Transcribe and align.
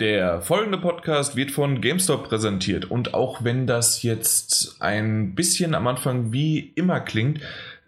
Der 0.00 0.40
folgende 0.40 0.78
Podcast 0.78 1.36
wird 1.36 1.50
von 1.50 1.82
GameStop 1.82 2.24
präsentiert 2.24 2.90
und 2.90 3.12
auch 3.12 3.44
wenn 3.44 3.66
das 3.66 4.02
jetzt 4.02 4.76
ein 4.80 5.34
bisschen 5.34 5.74
am 5.74 5.86
Anfang 5.86 6.32
wie 6.32 6.72
immer 6.74 7.00
klingt, 7.00 7.40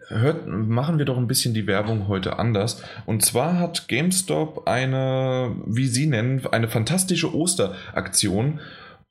hört, 0.09 0.47
machen 0.47 0.99
wir 0.99 1.05
doch 1.05 1.17
ein 1.17 1.27
bisschen 1.27 1.55
die 1.55 1.65
Werbung 1.65 2.07
heute 2.07 2.37
anders. 2.37 2.83
Und 3.07 3.25
zwar 3.25 3.57
hat 3.57 3.87
GameStop 3.87 4.67
eine, 4.67 5.55
wie 5.65 5.87
Sie 5.87 6.05
nennen, 6.05 6.45
eine 6.51 6.67
fantastische 6.67 7.33
Osteraktion 7.33 8.59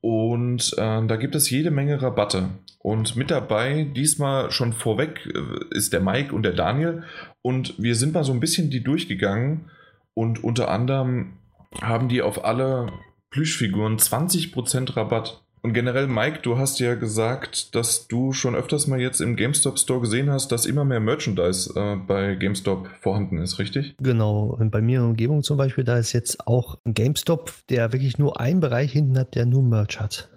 und 0.00 0.72
äh, 0.78 1.06
da 1.06 1.16
gibt 1.16 1.34
es 1.34 1.50
jede 1.50 1.72
Menge 1.72 2.00
Rabatte. 2.00 2.50
Und 2.78 3.16
mit 3.16 3.32
dabei, 3.32 3.84
diesmal 3.96 4.52
schon 4.52 4.72
vorweg, 4.72 5.26
äh, 5.26 5.76
ist 5.76 5.92
der 5.92 6.00
Mike 6.00 6.32
und 6.32 6.42
der 6.44 6.52
Daniel. 6.52 7.04
Und 7.40 7.80
wir 7.80 7.94
sind 7.94 8.12
mal 8.12 8.24
so 8.24 8.32
ein 8.32 8.40
bisschen 8.40 8.70
die 8.70 8.82
durchgegangen. 8.82 9.70
Und 10.14 10.42
unter 10.42 10.70
anderem 10.70 11.34
haben 11.80 12.08
die 12.08 12.22
auf 12.22 12.44
alle 12.44 12.92
Plüschfiguren 13.30 13.96
20% 13.96 14.96
Rabatt. 14.96 15.42
Und 15.62 15.74
generell, 15.74 16.08
Mike, 16.08 16.40
du 16.42 16.58
hast 16.58 16.80
ja 16.80 16.96
gesagt, 16.96 17.76
dass 17.76 18.08
du 18.08 18.32
schon 18.32 18.56
öfters 18.56 18.88
mal 18.88 19.00
jetzt 19.00 19.20
im 19.20 19.36
GameStop 19.36 19.78
Store 19.78 20.00
gesehen 20.00 20.28
hast, 20.28 20.50
dass 20.50 20.66
immer 20.66 20.84
mehr 20.84 20.98
Merchandise 20.98 21.72
äh, 21.76 21.96
bei 21.96 22.34
GameStop 22.34 22.88
vorhanden 23.00 23.38
ist, 23.38 23.60
richtig? 23.60 23.94
Genau. 24.00 24.56
Und 24.58 24.70
bei 24.70 24.80
mir 24.80 24.98
in 24.98 25.02
der 25.02 25.10
Umgebung 25.10 25.44
zum 25.44 25.56
Beispiel, 25.56 25.84
da 25.84 25.98
ist 25.98 26.12
jetzt 26.12 26.48
auch 26.48 26.78
ein 26.84 26.94
GameStop, 26.94 27.52
der 27.70 27.92
wirklich 27.92 28.18
nur 28.18 28.40
einen 28.40 28.58
Bereich 28.58 28.90
hinten 28.90 29.16
hat, 29.16 29.36
der 29.36 29.46
nur 29.46 29.62
Merch 29.62 30.00
hat. 30.00 30.30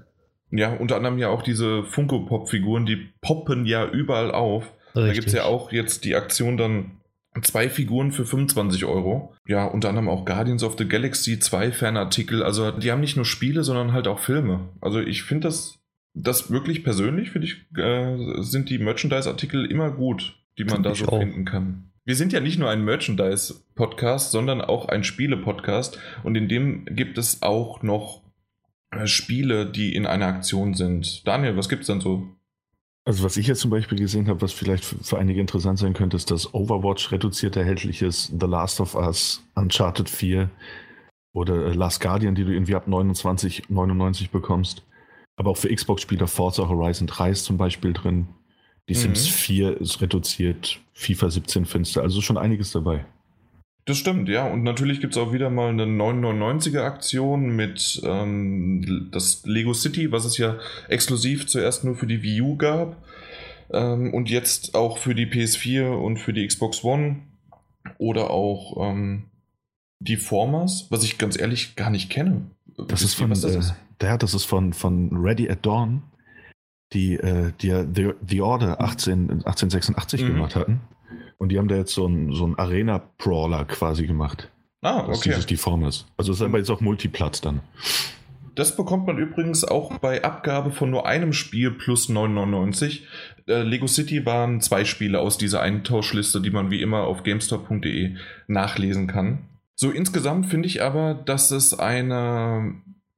Ja, 0.52 0.74
unter 0.76 0.96
anderem 0.96 1.18
ja 1.18 1.30
auch 1.30 1.42
diese 1.42 1.84
Funko-Pop-Figuren, 1.84 2.86
die 2.86 3.10
poppen 3.22 3.66
ja 3.66 3.90
überall 3.90 4.32
auf. 4.32 4.72
Richtig. 4.96 5.08
Da 5.08 5.14
gibt 5.14 5.28
es 5.28 5.34
ja 5.34 5.46
auch 5.46 5.72
jetzt 5.72 6.06
die 6.06 6.16
Aktion 6.16 6.56
dann 6.56 7.02
Zwei 7.42 7.70
Figuren 7.70 8.12
für 8.12 8.26
25 8.26 8.86
Euro. 8.86 9.34
Ja, 9.46 9.66
unter 9.66 9.90
anderem 9.90 10.08
auch 10.08 10.26
Guardians 10.26 10.64
of 10.64 10.78
the 10.78 10.88
Galaxy 10.88 11.40
2 11.40 11.72
Fanartikel. 11.74 12.44
Also 12.44 12.72
die 12.72 12.92
haben 12.92 13.02
nicht 13.02 13.18
nur 13.18 13.26
Spiele, 13.26 13.64
sondern 13.64 13.92
halt 13.92 14.08
auch 14.08 14.20
Filme. 14.20 14.70
Also 14.80 15.00
ich 15.02 15.24
finde 15.24 15.48
das, 15.48 15.80
das 16.14 16.50
wirklich 16.50 16.84
persönlich, 16.84 17.32
finde 17.32 17.48
ich, 17.48 17.66
äh, 17.78 18.42
sind 18.42 18.70
die 18.70 18.78
Merchandise-Artikel 18.78 19.66
immer 19.66 19.92
gut, 19.92 20.38
die 20.58 20.64
man 20.64 20.76
find 20.76 20.86
da 20.86 20.96
so 20.96 21.08
auch. 21.08 21.20
finden 21.20 21.44
kann. 21.44 21.92
Wir 22.06 22.16
sind 22.16 22.32
ja 22.32 22.40
nicht 22.40 22.60
nur 22.60 22.70
ein 22.70 22.86
Merchandise-Podcast, 22.86 24.32
sondern 24.32 24.62
auch 24.62 24.88
ein 24.88 25.04
Spiele-Podcast. 25.04 26.00
Und 26.24 26.36
in 26.36 26.48
dem 26.48 26.86
gibt 26.86 27.18
es 27.18 27.42
auch 27.42 27.84
noch 27.84 28.22
äh, 28.92 29.08
Spiele, 29.08 29.66
die 29.66 29.94
in 29.94 30.06
einer 30.06 30.28
Aktion 30.28 30.74
sind. 30.74 31.28
Daniel, 31.28 31.58
was 31.58 31.68
gibt 31.68 31.82
es 31.82 31.88
denn 31.88 32.00
so? 32.02 32.30
Also 33.08 33.24
was 33.24 33.38
ich 33.38 33.46
jetzt 33.46 33.62
zum 33.62 33.70
Beispiel 33.70 34.00
gesehen 34.00 34.28
habe, 34.28 34.42
was 34.42 34.52
vielleicht 34.52 34.84
für 34.84 35.20
einige 35.20 35.40
interessant 35.40 35.78
sein 35.78 35.94
könnte, 35.94 36.18
ist, 36.18 36.32
dass 36.32 36.54
Overwatch 36.56 37.12
reduziert 37.12 37.56
erhältlich 37.56 38.02
ist, 38.02 38.34
The 38.40 38.48
Last 38.48 38.82
of 38.82 38.96
Us, 38.96 39.44
Uncharted 39.54 40.10
4 40.10 40.50
oder 41.34 41.76
Last 41.76 42.02
Guardian, 42.02 42.34
die 42.34 42.44
du 42.44 42.52
irgendwie 42.52 42.74
ab 42.74 42.88
29,99 42.88 44.32
bekommst. 44.32 44.82
Aber 45.36 45.52
auch 45.52 45.58
für 45.58 45.74
Xbox-Spieler 45.74 46.28
Forza 46.28 46.68
Horizon 46.68 47.06
3 47.06 47.30
ist 47.30 47.46
zum 47.46 47.58
Beispiel 47.58 47.94
drin. 47.94 48.28
Die 48.90 48.94
mhm. 48.94 49.00
Sims 49.00 49.28
4 49.28 49.80
ist 49.82 50.02
reduziert, 50.02 50.80
FIFA 50.94 51.30
17 51.30 51.66
finster, 51.66 52.02
also 52.02 52.22
schon 52.22 52.38
einiges 52.38 52.72
dabei. 52.72 53.06
Das 53.86 53.98
stimmt, 53.98 54.30
ja. 54.30 54.48
Und 54.48 54.64
natürlich 54.64 55.00
gibt 55.00 55.16
es 55.16 55.22
auch 55.22 55.32
wieder 55.32 55.52
mal 55.52 55.70
eine 55.70 55.86
999er 55.86 56.82
Aktion 56.82 57.56
mit 57.56 58.02
ähm, 58.04 59.10
das 59.12 59.46
Lego 59.46 59.74
City, 59.76 60.12
was 60.12 60.26
es 60.26 60.40
ja 60.40 60.58
exklusiv 60.90 61.46
zuerst 61.46 61.84
nur 61.84 61.96
für 61.96 62.08
die 62.08 62.24
Wii 62.24 62.42
U 62.42 62.58
gab. 62.58 62.98
Ähm, 63.72 64.12
und 64.12 64.30
jetzt 64.30 64.74
auch 64.74 64.98
für 64.98 65.14
die 65.14 65.28
PS4 65.28 65.90
und 65.90 66.18
für 66.18 66.34
die 66.34 66.48
Xbox 66.48 66.84
One. 66.84 67.18
Oder 68.00 68.32
auch 68.32 68.92
ähm, 68.92 69.26
die 70.00 70.18
Formers, 70.18 70.88
was 70.90 71.04
ich 71.04 71.20
ganz 71.20 71.40
ehrlich 71.40 71.76
gar 71.76 71.92
nicht 71.92 72.10
kenne. 72.10 72.50
Das 72.88 73.04
ist 73.04 73.14
von, 73.14 73.30
das 73.30 73.44
ist? 73.44 73.76
Äh, 74.02 74.06
ja, 74.06 74.18
das 74.18 74.34
ist 74.34 74.46
von, 74.46 74.74
von 74.74 75.16
Ready 75.16 75.48
at 75.50 75.64
Dawn, 75.64 76.02
die, 76.94 77.14
äh, 77.14 77.52
die 77.62 77.68
ja 77.68 77.86
The, 77.86 78.14
The 78.28 78.42
Order 78.42 78.82
18, 78.82 79.30
1886 79.30 80.22
mhm. 80.24 80.28
gemacht 80.28 80.56
hatten. 80.56 80.82
Und 81.38 81.50
die 81.50 81.58
haben 81.58 81.68
da 81.68 81.76
jetzt 81.76 81.94
so 81.94 82.06
einen 82.06 82.34
so 82.34 82.54
Arena-Brawler 82.58 83.66
quasi 83.66 84.08
gemacht. 84.08 84.50
Ah, 84.82 85.02
okay. 85.02 85.12
Dass 85.12 85.22
dieses 85.22 85.46
die 85.46 85.58
Form 85.58 85.84
ist. 85.84 86.06
Also 86.18 86.32
es 86.32 86.40
ist 86.40 86.46
aber 86.46 86.60
jetzt 86.60 86.70
auch 86.70 86.82
Multiplatz 86.82 87.42
dann. 87.42 87.62
Das 88.56 88.78
bekommt 88.78 89.06
man 89.06 89.18
übrigens 89.18 89.66
auch 89.66 89.98
bei 89.98 90.24
Abgabe 90.24 90.72
von 90.72 90.90
nur 90.90 91.06
einem 91.06 91.34
Spiel 91.34 91.72
plus 91.72 92.10
9,99. 92.10 93.02
Äh, 93.48 93.64
Lego 93.64 93.88
City 93.88 94.26
waren 94.26 94.62
zwei 94.62 94.86
Spiele 94.86 95.20
aus 95.20 95.38
dieser 95.38 95.62
Eintauschliste, 95.62 96.40
die 96.40 96.52
man 96.52 96.72
wie 96.72 96.82
immer 96.82 97.02
auf 97.02 97.24
GameStop.de 97.24 98.16
nachlesen 98.48 99.08
kann. 99.08 99.50
So 99.76 99.92
insgesamt 99.92 100.46
finde 100.46 100.68
ich 100.68 100.82
aber, 100.82 101.14
dass 101.16 101.52
es 101.52 101.78
eine 101.78 102.76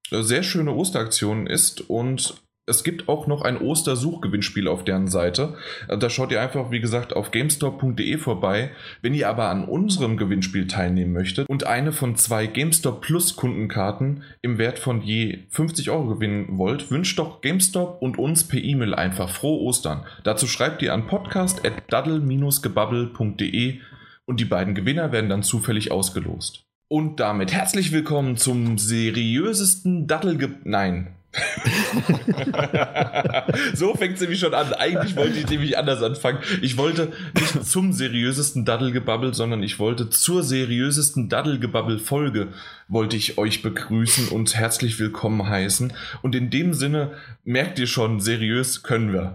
sehr 0.10 0.42
schöne 0.42 0.72
Osteraktion 0.74 1.46
ist 1.46 1.88
und 1.88 2.42
es 2.68 2.84
gibt 2.84 3.08
auch 3.08 3.26
noch 3.28 3.44
ein 3.44 3.58
Ostersuchgewinnspiel 3.58 4.68
auf 4.68 4.84
deren 4.84 5.08
Seite. 5.08 5.56
Äh, 5.88 5.98
da 5.98 6.10
schaut 6.10 6.32
ihr 6.32 6.42
einfach, 6.42 6.70
wie 6.70 6.82
gesagt, 6.82 7.16
auf 7.16 7.32
GameStop.de 7.32 8.18
vorbei. 8.18 8.72
Wenn 9.02 9.16
ihr 9.16 9.30
aber 9.30 9.48
an 9.50 9.64
unserem 9.64 10.18
Gewinnspiel 10.18 10.68
teilnehmen 10.68 11.14
möchtet 11.14 11.48
und 11.50 11.66
eine 11.66 11.94
von 11.94 12.18
zwei 12.18 12.46
GameStop 12.46 13.00
Plus 13.02 13.38
Kundenkarten 13.38 14.24
im 14.42 14.58
Wert 14.58 14.80
von 14.80 15.02
je 15.02 15.46
50 15.50 15.90
Euro 15.90 16.16
gewinnen 16.16 16.58
wollt, 16.58 16.92
wünscht 16.92 17.18
doch 17.18 17.40
GameStop 17.42 18.02
und 18.02 18.20
uns 18.20 18.44
per 18.44 18.62
E-Mail 18.62 18.94
einfach 18.94 19.30
frohe 19.30 19.62
Ostern. 19.62 20.06
Dazu 20.24 20.46
schreibt 20.46 20.82
ihr 20.82 20.94
an 20.94 21.08
podcast.daddle-gebabbel.de 21.08 23.80
und 24.26 24.42
die 24.42 24.46
beiden 24.46 24.76
Gewinner 24.76 25.14
werden 25.14 25.30
dann 25.30 25.44
zufällig 25.44 25.92
ausgelost. 25.92 26.66
Und 26.90 27.22
damit 27.22 27.54
herzlich 27.54 27.94
willkommen 27.94 28.36
zum 28.38 28.78
seriösesten 28.78 30.08
Dattelge... 30.08 30.56
Nein, 30.64 31.17
so 33.74 33.96
fängt 33.96 34.16
es 34.16 34.22
nämlich 34.22 34.40
schon 34.40 34.54
an. 34.54 34.74
Eigentlich 34.74 35.16
wollte 35.16 35.38
ich 35.38 35.50
nämlich 35.50 35.78
anders 35.78 36.02
anfangen. 36.02 36.40
Ich 36.62 36.78
wollte 36.78 37.12
nicht 37.36 37.66
zum 37.66 37.94
seriösesten 37.94 38.66
Daddelgebabbel, 38.66 39.34
sondern 39.34 39.64
ich 39.64 39.80
wollte 39.80 40.10
zur 40.10 40.44
seriösesten 40.44 41.30
Daddelgebabbel-Folge 41.30 42.50
wollte 42.90 43.18
ich 43.18 43.38
euch 43.38 43.62
begrüßen 43.62 44.30
und 44.30 44.56
herzlich 44.56 45.00
willkommen 45.00 45.48
heißen. 45.48 45.94
Und 46.22 46.36
in 46.36 46.50
dem 46.50 46.74
Sinne 46.74 47.14
merkt 47.44 47.80
ihr 47.80 47.88
schon, 47.88 48.20
seriös 48.20 48.84
können 48.84 49.12
wir. 49.12 49.34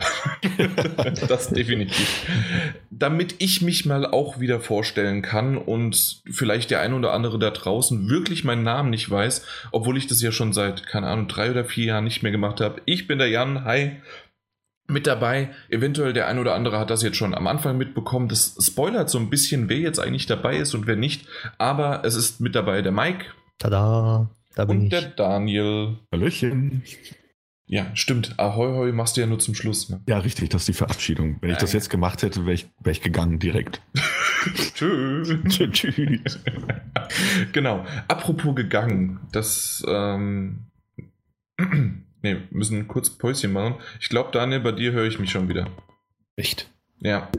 das 1.29 1.51
definitiv. 1.51 2.27
Damit 2.91 3.35
ich 3.39 3.61
mich 3.61 3.85
mal 3.85 4.07
auch 4.07 4.41
wieder 4.41 4.61
vorstellen 4.61 5.23
kann 5.23 5.59
und 5.59 6.23
vielleicht 6.31 6.71
der 6.71 6.81
ein 6.81 6.95
oder 6.95 7.13
andere 7.13 7.39
da 7.39 7.51
draußen 7.51 8.09
wirklich 8.09 8.45
meinen 8.45 8.63
Namen 8.63 8.91
nicht 8.91 9.11
weiß, 9.11 9.45
obwohl 9.71 9.99
ich 9.99 10.07
das 10.07 10.23
ja 10.23 10.33
schon 10.33 10.53
seit, 10.53 10.87
keine 10.87 11.09
Ahnung, 11.09 11.29
drei 11.29 11.51
oder 11.51 11.65
vier 11.65 11.87
Jahren 11.87 12.05
nicht 12.05 12.23
mehr 12.23 12.33
gemacht 12.33 12.61
habe. 12.61 12.81
Ich 12.87 13.07
bin 13.07 13.19
der 13.19 13.29
Jan, 13.29 13.65
hi 13.65 13.93
mit 14.89 15.07
dabei. 15.07 15.51
Eventuell 15.69 16.13
der 16.13 16.27
ein 16.27 16.39
oder 16.39 16.55
andere 16.55 16.79
hat 16.79 16.91
das 16.91 17.03
jetzt 17.03 17.17
schon 17.17 17.35
am 17.35 17.47
Anfang 17.47 17.79
mitbekommen. 17.79 18.29
Das 18.29 18.57
spoilert 18.61 19.11
so 19.11 19.19
ein 19.19 19.31
bisschen, 19.31 19.69
wer 19.69 19.79
jetzt 19.79 19.99
eigentlich 19.99 20.27
dabei 20.27 20.57
ist 20.57 20.75
und 20.75 20.87
wer 20.87 20.97
nicht. 20.97 21.27
Aber 21.59 22.05
es 22.05 22.15
ist 22.15 22.41
mit 22.41 22.55
dabei 22.55 22.83
der 22.83 22.93
Mike. 22.93 23.27
Tada, 23.59 24.31
da 24.55 24.65
bin 24.65 24.79
Und 24.79 24.85
ich. 24.85 24.91
der 24.91 25.03
Daniel. 25.11 25.99
Hallöchen. 26.13 26.83
Ja, 27.67 27.87
stimmt. 27.95 28.39
Ahoi, 28.39 28.73
hoi 28.75 28.93
machst 28.93 29.17
du 29.17 29.23
ja 29.23 29.27
nur 29.27 29.39
zum 29.39 29.55
Schluss. 29.55 29.89
Ne? 29.89 30.03
Ja, 30.07 30.19
richtig, 30.19 30.51
das 30.51 30.63
ist 30.63 30.69
die 30.69 30.73
Verabschiedung. 30.75 31.39
Wenn 31.41 31.51
ich 31.51 31.57
das 31.59 31.73
jetzt 31.73 31.89
gemacht 31.89 32.23
hätte, 32.23 32.45
wäre 32.45 32.53
ich, 32.55 32.69
wär 32.81 32.93
ich 32.93 33.01
gegangen 33.01 33.39
direkt. 33.39 33.81
Tschüss. 34.75 35.39
Tschüss. 35.73 36.41
genau. 37.53 37.87
Apropos 38.09 38.55
gegangen, 38.55 39.21
das, 39.33 39.83
ähm, 39.89 40.67
ne, 41.59 42.43
müssen 42.51 42.89
kurz 42.89 43.09
Päuschen 43.11 43.53
machen. 43.53 43.77
Ich 44.01 44.09
glaube, 44.11 44.31
Daniel, 44.33 44.61
bei 44.61 44.73
dir 44.73 44.93
höre 44.93 45.07
ich 45.07 45.19
mich 45.19 45.31
schon 45.31 45.49
wieder. 45.49 45.67
Echt? 46.37 46.69
Ja. 47.01 47.31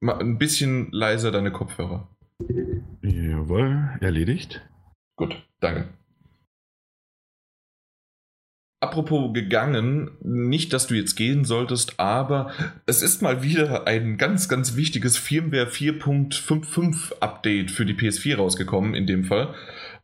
Mal 0.00 0.18
ein 0.20 0.38
bisschen 0.38 0.90
leiser 0.90 1.30
deine 1.32 1.52
Kopfhörer. 1.52 2.08
Jawohl, 3.02 3.90
erledigt. 4.00 4.62
Gut, 5.22 5.40
danke. 5.60 5.84
Apropos 8.80 9.32
gegangen, 9.32 10.10
nicht, 10.20 10.72
dass 10.72 10.88
du 10.88 10.96
jetzt 10.96 11.14
gehen 11.14 11.44
solltest, 11.44 12.00
aber 12.00 12.50
es 12.86 13.02
ist 13.02 13.22
mal 13.22 13.44
wieder 13.44 13.86
ein 13.86 14.18
ganz, 14.18 14.48
ganz 14.48 14.74
wichtiges 14.74 15.16
Firmware 15.16 15.68
4.55 15.68 17.20
Update 17.20 17.70
für 17.70 17.86
die 17.86 17.94
PS4 17.94 18.34
rausgekommen, 18.34 18.96
in 18.96 19.06
dem 19.06 19.22
Fall. 19.22 19.54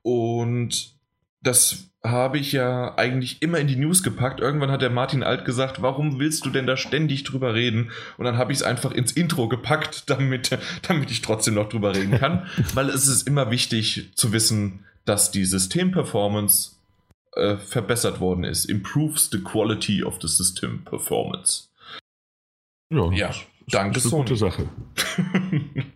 Und 0.03 0.97
das 1.43 1.89
habe 2.05 2.39
ich 2.39 2.53
ja 2.53 2.97
eigentlich 2.97 3.43
immer 3.43 3.59
in 3.59 3.67
die 3.67 3.77
News 3.77 4.03
gepackt. 4.03 4.41
Irgendwann 4.41 4.71
hat 4.71 4.83
der 4.83 4.91
Martin 4.91 5.25
Alt 5.25 5.45
gesagt, 5.45 5.83
warum 5.83 6.21
willst 6.21 6.47
du 6.47 6.51
denn 6.51 6.67
da 6.67 6.77
ständig 6.77 7.25
drüber 7.25 7.55
reden? 7.55 7.91
Und 8.19 8.25
dann 8.25 8.39
habe 8.39 8.53
ich 8.53 8.59
es 8.59 8.65
einfach 8.65 8.93
ins 8.93 9.13
Intro 9.13 9.49
gepackt, 9.49 10.05
damit, 10.11 10.57
damit 10.87 11.11
ich 11.11 11.23
trotzdem 11.23 11.55
noch 11.55 11.69
drüber 11.69 11.95
reden 11.95 12.19
kann. 12.19 12.47
Weil 12.75 12.89
es 12.89 13.09
ist 13.09 13.27
immer 13.27 13.51
wichtig 13.51 14.13
zu 14.15 14.33
wissen, 14.33 14.85
dass 15.09 15.31
die 15.31 15.45
Systemperformance 15.45 16.77
äh, 17.35 17.57
verbessert 17.57 18.21
worden 18.21 18.45
ist. 18.45 18.67
Improves 18.67 19.31
the 19.31 19.41
quality 19.43 20.05
of 20.05 20.19
the 20.21 20.29
system 20.29 20.85
performance. 20.85 21.69
Ja, 22.93 23.11
ja 23.13 23.35
danke, 23.69 23.99
ist 23.99 24.07
eine 24.07 24.23
gute 24.23 24.37
Sache. 24.37 24.69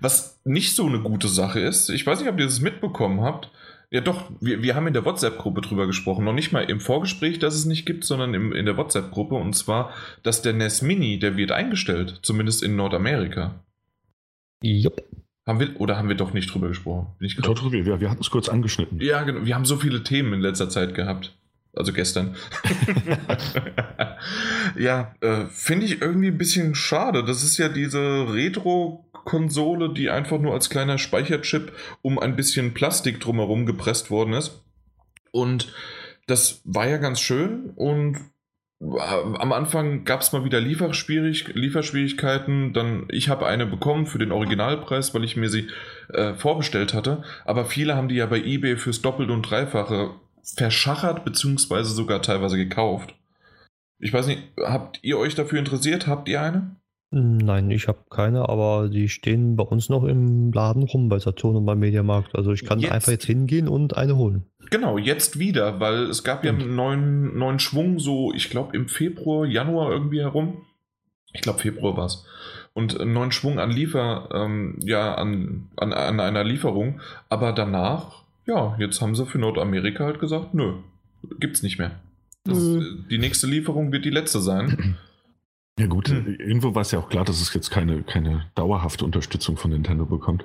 Was 0.00 0.40
nicht 0.44 0.74
so 0.74 0.86
eine 0.86 1.00
gute 1.00 1.28
Sache 1.28 1.60
ist, 1.60 1.90
ich 1.90 2.06
weiß 2.06 2.20
nicht, 2.20 2.28
ob 2.28 2.38
ihr 2.38 2.46
das 2.46 2.60
mitbekommen 2.60 3.22
habt, 3.22 3.50
Ja, 3.92 4.00
doch, 4.00 4.30
wir, 4.40 4.62
wir 4.62 4.76
haben 4.76 4.86
in 4.86 4.92
der 4.92 5.04
WhatsApp-Gruppe 5.04 5.62
drüber 5.62 5.88
gesprochen. 5.88 6.24
Noch 6.24 6.32
nicht 6.32 6.52
mal 6.52 6.62
im 6.62 6.78
Vorgespräch, 6.78 7.40
dass 7.40 7.54
es 7.54 7.64
nicht 7.64 7.86
gibt, 7.86 8.04
sondern 8.04 8.34
im, 8.34 8.52
in 8.52 8.64
der 8.64 8.76
WhatsApp-Gruppe. 8.76 9.34
Und 9.34 9.54
zwar, 9.54 9.92
dass 10.22 10.42
der 10.42 10.52
NES 10.52 10.82
Mini, 10.82 11.18
der 11.18 11.36
wird 11.36 11.50
eingestellt, 11.50 12.20
zumindest 12.22 12.62
in 12.62 12.76
Nordamerika. 12.76 13.64
Jupp. 14.62 15.02
Haben 15.50 15.58
wir, 15.58 15.80
oder 15.80 15.98
haben 15.98 16.08
wir 16.08 16.14
doch 16.14 16.32
nicht 16.32 16.54
drüber 16.54 16.68
gesprochen? 16.68 17.08
Bin 17.18 17.26
ich 17.26 17.34
Doch, 17.34 17.54
doch, 17.56 17.72
wir, 17.72 18.00
wir 18.00 18.08
hatten 18.08 18.20
es 18.20 18.30
kurz 18.30 18.48
angeschnitten. 18.48 19.00
ja, 19.00 19.24
genau. 19.24 19.44
Wir 19.44 19.56
haben 19.56 19.64
so 19.64 19.78
viele 19.78 20.04
Themen 20.04 20.32
in 20.32 20.40
letzter 20.40 20.70
Zeit 20.70 20.94
gehabt. 20.94 21.36
Also 21.74 21.92
gestern. 21.92 22.36
ja, 24.78 25.12
äh, 25.20 25.46
finde 25.46 25.86
ich 25.86 26.00
irgendwie 26.00 26.28
ein 26.28 26.38
bisschen 26.38 26.76
schade. 26.76 27.24
Das 27.24 27.42
ist 27.42 27.58
ja 27.58 27.68
diese 27.68 28.32
Retro-Konsole, 28.32 29.92
die 29.92 30.08
einfach 30.08 30.38
nur 30.38 30.54
als 30.54 30.70
kleiner 30.70 30.98
Speicherchip 30.98 31.72
um 32.00 32.20
ein 32.20 32.36
bisschen 32.36 32.72
Plastik 32.72 33.18
drumherum 33.18 33.66
gepresst 33.66 34.08
worden 34.08 34.34
ist. 34.34 34.62
Und 35.32 35.72
das 36.28 36.60
war 36.62 36.86
ja 36.86 36.98
ganz 36.98 37.18
schön 37.18 37.72
und 37.74 38.18
am 38.80 39.52
Anfang 39.52 40.04
gab 40.04 40.22
es 40.22 40.32
mal 40.32 40.44
wieder 40.44 40.60
Lieferschwierig 40.60 41.48
Lieferschwierigkeiten. 41.48 42.72
Dann, 42.72 43.06
ich 43.10 43.28
habe 43.28 43.46
eine 43.46 43.66
bekommen 43.66 44.06
für 44.06 44.18
den 44.18 44.32
Originalpreis, 44.32 45.14
weil 45.14 45.24
ich 45.24 45.36
mir 45.36 45.50
sie 45.50 45.68
äh, 46.08 46.34
vorbestellt 46.34 46.94
hatte. 46.94 47.22
Aber 47.44 47.66
viele 47.66 47.94
haben 47.94 48.08
die 48.08 48.14
ja 48.16 48.26
bei 48.26 48.40
eBay 48.40 48.76
fürs 48.76 49.02
Doppelt- 49.02 49.30
und 49.30 49.42
Dreifache 49.42 50.14
verschachert, 50.42 51.24
beziehungsweise 51.24 51.90
sogar 51.90 52.22
teilweise 52.22 52.56
gekauft. 52.56 53.14
Ich 53.98 54.12
weiß 54.12 54.26
nicht, 54.26 54.42
habt 54.58 54.98
ihr 55.02 55.18
euch 55.18 55.34
dafür 55.34 55.58
interessiert? 55.58 56.06
Habt 56.06 56.28
ihr 56.28 56.40
eine? 56.40 56.76
Nein, 57.12 57.72
ich 57.72 57.88
habe 57.88 57.98
keine, 58.08 58.48
aber 58.48 58.88
die 58.88 59.08
stehen 59.08 59.56
bei 59.56 59.64
uns 59.64 59.88
noch 59.88 60.04
im 60.04 60.52
Laden 60.52 60.84
rum 60.84 61.08
bei 61.08 61.18
Saturn 61.18 61.56
und 61.56 61.66
beim 61.66 61.80
Mediamarkt. 61.80 62.36
Also 62.36 62.52
ich 62.52 62.64
kann 62.64 62.78
Jetzt? 62.78 62.92
einfach 62.92 63.10
jetzt 63.10 63.24
hingehen 63.24 63.66
und 63.66 63.96
eine 63.96 64.16
holen. 64.16 64.44
Genau, 64.70 64.96
jetzt 64.96 65.38
wieder, 65.38 65.80
weil 65.80 66.04
es 66.04 66.22
gab 66.22 66.44
ja 66.44 66.52
einen 66.52 66.76
neuen, 66.76 67.36
neuen 67.36 67.58
Schwung, 67.58 67.98
so 67.98 68.32
ich 68.32 68.48
glaube 68.48 68.76
im 68.76 68.88
Februar, 68.88 69.44
Januar 69.44 69.90
irgendwie 69.90 70.20
herum. 70.20 70.62
Ich 71.32 71.40
glaube 71.40 71.58
Februar 71.58 71.96
war 71.96 72.06
es. 72.06 72.24
Und 72.74 73.00
einen 73.00 73.12
neuen 73.12 73.32
Schwung 73.32 73.58
an 73.58 73.72
Liefer, 73.72 74.28
ähm, 74.32 74.78
ja, 74.80 75.14
an, 75.16 75.68
an, 75.76 75.92
an 75.92 76.20
einer 76.20 76.44
Lieferung. 76.44 77.00
Aber 77.28 77.52
danach, 77.52 78.22
ja, 78.46 78.76
jetzt 78.78 79.00
haben 79.00 79.16
sie 79.16 79.26
für 79.26 79.38
Nordamerika 79.38 80.04
halt 80.04 80.20
gesagt, 80.20 80.54
nö, 80.54 80.74
gibt's 81.40 81.64
nicht 81.64 81.78
mehr. 81.80 81.98
Das, 82.44 82.58
äh, 82.58 82.80
die 83.10 83.18
nächste 83.18 83.48
Lieferung 83.48 83.90
wird 83.90 84.04
die 84.04 84.10
letzte 84.10 84.38
sein. 84.38 84.96
Ja 85.80 85.86
gut, 85.86 86.08
Hm. 86.10 86.36
irgendwo 86.38 86.74
war 86.74 86.82
es 86.82 86.90
ja 86.90 86.98
auch 86.98 87.08
klar, 87.08 87.24
dass 87.24 87.40
es 87.40 87.54
jetzt 87.54 87.70
keine, 87.70 88.02
keine 88.02 88.44
dauerhafte 88.54 89.04
Unterstützung 89.04 89.56
von 89.56 89.70
Nintendo 89.70 90.04
bekommt. 90.04 90.44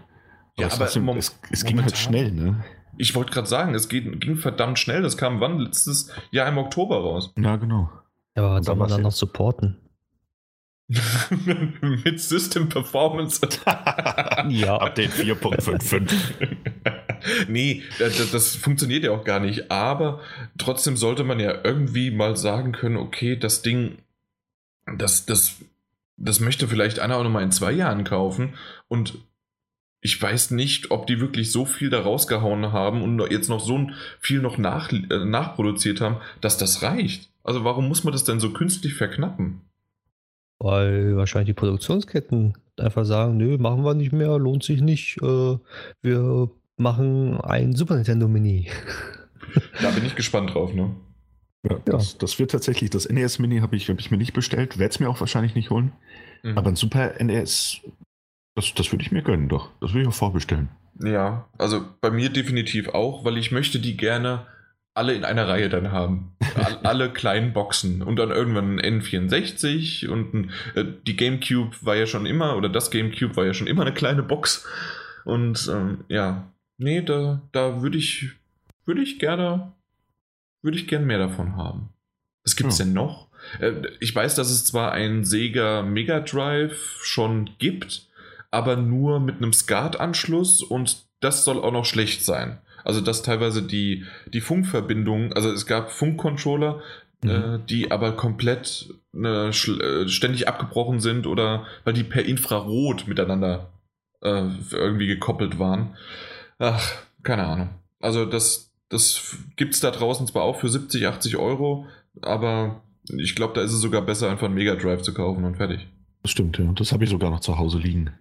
Ja, 0.58 0.68
es, 0.68 0.76
aber 0.76 0.86
trotzdem- 0.86 1.10
es, 1.10 1.38
es 1.52 1.66
ging 1.66 1.82
halt 1.82 1.98
schnell, 1.98 2.32
ne? 2.32 2.64
Ich 2.98 3.14
wollte 3.16 3.34
gerade 3.34 3.48
sagen, 3.48 3.76
es 3.76 3.90
geht, 3.90 4.22
ging 4.22 4.38
verdammt 4.38 4.80
schnell. 4.80 5.02
Das 5.02 5.18
kam 5.18 5.42
wann? 5.42 5.60
Letztes 5.60 6.10
Jahr 6.32 6.48
im 6.48 6.58
Oktober 6.58 7.02
raus. 7.02 7.34
Ja, 7.38 7.58
genau. 7.58 7.90
Ja, 8.38 8.44
aber 8.44 8.56
was 8.56 8.66
soll 8.66 8.72
dann 8.74 8.80
man 8.80 8.90
dann 8.90 9.02
noch 9.02 9.12
supporten? 9.12 9.76
Mit 11.82 12.22
System 12.22 12.70
Performance. 12.70 13.42
Ja. 14.50 14.78
Update 14.78 15.12
4.55. 15.12 16.08
nee, 17.48 17.82
das, 18.00 18.32
das 18.32 18.56
funktioniert 18.56 19.04
ja 19.04 19.12
auch 19.12 19.24
gar 19.24 19.40
nicht. 19.40 19.72
Aber 19.72 20.20
trotzdem 20.58 20.96
sollte 20.98 21.24
man 21.24 21.40
ja 21.40 21.54
irgendwie 21.64 22.12
mal 22.12 22.36
sagen 22.38 22.72
können, 22.74 22.98
okay, 22.98 23.36
das 23.38 23.62
Ding, 23.64 23.98
das, 24.98 25.26
das, 25.26 25.56
das 26.18 26.40
möchte 26.40 26.68
vielleicht 26.68 27.00
einer 27.00 27.18
auch 27.18 27.24
noch 27.24 27.32
mal 27.32 27.44
in 27.44 27.52
zwei 27.52 27.72
Jahren 27.72 28.04
kaufen. 28.04 28.54
Und 28.88 29.18
ich 30.02 30.22
weiß 30.22 30.52
nicht, 30.52 30.92
ob 30.92 31.08
die 31.08 31.20
wirklich 31.20 31.52
so 31.52 31.66
viel 31.66 31.90
da 31.90 32.02
rausgehauen 32.02 32.72
haben 32.72 33.02
und 33.02 33.20
jetzt 33.32 33.50
noch 33.50 33.60
so 33.60 33.88
viel 34.20 34.42
noch 34.42 34.58
nach, 34.58 34.92
äh, 34.92 35.26
nachproduziert 35.26 36.02
haben, 36.02 36.18
dass 36.42 36.58
das 36.58 36.84
reicht. 36.84 37.30
Also 37.44 37.64
warum 37.64 37.88
muss 37.88 38.04
man 38.04 38.12
das 38.12 38.24
denn 38.24 38.40
so 38.40 38.52
künstlich 38.52 38.94
verknappen? 38.94 39.62
Weil 40.60 41.18
wahrscheinlich 41.18 41.48
die 41.48 41.60
Produktionsketten 41.60 42.54
einfach 42.78 43.06
sagen, 43.06 43.38
nö, 43.38 43.58
machen 43.58 43.84
wir 43.84 43.94
nicht 43.94 44.14
mehr, 44.14 44.38
lohnt 44.38 44.64
sich 44.64 44.82
nicht. 44.82 45.18
Äh, 45.22 45.58
wir 46.02 46.50
machen 46.78 47.40
ein 47.42 47.76
Super 47.76 47.96
Nintendo 47.96 48.28
Mini. 48.28 48.70
Da 49.82 49.90
bin 49.92 50.06
ich 50.06 50.16
gespannt 50.16 50.54
drauf, 50.54 50.74
ne? 50.74 50.96
Ja, 51.70 51.80
das, 51.86 52.18
das 52.18 52.40
wird 52.40 52.52
tatsächlich, 52.52 52.90
das 52.90 53.10
NES 53.10 53.40
Mini 53.40 53.60
habe 53.60 53.76
ich, 53.76 53.90
hab 53.90 54.00
ich 54.00 54.12
mir 54.12 54.18
nicht 54.18 54.34
bestellt, 54.34 54.78
werde 54.78 54.92
es 54.92 55.00
mir 55.00 55.10
auch 55.10 55.20
wahrscheinlich 55.20 55.56
nicht 55.56 55.70
holen. 55.70 55.92
Mhm. 56.44 56.58
Aber 56.58 56.70
ein 56.70 56.76
Super 56.76 57.14
NES, 57.24 57.82
das, 58.56 58.74
das 58.74 58.92
würde 58.92 59.04
ich 59.04 59.12
mir 59.12 59.22
gönnen, 59.22 59.50
doch. 59.50 59.72
Das 59.82 59.92
würde 59.92 60.04
ich 60.04 60.08
auch 60.08 60.14
vorbestellen. 60.14 60.70
Ja, 61.04 61.48
also 61.58 61.86
bei 62.02 62.10
mir 62.10 62.30
definitiv 62.30 62.90
auch, 62.90 63.26
weil 63.26 63.38
ich 63.38 63.52
möchte 63.52 63.80
die 63.80 63.98
gerne 63.98 64.46
alle 64.94 65.14
in 65.14 65.26
einer 65.26 65.48
Reihe 65.48 65.70
dann 65.70 65.92
haben. 65.92 66.32
All, 66.56 66.78
alle 66.84 67.12
kleinen 67.12 67.52
Boxen 67.52 68.02
und 68.02 68.16
dann 68.16 68.32
irgendwann 68.32 68.80
ein 68.80 69.02
N64 69.02 70.08
und 70.08 70.34
ein, 70.34 70.52
äh, 70.76 70.86
die 71.06 71.18
GameCube 71.18 71.76
war 71.82 71.96
ja 71.96 72.08
schon 72.08 72.26
immer, 72.26 72.56
oder 72.56 72.70
das 72.70 72.92
GameCube 72.92 73.36
war 73.36 73.46
ja 73.46 73.54
schon 73.54 73.68
immer 73.68 73.82
eine 73.82 73.94
kleine 73.94 74.24
Box. 74.24 74.66
Und 75.26 75.70
ähm, 75.72 76.06
ja, 76.08 76.50
nee, 76.78 77.02
da, 77.02 77.42
da 77.52 77.82
würde 77.82 77.98
ich, 77.98 78.32
würde 78.86 79.02
ich 79.02 79.20
gerne, 79.20 79.74
würde 80.66 80.78
ich 80.78 80.88
gern 80.88 81.06
mehr 81.06 81.20
davon 81.20 81.56
haben. 81.56 81.90
Was 82.44 82.56
gibt's 82.58 82.80
Ja. 82.80 82.86
denn 82.86 82.94
noch? 82.94 83.30
Äh, 83.60 83.74
ich 84.02 84.14
weiß, 84.14 84.36
dass 84.36 84.50
es 84.52 84.66
zwar 84.66 84.92
einen 84.92 85.24
Sega 85.24 85.82
Mega 85.84 86.20
Drive 86.20 87.00
schon 87.04 87.52
gibt, 87.60 88.08
aber 88.52 88.76
nur 88.76 89.20
mit 89.20 89.38
einem 89.38 89.54
SCART-Anschluss 89.54 90.62
und 90.62 91.06
das 91.22 91.46
soll 91.46 91.60
auch 91.60 91.72
noch 91.72 91.86
schlecht 91.86 92.26
sein. 92.26 92.60
Also 92.84 93.02
dass 93.02 93.24
teilweise 93.24 93.64
die, 93.64 94.04
die 94.28 94.42
Funkverbindung, 94.42 95.34
also 95.34 95.52
es 95.52 95.66
gab 95.66 95.92
Funkcontroller, 95.92 96.82
Mhm. 97.24 97.30
äh, 97.30 97.60
die 97.70 97.92
aber 97.92 98.12
komplett 98.12 98.90
äh, 99.14 99.50
schl- 99.52 99.82
äh, 99.82 100.08
ständig 100.10 100.48
abgebrochen 100.50 101.00
sind 101.00 101.26
oder 101.26 101.66
weil 101.86 101.94
die 101.94 102.04
per 102.04 102.26
Infrarot 102.26 103.08
miteinander 103.08 103.72
äh, 104.22 104.50
irgendwie 104.72 105.08
gekoppelt 105.08 105.58
waren. 105.58 105.96
Ach, 106.60 106.82
keine 107.24 107.46
Ahnung. 107.46 107.70
Also 108.02 108.26
das, 108.26 108.72
das 108.96 109.38
gibt 109.56 109.74
es 109.76 109.82
da 109.82 109.92
draußen 109.92 110.26
zwar 110.28 110.44
auch 110.44 110.60
für 110.60 110.70
70, 110.70 111.06
80 111.08 111.38
Euro, 111.38 111.86
aber 112.22 112.82
ich 113.10 113.36
glaube, 113.36 113.54
da 113.54 113.62
ist 113.62 113.72
es 113.72 113.82
sogar 113.82 114.02
besser, 114.02 114.32
einfach 114.32 114.46
einen 114.46 114.56
Mega 114.56 114.76
Drive 114.76 115.02
zu 115.02 115.14
kaufen 115.14 115.44
und 115.44 115.58
fertig. 115.58 115.88
Das 116.24 116.32
stimmt, 116.32 116.58
ja. 116.58 116.66
Das 116.74 116.92
habe 116.92 117.04
ich 117.04 117.10
sogar 117.10 117.30
noch 117.30 117.42
zu 117.42 117.58
Hause 117.58 117.78
liegen. 117.78 118.12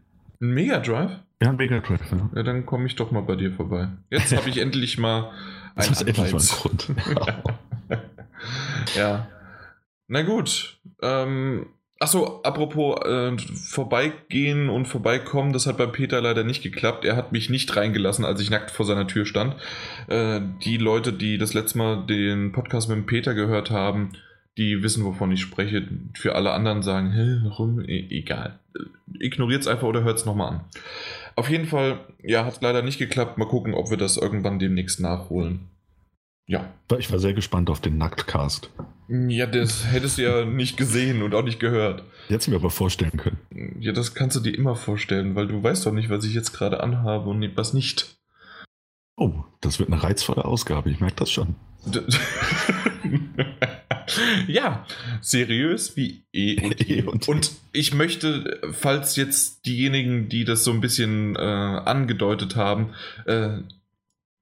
Ein 0.40 0.50
Mega 0.50 0.78
Drive? 0.80 1.12
Ja, 1.42 1.50
ein 1.50 1.56
Mega 1.56 1.80
Drive, 1.80 2.12
ja. 2.12 2.30
Ja, 2.34 2.42
dann 2.42 2.66
komme 2.66 2.86
ich 2.86 2.96
doch 2.96 3.10
mal 3.10 3.22
bei 3.22 3.36
dir 3.36 3.52
vorbei. 3.52 3.88
Jetzt 4.10 4.36
habe 4.36 4.50
ich 4.50 4.58
endlich 4.60 4.98
mal 4.98 5.30
Das 5.76 5.86
einen 5.86 5.92
ist 5.94 6.02
endlich 6.02 6.32
mal 6.32 6.40
ein. 6.40 6.46
Grund. 6.48 6.90
ja. 8.96 9.28
Na 10.08 10.22
gut. 10.22 10.78
Ähm, 11.02 11.66
achso, 11.98 12.42
apropos 12.42 12.96
äh, 13.04 13.36
vorbeigehen 13.38 14.68
und 14.68 14.86
vorbeikommen, 14.86 15.52
das 15.52 15.66
hat 15.66 15.78
bei 15.78 15.86
Peter 15.86 16.20
leider 16.20 16.44
nicht 16.44 16.62
geklappt. 16.62 17.04
Er 17.04 17.16
hat 17.16 17.32
mich 17.32 17.50
nicht 17.50 17.74
reingelassen, 17.76 18.24
als 18.24 18.40
ich 18.40 18.50
nackt 18.50 18.70
vor 18.70 18.86
seiner 18.86 19.06
Tür 19.06 19.26
stand. 19.26 19.56
Äh, 20.08 20.40
die 20.64 20.76
Leute, 20.76 21.12
die 21.12 21.38
das 21.38 21.54
letzte 21.54 21.78
Mal 21.78 22.06
den 22.06 22.52
Podcast 22.52 22.88
mit 22.88 22.98
dem 22.98 23.06
Peter 23.06 23.34
gehört 23.34 23.70
haben, 23.70 24.12
die 24.56 24.82
wissen, 24.82 25.04
wovon 25.04 25.32
ich 25.32 25.40
spreche. 25.40 25.88
Für 26.14 26.34
alle 26.34 26.52
anderen 26.52 26.82
sagen, 26.82 27.12
Hä, 27.12 27.40
warum? 27.44 27.80
E 27.80 28.06
egal. 28.10 28.60
Ignoriert 29.18 29.62
es 29.62 29.68
einfach 29.68 29.88
oder 29.88 30.04
hört 30.04 30.18
es 30.18 30.24
nochmal 30.24 30.54
an. 30.54 30.60
Auf 31.36 31.50
jeden 31.50 31.66
Fall, 31.66 31.98
ja, 32.22 32.44
hat 32.44 32.62
leider 32.62 32.82
nicht 32.82 32.98
geklappt. 32.98 33.38
Mal 33.38 33.48
gucken, 33.48 33.74
ob 33.74 33.90
wir 33.90 33.96
das 33.96 34.16
irgendwann 34.16 34.58
demnächst 34.58 35.00
nachholen. 35.00 35.70
Ja. 36.46 36.72
Ich 36.98 37.10
war 37.10 37.18
sehr 37.18 37.34
gespannt 37.34 37.70
auf 37.70 37.80
den 37.80 37.98
Nacktcast. 37.98 38.70
Ja, 39.08 39.46
das 39.46 39.86
hättest 39.86 40.18
du 40.18 40.22
ja 40.22 40.44
nicht 40.44 40.76
gesehen 40.76 41.22
und 41.22 41.34
auch 41.34 41.44
nicht 41.44 41.60
gehört. 41.60 42.04
Jetzt 42.28 42.48
mir 42.48 42.56
aber 42.56 42.70
vorstellen 42.70 43.16
können. 43.16 43.38
Ja, 43.80 43.92
das 43.92 44.14
kannst 44.14 44.36
du 44.36 44.40
dir 44.40 44.56
immer 44.56 44.76
vorstellen, 44.76 45.34
weil 45.34 45.46
du 45.46 45.62
weißt 45.62 45.84
doch 45.86 45.92
nicht, 45.92 46.08
was 46.08 46.24
ich 46.24 46.34
jetzt 46.34 46.52
gerade 46.52 46.82
anhabe 46.82 47.28
und 47.28 47.56
was 47.56 47.74
nicht. 47.74 48.16
Oh, 49.16 49.44
das 49.60 49.78
wird 49.78 49.92
eine 49.92 50.02
reizvolle 50.02 50.44
Ausgabe, 50.44 50.90
ich 50.90 51.00
merke 51.00 51.16
das 51.16 51.30
schon. 51.30 51.54
Ja, 54.46 54.86
seriös 55.20 55.96
wie 55.96 56.24
eh 56.32 56.60
und. 56.62 56.80
Eh 56.88 57.02
und. 57.02 57.28
Und 57.28 57.52
ich 57.72 57.94
möchte, 57.94 58.60
falls 58.72 59.16
jetzt 59.16 59.66
diejenigen, 59.66 60.28
die 60.28 60.44
das 60.44 60.64
so 60.64 60.72
ein 60.72 60.80
bisschen 60.80 61.36
äh, 61.36 61.38
angedeutet 61.38 62.56
haben, 62.56 62.90
äh, 63.26 63.58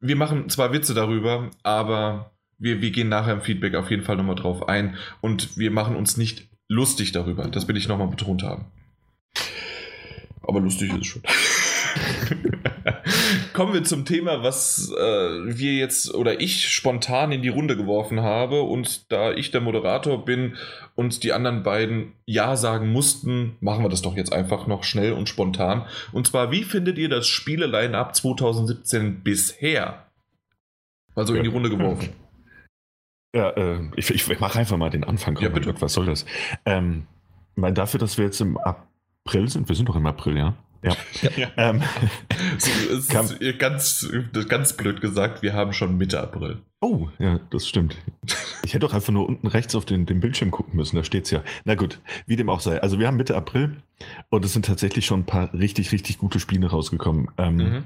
wir 0.00 0.16
machen 0.16 0.48
zwar 0.48 0.72
Witze 0.72 0.94
darüber, 0.94 1.50
aber 1.62 2.31
wir, 2.62 2.80
wir 2.80 2.90
gehen 2.90 3.08
nachher 3.08 3.34
im 3.34 3.42
Feedback 3.42 3.74
auf 3.74 3.90
jeden 3.90 4.02
Fall 4.02 4.16
nochmal 4.16 4.36
drauf 4.36 4.68
ein 4.68 4.96
und 5.20 5.58
wir 5.58 5.70
machen 5.70 5.96
uns 5.96 6.16
nicht 6.16 6.48
lustig 6.68 7.12
darüber. 7.12 7.48
Das 7.48 7.68
will 7.68 7.76
ich 7.76 7.88
nochmal 7.88 8.08
betont 8.08 8.42
haben. 8.42 8.66
Aber 10.42 10.60
lustig 10.60 10.90
ist 10.92 11.00
es 11.00 11.06
schon. 11.06 11.22
Kommen 13.52 13.74
wir 13.74 13.84
zum 13.84 14.04
Thema, 14.04 14.42
was 14.42 14.90
äh, 14.96 15.02
wir 15.02 15.74
jetzt 15.74 16.14
oder 16.14 16.40
ich 16.40 16.68
spontan 16.68 17.32
in 17.32 17.42
die 17.42 17.48
Runde 17.48 17.76
geworfen 17.76 18.22
habe. 18.22 18.62
Und 18.62 19.12
da 19.12 19.32
ich 19.32 19.50
der 19.50 19.60
Moderator 19.60 20.24
bin 20.24 20.56
und 20.94 21.22
die 21.22 21.32
anderen 21.32 21.62
beiden 21.62 22.12
Ja 22.24 22.56
sagen 22.56 22.90
mussten, 22.92 23.56
machen 23.60 23.84
wir 23.84 23.90
das 23.90 24.02
doch 24.02 24.16
jetzt 24.16 24.32
einfach 24.32 24.66
noch 24.66 24.84
schnell 24.84 25.12
und 25.12 25.28
spontan. 25.28 25.86
Und 26.12 26.26
zwar, 26.26 26.50
wie 26.50 26.64
findet 26.64 26.98
ihr 26.98 27.08
das 27.08 27.26
Spiele-Line-Up 27.26 28.14
2017 28.14 29.22
bisher? 29.22 30.06
Also 31.14 31.34
in 31.34 31.42
die 31.42 31.50
Runde 31.50 31.68
geworfen. 31.68 32.08
Ja, 33.34 33.50
äh, 33.50 33.80
ich, 33.96 34.10
ich 34.10 34.40
mache 34.40 34.58
einfach 34.58 34.76
mal 34.76 34.90
den 34.90 35.04
Anfang. 35.04 35.38
Ja, 35.40 35.48
bitte. 35.48 35.74
Was 35.80 35.94
soll 35.94 36.06
das? 36.06 36.26
Ähm, 36.66 37.06
weil 37.56 37.72
dafür, 37.72 37.98
dass 38.00 38.18
wir 38.18 38.24
jetzt 38.26 38.40
im 38.40 38.58
April 38.58 39.48
sind, 39.48 39.68
wir 39.68 39.76
sind 39.76 39.88
doch 39.88 39.96
im 39.96 40.06
April, 40.06 40.36
ja. 40.36 40.54
Ja. 40.82 40.96
Ja. 41.36 41.48
Ähm, 41.56 41.80
So, 42.58 42.70
es 42.96 43.08
Kam- 43.08 43.26
ist 43.38 43.58
ganz, 43.58 44.10
ganz 44.48 44.72
blöd 44.76 45.00
gesagt, 45.00 45.40
wir 45.42 45.52
haben 45.54 45.72
schon 45.72 45.96
Mitte 45.96 46.20
April. 46.20 46.58
oh, 46.80 47.08
ja, 47.20 47.38
das 47.50 47.68
stimmt. 47.68 47.96
Ich 48.64 48.74
hätte 48.74 48.80
doch 48.80 48.92
einfach 48.92 49.12
nur 49.12 49.26
unten 49.28 49.46
rechts 49.46 49.74
auf 49.76 49.84
den, 49.84 50.06
den 50.06 50.18
Bildschirm 50.20 50.50
gucken 50.50 50.74
müssen, 50.76 50.96
da 50.96 51.04
steht's 51.04 51.30
ja. 51.30 51.42
Na 51.64 51.76
gut, 51.76 52.00
wie 52.26 52.34
dem 52.36 52.48
auch 52.50 52.60
sei. 52.60 52.82
Also 52.82 52.98
wir 52.98 53.06
haben 53.06 53.16
Mitte 53.16 53.36
April 53.36 53.76
und 54.30 54.44
es 54.44 54.52
sind 54.54 54.64
tatsächlich 54.66 55.06
schon 55.06 55.20
ein 55.20 55.26
paar 55.26 55.54
richtig, 55.54 55.92
richtig 55.92 56.18
gute 56.18 56.40
Spiele 56.40 56.68
rausgekommen. 56.68 57.28
Ähm, 57.38 57.56
Mhm. 57.56 57.84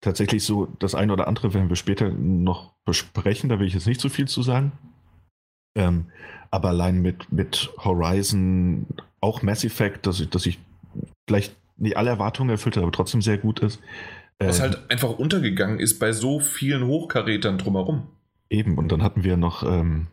Tatsächlich 0.00 0.44
so, 0.44 0.66
das 0.78 0.94
eine 0.94 1.12
oder 1.12 1.28
andere 1.28 1.52
werden 1.52 1.68
wir 1.68 1.76
später 1.76 2.08
noch 2.08 2.72
besprechen, 2.86 3.50
da 3.50 3.58
will 3.58 3.66
ich 3.66 3.74
jetzt 3.74 3.86
nicht 3.86 4.00
so 4.00 4.08
viel 4.08 4.26
zu 4.26 4.42
sagen. 4.42 4.72
Ähm, 5.76 6.06
aber 6.50 6.70
allein 6.70 7.02
mit, 7.02 7.30
mit 7.30 7.70
Horizon, 7.78 8.86
auch 9.20 9.42
Mass 9.42 9.64
Effect, 9.64 10.06
dass 10.06 10.20
ich, 10.20 10.30
dass 10.30 10.46
ich 10.46 10.58
vielleicht 11.28 11.54
nicht 11.76 11.96
alle 11.96 12.10
Erwartungen 12.10 12.50
erfüllt 12.50 12.76
habe, 12.76 12.84
aber 12.84 12.92
trotzdem 12.92 13.22
sehr 13.22 13.38
gut 13.38 13.60
ist. 13.60 13.80
Was 14.38 14.58
Äh, 14.58 14.62
halt 14.62 14.90
einfach 14.90 15.18
untergegangen 15.18 15.78
ist 15.78 15.98
bei 15.98 16.12
so 16.12 16.40
vielen 16.40 16.86
Hochkarätern 16.86 17.58
drumherum. 17.58 18.06
Eben, 18.48 18.78
und 18.78 18.90
dann 18.90 19.02
hatten 19.02 19.22
wir 19.22 19.36
noch, 19.36 19.62
ähm, 19.62 20.08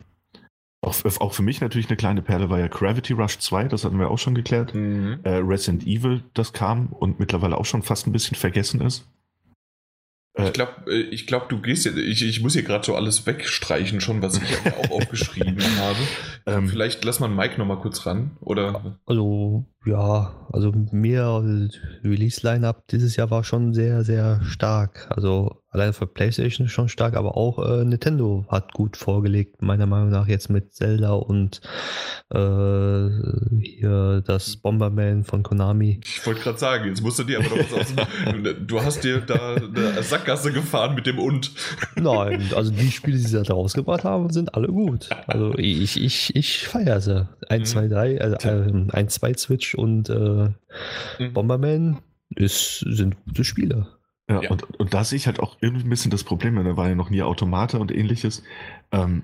auch, 0.80 0.94
auch 1.20 1.32
für 1.32 1.42
mich 1.42 1.60
natürlich 1.60 1.88
eine 1.88 1.96
kleine 1.96 2.22
Perle 2.22 2.50
war 2.50 2.58
ja 2.58 2.68
Gravity 2.68 3.14
Rush 3.14 3.38
2, 3.38 3.64
das 3.64 3.84
hatten 3.84 3.98
wir 3.98 4.10
auch 4.10 4.18
schon 4.18 4.34
geklärt. 4.34 4.74
Mhm. 4.74 5.20
Äh, 5.24 5.36
Resident 5.36 5.86
Evil, 5.86 6.22
das 6.34 6.52
kam 6.52 6.88
und 6.88 7.18
mittlerweile 7.18 7.56
auch 7.56 7.64
schon 7.64 7.82
fast 7.82 8.06
ein 8.06 8.12
bisschen 8.12 8.36
vergessen 8.36 8.80
ist. 8.80 9.08
Ich 10.44 10.52
glaube, 10.52 10.94
ich 10.94 11.26
glaub, 11.26 11.48
du 11.48 11.60
gehst 11.60 11.84
jetzt. 11.84 11.98
Ich, 11.98 12.22
ich 12.24 12.40
muss 12.40 12.52
hier 12.52 12.62
gerade 12.62 12.84
so 12.86 12.94
alles 12.94 13.26
wegstreichen, 13.26 14.00
schon, 14.00 14.22
was 14.22 14.38
ich 14.38 14.72
auch 14.72 14.90
aufgeschrieben 14.90 15.58
habe. 15.78 15.98
Ähm, 16.46 16.68
Vielleicht 16.68 17.04
lass 17.04 17.18
mal 17.18 17.28
Mike 17.28 17.58
nochmal 17.58 17.78
kurz 17.78 18.06
ran. 18.06 18.36
Oder. 18.40 18.98
Also, 19.06 19.64
ja, 19.86 20.34
also 20.52 20.72
mir 20.92 21.42
Release-Line-Up 22.04 22.88
dieses 22.88 23.16
Jahr 23.16 23.30
war 23.30 23.44
schon 23.44 23.74
sehr, 23.74 24.04
sehr 24.04 24.40
stark. 24.44 25.06
Also 25.10 25.62
allein 25.70 25.92
für 25.92 26.06
PlayStation 26.06 26.68
schon 26.68 26.88
stark, 26.88 27.14
aber 27.14 27.36
auch 27.36 27.58
äh, 27.58 27.84
Nintendo 27.84 28.46
hat 28.48 28.72
gut 28.72 28.96
vorgelegt, 28.96 29.60
meiner 29.62 29.84
Meinung 29.86 30.08
nach 30.08 30.26
jetzt 30.26 30.48
mit 30.48 30.72
Zelda 30.74 31.12
und 31.12 31.60
äh, 32.30 33.08
hier 33.62 34.22
das 34.26 34.56
Bomberman 34.56 35.24
von 35.24 35.42
Konami. 35.42 36.00
Ich 36.04 36.26
wollte 36.26 36.40
gerade 36.40 36.58
sagen, 36.58 36.86
jetzt 36.88 37.02
musst 37.02 37.18
du 37.18 37.24
dir 37.24 37.38
aber 37.38 37.50
noch 37.50 37.70
was 37.70 37.80
aus. 37.80 37.94
Du 38.66 38.80
hast 38.82 39.04
dir 39.04 39.20
da 39.20 39.54
eine 39.56 40.02
Sackgasse 40.02 40.52
gefahren 40.52 40.94
mit 40.94 41.06
dem 41.06 41.18
Und. 41.18 41.52
Nein, 41.96 42.42
also 42.54 42.70
die 42.70 42.90
Spiele, 42.90 43.16
die 43.18 43.22
sie 43.24 43.42
da 43.42 43.52
rausgebracht 43.52 44.04
haben, 44.04 44.30
sind 44.30 44.54
alle 44.54 44.68
gut. 44.68 45.10
Also 45.26 45.54
ich, 45.56 46.02
ich, 46.02 46.34
ich 46.34 46.66
feiere 46.66 47.00
sie. 47.00 47.28
1, 47.48 47.74
Mhm. 47.74 47.78
2, 47.78 47.88
3, 47.88 48.20
also 48.20 48.36
äh, 48.48 48.86
1, 48.92 49.14
2 49.14 49.34
Switch 49.34 49.67
und 49.76 50.08
äh, 50.10 50.50
Mhm. 51.18 51.32
Bomberman 51.32 51.98
ist, 52.36 52.84
sind 52.88 53.16
gute 53.24 53.44
Spiele. 53.44 53.88
Ja, 54.28 54.42
Ja. 54.42 54.50
Und, 54.50 54.78
und 54.78 54.94
da 54.94 55.04
sehe 55.04 55.16
ich 55.16 55.26
halt 55.26 55.40
auch 55.40 55.56
irgendwie 55.60 55.84
ein 55.86 55.90
bisschen 55.90 56.10
das 56.10 56.22
Problem, 56.24 56.56
weil 56.56 56.64
da 56.64 56.76
war 56.76 56.88
ja 56.88 56.94
noch 56.94 57.10
nie 57.10 57.22
Automate 57.22 57.78
und 57.78 57.90
ähnliches. 57.90 58.42
Ähm, 58.92 59.22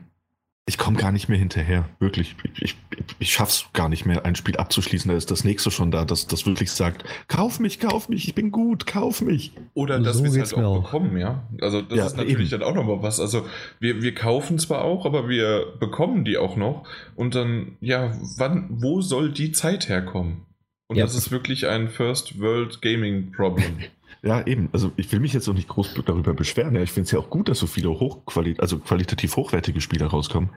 ich 0.66 0.78
komme 0.78 0.96
gar 0.96 1.12
nicht 1.12 1.28
mehr 1.28 1.38
hinterher, 1.38 1.88
wirklich. 1.98 2.36
Ich, 2.54 2.62
ich, 2.96 3.04
ich 3.18 3.32
schaff's 3.32 3.66
gar 3.74 3.90
nicht 3.90 4.06
mehr, 4.06 4.24
ein 4.24 4.34
Spiel 4.34 4.56
abzuschließen. 4.56 5.10
Da 5.10 5.16
ist 5.16 5.30
das 5.30 5.44
nächste 5.44 5.70
schon 5.70 5.90
da, 5.90 6.06
das, 6.06 6.26
das 6.26 6.46
wirklich 6.46 6.70
sagt, 6.70 7.04
kauf 7.28 7.60
mich, 7.60 7.80
kauf 7.80 8.08
mich, 8.08 8.26
ich 8.28 8.34
bin 8.34 8.50
gut, 8.50 8.86
kauf 8.86 9.20
mich. 9.20 9.52
Oder 9.74 10.00
dass 10.00 10.16
So 10.18 10.24
wir 10.24 10.30
es 10.42 10.54
halt 10.54 10.64
auch, 10.64 10.76
auch. 10.78 10.82
bekommen, 10.84 11.18
ja. 11.18 11.46
Also 11.60 11.82
das 11.82 11.98
Ja, 11.98 12.06
ist 12.06 12.16
natürlich 12.16 12.50
eben. 12.50 12.60
dann 12.60 12.62
auch 12.62 12.74
nochmal 12.74 13.02
was. 13.02 13.20
Also 13.20 13.46
wir, 13.78 14.00
wir 14.00 14.14
kaufen 14.14 14.58
zwar 14.58 14.82
auch, 14.84 15.04
aber 15.04 15.28
wir 15.28 15.66
bekommen 15.80 16.24
die 16.24 16.38
auch 16.38 16.56
noch. 16.56 16.84
Und 17.14 17.34
dann, 17.34 17.76
ja, 17.80 18.16
wann, 18.38 18.68
wo 18.70 19.02
soll 19.02 19.32
die 19.32 19.52
Zeit 19.52 19.90
herkommen? 19.90 20.46
Und 20.86 20.96
Ja. 20.96 21.04
das 21.04 21.14
ist 21.14 21.30
wirklich 21.30 21.66
ein 21.66 21.88
First 21.90 22.40
World 22.40 22.80
Gaming 22.80 23.32
Problem. 23.32 23.78
Ja, 24.24 24.46
eben. 24.46 24.70
Also 24.72 24.92
ich 24.96 25.12
will 25.12 25.20
mich 25.20 25.34
jetzt 25.34 25.48
auch 25.48 25.54
nicht 25.54 25.68
groß 25.68 25.94
darüber 26.04 26.32
beschweren. 26.32 26.74
Ja, 26.74 26.82
ich 26.82 26.90
finde 26.90 27.06
es 27.06 27.10
ja 27.10 27.18
auch 27.18 27.28
gut, 27.28 27.48
dass 27.48 27.58
so 27.58 27.66
viele 27.66 27.90
hochquali 27.90 28.56
also 28.58 28.78
qualitativ 28.78 29.36
hochwertige 29.36 29.80
Spiele 29.80 30.06
rauskommen. 30.06 30.50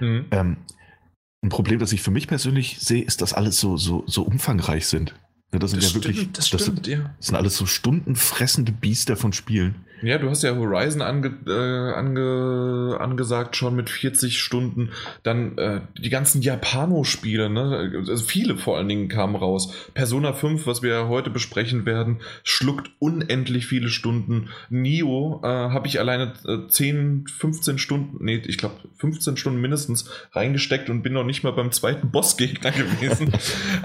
Mhm. 0.00 0.26
Ähm, 0.32 0.56
ein 1.44 1.48
Problem, 1.48 1.78
das 1.78 1.92
ich 1.92 2.02
für 2.02 2.10
mich 2.10 2.26
persönlich 2.26 2.78
sehe, 2.80 3.02
ist, 3.02 3.22
dass 3.22 3.32
alles 3.32 3.58
so, 3.58 3.76
so, 3.76 4.04
so 4.06 4.22
umfangreich 4.22 4.86
sind. 4.86 5.14
Ja, 5.52 5.58
das 5.58 5.70
sind 5.70 5.82
Das 5.82 5.90
ja 5.90 5.94
wirklich, 5.96 6.18
stimmt, 6.18 6.38
das 6.38 6.50
das 6.50 6.62
stimmt, 6.62 6.84
sind, 6.84 6.86
ja. 6.86 7.14
das 7.16 7.26
sind 7.26 7.36
alles 7.36 7.56
so 7.56 7.66
stundenfressende 7.66 8.72
Biester 8.72 9.16
von 9.16 9.32
Spielen. 9.32 9.84
Ja, 10.02 10.18
du 10.18 10.28
hast 10.28 10.42
ja 10.42 10.56
Horizon 10.56 11.00
ange, 11.00 11.32
äh, 11.46 11.94
ange, 11.94 12.96
angesagt 12.98 13.56
schon 13.56 13.76
mit 13.76 13.88
40 13.88 14.38
Stunden. 14.38 14.90
Dann 15.22 15.56
äh, 15.58 15.80
die 15.96 16.10
ganzen 16.10 16.42
Japano-Spiele, 16.42 17.48
ne? 17.48 18.04
Also 18.08 18.24
viele 18.24 18.56
vor 18.58 18.78
allen 18.78 18.88
Dingen 18.88 19.08
kamen 19.08 19.36
raus. 19.36 19.72
Persona 19.94 20.32
5, 20.32 20.66
was 20.66 20.82
wir 20.82 21.08
heute 21.08 21.30
besprechen 21.30 21.86
werden, 21.86 22.20
schluckt 22.42 22.90
unendlich 22.98 23.66
viele 23.66 23.88
Stunden. 23.88 24.48
Nio 24.70 25.40
äh, 25.44 25.46
habe 25.46 25.86
ich 25.86 26.00
alleine 26.00 26.32
äh, 26.46 26.66
10, 26.68 27.26
15 27.28 27.78
Stunden, 27.78 28.24
nee, 28.24 28.42
ich 28.44 28.58
glaube 28.58 28.74
15 28.98 29.36
Stunden 29.36 29.60
mindestens 29.60 30.10
reingesteckt 30.32 30.90
und 30.90 31.02
bin 31.02 31.12
noch 31.12 31.24
nicht 31.24 31.44
mal 31.44 31.52
beim 31.52 31.70
zweiten 31.70 32.10
Bossgegner 32.10 32.70
gewesen. 32.72 33.32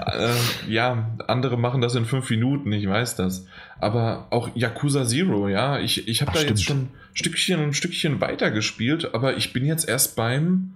äh, 0.04 0.34
ja, 0.68 1.16
andere 1.28 1.56
machen 1.56 1.80
das 1.80 1.94
in 1.94 2.04
fünf 2.06 2.28
Minuten, 2.30 2.72
ich 2.72 2.88
weiß 2.88 3.14
das. 3.16 3.46
Aber 3.80 4.26
auch 4.30 4.50
Yakuza 4.54 5.06
Zero, 5.06 5.48
ja, 5.48 5.78
ich, 5.78 6.07
ich 6.08 6.22
habe 6.22 6.32
da 6.32 6.40
jetzt 6.40 6.62
stimmt. 6.62 6.66
schon 6.66 6.78
ein 6.78 7.16
Stückchen 7.16 7.60
ein 7.60 7.74
Stückchen 7.74 8.20
weiter 8.20 8.50
gespielt, 8.50 9.14
aber 9.14 9.36
ich 9.36 9.52
bin 9.52 9.64
jetzt 9.64 9.88
erst 9.88 10.16
beim 10.16 10.74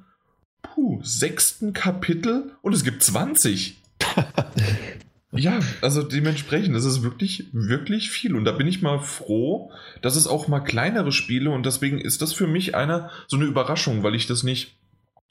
puh, 0.62 1.01
sechsten 1.03 1.73
Kapitel 1.73 2.53
und 2.62 2.73
es 2.73 2.85
gibt 2.85 3.03
20. 3.03 3.81
ja, 5.33 5.61
also 5.81 6.03
dementsprechend, 6.03 6.77
das 6.77 6.85
ist 6.85 7.03
wirklich, 7.03 7.47
wirklich 7.53 8.11
viel. 8.11 8.35
Und 8.37 8.45
da 8.45 8.53
bin 8.53 8.67
ich 8.67 8.83
mal 8.83 8.99
froh, 8.99 9.73
dass 10.03 10.17
es 10.17 10.27
auch 10.27 10.49
mal 10.49 10.61
kleinere 10.61 11.12
Spiele 11.12 11.51
und 11.51 11.65
deswegen 11.65 11.99
ist 11.99 12.23
das 12.23 12.33
für 12.33 12.47
mich 12.47 12.75
eine 12.75 13.11
so 13.27 13.37
eine 13.37 13.47
Überraschung, 13.47 14.03
weil 14.03 14.15
ich 14.15 14.27
das 14.27 14.43
nicht 14.43 14.77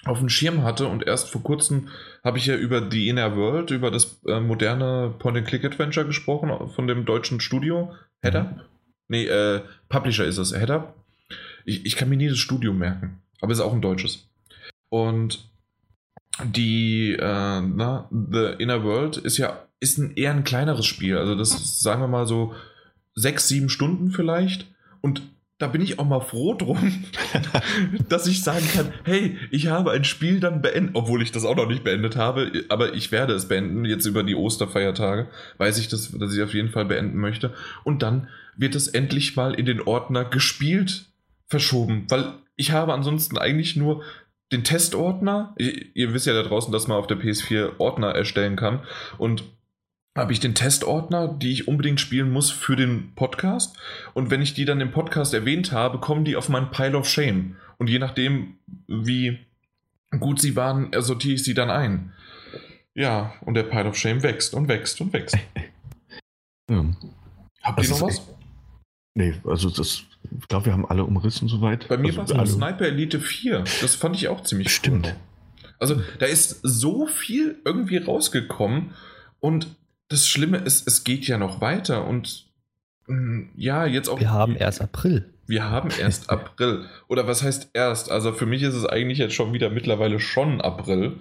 auf 0.04 0.18
dem 0.18 0.30
Schirm 0.30 0.64
hatte 0.64 0.88
und 0.88 1.06
erst 1.06 1.30
vor 1.30 1.44
kurzem 1.44 1.90
habe 2.24 2.40
ich 2.40 2.48
ja 2.48 2.56
über 2.56 2.90
The 2.90 3.08
Inner 3.08 3.36
World, 3.36 3.70
über 3.70 3.92
das 3.92 4.20
äh, 4.26 4.40
moderne 4.40 5.14
Point-and-Click-Adventure 5.20 6.08
gesprochen 6.08 6.70
von 6.70 6.88
dem 6.88 7.06
deutschen 7.06 7.40
Studio. 7.40 7.94
Header? 8.24 8.66
Nee, 9.12 9.26
äh, 9.26 9.60
Publisher 9.90 10.24
ist 10.24 10.38
es. 10.38 10.54
Header? 10.54 10.94
Ich, 11.66 11.86
ich 11.86 11.98
kann 11.98 12.08
mir 12.08 12.16
nie 12.16 12.30
das 12.30 12.40
Studio 12.40 12.72
merken, 12.72 13.22
aber 13.42 13.52
es 13.52 13.60
ist 13.60 13.66
auch 13.66 13.74
ein 13.74 13.82
deutsches. 13.82 14.30
Und 14.88 15.50
die 16.46 17.18
äh, 17.20 17.62
na, 17.62 18.08
The 18.10 18.56
Inner 18.58 18.86
World 18.86 19.18
ist 19.18 19.38
ja 19.38 19.68
ist 19.82 19.98
ein, 19.98 20.16
eher 20.16 20.32
ein 20.32 20.46
kleineres 20.46 20.86
Spiel. 20.86 21.18
Also 21.18 21.36
das 21.36 21.82
sagen 21.82 22.02
wir 22.02 22.08
mal 22.08 22.26
so 22.26 22.56
sechs, 23.14 23.50
sieben 23.50 23.68
Stunden 23.68 24.12
vielleicht. 24.12 24.68
Und 25.02 25.22
da 25.58 25.68
bin 25.68 25.82
ich 25.82 26.00
auch 26.00 26.08
mal 26.08 26.22
froh 26.22 26.54
drum, 26.54 27.04
dass 28.10 28.28
ich 28.28 28.44
sagen 28.44 28.66
kann, 28.74 28.94
hey, 29.04 29.38
ich 29.52 29.68
habe 29.68 29.92
ein 29.92 30.06
Spiel 30.06 30.40
dann 30.40 30.62
beendet, 30.62 30.96
obwohl 30.96 31.22
ich 31.22 31.34
das 31.34 31.44
auch 31.44 31.58
noch 31.58 31.68
nicht 31.68 31.84
beendet 31.84 32.16
habe, 32.16 32.64
aber 32.70 32.94
ich 32.94 33.12
werde 33.12 33.34
es 33.34 33.50
beenden, 33.50 33.84
jetzt 33.84 34.06
über 34.06 34.24
die 34.24 34.36
Osterfeiertage, 34.36 35.28
weiß 35.58 35.80
ich, 35.80 35.90
das, 35.90 36.12
dass 36.18 36.34
ich 36.34 36.42
auf 36.42 36.54
jeden 36.54 36.70
Fall 36.70 36.86
beenden 36.86 37.18
möchte. 37.18 37.54
Und 37.84 38.04
dann 38.04 38.30
wird 38.56 38.76
es 38.76 38.88
endlich 38.88 39.36
mal 39.36 39.54
in 39.54 39.66
den 39.66 39.82
Ordner 39.82 40.26
gespielt 40.26 41.06
verschoben, 41.48 42.06
weil 42.10 42.34
ich 42.56 42.72
habe 42.72 42.94
ansonsten 42.94 43.38
eigentlich 43.38 43.76
nur 43.76 44.04
den 44.52 44.64
Testordner. 44.64 45.56
Ihr, 45.58 45.86
ihr 45.96 46.14
wisst 46.14 46.28
ja 46.28 46.34
da 46.34 46.44
draußen, 46.44 46.72
dass 46.72 46.88
man 46.88 46.98
auf 46.98 47.08
der 47.08 47.18
PS4 47.18 47.80
Ordner 47.80 48.10
erstellen 48.10 48.56
kann. 48.56 48.82
Und 49.18 49.44
habe 50.16 50.34
ich 50.34 50.42
den 50.42 50.56
Testordner, 50.56 51.28
die 51.28 51.54
ich 51.54 51.68
unbedingt 51.68 52.02
spielen 52.02 52.32
muss 52.32 52.52
für 52.52 52.76
den 52.76 53.16
Podcast. 53.16 53.78
Und 54.14 54.30
wenn 54.30 54.42
ich 54.42 54.54
die 54.54 54.66
dann 54.66 54.82
im 54.82 54.92
Podcast 54.92 55.34
erwähnt 55.34 55.72
habe, 55.72 56.00
kommen 56.00 56.26
die 56.26 56.36
auf 56.36 56.50
meinen 56.50 56.70
Pile 56.70 56.98
of 56.98 57.08
Shame. 57.08 57.56
Und 57.78 57.90
je 57.90 58.00
nachdem, 58.00 58.58
wie 58.88 59.40
gut 60.20 60.42
sie 60.42 60.56
waren, 60.56 60.92
sortiere 60.98 61.36
ich 61.36 61.44
sie 61.44 61.54
dann 61.54 61.70
ein. 61.70 62.12
Ja, 62.94 63.34
und 63.42 63.54
der 63.54 63.64
Pile 63.64 63.88
of 63.88 63.96
Shame 63.96 64.22
wächst 64.22 64.54
und 64.54 64.68
wächst 64.68 65.00
und 65.02 65.14
wächst. 65.14 65.38
Ja. 66.70 66.86
Habt 67.64 67.84
ihr 67.84 67.90
noch 67.90 68.02
was? 68.04 68.22
Nee, 69.14 69.34
also 69.44 69.70
das, 69.70 70.04
ich 70.40 70.48
glaube, 70.48 70.68
wir 70.68 70.74
haben 70.74 70.86
alle 70.86 71.04
umrissen 71.04 71.48
soweit. 71.48 71.88
Bei 71.90 71.98
mir 71.98 72.08
also, 72.08 72.18
war 72.20 72.26
es 72.26 72.32
alle- 72.32 72.48
Sniper 72.48 72.86
Elite 72.86 73.20
4. 73.20 73.64
Das 73.82 73.96
fand 73.96 74.16
ich 74.16 74.28
auch 74.30 74.42
ziemlich 74.44 74.74
Stimmt. 74.74 75.08
cool. 75.08 75.16
Also 75.80 76.02
da 76.20 76.28
ist 76.28 76.60
so 76.64 77.08
viel 77.08 77.60
irgendwie 77.66 77.98
rausgekommen 77.98 78.92
und 79.40 79.68
das 80.10 80.28
Schlimme 80.28 80.58
ist, 80.58 80.88
es 80.88 81.04
geht 81.04 81.26
ja 81.28 81.38
noch 81.38 81.60
weiter 81.62 82.06
und 82.08 82.46
mh, 83.08 83.50
ja, 83.56 83.86
jetzt 83.86 84.08
auch. 84.08 84.20
Wir 84.20 84.32
haben 84.32 84.56
erst 84.56 84.82
April. 84.82 85.34
Wir 85.48 85.70
haben 85.70 85.90
erst 86.00 86.30
April. 86.30 86.86
Oder 87.08 87.28
was 87.28 87.44
heißt 87.44 87.72
erst? 87.74 88.12
Also 88.12 88.32
für 88.32 88.46
mich 88.46 88.62
ist 88.62 88.76
es 88.76 88.86
eigentlich 88.86 89.18
jetzt 89.18 89.34
schon 89.34 89.54
wieder 89.54 89.70
mittlerweile 89.70 90.20
schon 90.20 90.62
April. 90.62 91.20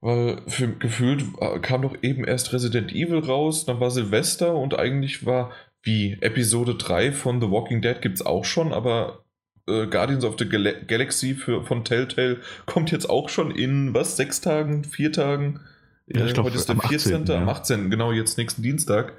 Weil 0.00 0.42
für, 0.46 0.68
gefühlt 0.68 1.24
äh, 1.40 1.58
kam 1.58 1.82
doch 1.82 1.96
eben 2.02 2.24
erst 2.24 2.52
Resident 2.52 2.92
Evil 2.92 3.18
raus, 3.18 3.64
dann 3.64 3.80
war 3.80 3.90
Silvester 3.90 4.54
und 4.54 4.78
eigentlich 4.78 5.26
war 5.26 5.50
wie 5.86 6.18
Episode 6.20 6.74
3 6.74 7.12
von 7.12 7.40
The 7.40 7.50
Walking 7.50 7.80
Dead 7.80 8.00
gibt 8.02 8.16
es 8.16 8.26
auch 8.26 8.44
schon, 8.44 8.72
aber 8.72 9.24
äh, 9.68 9.86
Guardians 9.86 10.24
of 10.24 10.34
the 10.38 10.48
Gal 10.48 10.84
Galaxy 10.86 11.34
für, 11.34 11.62
von 11.64 11.84
Telltale 11.84 12.40
kommt 12.66 12.90
jetzt 12.90 13.08
auch 13.08 13.28
schon 13.28 13.50
in, 13.50 13.94
was, 13.94 14.16
sechs 14.16 14.40
Tagen, 14.40 14.84
vier 14.84 15.12
Tagen? 15.12 15.60
Ja, 16.08 16.24
ich 16.24 16.30
Äh, 16.30 16.34
glaub, 16.34 16.46
heute 16.46 16.56
ist 16.56 16.68
der 16.68 16.74
am 16.76 16.80
14., 16.82 17.22
18., 17.22 17.26
ja. 17.26 17.42
am 17.42 17.48
18., 17.48 17.90
genau, 17.90 18.12
jetzt 18.12 18.36
nächsten 18.38 18.62
Dienstag. 18.62 19.12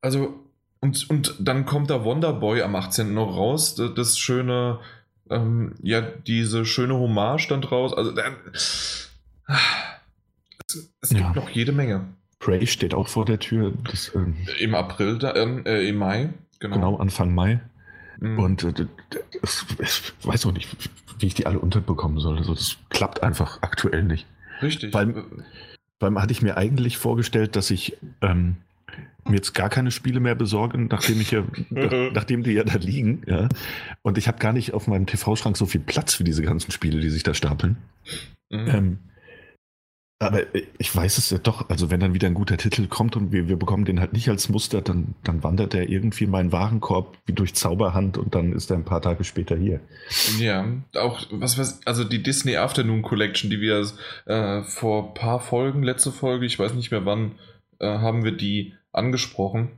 Also, 0.00 0.34
und, 0.80 1.08
und 1.10 1.34
dann 1.38 1.66
kommt 1.66 1.90
da 1.90 2.04
Wonderboy 2.04 2.62
am 2.62 2.74
18. 2.74 3.12
noch 3.14 3.36
raus, 3.36 3.74
das, 3.74 3.92
das 3.94 4.18
schöne, 4.18 4.80
ähm, 5.30 5.74
ja, 5.82 6.00
diese 6.00 6.64
schöne 6.64 6.94
Hommage 6.94 7.48
dann 7.48 7.60
draus. 7.60 7.92
Also, 7.92 8.12
dann, 8.12 8.36
es, 8.52 9.10
es 11.00 11.08
gibt 11.10 11.20
Ja. 11.20 11.32
noch 11.34 11.50
jede 11.50 11.72
Menge. 11.72 12.06
Prey 12.40 12.66
steht 12.66 12.94
auch 12.94 13.06
vor 13.06 13.24
der 13.26 13.38
Tür. 13.38 13.72
Das, 13.88 14.10
ähm, 14.14 14.34
Im 14.58 14.74
April, 14.74 15.18
da, 15.18 15.36
ähm, 15.36 15.64
äh, 15.66 15.86
im 15.88 15.96
Mai, 15.96 16.30
genau. 16.58 16.74
genau, 16.74 16.96
Anfang 16.96 17.32
Mai. 17.34 17.60
Mhm. 18.18 18.38
Und 18.38 18.64
äh, 18.64 18.72
das, 19.40 19.64
ich 19.78 20.12
weiß 20.26 20.46
auch 20.46 20.52
nicht, 20.52 20.68
wie 21.20 21.26
ich 21.26 21.34
die 21.34 21.46
alle 21.46 21.58
unterbekommen 21.58 22.18
soll. 22.18 22.38
Also 22.38 22.54
das 22.54 22.78
klappt 22.88 23.22
einfach 23.22 23.58
aktuell 23.62 24.02
nicht. 24.02 24.26
Richtig. 24.62 24.92
Weil- 24.92 25.24
Weil 26.00 26.14
hatte 26.14 26.32
ich 26.32 26.42
mir 26.42 26.56
eigentlich 26.56 26.96
vorgestellt, 26.96 27.56
dass 27.56 27.70
ich 27.70 27.96
ähm, 28.22 28.56
mir 29.26 29.36
jetzt 29.36 29.52
gar 29.52 29.68
keine 29.68 29.90
Spiele 29.90 30.18
mehr 30.20 30.34
besorge, 30.34 30.78
nachdem 30.78 31.20
ich 31.20 31.30
ja, 31.30 31.44
nach, 31.70 31.92
nachdem 32.14 32.42
die 32.42 32.52
ja 32.52 32.64
da 32.64 32.76
liegen. 32.78 33.22
Ja. 33.26 33.48
Und 34.00 34.16
ich 34.16 34.28
habe 34.28 34.38
gar 34.38 34.54
nicht 34.54 34.72
auf 34.72 34.86
meinem 34.86 35.04
TV-Schrank 35.06 35.58
so 35.58 35.66
viel 35.66 35.82
Platz 35.82 36.14
für 36.14 36.24
diese 36.24 36.42
ganzen 36.42 36.70
Spiele, 36.72 37.00
die 37.00 37.10
sich 37.10 37.22
da 37.22 37.34
stapeln. 37.34 37.76
Mhm. 38.48 38.68
Ähm, 38.68 38.98
aber 40.20 40.42
ich 40.78 40.94
weiß 40.94 41.16
es 41.16 41.30
ja 41.30 41.38
doch, 41.38 41.70
also 41.70 41.90
wenn 41.90 41.98
dann 41.98 42.12
wieder 42.12 42.28
ein 42.28 42.34
guter 42.34 42.58
Titel 42.58 42.86
kommt 42.88 43.16
und 43.16 43.32
wir, 43.32 43.48
wir 43.48 43.56
bekommen 43.56 43.86
den 43.86 44.00
halt 44.00 44.12
nicht 44.12 44.28
als 44.28 44.50
Muster, 44.50 44.82
dann, 44.82 45.14
dann 45.24 45.42
wandert 45.42 45.72
der 45.72 45.88
irgendwie 45.88 46.24
in 46.24 46.30
meinen 46.30 46.52
Warenkorb 46.52 47.16
wie 47.24 47.32
durch 47.32 47.54
Zauberhand 47.54 48.18
und 48.18 48.34
dann 48.34 48.52
ist 48.52 48.70
er 48.70 48.76
ein 48.76 48.84
paar 48.84 49.00
Tage 49.00 49.24
später 49.24 49.56
hier. 49.56 49.80
Ja, 50.38 50.66
auch 50.94 51.22
was 51.30 51.56
was 51.56 51.80
also 51.86 52.04
die 52.04 52.22
Disney 52.22 52.56
Afternoon 52.58 53.00
Collection, 53.00 53.48
die 53.48 53.62
wir 53.62 53.86
äh, 54.26 54.62
vor 54.62 55.08
ein 55.08 55.14
paar 55.14 55.40
Folgen, 55.40 55.82
letzte 55.82 56.12
Folge, 56.12 56.44
ich 56.44 56.58
weiß 56.58 56.74
nicht 56.74 56.90
mehr 56.90 57.06
wann, 57.06 57.32
äh, 57.78 57.86
haben 57.86 58.22
wir 58.22 58.32
die 58.32 58.74
angesprochen. 58.92 59.70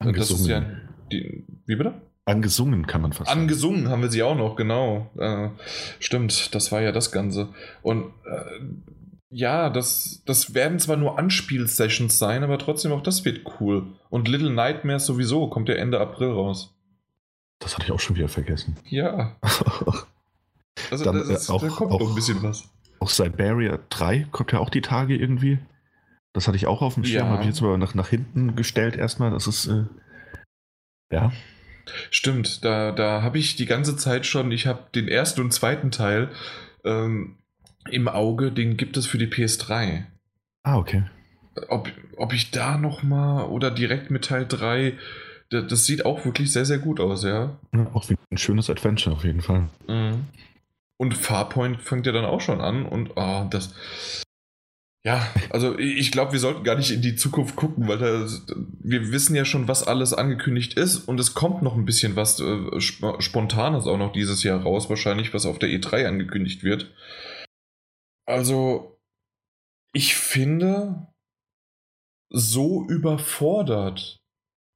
Äh, 0.00 0.12
Das 0.12 0.30
ist 0.30 0.46
ja 0.46 0.62
die, 1.10 1.42
wie 1.64 1.76
bitte? 1.76 1.94
Angesungen 2.26 2.86
kann 2.86 3.00
man 3.00 3.14
fast 3.14 3.28
sagen. 3.28 3.40
Angesungen 3.40 3.88
haben 3.88 4.02
wir 4.02 4.10
sie 4.10 4.22
auch 4.22 4.36
noch, 4.36 4.56
genau. 4.56 5.10
Äh, 5.16 5.48
stimmt, 6.00 6.54
das 6.54 6.70
war 6.70 6.82
ja 6.82 6.92
das 6.92 7.12
Ganze. 7.12 7.48
Und 7.82 8.12
äh, 8.24 8.60
ja, 9.30 9.70
das, 9.70 10.22
das 10.24 10.54
werden 10.54 10.78
zwar 10.78 10.96
nur 10.96 11.18
Anspielsessions 11.18 12.18
sein, 12.18 12.44
aber 12.44 12.58
trotzdem 12.58 12.92
auch 12.92 13.02
das 13.02 13.24
wird 13.24 13.40
cool. 13.60 13.86
Und 14.10 14.28
Little 14.28 14.50
Nightmares 14.52 15.06
sowieso 15.06 15.48
kommt 15.48 15.68
ja 15.68 15.74
Ende 15.74 16.00
April 16.00 16.30
raus. 16.30 16.74
Das 17.58 17.74
hatte 17.74 17.86
ich 17.86 17.92
auch 17.92 18.00
schon 18.00 18.16
wieder 18.16 18.28
vergessen. 18.28 18.76
Ja, 18.84 19.36
also 20.90 21.04
Dann, 21.04 21.16
das 21.18 21.28
ist, 21.28 21.48
äh, 21.48 21.52
auch- 21.52 21.60
da 21.62 21.68
kommt 21.68 21.92
auch- 21.92 22.00
noch 22.00 22.08
ein 22.10 22.14
bisschen 22.14 22.42
was. 22.42 22.68
Auch 22.98 23.10
Siberia 23.10 23.78
3 23.90 24.26
kommt 24.30 24.52
ja 24.52 24.58
auch 24.58 24.70
die 24.70 24.80
Tage 24.80 25.16
irgendwie. 25.16 25.58
Das 26.32 26.46
hatte 26.48 26.56
ich 26.56 26.66
auch 26.66 26.80
auf 26.82 26.94
dem 26.94 27.04
Schirm, 27.04 27.26
Ja. 27.26 27.32
habe 27.32 27.42
ich 27.42 27.48
jetzt 27.48 27.62
aber 27.62 27.76
nach, 27.78 27.94
nach 27.94 28.08
hinten 28.08 28.56
gestellt 28.56 28.96
erstmal. 28.96 29.30
Das 29.30 29.46
ist, 29.46 29.66
äh, 29.66 29.84
ja, 31.10 31.32
Stimmt, 32.10 32.64
da, 32.64 32.90
da 32.90 33.22
habe 33.22 33.38
ich 33.38 33.54
die 33.54 33.66
ganze 33.66 33.96
Zeit 33.96 34.26
schon, 34.26 34.50
ich 34.50 34.66
habe 34.66 34.86
den 34.94 35.06
ersten 35.06 35.40
und 35.40 35.52
zweiten 35.52 35.92
Teil 35.92 36.30
ähm, 36.84 37.38
im 37.90 38.08
Auge, 38.08 38.52
den 38.52 38.76
gibt 38.76 38.96
es 38.96 39.06
für 39.06 39.18
die 39.18 39.26
PS3. 39.26 40.04
ah, 40.62 40.76
okay. 40.76 41.04
Ob, 41.68 41.90
ob 42.16 42.32
ich 42.34 42.50
da 42.50 42.76
nochmal 42.76 43.46
oder 43.46 43.70
direkt 43.70 44.10
mit 44.10 44.26
Teil 44.26 44.46
3, 44.46 44.92
da, 45.50 45.62
das 45.62 45.86
sieht 45.86 46.04
auch 46.04 46.24
wirklich 46.24 46.52
sehr, 46.52 46.64
sehr 46.64 46.78
gut 46.78 47.00
aus, 47.00 47.24
ja. 47.24 47.58
Ja, 47.72 47.86
auch 47.94 48.08
wie 48.10 48.16
ein 48.30 48.38
schönes 48.38 48.68
Adventure 48.68 49.14
auf 49.14 49.24
jeden 49.24 49.40
Fall. 49.40 49.68
Und 50.98 51.14
Farpoint 51.14 51.80
fängt 51.82 52.06
ja 52.06 52.12
dann 52.12 52.24
auch 52.24 52.40
schon 52.40 52.60
an 52.60 52.86
und 52.86 53.16
ah, 53.16 53.46
das. 53.50 53.74
Ja, 55.04 55.24
also 55.50 55.78
ich 55.78 56.10
glaube, 56.10 56.32
wir 56.32 56.40
sollten 56.40 56.64
gar 56.64 56.74
nicht 56.74 56.90
in 56.90 57.00
die 57.00 57.14
Zukunft 57.14 57.54
gucken, 57.54 57.86
weil 57.86 57.98
da, 57.98 58.26
wir 58.80 59.12
wissen 59.12 59.36
ja 59.36 59.44
schon, 59.44 59.68
was 59.68 59.86
alles 59.86 60.12
angekündigt 60.12 60.74
ist 60.74 61.06
und 61.06 61.20
es 61.20 61.34
kommt 61.34 61.62
noch 61.62 61.76
ein 61.76 61.84
bisschen 61.84 62.16
was 62.16 62.40
äh, 62.40 62.76
sp 62.82 63.20
Spontanes 63.20 63.86
auch 63.86 63.98
noch 63.98 64.12
dieses 64.12 64.42
Jahr 64.42 64.60
raus, 64.62 64.90
wahrscheinlich, 64.90 65.32
was 65.32 65.46
auf 65.46 65.60
der 65.60 65.68
E3 65.68 66.06
angekündigt 66.06 66.64
wird. 66.64 66.90
Also, 68.26 68.98
ich 69.92 70.16
finde, 70.16 71.06
so 72.28 72.84
überfordert 72.88 74.20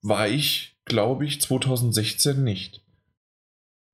war 0.02 0.28
ich, 0.28 0.78
glaube 0.84 1.26
ich, 1.26 1.40
2016 1.40 2.42
nicht. 2.42 2.82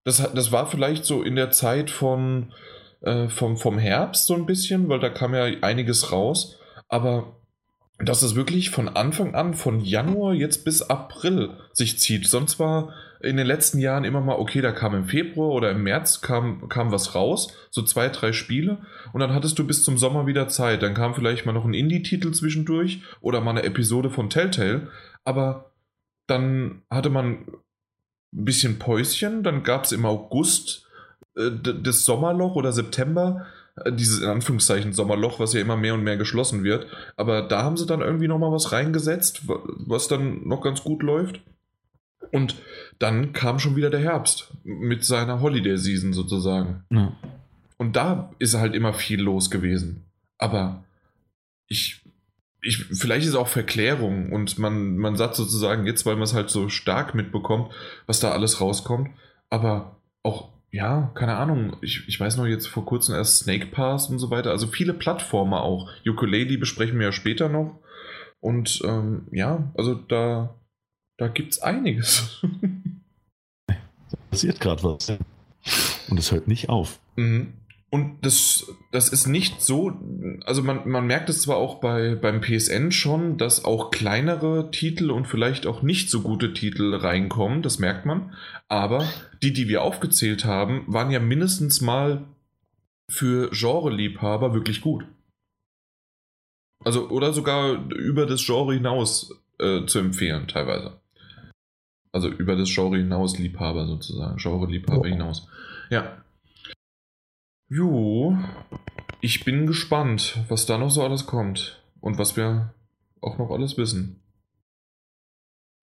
Das, 0.05 0.19
das 0.19 0.53
war 0.53 0.71
vielleicht 0.71 1.05
so 1.05 1.23
in 1.23 1.35
der 1.35 1.51
Zeit 1.51 1.91
von, 1.91 2.53
äh, 3.01 3.29
vom, 3.29 3.57
vom 3.57 3.79
Herbst 3.79 4.27
so 4.27 4.35
ein 4.35 4.47
bisschen, 4.47 4.89
weil 4.89 5.01
da 5.01 5.09
kam 5.09 5.35
ja 5.35 5.45
einiges 5.63 6.13
raus. 6.13 6.59
Aber 6.89 7.41
dass 7.99 8.23
es 8.23 8.35
wirklich 8.35 8.71
von 8.71 8.89
Anfang 8.89 9.35
an, 9.35 9.55
von 9.55 9.81
Januar 9.81 10.35
jetzt 10.35 10.65
bis 10.65 10.83
April 10.83 11.57
sich 11.73 11.99
zieht. 11.99 12.29
Sonst 12.29 12.59
war 12.59 12.93
in 13.21 13.37
den 13.37 13.47
letzten 13.47 13.79
Jahren 13.79 14.05
immer 14.05 14.21
mal, 14.21 14.37
okay, 14.37 14.61
da 14.61 14.73
kam 14.73 14.95
im 14.95 15.05
Februar 15.07 15.51
oder 15.51 15.71
im 15.71 15.83
März 15.83 16.21
kam, 16.21 16.69
kam 16.69 16.93
was 16.93 17.15
raus, 17.15 17.53
so 17.71 17.83
zwei, 17.83 18.09
drei 18.09 18.33
Spiele. 18.33 18.79
Und 19.13 19.21
dann 19.21 19.33
hattest 19.35 19.59
du 19.59 19.67
bis 19.67 19.83
zum 19.85 19.99
Sommer 19.99 20.27
wieder 20.27 20.49
Zeit. 20.49 20.83
Dann 20.83 20.95
kam 20.95 21.15
vielleicht 21.15 21.47
mal 21.47 21.53
noch 21.53 21.65
ein 21.65 21.75
Indie-Titel 21.75 22.33
zwischendurch 22.33 23.03
oder 23.21 23.41
mal 23.41 23.51
eine 23.51 23.63
Episode 23.63 24.11
von 24.11 24.29
Telltale. 24.31 24.89
Aber 25.25 25.73
dann 26.27 26.83
hatte 26.91 27.11
man 27.11 27.47
ein 28.35 28.45
bisschen 28.45 28.79
Päuschen, 28.79 29.43
dann 29.43 29.63
gab 29.63 29.85
es 29.85 29.93
im 29.93 30.05
August 30.05 30.87
äh, 31.37 31.51
das 31.53 32.05
Sommerloch 32.05 32.55
oder 32.57 32.73
September, 32.73 33.47
äh, 33.77 33.93
dieses 33.93 34.21
in 34.21 34.29
Anführungszeichen 34.29 34.93
Sommerloch, 34.93 35.41
was 35.41 35.53
ja 35.55 35.61
immer 35.61 35.77
mehr 35.77 35.95
und 35.95 36.03
mehr 36.03 36.17
geschlossen 36.17 36.65
wird. 36.65 36.87
Aber 37.17 37.43
da 37.43 37.63
haben 37.63 37.77
sie 37.77 37.87
dann 37.87 38.01
irgendwie 38.03 38.29
nochmal 38.29 38.53
was 38.53 38.73
reingesetzt, 38.73 39.49
wa- 39.49 39.63
was 39.87 40.09
dann 40.09 40.47
noch 40.47 40.61
ganz 40.61 40.83
gut 40.83 41.03
läuft. 41.03 41.41
Und 42.33 42.57
dann 42.99 43.33
kam 43.33 43.59
schon 43.59 43.77
wieder 43.77 43.91
der 43.91 44.01
Herbst 44.01 44.53
mit 44.65 45.05
seiner 45.05 45.41
Holiday-Season 45.41 46.13
sozusagen. 46.13 46.85
Ja. 46.91 47.17
Und 47.79 47.97
da 47.97 48.33
ist 48.39 48.55
halt 48.55 48.75
immer 48.75 48.93
viel 48.93 49.21
los 49.21 49.51
gewesen. 49.51 50.05
Aber 50.39 50.85
ich, 51.69 52.03
ich, 52.63 52.85
vielleicht 52.85 53.25
ist 53.25 53.31
es 53.31 53.37
auch 53.37 53.49
Verklärung 53.49 54.33
und 54.33 54.59
man, 54.59 54.97
man 54.97 55.17
sagt 55.17 55.35
sozusagen 55.35 55.87
jetzt, 55.87 56.07
weil 56.07 56.15
man 56.15 56.25
es 56.25 56.35
halt 56.35 56.51
so 56.51 56.69
stark 56.69 57.15
mitbekommt, 57.15 57.73
was 58.07 58.21
da 58.21 58.33
alles 58.33 58.61
rauskommt. 58.61 59.11
Aber 59.51 60.01
auch, 60.23 60.51
ja, 60.71 61.13
keine 61.15 61.37
Ahnung, 61.37 61.77
ich, 61.81 62.09
ich 62.09 62.19
weiß 62.19 62.37
noch 62.37 62.47
jetzt 62.47 62.67
vor 62.67 62.85
kurzem 62.85 63.15
erst 63.15 63.41
Snake 63.41 63.67
Pass 63.67 64.09
und 64.09 64.19
so 64.19 64.31
weiter. 64.31 64.51
Also 64.51 64.67
viele 64.67 64.95
Plattformer 64.95 65.63
auch. 65.63 65.91
Ukulele 66.07 66.59
besprechen 66.59 66.99
wir 66.99 67.07
ja 67.07 67.13
später 67.13 67.49
noch. 67.49 67.79
Und 68.41 68.81
ähm, 68.85 69.29
ja, 69.33 69.73
also 69.77 69.95
da, 69.95 70.55
da 71.17 71.29
gibt 71.29 71.53
es 71.53 71.59
einiges. 71.61 72.43
Passiert 74.31 74.61
gerade 74.61 74.83
was. 74.83 75.13
Und 76.09 76.19
es 76.19 76.31
hört 76.33 76.49
nicht 76.49 76.69
auf. 76.69 77.01
Mhm. 77.17 77.55
Und 77.89 78.27
das, 78.27 78.67
das 78.91 79.09
ist 79.09 79.27
nicht 79.27 79.63
so, 79.63 79.93
also 80.45 80.63
man, 80.63 80.89
man 80.89 81.07
merkt 81.07 81.31
es 81.31 81.43
zwar 81.43 81.57
auch 81.57 81.77
bei, 81.77 82.17
beim 82.17 82.41
PSN 82.41 82.91
schon, 82.91 83.39
dass 83.39 83.65
auch 83.65 83.91
kleinere 83.91 84.71
Titel 84.71 85.11
und 85.11 85.27
vielleicht 85.27 85.67
auch 85.67 85.83
nicht 85.83 86.11
so 86.11 86.21
gute 86.21 86.53
Titel 86.53 86.95
reinkommen, 86.95 87.63
das 87.63 87.79
merkt 87.79 88.05
man, 88.05 88.35
aber 88.69 89.09
die, 89.41 89.53
die 89.53 89.69
wir 89.69 89.83
aufgezählt 89.83 90.45
haben, 90.45 90.85
waren 90.89 91.13
ja 91.13 91.21
mindestens 91.21 91.81
mal 91.81 92.27
für 93.09 93.51
Genre-Liebhaber 93.51 94.53
wirklich 94.53 94.81
gut. 94.81 95.07
Also, 96.85 97.09
oder 97.09 97.33
sogar 97.33 97.89
über 97.93 98.27
das 98.27 98.45
Genre 98.45 98.75
hinaus 98.75 99.33
äh, 99.59 99.87
zu 99.87 100.01
empfehlen, 100.01 100.49
teilweise. 100.49 101.01
Also 102.17 102.31
über 102.31 102.57
das 102.57 102.71
Genre 102.73 102.97
hinaus 102.97 103.37
Liebhaber 103.39 103.87
sozusagen, 103.87 104.39
Genre-Liebhaber 104.39 105.03
Oh. 105.03 105.05
hinaus. 105.05 105.47
Ja. 105.91 106.25
Jo, 107.69 108.39
ich 109.21 109.45
bin 109.45 109.67
gespannt, 109.67 110.39
was 110.49 110.65
da 110.65 110.79
noch 110.79 110.91
so 110.91 111.03
alles 111.05 111.27
kommt 111.27 111.83
und 112.01 112.17
was 112.17 112.39
wir 112.39 112.73
auch 113.21 113.37
noch 113.37 113.51
alles 113.51 113.77
wissen. 113.77 114.23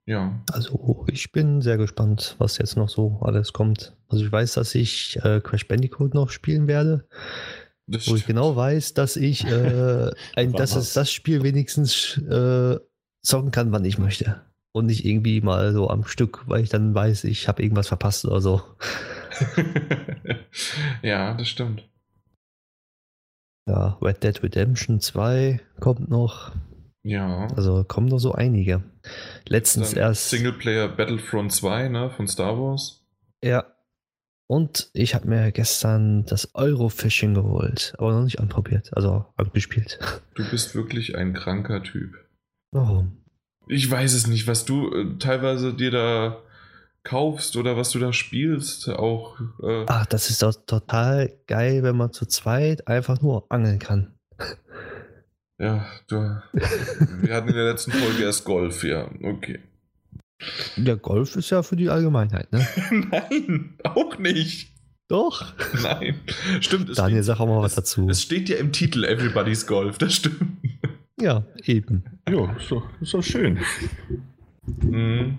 Ja. 0.08 0.42
Also 0.52 1.06
ich 1.12 1.32
bin 1.32 1.62
sehr 1.62 1.78
gespannt, 1.78 2.36
was 2.40 2.58
jetzt 2.58 2.78
noch 2.78 2.90
so 2.90 3.20
alles 3.22 3.54
kommt. 3.54 3.96
Also 4.08 4.26
ich 4.26 4.32
weiß, 4.32 4.54
dass 4.56 4.74
ich 4.74 5.18
äh, 5.24 5.40
Crash 5.40 5.68
Bandicoot 5.68 6.16
noch 6.16 6.32
spielen 6.32 6.68
werde, 6.68 7.08
Das 7.86 8.10
wo 8.10 8.16
ich 8.16 8.26
genau 8.26 8.56
weiß, 8.56 8.96
dass 8.96 9.16
ich 9.18 9.46
äh, 9.46 10.10
ein, 10.36 10.54
dass 10.54 10.76
es 10.76 10.94
das 10.94 11.12
Spiel 11.12 11.44
wenigstens 11.44 12.18
äh, 12.18 12.80
zocken 13.22 13.52
kann, 13.52 13.72
wann 13.72 13.86
ich 13.86 14.00
möchte. 14.00 14.42
Und 14.74 14.88
nicht 14.88 15.06
irgendwie 15.06 15.40
mal 15.42 15.72
so 15.72 15.90
am 15.90 16.04
Stück, 16.04 16.44
weil 16.48 16.64
ich 16.64 16.70
dann 16.70 16.96
weiß, 16.96 17.26
ich 17.26 17.48
habe 17.48 17.62
irgendwas 17.62 17.88
verpasst 17.88 18.26
oder 18.26 18.42
so. 18.42 18.62
ja, 21.04 21.36
das 21.36 21.48
stimmt. 21.48 21.88
Ja, 23.68 23.98
Red 24.02 24.24
Dead 24.24 24.44
Redemption 24.44 25.00
2 25.00 25.62
kommt 25.80 26.10
noch. 26.10 26.52
Ja. 27.04 27.48
Also 27.56 27.84
kommen 27.84 28.08
noch 28.08 28.20
so 28.20 28.34
einige. 28.34 28.84
Letztens 29.48 29.92
Dann 29.92 30.00
erst. 30.00 30.30
Singleplayer 30.30 30.88
Battlefront 30.88 31.52
2, 31.52 31.90
ne, 31.90 32.10
von 32.10 32.28
Star 32.28 32.58
Wars. 32.58 33.06
Ja. 33.44 33.66
Und 34.48 34.90
ich 34.94 35.16
habe 35.16 35.28
mir 35.28 35.52
gestern 35.52 36.26
das 36.26 36.54
Eurofishing 36.54 37.34
geholt, 37.34 37.94
aber 37.98 38.14
noch 38.14 38.24
nicht 38.24 38.40
anprobiert, 38.40 38.96
also 38.96 39.26
angespielt. 39.38 40.00
Du 40.36 40.50
bist 40.50 40.76
wirklich 40.76 41.16
ein 41.16 41.34
kranker 41.34 41.82
Typ. 41.82 42.14
Warum? 42.72 43.23
Ich 43.68 43.90
weiß 43.90 44.14
es 44.14 44.28
nicht, 44.28 44.48
was 44.48 44.66
du 44.66 44.94
äh, 44.94 45.18
teilweise 45.20 45.74
dir 45.74 45.92
da 45.92 46.42
kaufst 47.04 47.56
oder 47.58 47.76
was 47.78 47.92
du 47.92 48.00
da 48.00 48.14
spielst. 48.14 48.90
Auch. 48.90 49.40
Äh, 49.62 49.86
Ach, 49.88 50.06
das 50.06 50.30
ist 50.30 50.42
doch 50.44 50.54
total 50.66 51.32
geil, 51.48 51.84
wenn 51.84 51.96
man 51.98 52.12
zu 52.14 52.26
zweit 52.26 52.88
einfach 52.88 53.22
nur 53.22 53.46
angeln 53.50 53.80
kann. 53.80 54.14
ja, 55.60 55.86
du, 56.08 56.16
wir 56.54 57.34
hatten 57.36 57.50
in 57.50 57.56
der 57.56 57.66
letzten 57.66 57.92
Folge 57.92 58.24
erst 58.24 58.44
Golf, 58.46 58.84
ja, 58.84 59.10
okay. 59.22 59.60
Der 60.76 60.98
Golf 60.98 61.36
ist 61.38 61.50
ja 61.52 61.64
für 61.64 61.78
die 61.78 61.90
Allgemeinheit, 61.90 62.52
ne? 62.52 62.68
Nein, 63.12 63.78
auch 63.84 64.18
nicht. 64.18 64.74
Doch. 65.08 65.54
Nein, 65.82 66.20
stimmt. 66.60 66.90
es 66.90 66.98
Daniel, 66.98 67.20
steht- 67.24 67.26
sag 67.28 67.40
auch 67.40 67.48
mal 67.48 67.62
was 67.62 67.72
es, 67.74 67.76
dazu. 67.76 68.10
Es 68.10 68.22
steht 68.22 68.50
ja 68.50 68.58
im 68.58 68.72
Titel 68.72 69.04
Everybody's 69.06 69.68
Golf, 69.68 69.98
das 69.98 70.16
stimmt. 70.16 70.58
Ja, 71.20 71.44
eben. 71.66 72.04
Ja, 72.28 72.52
ist 72.56 72.72
doch, 72.72 72.88
ist 73.02 73.14
doch 73.14 73.24
schön. 73.24 73.60
Mhm. 74.82 75.38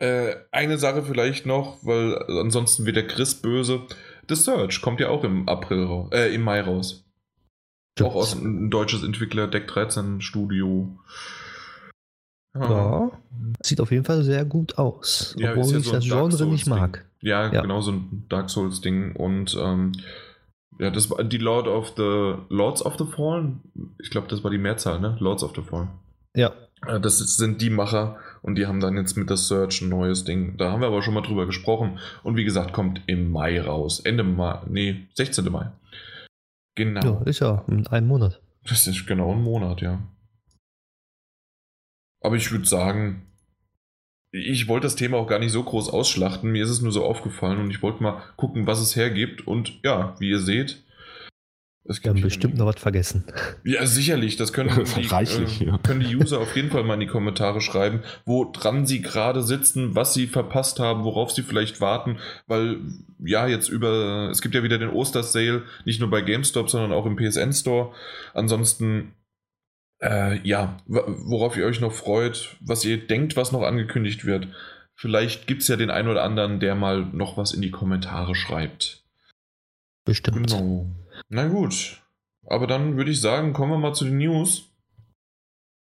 Äh, 0.00 0.36
eine 0.52 0.78
Sache 0.78 1.02
vielleicht 1.02 1.44
noch, 1.46 1.84
weil 1.84 2.14
ansonsten 2.40 2.86
wird 2.86 2.96
der 2.96 3.06
Chris 3.06 3.34
böse. 3.34 3.82
The 4.28 4.36
Search 4.36 4.80
kommt 4.80 5.00
ja 5.00 5.08
auch 5.08 5.24
im 5.24 5.48
April 5.48 5.84
raus, 5.84 6.10
äh, 6.12 6.32
im 6.34 6.42
Mai 6.42 6.60
raus. 6.60 7.04
Auch 8.00 8.14
aus 8.14 8.34
ein 8.34 8.70
deutsches 8.70 9.02
Entwickler, 9.02 9.48
Deck 9.48 9.66
13 9.66 10.20
Studio. 10.20 10.96
Ja, 12.54 13.10
sieht 13.62 13.80
auf 13.80 13.90
jeden 13.90 14.04
Fall 14.04 14.22
sehr 14.22 14.44
gut 14.44 14.78
aus. 14.78 15.34
Ja, 15.38 15.50
obwohl 15.50 15.72
ja 15.72 15.78
ich 15.78 15.84
so 15.86 15.92
das 15.92 16.04
Genre 16.04 16.46
nicht 16.46 16.66
mag. 16.66 17.04
Ja, 17.20 17.52
Ja. 17.52 17.62
genau 17.62 17.80
so 17.80 17.92
ein 17.92 18.24
Dark 18.28 18.50
Souls-Ding. 18.50 19.16
Und 19.16 19.56
ähm, 19.60 19.92
ja, 20.78 20.90
das 20.90 21.10
war 21.10 21.22
die 21.24 21.38
Lord 21.38 21.66
of 21.66 21.94
the 21.96 22.34
Lords 22.48 22.84
of 22.84 22.96
the 22.98 23.04
Fallen. 23.04 23.60
Ich 24.02 24.10
glaube, 24.10 24.28
das 24.28 24.42
war 24.44 24.50
die 24.50 24.58
Mehrzahl, 24.58 25.00
ne? 25.00 25.16
Lords 25.20 25.42
of 25.42 25.52
the 25.54 25.62
Fallen. 25.62 25.88
Ja, 26.36 26.52
Äh, 26.86 27.00
Das 27.00 27.18
sind 27.18 27.60
die 27.60 27.70
Macher 27.70 28.16
und 28.42 28.54
die 28.54 28.66
haben 28.66 28.78
dann 28.80 28.96
jetzt 28.96 29.16
mit 29.16 29.28
der 29.30 29.36
Search 29.36 29.82
ein 29.82 29.88
neues 29.88 30.24
Ding. 30.24 30.56
Da 30.56 30.70
haben 30.70 30.80
wir 30.80 30.86
aber 30.86 31.02
schon 31.02 31.14
mal 31.14 31.22
drüber 31.22 31.46
gesprochen. 31.46 31.98
Und 32.22 32.36
wie 32.36 32.44
gesagt, 32.44 32.72
kommt 32.72 33.02
im 33.06 33.30
Mai 33.30 33.60
raus. 33.60 34.00
Ende 34.00 34.22
Mai, 34.22 34.60
nee, 34.68 35.08
16. 35.14 35.50
Mai. 35.50 35.72
Genau. 36.76 37.00
ja, 37.04 37.22
ist 37.22 37.40
ja 37.40 37.64
in 37.66 37.86
einem 37.88 38.06
Monat. 38.06 38.40
Das 38.68 38.86
ist 38.86 39.06
genau 39.06 39.32
ein 39.32 39.42
Monat, 39.42 39.80
ja. 39.80 40.00
Aber 42.22 42.36
ich 42.36 42.50
würde 42.52 42.66
sagen, 42.66 43.27
ich 44.30 44.68
wollte 44.68 44.86
das 44.86 44.96
Thema 44.96 45.16
auch 45.16 45.26
gar 45.26 45.38
nicht 45.38 45.52
so 45.52 45.62
groß 45.62 45.88
ausschlachten. 45.90 46.50
Mir 46.50 46.64
ist 46.64 46.70
es 46.70 46.82
nur 46.82 46.92
so 46.92 47.04
aufgefallen 47.04 47.58
und 47.60 47.70
ich 47.70 47.82
wollte 47.82 48.02
mal 48.02 48.22
gucken, 48.36 48.66
was 48.66 48.80
es 48.80 48.94
hergibt. 48.96 49.46
Und 49.46 49.80
ja, 49.82 50.14
wie 50.18 50.28
ihr 50.30 50.38
seht, 50.40 50.84
es 51.84 52.04
Wir 52.04 52.10
haben 52.10 52.16
hier- 52.16 52.26
bestimmt 52.26 52.58
noch 52.58 52.66
was 52.66 52.78
vergessen. 52.78 53.24
ja, 53.64 53.86
sicherlich. 53.86 54.36
Das 54.36 54.52
können 54.52 54.68
die, 54.96 55.06
Reichlich, 55.06 55.62
äh, 55.62 55.68
ja. 55.68 55.78
können 55.78 56.00
die 56.00 56.14
User 56.14 56.38
auf 56.40 56.54
jeden 56.54 56.70
Fall 56.70 56.84
mal 56.84 56.94
in 56.94 57.00
die 57.00 57.06
Kommentare 57.06 57.62
schreiben, 57.62 58.00
woran 58.26 58.84
sie 58.86 59.00
gerade 59.00 59.42
sitzen, 59.42 59.94
was 59.94 60.12
sie 60.12 60.26
verpasst 60.26 60.80
haben, 60.80 61.04
worauf 61.04 61.30
sie 61.30 61.40
vielleicht 61.42 61.80
warten. 61.80 62.18
Weil, 62.46 62.80
ja, 63.24 63.46
jetzt 63.46 63.70
über, 63.70 64.28
es 64.30 64.42
gibt 64.42 64.54
ja 64.54 64.62
wieder 64.62 64.76
den 64.76 64.90
Oster-Sale, 64.90 65.62
nicht 65.86 66.00
nur 66.00 66.10
bei 66.10 66.20
GameStop, 66.20 66.68
sondern 66.68 66.92
auch 66.92 67.06
im 67.06 67.16
PSN 67.16 67.54
Store. 67.54 67.92
Ansonsten, 68.34 69.12
äh, 70.00 70.38
ja, 70.46 70.76
worauf 70.86 71.56
ihr 71.56 71.66
euch 71.66 71.80
noch 71.80 71.92
freut, 71.92 72.56
was 72.60 72.84
ihr 72.84 73.06
denkt, 73.06 73.36
was 73.36 73.52
noch 73.52 73.62
angekündigt 73.62 74.24
wird. 74.24 74.48
Vielleicht 74.94 75.46
gibt 75.46 75.62
es 75.62 75.68
ja 75.68 75.76
den 75.76 75.90
einen 75.90 76.08
oder 76.08 76.24
anderen, 76.24 76.60
der 76.60 76.74
mal 76.74 77.04
noch 77.04 77.36
was 77.36 77.52
in 77.52 77.62
die 77.62 77.70
Kommentare 77.70 78.34
schreibt. 78.34 79.04
Bestimmt. 80.04 80.48
Genau. 80.48 80.86
Na 81.28 81.46
gut. 81.46 82.02
Aber 82.46 82.66
dann 82.66 82.96
würde 82.96 83.10
ich 83.10 83.20
sagen, 83.20 83.52
kommen 83.52 83.72
wir 83.72 83.78
mal 83.78 83.94
zu 83.94 84.04
den 84.04 84.18
News. 84.18 84.64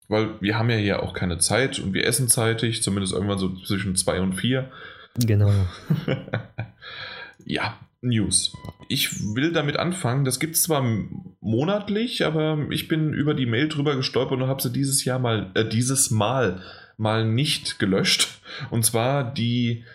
Weil 0.07 0.39
wir 0.41 0.57
haben 0.57 0.69
ja 0.69 0.75
hier 0.75 1.03
auch 1.03 1.13
keine 1.13 1.37
Zeit 1.39 1.79
und 1.79 1.93
wir 1.93 2.05
essen 2.05 2.27
zeitig, 2.27 2.83
zumindest 2.83 3.13
irgendwann 3.13 3.39
so 3.39 3.55
zwischen 3.63 3.95
zwei 3.95 4.19
und 4.19 4.33
vier. 4.33 4.69
Genau. 5.15 5.51
ja, 7.45 7.79
News. 8.01 8.53
Ich 8.87 9.35
will 9.35 9.51
damit 9.51 9.77
anfangen. 9.77 10.25
Das 10.25 10.39
gibt 10.39 10.55
es 10.55 10.63
zwar 10.63 10.83
monatlich, 11.39 12.25
aber 12.25 12.67
ich 12.71 12.87
bin 12.87 13.13
über 13.13 13.33
die 13.33 13.45
Mail 13.45 13.69
drüber 13.69 13.95
gestolpert 13.95 14.41
und 14.41 14.47
habe 14.47 14.61
sie 14.61 14.71
dieses 14.71 15.05
Jahr 15.05 15.19
mal, 15.19 15.51
äh, 15.53 15.65
dieses 15.65 16.11
Mal 16.11 16.61
mal 16.97 17.25
nicht 17.25 17.79
gelöscht. 17.79 18.41
Und 18.69 18.85
zwar 18.85 19.23
die, 19.23 19.85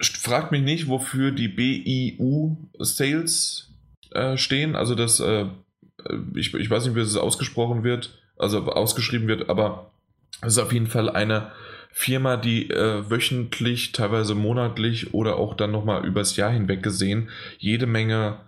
fragt 0.00 0.52
mich 0.52 0.62
nicht, 0.62 0.88
wofür 0.88 1.32
die 1.32 1.48
BIU 1.48 2.56
Sales 2.78 3.70
äh, 4.12 4.36
stehen. 4.36 4.74
Also 4.74 4.94
das, 4.94 5.20
äh, 5.20 5.46
ich, 6.34 6.54
ich 6.54 6.70
weiß 6.70 6.86
nicht, 6.86 6.94
wie 6.94 7.00
es 7.00 7.16
ausgesprochen 7.16 7.84
wird, 7.84 8.18
also 8.36 8.64
ausgeschrieben 8.72 9.28
wird, 9.28 9.48
aber 9.48 9.92
es 10.40 10.54
ist 10.54 10.58
auf 10.58 10.72
jeden 10.72 10.88
Fall 10.88 11.08
eine 11.10 11.52
Firma, 11.92 12.36
die 12.36 12.70
äh, 12.70 13.08
wöchentlich, 13.10 13.92
teilweise 13.92 14.34
monatlich 14.34 15.12
oder 15.14 15.36
auch 15.36 15.54
dann 15.54 15.70
nochmal 15.70 16.04
übers 16.06 16.36
Jahr 16.36 16.50
hinweg 16.50 16.82
gesehen 16.82 17.28
jede 17.58 17.86
Menge 17.86 18.38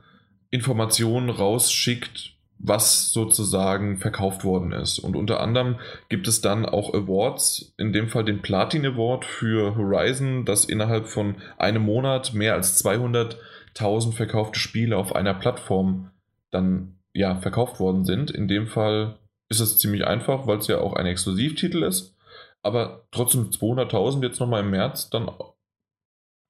Informationen 0.51 1.31
rausschickt, 1.31 2.33
was 2.59 3.13
sozusagen 3.13 3.99
verkauft 3.99 4.45
worden 4.45 4.73
ist. 4.73 4.99
Und 4.99 5.17
unter 5.17 5.41
anderem 5.41 5.77
gibt 6.09 6.27
es 6.27 6.41
dann 6.41 6.65
auch 6.65 6.95
Awards, 6.95 7.75
in 7.77 7.93
dem 7.93 8.09
Fall 8.09 8.25
den 8.25 8.41
Platin 8.41 8.87
Award 8.87 9.25
für 9.25 9.77
Horizon, 9.77 10.45
das 10.45 10.65
innerhalb 10.65 11.07
von 11.07 11.37
einem 11.59 11.83
Monat 11.83 12.33
mehr 12.33 12.55
als 12.55 12.83
200.000 12.83 14.13
verkaufte 14.13 14.59
Spiele 14.59 14.97
auf 14.97 15.15
einer 15.15 15.35
Plattform 15.35 16.11
dann 16.51 16.95
ja 17.13 17.37
verkauft 17.37 17.81
worden 17.81 18.05
sind. 18.05 18.31
In 18.31 18.49
dem 18.49 18.67
Fall 18.67 19.19
ist 19.49 19.61
es 19.61 19.79
ziemlich 19.79 20.07
einfach, 20.07 20.47
weil 20.47 20.59
es 20.59 20.67
ja 20.69 20.79
auch 20.79 20.95
ein 20.95 21.07
Exklusivtitel 21.07 21.83
ist. 21.83 22.14
Aber 22.65 23.07
trotzdem 23.13 23.51
200.000 23.51 24.23
jetzt 24.23 24.41
nochmal 24.41 24.63
im 24.63 24.71
März, 24.71 25.11
dann. 25.11 25.29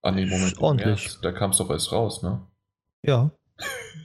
Ah, 0.03 0.11
nee, 0.13 0.25
Moment. 0.27 0.59
Ordentlich. 0.59 1.05
März, 1.05 1.21
da 1.23 1.33
kam 1.33 1.51
es 1.51 1.59
doch 1.59 1.71
erst 1.71 1.93
raus, 1.93 2.23
ne? 2.23 2.47
Ja. 3.03 3.31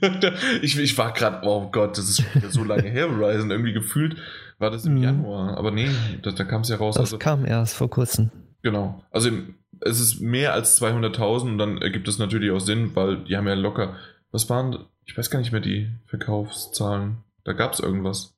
ich, 0.62 0.78
ich 0.78 0.96
war 0.98 1.12
gerade, 1.12 1.46
oh 1.46 1.70
Gott, 1.70 1.98
das 1.98 2.08
ist 2.08 2.24
so 2.50 2.64
lange 2.64 2.88
her, 2.88 3.10
Horizon. 3.10 3.50
Irgendwie 3.50 3.72
gefühlt 3.72 4.16
war 4.58 4.70
das 4.70 4.84
im 4.86 4.94
Mhm. 4.94 5.02
Januar. 5.02 5.56
Aber 5.56 5.70
nee, 5.70 5.88
da, 6.22 6.30
da 6.32 6.44
kam 6.44 6.62
es 6.62 6.68
ja 6.68 6.76
raus. 6.76 6.94
Das 6.96 7.02
Also, 7.06 7.18
kam 7.18 7.44
erst 7.46 7.74
vor 7.76 7.88
kurzem. 7.90 8.30
genau. 8.62 9.02
Also 9.10 9.28
im, 9.28 9.54
es 9.80 10.00
ist 10.00 10.20
mehr 10.20 10.52
als 10.52 10.80
200.000 10.80 11.42
und 11.42 11.58
dann 11.58 11.78
ergibt 11.78 12.08
es 12.08 12.18
natürlich 12.18 12.50
auch 12.50 12.60
Sinn, 12.60 12.94
weil 12.94 13.24
die 13.24 13.36
haben 13.36 13.46
ja 13.48 13.54
locker. 13.54 13.96
Was 14.32 14.48
waren, 14.50 14.84
ich 15.06 15.16
weiß 15.16 15.30
gar 15.30 15.38
nicht 15.38 15.52
mehr 15.52 15.60
die 15.60 15.90
Verkaufszahlen. 16.06 17.18
Da 17.44 17.52
gab 17.52 17.72
es 17.72 17.80
irgendwas. 17.80 18.36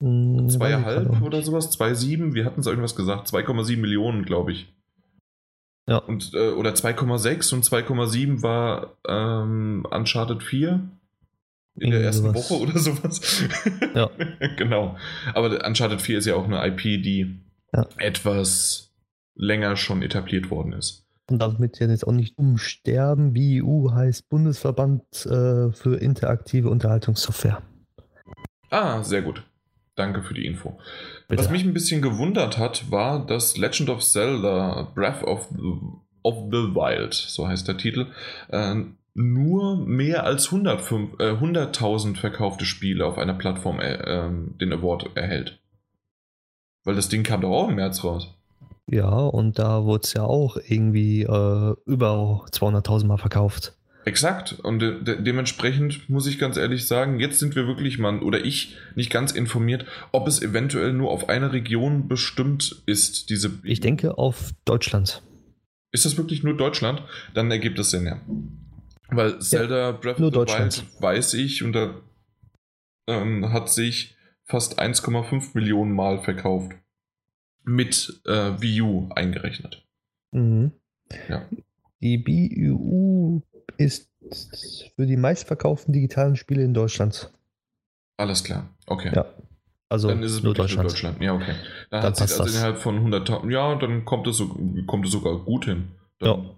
Hm, 0.00 0.48
Zweieinhalb 0.48 1.22
oder 1.22 1.42
sowas? 1.42 1.70
2,7? 1.78 2.34
Wir 2.34 2.44
hatten 2.44 2.60
es 2.60 2.66
irgendwas 2.66 2.96
gesagt. 2.96 3.28
2,7 3.28 3.78
Millionen, 3.78 4.24
glaube 4.24 4.52
ich. 4.52 4.72
Ja. 5.86 5.98
Und, 5.98 6.32
äh, 6.34 6.50
oder 6.50 6.74
2,6 6.74 7.52
und 7.54 7.64
2,7 7.64 8.42
war 8.42 8.96
ähm, 9.06 9.86
Uncharted 9.90 10.42
4 10.42 10.80
in 11.76 11.90
der 11.90 12.02
ersten 12.02 12.28
sowas. 12.28 12.50
Woche 12.50 12.62
oder 12.62 12.78
sowas. 12.78 13.44
Ja. 13.94 14.10
genau. 14.56 14.96
Aber 15.34 15.66
Uncharted 15.66 16.00
4 16.00 16.18
ist 16.18 16.26
ja 16.26 16.36
auch 16.36 16.44
eine 16.44 16.64
IP, 16.66 16.82
die 17.02 17.40
Ja. 17.74 17.86
etwas 17.98 18.92
länger 19.34 19.76
schon 19.76 20.02
etabliert 20.02 20.50
worden 20.50 20.72
ist. 20.72 21.04
Und 21.30 21.38
damit 21.40 21.80
wir 21.80 21.88
jetzt 21.88 22.06
auch 22.06 22.12
nicht 22.12 22.36
umsterben, 22.38 23.32
BIU 23.32 23.90
heißt 23.92 24.28
Bundesverband 24.28 25.02
äh, 25.26 25.72
für 25.72 25.96
interaktive 26.00 26.68
Unterhaltungssoftware. 26.68 27.62
Ah, 28.70 29.02
sehr 29.02 29.22
gut. 29.22 29.42
Danke 29.96 30.22
für 30.22 30.34
die 30.34 30.46
Info. 30.46 30.78
Bitte. 31.28 31.42
Was 31.42 31.50
mich 31.50 31.64
ein 31.64 31.74
bisschen 31.74 32.02
gewundert 32.02 32.58
hat, 32.58 32.90
war, 32.90 33.24
dass 33.24 33.56
Legend 33.56 33.90
of 33.90 34.02
Zelda 34.02 34.90
Breath 34.94 35.22
of 35.22 35.48
the, 35.50 35.72
of 36.22 36.36
the 36.50 36.74
Wild, 36.74 37.14
so 37.14 37.46
heißt 37.46 37.68
der 37.68 37.76
Titel, 37.76 38.08
äh, 38.48 38.74
nur 39.14 39.76
mehr 39.76 40.24
als 40.24 40.46
105 40.46 41.20
äh, 41.20 41.30
100.000 41.30 42.16
verkaufte 42.16 42.64
Spiele 42.64 43.06
auf 43.06 43.18
einer 43.18 43.34
Plattform 43.34 43.78
äh, 43.78 43.94
ähm, 43.94 44.56
den 44.60 44.72
Award 44.72 45.16
erhält. 45.16 45.60
Weil 46.82 46.96
das 46.96 47.08
Ding 47.08 47.22
kam 47.22 47.40
doch 47.40 47.50
auch 47.50 47.68
im 47.68 47.76
März 47.76 48.02
raus. 48.02 48.34
Ja, 48.86 49.08
und 49.08 49.58
da 49.58 49.84
wurde 49.84 50.02
es 50.04 50.12
ja 50.12 50.24
auch 50.24 50.56
irgendwie 50.56 51.22
äh, 51.22 51.74
über 51.86 52.44
200.000 52.50 53.06
Mal 53.06 53.16
verkauft. 53.16 53.74
Exakt. 54.04 54.52
Und 54.52 54.80
de 54.80 55.02
de 55.02 55.22
dementsprechend 55.22 56.08
muss 56.10 56.26
ich 56.26 56.38
ganz 56.38 56.56
ehrlich 56.56 56.86
sagen, 56.86 57.20
jetzt 57.20 57.38
sind 57.38 57.56
wir 57.56 57.66
wirklich 57.66 57.98
mal, 57.98 58.20
oder 58.20 58.44
ich, 58.44 58.76
nicht 58.94 59.10
ganz 59.10 59.32
informiert, 59.32 59.86
ob 60.12 60.28
es 60.28 60.42
eventuell 60.42 60.92
nur 60.92 61.10
auf 61.10 61.28
eine 61.28 61.52
Region 61.52 62.06
bestimmt 62.06 62.82
ist, 62.86 63.30
diese. 63.30 63.58
Ich 63.62 63.80
denke 63.80 64.18
auf 64.18 64.52
Deutschland. 64.64 65.22
Ist 65.92 66.04
das 66.04 66.16
wirklich 66.18 66.42
nur 66.42 66.56
Deutschland? 66.56 67.02
Dann 67.34 67.50
ergibt 67.50 67.78
es 67.78 67.90
Sinn, 67.90 68.06
ja. 68.06 68.20
Weil 69.08 69.38
Zelda 69.38 69.92
Breath 69.92 70.18
nur 70.18 70.36
of 70.36 70.48
the. 70.50 70.54
Wild 70.54 70.84
weiß 71.00 71.34
ich 71.34 71.62
und 71.62 71.72
da 71.72 71.94
ähm, 73.06 73.52
hat 73.52 73.70
sich 73.70 74.16
fast 74.44 74.80
1,5 74.80 75.50
Millionen 75.54 75.92
Mal 75.92 76.22
verkauft. 76.22 76.72
Mit 77.66 78.20
äh, 78.26 78.60
Wii 78.60 78.82
U 78.82 79.08
eingerechnet. 79.14 79.86
Mhm. 80.32 80.72
Ja. 81.30 81.48
Die 82.02 82.18
Ist 83.76 84.08
für 84.96 85.06
die 85.06 85.16
meistverkauften 85.16 85.92
digitalen 85.92 86.36
Spiele 86.36 86.62
in 86.62 86.74
Deutschland. 86.74 87.30
Alles 88.16 88.44
klar. 88.44 88.68
Okay. 88.86 89.10
Ja. 89.14 89.26
Also 89.88 90.08
dann 90.08 90.22
ist 90.22 90.32
es 90.32 90.42
nur 90.42 90.54
Deutschland. 90.54 90.90
Deutschland. 90.90 91.20
Ja, 91.22 91.34
okay. 91.34 91.54
Dann, 91.90 92.00
Dann 92.00 92.02
hat 92.04 92.16
sich 92.16 92.22
passt 92.24 92.40
also 92.40 92.44
das. 92.44 92.54
innerhalb 92.54 92.78
von 92.78 93.12
100.000. 93.12 93.50
Ja, 93.50 93.74
dann 93.76 94.04
kommt 94.04 94.26
es, 94.26 94.38
so, 94.38 94.48
kommt 94.86 95.06
es 95.06 95.12
sogar 95.12 95.38
gut 95.38 95.66
hin. 95.66 95.92
Dann 96.18 96.28
Ja. 96.28 96.50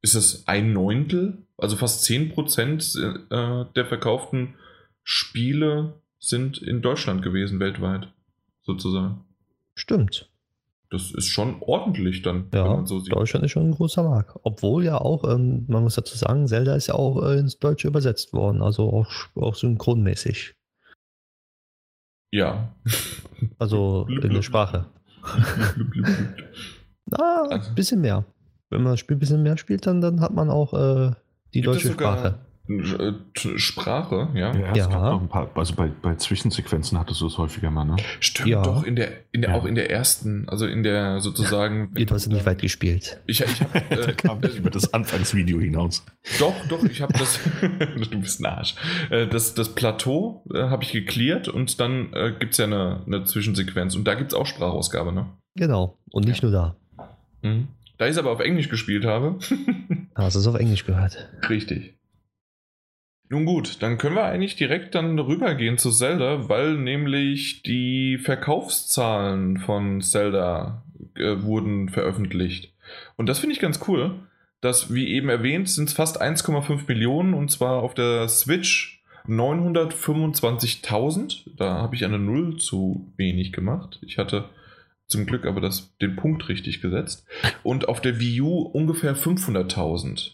Ist 0.00 0.14
es 0.14 0.46
ein 0.46 0.72
Neuntel? 0.72 1.38
Also 1.56 1.76
fast 1.76 2.04
10% 2.04 2.98
äh, 3.30 3.64
der 3.74 3.86
verkauften 3.86 4.54
Spiele 5.02 5.94
sind 6.20 6.58
in 6.58 6.82
Deutschland 6.82 7.22
gewesen, 7.22 7.58
weltweit. 7.58 8.08
Sozusagen. 8.62 9.24
Stimmt. 9.74 10.28
Das 10.90 11.10
ist 11.12 11.28
schon 11.28 11.56
ordentlich 11.60 12.22
dann, 12.22 12.50
wenn 12.50 12.64
Ja, 12.64 12.66
man 12.76 12.86
so 12.86 12.98
sieht. 13.00 13.14
Deutschland 13.14 13.44
ist 13.44 13.50
schon 13.52 13.68
ein 13.68 13.74
großer 13.74 14.02
Markt. 14.02 14.38
Obwohl 14.42 14.84
ja 14.84 14.98
auch, 14.98 15.22
ähm, 15.30 15.64
man 15.68 15.82
muss 15.82 15.96
dazu 15.96 16.16
sagen, 16.16 16.46
Zelda 16.46 16.74
ist 16.76 16.86
ja 16.86 16.94
auch 16.94 17.22
äh, 17.24 17.38
ins 17.38 17.58
Deutsche 17.58 17.88
übersetzt 17.88 18.32
worden, 18.32 18.62
also 18.62 18.90
auch, 18.90 19.06
auch 19.34 19.54
synchronmäßig. 19.54 20.54
Ja. 22.32 22.74
Also 23.58 24.04
Blub, 24.08 24.24
in 24.24 24.32
der. 24.32 24.42
Sprache. 24.42 24.86
Blub, 25.74 25.74
blub, 25.74 25.90
blub. 25.90 26.06
Ah, 27.12 27.46
Also- 27.50 27.68
ein 27.70 27.74
bisschen 27.74 28.00
mehr. 28.00 28.24
Wenn 28.70 28.82
man 28.82 28.92
das 28.92 29.00
Spiel 29.00 29.16
ein 29.16 29.20
bisschen 29.20 29.42
mehr 29.42 29.56
spielt, 29.56 29.86
dann, 29.86 30.00
dann 30.02 30.20
hat 30.20 30.32
man 30.34 30.50
auch 30.50 30.74
äh, 30.74 31.10
die 31.54 31.62
Gibt 31.62 31.66
deutsche 31.74 31.92
Sprache. 31.92 32.38
Äh, 32.68 33.12
Sprache, 33.58 34.28
ja. 34.34 34.54
Ja, 34.54 34.70
es 34.72 34.78
Ja. 34.78 34.86
gab 34.88 35.02
noch 35.02 35.20
ein 35.22 35.28
paar, 35.28 35.50
also 35.54 35.74
bei, 35.74 35.88
bei 35.88 36.14
Zwischensequenzen 36.16 36.98
hattest 36.98 37.20
du 37.20 37.26
es 37.26 37.38
häufiger 37.38 37.70
mal, 37.70 37.84
ne? 37.84 37.96
Stimmt 38.20 38.48
Ja. 38.48 38.62
doch, 38.62 38.84
in 38.84 38.94
der, 38.96 39.08
in 39.32 39.40
der, 39.42 39.50
Ja. 39.52 39.56
auch 39.56 39.64
in 39.64 39.74
der 39.74 39.90
ersten, 39.90 40.48
also 40.48 40.66
in 40.66 40.82
der 40.82 41.20
sozusagen. 41.20 41.92
Du 41.94 42.06
hast 42.14 42.26
ja 42.26 42.32
nicht 42.32 42.46
weit 42.46 42.60
gespielt. 42.60 43.20
Ich, 43.26 43.40
ich 43.40 43.60
habe 43.62 43.82
Da 43.90 43.96
äh, 43.96 44.12
kam 44.12 44.40
das 44.40 44.54
über 44.56 44.70
das 44.70 44.92
Anfangsvideo 44.92 45.60
hinaus. 45.60 46.04
Doch, 46.38 46.54
doch, 46.68 46.84
ich 46.84 47.00
habe 47.00 47.12
das. 47.14 47.40
du 48.10 48.20
bist 48.20 48.40
ein 48.40 48.46
Arsch. 48.46 48.74
Äh, 49.10 49.26
Das, 49.26 49.54
das 49.54 49.74
Plateau 49.74 50.44
äh, 50.54 50.58
habe 50.64 50.84
ich 50.84 50.92
geklärt 50.92 51.48
und 51.48 51.80
dann 51.80 52.12
äh, 52.12 52.32
gibt 52.38 52.52
es 52.52 52.58
ja 52.58 52.66
eine, 52.66 53.02
eine 53.06 53.24
Zwischensequenz 53.24 53.94
und 53.96 54.04
da 54.04 54.14
gibt 54.14 54.32
es 54.32 54.38
auch 54.38 54.46
Sprachausgabe, 54.46 55.12
ne? 55.12 55.26
Genau. 55.56 55.98
Und 56.10 56.26
nicht 56.26 56.42
nur 56.42 56.52
da. 56.52 56.76
Mhm. 57.42 57.68
Da 57.98 58.04
ich 58.06 58.12
es 58.12 58.18
aber 58.18 58.30
auf 58.30 58.38
Englisch 58.38 58.68
gespielt 58.68 59.04
habe. 59.04 59.38
Hast 60.14 60.36
du 60.36 60.40
es 60.40 60.46
auf 60.46 60.54
Englisch 60.54 60.86
gehört? 60.86 61.28
Richtig. 61.48 61.97
Nun 63.30 63.44
gut, 63.44 63.82
dann 63.82 63.98
können 63.98 64.14
wir 64.16 64.24
eigentlich 64.24 64.56
direkt 64.56 64.94
dann 64.94 65.18
rübergehen 65.18 65.76
zu 65.76 65.90
Zelda, 65.90 66.48
weil 66.48 66.78
nämlich 66.78 67.62
die 67.62 68.16
Verkaufszahlen 68.18 69.58
von 69.58 70.00
Zelda 70.00 70.82
äh, 71.14 71.42
wurden 71.42 71.90
veröffentlicht. 71.90 72.72
Und 73.16 73.28
das 73.28 73.38
finde 73.38 73.52
ich 73.54 73.60
ganz 73.60 73.80
cool, 73.86 74.14
dass, 74.62 74.94
wie 74.94 75.08
eben 75.08 75.28
erwähnt, 75.28 75.68
sind 75.68 75.90
es 75.90 75.94
fast 75.94 76.22
1,5 76.22 76.84
Millionen 76.88 77.34
und 77.34 77.50
zwar 77.50 77.82
auf 77.82 77.92
der 77.94 78.28
Switch 78.28 79.02
925.000. 79.26 81.50
Da 81.56 81.74
habe 81.74 81.94
ich 81.96 82.04
eine 82.04 82.18
Null 82.18 82.56
zu 82.56 83.12
wenig 83.16 83.52
gemacht. 83.52 83.98
Ich 84.02 84.18
hatte 84.18 84.48
zum 85.06 85.26
Glück 85.26 85.46
aber 85.46 85.60
das, 85.60 85.96
den 85.98 86.16
Punkt 86.16 86.48
richtig 86.48 86.80
gesetzt. 86.80 87.24
Und 87.62 87.88
auf 87.88 88.00
der 88.00 88.18
Wii 88.20 88.40
U 88.42 88.60
ungefähr 88.62 89.16
500.000. 89.16 90.32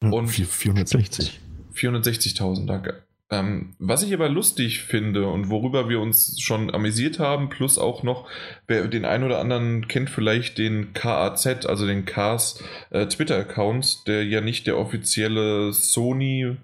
Und- 0.00 0.28
Vier- 0.28 0.46
460. 0.46 1.40
460.000, 1.78 2.66
danke. 2.66 3.02
Ähm, 3.30 3.74
was 3.78 4.02
ich 4.02 4.14
aber 4.14 4.30
lustig 4.30 4.82
finde 4.82 5.28
und 5.28 5.50
worüber 5.50 5.90
wir 5.90 6.00
uns 6.00 6.40
schon 6.40 6.72
amüsiert 6.72 7.18
haben, 7.18 7.50
plus 7.50 7.78
auch 7.78 8.02
noch, 8.02 8.26
wer 8.66 8.88
den 8.88 9.04
einen 9.04 9.24
oder 9.24 9.38
anderen 9.38 9.86
kennt 9.86 10.08
vielleicht 10.08 10.56
den 10.56 10.94
KAZ, 10.94 11.66
also 11.66 11.86
den 11.86 12.06
Cars 12.06 12.64
äh, 12.88 13.06
Twitter-Account, 13.06 14.06
der 14.06 14.24
ja 14.24 14.40
nicht 14.40 14.66
der 14.66 14.78
offizielle 14.78 15.74
Sony, 15.74 16.56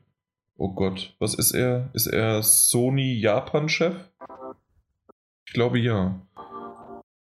oh 0.56 0.72
Gott, 0.72 1.14
was 1.18 1.34
ist 1.34 1.52
er? 1.52 1.90
Ist 1.92 2.06
er 2.06 2.42
Sony 2.42 3.12
Japan-Chef? 3.12 3.96
Ich 5.46 5.52
glaube 5.52 5.78
ja. 5.78 6.22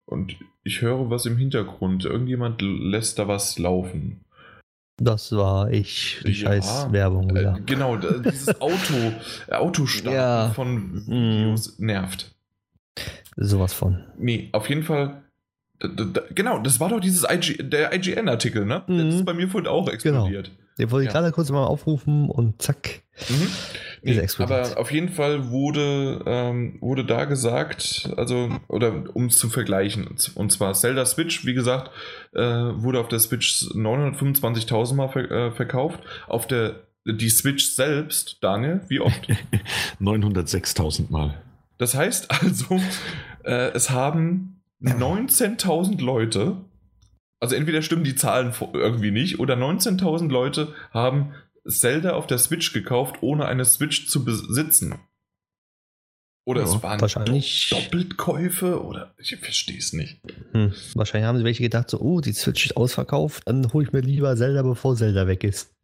Und 0.05 0.37
ich 0.62 0.83
höre 0.83 1.09
was 1.09 1.25
im 1.25 1.38
Hintergrund. 1.38 2.05
Irgendjemand 2.05 2.61
lässt 2.61 3.18
da 3.18 3.29
was 3.29 3.59
laufen. 3.59 4.27
Das 4.98 5.33
war 5.33 5.70
ich. 5.70 6.20
Die 6.24 6.33
Ja. 6.33 6.35
scheiß 6.35 6.88
Werbung 6.92 7.31
Äh, 7.31 7.40
wieder. 7.40 7.59
genau, 7.66 7.96
da- 7.96 8.18
dieses 8.18 8.48
Auto, 8.61 8.94
äh, 9.48 9.55
Autostarten 9.55 10.12
Ja. 10.14 10.50
von 10.55 11.07
Videos 11.07 11.78
nervt. 11.78 12.35
Sowas 13.37 13.72
von. 13.72 14.05
Nee, 14.18 14.50
auf 14.52 14.68
jeden 14.68 14.83
Fall. 14.83 15.22
Genau, 16.35 16.59
das 16.61 16.78
war 16.78 16.90
doch 16.90 17.00
dieses 17.00 17.24
IG, 17.28 17.57
der 17.62 17.92
IGN-Artikel, 17.92 18.64
ne? 18.64 18.83
Mhm. 18.87 18.98
Das 18.98 19.14
ist 19.16 19.24
bei 19.24 19.35
mir 19.35 19.48
vorhin 19.48 19.66
auch 19.68 19.88
explodiert. 19.88 20.52
Den 20.78 20.90
wollte 20.90 21.06
ich 21.08 21.12
Ja. 21.14 21.20
gerade 21.20 21.32
kurz 21.32 21.50
mal 21.50 21.64
aufrufen 21.64 22.28
und 22.30 22.61
zack. 22.62 23.02
Mhm. 23.28 23.48
Nee, 24.04 24.26
aber 24.38 24.78
auf 24.78 24.90
jeden 24.90 25.11
Fall 25.11 25.50
wurde, 25.50 26.22
ähm, 26.26 26.78
wurde 26.80 27.04
da 27.04 27.24
gesagt, 27.26 28.11
also, 28.16 28.48
oder 28.68 29.04
um 29.14 29.26
es 29.26 29.38
zu 29.38 29.48
vergleichen, 29.48 30.08
und 30.35 30.50
zwar 30.50 30.74
Zelda 30.74 31.04
Switch, 31.06 31.44
wie 31.46 31.54
gesagt, 31.54 31.90
äh, 32.35 32.40
wurde 32.40 32.98
auf 32.98 33.08
der 33.08 33.20
Switch 33.20 33.62
925.000 33.74 34.94
Mal 34.94 35.08
ver 35.08 35.30
äh, 35.30 35.50
verkauft. 35.52 36.00
Auf 36.26 36.46
der, 36.48 36.80
die 37.04 37.28
Switch 37.30 37.64
selbst, 37.76 38.38
Daniel, 38.40 38.80
wie 38.88 38.98
oft? 39.00 39.28
906.000 40.00 41.11
Mal. 41.11 41.40
Das 41.78 41.94
heißt 41.94 42.30
also, 42.42 42.80
äh, 43.44 43.70
es 43.72 43.90
haben 43.90 44.62
19.000 44.82 46.00
Leute, 46.02 46.56
also 47.42 47.57
entweder 47.57 47.83
stimmen 47.83 48.05
die 48.05 48.14
Zahlen 48.14 48.55
irgendwie 48.72 49.11
nicht, 49.11 49.40
oder 49.40 49.57
19.000 49.57 50.31
Leute 50.31 50.72
haben 50.92 51.35
Zelda 51.66 52.12
auf 52.12 52.28
der 52.28 52.38
Switch 52.38 52.72
gekauft, 52.72 53.16
ohne 53.20 53.46
eine 53.46 53.64
Switch 53.64 54.07
zu 54.07 54.24
besitzen. 54.24 54.94
Oder 56.44 56.62
Ja, 56.62 56.66
es 56.68 56.83
waren 56.83 57.00
wahrscheinlich- 57.00 57.68
Do 57.70 57.76
Doppelkäufe, 57.76 58.83
oder 58.85 59.14
ich 59.18 59.37
verstehe 59.37 59.78
es 59.78 59.92
nicht. 59.92 60.20
Hm. 60.52 60.72
Wahrscheinlich 60.94 61.26
haben 61.26 61.38
sie 61.38 61.44
welche 61.44 61.62
gedacht, 61.64 61.90
so, 61.90 62.00
oh, 62.00 62.20
die 62.20 62.33
Switch 62.33 62.66
ist 62.66 62.76
ausverkauft, 62.76 63.42
dann 63.46 63.72
hole 63.72 63.87
ich 63.87 63.92
mir 63.92 64.00
lieber 64.00 64.37
Zelda, 64.37 64.62
bevor 64.62 64.96
Zelda 64.96 65.26
weg 65.26 65.42
ist. 65.44 65.74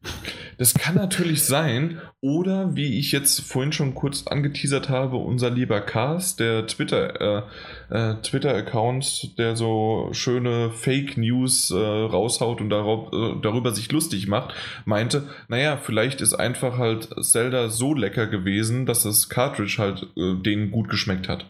Das 0.58 0.74
kann 0.74 0.96
natürlich 0.96 1.44
sein, 1.44 2.00
oder 2.20 2.74
wie 2.74 2.98
ich 2.98 3.12
jetzt 3.12 3.40
vorhin 3.40 3.72
schon 3.72 3.94
kurz 3.94 4.26
angeteasert 4.26 4.88
habe, 4.88 5.16
unser 5.16 5.50
lieber 5.50 5.80
Cars, 5.80 6.34
der 6.34 6.66
Twitter, 6.66 7.46
äh, 7.90 7.94
äh, 7.94 8.14
Twitter-Account, 8.22 9.38
der 9.38 9.54
so 9.54 10.08
schöne 10.10 10.70
Fake 10.72 11.16
News 11.16 11.70
äh, 11.70 11.76
raushaut 11.76 12.60
und 12.60 12.70
darauf, 12.70 13.12
äh, 13.12 13.40
darüber 13.40 13.70
sich 13.70 13.92
lustig 13.92 14.26
macht, 14.26 14.52
meinte, 14.84 15.28
naja, 15.46 15.76
vielleicht 15.76 16.20
ist 16.20 16.34
einfach 16.34 16.76
halt 16.76 17.08
Zelda 17.24 17.68
so 17.68 17.94
lecker 17.94 18.26
gewesen, 18.26 18.84
dass 18.84 19.04
das 19.04 19.28
Cartridge 19.28 19.76
halt 19.78 20.08
äh, 20.16 20.34
denen 20.42 20.72
gut 20.72 20.88
geschmeckt 20.88 21.28
hat. 21.28 21.46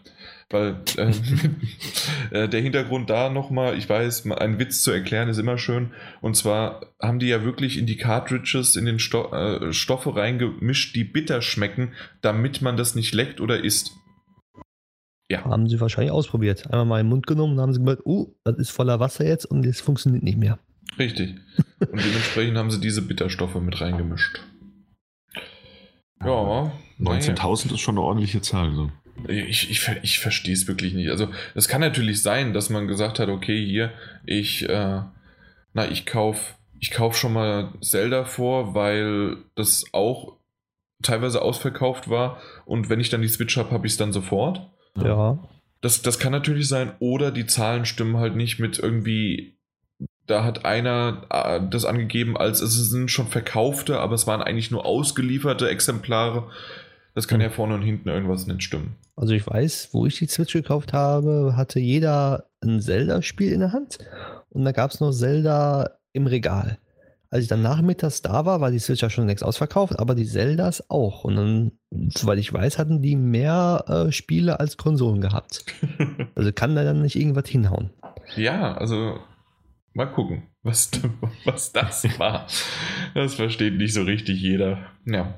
Weil 0.51 0.81
äh, 0.97 1.11
äh, 2.31 2.49
der 2.49 2.61
Hintergrund 2.61 3.09
da 3.09 3.29
nochmal, 3.29 3.77
ich 3.77 3.87
weiß, 3.87 4.29
einen 4.31 4.57
Witz 4.57 4.81
zu 4.81 4.91
erklären 4.91 5.29
ist 5.29 5.37
immer 5.37 5.57
schön. 5.57 5.91
Und 6.21 6.35
zwar 6.35 6.81
haben 6.99 7.19
die 7.19 7.27
ja 7.27 7.43
wirklich 7.43 7.77
in 7.77 7.85
die 7.85 7.97
Cartridges, 7.97 8.75
in 8.75 8.85
den 8.85 8.99
Sto 8.99 9.31
äh, 9.31 9.71
Stoffe 9.73 10.15
reingemischt, 10.15 10.95
die 10.95 11.03
bitter 11.03 11.41
schmecken, 11.41 11.93
damit 12.21 12.61
man 12.61 12.77
das 12.77 12.95
nicht 12.95 13.13
leckt 13.13 13.41
oder 13.41 13.63
isst. 13.63 13.91
Ja, 15.31 15.43
Haben 15.43 15.69
sie 15.69 15.79
wahrscheinlich 15.79 16.11
ausprobiert. 16.11 16.65
Einmal 16.71 16.85
mal 16.85 16.99
in 16.99 17.05
den 17.05 17.09
Mund 17.11 17.27
genommen 17.27 17.53
und 17.53 17.61
haben 17.61 17.73
sie 17.73 17.79
gemerkt, 17.79 18.01
oh, 18.05 18.33
das 18.43 18.57
ist 18.57 18.71
voller 18.71 18.99
Wasser 18.99 19.27
jetzt 19.27 19.45
und 19.45 19.63
das 19.63 19.79
funktioniert 19.79 20.23
nicht 20.23 20.39
mehr. 20.39 20.57
richtig. 20.97 21.35
Und 21.79 22.03
dementsprechend 22.03 22.57
haben 22.57 22.71
sie 22.71 22.81
diese 22.81 23.01
Bitterstoffe 23.01 23.55
mit 23.55 23.79
reingemischt. 23.79 24.41
Ja, 26.21 26.43
naja. 26.43 26.71
19.000 26.99 27.73
ist 27.73 27.79
schon 27.79 27.95
eine 27.95 28.05
ordentliche 28.05 28.41
Zahl. 28.41 28.73
So. 28.75 28.91
Ich, 29.27 29.69
ich, 29.69 29.79
ver- 29.79 30.03
ich 30.03 30.19
verstehe 30.19 30.53
es 30.53 30.67
wirklich 30.67 30.93
nicht. 30.93 31.09
Also, 31.09 31.29
es 31.55 31.67
kann 31.67 31.81
natürlich 31.81 32.21
sein, 32.21 32.53
dass 32.53 32.69
man 32.69 32.87
gesagt 32.87 33.19
hat, 33.19 33.29
okay, 33.29 33.65
hier, 33.65 33.91
ich, 34.25 34.67
äh, 34.67 35.01
na, 35.73 35.91
ich 35.91 36.05
kauf, 36.05 36.55
ich 36.79 36.91
kauf 36.91 37.17
schon 37.17 37.33
mal 37.33 37.73
Zelda 37.81 38.25
vor, 38.25 38.73
weil 38.73 39.37
das 39.55 39.85
auch 39.91 40.37
teilweise 41.01 41.41
ausverkauft 41.41 42.09
war 42.09 42.41
und 42.65 42.89
wenn 42.89 42.99
ich 42.99 43.09
dann 43.09 43.21
die 43.21 43.27
Switch 43.27 43.57
habe, 43.57 43.71
habe 43.71 43.87
ich 43.87 43.93
es 43.93 43.97
dann 43.97 44.11
sofort. 44.11 44.67
Ja. 45.01 45.39
Das, 45.81 46.01
das 46.01 46.19
kann 46.19 46.33
natürlich 46.33 46.67
sein, 46.67 46.91
oder 46.99 47.31
die 47.31 47.45
Zahlen 47.45 47.85
stimmen 47.85 48.17
halt 48.17 48.35
nicht 48.35 48.59
mit 48.59 48.79
irgendwie. 48.79 49.55
Da 50.27 50.43
hat 50.43 50.65
einer 50.65 51.25
äh, 51.29 51.61
das 51.71 51.85
angegeben, 51.85 52.37
als 52.37 52.61
es 52.61 52.75
sind 52.89 53.09
schon 53.09 53.27
verkaufte, 53.27 53.99
aber 53.99 54.13
es 54.13 54.27
waren 54.27 54.41
eigentlich 54.41 54.71
nur 54.71 54.85
ausgelieferte 54.85 55.69
Exemplare. 55.69 56.51
Das 57.19 57.27
kann 57.27 57.41
Hm. 57.41 57.49
ja 57.49 57.53
vorne 57.53 57.73
und 57.75 57.81
hinten 57.81 58.07
irgendwas 58.07 58.47
nicht 58.47 58.63
stimmen. 58.63 58.95
Also 59.17 59.33
ich 59.33 59.45
weiß, 59.45 59.89
wo 59.91 60.05
ich 60.05 60.19
die 60.19 60.27
Switch 60.27 60.53
gekauft 60.53 60.93
habe, 60.93 61.55
hatte 61.57 61.81
jeder 61.81 62.45
ein 62.61 62.79
Zelda-Spiel 62.79 63.51
in 63.51 63.59
der 63.59 63.73
Hand 63.73 63.97
und 64.47 64.63
da 64.63 64.71
gab 64.71 64.91
es 64.91 65.01
noch 65.01 65.11
Zelda 65.11 65.89
im 66.13 66.27
Regal. 66.27 66.77
Als 67.29 67.43
ich 67.43 67.49
dann 67.49 67.61
nachmittags 67.61 68.21
da 68.21 68.45
war, 68.45 68.61
war 68.61 68.71
die 68.71 68.79
Switch 68.79 69.01
ja 69.01 69.09
schon 69.09 69.27
längst 69.27 69.43
ausverkauft, 69.43 69.99
aber 69.99 70.15
die 70.15 70.25
Zeldas 70.25 70.89
auch. 70.89 71.25
Und 71.25 71.35
dann, 71.35 71.71
soweit 72.17 72.39
ich 72.39 72.53
weiß, 72.53 72.77
hatten 72.79 73.01
die 73.01 73.17
mehr 73.17 73.83
äh, 73.89 74.11
Spiele 74.13 74.61
als 74.61 74.77
Konsolen 74.77 75.19
gehabt. 75.19 75.65
Also 76.35 76.53
kann 76.53 76.73
da 76.75 76.85
dann 76.85 77.01
nicht 77.01 77.17
irgendwas 77.17 77.49
hinhauen. 77.49 77.89
Ja, 78.37 78.77
also 78.77 79.19
mal 79.93 80.05
gucken. 80.05 80.43
was, 80.63 80.89
was 81.43 81.73
das 81.73 82.07
war. 82.17 82.47
Das 83.13 83.33
versteht 83.33 83.75
nicht 83.75 83.93
so 83.93 84.03
richtig 84.03 84.41
jeder. 84.41 84.77
Ja. 85.05 85.33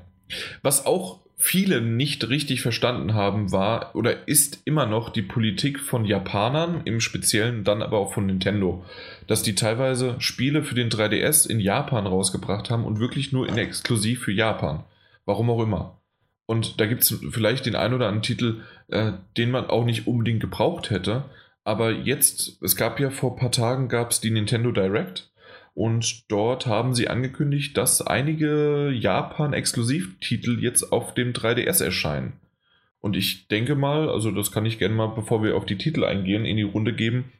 Was 0.62 0.86
auch 0.86 1.21
viele 1.44 1.80
nicht 1.80 2.28
richtig 2.28 2.62
verstanden 2.62 3.14
haben, 3.14 3.50
war 3.50 3.96
oder 3.96 4.28
ist 4.28 4.62
immer 4.64 4.86
noch 4.86 5.10
die 5.10 5.22
Politik 5.22 5.80
von 5.80 6.04
Japanern, 6.04 6.82
im 6.84 7.00
Speziellen 7.00 7.64
dann 7.64 7.82
aber 7.82 7.98
auch 7.98 8.14
von 8.14 8.26
Nintendo, 8.26 8.84
dass 9.26 9.42
die 9.42 9.56
teilweise 9.56 10.14
Spiele 10.20 10.62
für 10.62 10.76
den 10.76 10.88
3DS 10.88 11.50
in 11.50 11.58
Japan 11.58 12.06
rausgebracht 12.06 12.70
haben 12.70 12.84
und 12.84 13.00
wirklich 13.00 13.32
nur 13.32 13.48
in 13.48 13.58
exklusiv 13.58 14.20
für 14.20 14.30
Japan. 14.30 14.84
Warum 15.24 15.50
auch 15.50 15.60
immer. 15.60 16.00
Und 16.46 16.80
da 16.80 16.86
gibt 16.86 17.02
es 17.02 17.18
vielleicht 17.32 17.66
den 17.66 17.74
einen 17.74 17.94
oder 17.94 18.06
anderen 18.06 18.22
Titel, 18.22 18.60
äh, 18.86 19.10
den 19.36 19.50
man 19.50 19.66
auch 19.66 19.84
nicht 19.84 20.06
unbedingt 20.06 20.40
gebraucht 20.40 20.90
hätte. 20.90 21.24
Aber 21.64 21.90
jetzt, 21.90 22.62
es 22.62 22.76
gab 22.76 23.00
ja 23.00 23.10
vor 23.10 23.32
ein 23.32 23.38
paar 23.40 23.50
Tagen, 23.50 23.88
gab 23.88 24.12
es 24.12 24.20
die 24.20 24.30
Nintendo 24.30 24.70
Direct 24.70 25.31
und 25.74 26.30
dort 26.30 26.66
haben 26.66 26.94
sie 26.94 27.08
angekündigt, 27.08 27.76
dass 27.76 28.02
einige 28.02 28.90
Japan-Exklusivtitel 28.90 30.62
jetzt 30.62 30.92
auf 30.92 31.14
dem 31.14 31.32
3DS 31.32 31.82
erscheinen. 31.82 32.34
Und 33.00 33.16
ich 33.16 33.48
denke 33.48 33.74
mal, 33.74 34.08
also 34.08 34.30
das 34.30 34.52
kann 34.52 34.66
ich 34.66 34.78
gerne 34.78 34.94
mal, 34.94 35.08
bevor 35.08 35.42
wir 35.42 35.56
auf 35.56 35.64
die 35.64 35.78
Titel 35.78 36.04
eingehen, 36.04 36.44
in 36.44 36.56
die 36.56 36.62
Runde 36.62 36.94
geben, 36.94 37.32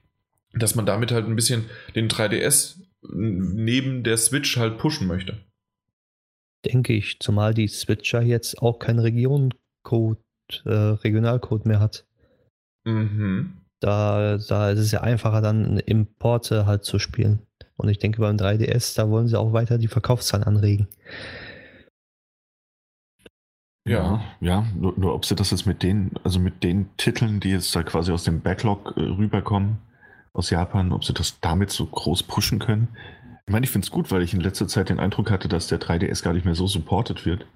dass 0.54 0.74
man 0.74 0.86
damit 0.86 1.12
halt 1.12 1.26
ein 1.26 1.36
bisschen 1.36 1.66
den 1.94 2.08
3DS 2.08 2.80
neben 3.02 4.02
der 4.02 4.16
Switch 4.16 4.56
halt 4.56 4.78
pushen 4.78 5.06
möchte. 5.06 5.38
Denke 6.64 6.94
ich, 6.94 7.20
zumal 7.20 7.54
die 7.54 7.68
Switcher 7.68 8.22
jetzt 8.22 8.62
auch 8.62 8.78
keinen 8.78 9.00
Regioncode, 9.00 10.18
äh, 10.64 10.70
Regionalcode 10.70 11.66
mehr 11.66 11.80
hat. 11.80 12.06
Mhm. 12.84 13.58
Da, 13.80 14.38
da 14.38 14.70
ist 14.70 14.78
es 14.78 14.92
ja 14.92 15.00
einfacher, 15.00 15.40
dann 15.40 15.78
Importe 15.78 16.66
halt 16.66 16.84
zu 16.84 16.98
spielen. 16.98 17.40
Und 17.76 17.88
ich 17.88 17.98
denke, 17.98 18.20
beim 18.20 18.36
3DS, 18.36 18.96
da 18.96 19.08
wollen 19.10 19.28
sie 19.28 19.38
auch 19.38 19.52
weiter 19.52 19.78
die 19.78 19.88
Verkaufszahlen 19.88 20.46
anregen. 20.46 20.88
Ja, 23.84 24.22
ja, 24.40 24.64
nur, 24.76 24.96
nur, 24.96 25.14
ob 25.14 25.24
sie 25.24 25.34
das 25.34 25.50
jetzt 25.50 25.66
mit 25.66 25.82
den, 25.82 26.12
also 26.22 26.38
mit 26.38 26.62
den 26.62 26.96
Titeln, 26.96 27.40
die 27.40 27.50
jetzt 27.50 27.74
da 27.74 27.82
quasi 27.82 28.12
aus 28.12 28.22
dem 28.22 28.40
Backlog 28.40 28.94
äh, 28.96 29.00
rüberkommen, 29.00 29.78
aus 30.32 30.50
Japan, 30.50 30.92
ob 30.92 31.04
sie 31.04 31.12
das 31.12 31.40
damit 31.40 31.70
so 31.70 31.86
groß 31.86 32.22
pushen 32.22 32.58
können. 32.58 32.88
Ich 33.46 33.52
meine, 33.52 33.64
ich 33.64 33.70
finde 33.70 33.84
es 33.84 33.90
gut, 33.90 34.10
weil 34.12 34.22
ich 34.22 34.34
in 34.34 34.40
letzter 34.40 34.68
Zeit 34.68 34.88
den 34.88 35.00
Eindruck 35.00 35.30
hatte, 35.30 35.48
dass 35.48 35.66
der 35.66 35.80
3DS 35.80 36.22
gar 36.22 36.32
nicht 36.32 36.44
mehr 36.44 36.54
so 36.54 36.66
supported 36.66 37.26
wird. 37.26 37.46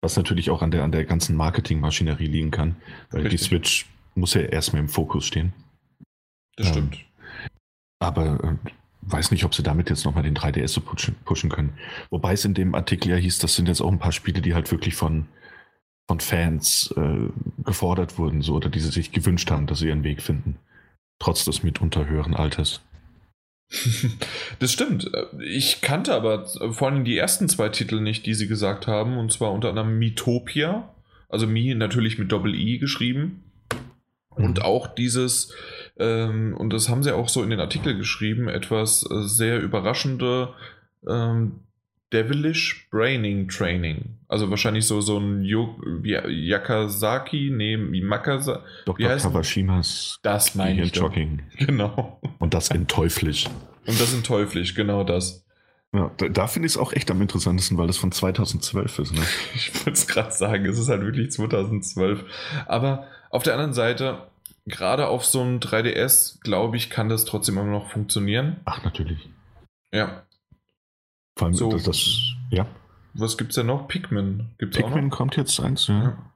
Was 0.00 0.16
natürlich 0.16 0.50
auch 0.50 0.62
an 0.62 0.70
der, 0.70 0.82
an 0.82 0.92
der 0.92 1.04
ganzen 1.04 1.36
Marketingmaschinerie 1.36 2.26
liegen 2.26 2.50
kann, 2.50 2.76
weil 3.10 3.22
Richtig. 3.22 3.40
die 3.40 3.46
Switch 3.46 3.86
muss 4.14 4.34
ja 4.34 4.42
erstmal 4.42 4.80
im 4.80 4.88
Fokus 4.88 5.26
stehen. 5.26 5.52
Das 6.56 6.68
ähm, 6.68 6.72
stimmt. 6.72 6.98
Aber 8.00 8.42
äh, 8.42 8.70
weiß 9.06 9.30
nicht, 9.30 9.44
ob 9.44 9.54
sie 9.54 9.62
damit 9.62 9.90
jetzt 9.90 10.04
nochmal 10.04 10.22
den 10.22 10.36
3DS 10.36 10.68
so 10.68 10.80
pushen, 10.80 11.16
pushen, 11.24 11.50
können. 11.50 11.74
Wobei 12.10 12.32
es 12.32 12.44
in 12.44 12.54
dem 12.54 12.74
Artikel 12.74 13.10
ja 13.10 13.16
hieß, 13.16 13.38
das 13.38 13.54
sind 13.54 13.68
jetzt 13.68 13.80
auch 13.80 13.90
ein 13.90 13.98
paar 13.98 14.12
Spiele, 14.12 14.40
die 14.40 14.54
halt 14.54 14.70
wirklich 14.70 14.94
von, 14.94 15.26
von 16.08 16.20
Fans 16.20 16.92
äh, 16.96 17.28
gefordert 17.64 18.18
wurden, 18.18 18.42
so 18.42 18.54
oder 18.54 18.68
die 18.68 18.80
sie 18.80 18.90
sich 18.90 19.12
gewünscht 19.12 19.50
haben, 19.50 19.66
dass 19.66 19.80
sie 19.80 19.88
ihren 19.88 20.04
Weg 20.04 20.22
finden. 20.22 20.56
Trotz 21.18 21.44
des 21.44 21.62
mitunter 21.62 22.06
höheren 22.06 22.34
Alters. 22.34 22.80
Das 24.60 24.72
stimmt. 24.72 25.10
Ich 25.40 25.80
kannte 25.80 26.14
aber 26.14 26.46
vor 26.72 26.88
allem 26.88 27.04
die 27.04 27.18
ersten 27.18 27.48
zwei 27.48 27.68
Titel 27.68 28.00
nicht, 28.00 28.26
die 28.26 28.34
sie 28.34 28.46
gesagt 28.46 28.86
haben, 28.86 29.18
und 29.18 29.32
zwar 29.32 29.52
unter 29.52 29.70
anderem 29.70 29.98
Mitopia, 29.98 30.94
also 31.28 31.46
Mi 31.46 31.74
natürlich 31.74 32.18
mit 32.18 32.30
Doppel-I 32.30 32.78
geschrieben. 32.78 33.42
Und 34.30 34.58
mhm. 34.58 34.64
auch 34.64 34.86
dieses, 34.94 35.52
ähm, 35.98 36.56
und 36.56 36.72
das 36.72 36.88
haben 36.88 37.02
sie 37.02 37.14
auch 37.14 37.28
so 37.28 37.42
in 37.42 37.50
den 37.50 37.60
Artikel 37.60 37.96
geschrieben, 37.96 38.48
etwas 38.48 39.08
äh, 39.10 39.22
sehr 39.22 39.60
überraschende 39.60 40.54
ähm, 41.08 41.60
Devilish 42.12 42.88
Braining 42.90 43.48
Training. 43.48 44.16
Also 44.28 44.50
wahrscheinlich 44.50 44.86
so, 44.86 45.00
so 45.00 45.18
ein 45.18 45.42
Yo 45.42 45.76
Yakazaki, 46.02 47.50
nee, 47.52 47.76
Makasa. 47.76 48.62
Dr. 48.84 49.16
Kawashimas 49.16 50.20
das 50.22 50.54
meine 50.54 50.82
ich 50.82 50.94
Jogging. 50.94 51.42
Genau. 51.58 52.20
Und 52.38 52.54
das 52.54 52.68
in 52.70 52.86
teuflisch. 52.86 53.46
Und 53.86 54.00
das 54.00 54.14
in 54.14 54.22
teuflisch, 54.22 54.74
genau 54.74 55.04
das. 55.04 55.44
Ja, 55.92 56.10
da, 56.16 56.28
da 56.28 56.46
finde 56.46 56.66
ich 56.66 56.72
es 56.72 56.76
auch 56.78 56.92
echt 56.92 57.10
am 57.10 57.20
interessantesten, 57.22 57.78
weil 57.78 57.86
das 57.86 57.96
von 57.96 58.10
2012 58.10 58.98
ist. 58.98 59.12
Ne? 59.12 59.20
Ich 59.54 59.74
wollte 59.74 59.92
es 59.92 60.06
gerade 60.06 60.32
sagen, 60.32 60.66
es 60.66 60.78
ist 60.78 60.88
halt 60.88 61.02
wirklich 61.02 61.30
2012. 61.30 62.24
Aber 62.66 63.06
auf 63.30 63.42
der 63.42 63.54
anderen 63.54 63.74
Seite, 63.74 64.18
gerade 64.66 65.08
auf 65.08 65.24
so 65.24 65.40
einem 65.42 65.58
3DS, 65.58 66.40
glaube 66.40 66.76
ich, 66.76 66.90
kann 66.90 67.08
das 67.08 67.24
trotzdem 67.24 67.58
immer 67.58 67.70
noch 67.70 67.90
funktionieren. 67.90 68.60
Ach, 68.64 68.82
natürlich. 68.82 69.28
Ja. 69.92 70.24
Vor 71.36 71.46
allem, 71.46 71.54
so, 71.54 71.70
das, 71.70 71.84
das, 71.84 72.18
ja. 72.50 72.66
Was 73.14 73.36
gibt 73.36 73.50
es 73.50 73.56
denn 73.56 73.66
noch? 73.66 73.88
Pikmin. 73.88 74.50
Gibt's 74.58 74.76
Pikmin 74.76 75.10
kommt 75.10 75.36
jetzt 75.36 75.58
eins, 75.60 75.86
ja. 75.88 76.02
ja. 76.02 76.30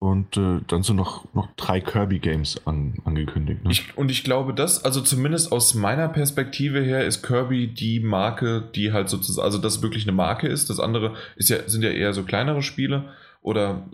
Und 0.00 0.36
äh, 0.36 0.60
dann 0.68 0.84
sind 0.84 0.94
noch, 0.94 1.32
noch 1.34 1.48
drei 1.56 1.80
Kirby-Games 1.80 2.68
an, 2.68 2.94
angekündigt. 3.04 3.64
Ne? 3.64 3.72
Ich, 3.72 3.96
und 3.98 4.12
ich 4.12 4.22
glaube, 4.22 4.54
das, 4.54 4.84
also 4.84 5.00
zumindest 5.00 5.50
aus 5.50 5.74
meiner 5.74 6.08
Perspektive 6.08 6.80
her, 6.80 7.04
ist 7.04 7.24
Kirby 7.24 7.66
die 7.66 7.98
Marke, 7.98 8.62
die 8.76 8.92
halt 8.92 9.08
sozusagen, 9.08 9.44
also 9.44 9.58
das 9.58 9.82
wirklich 9.82 10.04
eine 10.04 10.12
Marke 10.12 10.46
ist. 10.46 10.70
Das 10.70 10.78
andere 10.78 11.16
ist 11.34 11.48
ja, 11.48 11.68
sind 11.68 11.82
ja 11.82 11.90
eher 11.90 12.12
so 12.12 12.22
kleinere 12.22 12.62
Spiele 12.62 13.12
oder 13.48 13.88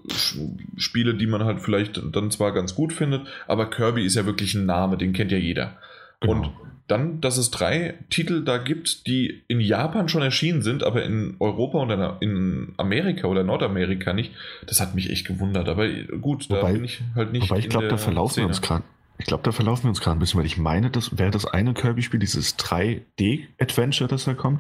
Spiele, 0.77 1.15
die 1.15 1.29
man 1.29 1.45
halt 1.45 1.61
vielleicht 1.61 2.03
dann 2.13 2.31
zwar 2.33 2.53
ganz 2.53 2.75
gut 2.75 2.93
findet, 2.93 3.27
aber 3.47 3.71
Kirby 3.71 4.05
ist 4.05 4.17
ja 4.17 4.27
wirklich 4.27 4.55
ein 4.55 4.67
Name, 4.67 4.97
den 4.99 5.13
kennt 5.13 5.31
ja 5.31 5.39
jeder. 5.39 5.79
Genau. 6.21 6.33
Und 6.33 6.51
dann, 6.89 7.21
dass 7.21 7.39
es 7.39 7.51
drei 7.51 7.95
Titel 8.11 8.45
da 8.45 8.59
gibt, 8.59 9.07
die 9.07 9.45
in 9.47 9.61
Japan 9.61 10.09
schon 10.09 10.23
erschienen 10.23 10.63
sind, 10.63 10.83
aber 10.83 11.05
in 11.05 11.37
Europa 11.39 11.79
und 11.79 11.91
in 12.21 12.75
Amerika 12.77 13.29
oder 13.29 13.45
Nordamerika 13.45 14.13
nicht, 14.13 14.33
das 14.67 14.81
hat 14.81 14.95
mich 14.95 15.09
echt 15.09 15.27
gewundert. 15.27 15.69
Aber 15.69 15.89
gut, 15.89 16.51
wobei, 16.51 16.61
da 16.61 16.73
bin 16.73 16.85
ich 16.85 17.01
halt 17.15 17.33
nicht. 17.33 17.49
Wobei 17.49 17.61
ich 17.61 17.69
glaube, 17.69 17.89
da 17.89 17.97
verlaufen 17.97 18.33
Szene. 18.33 18.47
wir 18.47 18.49
uns 18.49 18.61
gerade. 18.61 18.85
Ich 19.19 19.27
glaube, 19.27 19.45
da 19.45 19.53
verlaufen 19.53 19.85
wir 19.85 19.91
uns 19.91 20.01
gerade 20.01 20.17
ein 20.17 20.19
bisschen, 20.19 20.41
weil 20.41 20.47
ich 20.47 20.59
meine, 20.59 20.91
das 20.91 21.17
wäre 21.17 21.31
das 21.31 21.47
eine 21.47 21.73
Kirby-Spiel, 21.73 22.19
dieses 22.19 22.59
3D-Adventure, 22.59 24.09
das 24.09 24.25
da 24.25 24.35
kommt. 24.35 24.59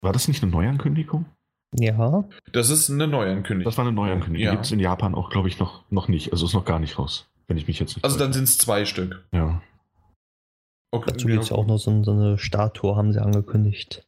War 0.00 0.12
das 0.12 0.28
nicht 0.28 0.44
eine 0.44 0.52
Neuankündigung? 0.52 1.26
Ja. 1.74 2.24
Das 2.52 2.70
ist 2.70 2.90
eine 2.90 3.06
Neuankündigung. 3.06 3.70
Das 3.70 3.76
war 3.76 3.84
eine 3.84 3.94
Neuankündigung. 3.94 4.44
Ja. 4.44 4.52
Gibt 4.52 4.64
es 4.64 4.72
in 4.72 4.80
Japan 4.80 5.14
auch, 5.14 5.30
glaube 5.30 5.48
ich, 5.48 5.58
noch, 5.58 5.84
noch 5.90 6.08
nicht. 6.08 6.32
Also 6.32 6.46
ist 6.46 6.54
noch 6.54 6.64
gar 6.64 6.78
nicht 6.78 6.98
raus, 6.98 7.28
wenn 7.46 7.58
ich 7.58 7.66
mich 7.66 7.78
jetzt 7.78 7.96
nicht. 7.96 8.04
Also 8.04 8.18
dann 8.18 8.32
sind 8.32 8.44
es 8.44 8.58
zwei 8.58 8.84
Stück. 8.84 9.24
Ja. 9.32 9.60
Okay, 10.90 11.10
Dazu 11.12 11.26
gibt 11.26 11.42
es 11.42 11.50
ja 11.50 11.56
auch 11.56 11.66
noch 11.66 11.78
so, 11.78 12.02
so, 12.02 12.12
eine 12.12 12.38
Statue, 12.38 12.96
haben 12.96 13.12
sie 13.12 13.20
angekündigt. 13.20 14.06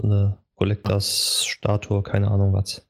So 0.00 0.06
eine 0.06 0.38
Collectors-Statue, 0.54 2.02
keine 2.02 2.30
Ahnung 2.30 2.52
was. 2.52 2.86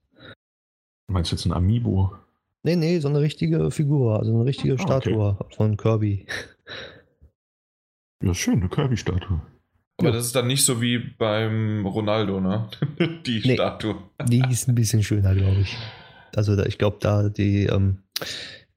Meinst 1.07 1.33
du 1.33 1.37
jetzt 1.37 1.47
ein 1.47 1.53
Amiibo? 1.53 2.15
Nee, 2.63 2.77
nee, 2.77 2.99
so 2.99 3.09
eine 3.09 3.21
richtige 3.21 3.71
Figur, 3.71 4.19
also 4.19 4.35
eine 4.35 4.45
richtige 4.45 4.75
ah, 4.75 4.79
Statue 4.79 5.37
okay. 5.39 5.55
von 5.55 5.77
Kirby. 5.77 6.27
Ja, 8.23 8.35
schön, 8.35 8.61
eine 8.61 8.69
Kirby-Statue. 8.69 9.41
Aber 9.97 10.09
ja. 10.09 10.17
das 10.17 10.27
ist 10.27 10.35
dann 10.35 10.47
nicht 10.47 10.65
so 10.65 10.83
wie 10.83 10.99
beim 10.99 11.87
Ronaldo, 11.87 12.41
ne? 12.41 12.69
die 13.27 13.43
nee, 13.45 13.55
Statue. 13.55 13.97
Die 14.27 14.43
ist 14.51 14.69
ein 14.69 14.75
bisschen 14.75 15.03
schöner, 15.03 15.35
glaube 15.35 15.61
ich. 15.61 15.77
Also 16.35 16.57
da, 16.57 16.65
ich 16.65 16.79
glaube, 16.79 16.97
da 17.01 17.29
die, 17.29 17.67
ähm, 17.67 17.99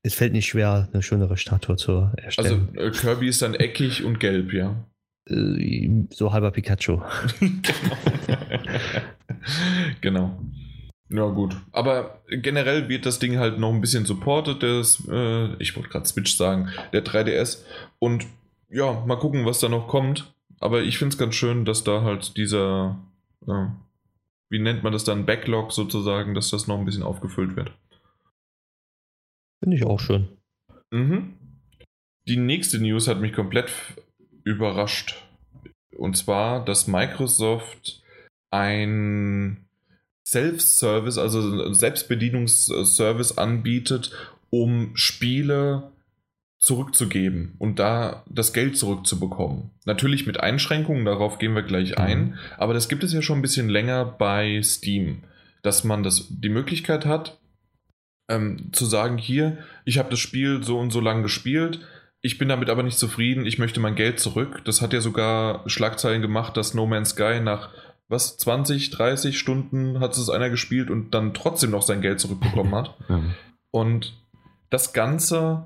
es 0.03 0.13
fällt 0.13 0.33
nicht 0.33 0.45
schwer, 0.45 0.87
eine 0.93 1.01
schönere 1.01 1.37
Statue 1.37 1.75
zu 1.75 2.11
erstellen. 2.17 2.69
Also 2.77 2.87
äh, 2.87 2.91
Kirby 2.91 3.27
ist 3.27 3.41
dann 3.41 3.55
eckig 3.55 4.03
und 4.03 4.19
gelb, 4.19 4.53
ja. 4.53 4.75
Äh, 5.27 6.05
so 6.11 6.31
halber 6.31 6.51
Pikachu. 6.51 7.01
genau. 10.01 10.39
Ja, 11.09 11.25
gut. 11.27 11.55
Aber 11.71 12.21
generell 12.29 12.89
wird 12.89 13.05
das 13.05 13.19
Ding 13.19 13.37
halt 13.37 13.59
noch 13.59 13.73
ein 13.73 13.81
bisschen 13.81 14.05
supported, 14.05 14.61
das, 14.61 15.03
äh, 15.09 15.53
ich 15.55 15.75
wollte 15.75 15.89
gerade 15.89 16.05
Switch 16.05 16.35
sagen, 16.35 16.69
der 16.93 17.03
3DS. 17.03 17.59
Und 17.99 18.25
ja, 18.69 19.03
mal 19.05 19.17
gucken, 19.17 19.45
was 19.45 19.59
da 19.59 19.69
noch 19.69 19.87
kommt. 19.87 20.33
Aber 20.59 20.81
ich 20.81 20.97
finde 20.97 21.13
es 21.13 21.17
ganz 21.17 21.35
schön, 21.35 21.65
dass 21.65 21.83
da 21.83 22.01
halt 22.01 22.37
dieser, 22.37 22.99
äh, 23.45 23.67
wie 24.49 24.59
nennt 24.59 24.83
man 24.83 24.93
das 24.93 25.03
dann, 25.03 25.25
Backlog 25.25 25.71
sozusagen, 25.71 26.33
dass 26.33 26.49
das 26.49 26.67
noch 26.67 26.79
ein 26.79 26.85
bisschen 26.85 27.03
aufgefüllt 27.03 27.55
wird. 27.55 27.71
Finde 29.59 29.77
ich 29.77 29.85
auch 29.85 29.99
schön. 29.99 30.27
Mhm. 30.91 31.33
Die 32.27 32.37
nächste 32.37 32.79
News 32.79 33.07
hat 33.07 33.19
mich 33.19 33.33
komplett 33.33 33.71
überrascht. 34.43 35.23
Und 35.95 36.15
zwar, 36.17 36.63
dass 36.63 36.87
Microsoft 36.87 38.03
ein 38.51 39.67
Self-Service, 40.27 41.17
also 41.17 41.73
Selbstbedienungsservice 41.73 43.37
anbietet, 43.37 44.11
um 44.49 44.95
Spiele 44.95 45.91
zurückzugeben 46.67 47.55
und 47.59 47.79
da 47.79 48.23
das 48.29 48.51
Geld 48.51 48.77
zurückzubekommen. 48.77 49.71
Natürlich 49.85 50.27
mit 50.27 50.41
Einschränkungen, 50.41 51.05
darauf 51.05 51.39
gehen 51.39 51.55
wir 51.55 51.63
gleich 51.63 51.91
mhm. 51.91 51.97
ein, 51.97 52.39
aber 52.57 52.73
das 52.73 52.89
gibt 52.89 53.05
es 53.05 53.13
ja 53.13 53.21
schon 53.21 53.39
ein 53.39 53.41
bisschen 53.41 53.69
länger 53.69 54.03
bei 54.03 54.61
Steam, 54.61 55.23
dass 55.63 55.85
man 55.85 56.03
das, 56.03 56.27
die 56.29 56.49
Möglichkeit 56.49 57.05
hat, 57.05 57.39
ähm, 58.29 58.73
zu 58.73 58.85
sagen, 58.85 59.17
hier, 59.17 59.59
ich 59.85 59.97
habe 59.97 60.09
das 60.09 60.19
Spiel 60.19 60.61
so 60.61 60.77
und 60.77 60.91
so 60.91 60.99
lange 60.99 61.23
gespielt, 61.23 61.79
ich 62.21 62.37
bin 62.37 62.49
damit 62.49 62.69
aber 62.69 62.83
nicht 62.83 62.99
zufrieden, 62.99 63.45
ich 63.45 63.59
möchte 63.59 63.79
mein 63.79 63.95
Geld 63.95 64.19
zurück. 64.19 64.61
Das 64.65 64.81
hat 64.81 64.91
ja 64.91 64.99
sogar 64.99 65.63
Schlagzeilen 65.69 66.21
gemacht, 66.21 66.57
dass 66.57 66.73
No 66.73 66.85
Man's 66.85 67.11
Sky 67.11 67.39
nach 67.39 67.69
was 68.09 68.37
20, 68.37 68.89
30 68.89 69.37
Stunden 69.37 70.01
hat 70.01 70.17
es 70.17 70.29
einer 70.29 70.49
gespielt 70.49 70.89
und 70.89 71.11
dann 71.11 71.33
trotzdem 71.33 71.71
noch 71.71 71.83
sein 71.83 72.01
Geld 72.01 72.19
zurückbekommen 72.19 72.75
hat. 72.75 72.95
Ja. 73.07 73.21
Und 73.71 74.13
das 74.69 74.91
Ganze 74.91 75.65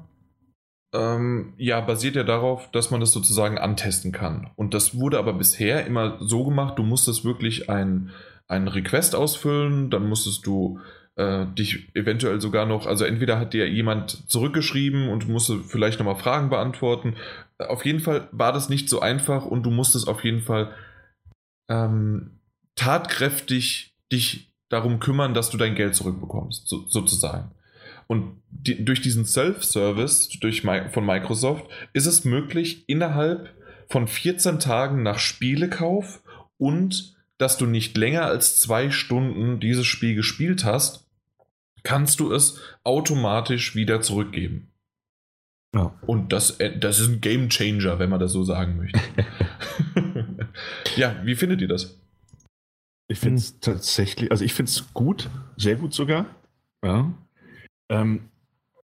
ähm, 0.93 1.53
ja, 1.57 1.79
basiert 1.81 2.15
ja 2.15 2.23
darauf, 2.23 2.69
dass 2.71 2.91
man 2.91 2.99
das 2.99 3.13
sozusagen 3.13 3.57
antesten 3.57 4.11
kann. 4.11 4.49
Und 4.55 4.73
das 4.73 4.97
wurde 4.97 5.19
aber 5.19 5.33
bisher 5.33 5.85
immer 5.85 6.17
so 6.19 6.43
gemacht, 6.43 6.77
du 6.77 6.83
musstest 6.83 7.23
wirklich 7.23 7.69
ein, 7.69 8.11
einen 8.47 8.67
Request 8.67 9.15
ausfüllen, 9.15 9.89
dann 9.89 10.07
musstest 10.07 10.45
du 10.45 10.79
äh, 11.15 11.45
dich 11.57 11.95
eventuell 11.95 12.41
sogar 12.41 12.65
noch, 12.65 12.87
also 12.87 13.05
entweder 13.05 13.39
hat 13.39 13.53
dir 13.53 13.69
jemand 13.69 14.29
zurückgeschrieben 14.29 15.09
und 15.09 15.29
musste 15.29 15.59
vielleicht 15.59 15.99
nochmal 15.99 16.15
Fragen 16.15 16.49
beantworten. 16.49 17.15
Auf 17.57 17.85
jeden 17.85 17.99
Fall 17.99 18.27
war 18.31 18.51
das 18.51 18.69
nicht 18.69 18.89
so 18.89 18.99
einfach 18.99 19.45
und 19.45 19.63
du 19.63 19.71
musstest 19.71 20.07
auf 20.07 20.23
jeden 20.23 20.41
Fall 20.41 20.73
ähm, 21.69 22.39
tatkräftig 22.75 23.95
dich 24.11 24.51
darum 24.69 24.99
kümmern, 24.99 25.33
dass 25.33 25.49
du 25.49 25.57
dein 25.57 25.75
Geld 25.75 25.95
zurückbekommst, 25.95 26.67
so, 26.67 26.85
sozusagen. 26.87 27.51
Und 28.11 28.41
die, 28.49 28.83
durch 28.83 28.99
diesen 28.99 29.23
Self-Service 29.23 30.27
durch, 30.41 30.63
von 30.63 31.05
Microsoft 31.05 31.71
ist 31.93 32.07
es 32.07 32.25
möglich, 32.25 32.83
innerhalb 32.87 33.55
von 33.87 34.05
14 34.05 34.59
Tagen 34.59 35.01
nach 35.01 35.17
Spielekauf 35.17 36.21
und 36.57 37.15
dass 37.37 37.55
du 37.55 37.65
nicht 37.65 37.95
länger 37.95 38.25
als 38.25 38.59
zwei 38.59 38.91
Stunden 38.91 39.61
dieses 39.61 39.87
Spiel 39.87 40.13
gespielt 40.13 40.65
hast, 40.65 41.07
kannst 41.83 42.19
du 42.19 42.33
es 42.33 42.59
automatisch 42.83 43.75
wieder 43.75 44.01
zurückgeben. 44.01 44.67
Ja. 45.73 45.97
Und 46.05 46.33
das, 46.33 46.59
äh, 46.59 46.77
das 46.77 46.99
ist 46.99 47.07
ein 47.07 47.21
Game 47.21 47.47
Changer, 47.47 47.97
wenn 47.97 48.09
man 48.09 48.19
das 48.19 48.33
so 48.33 48.43
sagen 48.43 48.75
möchte. 48.75 48.99
ja, 50.97 51.15
wie 51.23 51.35
findet 51.35 51.61
ihr 51.61 51.69
das? 51.69 51.97
Ich 53.07 53.19
finde 53.19 53.37
es 53.37 53.61
tatsächlich, 53.61 54.31
also 54.31 54.43
ich 54.43 54.53
finde 54.53 54.69
es 54.69 54.93
gut, 54.93 55.29
sehr 55.55 55.77
gut 55.77 55.93
sogar. 55.93 56.25
Ja. 56.83 57.13
Ähm, 57.91 58.29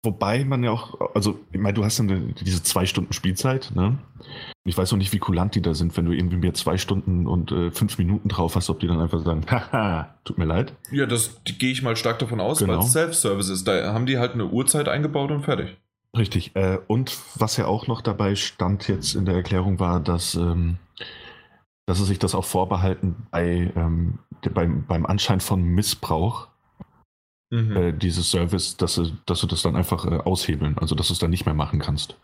wobei 0.04 0.46
man 0.46 0.64
ja 0.64 0.72
auch, 0.72 1.16
also 1.16 1.40
ich 1.52 1.60
meine, 1.60 1.74
du 1.74 1.84
hast 1.84 2.00
dann 2.00 2.36
diese 2.42 2.62
zwei 2.64 2.86
Stunden 2.86 3.14
Spielzeit, 3.14 3.72
ne? 3.74 3.98
Ich 4.66 4.78
weiß 4.78 4.92
noch 4.92 4.98
nicht, 4.98 5.14
wie 5.14 5.20
kulant 5.20 5.56
die 5.56 5.62
da 5.62 5.74
sind, 5.74 5.98
wenn 5.98 6.06
du 6.06 6.12
irgendwie 6.12 6.38
mir 6.38 6.54
zwei 6.54 6.78
Stunden 6.78 7.26
und 7.26 7.52
äh, 7.52 7.72
fünf 7.72 7.98
Minuten 7.98 8.30
drauf 8.30 8.56
hast, 8.56 8.70
ob 8.70 8.80
die 8.80 8.88
dann 8.88 9.00
einfach 9.00 9.24
sagen, 9.24 9.46
haha, 9.50 10.14
tut 10.26 10.38
mir 10.38 10.46
leid. 10.46 10.74
Ja, 10.92 11.06
das 11.06 11.42
gehe 11.44 11.72
ich 11.72 11.82
mal 11.82 11.96
stark 11.96 12.20
davon 12.20 12.40
aus, 12.40 12.60
genau. 12.60 12.74
weil 12.74 12.80
es 12.80 12.92
Self-Service 12.92 13.50
ist. 13.50 13.68
Da 13.68 13.94
haben 13.94 14.06
die 14.06 14.20
halt 14.20 14.34
eine 14.34 14.46
Uhrzeit 14.48 14.88
eingebaut 14.88 15.32
und 15.32 15.44
fertig. 15.44 15.78
Richtig. 16.16 16.56
Äh, 16.56 16.80
und 16.88 17.18
was 17.36 17.58
ja 17.58 17.66
auch 17.66 17.88
noch 17.88 18.02
dabei 18.02 18.36
stand 18.36 18.88
jetzt 18.88 19.16
in 19.16 19.26
der 19.26 19.36
Erklärung 19.36 19.80
war, 19.80 20.00
dass, 20.00 20.36
ähm, 20.36 20.78
dass 21.86 22.00
sie 22.00 22.06
sich 22.06 22.20
das 22.20 22.36
auch 22.36 22.46
vorbehalten 22.46 23.28
bei, 23.32 23.72
ähm, 23.76 24.20
beim, 24.54 24.86
beim 24.86 25.06
Anschein 25.06 25.40
von 25.40 25.64
Missbrauch 25.64 26.49
mhm. 27.50 27.76
äh, 27.76 27.94
dieses 27.94 28.32
Service, 28.32 28.78
dass, 28.78 28.96
du, 28.96 29.12
dass 29.26 29.42
du 29.42 29.48
das 29.48 29.62
dann 29.62 29.76
einfach 29.76 30.06
äh, 30.06 30.18
aushebeln, 30.18 30.78
also 30.78 30.96
dass 30.96 31.08
du 31.08 31.14
es 31.14 31.20
dann 31.20 31.30
nicht 31.30 31.46
mehr 31.46 31.56
machen 31.56 31.80
kannst. 31.80 32.18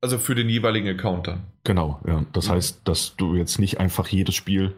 Also 0.00 0.18
für 0.18 0.34
den 0.34 0.48
jeweiligen 0.48 0.88
Account 0.88 1.26
dann. 1.26 1.44
Genau, 1.64 2.00
ja. 2.06 2.24
Das 2.32 2.48
mhm. 2.48 2.52
heißt, 2.52 2.82
dass 2.84 3.16
du 3.16 3.34
jetzt 3.34 3.58
nicht 3.58 3.80
einfach 3.80 4.08
jedes 4.08 4.34
Spiel 4.34 4.74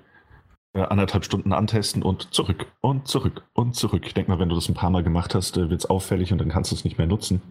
äh, 0.75 0.83
anderthalb 0.83 1.25
Stunden 1.25 1.53
antesten 1.53 2.03
und 2.03 2.33
zurück 2.33 2.67
und 2.81 3.09
zurück 3.09 3.43
und 3.53 3.75
zurück. 3.75 4.05
Ich 4.07 4.15
denke 4.15 4.31
mal, 4.31 4.39
wenn 4.39 4.49
du 4.49 4.55
das 4.55 4.69
ein 4.69 4.75
paar 4.75 4.91
Mal 4.91 5.03
gemacht 5.03 5.35
hast, 5.35 5.57
äh, 5.57 5.71
wird 5.71 5.81
es 5.81 5.87
auffällig 5.91 6.33
und 6.33 6.39
dann 6.39 6.51
kannst 6.51 6.71
du 6.71 6.77
es 6.77 6.85
nicht 6.85 6.99
mehr 6.99 7.07
nutzen. 7.07 7.43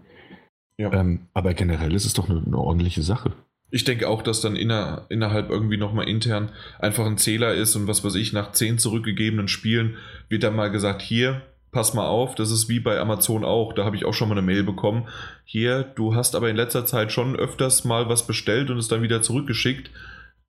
Ja. 0.78 0.94
Ähm, 0.94 1.28
aber 1.34 1.54
generell 1.54 1.94
ist 1.94 2.06
es 2.06 2.14
doch 2.14 2.30
eine, 2.30 2.44
eine, 2.46 2.58
ordentliche 2.58 3.02
Sache. 3.02 3.34
Ich 3.70 3.84
denke 3.84 4.08
auch, 4.08 4.22
dass 4.22 4.40
dann 4.40 4.56
inner, 4.56 5.08
innerhalb 5.10 5.50
irgendwie 5.50 5.78
nochmal 5.78 6.08
intern 6.08 6.52
einfach 6.80 7.06
ein 7.06 7.18
Zähler 7.18 7.54
ist 7.54 7.76
und 7.76 7.88
was 7.88 8.04
weiß 8.04 8.16
ich, 8.16 8.32
nach 8.32 8.52
zehn 8.52 8.78
zurückgegebenen 8.78 9.48
Spielen 9.48 9.98
wird 10.30 10.44
dann 10.44 10.56
mal 10.56 10.72
gesagt, 10.72 11.02
hier, 11.02 11.42
pass 11.78 11.94
mal 11.94 12.08
auf, 12.08 12.34
das 12.34 12.50
ist 12.50 12.70
wie 12.70 12.80
bei 12.80 13.00
Amazon 13.00 13.46
auch, 13.46 13.72
da 13.72 13.86
habe 13.86 13.96
ich 13.96 14.04
auch 14.04 14.14
schon 14.16 14.30
mal 14.30 14.34
eine 14.34 14.42
Mail 14.42 14.64
bekommen. 14.64 15.08
Hier, 15.46 15.84
du 15.84 16.16
hast 16.16 16.34
aber 16.34 16.50
in 16.50 16.56
letzter 16.56 16.88
Zeit 16.88 17.12
schon 17.12 17.36
öfters 17.36 17.86
mal 17.86 18.10
was 18.10 18.26
bestellt 18.26 18.72
und 18.72 18.80
es 18.80 18.88
dann 18.88 19.04
wieder 19.04 19.22
zurückgeschickt. 19.22 19.92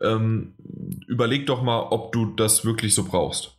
Ähm, 0.00 0.54
überleg 1.06 1.44
doch 1.44 1.60
mal, 1.60 1.80
ob 1.90 2.12
du 2.12 2.32
das 2.34 2.64
wirklich 2.64 2.94
so 2.94 3.04
brauchst. 3.04 3.58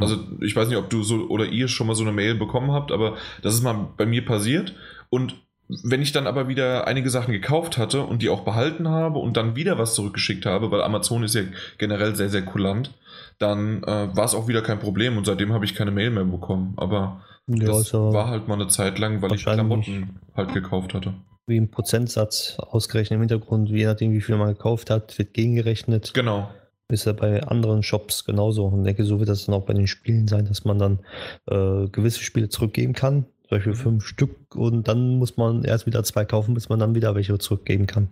Also 0.00 0.16
ich 0.40 0.56
weiß 0.56 0.68
nicht, 0.68 0.78
ob 0.78 0.88
du 0.88 1.02
so 1.02 1.28
oder 1.28 1.44
ihr 1.44 1.68
schon 1.68 1.86
mal 1.86 1.94
so 1.94 2.02
eine 2.02 2.12
Mail 2.12 2.34
bekommen 2.34 2.72
habt, 2.72 2.92
aber 2.92 3.18
das 3.42 3.52
ist 3.52 3.62
mal 3.62 3.90
bei 3.98 4.06
mir 4.06 4.24
passiert. 4.24 4.74
Und 5.10 5.36
wenn 5.68 6.00
ich 6.00 6.12
dann 6.12 6.26
aber 6.26 6.48
wieder 6.48 6.86
einige 6.86 7.10
Sachen 7.10 7.32
gekauft 7.32 7.76
hatte 7.76 8.04
und 8.04 8.22
die 8.22 8.30
auch 8.30 8.40
behalten 8.40 8.88
habe 8.88 9.18
und 9.18 9.36
dann 9.36 9.54
wieder 9.54 9.76
was 9.76 9.94
zurückgeschickt 9.94 10.46
habe, 10.46 10.70
weil 10.70 10.80
Amazon 10.80 11.24
ist 11.24 11.34
ja 11.34 11.42
generell 11.76 12.16
sehr, 12.16 12.30
sehr 12.30 12.42
kulant, 12.42 12.94
dann 13.38 13.82
äh, 13.84 14.16
war 14.16 14.24
es 14.24 14.34
auch 14.34 14.48
wieder 14.48 14.62
kein 14.62 14.78
Problem 14.78 15.16
und 15.16 15.26
seitdem 15.26 15.52
habe 15.52 15.64
ich 15.64 15.74
keine 15.74 15.90
Mail 15.90 16.10
mehr 16.10 16.24
bekommen. 16.24 16.74
Aber 16.76 17.22
ja, 17.46 17.66
das 17.66 17.76
also 17.76 18.12
war 18.12 18.28
halt 18.28 18.48
mal 18.48 18.54
eine 18.54 18.68
Zeit 18.68 18.98
lang, 18.98 19.22
weil 19.22 19.32
ich 19.34 19.42
Klamotten 19.42 20.20
halt 20.34 20.52
gekauft 20.52 20.94
hatte. 20.94 21.14
Wie 21.46 21.58
ein 21.58 21.70
Prozentsatz 21.70 22.58
ausgerechnet 22.58 23.16
im 23.16 23.20
Hintergrund, 23.20 23.70
je 23.70 23.86
nachdem, 23.86 24.12
wie 24.12 24.20
viel 24.20 24.36
man 24.36 24.48
gekauft 24.48 24.90
hat, 24.90 25.18
wird 25.18 25.32
gegengerechnet. 25.32 26.12
Genau. 26.12 26.50
Ist 26.90 27.06
ja 27.06 27.12
bei 27.12 27.42
anderen 27.42 27.82
Shops 27.82 28.24
genauso. 28.24 28.66
Und 28.66 28.80
ich 28.80 28.86
denke, 28.86 29.04
so 29.04 29.18
wird 29.18 29.28
das 29.28 29.46
dann 29.46 29.54
auch 29.54 29.64
bei 29.64 29.74
den 29.74 29.86
Spielen 29.86 30.26
sein, 30.26 30.46
dass 30.46 30.64
man 30.64 30.78
dann 30.78 30.98
äh, 31.46 31.88
gewisse 31.88 32.20
Spiele 32.20 32.48
zurückgeben 32.48 32.92
kann, 32.92 33.26
zum 33.42 33.50
Beispiel 33.50 33.74
fünf 33.74 34.04
Stück 34.04 34.54
und 34.54 34.88
dann 34.88 35.18
muss 35.18 35.36
man 35.36 35.64
erst 35.64 35.86
wieder 35.86 36.02
zwei 36.04 36.24
kaufen, 36.24 36.54
bis 36.54 36.68
man 36.68 36.78
dann 36.78 36.94
wieder 36.94 37.14
welche 37.14 37.38
zurückgeben 37.38 37.86
kann. 37.86 38.08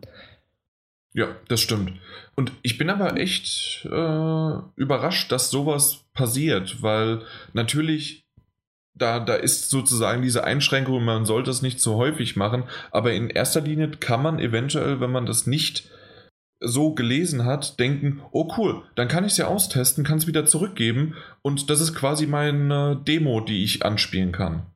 Ja, 1.17 1.29
das 1.49 1.63
stimmt. 1.63 1.93
Und 2.35 2.53
ich 2.61 2.77
bin 2.77 2.91
aber 2.91 3.17
echt 3.17 3.87
äh, 3.87 4.59
überrascht, 4.77 5.33
dass 5.33 5.49
sowas 5.49 6.05
passiert, 6.13 6.83
weil 6.83 7.23
natürlich 7.55 8.27
da, 8.95 9.19
da 9.19 9.35
ist 9.35 9.71
sozusagen 9.71 10.21
diese 10.21 10.45
Einschränkung, 10.45 11.03
man 11.03 11.25
sollte 11.25 11.51
es 11.51 11.63
nicht 11.63 11.81
so 11.81 11.97
häufig 11.97 12.37
machen, 12.37 12.65
aber 12.91 13.15
in 13.15 13.31
erster 13.31 13.63
Linie 13.63 13.89
kann 13.93 14.23
man 14.23 14.39
eventuell, 14.39 15.01
wenn 15.01 15.11
man 15.11 15.25
das 15.25 15.47
nicht 15.47 15.89
so 16.61 16.93
gelesen 16.93 17.47
hat, 17.47 17.81
denken, 17.81 18.21
oh 18.31 18.53
cool, 18.59 18.83
dann 18.95 19.09
kann 19.09 19.25
ich 19.25 19.33
es 19.33 19.39
ja 19.39 19.47
austesten, 19.47 20.05
kann 20.05 20.19
es 20.19 20.27
wieder 20.27 20.45
zurückgeben 20.45 21.15
und 21.41 21.71
das 21.71 21.81
ist 21.81 21.95
quasi 21.95 22.27
meine 22.27 23.01
Demo, 23.07 23.41
die 23.41 23.65
ich 23.65 23.87
anspielen 23.87 24.33
kann. 24.33 24.67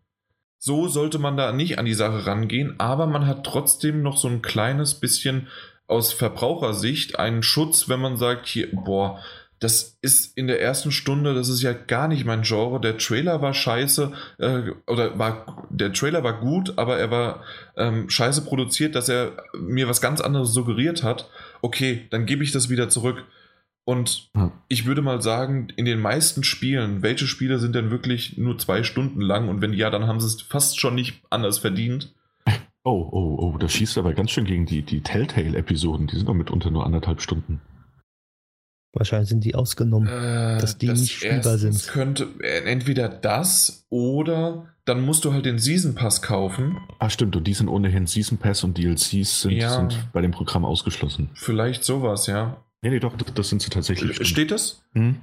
So 0.59 0.89
sollte 0.89 1.19
man 1.19 1.37
da 1.37 1.53
nicht 1.53 1.79
an 1.79 1.87
die 1.87 1.95
Sache 1.95 2.27
rangehen, 2.27 2.75
aber 2.79 3.07
man 3.07 3.27
hat 3.27 3.45
trotzdem 3.45 4.03
noch 4.03 4.17
so 4.17 4.29
ein 4.29 4.43
kleines 4.43 4.95
bisschen 4.95 5.49
aus 5.91 6.13
Verbrauchersicht 6.13 7.19
einen 7.19 7.43
Schutz, 7.43 7.89
wenn 7.89 8.01
man 8.01 8.17
sagt, 8.17 8.47
hier, 8.47 8.69
boah, 8.73 9.21
das 9.61 9.99
ist 10.01 10.37
in 10.39 10.47
der 10.47 10.63
ersten 10.63 10.91
Stunde, 10.91 11.35
das 11.35 11.51
ist 11.51 11.61
ja 11.61 11.75
gar 11.75 12.09
nicht 12.09 12.25
mein 12.25 12.43
Genre. 12.43 12.81
Der 12.81 12.97
Trailer 12.97 13.43
war 13.43 13.53
scheiße, 13.53 14.11
äh, 14.39 14.63
oder 14.87 15.19
war, 15.19 15.69
der 15.69 15.93
Trailer 15.93 16.25
war 16.25 16.41
gut, 16.41 16.79
aber 16.79 16.99
er 16.99 17.11
war 17.11 17.43
ähm, 17.77 18.09
scheiße 18.09 18.43
produziert, 18.47 18.95
dass 18.95 19.11
er 19.11 19.45
mir 19.53 19.87
was 19.87 20.01
ganz 20.01 20.23
anderes 20.23 20.55
suggeriert 20.55 21.03
hat. 21.03 21.29
Okay, 21.61 22.07
dann 22.11 22.25
gebe 22.25 22.43
ich 22.43 22.53
das 22.53 22.71
wieder 22.71 22.89
zurück. 22.89 23.27
Und 23.85 24.31
hm. 24.35 24.53
ich 24.69 24.87
würde 24.87 25.03
mal 25.03 25.21
sagen, 25.21 25.69
in 25.77 25.85
den 25.85 26.01
meisten 26.01 26.43
Spielen, 26.43 27.03
welche 27.03 27.27
Spiele 27.27 27.59
sind 27.59 27.75
denn 27.75 27.91
wirklich 27.91 28.39
nur 28.39 28.57
zwei 28.57 28.83
Stunden 28.83 29.21
lang? 29.21 29.49
Und 29.49 29.61
wenn 29.61 29.75
ja, 29.75 29.91
dann 29.91 30.07
haben 30.07 30.21
sie 30.21 30.27
es 30.27 30.41
fast 30.41 30.81
schon 30.81 30.95
nicht 30.95 31.23
anders 31.29 31.59
verdient. 31.59 32.15
Oh, 32.83 33.09
oh, 33.13 33.37
oh, 33.39 33.59
das 33.59 33.73
schießt 33.73 33.99
aber 33.99 34.15
ganz 34.15 34.31
schön 34.31 34.47
gegen 34.47 34.65
die, 34.65 34.83
die 34.83 35.03
Telltale-Episoden. 35.03 36.07
Die 36.07 36.17
sind 36.17 36.29
doch 36.29 36.35
mitunter 36.35 36.71
nur 36.71 36.87
anderthalb 36.87 37.21
Stunden. 37.21 37.61
Wahrscheinlich 38.93 39.29
sind 39.29 39.45
die 39.45 39.55
ausgenommen, 39.55 40.09
äh, 40.09 40.59
dass 40.59 40.79
die 40.79 40.87
das 40.87 41.01
nicht 41.01 41.13
spielbar 41.13 41.59
sind. 41.59 41.87
könnte 41.87 42.29
äh, 42.41 42.65
entweder 42.65 43.09
das 43.09 43.87
oder 43.89 44.67
dann 44.85 45.03
musst 45.03 45.25
du 45.25 45.33
halt 45.33 45.47
den 45.47 45.59
Season 45.59 45.95
Pass 45.95 46.23
kaufen. 46.23 46.79
Ah, 46.99 47.09
stimmt. 47.09 47.37
Und 47.37 47.47
die 47.47 47.55
sind 47.55 47.69
ohnehin 47.69 48.07
Season 48.07 48.39
Pass 48.39 48.65
und 48.65 48.77
DLCs 48.77 49.43
sind, 49.43 49.53
ja. 49.53 49.71
sind 49.77 50.13
bei 50.13 50.21
dem 50.21 50.33
Programm 50.33 50.65
ausgeschlossen. 50.65 51.31
Vielleicht 51.35 51.85
sowas, 51.85 52.27
ja. 52.27 52.65
Nee, 52.83 52.91
nee, 52.91 52.99
doch, 52.99 53.15
das 53.15 53.49
sind 53.49 53.63
sie 53.63 53.71
tatsächlich. 53.71 54.15
Stimmt. 54.15 54.29
Steht 54.29 54.51
das? 54.51 54.83
Hm? 54.95 55.21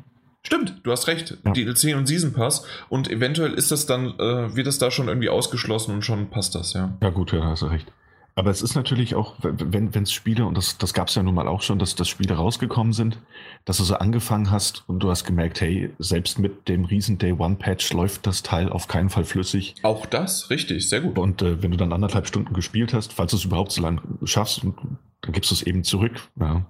Stimmt, 0.48 0.76
du 0.84 0.94
hast 0.94 1.08
recht. 1.08 1.38
Ja. 1.44 1.52
DLC 1.52 1.94
und 1.94 2.08
Season 2.08 2.32
Pass. 2.32 2.66
Und 2.88 3.12
eventuell 3.12 3.52
ist 3.52 3.70
das 3.70 3.86
dann, 3.86 4.18
äh, 4.18 4.56
wird 4.56 4.66
das 4.66 4.78
da 4.78 4.92
schon 4.92 5.10
irgendwie 5.10 5.28
ausgeschlossen 5.28 5.94
und 5.94 6.06
schon 6.06 6.30
passt 6.30 6.56
das, 6.56 6.72
ja. 6.72 6.98
Ja, 7.02 7.10
gut, 7.10 7.34
ja, 7.34 7.40
da 7.40 7.48
hast 7.48 7.64
du 7.64 7.66
recht. 7.66 7.92
Aber 8.34 8.50
es 8.50 8.62
ist 8.62 8.74
natürlich 8.74 9.14
auch, 9.16 9.36
wenn 9.42 9.92
es 9.94 10.14
Spiele, 10.14 10.46
und 10.46 10.56
das, 10.56 10.78
das 10.78 10.94
gab 10.94 11.10
es 11.10 11.16
ja 11.16 11.24
nun 11.24 11.36
mal 11.36 11.50
auch 11.50 11.62
schon, 11.64 11.80
dass, 11.80 11.96
dass 11.96 12.08
Spiele 12.08 12.36
rausgekommen 12.36 12.94
sind, 12.94 13.20
dass 13.66 13.76
du 13.76 13.84
so 13.84 13.96
angefangen 13.96 14.50
hast 14.50 14.86
und 14.88 15.00
du 15.00 15.10
hast 15.10 15.26
gemerkt, 15.26 15.60
hey, 15.60 15.90
selbst 16.00 16.40
mit 16.40 16.70
dem 16.70 16.86
riesen 16.86 17.18
Day 17.18 17.34
One 17.34 17.58
Patch 17.58 17.92
läuft 17.92 18.26
das 18.26 18.42
Teil 18.42 18.70
auf 18.70 18.88
keinen 18.88 19.10
Fall 19.10 19.26
flüssig. 19.26 19.76
Auch 19.84 20.06
das, 20.06 20.50
richtig, 20.50 20.88
sehr 20.88 21.02
gut. 21.02 21.18
Und 21.18 21.42
äh, 21.42 21.62
wenn 21.62 21.72
du 21.72 21.78
dann 21.78 21.92
anderthalb 21.92 22.26
Stunden 22.26 22.54
gespielt 22.54 22.94
hast, 22.94 23.12
falls 23.12 23.32
du 23.32 23.38
es 23.38 23.44
überhaupt 23.44 23.74
so 23.74 23.82
lange 23.82 24.02
schaffst, 24.24 24.64
dann 24.64 25.34
gibst 25.34 25.52
du 25.52 25.56
es 25.56 25.64
eben 25.64 25.84
zurück. 25.84 26.14
Ja 26.40 26.66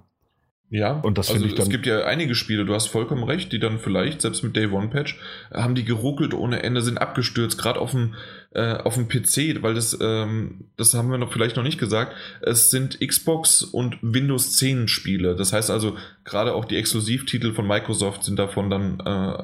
Ja, 0.70 1.00
Und 1.00 1.18
das 1.18 1.30
also 1.30 1.36
finde 1.40 1.48
ich 1.48 1.56
dann- 1.56 1.64
es 1.64 1.70
gibt 1.70 1.86
ja 1.86 2.04
einige 2.04 2.36
Spiele, 2.36 2.66
du 2.66 2.74
hast 2.74 2.88
vollkommen 2.88 3.24
recht, 3.24 3.54
die 3.54 3.60
dann 3.60 3.80
vielleicht, 3.80 4.22
selbst 4.22 4.44
mit 4.44 4.56
Day 4.58 4.68
One 4.68 4.90
Patch, 4.90 5.18
haben 5.54 5.76
die 5.76 5.86
geruckelt 5.86 6.34
ohne 6.34 6.62
Ende, 6.62 6.82
sind 6.82 6.98
abgestürzt, 6.98 7.58
gerade 7.58 7.80
auf 7.80 7.92
dem, 7.92 8.16
äh, 8.52 8.74
auf 8.74 8.96
dem 8.96 9.08
PC, 9.08 9.62
weil 9.64 9.76
das, 9.76 9.98
ähm, 10.02 10.66
das 10.76 10.94
haben 10.94 11.10
wir 11.10 11.18
noch 11.18 11.32
vielleicht 11.32 11.56
noch 11.56 11.64
nicht 11.64 11.78
gesagt, 11.80 12.16
es 12.42 12.70
sind 12.70 13.00
Xbox 13.00 13.64
und 13.64 13.98
Windows 14.02 14.58
10 14.58 14.90
Spiele. 14.90 15.38
Das 15.38 15.54
heißt 15.54 15.70
also, 15.72 15.96
gerade 16.26 16.54
auch 16.54 16.66
die 16.66 16.76
Exklusivtitel 16.76 17.54
von 17.54 17.66
Microsoft 17.66 18.26
sind 18.26 18.38
davon 18.38 18.70
dann 18.70 19.00
äh, 19.00 19.44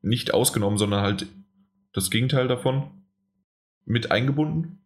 nicht 0.00 0.32
ausgenommen, 0.32 0.78
sondern 0.78 1.02
halt 1.02 1.26
das 1.92 2.10
Gegenteil 2.10 2.48
davon 2.48 2.84
mit 3.84 4.10
eingebunden. 4.10 4.78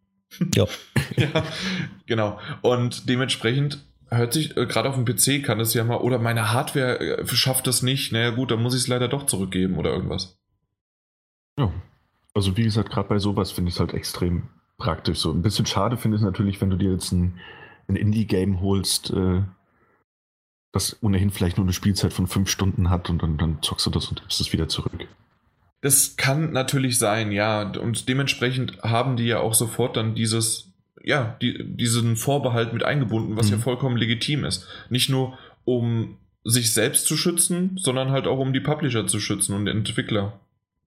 Ja. 0.53 0.65
ja, 1.15 1.45
genau. 2.05 2.39
Und 2.61 3.07
dementsprechend 3.07 3.79
hört 4.09 4.33
sich, 4.33 4.55
äh, 4.57 4.65
gerade 4.65 4.89
auf 4.89 4.95
dem 4.95 5.05
PC 5.05 5.43
kann 5.43 5.59
es 5.59 5.73
ja 5.73 5.83
mal, 5.83 5.97
oder 5.97 6.19
meine 6.19 6.51
Hardware 6.51 6.99
äh, 6.99 7.27
schafft 7.27 7.67
es 7.67 7.81
nicht, 7.81 8.11
naja 8.11 8.31
gut, 8.31 8.51
dann 8.51 8.61
muss 8.61 8.73
ich 8.73 8.81
es 8.81 8.87
leider 8.87 9.07
doch 9.07 9.25
zurückgeben 9.25 9.77
oder 9.77 9.91
irgendwas. 9.91 10.37
Ja. 11.57 11.71
Also 12.33 12.55
wie 12.55 12.63
gesagt, 12.63 12.91
gerade 12.91 13.09
bei 13.09 13.19
sowas 13.19 13.51
finde 13.51 13.69
ich 13.69 13.75
es 13.75 13.79
halt 13.79 13.93
extrem 13.93 14.43
praktisch. 14.77 15.19
So 15.19 15.31
ein 15.31 15.41
bisschen 15.41 15.65
schade 15.65 15.97
finde 15.97 16.17
ich 16.17 16.21
es 16.21 16.25
natürlich, 16.25 16.61
wenn 16.61 16.69
du 16.69 16.77
dir 16.77 16.91
jetzt 16.91 17.11
ein, 17.11 17.39
ein 17.87 17.95
Indie-Game 17.95 18.61
holst, 18.61 19.09
äh, 19.11 19.41
das 20.71 21.01
ohnehin 21.01 21.31
vielleicht 21.31 21.57
nur 21.57 21.65
eine 21.65 21.73
Spielzeit 21.73 22.13
von 22.13 22.27
fünf 22.27 22.49
Stunden 22.49 22.89
hat 22.89 23.09
und 23.09 23.23
dann, 23.23 23.37
dann 23.37 23.61
zockst 23.61 23.87
du 23.87 23.89
das 23.89 24.07
und 24.07 24.21
gibst 24.21 24.39
es 24.39 24.53
wieder 24.53 24.67
zurück. 24.67 25.07
Das 25.81 26.17
kann 26.17 26.51
natürlich 26.51 26.97
sein, 26.97 27.31
ja. 27.31 27.71
Und 27.71 28.09
dementsprechend 28.09 28.81
haben 28.83 29.15
die 29.15 29.25
ja 29.25 29.39
auch 29.39 29.53
sofort 29.53 29.95
dann 29.97 30.15
dieses, 30.15 30.66
ja, 31.07 31.35
die, 31.41 31.63
diesen 31.75 32.15
Vorbehalt 32.15 32.73
mit 32.73 32.83
eingebunden, 32.83 33.37
was 33.37 33.47
Mhm. 33.47 33.53
ja 33.53 33.59
vollkommen 33.59 33.97
legitim 33.97 34.43
ist. 34.45 34.67
Nicht 34.89 35.09
nur 35.09 35.37
um 35.65 36.17
sich 36.43 36.73
selbst 36.73 37.05
zu 37.07 37.17
schützen, 37.17 37.77
sondern 37.77 38.11
halt 38.11 38.27
auch 38.27 38.39
um 38.39 38.53
die 38.53 38.59
Publisher 38.61 39.07
zu 39.07 39.19
schützen 39.19 39.53
und 39.55 39.67
Entwickler. 39.67 40.39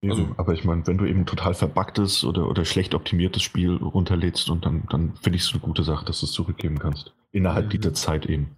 Eben. 0.02 0.12
Also- 0.12 0.34
Aber 0.38 0.54
ich 0.54 0.64
meine, 0.64 0.86
wenn 0.86 0.96
du 0.98 1.04
eben 1.06 1.26
total 1.26 1.52
verbuggtes 1.54 2.24
oder, 2.24 2.48
oder 2.48 2.64
schlecht 2.64 2.94
optimiertes 2.94 3.42
Spiel 3.42 3.76
runterlädst 3.76 4.48
und 4.48 4.64
dann, 4.64 4.84
dann 4.88 5.14
finde 5.20 5.36
ich 5.36 5.42
es 5.44 5.52
eine 5.52 5.60
gute 5.60 5.82
Sache, 5.82 6.04
dass 6.06 6.20
du 6.20 6.26
es 6.26 6.32
zurückgeben 6.32 6.78
kannst. 6.78 7.12
Innerhalb 7.32 7.66
Mhm. 7.66 7.70
dieser 7.70 7.92
Zeit 7.94 8.26
eben. 8.26 8.56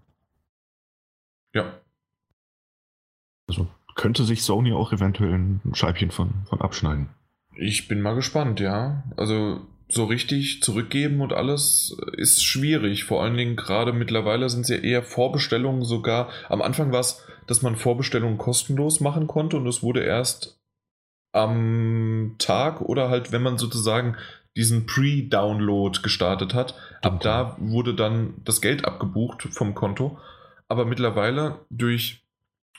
Ja. 1.55 1.73
Also 3.49 3.67
könnte 3.97 4.25
sich 4.25 4.43
Sony 4.43 4.73
auch 4.73 4.93
eventuell 4.93 5.35
ein 5.35 5.61
Scheibchen 5.75 6.11
von, 6.11 6.31
von 6.47 6.61
abschneiden. 6.61 7.09
Ich 7.57 7.89
bin 7.89 8.01
mal 8.01 8.15
gespannt, 8.15 8.61
ja. 8.61 9.03
Also 9.17 9.61
so 9.93 10.05
richtig 10.05 10.63
zurückgeben 10.63 11.21
und 11.21 11.33
alles 11.33 11.97
ist 12.17 12.45
schwierig. 12.45 13.05
Vor 13.05 13.23
allen 13.23 13.37
Dingen 13.37 13.57
gerade 13.57 13.93
mittlerweile 13.93 14.49
sind 14.49 14.63
es 14.63 14.69
ja 14.69 14.77
eher 14.77 15.03
Vorbestellungen 15.03 15.85
sogar. 15.85 16.31
Am 16.49 16.63
Anfang 16.63 16.93
war 16.93 17.01
es, 17.01 17.23
dass 17.47 17.63
man 17.63 17.77
Vorbestellungen 17.77 18.39
kostenlos 18.39 19.01
machen 19.01 19.27
konnte 19.27 19.57
und 19.57 19.67
es 19.67 19.83
wurde 19.83 20.03
erst 20.03 20.61
am 21.33 22.37
Tag 22.39 22.81
oder 22.81 23.09
halt, 23.09 23.33
wenn 23.33 23.43
man 23.43 23.59
sozusagen 23.59 24.17
diesen 24.57 24.87
Pre-Download 24.87 25.99
gestartet 26.03 26.55
hat, 26.55 26.75
ab 27.01 27.21
da 27.21 27.57
wurde 27.59 27.95
dann 27.95 28.35
das 28.45 28.61
Geld 28.61 28.85
abgebucht 28.85 29.43
vom 29.51 29.75
Konto. 29.75 30.19
Aber 30.69 30.85
mittlerweile 30.85 31.65
durch 31.71 32.27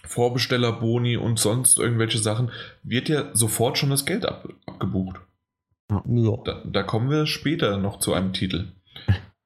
Vorbestellerboni 0.05 1.17
und 1.17 1.39
sonst 1.39 1.79
irgendwelche 1.79 2.19
Sachen 2.19 2.51
wird 2.83 3.09
ja 3.09 3.29
sofort 3.33 3.77
schon 3.77 3.89
das 3.89 4.05
Geld 4.05 4.25
ab, 4.25 4.49
abgebucht. 4.65 5.19
Ja. 6.07 6.37
Da, 6.45 6.63
da 6.65 6.83
kommen 6.83 7.09
wir 7.09 7.25
später 7.25 7.77
noch 7.77 7.99
zu 7.99 8.13
einem 8.13 8.33
Titel. 8.33 8.65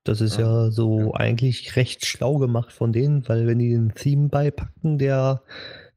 Das 0.04 0.22
ist 0.22 0.38
Ja. 0.38 0.66
ja 0.66 0.72
so 0.72 1.14
eigentlich 1.14 1.76
recht 1.76 2.06
schlau 2.06 2.38
gemacht 2.38 2.72
von 2.72 2.94
denen, 2.94 3.28
weil 3.28 3.46
wenn 3.48 3.60
die 3.60 3.70
den 3.72 3.94
Theme 3.94 4.30
beipacken, 4.30 4.98
der 4.98 5.42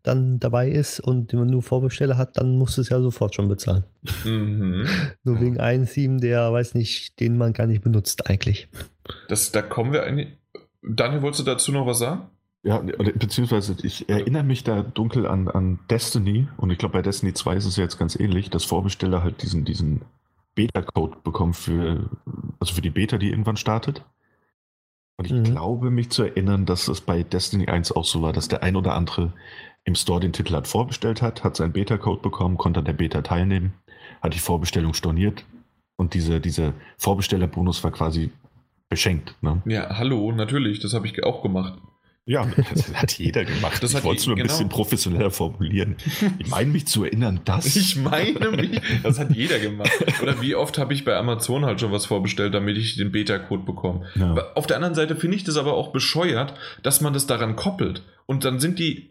dann 0.02 0.40
dabei 0.40 0.70
ist 0.70 0.98
und 0.98 1.30
den 1.30 1.40
man 1.40 1.48
nur 1.50 1.62
Vorbesteller 1.62 2.16
hat, 2.16 2.38
dann 2.38 2.56
musst 2.56 2.76
du 2.78 2.80
es 2.80 2.88
ja 2.88 3.00
sofort 3.00 3.34
schon 3.34 3.48
bezahlen. 3.48 3.84
Mhm. 4.24 4.86
Nur 5.24 5.34
Ja. 5.36 5.40
wegen 5.42 5.60
einem 5.60 5.86
Theme, 5.86 6.18
der 6.20 6.50
weiß 6.52 6.74
nicht, 6.74 7.20
den 7.20 7.36
man 7.36 7.52
gar 7.52 7.66
nicht 7.66 7.82
benutzt 7.82 8.26
eigentlich. 8.28 8.68
Das, 9.28 9.52
da 9.52 9.60
kommen 9.60 9.92
wir 9.92 10.02
eigentlich. 10.04 10.28
Daniel, 10.82 11.20
wolltest 11.20 11.46
du 11.46 11.50
dazu 11.50 11.70
noch 11.70 11.84
was 11.86 11.98
sagen? 11.98 12.22
Ja, 12.62 12.78
beziehungsweise 12.78 13.76
ich 13.82 14.08
erinnere 14.08 14.42
mich 14.44 14.64
da 14.64 14.82
dunkel 14.82 15.26
an, 15.26 15.48
an 15.48 15.78
Destiny 15.90 16.48
und 16.56 16.70
ich 16.70 16.78
glaube 16.78 16.92
bei 16.94 17.02
Destiny 17.02 17.32
2 17.34 17.56
ist 17.56 17.66
es 17.66 17.76
ja 17.76 17.84
jetzt 17.84 17.98
ganz 17.98 18.16
ähnlich, 18.18 18.48
dass 18.50 18.64
Vorbesteller 18.64 19.22
halt 19.22 19.42
diesen, 19.42 19.64
diesen 19.66 20.02
Beta-Code 20.54 21.18
bekommen 21.22 21.54
für, 21.54 22.10
also 22.58 22.74
für 22.74 22.82
die 22.82 22.90
Beta, 22.90 23.18
die 23.18 23.30
irgendwann 23.30 23.56
startet. 23.56 24.04
Und 25.16 25.26
ich 25.26 25.32
Mhm. 25.32 25.44
glaube 25.44 25.90
mich 25.90 26.10
zu 26.10 26.22
erinnern, 26.22 26.66
dass 26.66 26.88
es 26.88 27.00
bei 27.02 27.22
Destiny 27.22 27.68
1 27.68 27.92
auch 27.92 28.04
so 28.04 28.22
war, 28.22 28.32
dass 28.32 28.48
der 28.48 28.62
ein 28.62 28.76
oder 28.76 28.94
andere 28.94 29.32
im 29.84 29.94
Store 29.94 30.20
den 30.20 30.32
Titel 30.32 30.54
hat 30.54 30.66
vorbestellt 30.68 31.22
hat, 31.22 31.44
hat 31.44 31.56
seinen 31.56 31.72
Beta-Code 31.72 32.22
bekommen, 32.22 32.56
konnte 32.58 32.80
an 32.80 32.86
der 32.86 32.92
Beta 32.92 33.22
teilnehmen, 33.22 33.74
hat 34.22 34.34
die 34.34 34.38
Vorbestellung 34.38 34.94
storniert 34.94 35.44
und 35.96 36.14
diese, 36.14 36.40
dieser 36.40 36.72
Vorbestellerbonus 36.98 37.82
war 37.84 37.90
quasi 37.90 38.30
beschenkt. 38.88 39.36
Ne? 39.42 39.62
Ja, 39.66 39.96
hallo, 39.98 40.32
natürlich, 40.32 40.80
das 40.80 40.94
habe 40.94 41.06
ich 41.06 41.22
auch 41.24 41.42
gemacht. 41.42 41.78
Ja, 42.30 42.46
das 42.72 42.94
hat 42.94 43.18
jeder 43.18 43.44
gemacht. 43.44 43.82
Das 43.82 43.92
ich 43.92 44.04
wollte 44.04 44.20
es 44.20 44.26
nur 44.28 44.36
ein 44.36 44.42
genau. 44.42 44.52
bisschen 44.52 44.68
professioneller 44.68 45.32
formulieren. 45.32 45.96
Ich 46.38 46.46
meine 46.46 46.70
mich 46.70 46.86
zu 46.86 47.02
erinnern, 47.02 47.40
dass. 47.44 47.74
Ich 47.80 47.96
meine 47.96 48.52
mich, 48.52 48.80
das 49.02 49.18
hat 49.18 49.32
jeder 49.32 49.58
gemacht. 49.58 49.90
Oder 50.22 50.40
wie 50.40 50.54
oft 50.54 50.78
habe 50.78 50.94
ich 50.94 51.04
bei 51.04 51.16
Amazon 51.16 51.64
halt 51.64 51.80
schon 51.80 51.90
was 51.90 52.06
vorbestellt, 52.06 52.54
damit 52.54 52.76
ich 52.76 52.94
den 52.94 53.10
Beta-Code 53.10 53.64
bekomme. 53.64 54.06
Ja. 54.14 54.52
Auf 54.54 54.68
der 54.68 54.76
anderen 54.76 54.94
Seite 54.94 55.16
finde 55.16 55.38
ich 55.38 55.42
das 55.42 55.56
aber 55.56 55.74
auch 55.74 55.90
bescheuert, 55.90 56.54
dass 56.84 57.00
man 57.00 57.12
das 57.12 57.26
daran 57.26 57.56
koppelt. 57.56 58.02
Und 58.26 58.44
dann 58.44 58.60
sind 58.60 58.78
die. 58.78 59.10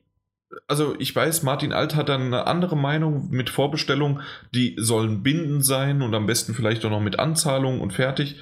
Also 0.68 0.96
ich 0.98 1.14
weiß, 1.14 1.44
Martin 1.44 1.74
Alt 1.74 1.96
hat 1.96 2.08
dann 2.08 2.22
eine 2.22 2.48
andere 2.48 2.78
Meinung 2.78 3.30
mit 3.32 3.50
Vorbestellung, 3.50 4.22
die 4.56 4.76
sollen 4.78 5.24
bindend 5.24 5.66
sein 5.66 6.02
und 6.02 6.16
am 6.16 6.26
besten 6.26 6.54
vielleicht 6.54 6.86
auch 6.86 6.90
noch 6.90 7.02
mit 7.02 7.20
Anzahlung 7.20 7.82
und 7.82 7.92
fertig. 7.92 8.38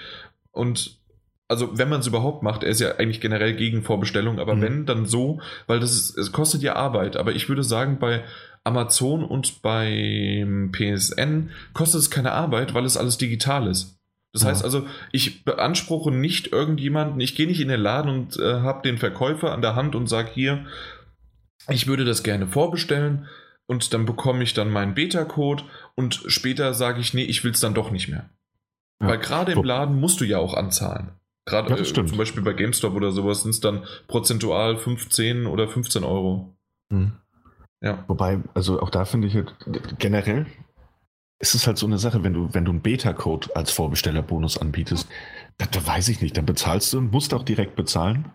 Und 0.52 1.00
also 1.48 1.78
wenn 1.78 1.90
man 1.90 2.02
es 2.02 2.08
überhaupt 2.08 2.44
macht, 2.44 2.64
er 2.64 2.70
ist 2.70 2.82
ja 2.82 2.96
eigentlich 2.96 3.22
generell 3.22 3.56
gegen 3.56 3.84
Vorbestellung, 3.84 4.40
aber 4.40 4.56
Mhm. 4.56 4.62
wenn, 4.62 4.86
dann 4.86 5.06
so, 5.06 5.40
weil 5.66 5.80
das 5.80 5.92
ist, 5.94 6.18
es 6.18 6.32
kostet 6.32 6.62
ja 6.62 6.76
Arbeit. 6.76 7.16
Aber 7.16 7.34
ich 7.34 7.48
würde 7.48 7.64
sagen, 7.64 8.00
bei 8.00 8.24
Amazon 8.64 9.24
und 9.24 9.62
beim 9.62 10.72
PSN 10.74 11.52
kostet 11.74 12.02
es 12.02 12.12
keine 12.12 12.34
Arbeit, 12.34 12.74
weil 12.74 12.86
es 12.86 12.98
alles 12.98 13.18
digital 13.18 13.68
ist. 13.68 13.98
Das 14.34 14.44
heißt 14.46 14.64
also, 14.64 14.86
ich 15.12 15.46
beanspruche 15.46 16.12
nicht 16.12 16.52
irgendjemanden, 16.52 17.20
ich 17.22 17.36
gehe 17.36 17.48
nicht 17.48 17.62
in 17.62 17.70
den 17.70 17.80
Laden 17.80 18.12
und 18.12 18.38
äh, 18.38 18.60
habe 18.60 18.82
den 18.84 18.98
Verkäufer 18.98 19.52
an 19.54 19.62
der 19.62 19.76
Hand 19.76 19.96
und 19.96 20.08
sage 20.08 20.30
hier, 20.34 20.66
ich 21.70 21.88
würde 21.88 22.06
das 22.06 22.24
gerne 22.24 22.46
vorbestellen 22.46 23.28
und 23.68 23.94
dann 23.94 24.06
bekomme 24.06 24.44
ich 24.44 24.54
dann 24.54 24.70
meinen 24.70 24.94
Beta-Code 24.94 25.64
und 25.96 26.24
später 26.28 26.74
sage 26.74 27.00
ich, 27.00 27.14
nee, 27.14 27.24
ich 27.24 27.44
will 27.44 27.52
es 27.52 27.62
dann 27.62 27.74
doch 27.74 27.90
nicht 27.90 28.10
mehr. 28.10 28.30
Ja. 29.02 29.08
Weil 29.08 29.18
gerade 29.20 29.54
im 29.54 29.64
Laden 29.64 30.00
musst 30.00 30.20
du 30.22 30.26
ja 30.26 30.38
auch 30.40 30.54
anzahlen. 30.54 31.12
Gerade 31.48 31.70
Ja, 31.70 31.80
äh, 31.80 31.84
zum 31.84 32.18
Beispiel 32.18 32.44
bei 32.44 32.54
GameStop 32.54 32.94
oder 32.94 33.12
sowas 33.12 33.44
sind 33.44 33.52
es 33.52 33.62
dann 33.62 33.86
prozentual 34.08 34.78
15 34.78 35.48
oder 35.48 35.68
15 35.68 36.04
Euro. 36.04 36.54
Hm. 36.92 37.14
Ja. 37.82 38.04
Wobei, 38.08 38.42
also 38.54 38.82
auch 38.82 38.90
da 38.90 39.06
finde 39.06 39.28
ich 39.28 39.36
halt, 39.36 39.56
generell 39.98 40.46
ist 41.40 41.56
es 41.56 41.66
halt 41.66 41.78
so 41.78 41.86
eine 41.86 42.00
Sache, 42.00 42.24
wenn 42.24 42.34
du, 42.34 42.54
wenn 42.54 42.66
du 42.66 42.72
einen 42.72 42.82
Beta-Code 42.82 43.56
als 43.56 43.72
Vorbestellerbonus 43.72 44.58
anbietest, 44.58 45.08
da, 45.58 45.66
da 45.68 45.86
weiß 45.86 46.10
ich 46.10 46.22
nicht, 46.22 46.36
dann 46.36 46.46
bezahlst 46.46 46.92
du 46.92 46.98
und 46.98 47.12
musst 47.12 47.34
auch 47.34 47.44
direkt 47.44 47.76
bezahlen, 47.76 48.32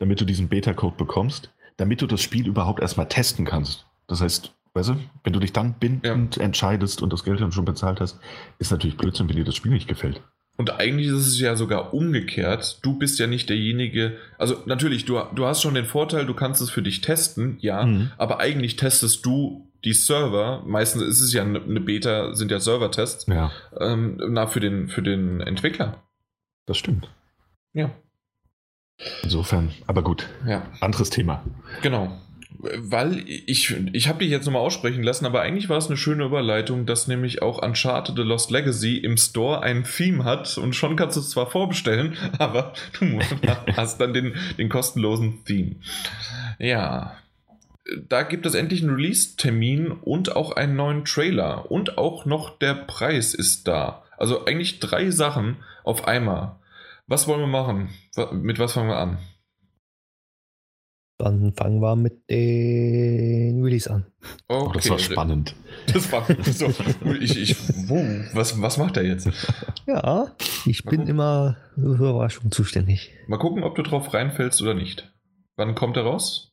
damit 0.00 0.20
du 0.20 0.24
diesen 0.24 0.48
Beta-Code 0.48 0.96
bekommst, 0.96 1.52
damit 1.76 2.02
du 2.02 2.06
das 2.06 2.22
Spiel 2.22 2.48
überhaupt 2.48 2.80
erstmal 2.80 3.08
testen 3.08 3.44
kannst. 3.44 3.86
Das 4.08 4.20
heißt, 4.20 4.52
weißt 4.74 4.88
du, 4.88 4.96
wenn 5.22 5.32
du 5.32 5.38
dich 5.38 5.52
dann 5.52 5.74
bindend 5.74 6.38
entscheidest 6.38 7.02
und 7.02 7.12
das 7.12 7.22
Geld 7.22 7.40
dann 7.40 7.52
schon 7.52 7.64
bezahlt 7.64 8.00
hast, 8.00 8.18
ist 8.58 8.72
natürlich 8.72 8.96
Blödsinn, 8.96 9.28
wenn 9.28 9.36
dir 9.36 9.44
das 9.44 9.54
Spiel 9.54 9.72
nicht 9.72 9.86
gefällt. 9.86 10.22
Und 10.58 10.70
eigentlich 10.80 11.08
ist 11.08 11.26
es 11.26 11.38
ja 11.40 11.54
sogar 11.54 11.92
umgekehrt. 11.92 12.78
Du 12.82 12.98
bist 12.98 13.18
ja 13.18 13.26
nicht 13.26 13.48
derjenige. 13.50 14.16
Also 14.38 14.56
natürlich, 14.64 15.04
du, 15.04 15.20
du 15.34 15.44
hast 15.46 15.60
schon 15.62 15.74
den 15.74 15.84
Vorteil, 15.84 16.24
du 16.24 16.32
kannst 16.34 16.62
es 16.62 16.70
für 16.70 16.82
dich 16.82 17.02
testen, 17.02 17.58
ja. 17.60 17.84
Mhm. 17.84 18.10
Aber 18.16 18.40
eigentlich 18.40 18.76
testest 18.76 19.26
du 19.26 19.68
die 19.84 19.92
Server. 19.92 20.62
Meistens 20.66 21.02
ist 21.02 21.20
es 21.20 21.32
ja 21.34 21.42
eine 21.42 21.60
Beta, 21.80 22.34
sind 22.34 22.50
ja 22.50 22.58
Servertests. 22.58 23.26
Ja, 23.26 23.52
Ähm, 23.78 24.18
na, 24.30 24.46
für 24.46 24.60
den, 24.60 24.88
für 24.88 25.02
den 25.02 25.40
Entwickler. 25.42 26.02
das 26.66 26.78
stimmt. 26.78 27.08
Ja. 27.74 27.90
Insofern, 29.22 29.72
aber 29.86 30.02
gut, 30.02 30.26
Ja, 30.46 30.62
anderes 30.80 31.10
Thema. 31.10 31.44
genau. 31.82 32.18
Weil 32.58 33.24
ich, 33.26 33.74
ich 33.92 34.08
habe 34.08 34.20
dich 34.20 34.30
jetzt 34.30 34.46
nochmal 34.46 34.62
aussprechen 34.62 35.02
lassen, 35.02 35.26
aber 35.26 35.42
eigentlich 35.42 35.68
war 35.68 35.78
es 35.78 35.88
eine 35.88 35.96
schöne 35.96 36.24
Überleitung, 36.24 36.86
dass 36.86 37.08
nämlich 37.08 37.42
auch 37.42 37.62
Uncharted 37.62 38.16
The 38.16 38.22
Lost 38.22 38.50
Legacy 38.50 38.98
im 38.98 39.16
Store 39.16 39.62
ein 39.62 39.84
Theme 39.84 40.24
hat 40.24 40.56
und 40.58 40.74
schon 40.74 40.96
kannst 40.96 41.16
du 41.16 41.20
es 41.20 41.30
zwar 41.30 41.50
vorbestellen, 41.50 42.16
aber 42.38 42.72
du 42.98 43.18
hast 43.76 44.00
dann 44.00 44.12
den, 44.12 44.34
den 44.58 44.68
kostenlosen 44.68 45.44
Theme. 45.44 45.76
Ja. 46.58 47.16
Da 48.08 48.22
gibt 48.22 48.46
es 48.46 48.54
endlich 48.54 48.82
einen 48.82 48.96
Release-Termin 48.96 49.92
und 49.92 50.34
auch 50.34 50.52
einen 50.52 50.74
neuen 50.74 51.04
Trailer 51.04 51.70
und 51.70 51.98
auch 51.98 52.26
noch 52.26 52.58
der 52.58 52.74
Preis 52.74 53.32
ist 53.32 53.68
da. 53.68 54.02
Also 54.18 54.44
eigentlich 54.44 54.80
drei 54.80 55.10
Sachen 55.10 55.58
auf 55.84 56.08
einmal. 56.08 56.56
Was 57.06 57.28
wollen 57.28 57.40
wir 57.40 57.46
machen? 57.46 57.90
Mit 58.32 58.58
was 58.58 58.72
fangen 58.72 58.88
wir 58.88 58.98
an? 58.98 59.18
Dann 61.18 61.54
fangen 61.54 61.80
wir 61.80 61.96
mit 61.96 62.28
den 62.30 63.62
Release 63.62 63.90
an. 63.90 64.04
Oh, 64.48 64.70
das 64.74 64.88
war 64.90 64.98
spannend. 64.98 65.54
Das 65.92 66.10
war 66.10 66.26
so. 66.42 66.72
Ich, 67.20 67.38
ich, 67.38 67.56
wow, 67.88 68.02
was, 68.32 68.60
was 68.60 68.76
macht 68.76 68.96
er 68.96 69.04
jetzt? 69.04 69.28
Ja, 69.86 70.32
ich 70.64 70.84
Mal 70.84 70.90
bin 70.90 71.00
gucken. 71.00 71.10
immer 71.14 71.56
für 71.74 71.80
Überraschung 72.08 72.50
zuständig. 72.50 73.12
Mal 73.28 73.38
gucken, 73.38 73.62
ob 73.62 73.76
du 73.76 73.82
drauf 73.82 74.12
reinfällst 74.12 74.60
oder 74.62 74.74
nicht. 74.74 75.12
Wann 75.56 75.74
kommt 75.76 75.96
er 75.96 76.02
raus? 76.02 76.50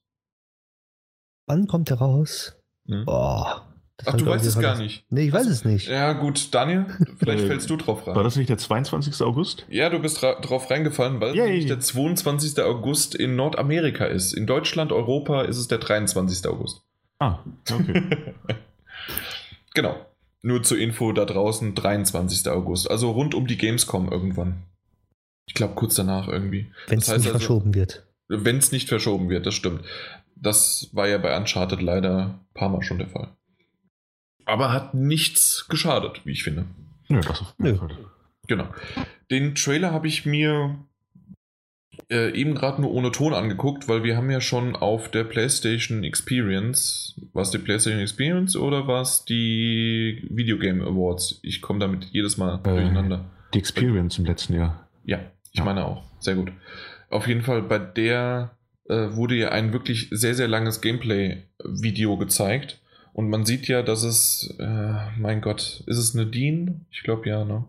Wann 1.47 1.67
kommt 1.67 1.89
er 1.89 1.97
raus? 1.97 2.55
Hm. 2.87 3.05
Boah, 3.05 3.72
Ach, 4.05 4.15
du 4.15 4.25
weißt 4.25 4.45
es 4.45 4.59
gar 4.59 4.77
nicht. 4.77 5.05
Nee, 5.09 5.27
ich 5.27 5.33
weiß 5.33 5.47
es 5.47 5.65
nicht. 5.65 5.87
Ja, 5.87 6.13
gut, 6.13 6.53
Daniel, 6.53 6.87
vielleicht 7.17 7.45
fällst 7.45 7.69
du 7.69 7.77
drauf 7.77 8.07
rein. 8.07 8.15
War 8.15 8.23
das 8.23 8.35
nicht 8.35 8.49
der 8.49 8.57
22. 8.57 9.21
August? 9.21 9.65
Ja, 9.69 9.89
du 9.89 9.99
bist 9.99 10.21
drauf 10.21 10.69
reingefallen, 10.69 11.21
weil 11.21 11.37
es 11.37 11.65
der 11.67 11.79
22. 11.79 12.59
August 12.61 13.15
in 13.15 13.35
Nordamerika 13.35 14.05
ist. 14.05 14.33
In 14.33 14.47
Deutschland, 14.47 14.91
Europa 14.91 15.43
ist 15.43 15.57
es 15.57 15.67
der 15.67 15.77
23. 15.77 16.47
August. 16.47 16.81
Ah, 17.19 17.39
okay. 17.71 18.03
genau. 19.73 19.95
Nur 20.41 20.63
zur 20.63 20.77
Info 20.77 21.13
da 21.13 21.23
draußen, 21.23 21.73
23. 21.73 22.49
August. 22.49 22.91
Also 22.91 23.11
rund 23.11 23.33
um 23.33 23.47
die 23.47 23.57
Gamescom 23.57 24.11
irgendwann. 24.11 24.63
Ich 25.47 25.53
glaube, 25.53 25.75
kurz 25.75 25.95
danach 25.95 26.27
irgendwie. 26.27 26.71
Wenn 26.87 26.99
es 26.99 27.07
nicht 27.07 27.13
also, 27.13 27.29
verschoben 27.29 27.73
wird. 27.73 28.05
Wenn 28.27 28.57
es 28.57 28.71
nicht 28.71 28.89
verschoben 28.89 29.29
wird, 29.29 29.45
das 29.45 29.53
stimmt. 29.53 29.85
Das 30.35 30.89
war 30.91 31.07
ja 31.07 31.17
bei 31.17 31.37
Uncharted 31.37 31.81
leider 31.81 32.39
ein 32.39 32.39
paar 32.53 32.69
Mal 32.69 32.81
schon 32.81 32.97
der 32.97 33.07
Fall. 33.07 33.29
Aber 34.45 34.71
hat 34.71 34.93
nichts 34.93 35.67
geschadet, 35.69 36.21
wie 36.25 36.31
ich 36.31 36.43
finde. 36.43 36.65
Nö, 37.07 37.21
das 37.21 37.41
auf 37.41 37.53
jeden 37.61 37.77
Fall. 37.77 37.89
Genau. 38.47 38.67
Den 39.31 39.55
Trailer 39.55 39.91
habe 39.91 40.07
ich 40.07 40.25
mir 40.25 40.75
äh, 42.09 42.31
eben 42.33 42.55
gerade 42.55 42.81
nur 42.81 42.91
ohne 42.91 43.11
Ton 43.11 43.33
angeguckt, 43.33 43.87
weil 43.87 44.03
wir 44.03 44.17
haben 44.17 44.29
ja 44.29 44.41
schon 44.41 44.75
auf 44.75 45.09
der 45.09 45.23
PlayStation 45.23 46.03
Experience, 46.03 47.19
war 47.33 47.43
es 47.43 47.51
die 47.51 47.57
PlayStation 47.57 48.01
Experience 48.01 48.55
oder 48.55 48.87
war 48.87 49.01
es 49.01 49.25
die 49.25 50.27
Video 50.29 50.57
Game 50.57 50.81
Awards? 50.81 51.39
Ich 51.43 51.61
komme 51.61 51.79
damit 51.79 52.05
jedes 52.11 52.37
Mal 52.37 52.55
äh, 52.55 52.69
durcheinander. 52.69 53.25
Die 53.53 53.59
Experience 53.59 54.17
im 54.17 54.25
letzten 54.25 54.55
Jahr. 54.55 54.87
Ja, 55.05 55.19
ich 55.51 55.59
ja. 55.59 55.63
meine 55.63 55.85
auch. 55.85 56.03
Sehr 56.19 56.35
gut. 56.35 56.51
Auf 57.09 57.27
jeden 57.27 57.41
Fall 57.41 57.61
bei 57.61 57.79
der 57.79 58.57
äh, 58.89 59.11
wurde 59.11 59.35
ja 59.35 59.49
ein 59.49 59.71
wirklich 59.71 60.07
sehr, 60.11 60.33
sehr 60.33 60.47
langes 60.47 60.81
Gameplay-Video 60.81 62.17
gezeigt 62.17 62.79
und 63.13 63.29
man 63.29 63.45
sieht 63.45 63.67
ja, 63.67 63.83
dass 63.83 64.03
es, 64.03 64.55
äh, 64.59 64.93
mein 65.17 65.41
Gott, 65.41 65.83
ist 65.85 65.97
es 65.97 66.13
Nadine? 66.13 66.81
Ich 66.91 67.03
glaube 67.03 67.29
ja, 67.29 67.45
ne? 67.45 67.65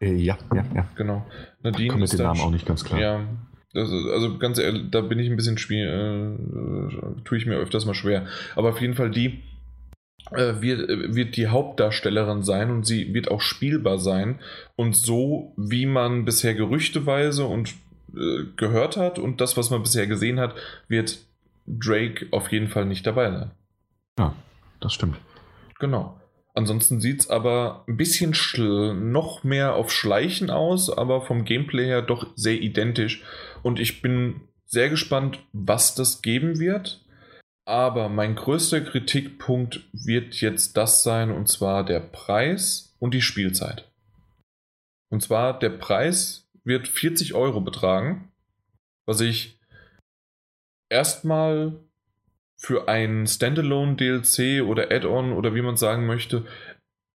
Äh, 0.00 0.14
ja, 0.14 0.36
ja, 0.54 0.64
ja. 0.74 0.88
Genau. 0.96 1.24
Nadine 1.62 1.88
Kommt 1.88 2.02
mit 2.02 2.12
dem 2.12 2.20
Namen 2.20 2.40
auch 2.40 2.50
nicht 2.50 2.66
ganz 2.66 2.84
klar. 2.84 3.00
Ja. 3.00 3.24
Also, 3.74 3.96
also 4.10 4.38
ganz 4.38 4.58
ehrlich, 4.58 4.90
da 4.90 5.00
bin 5.00 5.18
ich 5.18 5.30
ein 5.30 5.36
bisschen 5.36 5.56
schwer, 5.56 5.88
äh, 5.88 7.22
tue 7.24 7.38
ich 7.38 7.46
mir 7.46 7.54
öfters 7.54 7.86
mal 7.86 7.94
schwer. 7.94 8.26
Aber 8.54 8.70
auf 8.70 8.80
jeden 8.80 8.94
Fall 8.94 9.10
die 9.10 9.42
äh, 10.32 10.60
wird, 10.60 10.88
wird 11.14 11.36
die 11.36 11.46
Hauptdarstellerin 11.46 12.42
sein 12.42 12.70
und 12.70 12.84
sie 12.84 13.14
wird 13.14 13.30
auch 13.30 13.40
spielbar 13.40 13.98
sein. 13.98 14.40
Und 14.76 14.96
so, 14.96 15.54
wie 15.56 15.86
man 15.86 16.24
bisher 16.24 16.54
gerüchteweise 16.54 17.46
und 17.46 17.74
äh, 18.14 18.44
gehört 18.56 18.96
hat 18.96 19.18
und 19.18 19.40
das, 19.40 19.56
was 19.56 19.70
man 19.70 19.82
bisher 19.82 20.06
gesehen 20.06 20.38
hat, 20.38 20.54
wird 20.88 21.18
Drake 21.66 22.26
auf 22.30 22.50
jeden 22.50 22.68
Fall 22.68 22.84
nicht 22.86 23.06
dabei 23.06 23.30
sein. 23.30 23.50
Ja, 24.18 24.34
das 24.80 24.92
stimmt. 24.92 25.18
Genau. 25.78 26.18
Ansonsten 26.54 27.00
sieht 27.00 27.20
es 27.20 27.30
aber 27.30 27.84
ein 27.88 27.96
bisschen 27.96 28.32
noch 29.10 29.42
mehr 29.42 29.74
auf 29.74 29.90
Schleichen 29.90 30.50
aus, 30.50 30.90
aber 30.90 31.22
vom 31.22 31.44
Gameplay 31.44 31.86
her 31.86 32.02
doch 32.02 32.26
sehr 32.36 32.60
identisch. 32.60 33.22
Und 33.62 33.80
ich 33.80 34.02
bin 34.02 34.42
sehr 34.66 34.90
gespannt, 34.90 35.40
was 35.52 35.94
das 35.94 36.20
geben 36.20 36.58
wird. 36.58 37.04
Aber 37.64 38.08
mein 38.08 38.34
größter 38.34 38.80
Kritikpunkt 38.80 39.88
wird 39.92 40.40
jetzt 40.40 40.76
das 40.76 41.02
sein, 41.02 41.30
und 41.30 41.48
zwar 41.48 41.84
der 41.84 42.00
Preis 42.00 42.96
und 42.98 43.14
die 43.14 43.22
Spielzeit. 43.22 43.90
Und 45.10 45.22
zwar 45.22 45.58
der 45.58 45.70
Preis 45.70 46.50
wird 46.64 46.88
40 46.88 47.34
Euro 47.34 47.60
betragen, 47.60 48.32
was 49.06 49.20
ich 49.20 49.58
erstmal 50.88 51.78
für 52.62 52.88
ein 52.88 53.26
Standalone 53.26 53.96
DLC 53.96 54.62
oder 54.62 54.92
Add-on 54.92 55.32
oder 55.32 55.54
wie 55.54 55.62
man 55.62 55.76
sagen 55.76 56.06
möchte, 56.06 56.44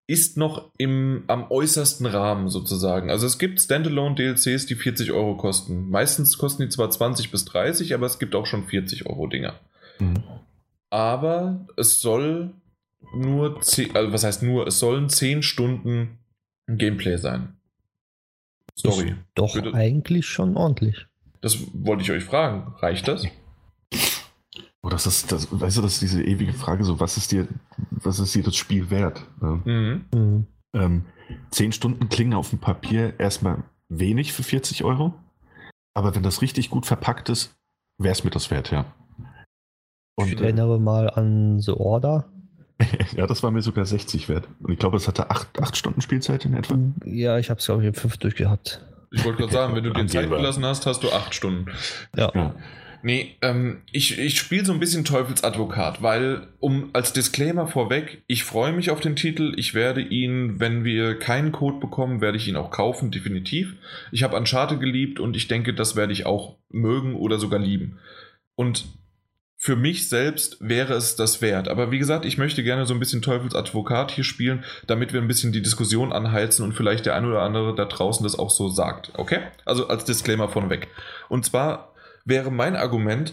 ist 0.08 0.36
noch 0.36 0.72
im, 0.76 1.22
am 1.28 1.50
äußersten 1.50 2.06
Rahmen 2.06 2.48
sozusagen. 2.48 3.10
Also 3.10 3.26
es 3.26 3.38
gibt 3.38 3.60
Standalone 3.60 4.16
DLCs, 4.16 4.66
die 4.66 4.74
40 4.74 5.12
Euro 5.12 5.36
kosten. 5.36 5.88
Meistens 5.88 6.36
kosten 6.36 6.62
die 6.62 6.68
zwar 6.68 6.90
20 6.90 7.30
bis 7.30 7.44
30, 7.44 7.94
aber 7.94 8.06
es 8.06 8.18
gibt 8.18 8.34
auch 8.34 8.46
schon 8.46 8.66
40 8.66 9.06
Euro 9.06 9.28
Dinger. 9.28 9.54
Mhm. 10.00 10.22
Aber 10.90 11.66
es 11.76 12.00
soll 12.00 12.52
nur 13.14 13.60
10, 13.60 13.94
also 13.94 14.12
was 14.12 14.24
heißt 14.24 14.42
nur, 14.42 14.66
es 14.66 14.80
sollen 14.80 15.08
10 15.08 15.42
Stunden 15.42 16.18
Gameplay 16.66 17.18
sein. 17.18 17.56
Story. 18.76 19.10
Ist 19.10 19.16
doch 19.34 19.54
Würde, 19.54 19.74
eigentlich 19.74 20.26
schon 20.26 20.56
ordentlich. 20.56 21.06
Das 21.40 21.58
wollte 21.72 22.02
ich 22.02 22.10
euch 22.10 22.24
fragen. 22.24 22.74
Reicht 22.80 23.06
das? 23.06 23.24
Oh, 24.86 24.88
das 24.88 25.04
ist, 25.04 25.32
das, 25.32 25.48
weißt 25.50 25.78
du, 25.78 25.82
das 25.82 25.94
ist 25.94 26.02
diese 26.02 26.22
ewige 26.22 26.52
Frage, 26.52 26.84
so, 26.84 27.00
was 27.00 27.16
ist 27.16 27.32
dir, 27.32 27.48
was 27.90 28.20
ist 28.20 28.32
dir 28.36 28.44
das 28.44 28.54
Spiel 28.54 28.88
wert? 28.88 29.20
Mhm. 29.40 30.04
Mhm. 30.14 30.46
Ähm, 30.74 31.04
zehn 31.50 31.72
Stunden 31.72 32.08
klingen 32.08 32.34
auf 32.34 32.50
dem 32.50 32.60
Papier 32.60 33.18
erstmal 33.18 33.64
wenig 33.88 34.32
für 34.32 34.44
40 34.44 34.84
Euro, 34.84 35.12
aber 35.92 36.14
wenn 36.14 36.22
das 36.22 36.40
richtig 36.40 36.70
gut 36.70 36.86
verpackt 36.86 37.30
ist, 37.30 37.56
wäre 37.98 38.12
es 38.12 38.22
mir 38.22 38.30
das 38.30 38.52
wert, 38.52 38.70
ja. 38.70 38.84
Und, 40.14 40.28
ich 40.28 40.40
erinnere 40.40 40.78
mal 40.78 41.10
an 41.10 41.58
The 41.58 41.72
Order. 41.72 42.26
ja, 43.16 43.26
das 43.26 43.42
war 43.42 43.50
mir 43.50 43.62
sogar 43.62 43.86
60 43.86 44.28
wert. 44.28 44.46
Und 44.60 44.72
ich 44.72 44.78
glaube, 44.78 44.98
es 44.98 45.08
hatte 45.08 45.30
acht, 45.30 45.60
acht 45.60 45.76
Stunden 45.76 46.00
Spielzeit 46.00 46.44
in 46.44 46.54
etwa. 46.54 46.78
Ja, 47.04 47.38
ich 47.38 47.50
habe 47.50 47.58
es, 47.58 47.66
glaube 47.66 47.82
ich, 47.82 47.88
in 47.88 47.94
fünf 47.94 48.18
durchgehabt. 48.18 48.86
Ich 49.10 49.24
wollte 49.24 49.38
gerade 49.38 49.52
sagen, 49.52 49.74
wenn 49.74 49.82
du 49.82 49.92
dir 49.92 50.06
Zeit 50.06 50.28
gelassen 50.28 50.64
hast, 50.64 50.86
hast 50.86 51.02
du 51.02 51.10
acht 51.10 51.34
Stunden. 51.34 51.72
Ja. 52.14 52.30
ja. 52.32 52.54
Nee, 53.06 53.36
ähm, 53.40 53.82
ich, 53.92 54.18
ich 54.18 54.36
spiele 54.36 54.64
so 54.64 54.72
ein 54.72 54.80
bisschen 54.80 55.04
Teufelsadvokat, 55.04 56.02
weil, 56.02 56.48
um 56.58 56.90
als 56.92 57.12
Disclaimer 57.12 57.68
vorweg, 57.68 58.24
ich 58.26 58.42
freue 58.42 58.72
mich 58.72 58.90
auf 58.90 58.98
den 58.98 59.14
Titel. 59.14 59.54
Ich 59.56 59.74
werde 59.74 60.00
ihn, 60.00 60.58
wenn 60.58 60.82
wir 60.82 61.16
keinen 61.16 61.52
Code 61.52 61.78
bekommen, 61.78 62.20
werde 62.20 62.36
ich 62.36 62.48
ihn 62.48 62.56
auch 62.56 62.72
kaufen, 62.72 63.12
definitiv. 63.12 63.76
Ich 64.10 64.24
habe 64.24 64.36
Uncharted 64.36 64.80
geliebt 64.80 65.20
und 65.20 65.36
ich 65.36 65.46
denke, 65.46 65.72
das 65.72 65.94
werde 65.94 66.12
ich 66.12 66.26
auch 66.26 66.56
mögen 66.68 67.14
oder 67.14 67.38
sogar 67.38 67.60
lieben. 67.60 68.00
Und 68.56 68.86
für 69.56 69.76
mich 69.76 70.08
selbst 70.08 70.56
wäre 70.58 70.94
es 70.94 71.14
das 71.14 71.40
wert. 71.40 71.68
Aber 71.68 71.92
wie 71.92 72.00
gesagt, 72.00 72.24
ich 72.24 72.38
möchte 72.38 72.64
gerne 72.64 72.86
so 72.86 72.94
ein 72.94 72.98
bisschen 72.98 73.22
Teufelsadvokat 73.22 74.10
hier 74.10 74.24
spielen, 74.24 74.64
damit 74.88 75.12
wir 75.12 75.22
ein 75.22 75.28
bisschen 75.28 75.52
die 75.52 75.62
Diskussion 75.62 76.12
anheizen 76.12 76.64
und 76.64 76.72
vielleicht 76.72 77.06
der 77.06 77.14
ein 77.14 77.24
oder 77.24 77.42
andere 77.42 77.72
da 77.76 77.84
draußen 77.84 78.24
das 78.24 78.36
auch 78.36 78.50
so 78.50 78.68
sagt. 78.68 79.12
Okay? 79.14 79.42
Also 79.64 79.86
als 79.86 80.04
Disclaimer 80.04 80.48
vorneweg. 80.48 80.88
Und 81.28 81.44
zwar 81.44 81.92
wäre 82.26 82.50
mein 82.50 82.76
Argument, 82.76 83.32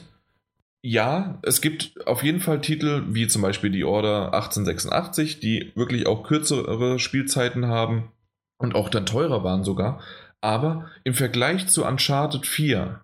ja, 0.82 1.40
es 1.44 1.62
gibt 1.62 2.06
auf 2.06 2.24
jeden 2.24 2.40
Fall 2.40 2.62
Titel 2.62 3.04
wie 3.10 3.28
zum 3.28 3.42
Beispiel 3.42 3.72
die 3.72 3.84
Order 3.84 4.34
1886, 4.34 5.40
die 5.40 5.72
wirklich 5.76 6.08
auch 6.08 6.24
kürzere 6.24 7.00
Spielzeiten 7.00 7.68
haben 7.68 8.12
und 8.58 8.76
auch 8.76 8.90
dann 8.90 9.06
teurer 9.06 9.44
waren 9.44 9.64
sogar. 9.64 10.02
Aber 10.42 10.90
im 11.04 11.14
Vergleich 11.14 11.68
zu 11.68 11.86
Uncharted 11.86 12.46
4, 12.46 13.00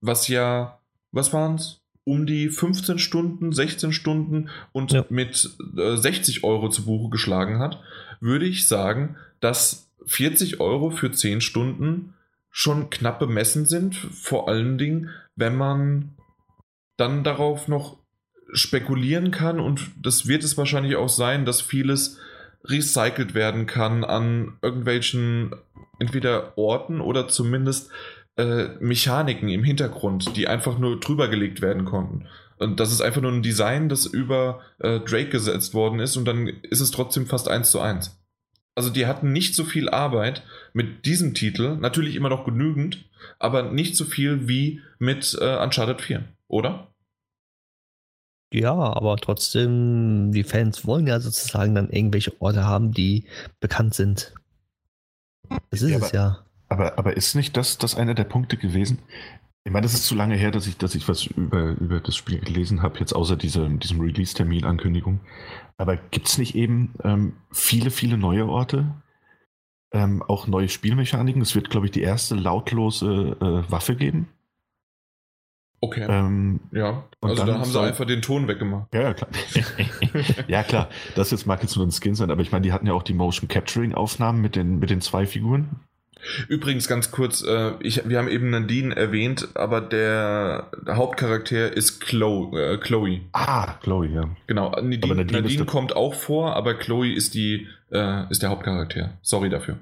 was 0.00 0.26
ja, 0.28 0.80
was 1.12 1.32
waren 1.32 1.54
es? 1.54 1.80
Um 2.02 2.26
die 2.26 2.48
15 2.48 2.98
Stunden, 2.98 3.52
16 3.52 3.92
Stunden 3.92 4.48
und 4.72 4.92
ja. 4.92 5.04
mit 5.08 5.56
äh, 5.76 5.96
60 5.96 6.44
Euro 6.44 6.68
zu 6.68 6.84
Buche 6.84 7.10
geschlagen 7.10 7.60
hat, 7.60 7.80
würde 8.20 8.46
ich 8.46 8.68
sagen, 8.68 9.16
dass 9.40 9.88
40 10.06 10.60
Euro 10.60 10.90
für 10.90 11.12
10 11.12 11.40
Stunden 11.40 12.14
schon 12.58 12.88
knapp 12.88 13.18
bemessen 13.18 13.66
sind, 13.66 13.94
vor 13.94 14.48
allen 14.48 14.78
Dingen, 14.78 15.10
wenn 15.34 15.56
man 15.56 16.16
dann 16.96 17.22
darauf 17.22 17.68
noch 17.68 17.98
spekulieren 18.54 19.30
kann 19.30 19.60
und 19.60 19.90
das 20.00 20.26
wird 20.26 20.42
es 20.42 20.56
wahrscheinlich 20.56 20.96
auch 20.96 21.10
sein, 21.10 21.44
dass 21.44 21.60
vieles 21.60 22.18
recycelt 22.64 23.34
werden 23.34 23.66
kann 23.66 24.04
an 24.04 24.56
irgendwelchen 24.62 25.54
entweder 25.98 26.56
Orten 26.56 27.02
oder 27.02 27.28
zumindest 27.28 27.90
äh, 28.38 28.68
Mechaniken 28.80 29.50
im 29.50 29.62
Hintergrund, 29.62 30.34
die 30.34 30.48
einfach 30.48 30.78
nur 30.78 30.98
drüber 30.98 31.28
gelegt 31.28 31.60
werden 31.60 31.84
konnten. 31.84 32.26
Und 32.56 32.80
das 32.80 32.90
ist 32.90 33.02
einfach 33.02 33.20
nur 33.20 33.32
ein 33.32 33.42
Design, 33.42 33.90
das 33.90 34.06
über 34.06 34.62
äh, 34.78 35.00
Drake 35.00 35.28
gesetzt 35.28 35.74
worden 35.74 36.00
ist 36.00 36.16
und 36.16 36.24
dann 36.24 36.46
ist 36.46 36.80
es 36.80 36.90
trotzdem 36.90 37.26
fast 37.26 37.48
eins 37.48 37.70
zu 37.70 37.80
eins. 37.80 38.18
Also 38.76 38.90
die 38.90 39.06
hatten 39.06 39.32
nicht 39.32 39.54
so 39.54 39.64
viel 39.64 39.88
Arbeit 39.88 40.42
mit 40.74 41.06
diesem 41.06 41.32
Titel, 41.32 41.76
natürlich 41.76 42.14
immer 42.14 42.28
noch 42.28 42.44
genügend, 42.44 43.08
aber 43.38 43.72
nicht 43.72 43.96
so 43.96 44.04
viel 44.04 44.48
wie 44.48 44.82
mit 44.98 45.36
äh, 45.40 45.56
Uncharted 45.56 46.02
4, 46.02 46.24
oder? 46.48 46.88
Ja, 48.52 48.74
aber 48.74 49.16
trotzdem, 49.16 50.30
die 50.32 50.44
Fans 50.44 50.86
wollen 50.86 51.06
ja 51.06 51.20
sozusagen 51.20 51.74
dann 51.74 51.90
irgendwelche 51.90 52.40
Orte 52.40 52.64
haben, 52.64 52.92
die 52.92 53.24
bekannt 53.60 53.94
sind. 53.94 54.34
Das 55.70 55.82
ist 55.82 55.90
ja, 55.90 55.96
es 55.96 56.02
aber, 56.04 56.14
ja. 56.14 56.44
Aber, 56.68 56.98
aber 56.98 57.16
ist 57.16 57.34
nicht 57.34 57.56
das, 57.56 57.78
das 57.78 57.94
einer 57.94 58.14
der 58.14 58.24
Punkte 58.24 58.56
gewesen? 58.56 58.98
Ich 59.64 59.72
meine, 59.72 59.84
das 59.84 59.94
ist 59.94 60.06
zu 60.06 60.14
lange 60.14 60.36
her, 60.36 60.50
dass 60.52 60.66
ich, 60.66 60.76
dass 60.76 60.94
ich 60.94 61.08
was 61.08 61.26
über, 61.26 61.70
über 61.80 62.00
das 62.00 62.14
Spiel 62.14 62.38
gelesen 62.40 62.82
habe, 62.82 63.00
jetzt 63.00 63.14
außer 63.14 63.36
diese, 63.36 63.68
diesem 63.68 64.00
Release-Termin-Ankündigung. 64.00 65.20
Aber 65.78 65.96
gibt 65.96 66.28
es 66.28 66.38
nicht 66.38 66.54
eben 66.54 66.94
ähm, 67.04 67.34
viele, 67.52 67.90
viele 67.90 68.16
neue 68.16 68.48
Orte? 68.48 68.94
Ähm, 69.92 70.22
auch 70.22 70.46
neue 70.46 70.68
Spielmechaniken? 70.68 71.42
Es 71.42 71.54
wird, 71.54 71.70
glaube 71.70 71.86
ich, 71.86 71.92
die 71.92 72.02
erste 72.02 72.34
lautlose 72.34 73.36
äh, 73.40 73.70
Waffe 73.70 73.96
geben. 73.96 74.28
Okay. 75.80 76.06
Ähm, 76.08 76.60
ja, 76.72 77.04
also 77.20 77.36
dann, 77.36 77.46
dann 77.46 77.58
haben 77.60 77.70
sie 77.70 77.80
einfach 77.80 78.06
den 78.06 78.22
Ton 78.22 78.48
weggemacht. 78.48 78.92
ja, 78.94 79.02
ja, 79.02 79.14
klar. 79.14 79.30
ja, 80.48 80.62
klar. 80.62 80.88
Das 81.14 81.30
jetzt 81.30 81.46
mag 81.46 81.62
jetzt 81.62 81.76
nur 81.76 81.86
ein 81.86 81.92
Skin 81.92 82.14
sein, 82.14 82.30
aber 82.30 82.40
ich 82.40 82.50
meine, 82.50 82.62
die 82.62 82.72
hatten 82.72 82.86
ja 82.86 82.94
auch 82.94 83.02
die 83.02 83.12
Motion 83.12 83.48
Capturing 83.48 83.94
Aufnahmen 83.94 84.40
mit 84.40 84.56
den, 84.56 84.78
mit 84.78 84.88
den 84.88 85.02
zwei 85.02 85.26
Figuren. 85.26 85.80
Übrigens 86.48 86.88
ganz 86.88 87.10
kurz, 87.10 87.42
äh, 87.42 87.72
ich, 87.80 88.08
wir 88.08 88.18
haben 88.18 88.28
eben 88.28 88.50
Nadine 88.50 88.94
erwähnt, 88.94 89.48
aber 89.54 89.80
der 89.80 90.70
Hauptcharakter 90.88 91.72
ist 91.72 92.00
Chloe. 92.00 92.74
Äh, 92.74 92.78
Chloe. 92.78 93.20
Ah, 93.32 93.74
Chloe, 93.82 94.08
ja. 94.08 94.28
Genau, 94.46 94.70
Nadine, 94.70 95.14
Nadine 95.14 95.40
Nadine, 95.42 95.56
der- 95.58 95.66
kommt 95.66 95.94
auch 95.96 96.14
vor, 96.14 96.54
aber 96.56 96.74
Chloe 96.74 97.12
ist, 97.12 97.34
die, 97.34 97.66
äh, 97.90 98.30
ist 98.30 98.42
der 98.42 98.50
Hauptcharakter. 98.50 99.18
Sorry 99.22 99.48
dafür. 99.50 99.78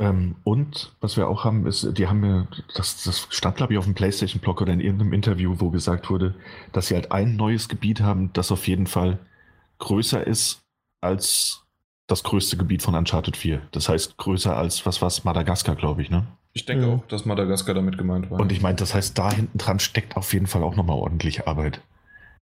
Ähm, 0.00 0.36
und 0.44 0.92
was 1.00 1.16
wir 1.16 1.26
auch 1.28 1.44
haben, 1.44 1.66
ist, 1.66 1.98
die 1.98 2.06
haben 2.06 2.20
mir, 2.20 2.46
das, 2.76 3.02
das 3.02 3.26
stand 3.30 3.56
glaube 3.56 3.72
ich 3.72 3.78
auf 3.80 3.84
dem 3.84 3.94
PlayStation-Blog 3.94 4.62
oder 4.62 4.72
in 4.72 4.80
irgendeinem 4.80 5.12
Interview, 5.12 5.56
wo 5.58 5.70
gesagt 5.70 6.08
wurde, 6.08 6.34
dass 6.72 6.86
sie 6.86 6.94
halt 6.94 7.10
ein 7.10 7.34
neues 7.34 7.68
Gebiet 7.68 8.00
haben, 8.00 8.30
das 8.32 8.52
auf 8.52 8.68
jeden 8.68 8.86
Fall 8.86 9.18
größer 9.78 10.24
ist 10.24 10.60
als 11.00 11.64
das 12.08 12.24
größte 12.24 12.56
Gebiet 12.56 12.82
von 12.82 12.94
Uncharted 12.96 13.36
4. 13.36 13.62
Das 13.70 13.88
heißt 13.88 14.16
größer 14.16 14.56
als 14.56 14.84
was 14.84 15.00
was 15.00 15.22
Madagaskar, 15.24 15.76
glaube 15.76 16.02
ich, 16.02 16.10
ne? 16.10 16.26
Ich 16.54 16.64
denke 16.64 16.86
Mhm. 16.86 16.92
auch, 16.94 17.06
dass 17.06 17.24
Madagaskar 17.24 17.74
damit 17.74 17.96
gemeint 17.98 18.30
war. 18.30 18.40
Und 18.40 18.50
ich 18.50 18.60
meine, 18.62 18.76
das 18.76 18.94
heißt, 18.94 19.16
da 19.16 19.30
hinten 19.30 19.58
dran 19.58 19.78
steckt 19.78 20.16
auf 20.16 20.32
jeden 20.32 20.46
Fall 20.48 20.64
auch 20.64 20.74
nochmal 20.74 20.96
ordentliche 20.96 21.46
Arbeit. 21.46 21.80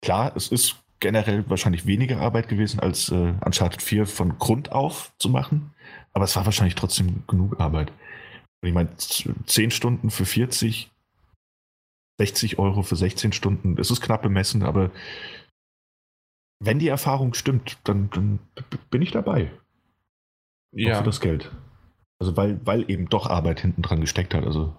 Klar, 0.03 0.33
es 0.37 0.49
ist 0.49 0.77
generell 1.01 1.45
wahrscheinlich 1.49 1.87
weniger 1.87 2.21
Arbeit 2.21 2.49
gewesen, 2.49 2.79
als 2.79 3.09
äh, 3.11 3.35
Uncharted 3.45 3.83
4 3.83 4.07
von 4.07 4.39
Grund 4.39 4.71
auf 4.71 5.13
zu 5.19 5.29
machen, 5.29 5.73
aber 6.13 6.25
es 6.27 6.37
war 6.37 6.45
wahrscheinlich 6.45 6.77
trotzdem 6.77 7.25
genug 7.27 7.59
Arbeit. 7.59 7.91
Und 8.63 8.69
ich 8.69 8.75
meine, 8.75 8.95
z- 8.99 9.35
10 9.47 9.71
Stunden 9.71 10.11
für 10.11 10.25
40, 10.27 10.91
60 12.21 12.59
Euro 12.59 12.83
für 12.83 12.97
16 12.97 13.33
Stunden, 13.33 13.77
es 13.81 13.91
ist 13.91 14.01
knapp 14.01 14.23
bemessen, 14.23 14.63
aber 14.63 14.91
wenn 16.65 16.79
die 16.79 16.89
Erfahrung 16.89 17.35
stimmt, 17.35 17.79
dann, 17.85 18.11
dann 18.11 18.39
bin 18.91 19.03
ich 19.03 19.11
dabei. 19.11 19.51
Auch 20.73 20.79
ja, 20.79 20.99
für 20.99 21.05
das 21.05 21.21
Geld. 21.21 21.51
Also 22.19 22.37
weil, 22.37 22.61
weil 22.65 22.91
eben 22.91 23.09
doch 23.09 23.27
Arbeit 23.27 23.61
hinten 23.61 23.83
dran 23.83 24.01
gesteckt 24.01 24.35
hat. 24.35 24.45
Also 24.45 24.77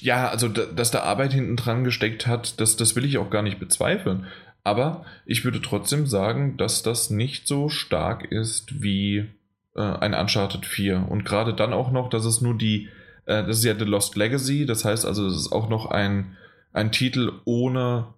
ja, 0.00 0.28
also 0.28 0.48
da, 0.48 0.66
dass 0.66 0.90
da 0.90 1.00
Arbeit 1.00 1.32
hinten 1.32 1.56
dran 1.56 1.84
gesteckt 1.84 2.26
hat, 2.26 2.60
das, 2.60 2.76
das 2.76 2.94
will 2.94 3.04
ich 3.04 3.18
auch 3.18 3.30
gar 3.30 3.42
nicht 3.42 3.58
bezweifeln. 3.58 4.26
Aber 4.62 5.04
ich 5.26 5.44
würde 5.44 5.60
trotzdem 5.60 6.06
sagen, 6.06 6.56
dass 6.56 6.82
das 6.82 7.10
nicht 7.10 7.46
so 7.46 7.68
stark 7.68 8.24
ist 8.24 8.82
wie 8.82 9.28
äh, 9.76 9.80
ein 9.82 10.14
Uncharted 10.14 10.64
4. 10.64 11.06
Und 11.08 11.24
gerade 11.24 11.54
dann 11.54 11.72
auch 11.72 11.90
noch, 11.90 12.08
dass 12.08 12.24
es 12.24 12.40
nur 12.40 12.56
die, 12.56 12.88
äh, 13.26 13.44
das 13.44 13.58
ist 13.58 13.64
ja 13.64 13.78
The 13.78 13.84
Lost 13.84 14.16
Legacy, 14.16 14.64
das 14.64 14.84
heißt 14.84 15.04
also, 15.04 15.26
es 15.26 15.36
ist 15.36 15.52
auch 15.52 15.68
noch 15.68 15.86
ein, 15.86 16.36
ein 16.72 16.92
Titel 16.92 17.32
ohne, 17.44 18.14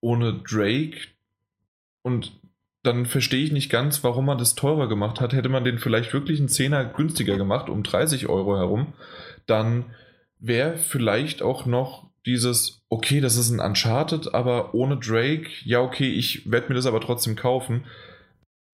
ohne 0.00 0.34
Drake. 0.34 1.08
Und 2.02 2.32
dann 2.82 3.04
verstehe 3.04 3.44
ich 3.44 3.52
nicht 3.52 3.70
ganz, 3.70 4.02
warum 4.04 4.26
man 4.26 4.38
das 4.38 4.54
teurer 4.54 4.88
gemacht 4.88 5.20
hat. 5.20 5.32
Hätte 5.32 5.48
man 5.48 5.64
den 5.64 5.78
vielleicht 5.78 6.12
wirklich 6.14 6.38
einen 6.38 6.48
Zehner 6.48 6.84
günstiger 6.84 7.36
gemacht, 7.36 7.68
um 7.68 7.82
30 7.82 8.28
Euro 8.28 8.56
herum, 8.56 8.94
dann 9.46 9.86
wäre 10.38 10.78
vielleicht 10.78 11.42
auch 11.42 11.66
noch 11.66 12.10
dieses, 12.26 12.82
okay, 12.88 13.20
das 13.20 13.36
ist 13.36 13.50
ein 13.50 13.60
Uncharted, 13.60 14.34
aber 14.34 14.74
ohne 14.74 14.98
Drake, 14.98 15.48
ja, 15.64 15.80
okay, 15.80 16.10
ich 16.10 16.50
werde 16.50 16.68
mir 16.68 16.74
das 16.74 16.86
aber 16.86 17.00
trotzdem 17.00 17.36
kaufen. 17.36 17.84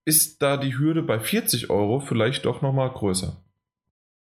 Ist 0.04 0.40
da 0.42 0.56
die 0.56 0.78
Hürde 0.78 1.02
bei 1.02 1.18
40 1.18 1.70
Euro 1.70 2.00
vielleicht 2.00 2.44
doch 2.44 2.62
nochmal 2.62 2.90
größer? 2.90 3.42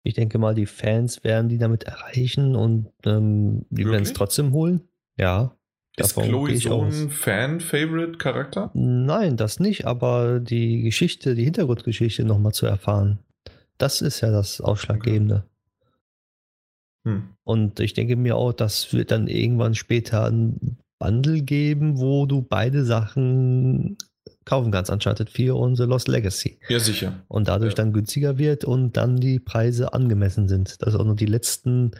Ich 0.02 0.14
denke 0.14 0.38
mal, 0.38 0.54
die 0.54 0.66
Fans 0.66 1.22
werden 1.22 1.48
die 1.48 1.58
damit 1.58 1.84
erreichen 1.84 2.56
und 2.56 2.90
ähm, 3.04 3.66
die 3.70 3.86
werden 3.86 4.02
es 4.02 4.12
trotzdem 4.12 4.52
holen. 4.52 4.88
Ja. 5.16 5.57
Ist 5.98 6.16
davon 6.16 6.28
Chloe 6.28 6.56
so 6.56 6.82
ein 6.82 7.10
Fan-Favorite-Charakter? 7.10 8.70
Nein, 8.74 9.36
das 9.36 9.60
nicht, 9.60 9.86
aber 9.86 10.40
die 10.40 10.82
Geschichte, 10.82 11.34
die 11.34 11.44
Hintergrundgeschichte 11.44 12.24
nochmal 12.24 12.52
zu 12.52 12.66
erfahren, 12.66 13.18
das 13.78 14.00
ist 14.00 14.20
ja 14.20 14.30
das 14.30 14.60
Ausschlaggebende. 14.60 15.44
Hm. 17.04 17.30
Und 17.44 17.80
ich 17.80 17.94
denke 17.94 18.16
mir 18.16 18.36
auch, 18.36 18.52
das 18.52 18.92
wird 18.92 19.10
dann 19.10 19.28
irgendwann 19.28 19.74
später 19.74 20.26
ein 20.26 20.78
Bundle 20.98 21.42
geben, 21.42 21.98
wo 21.98 22.26
du 22.26 22.42
beide 22.42 22.84
Sachen 22.84 23.96
kaufen 24.48 24.72
kannst, 24.72 24.90
Uncharted 24.90 25.30
4 25.30 25.54
und 25.54 25.76
The 25.76 25.84
Lost 25.84 26.08
Legacy. 26.08 26.58
Ja, 26.68 26.80
sicher. 26.80 27.12
Und 27.28 27.46
dadurch 27.48 27.72
Ja. 27.72 27.76
dann 27.76 27.92
günstiger 27.92 28.38
wird 28.38 28.64
und 28.64 28.96
dann 28.96 29.18
die 29.18 29.38
Preise 29.38 29.92
angemessen 29.92 30.48
sind. 30.48 30.82
Dass 30.82 30.94
auch 30.96 31.04
noch 31.04 31.14
die 31.16 31.26
letzten 31.26 31.92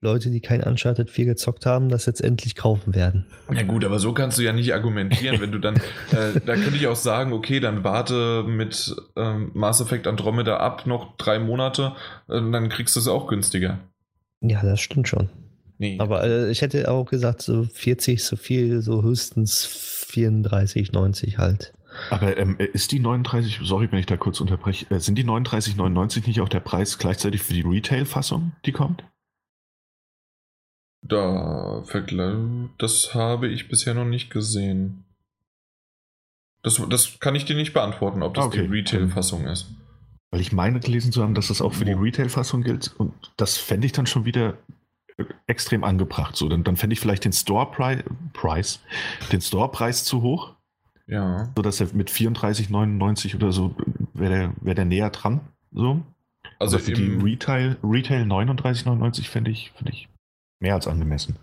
Leute, 0.00 0.30
die 0.30 0.40
kein 0.40 0.62
Uncharted 0.62 1.10
4 1.10 1.26
gezockt 1.26 1.66
haben, 1.66 1.88
das 1.90 2.06
jetzt 2.06 2.22
endlich 2.22 2.54
kaufen 2.56 2.94
werden. 2.94 3.26
Ja 3.54 3.62
gut, 3.62 3.84
aber 3.84 3.98
so 3.98 4.12
kannst 4.14 4.38
du 4.38 4.42
ja 4.42 4.52
nicht 4.52 4.72
argumentieren, 4.74 5.40
wenn 5.40 5.52
du 5.52 5.58
dann, 5.58 5.76
äh, 6.12 6.40
da 6.44 6.54
könnte 6.54 6.76
ich 6.76 6.86
auch 6.86 6.96
sagen, 6.96 7.32
okay, 7.32 7.60
dann 7.60 7.84
warte 7.84 8.44
mit 8.46 8.96
ähm, 9.16 9.50
Mass 9.54 9.80
Effect 9.80 10.06
Andromeda 10.06 10.56
ab 10.56 10.86
noch 10.86 11.16
drei 11.18 11.38
Monate, 11.38 11.92
äh, 12.28 12.40
dann 12.50 12.68
kriegst 12.70 12.96
du 12.96 13.00
es 13.00 13.08
auch 13.08 13.26
günstiger. 13.28 13.78
Ja, 14.40 14.62
das 14.62 14.80
stimmt 14.80 15.06
schon. 15.06 15.28
Nee. 15.76 15.96
Aber 15.98 16.24
äh, 16.24 16.50
ich 16.50 16.62
hätte 16.62 16.90
auch 16.90 17.04
gesagt, 17.06 17.42
so 17.42 17.64
40 17.64 18.22
so 18.24 18.36
viel, 18.36 18.82
so 18.82 19.02
höchstens 19.02 19.64
34, 20.08 20.92
90 20.92 21.38
halt. 21.38 21.72
Aber 22.08 22.36
ähm, 22.36 22.56
ist 22.58 22.92
die 22.92 23.00
39, 23.00 23.60
sorry, 23.62 23.90
wenn 23.92 23.98
ich 23.98 24.06
da 24.06 24.16
kurz 24.16 24.40
unterbreche, 24.40 24.86
äh, 24.94 25.00
sind 25.00 25.16
die 25.16 25.24
39,99 25.24 26.26
nicht 26.26 26.40
auch 26.40 26.48
der 26.48 26.60
Preis 26.60 26.98
gleichzeitig 26.98 27.42
für 27.42 27.52
die 27.52 27.62
Retail-Fassung, 27.62 28.52
die 28.64 28.72
kommt? 28.72 29.04
Da 31.02 31.82
das 32.78 33.14
habe 33.14 33.48
ich 33.48 33.68
bisher 33.68 33.94
noch 33.94 34.04
nicht 34.04 34.30
gesehen. 34.30 35.04
Das, 36.62 36.80
das 36.90 37.18
kann 37.20 37.34
ich 37.34 37.46
dir 37.46 37.56
nicht 37.56 37.72
beantworten, 37.72 38.22
ob 38.22 38.34
das 38.34 38.46
Okay. 38.46 38.62
die 38.62 38.72
Retail-Fassung 38.72 39.46
ist. 39.46 39.70
Weil 40.30 40.42
ich 40.42 40.52
meine 40.52 40.78
gelesen 40.78 41.10
zu 41.10 41.22
haben, 41.22 41.34
dass 41.34 41.48
das 41.48 41.62
auch 41.62 41.72
für 41.72 41.84
die? 41.84 41.92
Retail-Fassung 41.92 42.62
gilt 42.62 42.94
und 42.98 43.12
das 43.36 43.56
fände 43.56 43.86
ich 43.86 43.92
dann 43.92 44.06
schon 44.06 44.24
wieder 44.26 44.58
äh, 45.16 45.24
extrem 45.46 45.84
angebracht. 45.84 46.36
So, 46.36 46.48
dann, 46.48 46.62
dann 46.64 46.76
fände 46.76 46.92
ich 46.92 47.00
vielleicht 47.00 47.24
den 47.24 47.32
Store-Preis, 47.32 48.80
den 49.32 49.40
Store-Preis 49.40 50.04
zu 50.04 50.22
hoch, 50.22 50.54
Ja. 51.10 51.50
sodass 51.56 51.80
er 51.80 51.88
mit 51.92 52.08
34,99 52.10 53.34
oder 53.34 53.50
so 53.52 53.74
wäre 54.14 54.32
der, 54.32 54.54
wär 54.60 54.74
der 54.74 54.84
näher 54.84 55.10
dran. 55.10 55.40
So. 55.72 56.02
Also 56.58 56.76
Also 56.76 56.78
für 56.78 56.92
die 56.92 57.04
im, 57.06 57.22
Retail, 57.22 57.76
Retail 57.82 58.22
39,99 58.24 59.28
fände 59.28 59.50
ich, 59.50 59.72
fände 59.72 59.92
ich 59.92 60.08
mehr 60.60 60.74
als 60.74 60.86
angemessen. 60.86 61.36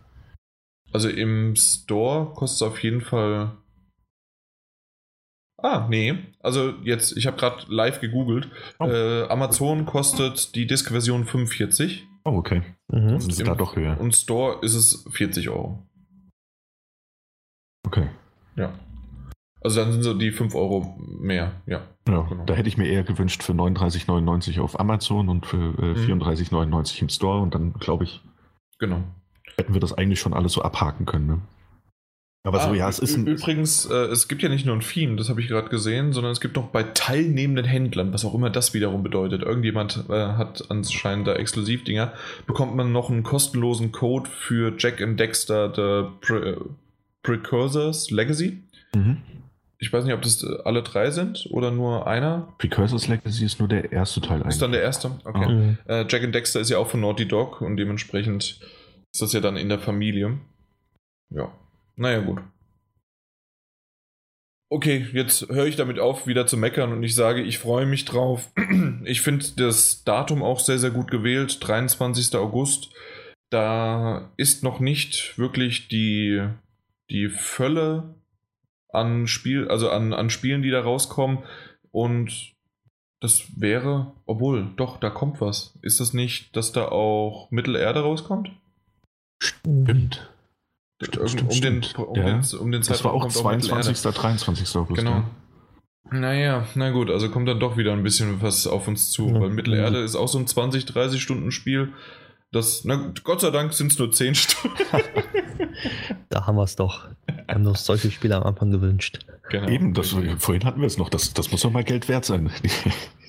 also 0.93 1.09
im 1.09 1.55
Store 1.55 2.33
kostet 2.33 2.55
es 2.57 2.61
auf 2.73 2.81
jeden 2.83 3.01
Fall. 3.01 3.57
Ah, 5.61 5.87
nee. 5.89 6.17
Also 6.39 6.69
jetzt, 6.83 7.17
ich 7.17 7.25
habe 7.27 7.35
gerade 7.37 7.65
live 7.67 7.99
gegoogelt. 7.99 8.49
Oh. 8.79 8.85
Äh, 8.85 9.23
Amazon 9.27 9.85
kostet 9.85 10.53
die 10.55 10.67
Disk-Version 10.67 11.25
45 11.25 12.07
Oh, 12.23 12.37
okay. 12.37 12.61
Mhm. 12.89 13.07
Dann 13.07 13.15
ist 13.17 13.29
es 13.31 13.37
da 13.37 13.51
im- 13.53 13.57
doch 13.57 13.75
höher. 13.75 13.99
und 13.99 14.15
Store 14.15 14.59
ist 14.63 14.75
es 14.75 15.05
40 15.11 15.49
Euro. 15.49 15.83
Okay. 17.85 18.07
Ja. 18.55 18.73
Also 19.67 19.81
dann 19.81 19.91
sind 19.91 20.03
so 20.03 20.13
die 20.13 20.31
5 20.31 20.55
Euro 20.55 20.97
mehr, 21.19 21.51
ja. 21.65 21.81
Ja, 22.07 22.21
Genau. 22.29 22.45
da 22.45 22.53
hätte 22.53 22.69
ich 22.69 22.77
mir 22.77 22.87
eher 22.87 23.03
gewünscht 23.03 23.43
für 23.43 23.51
39,99 23.53 24.59
auf 24.61 24.79
Amazon 24.79 25.27
und 25.27 25.45
für 25.45 25.57
äh, 25.77 25.93
Mhm. 25.99 26.21
34,99 26.21 27.01
im 27.01 27.09
Store 27.09 27.41
und 27.41 27.53
dann, 27.53 27.73
glaube 27.73 28.05
ich, 28.05 28.21
Genau. 28.79 29.03
hätten 29.57 29.73
wir 29.73 29.81
das 29.81 29.91
eigentlich 29.93 30.21
schon 30.21 30.33
alles 30.33 30.53
so 30.53 30.61
abhaken 30.61 31.05
können. 31.05 31.27
Ne? 31.27 31.39
Aber 32.45 32.61
so, 32.61 32.69
Ah, 32.69 32.73
ja, 32.75 32.87
es 32.87 32.99
ist 32.99 33.17
ein. 33.17 33.27
Übrigens, 33.27 33.85
äh, 33.87 33.93
es 34.05 34.29
gibt 34.29 34.41
ja 34.41 34.47
nicht 34.47 34.65
nur 34.65 34.73
ein 34.73 34.79
Theme, 34.79 35.17
das 35.17 35.27
habe 35.27 35.41
ich 35.41 35.49
gerade 35.49 35.67
gesehen, 35.67 36.13
sondern 36.13 36.31
es 36.31 36.39
gibt 36.39 36.55
noch 36.55 36.67
bei 36.69 36.83
teilnehmenden 36.83 37.65
Händlern, 37.65 38.13
was 38.13 38.23
auch 38.23 38.33
immer 38.33 38.49
das 38.49 38.73
wiederum 38.73 39.03
bedeutet. 39.03 39.41
Irgendjemand 39.43 40.05
äh, 40.09 40.13
hat 40.13 40.63
anscheinend 40.69 41.27
da 41.27 41.33
Exklusivdinger, 41.33 42.13
bekommt 42.45 42.73
man 42.77 42.93
noch 42.93 43.09
einen 43.09 43.23
kostenlosen 43.23 43.91
Code 43.91 44.29
für 44.29 44.73
Jack 44.77 45.01
and 45.01 45.19
Dexter 45.19 45.73
The 45.75 46.09
Pre 46.25 46.61
Precursors 47.21 48.11
Legacy. 48.11 48.63
Mhm. 48.95 49.17
Ich 49.79 49.93
weiß 49.93 50.05
nicht, 50.05 50.13
ob 50.13 50.21
das 50.21 50.43
äh, 50.43 50.57
alle 50.65 50.81
drei 50.83 51.11
sind 51.11 51.47
oder 51.51 51.71
nur 51.71 52.07
einer. 52.07 52.53
Precursors 52.57 53.07
Legacy 53.07 53.45
ist 53.45 53.59
nur 53.59 53.67
der 53.67 53.91
erste 53.91 54.21
Teil 54.21 54.37
eigentlich. 54.37 54.55
Ist 54.55 54.61
dann 54.61 54.71
der 54.71 54.81
erste? 54.81 55.11
Okay. 55.23 55.47
Mhm. 55.47 55.77
Äh, 55.85 56.05
Jack 56.09 56.23
and 56.23 56.33
Dexter 56.33 56.59
ist 56.59 56.69
ja 56.69 56.77
auch 56.77 56.87
von 56.87 57.01
Naughty 57.01 57.27
Dog 57.27 57.61
und 57.61 57.77
dementsprechend 57.77 58.59
ist 59.13 59.21
das 59.21 59.33
ja 59.33 59.39
dann 59.39 59.57
in 59.57 59.69
der 59.69 59.79
Familie. 59.79 60.39
Ja. 61.29 61.51
Naja, 61.95 62.21
gut. 62.21 62.39
Okay, 64.69 65.07
jetzt 65.13 65.47
höre 65.47 65.65
ich 65.65 65.77
damit 65.77 65.99
auf, 65.99 66.27
wieder 66.27 66.45
zu 66.45 66.57
meckern 66.57 66.91
und 66.91 67.01
ich 67.03 67.15
sage, 67.15 67.41
ich 67.41 67.57
freue 67.59 67.85
mich 67.85 68.05
drauf. 68.05 68.51
Ich 69.05 69.21
finde 69.21 69.45
das 69.55 70.03
Datum 70.03 70.43
auch 70.43 70.59
sehr, 70.59 70.79
sehr 70.79 70.91
gut 70.91 71.09
gewählt. 71.09 71.59
23. 71.65 72.35
August 72.35 72.89
da 73.49 74.31
ist 74.37 74.63
noch 74.63 74.79
nicht 74.79 75.37
wirklich 75.37 75.87
die, 75.87 76.47
die 77.09 77.29
Fülle 77.29 78.15
an 78.97 79.27
Spiel, 79.27 79.67
also 79.67 79.89
an, 79.89 80.13
an 80.13 80.29
Spielen, 80.29 80.61
die 80.61 80.71
da 80.71 80.81
rauskommen. 80.81 81.39
Und 81.91 82.53
das 83.19 83.59
wäre, 83.59 84.13
obwohl, 84.25 84.67
doch, 84.75 84.99
da 84.99 85.09
kommt 85.09 85.41
was. 85.41 85.77
Ist 85.81 85.99
das 85.99 86.13
nicht, 86.13 86.55
dass 86.55 86.71
da 86.71 86.89
auch 86.89 87.49
Mittelerde 87.51 88.01
rauskommt? 88.01 88.51
Stimmt. 89.41 90.29
Stimmt, 91.01 91.17
um, 91.17 91.51
stimmt, 91.51 91.97
den, 91.97 92.05
um, 92.05 92.15
ja. 92.15 92.23
den, 92.23 92.59
um 92.59 92.71
den 92.71 92.81
Das 92.81 93.03
war 93.03 93.13
auch 93.13 93.27
22. 93.27 94.05
Auch 94.07 94.13
23. 94.13 94.75
August. 94.75 94.99
Genau. 94.99 95.11
Ja. 95.11 95.29
Naja, 96.09 96.65
na 96.75 96.91
gut, 96.91 97.09
also 97.09 97.29
kommt 97.29 97.47
dann 97.47 97.59
doch 97.59 97.77
wieder 97.77 97.93
ein 97.93 98.03
bisschen 98.03 98.41
was 98.41 98.65
auf 98.65 98.87
uns 98.87 99.11
zu, 99.11 99.27
ja. 99.27 99.41
weil 99.41 99.49
Mittelerde 99.49 99.99
ist 99.99 100.15
auch 100.15 100.27
so 100.27 100.39
ein 100.39 100.47
20, 100.47 100.85
30 100.85 101.21
Stunden 101.21 101.51
Spiel. 101.51 101.93
Das, 102.51 102.85
na, 102.85 103.13
Gott 103.23 103.41
sei 103.41 103.51
Dank 103.51 103.73
sind 103.73 103.91
es 103.91 103.99
nur 103.99 104.11
10 104.11 104.35
Stunden. 104.35 104.77
da 106.29 106.47
haben 106.47 106.55
wir 106.55 106.63
es 106.63 106.75
doch. 106.75 107.07
Wir 107.25 107.45
haben 107.47 107.65
uns 107.65 107.85
solche 107.85 108.09
Spiele 108.09 108.37
am 108.37 108.43
Anfang 108.43 108.71
gewünscht. 108.71 109.25
Genau. 109.49 109.67
Eben, 109.67 109.93
das, 109.93 110.15
vorhin 110.39 110.63
hatten 110.63 110.79
wir 110.79 110.87
es 110.87 110.97
noch. 110.97 111.09
Das, 111.09 111.33
das 111.33 111.51
muss 111.51 111.61
doch 111.61 111.71
mal 111.71 111.83
Geld 111.83 112.07
wert 112.07 112.25
sein. 112.25 112.51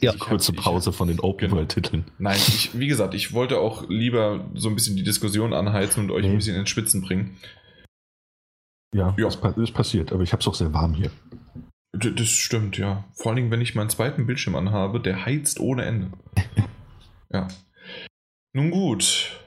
ja. 0.01 0.13
Die 0.13 0.19
kurze 0.19 0.53
Pause 0.53 0.93
von 0.93 1.09
den 1.09 1.21
Open. 1.21 1.51
World 1.51 1.71
Titeln. 1.71 2.05
Nein, 2.19 2.37
ich, 2.37 2.79
wie 2.79 2.87
gesagt, 2.87 3.15
ich 3.15 3.33
wollte 3.33 3.59
auch 3.59 3.89
lieber 3.89 4.49
so 4.55 4.69
ein 4.69 4.75
bisschen 4.75 4.97
die 4.97 5.05
Diskussion 5.05 5.53
anheizen 5.53 6.05
und 6.05 6.11
euch 6.11 6.25
nee. 6.25 6.31
ein 6.31 6.37
bisschen 6.37 6.57
ins 6.57 6.71
Spitzen 6.71 7.03
bringen. 7.03 7.37
Ja, 8.95 9.15
ja. 9.19 9.25
Das, 9.25 9.41
das 9.41 9.71
passiert, 9.71 10.13
aber 10.13 10.23
ich 10.23 10.33
habe 10.33 10.41
es 10.41 10.49
auch 10.49 10.55
sehr 10.55 10.73
warm 10.73 10.95
hier. 10.95 11.11
Das 11.93 12.29
stimmt, 12.29 12.79
ja. 12.79 13.05
Vor 13.15 13.31
allen 13.31 13.37
Dingen, 13.37 13.51
wenn 13.51 13.61
ich 13.61 13.75
meinen 13.75 13.91
zweiten 13.91 14.27
Bildschirm 14.27 14.55
anhabe, 14.55 15.01
der 15.01 15.25
heizt 15.25 15.61
ohne 15.61 15.85
Ende. 15.85 16.11
ja. 17.33 17.49
Nun 18.55 18.71
gut, 18.71 19.39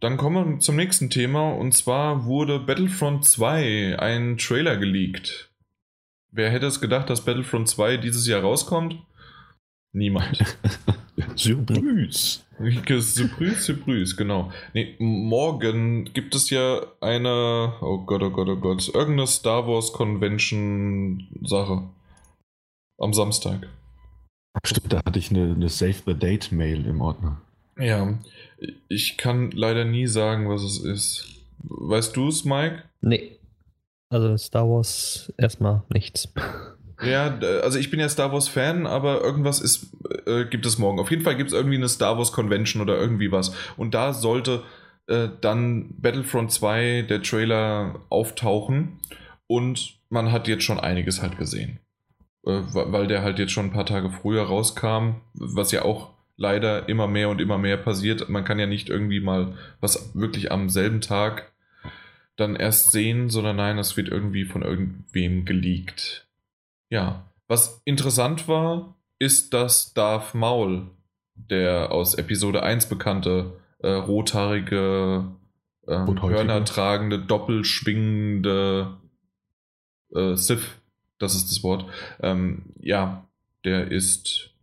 dann 0.00 0.16
kommen 0.16 0.54
wir 0.54 0.58
zum 0.60 0.76
nächsten 0.76 1.10
Thema 1.10 1.52
und 1.52 1.72
zwar 1.72 2.26
wurde 2.26 2.58
Battlefront 2.58 3.24
2 3.24 3.98
ein 3.98 4.36
Trailer 4.36 4.76
geleakt. 4.76 5.50
Wer 6.30 6.50
hätte 6.50 6.66
es 6.66 6.80
gedacht, 6.80 7.08
dass 7.10 7.24
Battlefront 7.24 7.68
2 7.68 7.96
dieses 7.96 8.26
Jahr 8.26 8.42
rauskommt? 8.42 8.96
Niemand. 9.92 10.56
Surprise. 11.36 12.40
Surprise, 13.00 13.60
Surprise, 13.60 14.16
genau. 14.16 14.52
Nee, 14.74 14.96
morgen 14.98 16.12
gibt 16.12 16.34
es 16.34 16.50
ja 16.50 16.82
eine, 17.00 17.74
oh 17.80 18.04
Gott, 18.04 18.22
oh 18.22 18.30
Gott, 18.30 18.48
oh 18.48 18.56
Gott, 18.56 18.88
irgendeine 18.92 19.26
Star 19.26 19.66
Wars 19.66 19.92
Convention 19.92 21.28
Sache. 21.42 21.88
Am 22.98 23.12
Samstag. 23.12 23.68
Stimmt, 24.64 24.92
da 24.92 25.00
hatte 25.04 25.18
ich 25.18 25.30
eine, 25.30 25.52
eine 25.52 25.68
Save 25.68 26.02
the 26.06 26.14
Date 26.14 26.52
Mail 26.52 26.86
im 26.86 27.00
Ordner. 27.00 27.40
Ja, 27.78 28.18
ich 28.88 29.16
kann 29.16 29.50
leider 29.50 29.84
nie 29.84 30.06
sagen, 30.06 30.48
was 30.48 30.62
es 30.62 30.78
ist. 30.78 31.26
Weißt 31.58 32.16
du 32.16 32.28
es, 32.28 32.44
Mike? 32.44 32.82
Nee. 33.00 33.38
Also 34.10 34.36
Star 34.36 34.68
Wars 34.68 35.32
erstmal 35.36 35.82
nichts. 35.88 36.32
Ja, 37.02 37.38
also 37.62 37.78
ich 37.78 37.90
bin 37.90 37.98
ja 38.00 38.08
Star 38.08 38.32
Wars 38.32 38.48
Fan, 38.48 38.86
aber 38.86 39.20
irgendwas 39.20 39.60
ist, 39.60 39.92
äh, 40.26 40.44
gibt 40.44 40.64
es 40.64 40.78
morgen. 40.78 41.00
Auf 41.00 41.10
jeden 41.10 41.22
Fall 41.22 41.36
gibt 41.36 41.50
es 41.50 41.54
irgendwie 41.54 41.76
eine 41.76 41.88
Star 41.88 42.16
Wars 42.16 42.32
Convention 42.32 42.80
oder 42.80 42.96
irgendwie 42.96 43.32
was. 43.32 43.52
Und 43.76 43.94
da 43.94 44.12
sollte 44.12 44.62
äh, 45.08 45.28
dann 45.40 45.94
Battlefront 46.00 46.52
2 46.52 47.02
der 47.02 47.22
Trailer 47.22 48.00
auftauchen. 48.10 49.00
Und 49.46 49.98
man 50.08 50.32
hat 50.32 50.48
jetzt 50.48 50.64
schon 50.64 50.80
einiges 50.80 51.20
halt 51.20 51.36
gesehen. 51.36 51.80
Äh, 52.46 52.60
weil 52.72 53.06
der 53.06 53.22
halt 53.22 53.38
jetzt 53.38 53.52
schon 53.52 53.66
ein 53.66 53.72
paar 53.72 53.86
Tage 53.86 54.10
früher 54.10 54.44
rauskam, 54.44 55.16
was 55.34 55.72
ja 55.72 55.82
auch 55.82 56.13
leider 56.36 56.88
immer 56.88 57.06
mehr 57.06 57.28
und 57.28 57.40
immer 57.40 57.58
mehr 57.58 57.76
passiert. 57.76 58.28
Man 58.28 58.44
kann 58.44 58.58
ja 58.58 58.66
nicht 58.66 58.88
irgendwie 58.88 59.20
mal 59.20 59.56
was 59.80 60.14
wirklich 60.14 60.50
am 60.52 60.68
selben 60.68 61.00
Tag 61.00 61.52
dann 62.36 62.56
erst 62.56 62.90
sehen, 62.90 63.30
sondern 63.30 63.56
nein, 63.56 63.76
das 63.76 63.96
wird 63.96 64.08
irgendwie 64.08 64.44
von 64.44 64.62
irgendwem 64.62 65.44
geleakt. 65.44 66.26
Ja, 66.90 67.30
was 67.46 67.80
interessant 67.84 68.48
war, 68.48 68.96
ist, 69.18 69.54
dass 69.54 69.94
Darth 69.94 70.34
Maul, 70.34 70.88
der 71.34 71.92
aus 71.92 72.14
Episode 72.14 72.62
1 72.62 72.88
bekannte, 72.88 73.52
äh, 73.78 73.90
rothaarige, 73.90 75.26
äh, 75.86 75.92
Hörner 75.92 76.64
tragende, 76.64 77.18
doppelschwingende 77.18 78.96
äh, 80.14 80.34
Sith, 80.34 80.80
das 81.18 81.34
ist 81.34 81.50
das 81.50 81.62
Wort, 81.62 81.86
ähm, 82.20 82.74
ja, 82.80 83.28
der 83.64 83.90
ist 83.90 84.53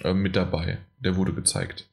äh, 0.00 0.14
mit 0.14 0.36
dabei. 0.36 0.78
Der 0.98 1.16
wurde 1.16 1.32
gezeigt. 1.32 1.88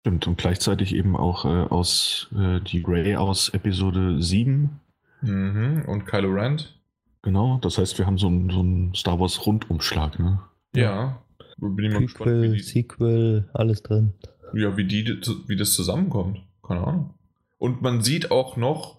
Stimmt, 0.00 0.26
und 0.26 0.38
gleichzeitig 0.38 0.94
eben 0.94 1.16
auch 1.16 1.44
äh, 1.44 1.48
aus 1.48 2.28
äh, 2.34 2.60
die 2.60 2.82
Grey 2.82 3.16
aus 3.16 3.50
Episode 3.50 4.22
7. 4.22 4.80
Mhm, 5.20 5.84
und 5.86 6.06
Kylo 6.06 6.32
Rand. 6.32 6.74
Genau, 7.22 7.58
das 7.58 7.76
heißt, 7.76 7.98
wir 7.98 8.06
haben 8.06 8.16
so 8.16 8.28
einen 8.28 8.50
so 8.50 8.98
Star 8.98 9.20
Wars 9.20 9.44
Rundumschlag, 9.44 10.18
ne? 10.18 10.40
Ja. 10.74 11.22
Bin 11.58 11.84
ich 11.84 11.92
mal 11.92 12.06
Prequel, 12.06 12.40
gespannt, 12.40 12.54
die, 12.56 12.62
Sequel, 12.62 13.50
alles 13.52 13.82
drin. 13.82 14.14
Ja, 14.54 14.76
wie, 14.78 14.84
die, 14.84 15.04
wie 15.46 15.56
das 15.56 15.74
zusammenkommt. 15.74 16.40
Keine 16.66 16.86
Ahnung. 16.86 17.14
Und 17.58 17.82
man 17.82 18.02
sieht 18.02 18.30
auch 18.30 18.56
noch, 18.56 18.96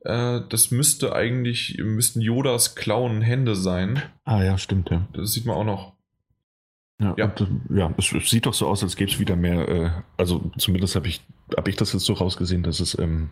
äh, 0.00 0.40
das 0.48 0.72
müsste 0.72 1.14
eigentlich, 1.14 1.78
müssten 1.78 2.20
Yodas 2.20 2.74
Klauen 2.74 3.22
Hände 3.22 3.54
sein. 3.54 4.02
Ah 4.24 4.42
ja, 4.42 4.58
stimmt, 4.58 4.90
ja. 4.90 5.06
Das 5.12 5.32
sieht 5.32 5.46
man 5.46 5.54
auch 5.56 5.64
noch. 5.64 5.92
Ja, 7.00 7.14
ja. 7.16 7.24
Und, 7.24 7.40
äh, 7.40 7.46
ja 7.78 7.94
es, 7.96 8.12
es, 8.12 8.30
sieht 8.30 8.46
doch 8.46 8.54
so 8.54 8.68
aus, 8.68 8.82
als 8.82 8.94
gäbe 8.94 9.10
es 9.10 9.18
wieder 9.18 9.34
mehr, 9.34 9.68
äh, 9.68 9.90
also 10.16 10.50
zumindest 10.58 10.94
habe 10.96 11.08
ich, 11.08 11.22
hab 11.56 11.66
ich 11.66 11.76
das 11.76 11.92
jetzt 11.92 12.04
so 12.04 12.12
rausgesehen, 12.12 12.62
dass 12.62 12.78
es 12.78 12.98
ähm, 12.98 13.30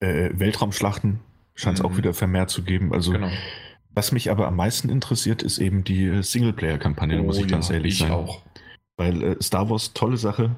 äh, 0.00 0.30
Weltraumschlachten 0.32 1.20
scheint 1.54 1.78
es 1.78 1.82
mhm. 1.82 1.90
auch 1.90 1.96
wieder 1.96 2.14
vermehrt 2.14 2.50
zu 2.50 2.62
geben. 2.62 2.92
Also 2.92 3.12
genau. 3.12 3.30
was 3.90 4.12
mich 4.12 4.30
aber 4.30 4.46
am 4.46 4.56
meisten 4.56 4.88
interessiert, 4.88 5.42
ist 5.42 5.58
eben 5.58 5.84
die 5.84 6.04
äh, 6.04 6.22
Singleplayer-Kampagne, 6.22 7.20
oh, 7.20 7.24
muss 7.24 7.36
ich 7.36 7.44
ja, 7.44 7.48
ganz 7.50 7.70
ehrlich 7.70 7.94
ich 7.94 7.98
sein. 8.00 8.12
auch. 8.12 8.42
Weil 8.96 9.22
äh, 9.22 9.42
Star 9.42 9.68
Wars, 9.68 9.92
tolle 9.92 10.16
Sache. 10.16 10.54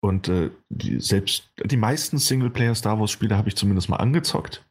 Und 0.00 0.28
äh, 0.28 0.50
die, 0.68 1.00
selbst 1.00 1.50
die 1.64 1.76
meisten 1.76 2.18
Singleplayer-Star 2.18 2.98
Wars-Spiele 2.98 3.36
habe 3.36 3.48
ich 3.48 3.56
zumindest 3.56 3.88
mal 3.88 3.96
angezockt. 3.96 4.64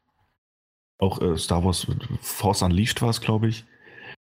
Auch 0.98 1.22
äh, 1.22 1.38
Star 1.38 1.64
Wars 1.64 1.88
Force 2.22 2.62
Unleashed 2.62 3.02
war 3.02 3.10
es, 3.10 3.22
glaube 3.22 3.48
ich. 3.48 3.66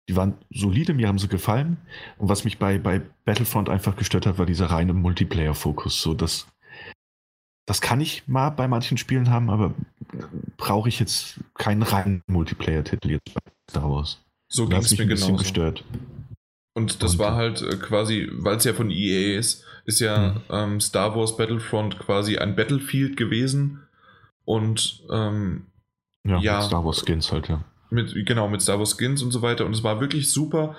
Die 0.09 0.15
waren 0.15 0.33
solide, 0.49 0.95
mir 0.95 1.07
haben 1.07 1.19
sie 1.19 1.27
gefallen. 1.27 1.77
Und 2.17 2.29
was 2.29 2.43
mich 2.43 2.57
bei, 2.57 2.79
bei 2.79 3.03
Battlefront 3.25 3.69
einfach 3.69 3.95
gestört 3.95 4.25
hat, 4.25 4.39
war 4.39 4.47
dieser 4.47 4.65
reine 4.65 4.93
Multiplayer-Fokus. 4.93 6.01
So, 6.01 6.15
das, 6.15 6.47
das 7.67 7.79
kann 7.79 8.01
ich 8.01 8.27
mal 8.27 8.49
bei 8.49 8.67
manchen 8.67 8.97
Spielen 8.97 9.29
haben, 9.29 9.51
aber 9.51 9.75
brauche 10.57 10.89
ich 10.89 10.99
jetzt 10.99 11.39
keinen 11.53 11.83
reinen 11.83 12.23
Multiplayer-Titel 12.25 13.11
jetzt 13.11 13.31
bei 13.35 13.41
Star 13.69 13.87
Wars. 13.87 14.25
So 14.51 14.67
ging 14.67 14.79
es 14.79 14.97
mir 14.97 15.05
genauso. 15.05 15.35
gestört. 15.35 15.83
Und 16.73 17.03
das 17.03 17.13
Und, 17.13 17.19
war 17.19 17.35
halt 17.35 17.61
äh, 17.61 17.77
quasi, 17.77 18.27
weil 18.31 18.57
es 18.57 18.63
ja 18.63 18.73
von 18.73 18.89
EA 18.89 19.37
ist, 19.37 19.63
ist 19.85 19.99
ja 19.99 20.33
hm. 20.33 20.41
ähm, 20.49 20.81
Star 20.81 21.15
Wars 21.15 21.37
Battlefront 21.37 21.99
quasi 21.99 22.39
ein 22.39 22.55
Battlefield 22.55 23.15
gewesen. 23.15 23.83
Und 24.43 25.03
ähm, 25.11 25.67
ja, 26.27 26.39
ja 26.39 26.61
Star 26.63 26.83
Wars 26.83 27.03
Skins 27.05 27.31
halt, 27.31 27.47
ja. 27.49 27.63
Mit, 27.89 28.13
genau, 28.25 28.47
mit 28.47 28.61
Star 28.61 28.77
Wars 28.77 28.97
Skins 28.97 29.21
und 29.21 29.31
so 29.31 29.41
weiter. 29.41 29.65
Und 29.65 29.73
es 29.73 29.83
war 29.83 29.99
wirklich 29.99 30.31
super, 30.31 30.75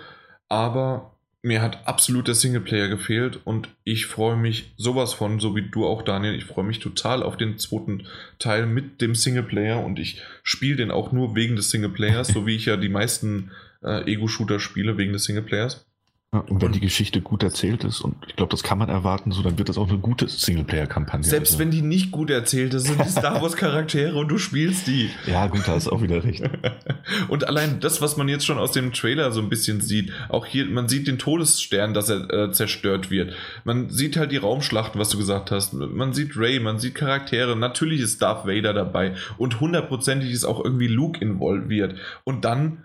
aber 0.49 1.17
mir 1.43 1.63
hat 1.63 1.87
absolut 1.87 2.29
der 2.29 2.35
Singleplayer 2.35 2.89
gefehlt 2.89 3.41
und 3.45 3.69
ich 3.83 4.07
freue 4.07 4.37
mich 4.37 4.75
sowas 4.77 5.15
von, 5.15 5.41
so 5.41 5.57
wie 5.57 5.63
du 5.63 5.87
auch, 5.87 6.03
Daniel. 6.03 6.35
Ich 6.35 6.45
freue 6.45 6.65
mich 6.65 6.81
total 6.81 7.23
auf 7.23 7.37
den 7.37 7.59
zweiten 7.59 8.07
Teil 8.39 8.67
mit 8.67 9.01
dem 9.01 9.15
Singleplayer 9.15 9.83
und 9.83 9.99
ich 9.99 10.23
spiele 10.43 10.77
den 10.77 10.91
auch 10.91 11.13
nur 11.13 11.35
wegen 11.35 11.57
des 11.57 11.71
Singleplayers, 11.71 12.29
so 12.29 12.47
wie 12.47 12.57
ich 12.57 12.67
ja 12.67 12.77
die 12.77 12.91
meisten 12.91 13.51
äh, 13.83 14.05
Ego-Shooter 14.11 14.61
spiele 14.61 14.99
wegen 14.99 15.15
des 15.15 15.25
Singleplayers. 15.25 15.90
Ja, 16.33 16.45
und 16.49 16.63
wenn 16.63 16.71
die 16.71 16.79
Geschichte 16.79 17.23
gut 17.23 17.43
erzählt 17.43 17.83
ist, 17.83 18.03
und 18.03 18.15
ich 18.29 18.37
glaube, 18.37 18.53
das 18.53 18.63
kann 18.63 18.79
man 18.79 18.89
erwarten, 18.89 19.33
so 19.33 19.43
dann 19.43 19.59
wird 19.59 19.69
das 19.69 19.77
auch 19.77 19.89
eine 19.89 19.99
gute 19.99 20.29
Singleplayer-Kampagne. 20.29 21.25
Selbst 21.25 21.55
also. 21.55 21.59
wenn 21.59 21.73
die 21.73 21.83
nicht 21.83 22.13
gut 22.13 22.31
erzählt 22.31 22.73
ist, 22.73 22.87
sind 22.87 23.05
die 23.05 23.09
Star 23.09 23.43
Wars-Charaktere 23.43 24.17
und 24.17 24.29
du 24.29 24.39
spielst 24.39 24.87
die. 24.87 25.11
Ja, 25.27 25.49
gut, 25.49 25.67
da 25.67 25.75
ist 25.75 25.89
auch 25.89 26.03
wieder 26.03 26.23
recht. 26.23 26.49
und 27.29 27.49
allein 27.49 27.81
das, 27.81 28.01
was 28.01 28.17
man 28.17 28.29
jetzt 28.29 28.47
schon 28.47 28.59
aus 28.59 28.71
dem 28.71 28.93
Trailer 28.93 29.33
so 29.33 29.41
ein 29.41 29.49
bisschen 29.49 29.81
sieht, 29.81 30.13
auch 30.29 30.47
hier, 30.47 30.67
man 30.67 30.89
sieht 30.89 31.09
den 31.09 31.19
Todesstern, 31.19 31.95
dass 31.95 32.09
er 32.09 32.31
äh, 32.31 32.53
zerstört 32.53 33.11
wird. 33.11 33.35
Man 33.65 33.91
sieht 33.91 34.17
halt 34.17 34.31
die 34.31 34.37
Raumschlachten, 34.37 35.01
was 35.01 35.09
du 35.09 35.19
gesagt 35.19 35.51
hast. 35.51 35.73
Man 35.73 36.13
sieht 36.13 36.37
Ray, 36.37 36.61
man 36.61 36.79
sieht 36.79 36.95
Charaktere. 36.95 37.57
Natürlich 37.57 38.03
ist 38.03 38.23
Darth 38.23 38.47
Vader 38.47 38.73
dabei 38.73 39.17
und 39.37 39.59
hundertprozentig 39.59 40.31
ist 40.31 40.45
auch 40.45 40.65
irgendwie 40.65 40.87
Luke 40.87 41.21
involviert. 41.21 41.97
Und 42.23 42.45
dann 42.45 42.85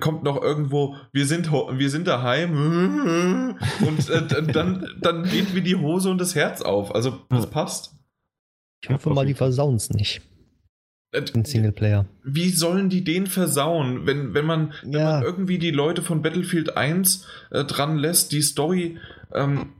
kommt 0.00 0.22
noch 0.22 0.42
irgendwo, 0.42 0.96
wir 1.12 1.26
sind, 1.26 1.50
wir 1.52 1.90
sind 1.90 2.06
daheim 2.06 3.56
und 3.86 4.10
äh, 4.10 4.42
dann, 4.42 4.88
dann 5.00 5.24
geht 5.24 5.54
mir 5.54 5.62
die 5.62 5.76
Hose 5.76 6.10
und 6.10 6.18
das 6.18 6.34
Herz 6.34 6.62
auf. 6.62 6.94
Also 6.94 7.20
das 7.28 7.48
passt. 7.48 7.94
Ich 8.82 8.90
hoffe 8.90 9.10
mal, 9.10 9.26
die 9.26 9.34
versauen 9.34 9.76
es 9.76 9.90
nicht. 9.90 10.22
Äh, 11.12 11.22
den 11.22 11.44
Singleplayer. 11.44 12.06
Wie 12.22 12.50
sollen 12.50 12.90
die 12.90 13.04
den 13.04 13.26
versauen, 13.26 14.06
wenn, 14.06 14.34
wenn, 14.34 14.44
man, 14.44 14.72
wenn 14.82 14.92
ja. 14.92 15.12
man 15.12 15.22
irgendwie 15.22 15.58
die 15.58 15.70
Leute 15.70 16.02
von 16.02 16.22
Battlefield 16.22 16.76
1 16.76 17.26
äh, 17.50 17.64
dran 17.64 17.96
lässt? 17.96 18.32
Die 18.32 18.42
Story 18.42 18.98
ähm, 19.32 19.74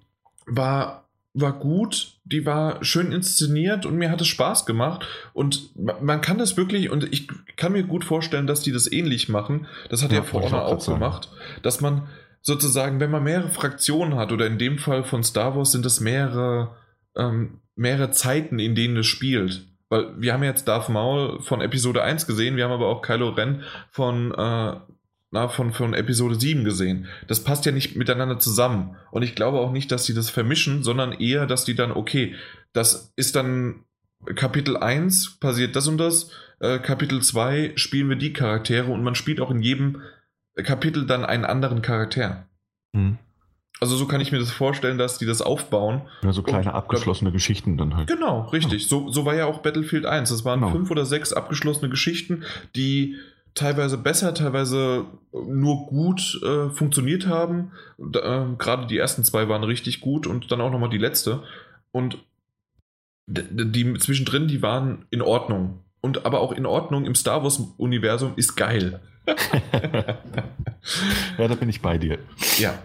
war 0.47 1.04
war 1.35 1.53
gut, 1.53 2.15
die 2.25 2.47
war 2.47 2.83
schön 2.85 3.11
inszeniert 3.11 3.85
und 3.85 3.97
mir 3.97 4.11
hat 4.11 4.21
es 4.21 4.29
Spaß 4.29 4.67
gemacht. 4.67 5.05
Und 5.33 5.71
man 5.77 6.21
kann 6.21 6.39
das 6.39 6.57
wirklich, 6.57 6.91
und 6.91 7.13
ich 7.13 7.29
kann 7.57 7.73
mir 7.73 7.83
gut 7.83 8.05
vorstellen, 8.05 8.47
dass 8.47 8.63
die 8.63 8.73
das 8.73 8.91
ähnlich 8.91 9.29
machen. 9.29 9.67
Das 9.91 10.03
hat 10.03 10.13
ja, 10.13 10.19
ja 10.19 10.23
For 10.23 10.43
Honor 10.43 10.65
auch 10.65 10.87
gemacht, 10.87 11.29
dass 11.63 11.81
man 11.81 12.07
sozusagen, 12.41 13.01
wenn 13.01 13.11
man 13.11 13.25
mehrere 13.25 13.51
Fraktionen 13.51 14.15
hat, 14.15 14.31
oder 14.31 14.47
in 14.47 14.59
dem 14.59 14.79
Fall 14.79 15.03
von 15.03 15.25
Star 15.25 15.57
Wars 15.57 15.73
sind 15.73 15.85
es 15.85 16.01
mehrere, 16.01 16.77
ähm, 17.17 17.61
mehrere 17.75 18.13
Zeiten, 18.13 18.61
in 18.61 18.77
denen 18.77 18.99
es 18.99 19.07
spielt. 19.07 19.67
Weil 19.89 20.13
wir 20.21 20.33
haben 20.33 20.45
jetzt 20.45 20.69
Darth 20.69 20.89
Maul 20.89 21.41
von 21.41 21.61
Episode 21.61 22.03
1 22.03 22.27
gesehen, 22.27 22.57
wir 22.57 22.65
haben 22.65 22.73
aber 22.73 22.89
auch 22.89 23.03
Kylo 23.03 23.31
Ren 23.31 23.65
von, 23.91 24.33
äh, 24.33 24.77
na, 25.35 25.49
von, 25.49 25.73
von 25.73 25.95
Episode 25.95 26.37
7 26.37 26.65
gesehen. 26.65 27.09
Das 27.27 27.43
passt 27.43 27.67
ja 27.67 27.73
nicht 27.73 27.97
miteinander 27.97 28.39
zusammen. 28.39 28.97
Und 29.11 29.23
ich 29.23 29.35
glaube 29.35 29.59
auch 29.59 29.73
nicht, 29.73 29.91
dass 29.91 30.07
sie 30.07 30.15
das 30.15 30.31
vermischen, 30.31 30.85
sondern 30.85 31.13
eher, 31.13 31.47
dass 31.47 31.65
die 31.65 31.75
dann, 31.75 31.91
okay, 31.91 32.35
das 32.73 33.13
ist 33.17 33.35
dann 33.35 33.85
Kapitel 34.37 34.77
1 34.77 35.39
passiert 35.41 35.75
das 35.75 35.89
und 35.89 35.99
das, 35.99 36.31
äh, 36.61 36.79
Kapitel 36.79 37.21
2 37.21 37.73
spielen 37.75 38.09
wir 38.09 38.17
die 38.17 38.33
Charaktere 38.33 38.93
und 38.93 39.03
man 39.03 39.17
spielt 39.17 39.41
auch 39.41 39.51
in 39.51 39.61
jedem 39.61 40.03
Kapitel 40.55 41.05
dann 41.05 41.25
einen 41.25 41.45
anderen 41.45 41.83
Charakter. 41.83 42.47
Mhm. 42.93 43.19
Also 43.81 43.97
so 43.97 44.07
kann 44.07 44.21
ich 44.21 44.31
mir 44.31 44.39
das 44.39 44.53
vorstellen, 44.53 44.99
dass 44.99 45.19
die 45.19 45.27
das 45.27 45.43
aufbauen. 45.43 46.03
Ja, 46.23 46.33
so 46.33 46.45
kleine 46.45 46.71
und, 46.71 46.77
abgeschlossene 46.77 47.31
glaub, 47.31 47.39
Geschichten 47.39 47.77
dann 47.77 47.97
halt. 47.97 48.09
Genau, 48.09 48.43
richtig. 48.51 48.83
Ja. 48.83 48.89
So, 48.89 49.11
so 49.11 49.27
war 49.27 49.35
ja 49.35 49.47
auch 49.47 49.59
Battlefield 49.59 50.07
1. 50.07 50.29
Das 50.29 50.45
waren 50.45 50.61
genau. 50.61 50.71
fünf 50.71 50.93
oder 50.93 51.05
sechs 51.05 51.33
abgeschlossene 51.33 51.91
Geschichten, 51.91 52.45
die 52.77 53.17
teilweise 53.55 53.99
besser, 53.99 54.35
teilweise 54.35 55.07
nur 55.33 55.87
gut 55.87 56.41
äh, 56.43 56.71
funktioniert 56.71 57.27
haben. 57.27 57.73
Äh, 57.99 58.57
Gerade 58.59 58.87
die 58.87 58.99
ersten 58.99 59.25
zwei 59.25 59.49
waren 59.49 59.65
richtig 59.65 60.01
gut 60.01 60.27
und 60.27 60.51
dann 60.51 60.61
auch 60.61 60.71
nochmal 60.71 60.91
die 60.91 60.99
letzte. 60.99 61.43
Und 61.93 62.19
die 63.27 63.95
zwischendrin, 63.99 64.49
die 64.49 64.63
waren 64.63 65.07
in 65.11 65.23
Ordnung. 65.23 65.81
Und 66.01 66.27
aber 66.27 66.41
auch 66.41 66.53
in 66.53 66.67
Ordnung 66.67 67.07
im 67.07 67.15
Star 67.15 67.43
Wars-Universum 67.43 68.35
ist 68.37 68.57
geil. 68.57 69.01
ja, 71.39 71.49
da 71.49 71.55
bin 71.55 71.71
ich 71.71 71.81
bei 71.81 71.97
dir. 71.97 72.19
Ja. 72.59 72.83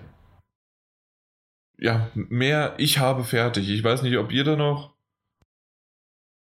Ja, 1.78 2.10
mehr 2.14 2.76
ich 2.78 3.00
habe 3.00 3.24
fertig. 3.24 3.70
Ich 3.70 3.84
weiß 3.84 4.04
nicht, 4.04 4.18
ob 4.18 4.32
ihr 4.32 4.44
da 4.44 4.56
noch. 4.56 4.94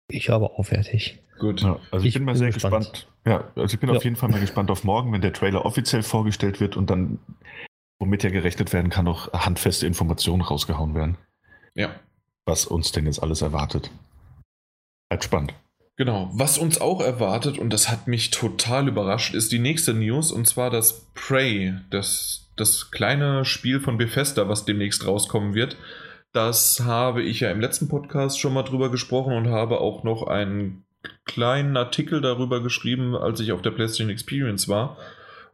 Ich 0.10 0.30
habe 0.30 0.46
auch 0.46 0.64
fertig. 0.64 1.20
Gut. 1.40 1.62
Ja, 1.62 1.80
also 1.92 2.06
ich, 2.06 2.14
bin 2.14 2.24
mal 2.24 2.36
sehr 2.36 2.52
gespannt. 2.52 2.92
gespannt. 2.92 3.08
Ja, 3.26 3.44
also 3.56 3.74
ich 3.74 3.80
bin 3.80 3.90
ja. 3.90 3.98
auf 3.98 4.04
jeden 4.04 4.16
Fall 4.16 4.30
mal 4.30 4.40
gespannt 4.40 4.72
auf 4.72 4.84
morgen, 4.84 5.12
wenn 5.12 5.22
der 5.22 5.34
Trailer 5.34 5.66
offiziell 5.66 6.04
vorgestellt 6.04 6.60
wird 6.60 6.78
und 6.78 6.90
dann, 6.90 7.20
womit 8.00 8.24
ja 8.24 8.30
gerechnet 8.30 8.72
werden 8.74 8.90
kann, 8.90 9.06
noch 9.06 9.34
handfeste 9.34 9.86
Informationen 9.88 10.42
rausgehauen 10.42 10.96
werden. 10.96 11.18
Ja. 11.74 11.90
Was 12.46 12.66
uns 12.66 12.92
denn 12.92 13.06
jetzt 13.06 13.22
alles 13.22 13.42
erwartet. 13.42 13.92
Halt 15.12 15.24
spannend. 15.24 15.54
Genau, 15.98 16.30
was 16.34 16.58
uns 16.58 16.82
auch 16.82 17.02
erwartet, 17.02 17.58
und 17.58 17.72
das 17.72 17.90
hat 17.90 18.08
mich 18.08 18.30
total 18.30 18.90
überrascht, 18.90 19.34
ist 19.34 19.54
die 19.54 19.60
nächste 19.60 19.94
News, 19.94 20.32
und 20.32 20.46
zwar 20.46 20.70
das 20.70 21.08
Prey, 21.14 21.74
das, 21.90 22.52
das 22.58 22.92
kleine 22.92 23.46
Spiel 23.46 23.80
von 23.80 23.98
Bethesda, 23.98 24.50
was 24.50 24.66
demnächst 24.66 25.08
rauskommen 25.08 25.54
wird. 25.54 25.78
Das 26.34 26.82
habe 26.82 27.24
ich 27.24 27.40
ja 27.40 27.50
im 27.50 27.62
letzten 27.62 27.88
Podcast 27.88 28.42
schon 28.42 28.54
mal 28.54 28.64
drüber 28.64 28.92
gesprochen 28.92 29.38
und 29.38 29.48
habe 29.48 29.80
auch 29.80 30.04
noch 30.04 30.28
einen 30.28 30.85
kleinen 31.26 31.78
Artikel 31.78 32.22
darüber 32.22 32.62
geschrieben, 32.62 33.16
als 33.16 33.40
ich 33.40 33.52
auf 33.52 33.62
der 33.62 33.72
PlayStation 33.72 34.10
Experience 34.10 34.68
war. 34.68 34.98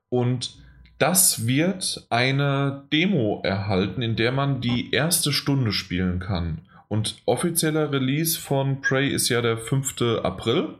Und 0.09 0.57
das 0.97 1.47
wird 1.47 2.05
eine 2.09 2.83
Demo 2.91 3.41
erhalten, 3.43 4.01
in 4.01 4.15
der 4.15 4.31
man 4.31 4.61
die 4.61 4.91
erste 4.91 5.33
Stunde 5.33 5.71
spielen 5.71 6.19
kann. 6.19 6.61
Und 6.87 7.21
offizieller 7.25 7.91
Release 7.91 8.39
von 8.39 8.81
Prey 8.81 9.09
ist 9.09 9.29
ja 9.29 9.41
der 9.41 9.57
5. 9.57 10.01
April. 10.23 10.75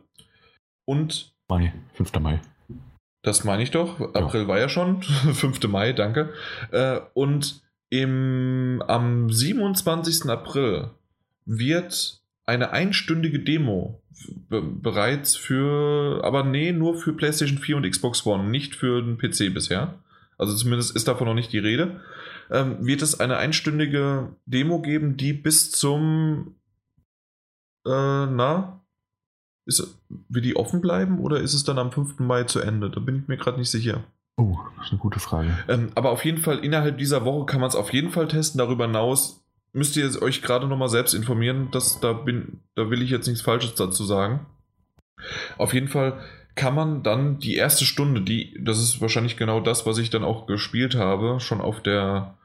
Und. 0.84 1.32
Mai, 1.48 1.72
5. 1.94 2.20
Mai. 2.20 2.40
Das 3.22 3.44
meine 3.44 3.62
ich 3.62 3.70
doch. 3.70 3.98
April 4.14 4.42
ja. 4.42 4.48
war 4.48 4.58
ja 4.58 4.68
schon. 4.68 5.02
5. 5.02 5.66
Mai, 5.68 5.92
danke. 5.92 6.34
Äh, 6.70 7.00
und 7.14 7.62
im, 7.88 8.82
am 8.86 9.30
27. 9.30 10.28
April 10.28 10.90
wird 11.44 12.20
eine 12.46 12.70
einstündige 12.70 13.40
Demo 13.40 14.01
bereits 14.48 15.36
für, 15.36 16.20
aber 16.24 16.44
nee, 16.44 16.72
nur 16.72 16.94
für 16.96 17.12
PlayStation 17.12 17.58
4 17.58 17.76
und 17.78 17.90
Xbox 17.90 18.26
One, 18.26 18.50
nicht 18.50 18.74
für 18.74 19.02
den 19.02 19.18
PC 19.18 19.52
bisher. 19.54 19.94
Also 20.38 20.54
zumindest 20.54 20.94
ist 20.96 21.08
davon 21.08 21.26
noch 21.26 21.34
nicht 21.34 21.52
die 21.52 21.58
Rede 21.58 22.00
ähm, 22.52 22.84
wird 22.84 23.02
es 23.02 23.18
eine 23.18 23.38
einstündige 23.38 24.36
Demo 24.46 24.80
geben, 24.80 25.16
die 25.16 25.32
bis 25.32 25.70
zum 25.70 26.56
äh, 27.86 28.26
na, 28.26 28.80
ist, 29.64 29.98
wird 30.28 30.44
die 30.44 30.56
offen 30.56 30.80
bleiben 30.80 31.18
oder 31.18 31.40
ist 31.40 31.54
es 31.54 31.64
dann 31.64 31.78
am 31.78 31.90
5. 31.90 32.18
Mai 32.20 32.44
zu 32.44 32.60
Ende? 32.60 32.90
Da 32.90 33.00
bin 33.00 33.20
ich 33.22 33.28
mir 33.28 33.38
gerade 33.38 33.58
nicht 33.58 33.70
sicher. 33.70 34.04
Oh, 34.36 34.58
das 34.76 34.86
ist 34.86 34.92
eine 34.92 35.00
gute 35.00 35.20
Frage. 35.20 35.56
Ähm, 35.68 35.90
aber 35.94 36.10
auf 36.10 36.24
jeden 36.24 36.38
Fall, 36.38 36.58
innerhalb 36.58 36.98
dieser 36.98 37.24
Woche 37.24 37.46
kann 37.46 37.60
man 37.60 37.68
es 37.68 37.76
auf 37.76 37.92
jeden 37.92 38.10
Fall 38.10 38.28
testen. 38.28 38.58
Darüber 38.58 38.86
hinaus 38.86 39.41
müsst 39.72 39.96
ihr 39.96 40.22
euch 40.22 40.42
gerade 40.42 40.66
nochmal 40.66 40.88
selbst 40.88 41.14
informieren. 41.14 41.70
Dass, 41.70 42.00
da, 42.00 42.12
bin, 42.12 42.60
da 42.74 42.90
will 42.90 43.02
ich 43.02 43.10
jetzt 43.10 43.26
nichts 43.26 43.42
Falsches 43.42 43.74
dazu 43.74 44.04
sagen. 44.04 44.46
Auf 45.58 45.74
jeden 45.74 45.88
Fall 45.88 46.20
kann 46.54 46.74
man 46.74 47.02
dann 47.02 47.38
die 47.38 47.56
erste 47.56 47.84
Stunde, 47.84 48.20
die, 48.20 48.58
das 48.60 48.78
ist 48.78 49.00
wahrscheinlich 49.00 49.36
genau 49.36 49.60
das, 49.60 49.86
was 49.86 49.98
ich 49.98 50.10
dann 50.10 50.24
auch 50.24 50.46
gespielt 50.46 50.94
habe, 50.94 51.40
schon 51.40 51.60
auf 51.60 51.82
der 51.82 52.36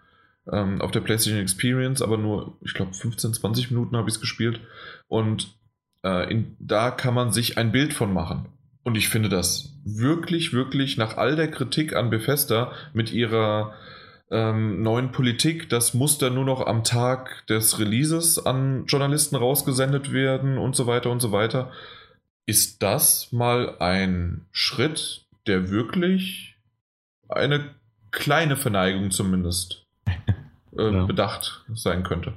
ähm, 0.51 0.81
auf 0.81 0.91
der 0.91 1.01
PlayStation 1.01 1.41
Experience, 1.41 2.01
aber 2.01 2.17
nur, 2.17 2.57
ich 2.61 2.73
glaube, 2.73 2.93
15, 2.93 3.33
20 3.33 3.71
Minuten 3.71 3.97
habe 3.97 4.09
ich 4.09 4.15
es 4.15 4.21
gespielt. 4.21 4.61
Und 5.07 5.55
äh, 6.03 6.31
in, 6.31 6.55
da 6.59 6.91
kann 6.91 7.13
man 7.13 7.31
sich 7.31 7.57
ein 7.57 7.71
Bild 7.71 7.93
von 7.93 8.13
machen. 8.13 8.47
Und 8.83 8.95
ich 8.95 9.09
finde 9.09 9.29
das 9.29 9.73
wirklich, 9.83 10.53
wirklich 10.53 10.97
nach 10.97 11.17
all 11.17 11.35
der 11.35 11.51
Kritik 11.51 11.95
an 11.95 12.09
Bethesda 12.09 12.71
mit 12.93 13.11
ihrer 13.11 13.73
ähm, 14.29 14.81
neuen 14.81 15.11
Politik, 15.11 15.69
dass 15.69 15.93
Muster 15.93 16.29
nur 16.29 16.45
noch 16.45 16.65
am 16.65 16.83
Tag 16.83 17.45
des 17.47 17.79
Releases 17.79 18.45
an 18.45 18.85
Journalisten 18.85 19.35
rausgesendet 19.35 20.11
werden 20.11 20.57
und 20.57 20.75
so 20.75 20.87
weiter 20.87 21.11
und 21.11 21.21
so 21.21 21.31
weiter, 21.31 21.71
ist 22.45 22.83
das 22.83 23.31
mal 23.31 23.77
ein 23.79 24.45
Schritt, 24.51 25.25
der 25.47 25.69
wirklich 25.69 26.55
eine 27.29 27.71
kleine 28.11 28.55
Verneigung 28.55 29.11
zumindest 29.11 29.85
äh, 30.77 30.91
ja. 30.91 31.05
bedacht 31.05 31.65
sein 31.73 32.03
könnte. 32.03 32.33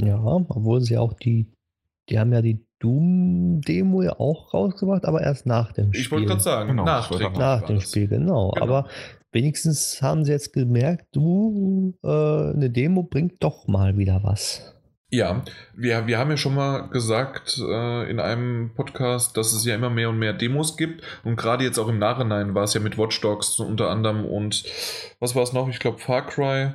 Ja, 0.00 0.18
obwohl 0.22 0.80
sie 0.80 0.96
auch 0.96 1.12
die, 1.12 1.46
die 2.08 2.18
haben 2.18 2.32
ja 2.32 2.42
die 2.42 2.64
Doom-Demo 2.80 4.02
ja 4.02 4.18
auch 4.18 4.54
rausgebracht, 4.54 5.04
aber 5.04 5.20
erst 5.20 5.46
nach 5.46 5.72
dem 5.72 5.92
Spiel. 5.92 6.00
Ich 6.00 6.10
wollte 6.10 6.26
gerade 6.26 6.40
sagen, 6.40 6.68
genau, 6.70 6.84
nach, 6.84 7.10
nach 7.10 7.62
dem 7.62 7.80
Spiel, 7.80 8.08
genau. 8.08 8.50
genau. 8.52 8.62
Aber 8.62 8.88
wenigstens 9.32 10.02
haben 10.02 10.24
sie 10.24 10.32
jetzt 10.32 10.52
gemerkt, 10.52 11.06
du, 11.12 11.94
äh, 12.02 12.08
eine 12.08 12.70
Demo 12.70 13.02
bringt 13.02 13.42
doch 13.42 13.66
mal 13.66 13.96
wieder 13.96 14.20
was. 14.22 14.74
Ja, 15.12 15.42
wir, 15.74 16.06
wir 16.06 16.18
haben 16.18 16.30
ja 16.30 16.36
schon 16.36 16.54
mal 16.54 16.88
gesagt 16.88 17.58
äh, 17.58 18.08
in 18.08 18.20
einem 18.20 18.70
Podcast, 18.76 19.36
dass 19.36 19.52
es 19.52 19.64
ja 19.64 19.74
immer 19.74 19.90
mehr 19.90 20.08
und 20.08 20.20
mehr 20.20 20.32
Demos 20.32 20.76
gibt. 20.76 21.02
Und 21.24 21.34
gerade 21.34 21.64
jetzt 21.64 21.78
auch 21.78 21.88
im 21.88 21.98
Nachhinein 21.98 22.54
war 22.54 22.62
es 22.62 22.74
ja 22.74 22.80
mit 22.80 22.96
Watch 22.96 23.20
Dogs 23.20 23.58
unter 23.58 23.90
anderem 23.90 24.24
und 24.24 24.64
was 25.18 25.34
war 25.34 25.42
es 25.42 25.52
noch? 25.52 25.68
Ich 25.68 25.80
glaube 25.80 25.98
Far 25.98 26.26
Cry 26.26 26.74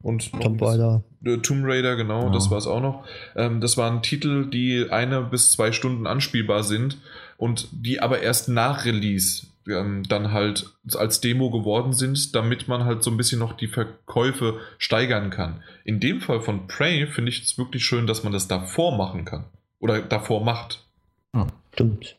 und 0.00 0.32
Tomb 0.32 0.62
Raider. 0.62 1.04
Äh, 1.22 1.36
Tomb 1.38 1.64
Raider, 1.66 1.96
genau, 1.96 2.24
ja. 2.24 2.30
das 2.30 2.50
war 2.50 2.56
es 2.56 2.66
auch 2.66 2.80
noch. 2.80 3.04
Ähm, 3.36 3.60
das 3.60 3.76
waren 3.76 4.02
Titel, 4.02 4.48
die 4.48 4.86
eine 4.88 5.20
bis 5.20 5.50
zwei 5.50 5.72
Stunden 5.72 6.06
anspielbar 6.06 6.62
sind 6.62 6.96
und 7.36 7.68
die 7.72 8.00
aber 8.00 8.22
erst 8.22 8.48
nach 8.48 8.86
Release 8.86 9.46
ähm, 9.68 10.04
dann 10.04 10.32
halt 10.32 10.72
als 10.94 11.20
Demo 11.20 11.50
geworden 11.50 11.92
sind, 11.92 12.34
damit 12.34 12.68
man 12.68 12.84
halt 12.84 13.02
so 13.02 13.10
ein 13.10 13.16
bisschen 13.16 13.38
noch 13.38 13.52
die 13.52 13.68
Verkäufe 13.68 14.60
steigern 14.78 15.30
kann. 15.30 15.62
In 15.84 16.00
dem 16.00 16.20
Fall 16.20 16.40
von 16.40 16.66
Prey 16.66 17.06
finde 17.06 17.30
ich 17.30 17.42
es 17.42 17.58
wirklich 17.58 17.84
schön, 17.84 18.06
dass 18.06 18.24
man 18.24 18.32
das 18.32 18.48
davor 18.48 18.96
machen 18.96 19.24
kann. 19.24 19.46
Oder 19.78 20.02
davor 20.02 20.44
macht. 20.44 20.86
Ja. 21.34 21.46
Stimmt. 21.72 22.18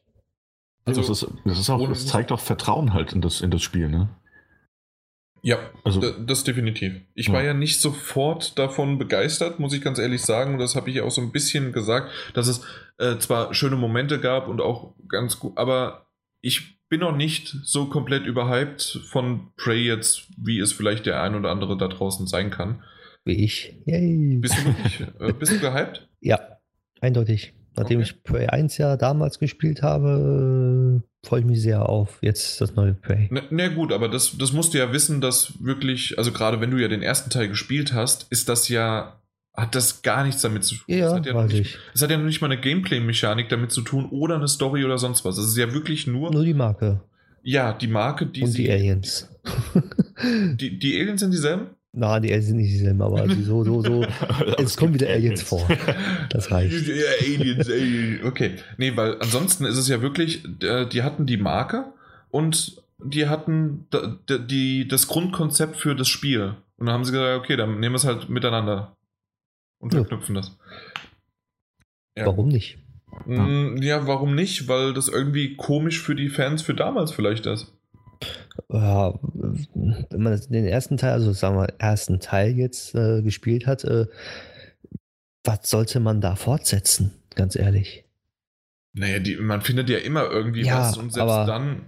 Also, 0.86 1.02
das, 1.02 1.10
ist, 1.10 1.32
das, 1.46 1.60
ist 1.60 1.70
auch, 1.70 1.88
das 1.88 2.08
zeigt 2.08 2.32
auch 2.32 2.40
Vertrauen 2.40 2.94
halt 2.94 3.14
in 3.14 3.22
das, 3.22 3.42
in 3.42 3.52
das 3.52 3.62
Spiel, 3.62 3.88
ne? 3.90 4.10
Ja, 5.44 5.58
also, 5.84 6.00
das 6.00 6.44
definitiv. 6.44 7.02
Ich 7.16 7.28
ja. 7.28 7.34
war 7.34 7.44
ja 7.44 7.54
nicht 7.54 7.82
sofort 7.82 8.60
davon 8.60 9.00
begeistert, 9.00 9.60
muss 9.60 9.74
ich 9.74 9.82
ganz 9.82 9.98
ehrlich 9.98 10.22
sagen. 10.22 10.54
Und 10.54 10.60
das 10.60 10.76
habe 10.76 10.90
ich 10.92 11.02
auch 11.02 11.10
so 11.10 11.22
ein 11.22 11.32
bisschen 11.32 11.72
gesagt, 11.74 12.12
dass 12.36 12.48
es 12.48 12.64
äh, 13.00 13.18
zwar 13.18 13.54
schöne 13.54 13.76
Momente 13.76 14.20
gab 14.20 14.48
und 14.48 14.62
auch 14.62 14.94
ganz 15.08 15.40
gut, 15.40 15.58
aber 15.58 16.06
ich 16.42 16.80
bin 16.92 17.00
noch 17.00 17.16
nicht 17.16 17.56
so 17.64 17.86
komplett 17.86 18.26
überhyped 18.26 19.00
von 19.06 19.48
Prey 19.56 19.86
jetzt, 19.86 20.28
wie 20.38 20.60
es 20.60 20.74
vielleicht 20.74 21.06
der 21.06 21.24
ein 21.24 21.36
oder 21.36 21.50
andere 21.50 21.78
da 21.78 21.88
draußen 21.88 22.28
sein 22.28 22.52
kann. 22.52 22.84
Wie 23.24 23.46
ich. 23.46 23.74
Yay. 23.86 24.38
Bist 24.42 24.58
du 24.58 24.66
wirklich, 24.66 25.00
äh, 25.20 25.32
bist 25.40 25.54
du 25.54 25.60
gehypt? 25.60 26.10
Ja, 26.20 26.40
eindeutig. 27.00 27.54
Nachdem 27.78 28.02
okay. 28.02 28.10
ich 28.10 28.24
Prey 28.24 28.48
1 28.48 28.78
ja 28.78 28.98
damals 28.98 29.40
gespielt 29.40 29.82
habe, 29.82 31.02
freue 31.24 31.40
ich 31.40 31.46
mich 31.46 31.62
sehr 31.62 31.88
auf 31.88 32.20
jetzt 32.22 32.60
das 32.60 32.76
neue 32.76 32.94
Prey. 32.94 33.30
Na, 33.32 33.42
na, 33.50 33.70
gut, 33.70 33.94
aber 33.94 34.10
das, 34.10 34.38
das 34.38 34.52
musst 34.52 34.74
du 34.74 34.78
ja 34.78 34.92
wissen, 34.92 35.22
dass 35.22 35.64
wirklich, 35.64 36.18
also 36.18 36.34
gerade 36.34 36.60
wenn 36.60 36.72
du 36.72 36.78
ja 36.78 36.90
den 36.90 37.02
ersten 37.02 37.30
Teil 37.30 37.48
gespielt 37.48 37.94
hast, 37.94 38.30
ist 38.32 38.50
das 38.50 38.68
ja 38.68 39.21
hat 39.54 39.76
das 39.76 40.02
gar 40.02 40.24
nichts 40.24 40.42
damit 40.42 40.64
zu 40.64 40.76
tun. 40.76 40.86
Ja, 40.88 41.06
das, 41.06 41.14
hat 41.14 41.26
ja 41.26 41.34
noch 41.34 41.44
weiß 41.44 41.54
nicht, 41.54 41.76
ich. 41.76 41.78
das 41.94 42.02
hat 42.02 42.12
ja 42.12 42.18
noch 42.18 42.26
nicht 42.26 42.42
mal 42.42 42.52
eine 42.52 42.60
Gameplay-Mechanik 42.60 43.50
damit 43.50 43.72
zu 43.72 43.82
tun 43.82 44.08
oder 44.10 44.36
eine 44.36 44.48
Story 44.48 44.86
oder 44.86 44.98
sonst 44.98 45.26
was. 45.26 45.36
Das 45.36 45.46
ist 45.46 45.58
ja 45.58 45.74
wirklich 45.74 46.08
nur, 46.08 46.32
Nur 46.32 46.46
die 46.46 46.54
Marke 46.54 47.02
ja, 47.44 47.74
die 47.74 47.88
Marke, 47.88 48.26
die 48.26 48.44
und 48.44 48.50
sie. 48.50 48.64
die 48.64 48.72
Aliens. 48.72 49.28
Die, 50.24 50.78
die 50.78 51.02
Aliens 51.02 51.22
sind 51.22 51.32
dieselben? 51.32 51.70
Na, 51.94 52.20
die 52.20 52.30
Aliens 52.30 52.46
sind 52.46 52.58
nicht 52.58 52.72
dieselben, 52.72 53.02
aber 53.02 53.28
die 53.28 53.42
so, 53.42 53.64
so, 53.64 53.82
so. 53.82 54.06
Es 54.60 54.78
kommen 54.78 54.94
wieder 54.94 55.10
Aliens 55.10 55.42
vor. 55.42 55.68
Das 56.30 56.52
reicht. 56.52 56.74
Ja, 56.88 57.06
Aliens, 57.20 57.68
Aliens. 57.68 58.24
Okay. 58.24 58.52
Nee, 58.78 58.96
weil 58.96 59.20
ansonsten 59.20 59.66
ist 59.66 59.78
es 59.78 59.88
ja 59.88 60.04
wirklich, 60.04 60.44
äh, 60.62 60.86
die 60.86 61.02
hatten 61.02 61.26
die 61.26 61.38
Marke 61.38 61.86
und 62.30 62.84
die 63.04 63.28
hatten 63.28 63.88
die, 64.30 64.88
das 64.88 65.08
Grundkonzept 65.08 65.76
für 65.76 65.96
das 65.96 66.08
Spiel. 66.08 66.54
Und 66.78 66.86
dann 66.86 66.94
haben 66.94 67.04
sie 67.04 67.14
gesagt, 67.14 67.40
okay, 67.40 67.58
dann 67.58 67.80
nehmen 67.80 67.94
wir 67.94 67.98
es 67.98 68.06
halt 68.06 68.30
miteinander 68.30 68.96
und 69.82 69.94
Ja. 69.94 70.00
verknüpfen 70.00 70.36
das. 70.36 70.58
Ja. 72.18 72.26
Warum 72.26 72.48
nicht? 72.48 72.78
Mm, 73.26 73.78
Ja, 73.82 74.08
warum 74.08 74.36
nicht? 74.36 74.68
Weil 74.68 74.94
das 74.94 75.08
irgendwie 75.10 75.56
komisch 75.58 76.02
für 76.02 76.16
die 76.16 76.30
Fans 76.30 76.62
für 76.62 76.74
damals 76.74 77.12
vielleicht 77.12 77.46
ist. 77.46 77.74
Ja, 78.70 79.14
wenn 79.34 80.22
man 80.22 80.40
den 80.50 80.66
ersten 80.66 80.98
Teil, 80.98 81.14
also 81.14 81.32
sagen 81.34 81.58
wir, 81.58 81.74
ersten 81.80 82.20
Teil 82.20 82.52
jetzt 82.58 82.94
äh, 82.96 83.22
gespielt 83.22 83.66
hat, 83.68 83.84
äh, 83.84 84.06
was 85.44 85.70
sollte 85.70 86.00
man 86.00 86.22
da 86.22 86.36
fortsetzen? 86.36 87.12
Ganz 87.36 87.56
ehrlich. 87.56 88.06
Naja, 88.94 89.20
die, 89.20 89.38
man 89.38 89.62
findet 89.62 89.90
ja 89.90 89.98
immer 89.98 90.30
irgendwie 90.30 90.64
Ja, 90.64 90.80
was 90.82 90.98
und 90.98 91.12
selbst 91.14 91.30
aber- 91.32 91.46
dann, 91.46 91.84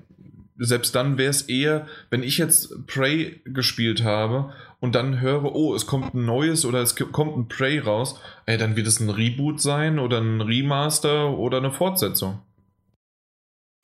selbst 0.58 0.96
dann 0.96 1.18
wäre 1.18 1.30
es 1.30 1.44
eher, 1.44 1.88
wenn 2.10 2.24
ich 2.24 2.38
jetzt 2.38 2.88
Prey 2.88 3.42
gespielt 3.46 4.04
habe 4.04 4.54
und 4.84 4.96
dann 4.96 5.22
höre, 5.22 5.56
oh, 5.56 5.74
es 5.74 5.86
kommt 5.86 6.14
ein 6.14 6.26
neues 6.26 6.66
oder 6.66 6.82
es 6.82 6.98
kommt 6.98 7.38
ein 7.38 7.48
Prey 7.48 7.80
raus, 7.80 8.20
ey, 8.46 8.58
dann 8.58 8.76
wird 8.76 8.86
es 8.86 9.00
ein 9.00 9.10
Reboot 9.10 9.62
sein 9.62 9.98
oder 9.98 10.20
ein 10.20 10.42
Remaster 10.42 11.38
oder 11.38 11.60
eine 11.60 11.72
Fortsetzung. 11.72 12.40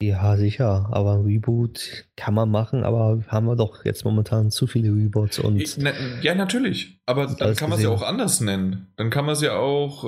Ja, 0.02 0.36
sicher. 0.36 0.89
Aber 0.91 1.14
ein 1.14 1.22
Reboot 1.22 2.06
kann 2.18 2.34
man 2.34 2.52
machen, 2.52 2.84
aber 2.84 3.24
haben 3.30 3.45
wir 3.45 3.56
doch 3.56 3.86
jetzt 3.86 4.04
momentan 4.04 4.52
zu 4.52 4.68
viele 4.68 4.89
Reboots 4.89 5.39
und 5.39 5.78
na, 5.78 5.91
ja, 6.22 6.36
natürlich. 6.36 7.00
Aber 7.06 7.28
dann 7.28 7.56
kann 7.56 7.70
man 7.70 7.80
es 7.80 7.84
ja 7.86 7.91
auch 7.91 8.04
anders 8.04 8.41
nennen. 8.41 8.88
Dann 8.97 9.10
kann 9.10 9.24
man 9.24 9.34
es 9.34 9.41
ja 9.41 9.56
auch, 9.56 10.04
äh, 10.04 10.08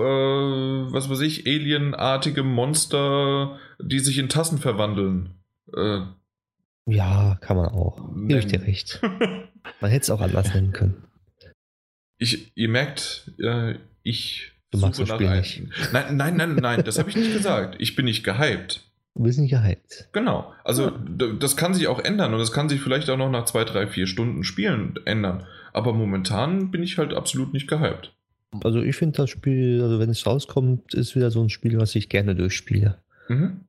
was 0.92 1.10
weiß 1.10 1.22
ich, 1.22 1.48
alienartige 1.48 2.44
Monster, 2.44 3.58
die 3.82 4.00
sich 4.00 4.18
in 4.18 4.28
Tassen 4.28 4.58
verwandeln. 4.58 5.36
Äh, 5.74 6.02
ja, 6.92 7.38
kann 7.42 7.58
man 7.58 7.68
auch. 7.70 8.10
Gebe 8.28 8.40
ich 8.40 8.48
dir 8.48 8.62
recht. 8.62 9.02
Man 9.82 9.92
hätte 9.92 10.04
es 10.04 10.10
auch 10.10 10.22
anders 10.22 10.54
nennen 10.54 10.72
können. 10.72 11.04
Ich, 12.18 12.52
ihr 12.56 12.70
merkt, 12.70 13.32
äh, 13.40 13.76
ich. 14.04 14.52
Du 14.72 14.80
magst 14.80 14.98
suche 15.00 15.14
Spiel 15.16 15.28
nach 15.28 15.36
nicht. 15.38 15.64
Nein, 15.92 16.18
nein, 16.18 16.36
nein, 16.38 16.56
nein, 16.56 16.84
das 16.84 16.98
habe 17.00 17.10
ich 17.10 17.16
nicht 17.16 17.34
gesagt. 17.34 17.76
Ich 17.80 17.96
bin 17.96 18.06
nicht 18.06 18.24
gehypt. 18.24 18.82
Du 19.16 19.24
bist 19.24 19.40
nicht 19.40 19.52
gehypt. 19.52 20.08
Genau. 20.14 20.54
Also, 20.64 20.84
Ja. 20.86 20.98
d- 20.98 21.34
das 21.40 21.58
kann 21.58 21.74
sich 21.74 21.88
auch 21.88 22.00
ändern 22.00 22.34
und 22.34 22.40
das 22.40 22.52
kann 22.54 22.70
sich 22.70 22.80
vielleicht 22.82 23.10
auch 23.10 23.18
noch 23.18 23.30
nach 23.30 23.46
zwei, 23.46 23.66
drei, 23.66 23.86
vier 23.88 24.08
Stunden 24.08 24.44
Spielen 24.44 24.96
ändern. 25.06 25.46
Aber 25.74 25.94
momentan 25.94 26.72
bin 26.72 26.84
ich 26.84 26.98
halt 26.98 27.14
absolut 27.14 27.54
nicht 27.54 27.68
gehypt. 27.68 28.14
Also 28.64 28.82
ich 28.82 28.96
finde 28.96 29.18
das 29.18 29.30
Spiel, 29.30 29.82
also 29.82 30.00
wenn 30.00 30.10
es 30.10 30.26
rauskommt, 30.26 30.94
ist 30.94 31.16
wieder 31.16 31.32
so 31.32 31.42
ein 31.42 31.50
Spiel, 31.50 31.78
was 31.78 31.96
ich 31.96 32.08
gerne 32.10 32.36
durchspiele. 32.36 32.98
Mhm. 33.30 33.62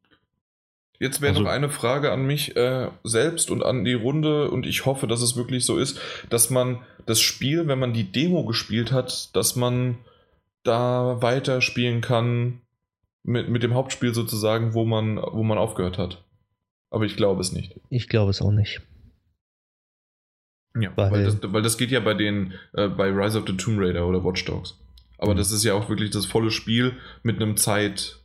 Jetzt 1.02 1.20
wäre 1.20 1.32
Also- 1.32 1.42
noch 1.42 1.50
eine 1.50 1.68
Frage 1.68 2.12
an 2.12 2.24
mich 2.26 2.54
äh, 2.56 2.88
selbst 3.02 3.50
und 3.50 3.62
an 3.64 3.84
die 3.84 3.94
Runde 3.94 4.50
und 4.50 4.66
ich 4.66 4.86
hoffe, 4.86 5.06
dass 5.08 5.20
es 5.20 5.36
wirklich 5.36 5.64
so 5.66 5.76
ist, 5.76 5.98
dass 6.30 6.48
man 6.48 6.78
das 7.06 7.20
Spiel, 7.20 7.66
wenn 7.66 7.80
man 7.80 7.92
die 7.92 8.10
Demo 8.12 8.44
gespielt 8.44 8.92
hat, 8.92 9.34
dass 9.34 9.56
man 9.56 9.98
da 10.62 11.20
weiter 11.20 11.60
spielen 11.60 12.00
kann 12.02 12.60
mit, 13.24 13.48
mit 13.48 13.62
dem 13.64 13.74
Hauptspiel 13.74 14.14
sozusagen, 14.14 14.74
wo 14.74 14.84
man, 14.84 15.16
wo 15.16 15.42
man 15.42 15.58
aufgehört 15.58 15.98
hat. 15.98 16.22
Aber 16.90 17.04
ich 17.04 17.16
glaube 17.16 17.40
es 17.40 17.50
nicht. 17.52 17.74
Ich 17.90 18.08
glaube 18.08 18.30
es 18.30 18.40
auch 18.40 18.52
nicht. 18.52 18.80
Ja, 20.78 20.92
Weil- 20.96 21.10
weil, 21.10 21.24
das, 21.24 21.38
weil 21.42 21.62
das 21.62 21.76
geht 21.78 21.90
ja 21.90 22.00
bei 22.00 22.14
den, 22.14 22.54
äh, 22.74 22.88
bei 22.88 23.08
Rise 23.10 23.38
of 23.38 23.44
the 23.46 23.56
Tomb 23.56 23.78
Raider 23.80 24.06
oder 24.06 24.24
Watch 24.24 24.44
Dogs. 24.44 24.78
Aber 25.18 25.34
Mhm. 25.34 25.38
das 25.38 25.52
ist 25.52 25.64
ja 25.64 25.74
auch 25.74 25.88
wirklich 25.88 26.10
das 26.10 26.26
volle 26.26 26.50
Spiel 26.50 26.96
mit 27.22 27.36
einem 27.42 27.56
Zeit, 27.56 28.20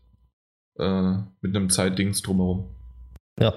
äh, 0.80 1.18
mit 1.42 1.56
einem 1.56 1.70
Zeitdings 1.70 2.22
drumherum. 2.22 2.68
Ja. 3.40 3.54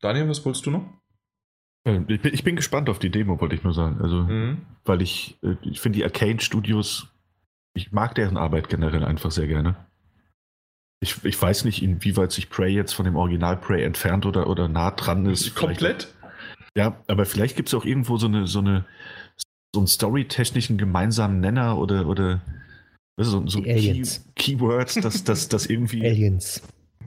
Daniel, 0.00 0.28
was 0.28 0.44
wolltest 0.44 0.66
du 0.66 0.70
noch? 0.70 0.84
Äh, 1.86 2.00
Ich 2.08 2.20
bin, 2.20 2.34
ich 2.34 2.44
bin 2.44 2.56
gespannt 2.56 2.88
auf 2.90 2.98
die 2.98 3.10
Demo, 3.10 3.40
wollte 3.40 3.54
ich 3.54 3.64
nur 3.64 3.74
sagen. 3.74 4.00
Also, 4.00 4.22
Mhm. 4.22 4.62
weil 4.84 5.02
ich, 5.02 5.38
äh, 5.42 5.56
ich 5.62 5.80
finde 5.80 5.98
die 5.98 6.04
Arcane 6.04 6.40
Studios, 6.40 7.08
ich 7.74 7.92
mag 7.92 8.14
deren 8.14 8.36
Arbeit 8.36 8.68
generell 8.68 9.04
einfach 9.04 9.30
sehr 9.30 9.46
gerne. 9.46 9.76
Ich, 11.00 11.22
ich 11.24 11.40
weiß 11.40 11.64
nicht, 11.64 11.82
inwieweit 11.82 12.32
sich 12.32 12.48
Prey 12.48 12.72
jetzt 12.72 12.92
von 12.94 13.04
dem 13.04 13.16
Original 13.16 13.56
Prey 13.56 13.82
entfernt 13.84 14.24
oder, 14.26 14.46
oder 14.48 14.68
nah 14.68 14.90
dran 14.92 15.26
ist. 15.26 15.48
Vielleicht- 15.50 15.58
Komplett? 15.80 16.14
Ja, 16.76 17.00
aber 17.08 17.24
vielleicht 17.26 17.56
gibt 17.56 17.68
es 17.68 17.74
auch 17.74 17.84
irgendwo 17.84 18.16
so 18.16 18.26
eine, 18.26 18.46
so 18.46 18.58
eine, 18.60 18.84
so 19.74 19.80
einen 19.80 19.86
storytechnischen 19.86 20.78
gemeinsamen 20.78 21.40
Nenner 21.40 21.78
oder, 21.78 22.06
oder 22.06 22.40
so, 23.16 23.46
so. 23.46 23.62
Key, 23.62 24.02
Keywords, 24.34 24.94
dass 24.94 25.24
das 25.24 25.48
dass 25.48 25.66
irgendwie 25.66 26.04
Aliens. 26.06 26.62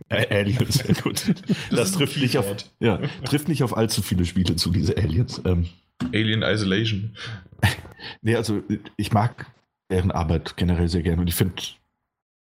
Äh, 0.09 0.27
Aliens, 0.33 0.75
sehr 0.75 0.95
gut. 0.95 1.33
Das, 1.69 1.91
ein 1.91 1.97
trifft, 1.97 2.17
nicht 2.17 2.37
auf, 2.37 2.55
ja, 2.79 2.97
trifft 3.25 3.47
nicht 3.47 3.63
auf 3.63 3.75
allzu 3.75 4.01
viele 4.01 4.25
Spiele 4.25 4.55
zu, 4.55 4.71
diese 4.71 4.95
Aliens. 4.97 5.41
Ähm, 5.45 5.67
Alien 6.13 6.43
Isolation. 6.43 7.15
nee, 8.21 8.35
also 8.35 8.61
ich 8.95 9.11
mag 9.11 9.47
deren 9.91 10.11
Arbeit 10.11 10.55
generell 10.57 10.87
sehr 10.87 11.01
gerne 11.01 11.21
und 11.21 11.27
ich 11.27 11.35
finde, 11.35 11.55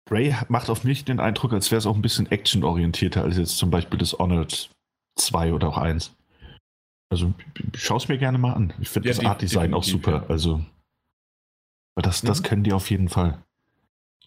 Ray 0.09 0.35
macht 0.49 0.69
auf 0.69 0.83
mich 0.83 1.05
den 1.05 1.19
Eindruck, 1.19 1.53
als 1.53 1.71
wäre 1.71 1.79
es 1.79 1.85
auch 1.85 1.95
ein 1.95 2.01
bisschen 2.01 2.29
actionorientierter 2.29 3.23
als 3.23 3.37
jetzt 3.37 3.57
zum 3.57 3.69
Beispiel 3.69 3.97
das 3.97 4.17
Honored 4.17 4.69
2 5.17 5.53
oder 5.53 5.69
auch 5.69 5.77
1. 5.77 6.13
Also 7.09 7.33
schau 7.75 7.97
es 7.97 8.07
mir 8.07 8.17
gerne 8.17 8.37
mal 8.37 8.53
an. 8.53 8.73
Ich 8.79 8.89
finde 8.89 9.09
Ja, 9.09 9.15
das 9.15 9.25
Art-Design 9.25 9.73
auch 9.73 9.83
super. 9.83 10.23
ja. 10.23 10.25
Also 10.27 10.63
aber 11.95 12.03
das, 12.03 12.21
das 12.21 12.39
Mhm. 12.41 12.43
können 12.45 12.63
die 12.63 12.73
auf 12.73 12.89
jeden 12.89 13.09
Fall. 13.09 13.37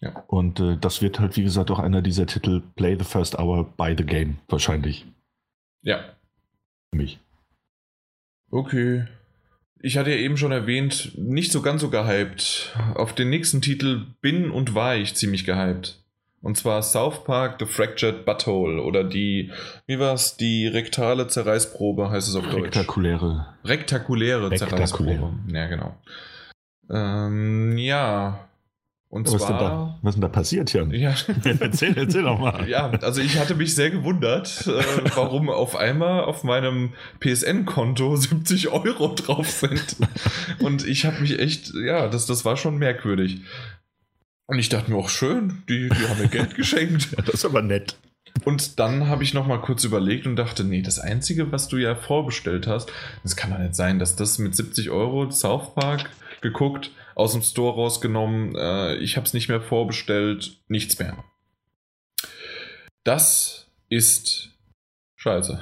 Ja. 0.01 0.23
Und 0.27 0.59
äh, 0.59 0.77
das 0.77 1.01
wird 1.01 1.19
halt, 1.19 1.37
wie 1.37 1.43
gesagt, 1.43 1.71
auch 1.71 1.79
einer 1.79 2.01
dieser 2.01 2.25
Titel 2.27 2.61
Play 2.75 2.97
the 2.97 3.05
First 3.05 3.37
Hour 3.39 3.65
by 3.77 3.95
the 3.97 4.03
Game, 4.03 4.37
wahrscheinlich. 4.49 5.05
Ja. 5.81 5.99
Für 6.91 6.97
mich. 6.97 7.19
Okay. 8.51 9.05
Ich 9.79 9.97
hatte 9.97 10.09
ja 10.11 10.17
eben 10.17 10.37
schon 10.37 10.51
erwähnt, 10.51 11.11
nicht 11.17 11.51
so 11.51 11.61
ganz 11.61 11.81
so 11.81 11.89
gehypt. 11.89 12.75
Auf 12.95 13.13
den 13.13 13.29
nächsten 13.29 13.61
Titel 13.61 14.05
bin 14.21 14.49
und 14.51 14.73
war 14.73 14.95
ich 14.95 15.15
ziemlich 15.15 15.45
gehypt. 15.45 16.01
Und 16.41 16.57
zwar 16.57 16.81
South 16.83 17.23
Park 17.23 17.57
The 17.59 17.65
Fractured 17.65 18.25
Butthole 18.25 18.81
oder 18.81 19.03
die, 19.03 19.51
wie 19.87 19.97
war's, 19.99 20.37
die 20.37 20.67
rektale 20.67 21.27
Zerreißprobe 21.27 22.09
heißt 22.11 22.27
es 22.27 22.35
auf 22.35 22.43
Deutsch. 22.45 22.59
Spektakuläre. 22.59 23.47
Rektakuläre 23.63 24.51
Rektakulär. 24.51 24.85
Zerreißprobe. 24.85 25.33
Ja, 25.47 25.67
genau. 25.67 25.95
Ähm, 26.89 27.77
ja. 27.77 28.39
Und 29.09 29.27
Was 29.27 29.35
ist, 29.35 29.47
denn 29.47 29.57
da, 29.57 29.59
zwar. 29.59 29.99
was 30.01 30.09
ist 30.09 30.15
denn 30.15 30.21
da 30.21 30.27
passiert, 30.27 30.73
Jan? 30.73 30.91
Ja, 30.91 31.15
erzähl, 31.59 31.97
erzähl 31.97 32.23
doch 32.23 32.37
mal. 32.37 32.67
ja, 32.67 32.89
also 32.89 33.21
ich 33.21 33.39
hatte 33.39 33.55
mich 33.55 33.73
sehr 33.73 33.89
gewundert, 33.89 34.67
äh, 34.67 34.83
warum 35.15 35.49
auf 35.49 35.75
einmal 35.77 36.25
auf 36.25 36.43
meinem 36.43 36.93
PSN-Konto 37.21 38.15
70 38.17 38.69
Euro 38.69 39.13
drauf 39.15 39.49
sind. 39.49 39.95
Und 40.59 40.85
ich 40.85 41.05
habe 41.05 41.21
mich 41.21 41.39
echt, 41.39 41.73
ja, 41.75 42.09
das, 42.09 42.25
das 42.25 42.43
war 42.43 42.57
schon 42.57 42.77
merkwürdig. 42.77 43.41
Und 44.47 44.59
ich 44.59 44.69
dachte 44.69 44.91
mir 44.91 44.97
auch 44.97 45.09
schön, 45.09 45.63
die, 45.69 45.89
die 45.89 46.07
haben 46.07 46.19
mir 46.19 46.27
Geld 46.27 46.55
geschenkt. 46.55 47.07
Ja, 47.17 47.23
das 47.23 47.35
ist 47.35 47.45
aber 47.45 47.61
nett. 47.61 47.97
Und 48.43 48.79
dann 48.79 49.07
habe 49.07 49.23
ich 49.23 49.33
noch 49.33 49.47
mal 49.47 49.61
kurz 49.61 49.85
überlegt 49.85 50.27
und 50.27 50.35
dachte, 50.35 50.63
nee, 50.65 50.81
das 50.81 50.99
Einzige, 50.99 51.51
was 51.51 51.69
du 51.69 51.77
ja 51.77 51.95
vorbestellt 51.95 52.67
hast, 52.67 52.91
das 53.23 53.35
kann 53.37 53.51
doch 53.51 53.59
nicht 53.59 53.75
sein, 53.75 53.97
dass 53.97 54.15
das 54.17 54.39
mit 54.39 54.55
70 54.55 54.89
Euro 54.89 55.31
South 55.31 55.73
Park 55.73 56.09
geguckt, 56.45 56.91
aus 57.15 57.33
dem 57.33 57.41
Store 57.41 57.75
rausgenommen, 57.75 58.55
äh, 58.55 58.95
ich 58.97 59.17
habe 59.17 59.25
es 59.25 59.33
nicht 59.33 59.49
mehr 59.49 59.61
vorbestellt, 59.61 60.59
nichts 60.67 60.99
mehr. 60.99 61.23
Das 63.03 63.71
ist 63.89 64.51
scheiße. 65.15 65.59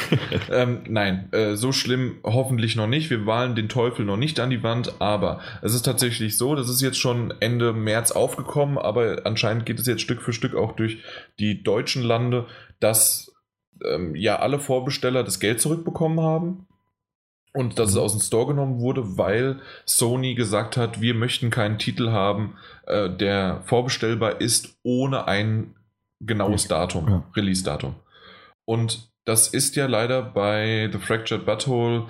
ähm, 0.50 0.84
nein, 0.88 1.30
äh, 1.32 1.54
so 1.54 1.72
schlimm 1.72 2.20
hoffentlich 2.24 2.76
noch 2.76 2.86
nicht. 2.86 3.10
Wir 3.10 3.18
malen 3.18 3.54
den 3.54 3.68
Teufel 3.68 4.06
noch 4.06 4.16
nicht 4.16 4.40
an 4.40 4.50
die 4.50 4.62
Wand, 4.62 5.00
aber 5.00 5.40
es 5.60 5.74
ist 5.74 5.82
tatsächlich 5.82 6.38
so, 6.38 6.54
das 6.54 6.70
ist 6.70 6.80
jetzt 6.80 6.98
schon 6.98 7.34
Ende 7.40 7.74
März 7.74 8.12
aufgekommen, 8.12 8.78
aber 8.78 9.22
anscheinend 9.24 9.66
geht 9.66 9.78
es 9.78 9.86
jetzt 9.86 10.00
Stück 10.00 10.22
für 10.22 10.32
Stück 10.32 10.54
auch 10.54 10.72
durch 10.72 10.98
die 11.38 11.62
deutschen 11.62 12.02
Lande, 12.02 12.46
dass 12.80 13.32
ähm, 13.84 14.14
ja 14.14 14.38
alle 14.38 14.58
Vorbesteller 14.58 15.24
das 15.24 15.40
Geld 15.40 15.60
zurückbekommen 15.60 16.20
haben 16.20 16.66
und 17.52 17.78
dass 17.78 17.90
es 17.90 17.96
aus 17.96 18.12
dem 18.12 18.20
Store 18.20 18.46
genommen 18.46 18.80
wurde, 18.80 19.18
weil 19.18 19.60
Sony 19.84 20.34
gesagt 20.34 20.76
hat, 20.76 21.00
wir 21.00 21.14
möchten 21.14 21.50
keinen 21.50 21.78
Titel 21.78 22.10
haben, 22.10 22.56
äh, 22.86 23.10
der 23.10 23.62
vorbestellbar 23.64 24.40
ist 24.40 24.76
ohne 24.82 25.28
ein 25.28 25.74
genaues 26.20 26.68
Datum, 26.68 27.08
Ja. 27.08 27.22
Release-Datum. 27.36 27.94
Und 28.64 29.10
das 29.24 29.48
ist 29.48 29.76
ja 29.76 29.86
leider 29.86 30.22
bei 30.22 30.88
The 30.92 30.98
Fractured 30.98 31.44
Butthole 31.44 32.06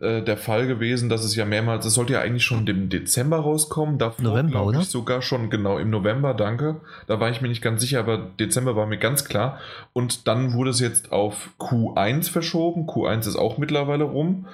äh, 0.00 0.22
der 0.22 0.36
Fall 0.36 0.66
gewesen, 0.66 1.08
dass 1.08 1.24
es 1.24 1.36
ja 1.36 1.44
mehrmals, 1.44 1.86
es 1.86 1.94
sollte 1.94 2.14
ja 2.14 2.20
eigentlich 2.20 2.44
schon 2.44 2.66
im 2.66 2.88
Dezember 2.88 3.38
rauskommen, 3.38 3.98
davor 3.98 4.24
November, 4.24 4.64
oder? 4.64 4.80
ich 4.80 4.86
sogar 4.86 5.22
schon 5.22 5.50
genau 5.50 5.78
im 5.78 5.90
November, 5.90 6.34
danke. 6.34 6.80
Da 7.06 7.20
war 7.20 7.30
ich 7.30 7.40
mir 7.40 7.48
nicht 7.48 7.62
ganz 7.62 7.80
sicher, 7.80 8.00
aber 8.00 8.18
Dezember 8.18 8.76
war 8.76 8.86
mir 8.86 8.98
ganz 8.98 9.24
klar. 9.24 9.60
Und 9.92 10.26
dann 10.26 10.52
wurde 10.54 10.70
es 10.70 10.80
jetzt 10.80 11.12
auf 11.12 11.50
Q1 11.58 12.30
verschoben. 12.30 12.86
Q1 12.86 13.20
ist 13.20 13.36
auch 13.36 13.56
mittlerweile 13.58 14.04
rum. 14.04 14.46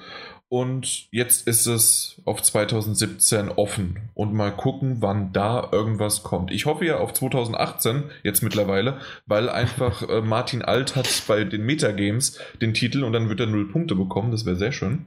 Und 0.51 1.07
jetzt 1.11 1.47
ist 1.47 1.65
es 1.65 2.21
auf 2.25 2.43
2017 2.43 3.47
offen. 3.47 4.09
Und 4.13 4.33
mal 4.33 4.51
gucken, 4.51 4.97
wann 4.99 5.31
da 5.31 5.69
irgendwas 5.71 6.23
kommt. 6.23 6.51
Ich 6.51 6.65
hoffe 6.65 6.83
ja 6.83 6.97
auf 6.97 7.13
2018, 7.13 8.03
jetzt 8.23 8.43
mittlerweile, 8.43 8.99
weil 9.25 9.47
einfach 9.47 10.09
äh, 10.09 10.19
Martin 10.21 10.61
Alt 10.61 10.97
hat 10.97 11.07
bei 11.25 11.45
den 11.45 11.65
Metagames 11.65 12.37
den 12.61 12.73
Titel 12.73 13.05
und 13.05 13.13
dann 13.13 13.29
wird 13.29 13.39
er 13.39 13.45
null 13.45 13.71
Punkte 13.71 13.95
bekommen. 13.95 14.31
Das 14.31 14.45
wäre 14.45 14.57
sehr 14.57 14.73
schön. 14.73 15.05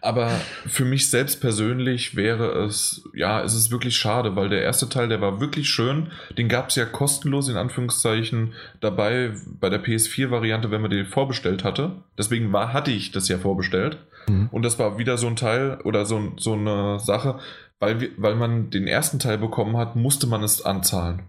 Aber 0.00 0.28
für 0.66 0.84
mich 0.84 1.08
selbst 1.08 1.40
persönlich 1.40 2.16
wäre 2.16 2.64
es, 2.64 3.08
ja, 3.14 3.42
es 3.42 3.54
ist 3.54 3.70
wirklich 3.70 3.96
schade, 3.96 4.36
weil 4.36 4.48
der 4.48 4.62
erste 4.62 4.88
Teil, 4.88 5.08
der 5.08 5.20
war 5.20 5.40
wirklich 5.40 5.68
schön. 5.68 6.10
Den 6.36 6.48
gab 6.48 6.68
es 6.68 6.76
ja 6.76 6.84
kostenlos 6.84 7.48
in 7.48 7.56
Anführungszeichen 7.56 8.54
dabei 8.80 9.32
bei 9.46 9.68
der 9.68 9.82
PS4-Variante, 9.82 10.70
wenn 10.70 10.82
man 10.82 10.90
den 10.90 11.06
vorbestellt 11.06 11.64
hatte. 11.64 12.02
Deswegen 12.18 12.52
war, 12.52 12.72
hatte 12.72 12.90
ich 12.90 13.12
das 13.12 13.28
ja 13.28 13.38
vorbestellt. 13.38 13.98
Mhm. 14.28 14.48
Und 14.50 14.62
das 14.62 14.78
war 14.78 14.98
wieder 14.98 15.16
so 15.18 15.26
ein 15.26 15.36
Teil 15.36 15.80
oder 15.84 16.04
so, 16.04 16.32
so 16.36 16.54
eine 16.54 16.98
Sache, 16.98 17.38
weil, 17.78 18.00
wir, 18.00 18.10
weil 18.16 18.34
man 18.34 18.70
den 18.70 18.86
ersten 18.86 19.18
Teil 19.18 19.38
bekommen 19.38 19.76
hat, 19.76 19.96
musste 19.96 20.26
man 20.26 20.42
es 20.42 20.64
anzahlen. 20.64 21.22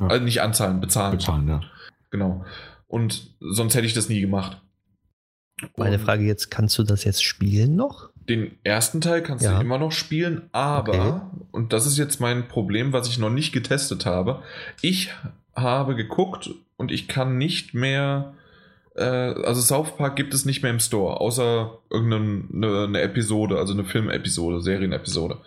Ja. 0.00 0.08
Also 0.08 0.24
nicht 0.24 0.42
anzahlen, 0.42 0.80
bezahlen. 0.80 1.16
Bezahlen, 1.16 1.48
ja. 1.48 1.60
Genau. 2.10 2.44
Und 2.86 3.34
sonst 3.40 3.74
hätte 3.74 3.86
ich 3.86 3.94
das 3.94 4.08
nie 4.08 4.20
gemacht. 4.20 4.60
Meine 5.76 5.98
Frage 5.98 6.24
jetzt, 6.24 6.50
kannst 6.50 6.78
du 6.78 6.82
das 6.82 7.04
jetzt 7.04 7.22
spielen 7.22 7.76
noch? 7.76 8.10
Den 8.28 8.52
ersten 8.64 9.00
Teil 9.00 9.22
kannst 9.22 9.44
ja. 9.44 9.54
du 9.54 9.60
immer 9.60 9.78
noch 9.78 9.92
spielen, 9.92 10.48
aber, 10.52 10.92
okay. 10.92 11.20
und 11.52 11.72
das 11.72 11.86
ist 11.86 11.98
jetzt 11.98 12.20
mein 12.20 12.48
Problem, 12.48 12.92
was 12.92 13.08
ich 13.08 13.18
noch 13.18 13.30
nicht 13.30 13.52
getestet 13.52 14.06
habe, 14.06 14.42
ich 14.80 15.12
habe 15.54 15.94
geguckt 15.94 16.50
und 16.76 16.90
ich 16.90 17.06
kann 17.06 17.38
nicht 17.38 17.74
mehr, 17.74 18.34
äh, 18.96 19.02
also 19.02 19.60
South 19.60 19.96
Park 19.96 20.16
gibt 20.16 20.32
es 20.34 20.44
nicht 20.44 20.62
mehr 20.62 20.72
im 20.72 20.80
Store, 20.80 21.20
außer 21.20 21.78
irgendeine 21.90 22.84
eine 22.84 23.00
Episode, 23.02 23.58
also 23.58 23.74
eine 23.74 23.84
Filmepisode, 23.84 24.60
Serienepisode. 24.60 25.38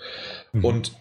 Mhm. 0.53 0.65
Und 0.65 0.91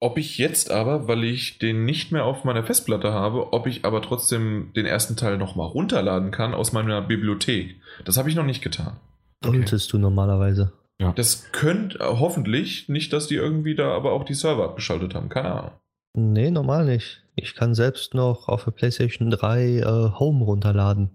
ob 0.00 0.18
ich 0.18 0.38
jetzt 0.38 0.70
aber, 0.70 1.08
weil 1.08 1.24
ich 1.24 1.58
den 1.58 1.84
nicht 1.84 2.12
mehr 2.12 2.24
auf 2.24 2.44
meiner 2.44 2.62
Festplatte 2.62 3.12
habe, 3.12 3.52
ob 3.52 3.66
ich 3.66 3.84
aber 3.84 4.02
trotzdem 4.02 4.72
den 4.76 4.86
ersten 4.86 5.16
Teil 5.16 5.38
nochmal 5.38 5.68
runterladen 5.68 6.30
kann 6.30 6.54
aus 6.54 6.72
meiner 6.72 7.00
Bibliothek. 7.02 7.76
Das 8.04 8.16
habe 8.16 8.28
ich 8.28 8.36
noch 8.36 8.44
nicht 8.44 8.62
getan. 8.62 8.98
Solltest 9.42 9.88
okay. 9.88 9.92
du 9.92 10.02
normalerweise. 10.02 10.72
Ja. 11.00 11.12
Das 11.12 11.50
könnte 11.52 11.98
äh, 11.98 12.04
hoffentlich 12.04 12.88
nicht, 12.88 13.12
dass 13.12 13.26
die 13.26 13.34
irgendwie 13.34 13.74
da 13.74 13.94
aber 13.94 14.12
auch 14.12 14.24
die 14.24 14.34
Server 14.34 14.64
abgeschaltet 14.64 15.14
haben. 15.14 15.28
Keine 15.28 15.52
Ahnung. 15.52 15.72
Nee, 16.14 16.50
normal 16.50 16.86
nicht. 16.86 17.22
Ich 17.34 17.54
kann 17.54 17.74
selbst 17.74 18.14
noch 18.14 18.48
auf 18.48 18.64
der 18.64 18.70
PlayStation 18.70 19.30
3 19.30 19.78
äh, 19.78 19.84
Home 20.18 20.44
runterladen. 20.44 21.10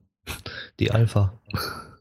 Die 0.80 0.92
Alpha. 0.92 1.34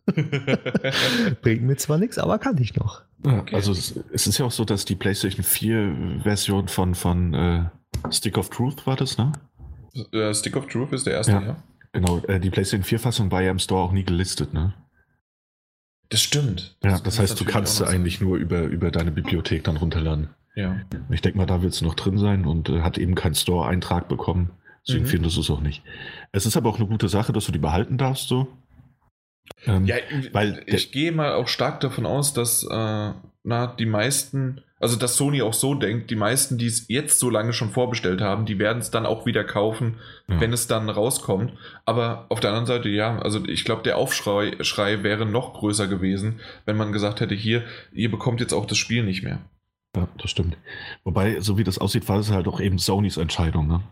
Bringt 1.43 1.63
mir 1.63 1.77
zwar 1.77 1.99
nichts, 1.99 2.19
aber 2.19 2.39
kann 2.39 2.59
ich 2.59 2.75
noch. 2.77 3.03
Okay. 3.23 3.55
Also 3.55 3.73
es, 3.73 3.95
es, 4.13 4.27
ist 4.27 4.39
ja 4.39 4.47
auch 4.47 4.51
so, 4.51 4.65
dass 4.65 4.85
die 4.85 4.97
PlayStation 4.97 5.45
4 5.45 6.21
Version 6.23 6.69
von, 6.69 6.95
von 6.95 7.35
äh, 7.35 7.65
Stick 8.11 8.39
of 8.39 8.51
Truth 8.51 8.87
war 8.87 8.97
das, 8.97 9.19
ne? 9.19 9.33
Uh, 10.15 10.33
Stick 10.33 10.57
of 10.57 10.67
Truth 10.67 10.93
ist 10.93 11.07
der 11.07 11.15
erste, 11.15 11.33
ja. 11.33 11.43
ja. 11.43 11.63
Genau, 11.93 12.19
äh, 12.29 12.41
die 12.41 12.51
PlayStation 12.51 12.85
4 12.85 12.99
Fassung 13.01 13.31
war 13.31 13.43
ja 13.43 13.51
im 13.51 13.59
Store 13.59 13.83
auch 13.83 13.93
nie 13.93 14.05
gelistet, 14.05 14.55
ne? 14.55 14.75
Das 16.09 16.21
stimmt. 16.21 16.77
Das 16.81 16.93
ja, 16.93 16.99
das 16.99 17.19
heißt, 17.19 17.41
du 17.41 17.45
kannst 17.45 17.77
sie 17.77 17.87
eigentlich 17.87 18.21
nur 18.21 18.37
über, 18.37 18.63
über 18.63 18.91
deine 18.91 19.13
Bibliothek 19.13 19.63
dann 19.65 19.77
runterladen. 19.77 20.31
Ja. 20.57 20.81
Ich 21.11 21.21
denke 21.21 21.39
mal, 21.39 21.47
da 21.47 21.63
wird 21.63 21.73
es 21.73 21.83
noch 21.83 21.95
drin 21.95 22.19
sein 22.19 22.45
und 22.47 22.69
äh, 22.69 22.81
hat 22.81 22.99
eben 22.99 23.15
keinen 23.15 23.37
Store-Eintrag 23.37 24.09
bekommen. 24.09 24.51
Deswegen 24.87 25.05
mhm. 25.05 25.09
findest 25.09 25.37
du 25.37 25.41
es 25.43 25.51
auch 25.51 25.61
nicht. 25.61 25.83
Es 26.33 26.47
ist 26.47 26.57
aber 26.57 26.69
auch 26.69 26.79
eine 26.79 26.89
gute 26.89 27.09
Sache, 27.09 27.33
dass 27.33 27.47
du 27.47 27.53
die 27.53 27.59
behalten 27.59 27.97
darfst, 27.99 28.29
so. 28.29 28.49
Ähm, 29.67 29.85
ja, 29.85 29.97
weil 30.33 30.63
ich 30.67 30.93
gehe 30.93 31.13
mal 31.13 31.35
auch 31.35 31.49
stark 31.49 31.81
davon 31.81 32.07
aus, 32.07 32.33
dass 32.33 32.65
äh, 32.65 33.13
na, 33.43 33.67
die 33.67 33.87
meisten, 33.87 34.63
also 34.79 34.97
dass 34.97 35.17
Sony 35.17 35.43
auch 35.43 35.55
so 35.55 35.75
denkt, 35.75 36.11
die 36.11 36.17
meisten, 36.17 36.59
die 36.59 36.67
es 36.67 36.89
jetzt 36.89 37.19
so 37.19 37.31
lange 37.31 37.53
schon 37.53 37.71
vorbestellt 37.71 38.21
haben, 38.21 38.47
die 38.47 38.59
werden 38.59 38.79
es 38.79 38.91
dann 38.91 39.07
auch 39.07 39.27
wieder 39.27 39.45
kaufen, 39.45 39.97
ja. 40.29 40.41
wenn 40.41 40.53
es 40.53 40.67
dann 40.67 40.89
rauskommt. 40.89 41.53
Aber 41.85 42.27
auf 42.29 42.41
der 42.41 42.51
anderen 42.51 42.67
Seite, 42.67 42.89
ja, 42.89 43.19
also 43.19 43.45
ich 43.47 43.65
glaube, 43.65 43.83
der 43.83 43.97
Aufschrei 43.97 44.57
Schrei 44.61 45.03
wäre 45.03 45.27
noch 45.27 45.55
größer 45.55 45.89
gewesen, 45.89 46.41
wenn 46.65 46.77
man 46.77 46.93
gesagt 46.93 47.21
hätte, 47.21 47.35
hier, 47.35 47.65
ihr 47.93 48.11
bekommt 48.11 48.41
jetzt 48.41 48.53
auch 48.53 48.67
das 48.67 48.79
Spiel 48.79 49.05
nicht 49.05 49.23
mehr. 49.23 49.41
Ja, 49.97 50.09
das 50.19 50.31
stimmt. 50.31 50.57
Wobei, 51.03 51.41
so 51.41 51.59
wie 51.59 51.65
das 51.65 51.79
aussieht, 51.79 52.09
war 52.09 52.19
es 52.19 52.31
halt 52.31 52.47
auch 52.47 52.61
eben 52.61 52.79
Sonys 52.79 53.17
Entscheidung, 53.17 53.67
ne? 53.67 53.83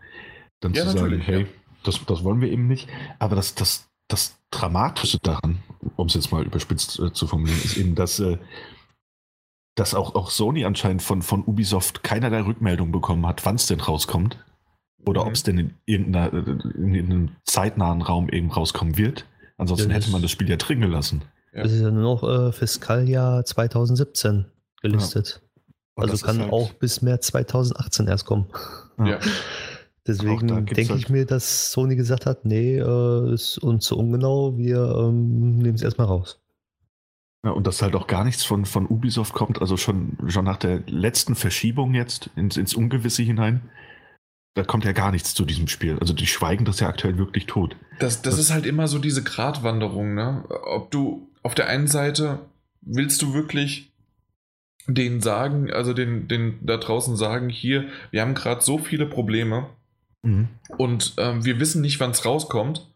Dann 0.61 0.73
ja, 0.73 0.83
zu 0.83 0.91
sagen, 0.91 1.19
hey, 1.19 1.41
ja. 1.41 1.47
das, 1.83 2.05
das 2.05 2.23
wollen 2.23 2.41
wir 2.41 2.49
eben 2.49 2.67
nicht. 2.67 2.87
Aber 3.17 3.35
das, 3.35 3.55
das, 3.55 3.88
das 4.09 4.37
Dramatische 4.51 5.19
daran, 5.19 5.59
um 5.95 6.07
es 6.07 6.15
jetzt 6.15 6.31
mal 6.31 6.43
überspitzt 6.43 6.99
äh, 6.99 7.13
zu 7.13 7.27
formulieren, 7.27 7.61
ist 7.63 7.77
eben, 7.77 7.95
dass, 7.95 8.19
äh, 8.19 8.37
dass 9.75 9.93
auch, 9.93 10.15
auch 10.15 10.31
Sony 10.31 10.65
anscheinend 10.65 11.01
von, 11.01 11.21
von 11.21 11.43
Ubisoft 11.45 12.03
keinerlei 12.03 12.41
Rückmeldung 12.41 12.91
bekommen 12.91 13.25
hat, 13.25 13.45
wann 13.45 13.55
es 13.55 13.67
denn 13.67 13.79
rauskommt. 13.79 14.43
Oder 15.05 15.21
mhm. 15.21 15.27
ob 15.27 15.33
es 15.33 15.43
denn 15.43 15.57
in, 15.57 15.73
irgendeiner, 15.85 16.33
äh, 16.33 16.51
in 16.77 16.95
irgendeinem 16.95 17.35
zeitnahen 17.45 18.01
Raum 18.01 18.27
eben 18.29 18.51
rauskommen 18.51 18.97
wird. 18.97 19.25
Ansonsten 19.57 19.91
hätte 19.91 20.09
man 20.11 20.21
das 20.21 20.31
Spiel 20.31 20.49
ja 20.49 20.57
drin 20.57 20.81
gelassen. 20.81 21.23
Ja. 21.53 21.63
Das 21.63 21.71
ist 21.71 21.81
ja 21.81 21.91
nur 21.91 22.03
noch 22.03 22.23
äh, 22.23 22.51
Fiskaljahr 22.51 23.45
2017 23.45 24.45
gelistet. 24.81 25.41
Ja. 25.97 26.03
Also 26.03 26.25
kann 26.25 26.39
halt 26.39 26.51
auch 26.51 26.73
bis 26.73 27.01
März 27.01 27.27
2018 27.27 28.07
erst 28.07 28.25
kommen. 28.25 28.47
Ja. 28.97 29.19
Deswegen 30.07 30.47
denke 30.65 30.93
halt 30.93 30.99
ich 30.99 31.09
mir, 31.09 31.25
dass 31.25 31.71
Sony 31.71 31.95
gesagt 31.95 32.25
hat, 32.25 32.45
nee, 32.45 32.77
äh, 32.77 33.33
ist 33.33 33.57
uns 33.57 33.85
zu 33.85 33.97
ungenau, 33.97 34.57
wir 34.57 34.95
ähm, 34.97 35.57
nehmen 35.57 35.75
es 35.75 35.81
erstmal 35.81 36.07
raus. 36.07 36.39
Ja, 37.45 37.51
und 37.51 37.67
dass 37.67 37.81
halt 37.81 37.95
auch 37.95 38.07
gar 38.07 38.25
nichts 38.25 38.43
von, 38.43 38.65
von 38.65 38.85
Ubisoft 38.87 39.33
kommt, 39.33 39.61
also 39.61 39.77
schon, 39.77 40.17
schon 40.27 40.45
nach 40.45 40.57
der 40.57 40.83
letzten 40.87 41.35
Verschiebung 41.35 41.93
jetzt 41.93 42.29
ins, 42.35 42.57
ins 42.57 42.73
Ungewisse 42.73 43.23
hinein, 43.23 43.61
da 44.55 44.63
kommt 44.63 44.83
ja 44.83 44.91
gar 44.91 45.11
nichts 45.11 45.33
zu 45.33 45.45
diesem 45.45 45.67
Spiel. 45.67 45.97
Also 45.99 46.13
die 46.13 46.27
schweigen 46.27 46.65
das 46.65 46.79
ja 46.79 46.89
aktuell 46.89 47.17
wirklich 47.17 47.45
tot. 47.45 47.77
Das, 47.99 48.21
das, 48.21 48.33
das 48.33 48.39
ist 48.39 48.51
halt 48.51 48.65
immer 48.65 48.87
so 48.87 48.99
diese 48.99 49.23
Gratwanderung, 49.23 50.15
ne? 50.15 50.43
Ob 50.65 50.91
du 50.91 51.29
auf 51.43 51.55
der 51.55 51.67
einen 51.67 51.87
Seite 51.87 52.39
willst 52.81 53.21
du 53.21 53.33
wirklich 53.33 53.93
denen 54.87 55.21
sagen, 55.21 55.71
also 55.71 55.93
den, 55.93 56.27
den 56.27 56.59
da 56.65 56.77
draußen 56.77 57.15
sagen, 57.15 57.49
hier, 57.49 57.87
wir 58.11 58.21
haben 58.21 58.33
gerade 58.33 58.61
so 58.61 58.77
viele 58.77 59.05
Probleme, 59.05 59.69
Mhm. 60.21 60.49
Und 60.77 61.13
ähm, 61.17 61.45
wir 61.45 61.59
wissen 61.59 61.81
nicht, 61.81 61.99
wann 61.99 62.11
es 62.11 62.25
rauskommt. 62.25 62.87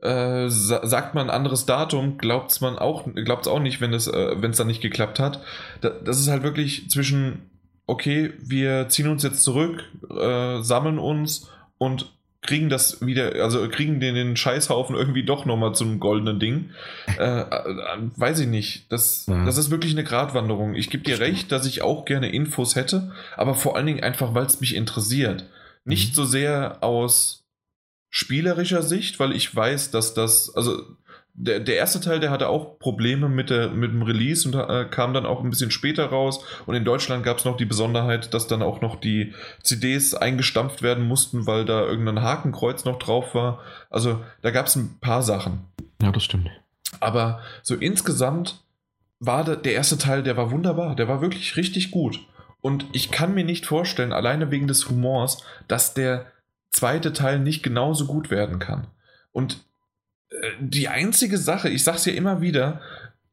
Äh, 0.00 0.48
sa 0.48 0.86
sagt 0.86 1.14
man 1.14 1.30
ein 1.30 1.34
anderes 1.34 1.66
Datum, 1.66 2.18
glaubt 2.18 2.52
es 2.52 2.62
auch, 2.62 3.04
glaubt's 3.14 3.48
auch 3.48 3.60
nicht, 3.60 3.80
wenn 3.80 3.94
es 3.94 4.06
äh, 4.06 4.36
dann 4.36 4.66
nicht 4.66 4.82
geklappt 4.82 5.18
hat. 5.18 5.40
Da, 5.80 5.90
das 5.90 6.20
ist 6.20 6.28
halt 6.28 6.42
wirklich 6.42 6.90
zwischen, 6.90 7.50
okay, 7.86 8.32
wir 8.38 8.88
ziehen 8.88 9.08
uns 9.08 9.22
jetzt 9.22 9.42
zurück, 9.42 9.84
äh, 10.10 10.60
sammeln 10.60 10.98
uns 10.98 11.50
und 11.78 12.12
kriegen 12.44 12.68
das 12.68 13.04
wieder, 13.04 13.42
also 13.42 13.66
kriegen 13.68 14.00
den, 14.00 14.14
den 14.14 14.36
Scheißhaufen 14.36 14.94
irgendwie 14.94 15.24
doch 15.24 15.46
nochmal 15.46 15.74
zum 15.74 15.98
goldenen 15.98 16.38
Ding. 16.38 16.70
Äh, 17.18 17.40
äh, 17.40 17.98
weiß 18.16 18.40
ich 18.40 18.46
nicht. 18.46 18.92
Das, 18.92 19.26
ja. 19.26 19.44
das 19.46 19.56
ist 19.56 19.70
wirklich 19.70 19.92
eine 19.92 20.04
Gratwanderung. 20.04 20.74
Ich 20.74 20.90
gebe 20.90 21.02
dir 21.02 21.18
recht, 21.18 21.50
dass 21.50 21.66
ich 21.66 21.80
auch 21.80 22.04
gerne 22.04 22.30
Infos 22.30 22.76
hätte, 22.76 23.12
aber 23.36 23.54
vor 23.54 23.76
allen 23.76 23.86
Dingen 23.86 24.02
einfach, 24.02 24.34
weil 24.34 24.44
es 24.44 24.60
mich 24.60 24.74
interessiert. 24.76 25.46
Nicht 25.84 26.10
mhm. 26.10 26.14
so 26.14 26.24
sehr 26.24 26.78
aus 26.82 27.44
spielerischer 28.10 28.82
Sicht, 28.82 29.18
weil 29.18 29.32
ich 29.32 29.54
weiß, 29.54 29.90
dass 29.90 30.14
das, 30.14 30.54
also 30.54 30.82
der, 31.36 31.58
der 31.58 31.76
erste 31.76 32.00
Teil, 32.00 32.20
der 32.20 32.30
hatte 32.30 32.48
auch 32.48 32.78
Probleme 32.78 33.28
mit, 33.28 33.50
der, 33.50 33.70
mit 33.70 33.90
dem 33.90 34.02
Release 34.02 34.48
und 34.48 34.54
äh, 34.54 34.84
kam 34.88 35.12
dann 35.12 35.26
auch 35.26 35.42
ein 35.42 35.50
bisschen 35.50 35.72
später 35.72 36.06
raus. 36.06 36.44
Und 36.64 36.76
in 36.76 36.84
Deutschland 36.84 37.24
gab 37.24 37.38
es 37.38 37.44
noch 37.44 37.56
die 37.56 37.64
Besonderheit, 37.64 38.32
dass 38.32 38.46
dann 38.46 38.62
auch 38.62 38.80
noch 38.80 38.96
die 38.96 39.34
CDs 39.62 40.14
eingestampft 40.14 40.82
werden 40.82 41.08
mussten, 41.08 41.46
weil 41.46 41.64
da 41.64 41.82
irgendein 41.82 42.22
Hakenkreuz 42.22 42.84
noch 42.84 43.00
drauf 43.00 43.34
war. 43.34 43.60
Also 43.90 44.22
da 44.42 44.52
gab 44.52 44.66
es 44.66 44.76
ein 44.76 44.98
paar 45.00 45.22
Sachen. 45.22 45.64
Ja, 46.00 46.12
das 46.12 46.22
stimmt. 46.22 46.50
Aber 47.00 47.40
so 47.62 47.74
insgesamt 47.74 48.62
war 49.18 49.42
der, 49.42 49.56
der 49.56 49.72
erste 49.72 49.98
Teil, 49.98 50.22
der 50.22 50.36
war 50.36 50.52
wunderbar. 50.52 50.94
Der 50.94 51.08
war 51.08 51.20
wirklich 51.20 51.56
richtig 51.56 51.90
gut. 51.90 52.20
Und 52.64 52.86
ich 52.92 53.10
kann 53.10 53.34
mir 53.34 53.44
nicht 53.44 53.66
vorstellen, 53.66 54.14
alleine 54.14 54.50
wegen 54.50 54.66
des 54.66 54.88
Humors, 54.88 55.44
dass 55.68 55.92
der 55.92 56.32
zweite 56.70 57.12
Teil 57.12 57.38
nicht 57.38 57.62
genauso 57.62 58.06
gut 58.06 58.30
werden 58.30 58.58
kann. 58.58 58.86
Und 59.32 59.66
äh, 60.30 60.36
die 60.60 60.88
einzige 60.88 61.36
Sache, 61.36 61.68
ich 61.68 61.84
sag's 61.84 62.06
ja 62.06 62.14
immer 62.14 62.40
wieder, 62.40 62.80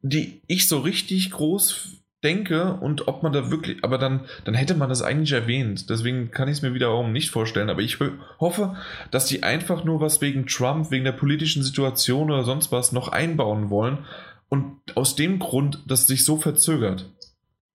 die 0.02 0.42
ich 0.48 0.68
so 0.68 0.80
richtig 0.80 1.30
groß 1.30 2.02
denke 2.22 2.74
und 2.74 3.08
ob 3.08 3.22
man 3.22 3.32
da 3.32 3.50
wirklich, 3.50 3.82
aber 3.82 3.96
dann, 3.96 4.26
dann 4.44 4.52
hätte 4.52 4.74
man 4.74 4.90
das 4.90 5.00
eigentlich 5.00 5.32
erwähnt. 5.32 5.88
Deswegen 5.88 6.30
kann 6.30 6.48
ich 6.48 6.58
es 6.58 6.62
mir 6.62 6.74
wiederum 6.74 7.10
nicht 7.10 7.30
vorstellen. 7.30 7.70
Aber 7.70 7.80
ich 7.80 7.96
hoffe, 8.38 8.76
dass 9.10 9.24
die 9.24 9.44
einfach 9.44 9.82
nur 9.82 10.02
was 10.02 10.20
wegen 10.20 10.46
Trump, 10.46 10.90
wegen 10.90 11.06
der 11.06 11.12
politischen 11.12 11.62
Situation 11.62 12.30
oder 12.30 12.44
sonst 12.44 12.70
was 12.70 12.92
noch 12.92 13.08
einbauen 13.08 13.70
wollen 13.70 14.04
Und 14.50 14.76
aus 14.94 15.16
dem 15.16 15.38
Grund, 15.38 15.82
dass 15.86 16.06
sich 16.06 16.22
so 16.22 16.36
verzögert. 16.36 17.10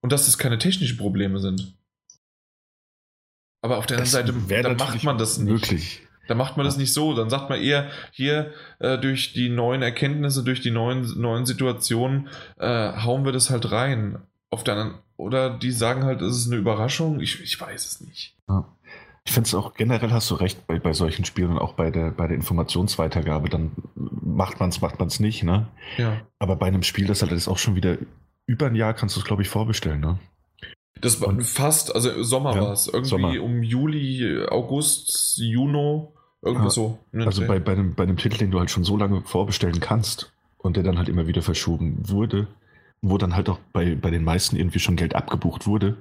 Und 0.00 0.12
dass 0.12 0.28
es 0.28 0.38
keine 0.38 0.58
technischen 0.58 0.96
Probleme 0.96 1.40
sind. 1.40 1.74
Aber 3.62 3.78
auf 3.78 3.86
der 3.86 3.98
anderen 3.98 4.10
Seite, 4.10 4.62
da 4.62 4.74
macht 4.74 5.02
man 5.02 5.18
das 5.18 5.38
nicht. 5.38 5.52
Möglich. 5.52 6.02
Da 6.28 6.34
macht 6.34 6.56
man 6.56 6.64
das 6.66 6.76
nicht 6.76 6.92
so. 6.92 7.14
Dann 7.14 7.30
sagt 7.30 7.48
man 7.48 7.60
eher, 7.60 7.90
hier 8.12 8.52
äh, 8.78 8.98
durch 8.98 9.32
die 9.32 9.48
neuen 9.48 9.82
Erkenntnisse, 9.82 10.44
durch 10.44 10.60
die 10.60 10.70
neuen, 10.70 11.20
neuen 11.20 11.46
Situationen, 11.46 12.28
äh, 12.58 12.92
hauen 12.92 13.24
wir 13.24 13.32
das 13.32 13.50
halt 13.50 13.72
rein. 13.72 14.18
Auf 14.50 14.62
der 14.62 14.74
anderen, 14.74 14.98
oder 15.16 15.50
die 15.50 15.72
sagen 15.72 16.04
halt, 16.04 16.22
es 16.22 16.36
ist 16.36 16.46
eine 16.46 16.56
Überraschung. 16.56 17.20
Ich, 17.20 17.42
ich 17.42 17.60
weiß 17.60 17.86
es 17.86 18.00
nicht. 18.00 18.36
Ja. 18.48 18.64
Ich 19.24 19.32
finde 19.32 19.46
es 19.46 19.54
auch 19.54 19.74
generell 19.74 20.10
hast 20.10 20.30
du 20.30 20.36
recht 20.36 20.66
bei, 20.66 20.78
bei 20.78 20.94
solchen 20.94 21.24
Spielen 21.26 21.50
und 21.50 21.58
auch 21.58 21.74
bei 21.74 21.90
der, 21.90 22.12
bei 22.12 22.26
der 22.26 22.36
Informationsweitergabe. 22.36 23.48
Dann 23.48 23.72
macht 23.94 24.60
man 24.60 24.70
es, 24.70 24.80
macht 24.80 24.98
man 24.98 25.08
es 25.08 25.20
nicht, 25.20 25.42
ne? 25.42 25.68
Ja. 25.98 26.20
Aber 26.38 26.56
bei 26.56 26.66
einem 26.66 26.82
Spiel, 26.82 27.06
das 27.06 27.20
halt 27.20 27.32
ist 27.32 27.48
auch 27.48 27.58
schon 27.58 27.74
wieder 27.74 27.98
über 28.48 28.66
ein 28.66 28.74
Jahr, 28.74 28.94
kannst 28.94 29.14
du 29.14 29.20
es, 29.20 29.24
glaube 29.26 29.42
ich, 29.42 29.48
vorbestellen, 29.48 30.00
ne? 30.00 30.18
Das 31.00 31.20
war 31.20 31.28
Und- 31.28 31.44
fast, 31.44 31.94
also 31.94 32.22
Sommer 32.24 32.56
Ja, 32.56 32.62
war 32.62 32.72
es. 32.72 32.88
Irgendwie 32.88 33.08
Sommer. 33.08 33.40
um 33.42 33.62
Juli, 33.62 34.44
August, 34.48 35.38
Juno, 35.38 36.12
irgendwie 36.42 36.64
Ja, 36.64 36.70
so. 36.70 36.98
Ne, 37.12 37.24
Also 37.26 37.46
bei, 37.46 37.60
bei, 37.60 37.72
einem, 37.72 37.94
bei 37.94 38.02
einem 38.02 38.16
Titel, 38.16 38.38
den 38.38 38.50
du 38.50 38.58
halt 38.58 38.70
schon 38.70 38.82
so 38.84 38.96
lange 38.96 39.22
vorbestellen 39.22 39.78
kannst 39.78 40.32
und 40.56 40.76
der 40.76 40.82
dann 40.82 40.98
halt 40.98 41.08
immer 41.08 41.28
wieder 41.28 41.42
verschoben 41.42 41.98
wurde, 42.08 42.48
wo 43.00 43.16
dann 43.16 43.36
halt 43.36 43.48
auch 43.48 43.60
bei, 43.72 43.94
bei 43.94 44.10
den 44.10 44.24
meisten 44.24 44.56
irgendwie 44.56 44.80
schon 44.80 44.96
Geld 44.96 45.14
abgebucht 45.14 45.68
wurde. 45.68 45.96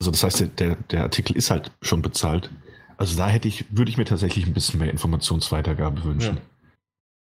Also 0.00 0.10
das 0.10 0.22
heißt, 0.22 0.40
der, 0.40 0.48
der, 0.48 0.76
der 0.90 1.02
Artikel 1.04 1.34
ist 1.36 1.50
halt 1.50 1.70
schon 1.80 2.02
bezahlt. 2.02 2.50
Also 2.98 3.16
da 3.16 3.28
hätte 3.28 3.48
ich, 3.48 3.64
würde 3.74 3.90
ich 3.90 3.96
mir 3.96 4.04
tatsächlich 4.04 4.46
ein 4.46 4.52
bisschen 4.52 4.80
mehr 4.80 4.90
Informationsweitergabe 4.90 6.04
wünschen. 6.04 6.36
Ja. 6.36 6.42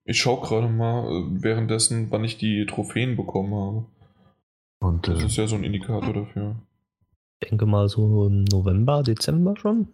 Ich 0.06 0.20
schaue 0.20 0.42
gerade 0.42 0.68
mal 0.70 1.06
äh, 1.12 1.44
währenddessen, 1.44 2.10
wann 2.10 2.24
ich 2.24 2.38
die 2.40 2.66
Trophäen 2.66 3.16
bekommen 3.18 3.54
habe. 3.54 3.86
Und 4.80 5.08
Das 5.08 5.22
äh, 5.22 5.26
ist 5.26 5.36
ja 5.38 5.48
so 5.48 5.56
ein 5.56 5.64
Indikator 5.64 6.14
dafür. 6.14 6.56
Ich 7.40 7.50
denke 7.50 7.66
mal 7.66 7.88
so 7.88 8.28
im 8.28 8.44
November, 8.46 9.04
Dezember 9.04 9.56
schon, 9.58 9.88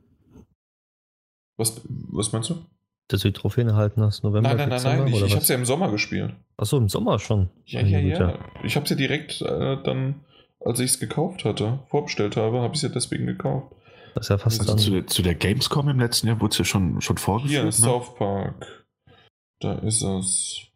Was, 1.58 1.82
was 1.88 2.32
meinst 2.32 2.50
du? 2.52 2.56
dass 3.10 3.22
du 3.22 3.28
die 3.28 3.34
Trophäen 3.34 3.68
erhalten 3.68 4.02
hast. 4.02 4.24
November, 4.24 4.50
Nein, 4.50 4.58
nein, 4.58 4.70
nein, 4.70 4.78
Dezember 4.78 5.04
nein. 5.04 5.08
Ich, 5.10 5.16
oder 5.16 5.26
ich 5.26 5.32
habe 5.34 5.38
was? 5.38 5.44
es 5.44 5.50
ja 5.50 5.56
im 5.56 5.66
Sommer 5.66 5.92
gespielt. 5.92 6.34
Achso, 6.58 6.78
im 6.78 6.88
Sommer 6.90 7.20
schon. 7.20 7.50
Ja, 7.66 7.82
ja, 7.82 8.00
Güte. 8.02 8.24
ja. 8.24 8.40
Ich 8.64 8.76
habe 8.76 8.86
es 8.86 8.90
ja 8.90 8.96
direkt 8.96 9.42
äh, 9.42 9.78
dann, 9.84 10.22
als 10.62 10.80
ich 10.80 10.92
es 10.92 11.00
gekauft 11.00 11.44
hatte, 11.44 11.80
vorbestellt 11.90 12.38
habe, 12.38 12.62
habe 12.62 12.74
ich 12.74 12.80
es 12.80 12.84
ja 12.84 12.90
deswegen 12.90 13.26
gekauft. 13.26 13.76
Das 14.16 14.26
ist 14.26 14.30
ja 14.30 14.38
fast 14.38 14.60
also 14.62 14.72
dann. 14.72 14.80
zu, 14.80 14.92
der, 14.92 15.08
zu 15.08 15.22
der 15.22 15.36
Gamescom 15.36 15.90
im 15.90 16.00
letzten 16.00 16.28
Jahr 16.28 16.40
wurde 16.40 16.52
es 16.54 16.58
ja 16.60 16.66
schon, 16.66 17.02
schon 17.02 17.18
vorgeführt. 17.18 17.52
Hier, 17.52 17.64
ne? 17.66 17.72
South 17.72 18.16
Park. 18.16 18.86
Da 19.60 19.74
ist 19.80 20.02
es. 20.02 20.68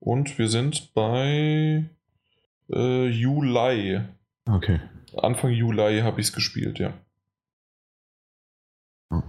Und 0.00 0.38
wir 0.38 0.48
sind 0.48 0.94
bei 0.94 1.90
äh, 2.72 3.06
Juli. 3.08 4.00
Okay. 4.46 4.80
Anfang 5.16 5.50
Juli 5.52 6.00
habe 6.00 6.20
ich 6.20 6.28
es 6.28 6.32
gespielt, 6.32 6.78
ja. 6.78 6.92
Das 9.10 9.20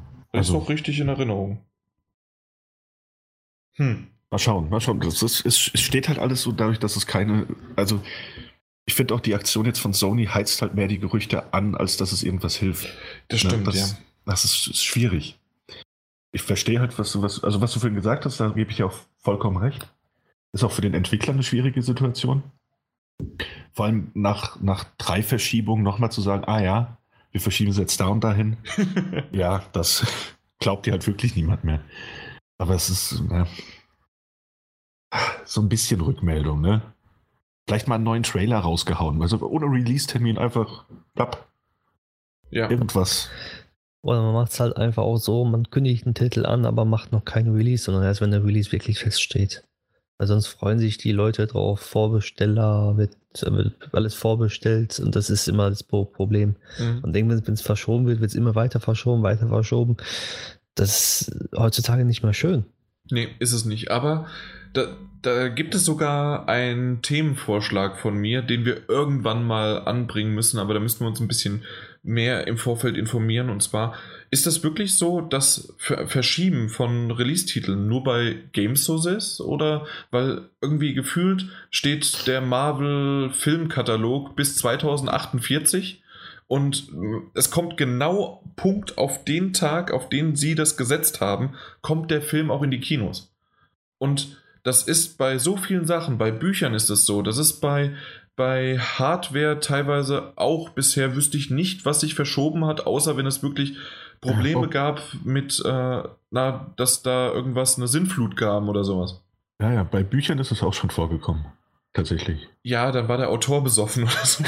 ist 0.47 0.49
also- 0.51 0.59
noch 0.59 0.69
richtig 0.69 0.99
in 0.99 1.07
Erinnerung. 1.07 1.63
Hm. 3.73 4.07
Mal 4.31 4.37
schauen, 4.37 4.69
mal 4.69 4.79
schauen. 4.79 4.99
Das 4.99 5.23
ist, 5.23 5.45
es, 5.45 5.71
es 5.73 5.79
steht 5.81 6.07
halt 6.07 6.19
alles 6.19 6.43
so 6.43 6.51
dadurch, 6.51 6.77
dass 6.79 6.95
es 6.95 7.07
keine. 7.07 7.47
Also, 7.75 8.03
ich 8.85 8.93
finde 8.93 9.15
auch 9.15 9.21
die 9.21 9.33
Aktion 9.33 9.65
jetzt 9.65 9.79
von 9.79 9.93
Sony 9.93 10.25
heizt 10.25 10.61
halt 10.61 10.75
mehr 10.75 10.87
die 10.87 10.99
Gerüchte 10.99 11.51
an, 11.53 11.75
als 11.75 11.97
dass 11.97 12.11
es 12.11 12.21
irgendwas 12.21 12.55
hilft. 12.55 12.87
Das 13.29 13.43
Ne, 13.43 13.49
stimmt, 13.49 13.67
das, 13.67 13.75
ja. 13.91 13.97
Das 14.25 14.43
ist, 14.45 14.67
ist 14.67 14.83
schwierig. 14.83 15.39
Ich 16.31 16.43
verstehe 16.43 16.79
halt, 16.79 16.99
was 16.99 17.11
du, 17.11 17.23
was, 17.23 17.43
also 17.43 17.59
was 17.61 17.73
du 17.73 17.79
vorhin 17.79 17.95
gesagt 17.95 18.25
hast, 18.25 18.39
da 18.39 18.49
gebe 18.49 18.69
ich 18.69 18.77
dir 18.77 18.85
auch 18.85 18.99
vollkommen 19.17 19.57
recht. 19.57 19.91
Ist 20.51 20.63
auch 20.63 20.71
für 20.71 20.81
den 20.81 20.93
Entwickler 20.93 21.33
eine 21.33 21.41
schwierige 21.43 21.81
Situation. 21.81 22.43
Vor 23.71 23.85
allem 23.85 24.11
nach, 24.13 24.59
nach 24.61 24.85
drei 24.97 25.23
Verschiebungen 25.23 25.83
nochmal 25.83 26.11
zu 26.11 26.21
sagen, 26.21 26.43
ah 26.45 26.61
ja, 26.61 26.97
wir 27.31 27.41
verschieben 27.41 27.71
es 27.71 27.77
jetzt 27.77 27.99
da 27.99 28.07
und 28.07 28.23
dahin. 28.23 28.57
Ja, 29.31 29.63
das 29.71 30.05
glaubt 30.59 30.85
dir 30.85 30.91
halt 30.91 31.05
wirklich 31.07 31.35
niemand 31.35 31.63
mehr. 31.63 31.81
Aber 32.57 32.75
es 32.75 32.89
ist 32.89 33.21
ne, 33.21 33.47
so 35.45 35.61
ein 35.61 35.69
bisschen 35.69 36.01
Rückmeldung, 36.01 36.61
ne? 36.61 36.81
Vielleicht 37.67 37.87
mal 37.87 37.95
einen 37.95 38.03
neuen 38.03 38.23
Trailer 38.23 38.59
rausgehauen, 38.59 39.21
also 39.21 39.39
ohne 39.47 39.67
Release-Termin 39.67 40.37
einfach 40.39 40.85
plapp, 41.13 41.47
ja. 42.49 42.69
irgendwas. 42.69 43.29
Oder 44.01 44.23
man 44.23 44.33
macht 44.33 44.51
es 44.51 44.59
halt 44.59 44.75
einfach 44.77 45.03
auch 45.03 45.17
so, 45.17 45.45
man 45.45 45.69
kündigt 45.69 46.05
einen 46.05 46.15
Titel 46.15 46.45
an, 46.45 46.65
aber 46.65 46.85
macht 46.85 47.11
noch 47.11 47.25
keinen 47.25 47.53
Release, 47.55 47.83
sondern 47.83 48.03
erst 48.03 48.21
wenn 48.21 48.31
der 48.31 48.43
Release 48.43 48.71
wirklich 48.71 48.99
feststeht. 48.99 49.68
Weil 50.19 50.27
sonst 50.27 50.47
freuen 50.47 50.79
sich 50.79 50.97
die 50.97 51.13
Leute 51.13 51.47
drauf, 51.47 51.79
Vorbesteller, 51.79 52.97
wird, 52.97 53.15
wird 53.41 53.73
alles 53.93 54.13
vorbestellt 54.13 54.99
und 54.99 55.15
das 55.15 55.29
ist 55.29 55.47
immer 55.47 55.69
das 55.69 55.81
Pro- 55.81 56.03
Problem. 56.03 56.57
Mhm. 56.77 56.99
Und 57.03 57.13
denken, 57.13 57.41
wenn 57.47 57.53
es 57.53 57.61
verschoben 57.61 58.05
wird, 58.05 58.19
wird 58.19 58.31
es 58.31 58.35
immer 58.35 58.53
weiter 58.53 58.81
verschoben, 58.81 59.23
weiter 59.23 59.47
verschoben. 59.47 59.95
Das 60.75 61.21
ist 61.21 61.49
heutzutage 61.55 62.03
nicht 62.03 62.21
mehr 62.21 62.33
schön. 62.33 62.65
Nee, 63.09 63.29
ist 63.39 63.53
es 63.53 63.63
nicht. 63.63 63.91
Aber 63.91 64.27
da, 64.73 64.97
da 65.21 65.47
gibt 65.47 65.73
es 65.73 65.85
sogar 65.85 66.49
einen 66.49 67.01
Themenvorschlag 67.01 67.97
von 67.97 68.15
mir, 68.15 68.41
den 68.41 68.65
wir 68.65 68.89
irgendwann 68.89 69.45
mal 69.45 69.79
anbringen 69.85 70.35
müssen, 70.35 70.59
aber 70.59 70.73
da 70.73 70.81
müssten 70.81 71.05
wir 71.05 71.07
uns 71.07 71.21
ein 71.21 71.27
bisschen 71.29 71.63
mehr 72.03 72.45
im 72.45 72.57
Vorfeld 72.57 72.97
informieren. 72.97 73.49
Und 73.49 73.63
zwar, 73.63 73.95
ist 74.31 74.45
das 74.45 74.63
wirklich 74.63 74.95
so, 74.95 75.21
dass 75.21 75.73
Ver 75.77 76.07
Verschieben 76.07 76.69
von 76.69 77.11
Release-Titeln 77.11 77.87
nur 77.87 78.03
bei 78.03 78.37
Games 78.51 78.85
so 78.85 79.07
ist? 79.07 79.41
Oder 79.41 79.85
weil 80.11 80.49
irgendwie 80.61 80.93
gefühlt 80.93 81.47
steht 81.71 82.27
der 82.27 82.41
Marvel-Filmkatalog 82.41 84.35
bis 84.35 84.55
2048 84.57 86.03
und 86.49 86.89
äh, 86.89 87.21
es 87.35 87.51
kommt 87.51 87.77
genau 87.77 88.43
Punkt 88.55 88.97
auf 88.97 89.23
den 89.23 89.53
Tag, 89.53 89.91
auf 89.91 90.09
den 90.09 90.35
sie 90.35 90.55
das 90.55 90.77
gesetzt 90.77 91.21
haben, 91.21 91.55
kommt 91.81 92.11
der 92.11 92.21
Film 92.21 92.51
auch 92.51 92.63
in 92.63 92.71
die 92.71 92.79
Kinos. 92.79 93.31
Und 93.99 94.37
das 94.63 94.83
ist 94.83 95.17
bei 95.17 95.37
so 95.37 95.57
vielen 95.57 95.85
Sachen, 95.85 96.17
bei 96.17 96.31
Büchern 96.31 96.73
ist 96.73 96.89
es 96.89 97.05
so, 97.05 97.21
das 97.21 97.37
ist 97.37 97.61
bei, 97.61 97.93
bei 98.35 98.79
Hardware 98.79 99.59
teilweise 99.59 100.33
auch 100.37 100.69
bisher 100.69 101.15
wüsste 101.15 101.37
ich 101.37 101.51
nicht, 101.51 101.85
was 101.85 102.01
sich 102.01 102.15
verschoben 102.15 102.65
hat, 102.65 102.87
außer 102.87 103.15
wenn 103.15 103.27
es 103.27 103.43
wirklich 103.43 103.77
Probleme 104.21 104.67
oh. 104.67 104.69
gab 104.69 105.01
mit, 105.23 105.61
äh, 105.65 106.03
na, 106.31 106.71
dass 106.75 107.01
da 107.03 107.31
irgendwas 107.31 107.77
eine 107.77 107.87
Sinnflut 107.87 108.35
gab 108.35 108.63
oder 108.67 108.83
sowas. 108.83 109.21
Ja, 109.61 109.73
ja, 109.73 109.83
bei 109.83 110.03
Büchern 110.03 110.39
ist 110.39 110.51
es 110.51 110.63
auch 110.63 110.73
schon 110.73 110.89
vorgekommen. 110.89 111.45
Tatsächlich. 111.91 112.47
Ja, 112.61 112.91
dann 112.91 113.07
war 113.07 113.17
der 113.17 113.29
Autor 113.29 113.63
besoffen 113.63 114.03
oder 114.03 114.25
so. 114.25 114.43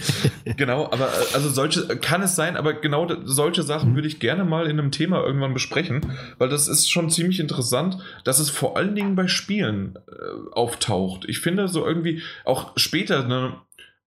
genau, 0.56 0.84
aber 0.86 1.08
äh, 1.08 1.34
also 1.34 1.48
solche 1.48 1.88
kann 1.98 2.22
es 2.22 2.36
sein, 2.36 2.56
aber 2.56 2.74
genau 2.74 3.08
solche 3.24 3.64
Sachen 3.64 3.90
Mhm. 3.90 3.94
würde 3.96 4.08
ich 4.08 4.20
gerne 4.20 4.44
mal 4.44 4.66
in 4.66 4.78
einem 4.78 4.92
Thema 4.92 5.24
irgendwann 5.24 5.54
besprechen, 5.54 6.12
weil 6.38 6.48
das 6.48 6.68
ist 6.68 6.88
schon 6.88 7.10
ziemlich 7.10 7.40
interessant, 7.40 7.98
dass 8.22 8.38
es 8.38 8.48
vor 8.48 8.76
allen 8.76 8.94
Dingen 8.94 9.16
bei 9.16 9.26
Spielen 9.26 9.98
äh, 10.06 10.52
auftaucht. 10.52 11.24
Ich 11.28 11.40
finde 11.40 11.66
so 11.66 11.84
irgendwie 11.84 12.22
auch 12.44 12.72
später 12.76 13.24
eine, 13.24 13.54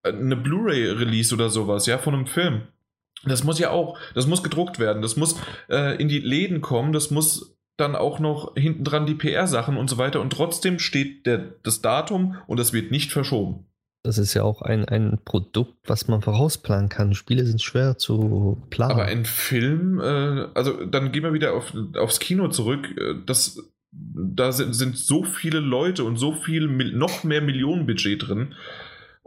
eine 0.04 0.38
Blu-ray-Release 0.38 1.36
oder 1.36 1.50
sowas, 1.50 1.88
ja, 1.88 1.98
von 1.98 2.14
einem 2.14 2.28
Film. 2.28 2.62
Das 3.26 3.44
muss 3.44 3.60
ja 3.60 3.72
auch, 3.72 3.98
das 4.14 4.28
muss 4.28 4.44
gedruckt 4.44 4.80
werden, 4.80 5.02
das 5.02 5.16
muss 5.16 5.36
äh, 5.70 6.00
in 6.02 6.08
die 6.08 6.20
Läden 6.20 6.62
kommen, 6.62 6.94
das 6.94 7.12
muss 7.12 7.58
dann 7.78 7.96
auch 7.96 8.20
noch 8.20 8.56
hinten 8.56 8.84
dran 8.84 9.06
die 9.06 9.16
PR-Sachen 9.16 9.78
und 9.78 9.90
so 9.90 9.98
weiter 9.98 10.22
und 10.22 10.32
trotzdem 10.32 10.80
steht 10.80 11.26
der, 11.26 11.56
das 11.64 11.82
Datum 11.82 12.36
und 12.48 12.60
es 12.60 12.74
wird 12.74 12.92
nicht 12.92 13.12
verschoben. 13.12 13.66
Das 14.04 14.18
ist 14.18 14.34
ja 14.34 14.44
auch 14.44 14.62
ein, 14.62 14.86
ein 14.86 15.20
Produkt, 15.26 15.76
was 15.86 16.08
man 16.08 16.22
vorausplanen 16.22 16.88
kann. 16.88 17.14
Spiele 17.14 17.46
sind 17.46 17.62
schwer 17.62 17.98
zu 17.98 18.62
planen. 18.70 18.92
Aber 18.94 19.06
ein 19.06 19.26
Film, 19.26 20.00
äh, 20.00 20.48
also 20.54 20.86
dann 20.86 21.12
gehen 21.12 21.24
wir 21.24 21.34
wieder 21.34 21.54
auf, 21.54 21.74
aufs 21.98 22.20
Kino 22.20 22.48
zurück. 22.48 22.88
äh, 22.98 23.16
Das, 23.26 23.60
da 23.92 24.52
sind, 24.54 24.74
sind 24.74 24.98
so 24.98 25.24
viele 25.24 25.60
Leute 25.60 26.04
und 26.04 26.16
so 26.16 26.32
viel, 26.34 26.68
noch 26.68 27.24
mehr 27.24 27.42
Millionenbudget 27.42 28.28
drin. 28.28 28.54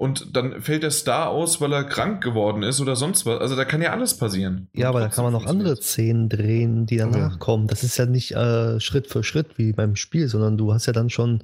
Und 0.01 0.35
dann 0.35 0.63
fällt 0.63 0.83
der 0.83 0.93
Star 0.93 1.29
aus, 1.29 1.61
weil 1.61 1.75
er 1.75 1.85
krank 1.85 2.23
geworden 2.23 2.63
ist 2.63 2.81
oder 2.81 2.97
sonst 2.97 3.27
was. 3.27 3.39
Also 3.39 3.55
da 3.55 3.67
kann 3.67 3.83
ja 3.83 3.93
alles 3.93 4.15
passieren. 4.17 4.69
ja, 4.73 4.89
aber 4.89 5.01
da 5.01 5.09
kann 5.09 5.25
man 5.25 5.33
noch 5.35 5.45
andere 5.45 5.77
Szenen 5.77 6.31
drehen, 6.31 6.87
die 6.87 6.97
danach 6.97 7.33
Ja. 7.33 7.37
kommen. 7.39 7.67
Das 7.67 7.83
ist 7.85 7.99
ja 7.99 8.07
nicht 8.07 8.33
äh, 8.33 8.81
Schritt 8.81 9.09
für 9.09 9.23
Schritt 9.23 9.59
wie 9.59 9.75
beim 9.75 9.97
Spiel, 9.97 10.29
sondern 10.29 10.57
du 10.57 10.73
hast 10.73 10.87
ja 10.87 10.95
dann 10.95 11.11
schon 11.11 11.43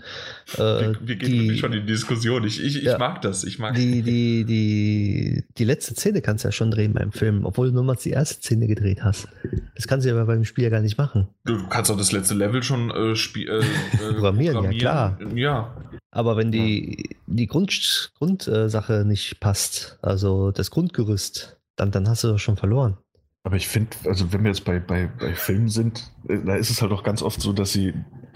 äh, 0.55 0.59
Wir, 0.59 0.97
wir 1.03 1.17
gehen 1.17 1.31
die, 1.51 1.59
schon 1.59 1.75
in 1.75 1.81
die 1.83 1.87
Diskussion. 1.93 2.45
Ich, 2.45 2.65
ich, 2.65 2.77
ich 2.79 2.85
Ja. 2.85 2.97
mag 2.97 3.21
das. 3.21 3.45
Ich 3.45 3.59
mag 3.59 3.75
die, 3.75 4.01
die, 4.01 4.45
die, 4.49 5.45
die 5.59 5.65
letzte 5.65 5.95
Szene 5.95 6.23
kannst 6.23 6.45
du 6.45 6.49
ja 6.49 6.53
schon 6.53 6.71
drehen 6.71 6.95
beim 6.95 7.13
Film, 7.13 7.45
obwohl 7.45 7.69
du 7.69 7.75
nur 7.75 7.85
mal 7.85 7.97
die 8.03 8.09
erste 8.11 8.37
Szene 8.43 8.67
gedreht 8.69 9.05
hast. 9.05 9.29
Das 9.75 9.87
kannst 9.87 10.07
du 10.07 10.11
ja 10.15 10.25
beim 10.25 10.47
Spiel 10.47 10.65
ja 10.65 10.71
gar 10.71 10.81
nicht 10.81 10.97
machen. 10.97 11.29
Du 11.45 11.69
kannst 11.69 11.91
auch 11.91 11.99
das 11.99 12.11
letzte 12.11 12.33
Level 12.33 12.63
schon 12.63 12.89
äh, 12.91 13.15
spie- 13.17 13.47
äh, 13.49 13.59
äh, 13.59 13.65
Programmieren, 14.15 14.65
ja, 14.65 14.79
klar. 14.79 15.19
Ja, 15.35 15.75
Aber 16.11 16.39
wenn 16.39 16.51
die, 16.51 17.17
die 17.27 17.47
Grund, 17.47 18.13
Grundsache 18.19 19.05
nicht 19.05 19.41
passt, 19.41 19.99
also 20.03 20.51
das 20.51 20.71
Grundgerüst, 20.71 21.59
dann, 21.77 21.91
dann 21.91 22.09
hast 22.09 22.25
du 22.25 22.29
doch 22.29 22.39
schon 22.39 22.57
verloren. 22.57 22.97
Aber 23.45 23.57
ich 23.57 23.69
finde, 23.69 23.97
also 24.07 24.33
wenn 24.33 24.43
wir 24.43 24.51
jetzt 24.51 24.65
bei, 24.65 24.81
bei, 24.81 25.07
bei 25.07 25.35
Filmen 25.35 25.69
sind, 25.69 26.11
äh, 26.29 26.39
da 26.45 26.57
ist 26.57 26.71
es 26.71 26.83
halt 26.83 26.93
auch 26.93 27.03
ganz 27.03 27.23
oft 27.23 27.41
so, 27.41 27.53
dass 27.53 27.73
sie, 27.73 27.95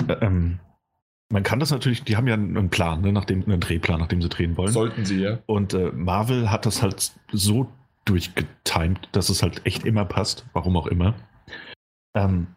äh, 0.09 0.13
ähm, 0.21 0.61
Man 1.33 1.43
kann 1.45 1.61
das 1.61 1.71
natürlich, 1.71 2.03
die 2.03 2.17
haben 2.17 2.27
ja 2.27 2.35
einen 2.35 2.71
Plan, 2.71 3.03
ne, 3.03 3.13
nachdem, 3.13 3.45
einen 3.45 3.61
Drehplan, 3.61 4.01
nachdem 4.01 4.21
sie 4.21 4.29
drehen 4.29 4.57
wollen. 4.57 4.73
Sollten 4.73 5.05
sie, 5.05 5.21
ja. 5.21 5.39
Und 5.47 5.75
äh, 5.75 5.93
Marvel 5.93 6.51
hat 6.51 6.67
das 6.67 6.83
halt 6.83 7.13
so 7.33 7.69
durchgetimt, 8.05 9.09
dass 9.13 9.29
es 9.31 9.43
halt 9.43 9.65
echt 9.65 9.85
immer 9.85 10.05
passt, 10.05 10.45
warum 10.53 10.77
auch 10.77 10.89
immer. 10.89 11.15
Ähm, 12.15 12.49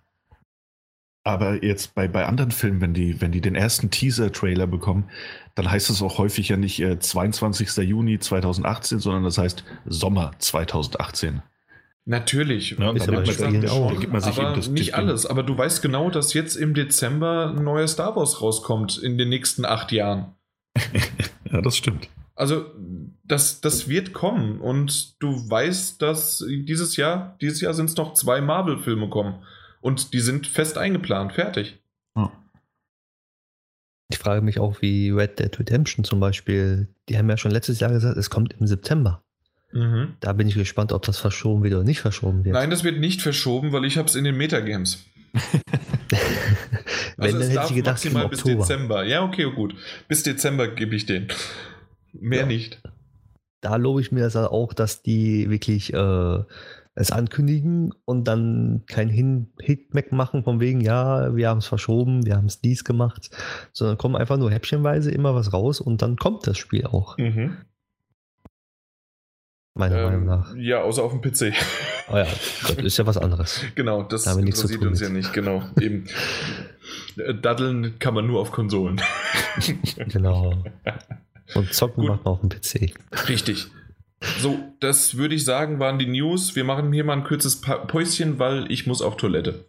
aber 1.23 1.64
jetzt 1.64 1.93
bei, 1.93 2.07
bei 2.07 2.26
anderen 2.26 2.51
Filmen, 2.51 2.81
wenn 2.81 2.93
die, 2.93 3.22
wenn 3.22 3.31
die 3.31 3.41
den 3.41 3.55
ersten 3.55 3.91
Teaser-Trailer 3.91 4.68
bekommen, 4.68 5.10
dann 5.55 5.69
heißt 5.69 5.89
es 5.89 6.01
auch 6.01 6.17
häufig 6.17 6.49
ja 6.49 6.57
nicht 6.57 6.80
äh, 6.81 6.99
22. 6.99 7.77
Juni 7.88 8.19
2018, 8.19 8.99
sondern 8.99 9.23
das 9.23 9.38
heißt 9.38 9.63
Sommer 9.85 10.31
2018. 10.39 11.41
Natürlich. 12.05 12.71
Ja, 12.77 12.91
Ist 12.91 13.07
ja 13.07 13.25
Spielen 13.25 13.61
sich- 13.61 13.69
auch. 13.71 13.97
gibt 13.99 14.11
man 14.11 14.21
sich 14.21 14.38
aber 14.38 14.47
eben 14.49 14.55
das- 14.57 14.67
nicht 14.69 14.89
das- 14.91 14.99
alles. 14.99 15.25
Aber 15.25 15.43
du 15.43 15.57
weißt 15.57 15.81
genau, 15.81 16.09
dass 16.09 16.34
jetzt 16.34 16.55
im 16.55 16.73
Dezember 16.73 17.53
ein 17.55 17.63
neuer 17.63 17.88
Star 17.88 18.15
Wars 18.15 18.41
rauskommt 18.41 18.97
in 18.97 19.17
den 19.17 19.30
nächsten 19.30 19.65
acht 19.65 19.91
Jahren. 19.91 20.34
Ja, 21.51 21.61
das 21.61 21.77
stimmt. 21.77 22.09
Also 22.35 22.65
das, 23.23 23.61
das 23.61 23.88
wird 23.88 24.11
kommen 24.11 24.59
und 24.59 25.21
du 25.21 25.47
weißt, 25.47 26.01
dass 26.01 26.43
dieses 26.49 26.97
Jahr, 26.97 27.38
dieses 27.41 27.61
Jahr 27.61 27.75
sind 27.75 27.91
es 27.91 27.95
noch 27.95 28.15
zwei 28.15 28.41
Marvel-Filme 28.41 29.07
kommen 29.07 29.35
und 29.80 30.13
die 30.15 30.19
sind 30.19 30.47
fest 30.47 30.80
eingeplant, 30.80 31.34
fertig. 31.34 31.77
Ich 34.14 34.19
frage 34.19 34.44
mich 34.44 34.60
auch, 34.60 34.80
wie 34.84 35.10
Red 35.10 35.40
Dead 35.40 35.57
Redemption 35.60 36.06
zum 36.06 36.19
Beispiel, 36.19 36.88
die 37.10 37.18
haben 37.18 37.27
ja 37.31 37.35
schon 37.35 37.49
letztes 37.49 37.80
Jahr 37.80 37.90
gesagt, 37.91 38.15
es 38.15 38.30
kommt 38.30 38.53
im 38.60 38.68
September. 38.68 39.23
Da 40.19 40.34
bin 40.34 40.48
ich 40.48 40.53
gespannt, 40.53 40.91
ob 40.91 41.02
das 41.03 41.18
verschoben 41.18 41.64
wird 41.64 41.73
oder 41.73 41.84
nicht 41.84 41.99
verschoben 41.99 42.45
wird. 42.45 42.53
Nein, 42.53 42.69
das 42.69 42.84
wird 42.84 42.99
nicht 42.99 43.23
verschoben, 43.23 43.72
weil 43.72 43.85
ich 43.85 43.98
habe 43.98 44.07
es 44.07 44.14
in 44.14 44.23
den 44.23 44.38
Metagames. 44.38 45.03
Wenn, 47.18 47.26
Also 47.26 47.38
dann 47.40 47.41
es 47.41 47.48
hätte 47.48 47.56
darf 47.56 47.69
ich 47.72 47.76
gedacht, 47.77 48.06
im 48.06 48.14
maximal 48.14 48.30
bis. 48.30 48.44
Dezember. 48.44 49.03
Ja, 49.03 49.23
okay, 49.23 49.52
gut. 49.52 49.73
Bis 50.07 50.22
Dezember 50.22 50.68
gebe 50.68 50.95
ich 50.95 51.07
den. 51.07 51.27
Mehr 52.14 52.41
Ja. 52.41 52.45
nicht. 52.45 52.84
Da 53.61 53.77
lobe 53.77 53.99
ich 54.02 54.11
mir 54.11 54.22
das 54.22 54.35
auch, 54.35 54.73
dass 54.73 55.02
die 55.02 55.49
wirklich 55.49 55.91
äh, 55.91 56.40
es 56.95 57.11
ankündigen 57.11 57.94
und 58.06 58.26
dann 58.28 58.84
kein 58.88 59.10
Hitback 59.10 60.11
machen 60.11 60.44
von 60.44 60.60
wegen, 60.60 60.80
ja, 60.82 61.36
wir 61.36 61.49
haben 61.49 61.57
es 61.57 61.65
verschoben, 61.65 62.26
wir 62.26 62.36
haben 62.36 62.45
es 62.45 62.61
dies 62.61 62.84
gemacht, 62.84 63.30
sondern 63.74 63.98
kommen 63.98 64.15
einfach 64.15 64.38
nur 64.38 64.52
häppchenweise 64.52 65.10
immer 65.11 65.34
was 65.34 65.53
raus 65.53 65.82
und 65.82 66.02
dann 66.02 66.18
kommt 66.18 66.45
das 66.45 66.57
Spiel 66.57 66.86
auch, 66.86 67.18
Mhm. 67.18 67.57
meiner 69.76 69.95
Meinung 70.03 70.22
Ähm, 70.22 70.26
nach. 70.28 70.56
ja, 70.56 70.82
außer 70.84 71.02
auf 71.03 71.11
dem 71.14 71.22
PC. 71.22 71.52
Oh 72.11 72.15
ja, 72.18 72.26
das 72.26 72.72
ist 72.78 72.98
ja 72.98 73.07
was 73.07 73.18
anderes. 73.18 73.61
genau, 73.76 74.03
das 74.03 74.26
Da 74.26 74.34
interessiert 74.38 74.80
tun 74.80 74.90
uns 74.90 74.99
mit. 74.99 75.10
ja 75.10 75.15
nicht. 75.15 75.34
Genau, 75.34 75.64
eben. 75.82 76.06
Äh, 77.18 77.34
Daddeln 77.34 77.98
kann 77.98 78.14
man 78.14 78.28
nur 78.28 78.40
auf 78.40 78.52
Konsolen. 78.52 79.02
Genau. 80.10 80.64
Und 81.56 81.74
zocken 81.74 82.02
Gut. 82.03 82.10
macht 82.11 82.26
man 82.26 82.34
auf 82.36 82.40
dem 82.41 82.49
PC. 82.49 82.94
Richtig. 83.30 83.68
So, 84.40 84.58
das 84.80 85.18
würde 85.18 85.36
ich 85.36 85.45
sagen, 85.45 85.80
waren 85.80 86.00
die 86.00 86.08
News. 86.08 86.56
Wir 86.56 86.64
machen 86.64 86.91
hier 86.94 87.04
mal 87.04 87.18
ein 87.18 87.24
kurzes 87.24 87.62
Pa- 87.62 87.78
Päuschen, 87.86 88.40
weil 88.40 88.72
ich 88.72 88.88
muss 88.88 89.02
auf 89.02 89.18
Toilette. 89.18 89.66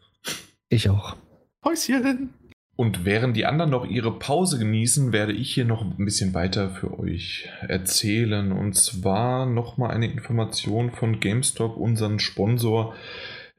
Ich 0.68 0.88
auch. 0.88 1.16
Häuschen! 1.64 2.30
Und 2.76 3.04
während 3.04 3.36
die 3.36 3.46
anderen 3.46 3.70
noch 3.70 3.86
ihre 3.86 4.18
Pause 4.18 4.58
genießen, 4.58 5.12
werde 5.12 5.32
ich 5.32 5.52
hier 5.54 5.64
noch 5.64 5.82
ein 5.82 6.04
bisschen 6.04 6.34
weiter 6.34 6.70
für 6.70 6.98
euch 6.98 7.48
erzählen. 7.68 8.50
Und 8.52 8.74
zwar 8.74 9.46
nochmal 9.46 9.92
eine 9.92 10.10
Information 10.10 10.90
von 10.90 11.20
GameStop, 11.20 11.76
unseren 11.76 12.18
Sponsor. 12.18 12.94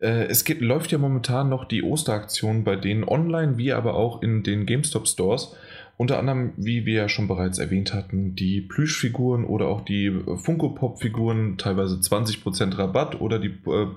Äh, 0.02 0.26
Es 0.26 0.44
geht, 0.44 0.60
läuft 0.60 0.92
ja 0.92 0.98
momentan 0.98 1.48
noch 1.48 1.66
die 1.66 1.82
Osteraktion 1.84 2.66
bei 2.66 2.76
denen 2.76 3.06
online, 3.06 3.58
wie 3.58 3.72
aber 3.72 3.96
auch 3.96 4.22
in 4.22 4.44
den 4.44 4.66
GameStop 4.66 5.08
Stores. 5.08 5.56
Unter 5.98 6.20
anderem, 6.20 6.54
wie 6.58 6.86
wir 6.86 6.96
ja 6.96 7.10
schon 7.10 7.28
bereits 7.28 7.58
erwähnt 7.58 7.94
hatten, 7.94 8.36
die 8.36 8.62
Plüschfiguren 8.62 9.46
oder 9.46 9.68
auch 9.68 9.82
die 9.86 10.12
Funko 10.36 10.70
Pop 10.70 11.00
Figuren, 11.00 11.58
teilweise 11.58 11.96
20% 11.96 12.78
Rabatt 12.78 13.22
oder 13.22 13.40
die 13.40 13.58
äh, 13.68 13.88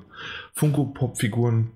Funko 0.55 0.85
Pop 0.87 1.19
Figuren 1.19 1.73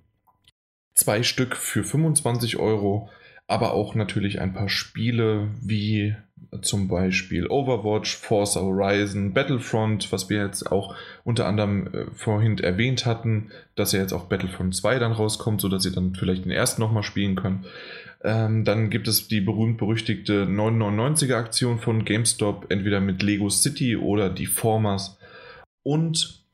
zwei 0.94 1.22
Stück 1.22 1.56
für 1.56 1.82
25 1.82 2.58
Euro, 2.58 3.08
aber 3.48 3.72
auch 3.74 3.94
natürlich 3.94 4.40
ein 4.40 4.52
paar 4.52 4.68
Spiele 4.68 5.48
wie 5.60 6.14
zum 6.60 6.88
Beispiel 6.88 7.46
Overwatch, 7.46 8.16
Forza 8.16 8.60
Horizon, 8.60 9.32
Battlefront, 9.32 10.12
was 10.12 10.28
wir 10.28 10.44
jetzt 10.44 10.70
auch 10.70 10.94
unter 11.24 11.46
anderem 11.46 11.86
äh, 11.86 12.06
vorhin 12.14 12.58
erwähnt 12.58 13.06
hatten, 13.06 13.50
dass 13.74 13.92
ja 13.92 14.00
jetzt 14.00 14.12
auch 14.12 14.24
Battlefront 14.24 14.74
2 14.74 14.98
dann 14.98 15.12
rauskommt, 15.12 15.60
sodass 15.60 15.86
ihr 15.86 15.92
dann 15.92 16.14
vielleicht 16.14 16.44
den 16.44 16.52
ersten 16.52 16.82
nochmal 16.82 17.02
spielen 17.02 17.36
könnt. 17.36 17.64
Ähm, 18.24 18.64
dann 18.64 18.90
gibt 18.90 19.08
es 19.08 19.28
die 19.28 19.40
berühmt-berüchtigte 19.40 20.44
999er 20.44 21.34
Aktion 21.34 21.78
von 21.78 22.04
GameStop, 22.04 22.66
entweder 22.70 23.00
mit 23.00 23.22
Lego 23.22 23.48
City 23.50 23.96
oder 23.96 24.30
die 24.30 24.46
Formers. 24.46 25.18
Und 25.82 26.44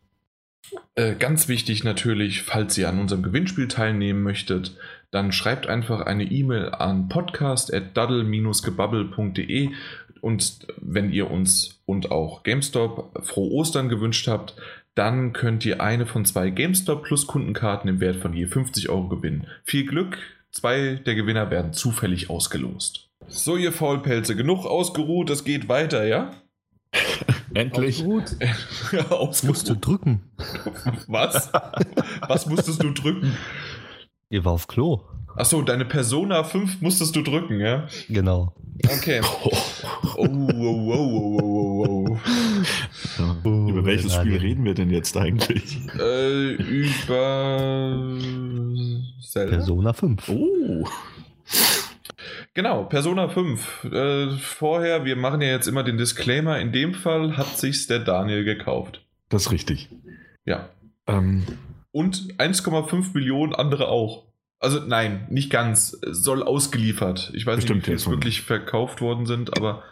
äh, 0.95 1.15
ganz 1.15 1.49
wichtig 1.49 1.85
natürlich, 1.85 2.43
falls 2.43 2.77
ihr 2.78 2.89
an 2.89 2.99
unserem 2.99 3.23
Gewinnspiel 3.23 3.69
teilnehmen 3.69 4.23
möchtet, 4.23 4.77
dann 5.11 5.32
schreibt 5.32 5.66
einfach 5.66 6.03
eine 6.03 6.24
E-Mail 6.24 6.70
an 6.70 7.09
podcast.daddle-gebubble.de 7.09 9.70
und 10.20 10.66
wenn 10.81 11.12
ihr 11.12 11.31
uns 11.31 11.81
und 11.86 12.11
auch 12.11 12.43
GameStop 12.43 13.24
frohe 13.24 13.53
Ostern 13.53 13.89
gewünscht 13.89 14.28
habt, 14.28 14.55
dann 14.95 15.32
könnt 15.32 15.65
ihr 15.65 15.81
eine 15.81 16.07
von 16.07 16.24
zwei 16.24 16.51
GameStop 16.51 17.05
Plus 17.05 17.27
Kundenkarten 17.27 17.89
im 17.89 18.01
Wert 18.01 18.16
von 18.16 18.35
je 18.35 18.47
50 18.47 18.89
Euro 18.89 19.09
gewinnen. 19.09 19.47
Viel 19.65 19.86
Glück, 19.86 20.19
zwei 20.50 20.94
der 20.94 21.14
Gewinner 21.14 21.50
werden 21.50 21.72
zufällig 21.72 22.30
ausgelost. 22.30 23.08
So, 23.28 23.56
ihr 23.56 23.72
Faulpelze, 23.72 24.36
genug 24.36 24.64
ausgeruht, 24.64 25.30
es 25.30 25.44
geht 25.44 25.68
weiter, 25.68 26.06
ja? 26.06 26.32
Endlich. 27.54 28.04
Gut. 28.04 28.36
ausgeruht. 29.10 29.56
Musst 29.56 29.68
du 29.68 29.74
drücken. 29.74 30.22
Was? 31.06 31.50
Was 32.26 32.46
musstest 32.46 32.82
du 32.82 32.90
drücken? 32.92 33.36
Ihr 34.30 34.44
war 34.44 34.52
auf 34.52 34.66
Klo. 34.66 35.02
Achso, 35.36 35.62
deine 35.62 35.84
Persona 35.84 36.42
5 36.42 36.80
musstest 36.80 37.14
du 37.14 37.22
drücken, 37.22 37.60
ja? 37.60 37.86
Genau. 38.08 38.54
Okay. 38.84 39.20
Oh, 39.22 39.50
wow, 40.16 40.26
wow, 40.26 41.12
wow, 41.12 41.38
wow, 41.42 42.08
wow. 42.08 42.20
Ja. 43.18 43.36
Oh, 43.44 43.68
Über 43.68 43.84
welches. 43.84 44.14
Spiel 44.14 44.36
reden 44.36 44.64
wir 44.64 44.74
denn 44.74 44.90
jetzt 44.90 45.16
eigentlich? 45.16 45.78
Äh, 45.98 46.54
über 46.54 48.18
Zelda. 49.30 49.56
Persona 49.56 49.92
5. 49.92 50.28
Oh. 50.28 50.88
Genau, 52.55 52.84
Persona 52.84 53.28
5. 53.28 53.84
Äh, 53.84 54.30
vorher, 54.38 55.05
wir 55.05 55.16
machen 55.16 55.40
ja 55.40 55.48
jetzt 55.48 55.66
immer 55.66 55.82
den 55.82 55.96
Disclaimer. 55.96 56.59
In 56.59 56.72
dem 56.72 56.94
Fall 56.94 57.36
hat 57.36 57.59
sich's 57.59 57.86
der 57.86 58.00
Daniel 58.00 58.44
gekauft. 58.44 59.05
Das 59.28 59.46
ist 59.46 59.52
richtig. 59.52 59.88
Ja. 60.44 60.68
Ähm, 61.06 61.44
Und 61.92 62.34
1,5 62.38 63.14
Millionen 63.14 63.55
andere 63.55 63.88
auch. 63.88 64.24
Also 64.59 64.80
nein, 64.80 65.26
nicht 65.30 65.50
ganz. 65.50 65.98
Soll 66.02 66.42
ausgeliefert. 66.42 67.30
Ich 67.34 67.46
weiß 67.46 67.56
Bestimmt, 67.56 67.82
nicht, 67.82 67.88
wie 67.88 67.92
es 67.92 68.10
wirklich 68.10 68.42
verkauft 68.42 69.00
worden 69.00 69.26
sind, 69.26 69.56
aber 69.56 69.84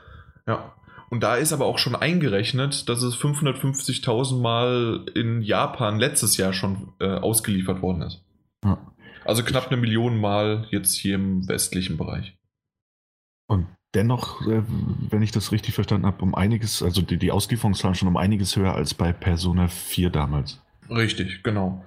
ja. 0.47 0.75
Und 1.09 1.23
da 1.23 1.37
ist 1.37 1.53
aber 1.53 1.67
auch 1.67 1.79
schon 1.79 1.95
eingerechnet, 1.95 2.89
dass 2.89 3.03
es 3.03 3.15
550.000 3.17 4.41
Mal 4.41 5.07
in 5.15 5.41
Japan 5.41 6.01
letztes 6.01 6.37
Jahr 6.37 6.53
schon 6.53 6.95
äh, 6.99 7.07
ausgeliefert 7.07 7.81
worden 7.81 8.03
ist. 8.03 8.25
Ja. 8.65 8.79
Also 9.27 9.43
knapp 9.43 9.69
eine 9.69 9.77
Million 9.81 10.19
Mal 10.19 10.67
jetzt 10.71 10.95
hier 10.97 11.17
im 11.17 11.49
westlichen 11.49 11.97
Bereich. 11.97 12.37
und 13.49 13.67
dennoch, 13.95 14.47
äh, 14.47 14.63
wenn 15.11 15.23
ich 15.23 15.31
das 15.33 15.53
richtig 15.53 15.75
verstanden 15.75 16.07
habe, 16.07 16.23
um 16.23 16.35
einiges, 16.35 16.83
also 16.83 17.01
die, 17.01 17.17
die 17.17 17.31
Auslieferungszahlen 17.31 17.95
schon 17.95 18.09
um 18.09 18.17
einiges 18.17 18.55
höher 18.57 18.75
als 18.75 18.93
bei 18.95 19.13
Persona 19.13 19.69
4 19.69 20.11
damals. 20.11 20.61
Richtig, 20.91 21.43
genau. 21.43 21.85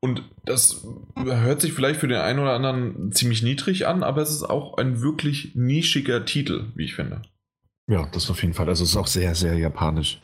Und 0.00 0.22
das 0.44 0.86
hört 1.16 1.62
sich 1.62 1.72
vielleicht 1.72 1.98
für 2.00 2.08
den 2.08 2.18
einen 2.18 2.38
oder 2.40 2.52
anderen 2.52 3.10
ziemlich 3.12 3.42
niedrig 3.42 3.86
an, 3.86 4.02
aber 4.02 4.20
es 4.20 4.30
ist 4.30 4.42
auch 4.42 4.76
ein 4.76 5.00
wirklich 5.00 5.54
nischiger 5.54 6.24
Titel, 6.26 6.66
wie 6.74 6.84
ich 6.84 6.94
finde. 6.94 7.22
Ja, 7.88 8.06
das 8.12 8.30
auf 8.30 8.42
jeden 8.42 8.54
Fall. 8.54 8.68
Also 8.68 8.84
es 8.84 8.90
ist 8.90 8.96
auch 8.96 9.06
sehr, 9.06 9.34
sehr 9.34 9.54
japanisch. 9.56 10.20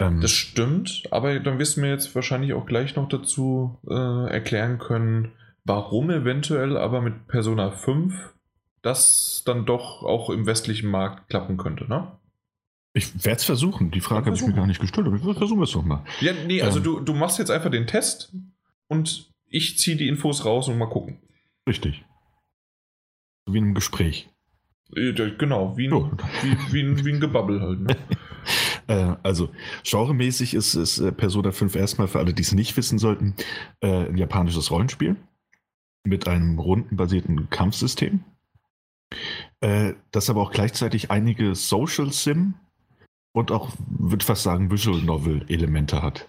Ähm, 0.00 0.20
Das 0.20 0.32
stimmt, 0.32 1.04
aber 1.12 1.38
dann 1.38 1.60
wirst 1.60 1.76
du 1.76 1.82
mir 1.82 1.90
jetzt 1.90 2.14
wahrscheinlich 2.16 2.52
auch 2.52 2.66
gleich 2.66 2.96
noch 2.96 3.08
dazu 3.08 3.78
äh, 3.88 4.30
erklären 4.30 4.78
können, 4.78 5.30
warum 5.68 6.10
eventuell 6.10 6.76
aber 6.76 7.00
mit 7.00 7.28
Persona 7.28 7.70
5 7.70 8.34
das 8.82 9.42
dann 9.44 9.66
doch 9.66 10.02
auch 10.02 10.30
im 10.30 10.46
westlichen 10.46 10.88
Markt 10.90 11.28
klappen 11.28 11.56
könnte, 11.56 11.88
ne? 11.88 12.12
ich 12.94 13.12
werde 13.24 13.36
es 13.38 13.44
versuchen. 13.44 13.90
Die 13.92 14.00
Frage 14.00 14.26
habe 14.26 14.36
ich 14.36 14.44
mir 14.46 14.54
gar 14.54 14.66
nicht 14.66 14.80
gestellt, 14.80 15.06
aber 15.06 15.16
ich 15.16 15.22
versuche 15.22 15.62
es 15.64 15.70
doch 15.72 15.84
mal. 15.84 16.04
Ja, 16.20 16.32
nee, 16.46 16.62
also 16.62 16.78
Ähm. 16.78 16.84
du, 16.84 17.00
du 17.00 17.12
machst 17.14 17.38
jetzt 17.38 17.50
einfach 17.50 17.70
den 17.70 17.86
Test 17.86 18.34
und 18.88 19.30
ich 19.46 19.78
ziehe 19.78 19.96
die 19.96 20.08
Infos 20.08 20.44
raus 20.44 20.68
und 20.68 20.78
mal 20.78 20.88
gucken. 20.88 21.20
Richtig. 21.68 22.04
So 23.46 23.54
Wie 23.54 23.58
in 23.58 23.64
einem 23.64 23.74
Gespräch. 23.74 24.28
Äh, 24.96 25.12
Genau, 25.12 25.76
wie 25.76 25.86
ein, 25.86 25.92
Oh. 25.92 26.10
wie, 26.42 26.72
wie, 26.72 26.80
ein, 26.82 27.04
wie 27.04 27.12
ein 27.12 27.20
Gebabbel 27.20 27.60
halt. 27.60 27.80
Ne? 27.80 27.96
Äh, 28.86 29.16
also, 29.22 29.50
genremäßig 29.84 30.54
ist, 30.54 30.74
ist 30.74 30.98
äh, 30.98 31.12
Persona 31.12 31.52
5 31.52 31.76
erstmal 31.76 32.08
für 32.08 32.20
alle, 32.20 32.32
die 32.32 32.40
es 32.40 32.52
nicht 32.52 32.74
wissen 32.78 32.98
sollten, 32.98 33.34
ein 33.82 34.16
japanisches 34.16 34.70
Rollenspiel 34.70 35.16
mit 36.04 36.28
einem 36.28 36.58
rundenbasierten 36.58 37.50
Kampfsystem. 37.50 38.24
Äh, 39.60 39.94
das 40.10 40.30
aber 40.30 40.42
auch 40.42 40.52
gleichzeitig 40.52 41.10
einige 41.10 41.54
Social 41.54 42.12
Sim 42.12 42.54
und 43.32 43.50
auch, 43.52 43.72
würde 43.88 44.24
fast 44.24 44.42
sagen, 44.42 44.70
Visual 44.70 45.02
Novel 45.02 45.44
Elemente 45.48 46.02
hat. 46.02 46.28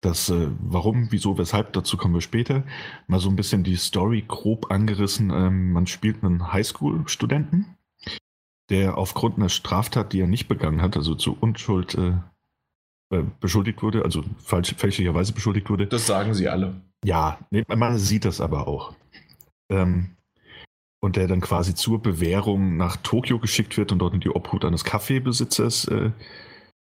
Das, 0.00 0.30
äh, 0.30 0.48
warum, 0.60 1.10
wieso, 1.10 1.38
weshalb, 1.38 1.72
dazu 1.72 1.96
kommen 1.96 2.14
wir 2.14 2.20
später. 2.20 2.64
Mal 3.08 3.18
so 3.18 3.28
ein 3.28 3.36
bisschen 3.36 3.64
die 3.64 3.76
Story 3.76 4.24
grob 4.26 4.70
angerissen. 4.70 5.30
Ähm, 5.30 5.72
man 5.72 5.86
spielt 5.86 6.22
einen 6.22 6.52
Highschool-Studenten, 6.52 7.76
der 8.70 8.96
aufgrund 8.96 9.38
einer 9.38 9.48
Straftat, 9.48 10.12
die 10.12 10.20
er 10.20 10.28
nicht 10.28 10.46
begangen 10.46 10.82
hat, 10.82 10.96
also 10.96 11.14
zu 11.16 11.36
Unschuld 11.40 11.96
äh, 11.96 12.12
äh, 13.10 13.24
beschuldigt 13.40 13.82
wurde, 13.82 14.04
also 14.04 14.22
falsch, 14.38 14.74
fälschlicherweise 14.76 15.32
beschuldigt 15.32 15.68
wurde. 15.68 15.86
Das 15.86 16.06
sagen 16.06 16.34
sie 16.34 16.48
alle. 16.48 16.80
Ja, 17.04 17.38
man 17.68 17.98
sieht 17.98 18.24
das 18.24 18.40
aber 18.40 18.66
auch. 18.66 18.94
Ähm, 19.70 20.16
und 21.00 21.16
der 21.16 21.28
dann 21.28 21.40
quasi 21.40 21.74
zur 21.74 22.02
Bewährung 22.02 22.76
nach 22.76 22.96
Tokio 22.96 23.38
geschickt 23.38 23.76
wird 23.76 23.92
und 23.92 24.00
dort 24.00 24.14
in 24.14 24.20
die 24.20 24.30
Obhut 24.30 24.64
eines 24.64 24.84
Kaffeebesitzers 24.84 25.86
äh, 25.86 26.10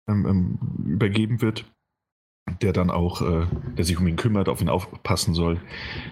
ähm, 0.09 0.27
ähm, 0.27 0.59
übergeben 0.85 1.41
wird, 1.41 1.65
der 2.61 2.73
dann 2.73 2.91
auch, 2.91 3.23
äh, 3.23 3.47
der 3.77 3.85
sich 3.85 3.97
um 3.97 4.07
ihn 4.09 4.17
kümmert, 4.17 4.49
auf 4.49 4.61
ihn 4.61 4.69
aufpassen 4.69 5.35
soll, 5.35 5.61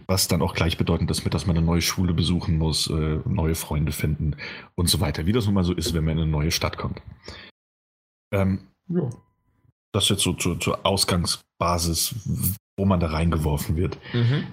was 0.07 0.29
dann 0.29 0.43
auch 0.43 0.55
gleichbedeutend 0.55 1.11
ist 1.11 1.25
mit, 1.25 1.35
dass 1.35 1.47
man 1.47 1.57
eine 1.57 1.67
neue 1.67 1.83
Schule 1.83 2.15
besuchen 2.15 2.59
muss, 2.59 2.89
äh, 2.89 3.21
neue 3.25 3.57
Freunde 3.57 3.93
finden 3.93 4.37
und 4.77 4.89
so 4.89 5.01
weiter, 5.01 5.27
wie 5.27 5.33
das 5.33 5.47
nun 5.47 5.55
mal 5.55 5.65
so 5.65 5.75
ist, 5.75 5.93
wenn 5.93 6.05
man 6.05 6.19
in 6.19 6.23
eine 6.23 6.31
neue 6.31 6.53
Stadt 6.53 6.79
kommt. 6.79 7.03
Ähm, 8.33 8.69
ja. 8.89 9.11
Das 9.93 10.09
jetzt 10.09 10.23
so 10.23 10.35
zur, 10.35 10.61
zur 10.61 10.87
Ausgangsbasis, 10.87 12.15
wo 12.81 12.86
man 12.86 12.98
da 12.98 13.09
reingeworfen 13.09 13.77
wird. 13.77 13.98
Mhm. 14.15 14.47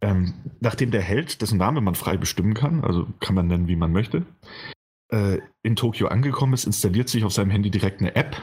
Ähm, 0.00 0.34
nachdem 0.60 0.90
der 0.90 1.02
Held, 1.02 1.42
dessen 1.42 1.58
Name 1.58 1.82
man 1.82 1.94
frei 1.94 2.16
bestimmen 2.16 2.54
kann, 2.54 2.82
also 2.82 3.06
kann 3.20 3.34
man 3.34 3.46
nennen, 3.46 3.68
wie 3.68 3.76
man 3.76 3.92
möchte, 3.92 4.24
äh, 5.10 5.40
in 5.62 5.76
Tokio 5.76 6.08
angekommen 6.08 6.54
ist, 6.54 6.64
installiert 6.64 7.10
sich 7.10 7.24
auf 7.24 7.34
seinem 7.34 7.50
Handy 7.50 7.70
direkt 7.70 8.00
eine 8.00 8.16
App, 8.16 8.40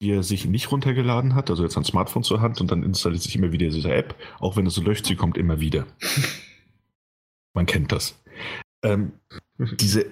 die 0.00 0.12
er 0.12 0.22
sich 0.22 0.46
nicht 0.46 0.70
runtergeladen 0.70 1.34
hat, 1.34 1.50
also 1.50 1.64
jetzt 1.64 1.76
ein 1.76 1.84
Smartphone 1.84 2.22
zur 2.22 2.40
Hand 2.40 2.60
und 2.60 2.70
dann 2.70 2.84
installiert 2.84 3.22
sich 3.22 3.34
immer 3.34 3.50
wieder 3.50 3.68
diese 3.68 3.92
App, 3.92 4.14
auch 4.38 4.56
wenn 4.56 4.66
es 4.66 4.74
so 4.74 4.82
löscht, 4.82 5.06
sie 5.06 5.16
kommt 5.16 5.36
immer 5.36 5.60
wieder. 5.60 5.86
man 7.52 7.66
kennt 7.66 7.90
das. 7.90 8.16
Ähm, 8.82 9.12
diese 9.58 10.06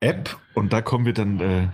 App, 0.00 0.38
und 0.54 0.72
da 0.72 0.80
kommen 0.80 1.04
wir 1.04 1.12
dann 1.12 1.38
äh, 1.40 1.68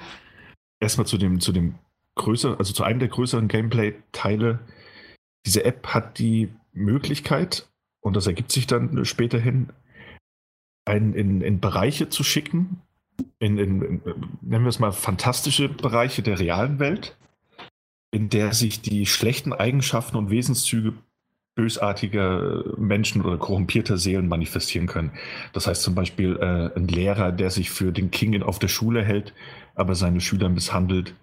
erstmal 0.80 1.06
zu 1.06 1.18
dem, 1.18 1.38
zu 1.40 1.52
dem 1.52 1.76
größeren, 2.16 2.58
also 2.58 2.72
zu 2.72 2.84
einem 2.84 2.98
der 2.98 3.08
größeren 3.08 3.48
Gameplay-Teile. 3.48 4.60
Diese 5.46 5.64
App 5.64 5.88
hat 5.88 6.18
die 6.18 6.50
Möglichkeit, 6.72 7.68
und 8.00 8.16
das 8.16 8.26
ergibt 8.26 8.52
sich 8.52 8.66
dann 8.66 9.04
späterhin, 9.04 9.70
einen 10.84 11.14
in, 11.14 11.40
in 11.40 11.60
Bereiche 11.60 12.08
zu 12.08 12.24
schicken, 12.24 12.82
in, 13.38 13.58
in, 13.58 13.82
in, 13.82 14.02
nennen 14.42 14.64
wir 14.64 14.68
es 14.68 14.78
mal, 14.78 14.92
fantastische 14.92 15.68
Bereiche 15.68 16.22
der 16.22 16.38
realen 16.38 16.78
Welt, 16.78 17.16
in 18.10 18.28
der 18.28 18.52
sich 18.52 18.80
die 18.80 19.06
schlechten 19.06 19.52
Eigenschaften 19.52 20.16
und 20.16 20.30
Wesenszüge 20.30 20.94
bösartiger 21.54 22.64
Menschen 22.76 23.22
oder 23.22 23.38
korrumpierter 23.38 23.96
Seelen 23.96 24.28
manifestieren 24.28 24.86
können. 24.86 25.12
Das 25.52 25.66
heißt 25.66 25.82
zum 25.82 25.94
Beispiel 25.94 26.36
äh, 26.36 26.76
ein 26.76 26.88
Lehrer, 26.88 27.30
der 27.30 27.50
sich 27.50 27.70
für 27.70 27.92
den 27.92 28.10
King 28.10 28.42
auf 28.42 28.58
der 28.58 28.68
Schule 28.68 29.04
hält, 29.04 29.32
aber 29.74 29.94
seine 29.94 30.20
Schüler 30.20 30.48
misshandelt, 30.48 31.14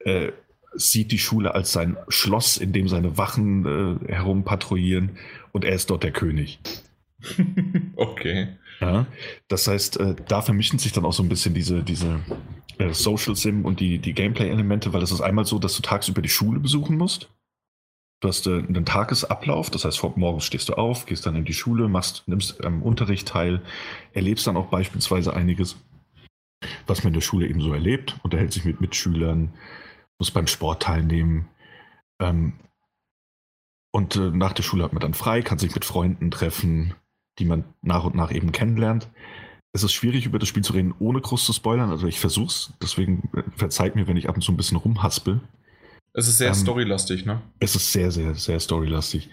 äh, 0.00 0.32
sieht 0.74 1.12
die 1.12 1.18
Schule 1.18 1.54
als 1.54 1.72
sein 1.72 1.96
Schloss, 2.08 2.56
in 2.56 2.72
dem 2.72 2.88
seine 2.88 3.18
Wachen 3.18 3.66
äh, 4.06 4.12
herumpatrouillieren 4.12 5.18
und 5.52 5.64
er 5.64 5.74
ist 5.74 5.90
dort 5.90 6.02
der 6.02 6.12
König. 6.12 6.58
okay. 7.96 8.48
Ja, 8.80 9.06
das 9.46 9.68
heißt, 9.68 10.00
äh, 10.00 10.16
da 10.26 10.42
vermischen 10.42 10.78
sich 10.78 10.92
dann 10.92 11.04
auch 11.04 11.12
so 11.12 11.22
ein 11.22 11.28
bisschen 11.28 11.54
diese, 11.54 11.82
diese 11.82 12.20
äh, 12.78 12.92
Social 12.92 13.36
Sim 13.36 13.64
und 13.64 13.78
die, 13.78 13.98
die 13.98 14.12
Gameplay-Elemente, 14.12 14.92
weil 14.92 15.02
es 15.02 15.12
ist 15.12 15.20
einmal 15.20 15.44
so, 15.44 15.58
dass 15.60 15.76
du 15.76 15.82
tagsüber 15.82 16.20
die 16.20 16.28
Schule 16.28 16.58
besuchen 16.58 16.98
musst. 16.98 17.30
Du 18.20 18.28
hast 18.28 18.46
äh, 18.46 18.58
einen 18.58 18.84
Tagesablauf, 18.84 19.70
das 19.70 19.84
heißt, 19.84 20.02
morgens 20.16 20.44
stehst 20.44 20.68
du 20.68 20.74
auf, 20.74 21.06
gehst 21.06 21.26
dann 21.26 21.36
in 21.36 21.44
die 21.44 21.54
Schule, 21.54 21.88
machst, 21.88 22.24
nimmst 22.26 22.64
am 22.64 22.82
Unterricht 22.82 23.28
teil, 23.28 23.62
erlebst 24.14 24.46
dann 24.46 24.56
auch 24.56 24.66
beispielsweise 24.66 25.34
einiges, 25.34 25.76
was 26.86 27.04
man 27.04 27.12
in 27.12 27.14
der 27.14 27.20
Schule 27.20 27.48
eben 27.48 27.60
so 27.60 27.72
erlebt, 27.72 28.16
unterhält 28.22 28.52
sich 28.52 28.64
mit 28.64 28.80
Mitschülern, 28.80 29.52
muss 30.22 30.30
beim 30.30 30.46
Sport 30.46 30.84
teilnehmen. 30.84 31.48
Ähm, 32.20 32.52
und 33.90 34.14
äh, 34.14 34.30
nach 34.30 34.52
der 34.52 34.62
Schule 34.62 34.84
hat 34.84 34.92
man 34.92 35.00
dann 35.00 35.14
frei, 35.14 35.42
kann 35.42 35.58
sich 35.58 35.74
mit 35.74 35.84
Freunden 35.84 36.30
treffen, 36.30 36.94
die 37.40 37.44
man 37.44 37.64
nach 37.82 38.04
und 38.04 38.14
nach 38.14 38.30
eben 38.30 38.52
kennenlernt. 38.52 39.08
Es 39.72 39.82
ist 39.82 39.92
schwierig, 39.92 40.24
über 40.24 40.38
das 40.38 40.48
Spiel 40.48 40.62
zu 40.62 40.74
reden, 40.74 40.94
ohne 41.00 41.20
groß 41.20 41.44
zu 41.44 41.52
spoilern. 41.52 41.90
Also 41.90 42.06
ich 42.06 42.20
versuch's. 42.20 42.72
Deswegen 42.80 43.30
äh, 43.34 43.42
verzeiht 43.56 43.96
mir, 43.96 44.06
wenn 44.06 44.16
ich 44.16 44.28
ab 44.28 44.36
und 44.36 44.42
zu 44.42 44.52
ein 44.52 44.56
bisschen 44.56 44.76
rumhaspel. 44.76 45.40
Es 46.12 46.28
ist 46.28 46.38
sehr 46.38 46.48
ähm, 46.48 46.54
storylastig, 46.54 47.26
ne? 47.26 47.42
Es 47.58 47.74
ist 47.74 47.92
sehr, 47.92 48.12
sehr, 48.12 48.36
sehr 48.36 48.60
storylastig. 48.60 49.28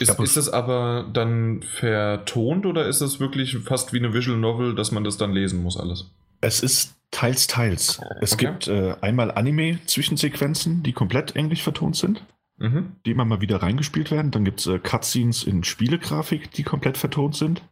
Ist, 0.00 0.18
ist 0.18 0.36
das 0.38 0.48
aber 0.48 1.10
dann 1.12 1.60
vertont 1.60 2.64
oder 2.64 2.88
ist 2.88 3.02
das 3.02 3.20
wirklich 3.20 3.58
fast 3.58 3.92
wie 3.92 3.98
eine 3.98 4.14
Visual 4.14 4.38
Novel, 4.38 4.74
dass 4.74 4.92
man 4.92 5.04
das 5.04 5.18
dann 5.18 5.34
lesen 5.34 5.62
muss, 5.62 5.76
alles? 5.76 6.10
Es 6.40 6.60
ist 6.60 6.94
teils, 7.12 7.46
teils. 7.46 8.00
Es 8.20 8.32
okay. 8.32 8.46
gibt 8.46 8.66
äh, 8.66 8.96
einmal 9.00 9.30
Anime-Zwischensequenzen, 9.30 10.82
die 10.82 10.92
komplett 10.92 11.36
englisch 11.36 11.62
vertont 11.62 11.94
sind 11.96 12.24
mhm. 12.62 12.96
die 13.04 13.10
immer 13.10 13.24
mal 13.24 13.40
wieder 13.40 13.62
reingespielt 13.62 14.10
werden. 14.10 14.30
Dann 14.30 14.44
gibt 14.44 14.60
es 14.60 14.66
äh, 14.66 14.78
Cutscenes 14.78 15.44
in 15.44 15.64
Spielegrafik, 15.64 16.50
die 16.52 16.62
komplett 16.62 16.96
vertont 16.96 17.36
sind. 17.36 17.62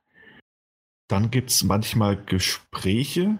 Dann 1.08 1.30
gibt 1.30 1.50
es 1.50 1.64
manchmal 1.64 2.16
Gespräche, 2.16 3.38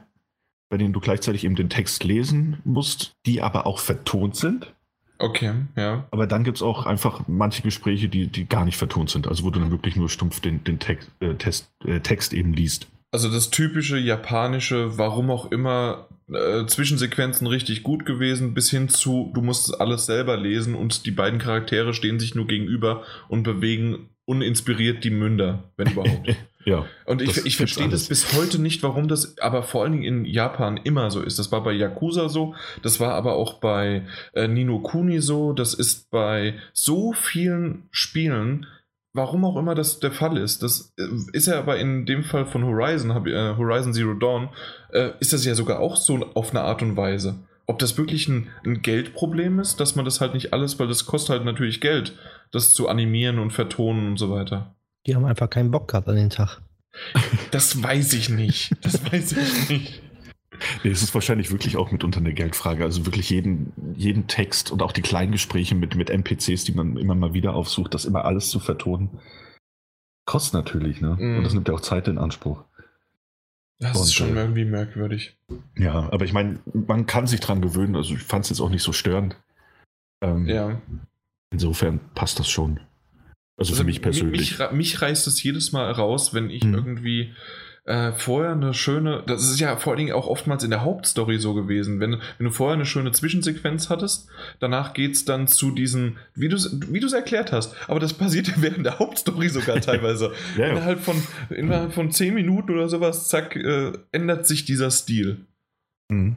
bei 0.71 0.79
denen 0.79 0.93
du 0.93 1.01
gleichzeitig 1.01 1.45
eben 1.45 1.57
den 1.57 1.71
Text 1.71 2.05
lesen 2.05 2.61
musst, 2.65 3.13
die 3.27 3.43
aber 3.43 3.67
auch 3.67 3.79
vertont 3.79 4.37
sind. 4.37 4.75
Okay, 5.19 5.53
ja. 5.77 6.09
Aber 6.11 6.27
dann 6.27 6.45
gibt 6.45 6.57
es 6.57 6.63
auch 6.63 6.87
einfach 6.87 7.23
manche 7.27 7.63
Gespräche, 7.63 8.09
die, 8.09 8.29
die 8.29 8.49
gar 8.49 8.65
nicht 8.65 8.79
vertont 8.79 9.11
sind, 9.11 9.29
also 9.29 9.45
wo 9.45 9.51
du 9.51 9.61
dann 9.61 9.71
wirklich 9.71 9.95
nur 9.95 10.09
stumpf 10.09 10.41
den, 10.41 10.65
den 10.65 10.79
Text, 10.79 11.11
äh, 11.21 11.35
Test, 11.35 11.71
äh, 11.85 12.01
Text 12.01 12.33
eben 12.33 12.55
liest. 12.55 12.89
Also 13.13 13.29
das 13.29 13.51
typische 13.51 13.99
japanische, 13.99 14.97
warum 14.97 15.31
auch 15.31 15.51
immer, 15.51 16.09
äh, 16.33 16.65
Zwischensequenzen 16.67 17.47
richtig 17.47 17.83
gut 17.83 18.07
gewesen, 18.07 18.55
bis 18.55 18.71
hin 18.71 18.89
zu, 18.89 19.33
du 19.35 19.43
musst 19.43 19.81
alles 19.81 20.07
selber 20.07 20.37
lesen 20.37 20.77
und 20.77 21.07
die 21.07 21.11
beiden 21.11 21.41
Charaktere 21.41 21.93
stehen 21.93 22.21
sich 22.21 22.37
nur 22.37 22.47
gegenüber 22.47 23.03
und 23.29 23.43
bewegen 23.43 24.11
uninspiriert 24.27 25.03
die 25.03 25.11
Münder, 25.11 25.65
wenn 25.77 25.89
überhaupt. 25.93 26.37
ja. 26.65 26.87
Und 27.05 27.21
ich, 27.21 27.45
ich 27.45 27.57
verstehe 27.57 27.89
das 27.89 28.07
bis 28.07 28.33
heute 28.33 28.61
nicht, 28.61 28.85
warum 28.85 29.09
das 29.09 29.37
aber 29.39 29.65
vor 29.65 29.83
allen 29.83 29.93
Dingen 29.93 30.05
in 30.05 30.25
Japan 30.25 30.77
immer 30.77 31.11
so 31.11 31.21
ist. 31.21 31.41
Das 31.41 31.51
war 31.51 31.65
bei 31.65 31.73
Yakuza 31.73 32.29
so, 32.29 32.55
das 32.83 33.01
war 33.01 33.15
aber 33.15 33.35
auch 33.35 33.55
bei 33.55 34.07
äh, 34.35 34.47
Nino 34.47 34.79
Kuni 34.79 35.21
so, 35.21 35.53
das 35.53 35.75
ist 35.75 36.11
bei 36.11 36.55
so 36.73 37.13
vielen 37.13 37.89
Spielen, 37.91 38.67
warum 39.13 39.45
auch 39.45 39.57
immer 39.57 39.75
das 39.75 40.01
der 40.01 40.13
Fall 40.13 40.37
ist. 40.37 40.63
Das 40.63 40.93
äh, 40.99 41.07
ist 41.33 41.47
ja 41.47 41.59
aber 41.59 41.79
in 41.79 42.07
dem 42.07 42.23
Fall 42.23 42.47
von 42.47 42.65
Horizon, 42.65 43.11
äh, 43.27 43.55
Horizon 43.57 43.93
Zero 43.93 44.15
Dawn, 44.15 44.51
äh, 44.93 45.11
ist 45.21 45.33
das 45.33 45.45
ja 45.45 45.55
sogar 45.55 45.81
auch 45.81 45.97
so 45.97 46.17
auf 46.35 46.51
eine 46.51 46.63
Art 46.63 46.83
und 46.83 46.97
Weise. 46.97 47.41
Ob 47.67 47.79
das 47.79 47.97
wirklich 47.97 48.29
ein, 48.29 48.49
ein, 48.65 48.83
Geldproblem 48.83 49.61
ist, 49.61 49.79
dass 49.79 49.95
man 49.95 50.05
das 50.05 50.21
halt 50.21 50.35
nicht 50.35 50.53
alles, 50.53 50.79
weil 50.79 50.89
das 50.89 51.07
kostet 51.07 51.31
halt 51.31 51.45
natürlich 51.45 51.81
Geld, 51.81 52.17
das 52.51 52.75
zu 52.75 52.89
animieren 52.89 53.39
und 53.39 53.53
vertonen 53.53 54.09
und 54.09 54.17
so 54.17 54.31
weiter. 54.31 54.75
Die 55.07 55.15
haben 55.15 55.25
einfach 55.25 55.49
keinen 55.49 55.71
Bock 55.71 55.89
gehabt 55.89 56.09
an 56.09 56.17
den 56.17 56.31
Tag. 56.31 56.61
Das 57.53 57.81
weiß 57.83 58.13
ich 58.15 58.29
nicht. 58.29 58.73
Das 58.83 59.05
weiß 59.13 59.33
ich 59.33 59.69
nicht. 59.71 60.03
Nee, 60.85 60.91
es 60.91 61.03
ist 61.03 61.15
wahrscheinlich 61.15 61.51
wirklich 61.51 61.77
auch 61.77 61.91
mitunter 61.91 62.21
eine 62.21 62.35
Geldfrage. 62.35 62.85
Also 62.85 63.07
wirklich 63.07 63.31
jeden, 63.31 63.73
jeden 63.97 64.27
Text 64.27 64.71
und 64.71 64.83
auch 64.83 64.93
die 64.93 65.03
kleinen 65.03 65.33
Gespräche 65.33 65.75
mit, 65.75 65.95
mit 65.95 66.11
NPCs, 66.11 66.65
die 66.65 66.73
man 66.73 66.97
immer 66.97 67.15
mal 67.15 67.35
wieder 67.35 67.55
aufsucht, 67.55 67.95
das 67.95 68.05
immer 68.05 68.25
alles 68.25 68.51
zu 68.51 68.61
vertonen. 68.61 69.21
Kostet 70.27 70.55
natürlich, 70.55 71.01
ne? 71.01 71.17
Mm. 71.19 71.39
Und 71.39 71.45
das 71.45 71.55
nimmt 71.55 71.69
ja 71.69 71.75
auch 71.75 71.81
Zeit 71.81 72.07
in 72.09 72.19
Anspruch. 72.19 72.65
Das 73.79 73.97
und, 73.97 74.03
ist 74.05 74.15
schon 74.15 74.37
äh, 74.37 74.41
irgendwie 74.41 74.67
merkwürdig. 74.67 75.39
Ja, 75.77 76.09
aber 76.13 76.25
ich 76.25 76.33
meine, 76.33 76.61
man 76.73 77.07
kann 77.07 77.27
sich 77.27 77.41
dran 77.41 77.63
gewöhnen. 77.63 77.97
Also 77.97 78.15
ich 78.15 78.23
fand 78.23 78.45
es 78.45 78.51
jetzt 78.51 78.61
auch 78.61 78.69
nicht 78.69 78.83
so 78.83 78.93
störend. 78.93 79.37
Ähm, 80.23 80.47
ja. 80.47 80.81
Insofern 81.51 81.99
passt 82.15 82.39
das 82.39 82.49
schon. 82.49 82.81
Also, 83.57 83.73
also 83.73 83.75
für 83.77 83.85
mich 83.85 84.03
persönlich. 84.03 84.59
Mich, 84.59 84.73
mich 84.73 85.03
reißt 85.03 85.27
es 85.27 85.43
jedes 85.43 85.73
Mal 85.73 85.91
raus, 85.91 86.33
wenn 86.35 86.51
ich 86.51 86.63
hm. 86.63 86.75
irgendwie 86.75 87.35
äh, 87.85 88.13
vorher 88.13 88.53
eine 88.53 88.75
schöne, 88.75 89.23
das 89.27 89.43
ist 89.51 89.59
ja 89.61 89.77
vor 89.77 89.93
allen 89.93 89.99
Dingen 89.99 90.13
auch 90.13 90.27
oftmals 90.27 90.63
in 90.63 90.71
der 90.71 90.83
Hauptstory 90.83 91.39
so 91.39 91.55
gewesen, 91.55 92.01
wenn, 92.01 92.13
wenn 92.13 92.47
du 92.47 92.51
vorher 92.51 92.75
eine 92.75 92.87
schöne 92.87 93.13
Zwischensequenz 93.13 93.91
hattest, 93.91 94.29
danach 94.59 94.93
geht 94.93 95.13
es 95.13 95.25
dann 95.25 95.49
zu 95.49 95.71
diesen, 95.71 96.19
wie 96.35 96.49
du 96.49 96.57
wie 96.57 96.99
es 96.99 97.13
erklärt 97.13 97.53
hast, 97.53 97.75
aber 97.89 98.01
das 98.01 98.13
passiert 98.13 98.49
ja 98.49 98.55
während 98.59 98.85
der 98.85 98.99
Hauptstory 98.99 99.49
sogar 99.49 99.81
teilweise. 99.81 100.33
ja, 100.57 100.67
ja. 100.67 100.73
Innerhalb, 100.73 101.01
von, 101.01 101.23
innerhalb 101.51 101.93
von 101.93 102.11
10 102.11 102.35
Minuten 102.35 102.73
oder 102.73 102.89
sowas, 102.89 103.29
zack, 103.29 103.57
äh, 103.57 103.93
ändert 104.13 104.47
sich 104.47 104.65
dieser 104.65 104.91
Stil. 104.91 105.47
Mhm. 106.09 106.37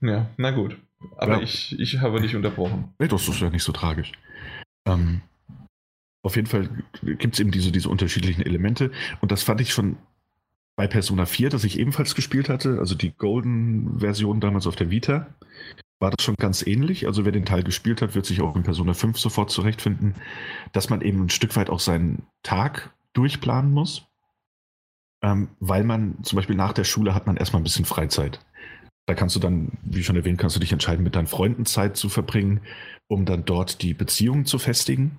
Ja, 0.00 0.30
na 0.36 0.50
gut. 0.50 0.76
Aber 1.16 1.36
ja. 1.36 1.42
ich, 1.42 1.78
ich 1.78 2.00
habe 2.00 2.20
dich 2.20 2.34
unterbrochen. 2.34 2.92
Nee, 2.98 3.08
das 3.08 3.28
ist 3.28 3.40
ja 3.40 3.50
nicht 3.50 3.62
so 3.62 3.72
tragisch. 3.72 4.12
Ähm, 4.86 5.20
auf 6.22 6.36
jeden 6.36 6.48
Fall 6.48 6.68
gibt 7.02 7.34
es 7.34 7.40
eben 7.40 7.50
diese, 7.50 7.70
diese 7.70 7.88
unterschiedlichen 7.88 8.42
Elemente 8.42 8.90
und 9.20 9.30
das 9.30 9.42
fand 9.42 9.60
ich 9.60 9.72
schon 9.72 9.96
bei 10.76 10.86
Persona 10.86 11.24
4, 11.24 11.48
das 11.48 11.64
ich 11.64 11.78
ebenfalls 11.78 12.14
gespielt 12.14 12.48
hatte, 12.48 12.78
also 12.78 12.94
die 12.94 13.12
Golden-Version 13.12 14.40
damals 14.40 14.66
auf 14.66 14.76
der 14.76 14.90
Vita, 14.90 15.34
war 15.98 16.10
das 16.10 16.24
schon 16.24 16.36
ganz 16.36 16.66
ähnlich. 16.66 17.06
Also 17.06 17.24
wer 17.24 17.32
den 17.32 17.46
Teil 17.46 17.62
gespielt 17.62 18.02
hat, 18.02 18.14
wird 18.14 18.26
sich 18.26 18.42
auch 18.42 18.54
in 18.54 18.62
Persona 18.62 18.92
5 18.92 19.18
sofort 19.18 19.50
zurechtfinden, 19.50 20.14
dass 20.72 20.90
man 20.90 21.00
eben 21.00 21.24
ein 21.24 21.30
Stück 21.30 21.56
weit 21.56 21.70
auch 21.70 21.80
seinen 21.80 22.26
Tag 22.42 22.94
durchplanen 23.14 23.72
muss. 23.72 24.06
Ähm, 25.22 25.48
weil 25.60 25.82
man 25.82 26.22
zum 26.22 26.36
Beispiel 26.36 26.56
nach 26.56 26.74
der 26.74 26.84
Schule 26.84 27.14
hat 27.14 27.26
man 27.26 27.38
erstmal 27.38 27.62
ein 27.62 27.64
bisschen 27.64 27.86
Freizeit. 27.86 28.44
Da 29.06 29.14
kannst 29.14 29.34
du 29.34 29.40
dann, 29.40 29.72
wie 29.82 30.04
schon 30.04 30.16
erwähnt, 30.16 30.38
kannst 30.38 30.56
du 30.56 30.60
dich 30.60 30.72
entscheiden, 30.72 31.02
mit 31.04 31.16
deinen 31.16 31.26
Freunden 31.28 31.64
Zeit 31.64 31.96
zu 31.96 32.10
verbringen, 32.10 32.60
um 33.08 33.24
dann 33.24 33.46
dort 33.46 33.80
die 33.80 33.94
Beziehung 33.94 34.44
zu 34.44 34.58
festigen. 34.58 35.18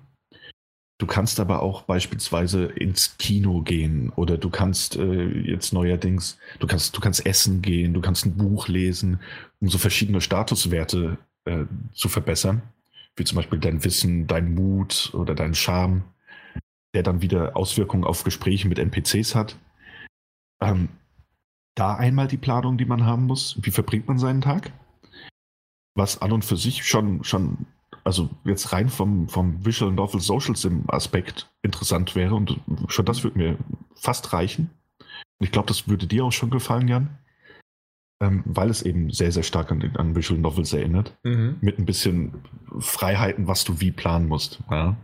Du 0.98 1.06
kannst 1.06 1.38
aber 1.38 1.62
auch 1.62 1.82
beispielsweise 1.82 2.64
ins 2.66 3.16
Kino 3.18 3.62
gehen 3.62 4.10
oder 4.16 4.36
du 4.36 4.50
kannst 4.50 4.96
äh, 4.96 5.28
jetzt 5.42 5.72
neuerdings, 5.72 6.38
du 6.58 6.66
kannst, 6.66 6.96
du 6.96 7.00
kannst 7.00 7.24
essen 7.24 7.62
gehen, 7.62 7.94
du 7.94 8.00
kannst 8.00 8.26
ein 8.26 8.36
Buch 8.36 8.66
lesen, 8.66 9.20
um 9.60 9.68
so 9.68 9.78
verschiedene 9.78 10.20
Statuswerte 10.20 11.18
äh, 11.44 11.66
zu 11.94 12.08
verbessern, 12.08 12.62
wie 13.14 13.22
zum 13.22 13.36
Beispiel 13.36 13.60
dein 13.60 13.84
Wissen, 13.84 14.26
dein 14.26 14.54
Mut 14.54 15.12
oder 15.14 15.36
dein 15.36 15.54
Charme, 15.54 16.02
der 16.94 17.04
dann 17.04 17.22
wieder 17.22 17.56
Auswirkungen 17.56 18.02
auf 18.02 18.24
Gespräche 18.24 18.66
mit 18.66 18.80
NPCs 18.80 19.36
hat. 19.36 19.56
Ähm, 20.60 20.88
da 21.76 21.94
einmal 21.94 22.26
die 22.26 22.38
Planung, 22.38 22.76
die 22.76 22.86
man 22.86 23.06
haben 23.06 23.26
muss. 23.26 23.56
Wie 23.62 23.70
verbringt 23.70 24.08
man 24.08 24.18
seinen 24.18 24.40
Tag? 24.40 24.72
Was 25.94 26.20
an 26.20 26.32
und 26.32 26.44
für 26.44 26.56
sich 26.56 26.84
schon, 26.84 27.22
schon 27.22 27.66
also 28.08 28.30
jetzt 28.44 28.72
rein 28.72 28.88
vom, 28.88 29.28
vom 29.28 29.66
Visual 29.66 29.92
Novel 29.92 30.18
Social 30.18 30.56
Sim 30.56 30.84
Aspekt 30.88 31.50
interessant 31.60 32.16
wäre 32.16 32.34
und 32.34 32.58
schon 32.88 33.04
das 33.04 33.22
würde 33.22 33.36
mir 33.36 33.58
fast 33.94 34.32
reichen. 34.32 34.70
Ich 35.40 35.52
glaube, 35.52 35.68
das 35.68 35.88
würde 35.88 36.06
dir 36.06 36.24
auch 36.24 36.32
schon 36.32 36.48
gefallen, 36.48 36.88
Jan. 36.88 37.18
Ähm, 38.22 38.42
weil 38.46 38.70
es 38.70 38.80
eben 38.80 39.10
sehr, 39.10 39.30
sehr 39.30 39.42
stark 39.42 39.70
an, 39.70 39.94
an 39.98 40.16
Visual 40.16 40.40
Novels 40.40 40.72
erinnert. 40.72 41.18
Mhm. 41.22 41.58
Mit 41.60 41.78
ein 41.78 41.84
bisschen 41.84 42.42
Freiheiten, 42.78 43.46
was 43.46 43.64
du 43.64 43.78
wie 43.78 43.92
planen 43.92 44.26
musst. 44.26 44.60
Ja. 44.70 44.96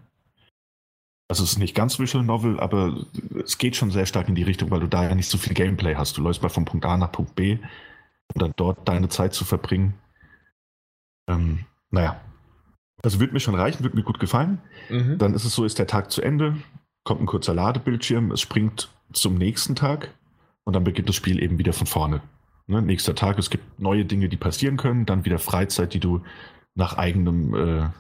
Also 1.29 1.45
es 1.45 1.53
ist 1.53 1.59
nicht 1.59 1.75
ganz 1.75 1.99
Visual 1.99 2.25
Novel, 2.25 2.59
aber 2.59 3.05
es 3.45 3.59
geht 3.59 3.77
schon 3.77 3.91
sehr 3.91 4.07
stark 4.07 4.31
in 4.31 4.35
die 4.35 4.43
Richtung, 4.45 4.71
weil 4.71 4.81
du 4.81 4.89
da 4.89 5.05
ja 5.05 5.15
nicht 5.15 5.29
so 5.29 5.37
viel 5.37 5.53
Gameplay 5.53 5.95
hast. 5.95 6.17
Du 6.17 6.23
läufst 6.23 6.43
mal 6.43 6.49
von 6.49 6.65
Punkt 6.65 6.87
A 6.87 6.97
nach 6.97 7.13
Punkt 7.13 7.35
B, 7.35 7.59
um 8.35 8.39
dann 8.41 8.55
dort 8.57 8.89
deine 8.89 9.11
Zeit 9.11 9.35
zu 9.35 9.45
verbringen. 9.45 9.93
Ähm, 11.29 11.67
naja, 11.91 12.19
das 13.03 13.21
wird 13.21 13.33
mir 13.33 13.41
schon 13.41 13.55
reichen, 13.55 13.85
wird 13.85 13.95
mir 13.95 14.03
gut 14.03 14.19
gefallen. 14.19 14.59
Mhm. 14.89 15.19
Dann 15.19 15.35
ist 15.35 15.45
es 15.45 15.55
so, 15.55 15.65
ist 15.65 15.79
der 15.79 15.87
Tag 15.87 16.11
zu 16.11 16.23
Ende, 16.23 16.57
kommt 17.05 17.21
ein 17.21 17.27
kurzer 17.27 17.55
Ladebildschirm, 17.55 18.33
es 18.33 18.41
springt 18.41 18.91
zum 19.13 19.37
nächsten 19.37 19.75
Tag 19.75 20.15
und 20.65 20.75
dann 20.75 20.85
beginnt 20.85 21.09
das 21.09 21.17
Spiel 21.17 21.43
eben 21.43 21.59
wieder 21.59 21.73
von 21.73 21.87
vorne. 21.87 22.23
Ne, 22.67 22.81
nächster 22.81 23.15
Tag, 23.15 23.39
es 23.39 23.51
gibt 23.51 23.79
neue 23.79 24.07
Dinge, 24.07 24.31
die 24.31 24.39
passieren 24.39 24.79
können, 24.79 25.05
dann 25.05 25.27
wieder 25.27 25.39
Freizeit, 25.39 25.93
die 25.93 26.01
du 26.01 26.23
nach 26.75 26.97
eigenem 26.97 27.55
äh, 27.55 27.91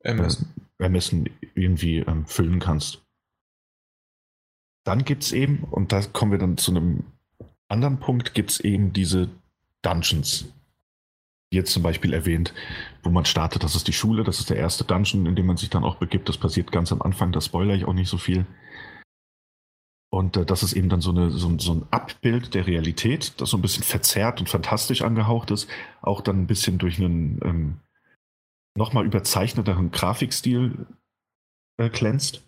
Ermessen. 0.00 0.52
Äh, 0.78 0.82
Ermessen 0.82 1.30
irgendwie 1.54 1.98
ähm, 1.98 2.26
füllen 2.26 2.58
kannst. 2.58 3.02
Dann 4.84 5.04
gibt 5.04 5.22
es 5.22 5.32
eben, 5.32 5.64
und 5.70 5.92
da 5.92 6.02
kommen 6.02 6.32
wir 6.32 6.38
dann 6.38 6.56
zu 6.56 6.72
einem 6.72 7.04
anderen 7.68 8.00
Punkt, 8.00 8.34
gibt 8.34 8.50
es 8.50 8.60
eben 8.60 8.92
diese 8.92 9.28
Dungeons 9.82 10.52
jetzt 11.52 11.72
zum 11.72 11.82
Beispiel 11.82 12.12
erwähnt, 12.12 12.54
wo 13.02 13.10
man 13.10 13.24
startet, 13.24 13.64
das 13.64 13.74
ist 13.74 13.88
die 13.88 13.92
Schule, 13.92 14.22
das 14.22 14.38
ist 14.38 14.50
der 14.50 14.56
erste 14.56 14.84
Dungeon, 14.84 15.26
in 15.26 15.34
dem 15.34 15.46
man 15.46 15.56
sich 15.56 15.70
dann 15.70 15.84
auch 15.84 15.96
begibt. 15.96 16.28
Das 16.28 16.38
passiert 16.38 16.72
ganz 16.72 16.92
am 16.92 17.02
Anfang, 17.02 17.32
da 17.32 17.40
spoilere 17.40 17.76
ich 17.76 17.84
auch 17.84 17.92
nicht 17.92 18.08
so 18.08 18.18
viel. 18.18 18.46
Und 20.12 20.36
äh, 20.36 20.44
das 20.44 20.62
ist 20.62 20.72
eben 20.72 20.88
dann 20.88 21.00
so, 21.00 21.10
eine, 21.10 21.30
so, 21.30 21.56
so, 21.58 21.72
ein 21.72 21.86
Abbild 21.90 22.54
der 22.54 22.66
Realität, 22.66 23.40
das 23.40 23.50
so 23.50 23.56
ein 23.56 23.62
bisschen 23.62 23.84
verzerrt 23.84 24.40
und 24.40 24.48
fantastisch 24.48 25.02
angehaucht 25.02 25.50
ist, 25.50 25.68
auch 26.02 26.20
dann 26.20 26.42
ein 26.42 26.46
bisschen 26.46 26.78
durch 26.78 26.98
einen 26.98 27.40
ähm, 27.44 27.80
nochmal 28.76 29.06
überzeichneteren 29.06 29.90
Grafikstil 29.92 30.86
äh, 31.78 31.90
glänzt. 31.90 32.42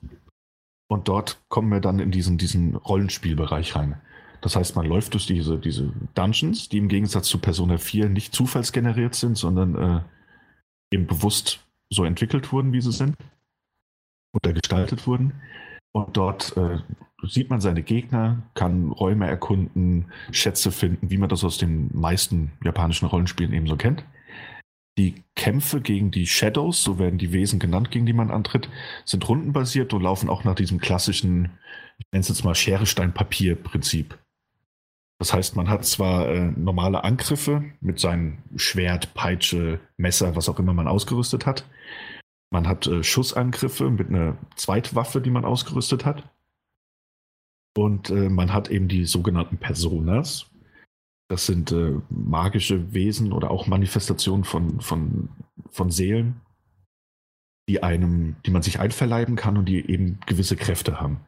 Und 0.88 1.08
dort 1.08 1.40
kommen 1.48 1.70
wir 1.70 1.80
dann 1.80 2.00
in 2.00 2.10
diesen, 2.10 2.36
diesen 2.36 2.76
Rollenspielbereich 2.76 3.76
rein. 3.76 4.00
Das 4.42 4.56
heißt, 4.56 4.76
man 4.76 4.86
läuft 4.86 5.14
durch 5.14 5.26
diese, 5.26 5.56
diese 5.56 5.92
Dungeons, 6.14 6.68
die 6.68 6.78
im 6.78 6.88
Gegensatz 6.88 7.28
zu 7.28 7.38
Persona 7.38 7.78
4 7.78 8.08
nicht 8.08 8.34
zufallsgeneriert 8.34 9.14
sind, 9.14 9.38
sondern 9.38 9.76
äh, 9.76 10.00
eben 10.94 11.06
bewusst 11.06 11.60
so 11.90 12.04
entwickelt 12.04 12.52
wurden, 12.52 12.72
wie 12.72 12.80
sie 12.80 12.92
sind 12.92 13.16
oder 14.34 14.52
gestaltet 14.52 15.06
wurden. 15.06 15.32
Und 15.92 16.16
dort 16.16 16.56
äh, 16.56 16.78
sieht 17.22 17.50
man 17.50 17.60
seine 17.60 17.82
Gegner, 17.82 18.42
kann 18.54 18.90
Räume 18.90 19.28
erkunden, 19.28 20.10
Schätze 20.32 20.72
finden, 20.72 21.10
wie 21.10 21.18
man 21.18 21.28
das 21.28 21.44
aus 21.44 21.58
den 21.58 21.90
meisten 21.92 22.52
japanischen 22.64 23.06
Rollenspielen 23.06 23.52
eben 23.52 23.68
so 23.68 23.76
kennt. 23.76 24.04
Die 24.98 25.22
Kämpfe 25.36 25.80
gegen 25.80 26.10
die 26.10 26.26
Shadows, 26.26 26.82
so 26.82 26.98
werden 26.98 27.18
die 27.18 27.32
Wesen 27.32 27.58
genannt, 27.58 27.90
gegen 27.90 28.06
die 28.06 28.12
man 28.12 28.30
antritt, 28.30 28.68
sind 29.04 29.26
rundenbasiert 29.28 29.94
und 29.94 30.02
laufen 30.02 30.28
auch 30.28 30.44
nach 30.44 30.54
diesem 30.54 30.80
klassischen, 30.80 31.50
ich 31.98 32.06
nenne 32.12 32.20
es 32.20 32.28
jetzt 32.28 32.44
mal 32.44 32.54
Schere-Stein-Papier-Prinzip. 32.54 34.18
Das 35.22 35.32
heißt, 35.32 35.54
man 35.54 35.68
hat 35.68 35.84
zwar 35.84 36.26
äh, 36.26 36.50
normale 36.56 37.04
Angriffe 37.04 37.62
mit 37.80 38.00
seinem 38.00 38.38
Schwert, 38.56 39.14
Peitsche, 39.14 39.78
Messer, 39.96 40.34
was 40.34 40.48
auch 40.48 40.58
immer 40.58 40.74
man 40.74 40.88
ausgerüstet 40.88 41.46
hat. 41.46 41.64
Man 42.50 42.66
hat 42.66 42.88
äh, 42.88 43.04
Schussangriffe 43.04 43.88
mit 43.88 44.08
einer 44.08 44.36
Zweitwaffe, 44.56 45.20
die 45.20 45.30
man 45.30 45.44
ausgerüstet 45.44 46.04
hat. 46.04 46.28
Und 47.78 48.10
äh, 48.10 48.30
man 48.30 48.52
hat 48.52 48.68
eben 48.68 48.88
die 48.88 49.04
sogenannten 49.04 49.58
Personas. 49.58 50.50
Das 51.30 51.46
sind 51.46 51.70
äh, 51.70 52.00
magische 52.10 52.92
Wesen 52.92 53.32
oder 53.32 53.52
auch 53.52 53.68
Manifestationen 53.68 54.42
von, 54.42 54.80
von, 54.80 55.28
von 55.70 55.92
Seelen, 55.92 56.40
die 57.68 57.80
einem, 57.80 58.34
die 58.44 58.50
man 58.50 58.62
sich 58.62 58.80
einverleiben 58.80 59.36
kann 59.36 59.56
und 59.56 59.66
die 59.66 59.88
eben 59.88 60.18
gewisse 60.26 60.56
Kräfte 60.56 61.00
haben. 61.00 61.20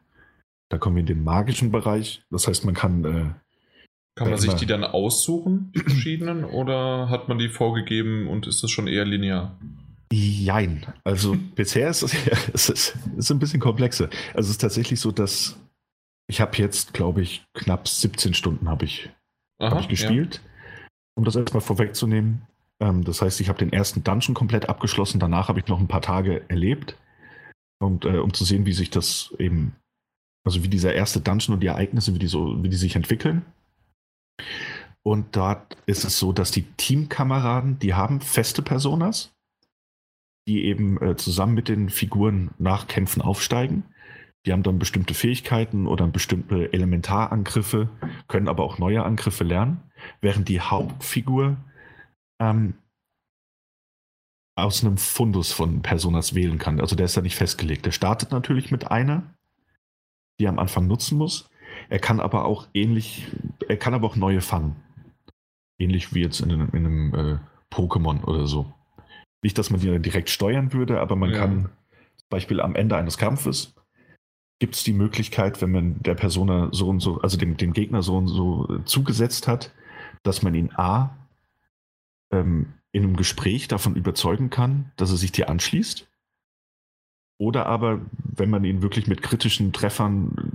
Da 0.69 0.77
kommen 0.77 0.97
wir 0.97 1.01
in 1.01 1.05
den 1.05 1.23
magischen 1.23 1.71
Bereich. 1.71 2.25
Das 2.29 2.45
heißt, 2.45 2.65
man 2.65 2.75
kann 2.75 3.05
äh, 3.05 3.44
kann 4.15 4.29
man 4.29 4.39
sich 4.39 4.53
die 4.53 4.65
dann 4.65 4.83
aussuchen, 4.83 5.71
die 5.75 5.79
verschiedenen, 5.87 6.45
oder 6.45 7.09
hat 7.09 7.27
man 7.27 7.37
die 7.37 7.49
vorgegeben 7.49 8.27
und 8.27 8.47
ist 8.47 8.63
das 8.63 8.71
schon 8.71 8.87
eher 8.87 9.05
linear? 9.05 9.57
Jein. 10.11 10.85
Also 11.03 11.35
bisher 11.55 11.89
ist 11.89 12.03
es, 12.03 12.13
es, 12.53 12.69
ist, 12.69 12.97
ist 13.17 13.31
ein 13.31 13.39
bisschen 13.39 13.59
komplexer. 13.59 14.09
Also 14.33 14.47
es 14.47 14.51
ist 14.51 14.61
tatsächlich 14.61 14.99
so, 14.99 15.11
dass 15.11 15.57
ich 16.27 16.41
habe 16.41 16.57
jetzt, 16.57 16.93
glaube 16.93 17.21
ich, 17.21 17.45
knapp 17.53 17.87
17 17.87 18.33
Stunden 18.33 18.69
habe 18.69 18.85
ich, 18.85 19.09
hab 19.59 19.79
ich 19.79 19.89
gespielt. 19.89 20.41
Ja. 20.43 20.49
Um 21.17 21.23
das 21.23 21.35
erstmal 21.35 21.61
vorwegzunehmen. 21.61 22.41
Ähm, 22.81 23.03
das 23.03 23.21
heißt, 23.21 23.39
ich 23.41 23.49
habe 23.49 23.59
den 23.59 23.71
ersten 23.71 24.03
Dungeon 24.03 24.33
komplett 24.33 24.69
abgeschlossen. 24.69 25.19
Danach 25.19 25.49
habe 25.49 25.59
ich 25.59 25.67
noch 25.67 25.79
ein 25.79 25.87
paar 25.87 26.01
Tage 26.01 26.49
erlebt. 26.49 26.97
Und 27.79 28.05
äh, 28.05 28.17
um 28.17 28.33
zu 28.33 28.43
sehen, 28.43 28.65
wie 28.65 28.73
sich 28.73 28.89
das 28.89 29.33
eben, 29.37 29.75
also 30.45 30.63
wie 30.63 30.67
dieser 30.67 30.93
erste 30.93 31.19
Dungeon 31.19 31.55
und 31.55 31.59
die 31.61 31.67
Ereignisse, 31.67 32.13
wie 32.13 32.19
die 32.19 32.27
so, 32.27 32.63
wie 32.63 32.69
die 32.69 32.77
sich 32.77 32.95
entwickeln. 32.95 33.45
Und 35.03 35.35
dort 35.35 35.77
ist 35.85 36.03
es 36.03 36.17
so, 36.17 36.33
dass 36.33 36.51
die 36.51 36.63
Teamkameraden, 36.63 37.77
die 37.79 37.93
haben 37.93 38.21
feste 38.21 38.61
Personas, 38.61 39.35
die 40.47 40.65
eben 40.65 41.01
äh, 41.01 41.15
zusammen 41.15 41.53
mit 41.53 41.69
den 41.69 41.89
Figuren 41.89 42.51
nach 42.57 42.87
Kämpfen 42.87 43.21
aufsteigen. 43.21 43.83
Die 44.45 44.51
haben 44.51 44.63
dann 44.63 44.79
bestimmte 44.79 45.13
Fähigkeiten 45.13 45.87
oder 45.87 46.07
bestimmte 46.07 46.71
Elementarangriffe, 46.71 47.89
können 48.27 48.47
aber 48.47 48.63
auch 48.63 48.77
neue 48.77 49.03
Angriffe 49.03 49.43
lernen, 49.43 49.81
während 50.21 50.49
die 50.49 50.61
Hauptfigur 50.61 51.57
ähm, 52.39 52.75
aus 54.55 54.83
einem 54.83 54.97
Fundus 54.97 55.51
von 55.51 55.81
Personas 55.81 56.33
wählen 56.33 56.57
kann. 56.57 56.79
Also 56.79 56.95
der 56.95 57.07
ist 57.07 57.17
da 57.17 57.21
nicht 57.21 57.35
festgelegt. 57.35 57.85
Der 57.85 57.91
startet 57.91 58.31
natürlich 58.31 58.71
mit 58.71 58.89
einer, 58.89 59.23
die 60.39 60.45
er 60.45 60.49
am 60.49 60.59
Anfang 60.59 60.87
nutzen 60.87 61.17
muss. 61.17 61.49
Er 61.89 61.99
kann 61.99 62.19
aber 62.19 62.45
auch 62.45 62.67
ähnlich, 62.73 63.27
er 63.67 63.77
kann 63.77 63.93
aber 63.93 64.07
auch 64.07 64.15
neue 64.15 64.41
fangen. 64.41 64.75
Ähnlich 65.77 66.13
wie 66.13 66.21
jetzt 66.21 66.39
in 66.39 66.51
einem, 66.51 66.69
in 66.71 66.85
einem 66.85 67.13
äh, 67.13 67.37
Pokémon 67.73 68.23
oder 68.23 68.47
so. 68.47 68.71
Nicht, 69.43 69.57
dass 69.57 69.69
man 69.69 69.79
die 69.79 69.99
direkt 69.99 70.29
steuern 70.29 70.73
würde, 70.73 70.99
aber 70.99 71.15
man 71.15 71.31
ja. 71.31 71.37
kann 71.37 71.69
zum 72.15 72.29
Beispiel 72.29 72.61
am 72.61 72.75
Ende 72.75 72.95
eines 72.95 73.17
Kampfes 73.17 73.75
gibt 74.59 74.75
es 74.75 74.83
die 74.83 74.93
Möglichkeit, 74.93 75.61
wenn 75.61 75.71
man 75.71 76.01
der 76.01 76.15
Person 76.15 76.69
so 76.71 76.87
und 76.87 76.99
so, 76.99 77.19
also 77.21 77.37
dem, 77.37 77.57
dem 77.57 77.73
Gegner 77.73 78.01
so 78.01 78.17
und 78.17 78.27
so 78.27 78.79
zugesetzt 78.85 79.47
hat, 79.47 79.71
dass 80.23 80.41
man 80.43 80.55
ihn 80.55 80.71
A 80.75 81.15
ähm, 82.31 82.73
in 82.91 83.03
einem 83.03 83.17
Gespräch 83.17 83.67
davon 83.67 83.95
überzeugen 83.95 84.49
kann, 84.49 84.91
dass 84.95 85.11
er 85.11 85.17
sich 85.17 85.31
dir 85.31 85.49
anschließt. 85.49 86.07
Oder 87.37 87.65
aber, 87.65 87.99
wenn 88.13 88.49
man 88.49 88.63
ihn 88.63 88.81
wirklich 88.81 89.07
mit 89.07 89.21
kritischen 89.21 89.73
Treffern 89.73 90.54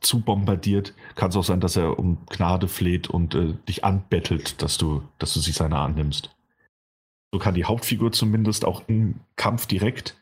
zu 0.00 0.20
bombardiert, 0.20 0.94
kann 1.14 1.30
es 1.30 1.36
auch 1.36 1.44
sein, 1.44 1.60
dass 1.60 1.76
er 1.76 1.98
um 1.98 2.26
Gnade 2.26 2.68
fleht 2.68 3.08
und 3.08 3.34
äh, 3.34 3.54
dich 3.68 3.84
anbettelt, 3.84 4.62
dass 4.62 4.78
du, 4.78 5.02
dass 5.18 5.34
du 5.34 5.40
sich 5.40 5.54
seiner 5.54 5.80
annimmst. 5.80 6.34
So 7.32 7.38
kann 7.38 7.54
die 7.54 7.64
Hauptfigur 7.64 8.12
zumindest 8.12 8.64
auch 8.64 8.88
im 8.88 9.20
Kampf 9.36 9.66
direkt 9.66 10.20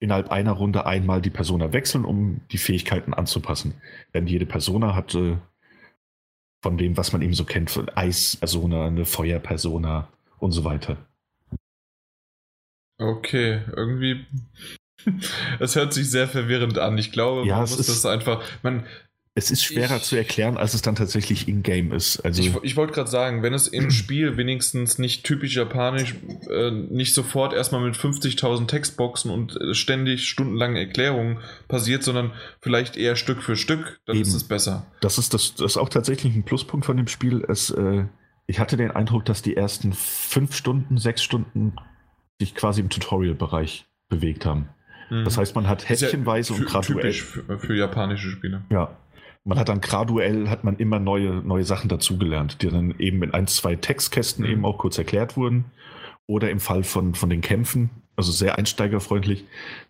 innerhalb 0.00 0.30
einer 0.30 0.52
Runde 0.52 0.86
einmal 0.86 1.20
die 1.20 1.30
Persona 1.30 1.72
wechseln, 1.72 2.04
um 2.04 2.40
die 2.50 2.58
Fähigkeiten 2.58 3.12
anzupassen. 3.12 3.74
Denn 4.14 4.26
jede 4.26 4.46
Persona 4.46 4.94
hat 4.94 5.14
äh, 5.14 5.36
von 6.62 6.78
dem, 6.78 6.96
was 6.96 7.12
man 7.12 7.22
eben 7.22 7.34
so 7.34 7.44
kennt, 7.44 7.70
von 7.70 7.88
Eis-Persona, 7.88 8.86
eine 8.86 9.04
Feuer-Persona 9.04 10.08
und 10.38 10.52
so 10.52 10.64
weiter. 10.64 10.96
Okay, 12.98 13.62
irgendwie. 13.76 14.26
Es 15.58 15.76
hört 15.76 15.92
sich 15.92 16.10
sehr 16.10 16.28
verwirrend 16.28 16.78
an. 16.78 16.96
Ich 16.98 17.12
glaube, 17.12 17.46
Ja, 17.46 17.56
man 17.56 17.64
es 17.64 17.70
muss 17.70 17.80
ist- 17.80 17.88
das 17.88 18.06
einfach. 18.06 18.42
Man, 18.62 18.84
Es 19.36 19.52
ist 19.52 19.62
schwerer 19.64 19.96
Ich- 19.98 20.02
zu 20.02 20.16
erklären, 20.16 20.56
als 20.56 20.74
es 20.74 20.82
dann 20.82 20.96
tatsächlich 20.96 21.46
in-game 21.46 21.92
ist. 21.92 22.18
Also, 22.20 22.42
ich 22.42 22.52
ich 22.62 22.76
wollte 22.76 22.92
gerade 22.92 23.08
sagen, 23.08 23.42
wenn 23.44 23.54
es 23.54 23.68
im 23.68 23.90
Spiel 23.92 24.36
wenigstens 24.36 24.98
nicht 24.98 25.24
typisch 25.24 25.54
japanisch, 25.54 26.16
äh, 26.50 26.70
nicht 26.72 27.14
sofort 27.14 27.52
erstmal 27.54 27.80
mit 27.80 27.96
50.000 27.96 28.66
Textboxen 28.68 29.30
und 29.30 29.56
äh, 29.60 29.72
ständig 29.72 30.28
stundenlangen 30.28 30.76
Erklärungen 30.76 31.38
passiert, 31.68 32.02
sondern 32.02 32.32
vielleicht 32.60 32.96
eher 32.96 33.14
Stück 33.14 33.40
für 33.42 33.54
Stück, 33.56 34.00
dann 34.04 34.16
ist 34.16 34.28
Eben. 34.28 34.36
es 34.36 34.44
besser. 34.44 34.86
das, 35.00 35.16
ist 35.16 35.32
das, 35.32 35.54
das 35.54 35.72
ist 35.72 35.76
auch 35.76 35.88
tatsächlich 35.88 36.34
ein 36.34 36.42
Pluspunkt 36.44 36.84
von 36.84 36.96
dem 36.96 37.06
Spiel. 37.06 37.44
Es, 37.48 37.70
äh, 37.70 38.04
ich 38.48 38.58
hatte 38.58 38.76
den 38.76 38.90
Eindruck, 38.90 39.24
dass 39.26 39.42
die 39.42 39.56
ersten 39.56 39.92
fünf 39.92 40.56
Stunden, 40.56 40.98
sechs 40.98 41.22
Stunden 41.22 41.76
sich 42.40 42.54
quasi 42.56 42.80
im 42.80 42.88
Tutorial-Bereich 42.90 43.86
bewegt 44.08 44.44
haben. 44.44 44.68
Mhm. 45.10 45.24
Das 45.24 45.36
heißt, 45.38 45.54
man 45.54 45.68
hat 45.68 45.88
Ist 45.90 46.00
ja 46.02 46.06
häppchenweise 46.08 46.54
und 46.54 46.66
graduell. 46.66 46.96
typisch 47.00 47.22
für, 47.22 47.58
für 47.58 47.76
japanische 47.76 48.30
Spiele. 48.30 48.62
Ja. 48.70 48.96
Man 49.44 49.58
hat 49.58 49.68
dann 49.68 49.80
graduell, 49.80 50.48
hat 50.50 50.64
man 50.64 50.76
immer 50.76 50.98
neue, 50.98 51.32
neue 51.42 51.64
Sachen 51.64 51.88
dazugelernt, 51.88 52.60
die 52.62 52.68
dann 52.68 52.94
eben 52.98 53.22
in 53.22 53.32
ein, 53.32 53.46
zwei 53.46 53.74
Textkästen 53.76 54.44
Mhm. 54.44 54.50
eben 54.52 54.64
auch 54.64 54.78
kurz 54.78 54.98
erklärt 54.98 55.36
wurden. 55.36 55.64
Oder 56.26 56.50
im 56.50 56.60
Fall 56.60 56.84
von, 56.84 57.14
von 57.14 57.28
den 57.30 57.40
Kämpfen, 57.40 57.90
also 58.16 58.30
sehr 58.30 58.56
einsteigerfreundlich, 58.58 59.44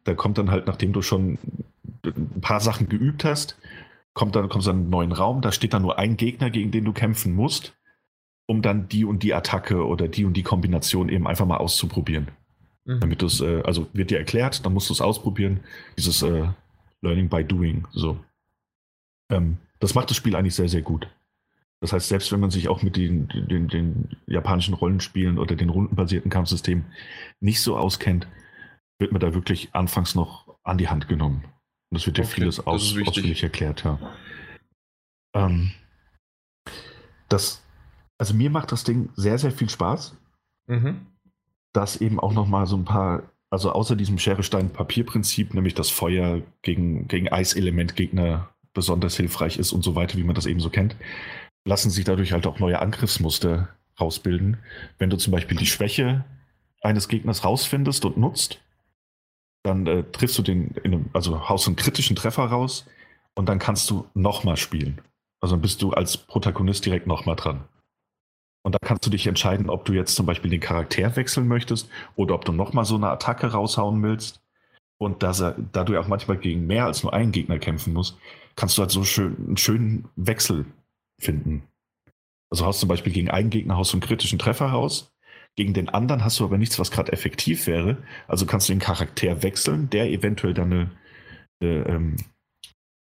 da 0.04 0.14
kommt 0.14 0.38
dann 0.38 0.50
halt, 0.50 0.66
nachdem 0.66 0.92
du 0.94 1.02
schon 1.02 1.38
ein 2.06 2.40
paar 2.40 2.60
Sachen 2.60 2.88
geübt 2.88 3.24
hast, 3.24 3.58
kommt 4.14 4.36
dann, 4.36 4.48
kommst 4.48 4.66
du 4.66 4.70
in 4.70 4.78
einen 4.78 4.90
neuen 4.90 5.12
Raum, 5.12 5.42
da 5.42 5.52
steht 5.52 5.74
dann 5.74 5.82
nur 5.82 5.98
ein 5.98 6.16
Gegner, 6.16 6.48
gegen 6.50 6.70
den 6.70 6.84
du 6.86 6.92
kämpfen 6.92 7.34
musst, 7.34 7.76
um 8.46 8.62
dann 8.62 8.88
die 8.88 9.04
und 9.04 9.22
die 9.22 9.34
Attacke 9.34 9.84
oder 9.86 10.08
die 10.08 10.24
und 10.24 10.32
die 10.34 10.42
Kombination 10.42 11.08
eben 11.10 11.26
einfach 11.26 11.44
mal 11.46 11.58
auszuprobieren. 11.58 12.28
Mhm. 12.90 13.00
Damit 13.00 13.22
du 13.22 13.26
es, 13.26 13.40
äh, 13.40 13.62
also 13.62 13.86
wird 13.92 14.10
dir 14.10 14.18
erklärt, 14.18 14.66
dann 14.66 14.72
musst 14.72 14.88
du 14.88 14.92
es 14.92 15.00
ausprobieren. 15.00 15.60
Dieses 15.96 16.22
äh, 16.22 16.48
Learning 17.02 17.28
by 17.28 17.44
Doing, 17.44 17.86
so. 17.92 18.18
Ähm, 19.30 19.58
das 19.78 19.94
macht 19.94 20.10
das 20.10 20.16
Spiel 20.16 20.34
eigentlich 20.34 20.56
sehr, 20.56 20.68
sehr 20.68 20.82
gut. 20.82 21.08
Das 21.80 21.92
heißt, 21.92 22.08
selbst 22.08 22.32
wenn 22.32 22.40
man 22.40 22.50
sich 22.50 22.68
auch 22.68 22.82
mit 22.82 22.96
den, 22.96 23.28
den, 23.28 23.68
den 23.68 24.16
japanischen 24.26 24.74
Rollenspielen 24.74 25.38
oder 25.38 25.54
den 25.54 25.70
rundenbasierten 25.70 26.30
Kampfsystemen 26.30 26.84
nicht 27.40 27.62
so 27.62 27.76
auskennt, 27.76 28.26
wird 28.98 29.12
man 29.12 29.20
da 29.20 29.32
wirklich 29.32 29.72
anfangs 29.72 30.14
noch 30.14 30.58
an 30.64 30.76
die 30.76 30.88
Hand 30.88 31.08
genommen. 31.08 31.44
Und 31.90 31.96
es 31.96 32.06
wird 32.06 32.18
dir 32.18 32.24
Okay, 32.24 32.32
vieles 32.32 32.56
das 32.56 32.66
aus, 32.66 32.98
ausführlich 33.06 33.42
erklärt, 33.42 33.84
ja. 33.84 33.98
Ähm, 35.34 35.70
das, 37.28 37.62
also 38.18 38.34
mir 38.34 38.50
macht 38.50 38.72
das 38.72 38.84
Ding 38.84 39.10
sehr, 39.14 39.38
sehr 39.38 39.52
viel 39.52 39.70
Spaß 39.70 40.16
Mhm. 40.70 41.06
Dass 41.72 42.00
eben 42.00 42.18
auch 42.20 42.32
noch 42.32 42.46
mal 42.46 42.66
so 42.66 42.76
ein 42.76 42.84
paar, 42.84 43.22
also 43.50 43.72
außer 43.72 43.96
diesem 43.96 44.18
Schere-Stein-Papier-Prinzip, 44.18 45.54
nämlich 45.54 45.74
das 45.74 45.90
Feuer 45.90 46.42
gegen, 46.62 47.08
gegen 47.08 47.28
Eiselementgegner 47.28 48.48
besonders 48.72 49.16
hilfreich 49.16 49.58
ist 49.58 49.72
und 49.72 49.82
so 49.82 49.94
weiter, 49.94 50.16
wie 50.18 50.24
man 50.24 50.34
das 50.34 50.46
eben 50.46 50.60
so 50.60 50.70
kennt, 50.70 50.96
lassen 51.64 51.90
sich 51.90 52.04
dadurch 52.04 52.32
halt 52.32 52.46
auch 52.46 52.58
neue 52.58 52.80
Angriffsmuster 52.80 53.68
rausbilden. 54.00 54.58
Wenn 54.98 55.10
du 55.10 55.16
zum 55.16 55.32
Beispiel 55.32 55.56
die 55.56 55.66
Schwäche 55.66 56.24
eines 56.80 57.08
Gegners 57.08 57.44
rausfindest 57.44 58.04
und 58.04 58.16
nutzt, 58.16 58.60
dann 59.62 59.86
äh, 59.86 60.04
triffst 60.10 60.38
du 60.38 60.42
den, 60.42 60.68
in 60.82 60.94
einem, 60.94 61.10
also 61.12 61.48
haust 61.48 61.66
einen 61.66 61.76
kritischen 61.76 62.16
Treffer 62.16 62.44
raus 62.44 62.86
und 63.34 63.48
dann 63.48 63.58
kannst 63.58 63.90
du 63.90 64.06
nochmal 64.14 64.56
spielen. 64.56 65.00
Also 65.40 65.54
dann 65.54 65.62
bist 65.62 65.82
du 65.82 65.92
als 65.92 66.16
Protagonist 66.16 66.86
direkt 66.86 67.06
nochmal 67.06 67.36
dran. 67.36 67.64
Und 68.62 68.74
da 68.74 68.78
kannst 68.82 69.06
du 69.06 69.10
dich 69.10 69.26
entscheiden, 69.26 69.70
ob 69.70 69.84
du 69.84 69.92
jetzt 69.92 70.14
zum 70.14 70.26
Beispiel 70.26 70.50
den 70.50 70.60
Charakter 70.60 71.16
wechseln 71.16 71.48
möchtest 71.48 71.88
oder 72.14 72.34
ob 72.34 72.44
du 72.44 72.52
nochmal 72.52 72.84
so 72.84 72.96
eine 72.96 73.08
Attacke 73.08 73.48
raushauen 73.48 74.02
willst. 74.02 74.42
Und 74.98 75.22
dass 75.22 75.40
er, 75.40 75.56
da 75.72 75.84
du 75.84 75.94
ja 75.94 76.00
auch 76.00 76.08
manchmal 76.08 76.36
gegen 76.36 76.66
mehr 76.66 76.84
als 76.84 77.02
nur 77.02 77.14
einen 77.14 77.32
Gegner 77.32 77.58
kämpfen 77.58 77.94
musst, 77.94 78.18
kannst 78.56 78.76
du 78.76 78.82
halt 78.82 78.90
so 78.90 79.02
schön, 79.02 79.36
einen 79.46 79.56
schönen 79.56 80.08
Wechsel 80.16 80.66
finden. 81.18 81.62
Also 82.50 82.66
hast 82.66 82.80
zum 82.80 82.88
Beispiel 82.88 83.12
gegen 83.12 83.30
einen 83.30 83.48
Gegner 83.48 83.76
haust 83.76 83.92
du 83.92 83.96
einen 83.96 84.02
kritischen 84.02 84.38
Treffer 84.38 84.66
raus, 84.66 85.10
gegen 85.56 85.74
den 85.74 85.88
anderen 85.88 86.24
hast 86.24 86.40
du 86.40 86.44
aber 86.44 86.58
nichts, 86.58 86.78
was 86.78 86.90
gerade 86.90 87.12
effektiv 87.12 87.66
wäre. 87.66 87.98
Also 88.28 88.46
kannst 88.46 88.68
du 88.68 88.72
den 88.72 88.80
Charakter 88.80 89.42
wechseln, 89.42 89.90
der 89.90 90.10
eventuell 90.10 90.54
dann 90.54 90.72
eine, 90.72 90.90
eine, 91.60 91.86
ähm, 91.86 92.16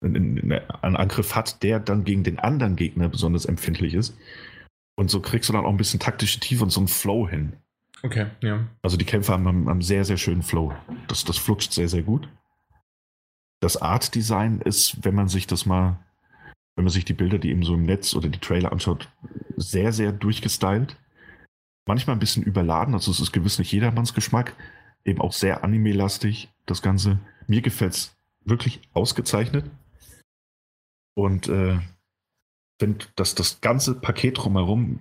einen 0.00 0.96
Angriff 0.96 1.34
hat, 1.34 1.62
der 1.62 1.80
dann 1.80 2.04
gegen 2.04 2.22
den 2.22 2.38
anderen 2.38 2.76
Gegner 2.76 3.08
besonders 3.08 3.44
empfindlich 3.44 3.94
ist. 3.94 4.16
Und 4.98 5.12
so 5.12 5.20
kriegst 5.20 5.48
du 5.48 5.52
dann 5.52 5.64
auch 5.64 5.70
ein 5.70 5.76
bisschen 5.76 6.00
taktische 6.00 6.40
Tiefe 6.40 6.64
und 6.64 6.70
so 6.70 6.80
einen 6.80 6.88
Flow 6.88 7.28
hin. 7.28 7.52
Okay, 8.02 8.26
ja. 8.42 8.66
Also 8.82 8.96
die 8.96 9.04
Kämpfe 9.04 9.32
haben 9.32 9.46
haben 9.46 9.68
einen 9.68 9.80
sehr, 9.80 10.04
sehr 10.04 10.16
schönen 10.16 10.42
Flow. 10.42 10.74
Das, 11.06 11.22
das 11.22 11.38
flutscht 11.38 11.72
sehr, 11.72 11.88
sehr 11.88 12.02
gut. 12.02 12.28
Das 13.60 13.76
Art-Design 13.76 14.60
ist, 14.60 15.04
wenn 15.04 15.14
man 15.14 15.28
sich 15.28 15.46
das 15.46 15.66
mal, 15.66 16.00
wenn 16.74 16.84
man 16.84 16.92
sich 16.92 17.04
die 17.04 17.12
Bilder, 17.12 17.38
die 17.38 17.50
eben 17.50 17.62
so 17.62 17.74
im 17.74 17.84
Netz 17.84 18.16
oder 18.16 18.28
die 18.28 18.40
Trailer 18.40 18.72
anschaut, 18.72 19.08
sehr, 19.56 19.92
sehr 19.92 20.10
durchgestylt. 20.10 20.96
Manchmal 21.86 22.16
ein 22.16 22.20
bisschen 22.20 22.42
überladen, 22.42 22.94
also 22.94 23.12
es 23.12 23.20
ist 23.20 23.30
gewiss 23.30 23.60
nicht 23.60 23.70
jedermanns 23.70 24.14
Geschmack. 24.14 24.56
Eben 25.04 25.20
auch 25.20 25.32
sehr 25.32 25.62
anime-lastig, 25.62 26.48
das 26.66 26.82
Ganze. 26.82 27.20
Mir 27.46 27.62
gefällt 27.62 27.92
es 27.92 28.16
wirklich 28.44 28.80
ausgezeichnet. 28.94 29.70
Und 31.14 31.46
äh, 31.46 31.78
finde, 32.78 33.06
dass 33.16 33.34
das 33.34 33.60
ganze 33.60 33.94
Paket 33.94 34.38
drumherum 34.38 35.00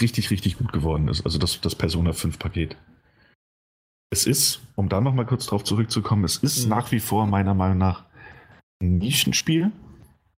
richtig, 0.00 0.30
richtig 0.30 0.58
gut 0.58 0.72
geworden 0.72 1.08
ist. 1.08 1.24
Also 1.24 1.38
das, 1.38 1.60
das 1.60 1.74
Persona 1.74 2.12
5 2.12 2.38
Paket. 2.38 2.76
Es 4.10 4.26
ist, 4.26 4.60
um 4.76 4.88
da 4.88 5.00
nochmal 5.00 5.26
kurz 5.26 5.46
drauf 5.46 5.64
zurückzukommen, 5.64 6.24
es 6.24 6.36
ist 6.38 6.64
Mhm. 6.64 6.70
nach 6.70 6.92
wie 6.92 7.00
vor 7.00 7.26
meiner 7.26 7.54
Meinung 7.54 7.78
nach 7.78 8.04
ein 8.80 8.98
Nischenspiel. 8.98 9.72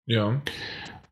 Ja. 0.06 0.40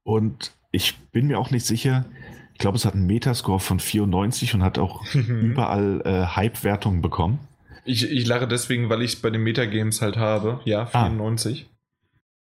Und 0.05 0.53
ich 0.73 0.97
bin 1.13 1.27
mir 1.27 1.39
auch 1.39 1.51
nicht 1.51 1.67
sicher, 1.67 2.05
ich 2.53 2.59
glaube, 2.59 2.77
es 2.79 2.85
hat 2.87 2.95
einen 2.95 3.07
Metascore 3.07 3.61
von 3.61 3.79
94 3.81 4.55
und 4.55 4.63
hat 4.63 4.79
auch 4.79 5.05
überall 5.15 6.01
äh, 6.05 6.27
Hype-Wertungen 6.27 7.03
bekommen. 7.03 7.41
Ich, 7.85 8.11
ich 8.11 8.27
lache 8.27 8.49
deswegen, 8.49 8.89
weil 8.89 9.03
ich 9.03 9.13
es 9.15 9.21
bei 9.23 9.31
den 9.31 9.43
Metagames 9.43 10.01
halt 10.03 10.17
habe. 10.17 10.61
Ja, 10.65 10.89
Ah. 10.93 11.07
94. 11.09 11.69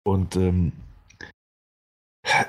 Und 0.05 0.37
ähm, 0.37 0.73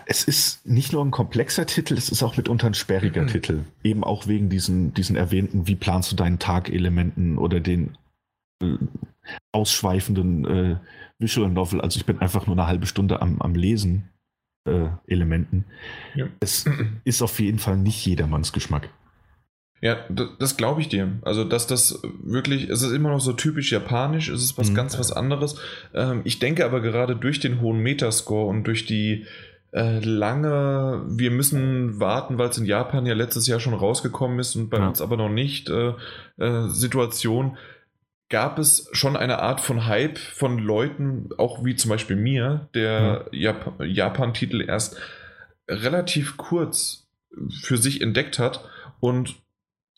es 0.06 0.24
ist 0.24 0.66
nicht 0.66 0.94
nur 0.94 1.04
ein 1.04 1.12
komplexer 1.12 1.66
Titel, 1.66 1.94
es 1.96 2.10
ist 2.10 2.24
auch 2.24 2.38
mitunter 2.38 2.68
ein 2.68 2.74
sperriger 2.74 3.24
Mhm. 3.24 3.28
Titel. 3.28 3.60
Eben 3.84 4.04
auch 4.04 4.28
wegen 4.28 4.50
diesen, 4.50 4.94
diesen 4.94 5.16
erwähnten, 5.16 5.68
wie 5.68 5.76
planst 5.76 6.12
du 6.12 6.16
deinen 6.16 6.40
Tag-Elementen 6.40 7.38
oder 7.38 7.60
den 7.60 7.98
äh, 8.62 8.76
ausschweifenden 9.52 10.46
äh, 10.46 10.76
Visual 11.20 11.50
Novel. 11.50 11.82
Also 11.82 12.00
ich 12.00 12.06
bin 12.06 12.20
einfach 12.20 12.48
nur 12.48 12.56
eine 12.58 12.68
halbe 12.68 12.86
Stunde 12.88 13.22
am, 13.22 13.42
am 13.42 13.56
Lesen 13.56 14.10
äh, 14.66 14.88
Elementen. 15.08 15.66
Ja. 16.16 16.28
Es 16.40 16.66
ist 17.04 17.22
auf 17.22 17.40
jeden 17.40 17.60
Fall 17.60 17.78
nicht 17.78 18.06
jedermanns 18.06 18.54
Geschmack. 18.54 18.90
Ja, 19.82 19.96
das, 20.10 20.28
das 20.40 20.58
glaube 20.58 20.82
ich 20.82 20.90
dir. 20.90 21.20
Also, 21.22 21.46
dass 21.46 21.66
das 21.66 22.02
wirklich, 22.22 22.68
es 22.70 22.82
ist 22.82 22.92
immer 22.92 23.12
noch 23.12 23.22
so 23.22 23.32
typisch 23.32 23.72
japanisch, 23.72 24.28
es 24.28 24.44
ist 24.44 24.58
was 24.58 24.72
Mhm. 24.72 24.76
ganz 24.76 25.00
was 25.00 25.14
anderes. 25.14 25.56
Ähm, 25.94 26.20
ich 26.26 26.40
denke 26.40 26.66
aber 26.66 26.82
gerade 26.82 27.16
durch 27.16 27.40
den 27.40 27.62
hohen 27.62 27.80
Metascore 27.80 28.48
und 28.48 28.66
durch 28.66 28.86
die 28.86 29.26
äh, 29.72 30.00
lange, 30.00 31.04
wir 31.08 31.32
müssen 31.32 32.00
warten, 32.00 32.38
weil 32.38 32.50
es 32.50 32.58
in 32.58 32.66
Japan 32.66 33.06
ja 33.06 33.14
letztes 33.14 33.48
Jahr 33.48 33.60
schon 33.60 33.74
rausgekommen 33.74 34.40
ist 34.40 34.56
und 34.56 34.70
bei 34.70 34.78
Ja. 34.78 34.88
uns 34.88 35.02
aber 35.02 35.18
noch 35.18 35.30
nicht, 35.30 35.70
äh, 35.70 35.94
äh, 36.38 36.68
Situation, 36.70 37.58
gab 38.30 38.60
es 38.60 38.90
schon 38.92 39.16
eine 39.16 39.40
Art 39.40 39.60
von 39.62 39.86
Hype 39.88 40.18
von 40.20 40.60
Leuten, 40.60 41.30
auch 41.38 41.64
wie 41.66 41.76
zum 41.76 41.90
Beispiel 41.90 42.16
mir, 42.16 42.68
der 42.76 43.26
Jap 43.32 43.74
Japan-Titel 43.84 44.62
erst 44.62 44.98
relativ 45.68 46.38
kurz 46.38 47.08
für 47.62 47.78
sich 47.78 48.02
entdeckt 48.02 48.40
hat 48.40 48.64
und 49.00 49.36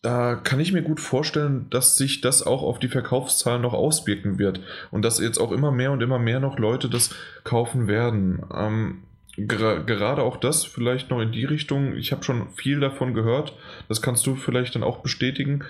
da 0.01 0.35
kann 0.35 0.59
ich 0.59 0.73
mir 0.73 0.81
gut 0.81 0.99
vorstellen, 0.99 1.67
dass 1.69 1.95
sich 1.95 2.21
das 2.21 2.41
auch 2.45 2.63
auf 2.63 2.79
die 2.79 2.87
Verkaufszahlen 2.87 3.61
noch 3.61 3.73
auswirken 3.73 4.39
wird 4.39 4.59
und 4.89 5.03
dass 5.05 5.19
jetzt 5.19 5.37
auch 5.37 5.51
immer 5.51 5.71
mehr 5.71 5.91
und 5.91 6.01
immer 6.01 6.17
mehr 6.17 6.39
noch 6.39 6.57
Leute 6.57 6.89
das 6.89 7.13
kaufen 7.43 7.87
werden. 7.87 8.41
Ähm, 8.53 9.03
ger 9.37 9.81
gerade 9.83 10.23
auch 10.23 10.37
das 10.37 10.63
vielleicht 10.65 11.09
noch 11.09 11.19
in 11.21 11.31
die 11.31 11.45
Richtung. 11.45 11.95
Ich 11.95 12.11
habe 12.11 12.23
schon 12.23 12.49
viel 12.51 12.79
davon 12.79 13.13
gehört. 13.13 13.53
Das 13.87 14.01
kannst 14.01 14.25
du 14.27 14.35
vielleicht 14.35 14.75
dann 14.75 14.83
auch 14.83 14.99
bestätigen. 14.99 15.63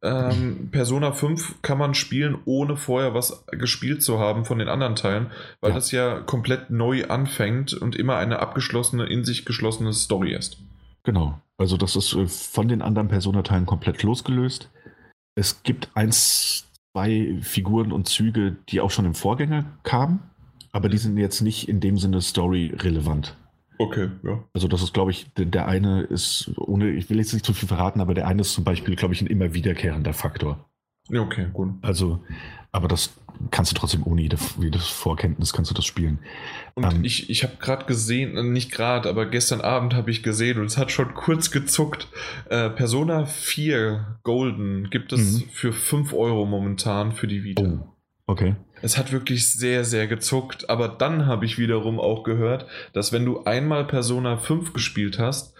Ähm, 0.00 0.68
Persona 0.70 1.10
5 1.10 1.60
kann 1.62 1.76
man 1.78 1.94
spielen, 1.94 2.38
ohne 2.44 2.76
vorher 2.76 3.14
was 3.14 3.44
gespielt 3.50 4.02
zu 4.02 4.20
haben 4.20 4.44
von 4.44 4.60
den 4.60 4.68
anderen 4.68 4.94
Teilen, 4.94 5.26
weil 5.60 5.70
Ja. 5.70 5.74
das 5.74 5.90
ja 5.90 6.20
komplett 6.20 6.70
neu 6.70 7.06
anfängt 7.08 7.72
und 7.74 7.96
immer 7.96 8.16
eine 8.16 8.38
abgeschlossene, 8.38 9.06
in 9.06 9.24
sich 9.24 9.44
geschlossene 9.44 9.92
Story 9.92 10.34
ist. 10.34 10.58
Genau. 11.02 11.40
Also 11.56 11.76
das 11.76 11.96
ist 11.96 12.14
äh, 12.14 12.26
von 12.28 12.68
den 12.68 12.80
anderen 12.82 13.08
Personateilen 13.08 13.66
komplett 13.66 14.04
losgelöst. 14.04 14.70
Es 15.34 15.64
gibt 15.64 15.90
eins, 15.94 16.68
zwei 16.92 17.36
Figuren 17.42 17.90
und 17.90 18.08
Züge, 18.08 18.56
die 18.68 18.80
auch 18.80 18.92
schon 18.92 19.04
im 19.04 19.14
Vorgänger 19.14 19.64
kamen, 19.82 20.20
aber 20.72 20.88
die 20.88 20.98
sind 20.98 21.16
jetzt 21.18 21.40
nicht 21.40 21.68
in 21.68 21.80
dem 21.80 21.98
Sinne 21.98 22.20
story-relevant. 22.20 23.36
Okay, 23.78 24.08
ja. 24.24 24.42
Also 24.54 24.66
das 24.66 24.82
ist, 24.82 24.92
glaube 24.92 25.12
ich, 25.12 25.32
der, 25.34 25.44
der 25.46 25.68
eine 25.68 26.02
ist, 26.02 26.50
ohne, 26.56 26.90
ich 26.90 27.08
will 27.10 27.18
jetzt 27.18 27.32
nicht 27.32 27.44
zu 27.46 27.52
viel 27.54 27.68
verraten, 27.68 28.00
aber 28.00 28.14
der 28.14 28.26
eine 28.26 28.40
ist 28.40 28.52
zum 28.52 28.64
Beispiel, 28.64 28.96
glaube 28.96 29.14
ich, 29.14 29.20
ein 29.22 29.28
immer 29.28 29.54
wiederkehrender 29.54 30.12
Faktor. 30.12 30.68
Ja, 31.10 31.20
okay, 31.20 31.46
gut. 31.52 31.70
Also, 31.82 32.22
aber 32.72 32.88
das 32.88 33.12
kannst 33.52 33.70
du 33.70 33.76
trotzdem 33.76 34.02
ohne 34.04 34.20
jede, 34.20 34.36
jede 34.60 34.80
Vorkenntnis 34.80 35.52
kannst 35.52 35.70
du 35.70 35.74
das 35.74 35.84
spielen. 35.86 36.18
Und 36.74 36.84
Ähm. 36.92 37.04
ich, 37.04 37.30
ich 37.30 37.44
habe 37.44 37.54
gerade 37.60 37.86
gesehen, 37.86 38.36
äh, 38.36 38.42
nicht 38.42 38.72
gerade, 38.72 39.08
aber 39.08 39.26
gestern 39.26 39.60
Abend 39.60 39.94
habe 39.94 40.10
ich 40.10 40.24
gesehen 40.24 40.58
und 40.58 40.66
es 40.66 40.76
hat 40.76 40.90
schon 40.90 41.14
kurz 41.14 41.52
gezuckt. 41.52 42.08
Äh, 42.50 42.70
Persona 42.70 43.26
4 43.26 44.18
Golden 44.24 44.90
gibt 44.90 45.12
es 45.12 45.40
Mhm. 45.46 45.48
für 45.50 45.72
5 45.72 46.12
Euro 46.14 46.46
momentan 46.46 47.12
für 47.12 47.28
die 47.28 47.44
Vita. 47.44 47.62
Oh, 47.62 47.78
okay. 48.26 48.56
Es 48.82 48.96
hat 48.98 49.12
wirklich 49.12 49.50
sehr, 49.52 49.84
sehr 49.84 50.06
gezuckt, 50.06 50.68
aber 50.70 50.88
dann 50.88 51.26
habe 51.26 51.44
ich 51.44 51.58
wiederum 51.58 51.98
auch 52.00 52.22
gehört, 52.22 52.66
dass 52.92 53.12
wenn 53.12 53.24
du 53.24 53.44
einmal 53.44 53.84
Persona 53.86 54.36
5 54.36 54.72
gespielt 54.72 55.18
hast, 55.18 55.54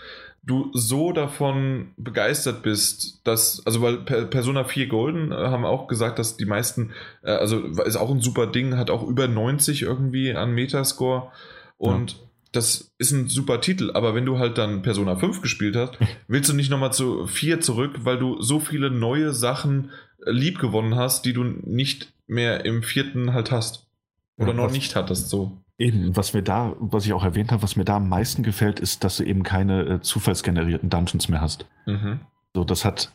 du 0.44 0.70
so 0.72 1.12
davon 1.12 1.88
begeistert 1.96 2.62
bist, 2.62 3.20
dass, 3.24 3.60
also 3.66 3.82
weil 3.82 3.98
Per- 3.98 4.24
Persona 4.24 4.64
4 4.64 4.86
Golden 4.86 5.30
äh, 5.30 5.34
haben 5.34 5.64
auch 5.66 5.88
gesagt, 5.88 6.18
dass 6.18 6.36
die 6.36 6.46
meisten, 6.46 6.92
äh, 7.22 7.32
also 7.32 7.58
ist 7.60 7.96
auch 7.96 8.10
ein 8.10 8.22
super 8.22 8.46
Ding, 8.46 8.76
hat 8.76 8.88
auch 8.90 9.06
über 9.06 9.28
90 9.28 9.82
irgendwie 9.82 10.32
an 10.34 10.52
Metascore 10.52 11.30
und 11.76 12.16
das 12.52 12.92
ist 12.96 13.10
ein 13.10 13.28
super 13.28 13.60
Titel, 13.60 13.90
aber 13.92 14.14
wenn 14.14 14.24
du 14.24 14.38
halt 14.38 14.56
dann 14.56 14.80
Persona 14.80 15.16
5 15.16 15.42
gespielt 15.42 15.76
hast, 15.76 15.98
willst 16.28 16.48
du 16.48 16.54
nicht 16.54 16.70
nochmal 16.70 16.94
zu 16.94 17.26
4 17.26 17.60
zurück, 17.60 17.98
weil 18.04 18.18
du 18.18 18.40
so 18.40 18.58
viele 18.58 18.90
neue 18.90 19.32
Sachen 19.32 19.90
äh, 20.24 20.30
lieb 20.30 20.58
gewonnen 20.60 20.94
hast, 20.94 21.26
die 21.26 21.34
du 21.34 21.44
nicht 21.44 22.10
mehr 22.28 22.64
im 22.64 22.82
vierten 22.82 23.32
halt 23.32 23.50
hast. 23.50 23.88
Oder 24.36 24.48
Ja, 24.48 24.54
noch 24.54 24.70
nicht 24.70 24.94
hattest, 24.94 25.30
so. 25.30 25.58
Eben, 25.78 26.16
was 26.16 26.32
mir 26.32 26.42
da, 26.42 26.74
was 26.78 27.06
ich 27.06 27.12
auch 27.12 27.24
erwähnt 27.24 27.50
habe, 27.52 27.62
was 27.62 27.76
mir 27.76 27.84
da 27.84 27.96
am 27.96 28.08
meisten 28.08 28.42
gefällt, 28.42 28.80
ist, 28.80 29.04
dass 29.04 29.16
du 29.16 29.24
eben 29.24 29.42
keine 29.42 29.82
äh, 29.82 30.00
zufallsgenerierten 30.00 30.90
Dungeons 30.90 31.28
mehr 31.28 31.40
hast. 31.40 31.66
Mhm. 31.86 32.20
So, 32.54 32.64
das 32.64 32.84
hat, 32.84 33.12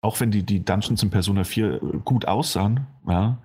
auch 0.00 0.20
wenn 0.20 0.30
die, 0.30 0.42
die 0.42 0.64
Dungeons 0.64 1.02
in 1.02 1.10
Persona 1.10 1.44
4 1.44 1.74
äh, 1.74 1.78
gut 2.04 2.26
aussahen, 2.26 2.86
ja, 3.08 3.38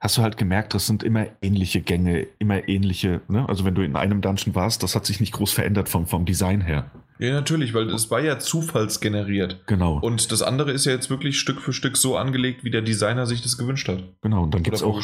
hast 0.00 0.18
du 0.18 0.22
halt 0.22 0.36
gemerkt, 0.36 0.74
das 0.74 0.86
sind 0.86 1.04
immer 1.04 1.26
ähnliche 1.42 1.80
Gänge, 1.80 2.26
immer 2.40 2.68
ähnliche, 2.68 3.20
ne? 3.28 3.48
Also 3.48 3.64
wenn 3.64 3.76
du 3.76 3.82
in 3.82 3.94
einem 3.94 4.20
Dungeon 4.20 4.54
warst, 4.56 4.82
das 4.82 4.96
hat 4.96 5.06
sich 5.06 5.20
nicht 5.20 5.32
groß 5.32 5.52
verändert 5.52 5.88
vom, 5.88 6.06
vom 6.06 6.24
Design 6.24 6.60
her. 6.60 6.90
Ja, 7.18 7.32
natürlich, 7.32 7.72
weil 7.74 7.88
es 7.90 8.10
war 8.10 8.20
ja 8.20 8.38
zufallsgeneriert. 8.38 9.60
Genau. 9.66 9.98
Und 10.00 10.32
das 10.32 10.42
andere 10.42 10.72
ist 10.72 10.86
ja 10.86 10.92
jetzt 10.92 11.10
wirklich 11.10 11.38
Stück 11.38 11.60
für 11.60 11.72
Stück 11.72 11.96
so 11.96 12.16
angelegt, 12.16 12.64
wie 12.64 12.70
der 12.70 12.82
Designer 12.82 13.26
sich 13.26 13.42
das 13.42 13.56
gewünscht 13.58 13.88
hat. 13.88 14.02
genau. 14.22 14.42
Und 14.42 14.54
dann 14.54 14.60
Oder 14.62 14.70
gibt's 14.70 14.82
auch, 14.82 15.00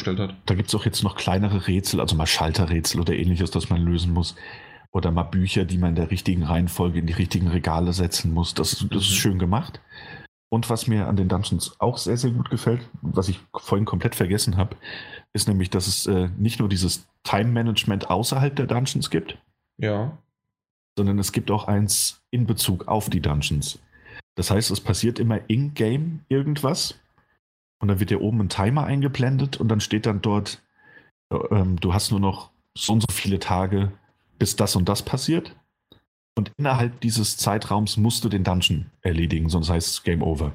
da 0.46 0.54
gibt's 0.54 0.74
auch 0.74 0.84
jetzt 0.84 1.02
noch 1.02 1.16
kleinere 1.16 1.66
Rätsel, 1.68 2.00
also 2.00 2.16
mal 2.16 2.26
Schalterrätsel 2.26 3.00
oder 3.00 3.14
ähnliches, 3.14 3.50
das 3.50 3.70
man 3.70 3.80
lösen 3.82 4.12
muss. 4.12 4.34
Oder 4.90 5.10
mal 5.10 5.24
Bücher, 5.24 5.64
die 5.64 5.78
man 5.78 5.90
in 5.90 5.96
der 5.96 6.10
richtigen 6.10 6.42
Reihenfolge 6.44 6.98
in 6.98 7.06
die 7.06 7.12
richtigen 7.12 7.48
Regale 7.48 7.92
setzen 7.92 8.32
muss. 8.32 8.54
Das, 8.54 8.70
das 8.90 9.02
ist 9.04 9.10
Mhm. 9.10 9.14
schön 9.14 9.38
gemacht. 9.38 9.80
Und 10.50 10.70
was 10.70 10.86
mir 10.86 11.06
an 11.08 11.16
den 11.16 11.28
Dungeons 11.28 11.76
auch 11.78 11.98
sehr, 11.98 12.16
sehr 12.16 12.30
gut 12.30 12.48
gefällt, 12.48 12.80
was 13.02 13.28
ich 13.28 13.38
vorhin 13.54 13.84
komplett 13.84 14.14
vergessen 14.14 14.56
habe, 14.56 14.76
ist 15.34 15.46
nämlich, 15.46 15.68
dass 15.68 15.86
es 15.86 16.06
äh, 16.06 16.30
nicht 16.38 16.58
nur 16.58 16.70
dieses 16.70 17.06
Time-Management 17.24 18.08
außerhalb 18.10 18.56
der 18.56 18.66
Dungeons 18.66 19.10
gibt, 19.10 19.36
Ja. 19.76 20.16
Sondern 20.98 21.20
es 21.20 21.30
gibt 21.30 21.52
auch 21.52 21.68
eins 21.68 22.20
in 22.32 22.44
Bezug 22.44 22.88
auf 22.88 23.08
die 23.08 23.20
Dungeons. 23.20 23.78
Das 24.34 24.50
heißt, 24.50 24.72
es 24.72 24.80
passiert 24.80 25.20
immer 25.20 25.48
in-game 25.48 26.24
irgendwas 26.28 26.98
und 27.80 27.86
dann 27.86 28.00
wird 28.00 28.10
dir 28.10 28.20
oben 28.20 28.40
ein 28.40 28.48
Timer 28.48 28.84
eingeblendet 28.84 29.58
und 29.58 29.68
dann 29.68 29.80
steht 29.80 30.06
dann 30.06 30.20
dort, 30.22 30.60
äh, 31.32 31.36
ähm, 31.52 31.78
du 31.78 31.94
hast 31.94 32.10
nur 32.10 32.18
noch 32.18 32.50
so 32.76 32.94
und 32.94 33.02
so 33.02 33.12
viele 33.12 33.38
Tage, 33.38 33.92
bis 34.40 34.56
das 34.56 34.74
und 34.74 34.88
das 34.88 35.04
passiert. 35.04 35.54
Und 36.36 36.50
innerhalb 36.56 37.00
dieses 37.00 37.36
Zeitraums 37.36 37.96
musst 37.96 38.24
du 38.24 38.28
den 38.28 38.42
Dungeon 38.42 38.90
erledigen, 39.00 39.48
sonst 39.48 39.70
heißt 39.70 39.88
es 39.88 40.02
Game 40.02 40.22
Over. 40.22 40.52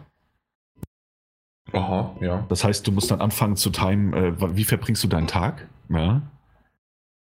Aha, 1.72 2.16
ja. 2.20 2.46
Das 2.50 2.66
heißt, 2.66 2.86
du 2.86 2.92
musst 2.92 3.12
dann 3.12 3.22
anfangen 3.22 3.56
zu 3.56 3.70
timen, 3.70 4.14
äh, 4.14 4.58
wie 4.58 4.66
verbringst 4.66 5.04
du 5.06 5.08
deinen 5.08 5.28
Tag? 5.28 5.70
Ja. 5.88 6.22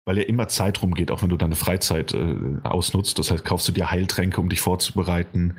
Weil 0.05 0.17
ja 0.17 0.23
immer 0.23 0.49
Zeit 0.49 0.81
rumgeht, 0.81 1.11
auch 1.11 1.21
wenn 1.21 1.30
du 1.30 1.38
deine 1.38 1.55
Freizeit 1.55 2.13
äh, 2.13 2.35
ausnutzt. 2.63 3.19
Das 3.19 3.31
heißt, 3.31 3.45
kaufst 3.45 3.67
du 3.67 3.71
dir 3.71 3.89
Heiltränke, 3.89 4.41
um 4.41 4.49
dich 4.49 4.59
vorzubereiten, 4.59 5.55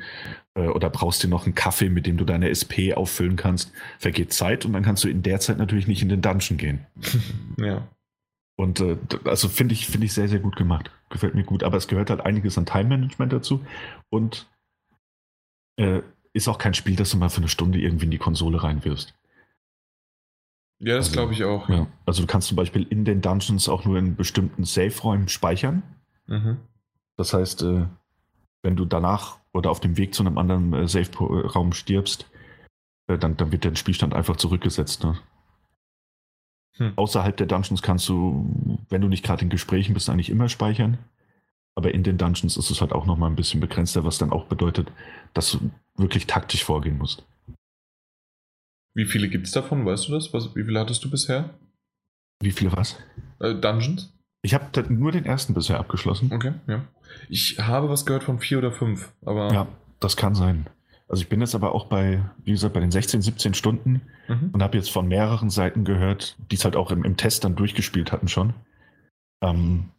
äh, 0.55 0.67
oder 0.67 0.89
brauchst 0.89 1.23
dir 1.23 1.27
noch 1.27 1.45
einen 1.45 1.55
Kaffee, 1.55 1.89
mit 1.89 2.05
dem 2.05 2.17
du 2.17 2.25
deine 2.25 2.49
SP 2.53 2.93
auffüllen 2.93 3.35
kannst. 3.35 3.71
Vergeht 3.99 4.33
Zeit 4.33 4.65
und 4.65 4.73
dann 4.73 4.83
kannst 4.83 5.03
du 5.03 5.07
in 5.07 5.23
der 5.23 5.39
Zeit 5.39 5.57
natürlich 5.57 5.87
nicht 5.87 6.01
in 6.01 6.09
den 6.09 6.21
Dungeon 6.21 6.57
gehen. 6.57 6.85
ja. 7.57 7.87
Und 8.57 8.79
äh, 8.79 8.97
also 9.25 9.49
finde 9.49 9.73
ich, 9.73 9.87
finde 9.87 10.05
ich 10.05 10.13
sehr, 10.13 10.29
sehr 10.29 10.39
gut 10.39 10.55
gemacht. 10.55 10.91
Gefällt 11.09 11.35
mir 11.35 11.43
gut. 11.43 11.63
Aber 11.63 11.77
es 11.77 11.87
gehört 11.87 12.09
halt 12.09 12.21
einiges 12.21 12.57
an 12.57 12.65
Time-Management 12.65 13.33
dazu. 13.33 13.65
Und 14.09 14.47
äh, 15.77 16.01
ist 16.33 16.47
auch 16.47 16.57
kein 16.57 16.73
Spiel, 16.73 16.95
das 16.95 17.11
du 17.11 17.17
mal 17.17 17.29
für 17.29 17.37
eine 17.37 17.47
Stunde 17.47 17.79
irgendwie 17.79 18.05
in 18.05 18.11
die 18.11 18.17
Konsole 18.17 18.63
reinwirfst. 18.63 19.13
Ja, 20.79 20.95
das 20.95 21.07
Also, 21.07 21.13
glaube 21.13 21.33
ich 21.33 21.43
auch. 21.43 21.69
Ja, 21.69 21.87
also 22.05 22.21
du 22.21 22.27
kannst 22.27 22.47
zum 22.47 22.57
Beispiel 22.57 22.83
in 22.89 23.05
den 23.05 23.21
Dungeons 23.21 23.69
auch 23.69 23.85
nur 23.85 23.97
in 23.97 24.15
bestimmten 24.15 24.65
Safe-Räumen 24.65 25.27
speichern. 25.27 25.83
Mhm. 26.27 26.57
Das 27.17 27.33
heißt, 27.33 27.63
äh, 27.63 27.85
wenn 28.61 28.75
du 28.75 28.85
danach 28.85 29.37
oder 29.53 29.71
auf 29.71 29.79
dem 29.79 29.97
Weg 29.97 30.13
zu 30.13 30.23
einem 30.23 30.37
anderen 30.37 30.73
äh, 30.73 30.87
Safe-Raum 30.87 31.71
stirbst, 31.71 32.29
äh, 33.07 33.17
dann, 33.17 33.37
dann 33.37 33.51
wird 33.51 33.63
der 33.63 33.75
Spielstand 33.75 34.13
einfach 34.13 34.35
zurückgesetzt. 34.35 35.03
Ne? 35.03 35.17
Hm. 36.77 36.93
Außerhalb 36.97 37.37
der 37.37 37.47
Dungeons 37.47 37.81
kannst 37.81 38.09
du, 38.09 38.49
wenn 38.89 39.01
du 39.01 39.07
nicht 39.07 39.23
gerade 39.23 39.43
in 39.43 39.49
Gesprächen 39.49 39.93
bist, 39.93 40.09
eigentlich 40.09 40.29
immer 40.29 40.49
speichern. 40.49 40.97
Aber 41.75 41.93
in 41.93 42.03
den 42.03 42.17
Dungeons 42.17 42.57
ist 42.57 42.69
es 42.69 42.81
halt 42.81 42.93
auch 42.93 43.05
nochmal 43.05 43.29
ein 43.29 43.35
bisschen 43.35 43.59
begrenzter, 43.59 44.03
was 44.03 44.17
dann 44.17 44.31
auch 44.31 44.45
bedeutet, 44.45 44.91
dass 45.33 45.51
du 45.51 45.71
wirklich 45.95 46.25
taktisch 46.25 46.63
vorgehen 46.63 46.97
musst. 46.97 47.25
Wie 48.95 49.05
viele 49.05 49.29
gibt 49.29 49.45
es 49.47 49.51
davon? 49.51 49.85
Weißt 49.85 50.07
du 50.07 50.13
das? 50.13 50.33
Was, 50.33 50.55
wie 50.55 50.63
viele 50.63 50.79
hattest 50.79 51.03
du 51.03 51.09
bisher? 51.11 51.51
Wie 52.41 52.51
viele 52.51 52.71
was? 52.71 52.97
Äh, 53.39 53.53
Dungeons? 53.55 54.13
Ich 54.41 54.53
habe 54.53 54.65
nur 54.93 55.11
den 55.11 55.25
ersten 55.25 55.53
bisher 55.53 55.79
abgeschlossen. 55.79 56.31
Okay, 56.33 56.53
ja. 56.67 56.85
Ich 57.29 57.59
habe 57.59 57.89
was 57.89 58.05
gehört 58.05 58.23
von 58.23 58.39
vier 58.39 58.59
oder 58.59 58.71
fünf, 58.71 59.11
aber. 59.25 59.51
Ja, 59.51 59.67
das 59.99 60.15
kann 60.17 60.35
sein. 60.35 60.67
Also 61.07 61.21
ich 61.21 61.29
bin 61.29 61.39
jetzt 61.41 61.53
aber 61.55 61.73
auch 61.75 61.85
bei, 61.85 62.23
wie 62.43 62.51
gesagt, 62.51 62.73
bei 62.73 62.79
den 62.79 62.91
16, 62.91 63.21
17 63.21 63.53
Stunden 63.53 64.01
Mhm. 64.27 64.49
und 64.53 64.63
habe 64.63 64.75
jetzt 64.77 64.89
von 64.91 65.07
mehreren 65.07 65.49
Seiten 65.51 65.83
gehört, 65.85 66.35
die 66.51 66.55
es 66.55 66.63
halt 66.65 66.75
auch 66.75 66.89
im, 66.91 67.03
im 67.03 67.15
Test 67.15 67.43
dann 67.43 67.55
durchgespielt 67.55 68.11
hatten 68.11 68.27
schon, 68.27 68.53
ähm, 69.41 69.91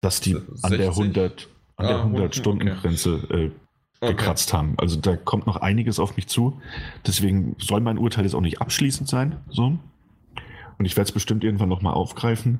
dass 0.00 0.20
die 0.20 0.36
an 0.36 0.70
der 0.72 0.92
60? 0.92 1.16
100, 1.16 1.48
an 1.76 1.86
der 1.86 1.96
Ah, 1.96 2.02
100 2.02 2.34
Stunden 2.34 2.66
Grenze 2.66 3.10
äh, 3.30 3.50
Okay. 4.02 4.14
gekratzt 4.16 4.52
haben. 4.52 4.74
Also 4.78 5.00
da 5.00 5.16
kommt 5.16 5.46
noch 5.46 5.58
einiges 5.58 6.00
auf 6.00 6.16
mich 6.16 6.26
zu. 6.26 6.60
Deswegen 7.06 7.54
soll 7.58 7.80
mein 7.80 7.98
Urteil 7.98 8.24
jetzt 8.24 8.34
auch 8.34 8.40
nicht 8.40 8.60
abschließend 8.60 9.08
sein. 9.08 9.36
So. 9.48 9.78
Und 10.78 10.84
ich 10.84 10.96
werde 10.96 11.08
es 11.08 11.12
bestimmt 11.12 11.44
irgendwann 11.44 11.68
nochmal 11.68 11.94
aufgreifen. 11.94 12.58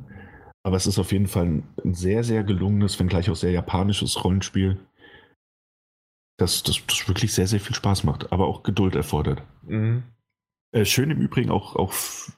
Aber 0.63 0.77
es 0.77 0.87
ist 0.87 1.01
auf 1.01 1.11
jeden 1.11 1.27
Fall 1.27 1.47
ein, 1.47 1.63
ein 1.85 1.95
sehr, 1.95 2.23
sehr 2.23 2.45
gelungenes, 2.45 3.01
wenngleich 3.01 3.29
auch 3.29 3.35
sehr 3.35 3.51
japanisches 3.51 4.23
Rollenspiel, 4.23 4.79
das, 6.37 6.63
das, 6.63 6.81
das 6.87 7.09
wirklich 7.09 7.33
sehr, 7.33 7.49
sehr 7.49 7.61
viel 7.61 7.75
Spaß 7.75 8.05
macht, 8.05 8.33
aber 8.33 8.47
auch 8.47 8.63
Geduld 8.63 8.95
erfordert. 8.95 9.43
Mhm. 9.67 10.05
Äh, 10.73 10.85
schön 10.85 11.11
im 11.11 11.21
Übrigen 11.21 11.51
auch, 11.51 11.75
auch, 11.77 11.93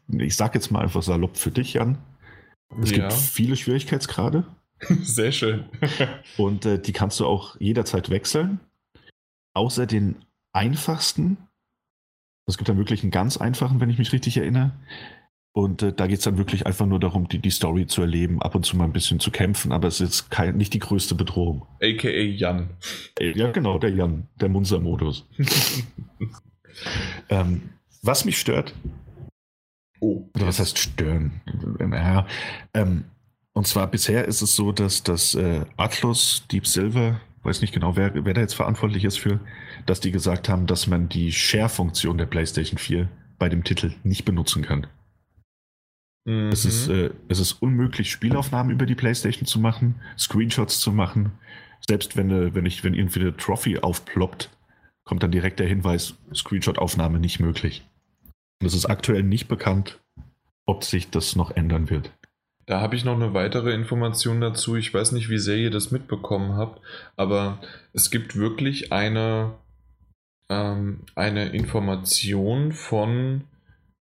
ich 0.09 0.37
sag 0.37 0.55
jetzt 0.55 0.71
mal 0.71 0.81
einfach 0.81 1.03
salopp 1.03 1.37
für 1.37 1.51
dich, 1.51 1.75
Jan. 1.75 1.99
Es 2.81 2.91
ja, 2.91 2.97
gibt 2.97 3.13
viele 3.13 3.57
Schwierigkeitsgrade 3.57 4.45
sehr 5.03 5.31
schön. 5.31 5.65
und 6.39 6.65
äh, 6.65 6.81
die 6.81 6.93
kannst 6.93 7.21
du 7.21 7.27
auch 7.27 7.61
jederzeit 7.61 8.09
wechseln. 8.09 8.61
Außer 9.55 9.87
den 9.87 10.17
einfachsten. 10.53 11.39
Es 12.47 12.59
gibt 12.59 12.69
dann 12.69 12.77
wirklich 12.77 13.03
einen 13.03 13.11
ganz 13.11 13.37
einfachen, 13.37 13.81
wenn 13.81 13.91
ich 13.91 13.99
mich 13.99 14.13
richtig 14.13 14.37
erinnere. 14.37 14.73
Und 15.57 15.83
äh, 15.83 15.93
da 15.93 16.09
geht 16.09 16.19
es 16.19 16.25
dann 16.25 16.37
wirklich 16.37 16.67
einfach 16.67 16.85
nur 16.85 16.99
darum, 16.99 17.29
die, 17.29 17.39
die 17.39 17.51
Story 17.51 17.87
zu 17.87 18.01
erleben, 18.01 18.43
ab 18.43 18.57
und 18.57 18.67
zu 18.67 18.77
mal 18.77 18.85
ein 18.85 18.93
bisschen 18.93 19.21
zu 19.21 19.31
kämpfen, 19.31 19.71
aber 19.71 19.87
es 19.87 20.01
ist 20.01 20.29
kein, 20.29 20.57
nicht 20.57 20.75
die 20.75 20.81
größte 20.81 21.15
Bedrohung. 21.15 21.65
AKA 21.81 22.09
Jan. 22.09 22.71
Äh, 23.19 23.39
Ja, 23.39 23.53
genau, 23.53 23.79
der 23.79 23.91
Jan, 23.91 24.27
der 24.41 24.49
Munzer-Modus. 24.49 25.29
ähm, 27.29 27.71
was 28.03 28.25
mich 28.25 28.41
stört, 28.41 28.75
oh. 30.01 30.29
oder 30.35 30.49
was 30.49 30.59
heißt 30.59 30.77
stören? 30.77 31.41
Naja, 31.79 32.27
ähm, 32.75 33.05
und 33.53 33.69
zwar 33.69 33.87
bisher 33.87 34.25
ist 34.25 34.43
es 34.43 34.57
so, 34.57 34.73
dass 34.73 35.05
das 35.05 35.37
äh, 35.37 35.65
Atlus, 35.77 36.45
Deep 36.51 36.67
Silver, 36.67 37.21
weiß 37.45 37.61
nicht 37.61 37.75
genau, 37.75 37.97
wer, 37.97 38.25
wer 38.25 38.35
da 38.35 38.41
jetzt 38.41 38.55
verantwortlich 38.55 39.05
ist 39.05 39.19
für, 39.19 39.41
dass 39.87 40.01
die 40.01 40.11
gesagt 40.11 40.49
haben, 40.49 40.67
dass 40.67 40.87
man 40.87 41.09
die 41.09 41.33
Share-Funktion 41.33 42.19
der 42.19 42.27
PlayStation 42.27 42.79
4 42.79 43.09
bei 43.39 43.49
dem 43.49 43.65
Titel 43.65 43.95
nicht 44.03 44.25
benutzen 44.25 44.63
kann. 44.63 44.87
Mhm. 46.25 46.49
Es, 46.49 46.65
ist, 46.65 46.89
äh, 46.89 47.11
es 47.29 47.39
ist 47.39 47.53
unmöglich, 47.53 48.11
Spielaufnahmen 48.11 48.73
über 48.73 48.87
die 48.87 48.95
PlayStation 48.95 49.47
zu 49.47 49.61
machen, 49.61 49.97
Screenshots 50.19 50.81
zu 50.81 50.93
machen. 50.93 51.33
Selbst 51.87 52.17
wenn, 52.17 52.31
äh, 52.31 52.55
wenn, 52.55 52.67
ich, 52.67 52.83
wenn 52.85 52.95
irgendwie 52.95 53.21
eine 53.21 53.37
Trophy 53.37 53.79
aufploppt, 53.79 54.51
kommt 55.05 55.23
dann 55.23 55.33
direkt 55.33 55.61
der 55.61 55.69
Hinweis, 55.69 56.15
Screenshot-Aufnahme 56.35 57.19
nicht 57.19 57.41
möglich. 57.41 57.87
Und 58.61 58.67
es 58.67 58.75
ist 58.75 58.87
aktuell 58.87 59.23
nicht 59.23 59.49
bekannt, 59.49 60.01
ob 60.65 60.85
sich 60.85 61.11
das 61.11 61.37
noch 61.37 61.51
ändern 61.51 61.91
wird. 61.91 62.11
Da 62.67 62.81
habe 62.81 62.97
ich 62.97 63.05
noch 63.05 63.15
eine 63.15 63.35
weitere 63.35 63.73
Information 63.73 64.41
dazu. 64.41 64.77
Ich 64.77 64.93
weiß 64.93 65.13
nicht, 65.13 65.29
wie 65.29 65.39
sehr 65.39 65.57
ihr 65.57 65.71
das 65.71 65.91
mitbekommen 65.91 66.57
habt, 66.57 66.81
aber 67.17 67.59
es 67.93 68.11
gibt 68.11 68.37
wirklich 68.37 68.93
eine, 68.93 69.55
ähm, 70.49 71.01
eine 71.15 71.51
Information 71.51 72.73
von, 72.73 73.45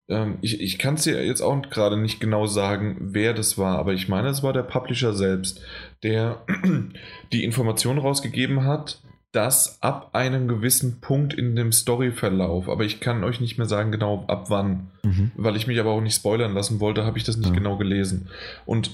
ähm, 0.08 0.38
ich, 0.42 0.62
ich 0.62 0.78
kann 0.78 0.96
es 0.96 1.04
dir 1.04 1.26
jetzt 1.26 1.42
auch 1.42 1.62
gerade 1.70 1.98
nicht 1.98 2.20
genau 2.20 2.46
sagen, 2.46 2.98
wer 3.00 3.34
das 3.34 3.58
war, 3.58 3.80
aber 3.80 3.94
ich 3.94 4.08
meine, 4.08 4.30
es 4.30 4.44
war 4.44 4.54
der 4.54 4.64
Publisher 4.64 5.14
selbst, 5.14 5.62
der 6.04 6.46
die 7.32 7.44
Information 7.44 7.98
rausgegeben 7.98 8.66
hat, 8.66 9.02
dass 9.34 9.82
ab 9.82 10.12
einem 10.14 10.48
gewissen 10.48 11.02
Punkt 11.02 11.34
in 11.34 11.56
dem 11.56 11.72
Storyverlauf, 11.72 12.70
aber 12.70 12.86
ich 12.86 13.00
kann 13.00 13.24
euch 13.24 13.42
nicht 13.42 13.58
mehr 13.58 13.68
sagen 13.68 13.92
genau 13.92 14.24
ab 14.28 14.50
wann, 14.50 14.92
mhm. 15.02 15.32
weil 15.36 15.56
ich 15.56 15.66
mich 15.66 15.80
aber 15.80 15.90
auch 15.90 16.02
nicht 16.02 16.16
spoilern 16.16 16.54
lassen 16.54 16.80
wollte, 16.80 17.04
habe 17.04 17.18
ich 17.18 17.24
das 17.24 17.38
nicht 17.38 17.50
ja. 17.50 17.56
genau 17.56 17.76
gelesen. 17.78 18.30
Und 18.68 18.92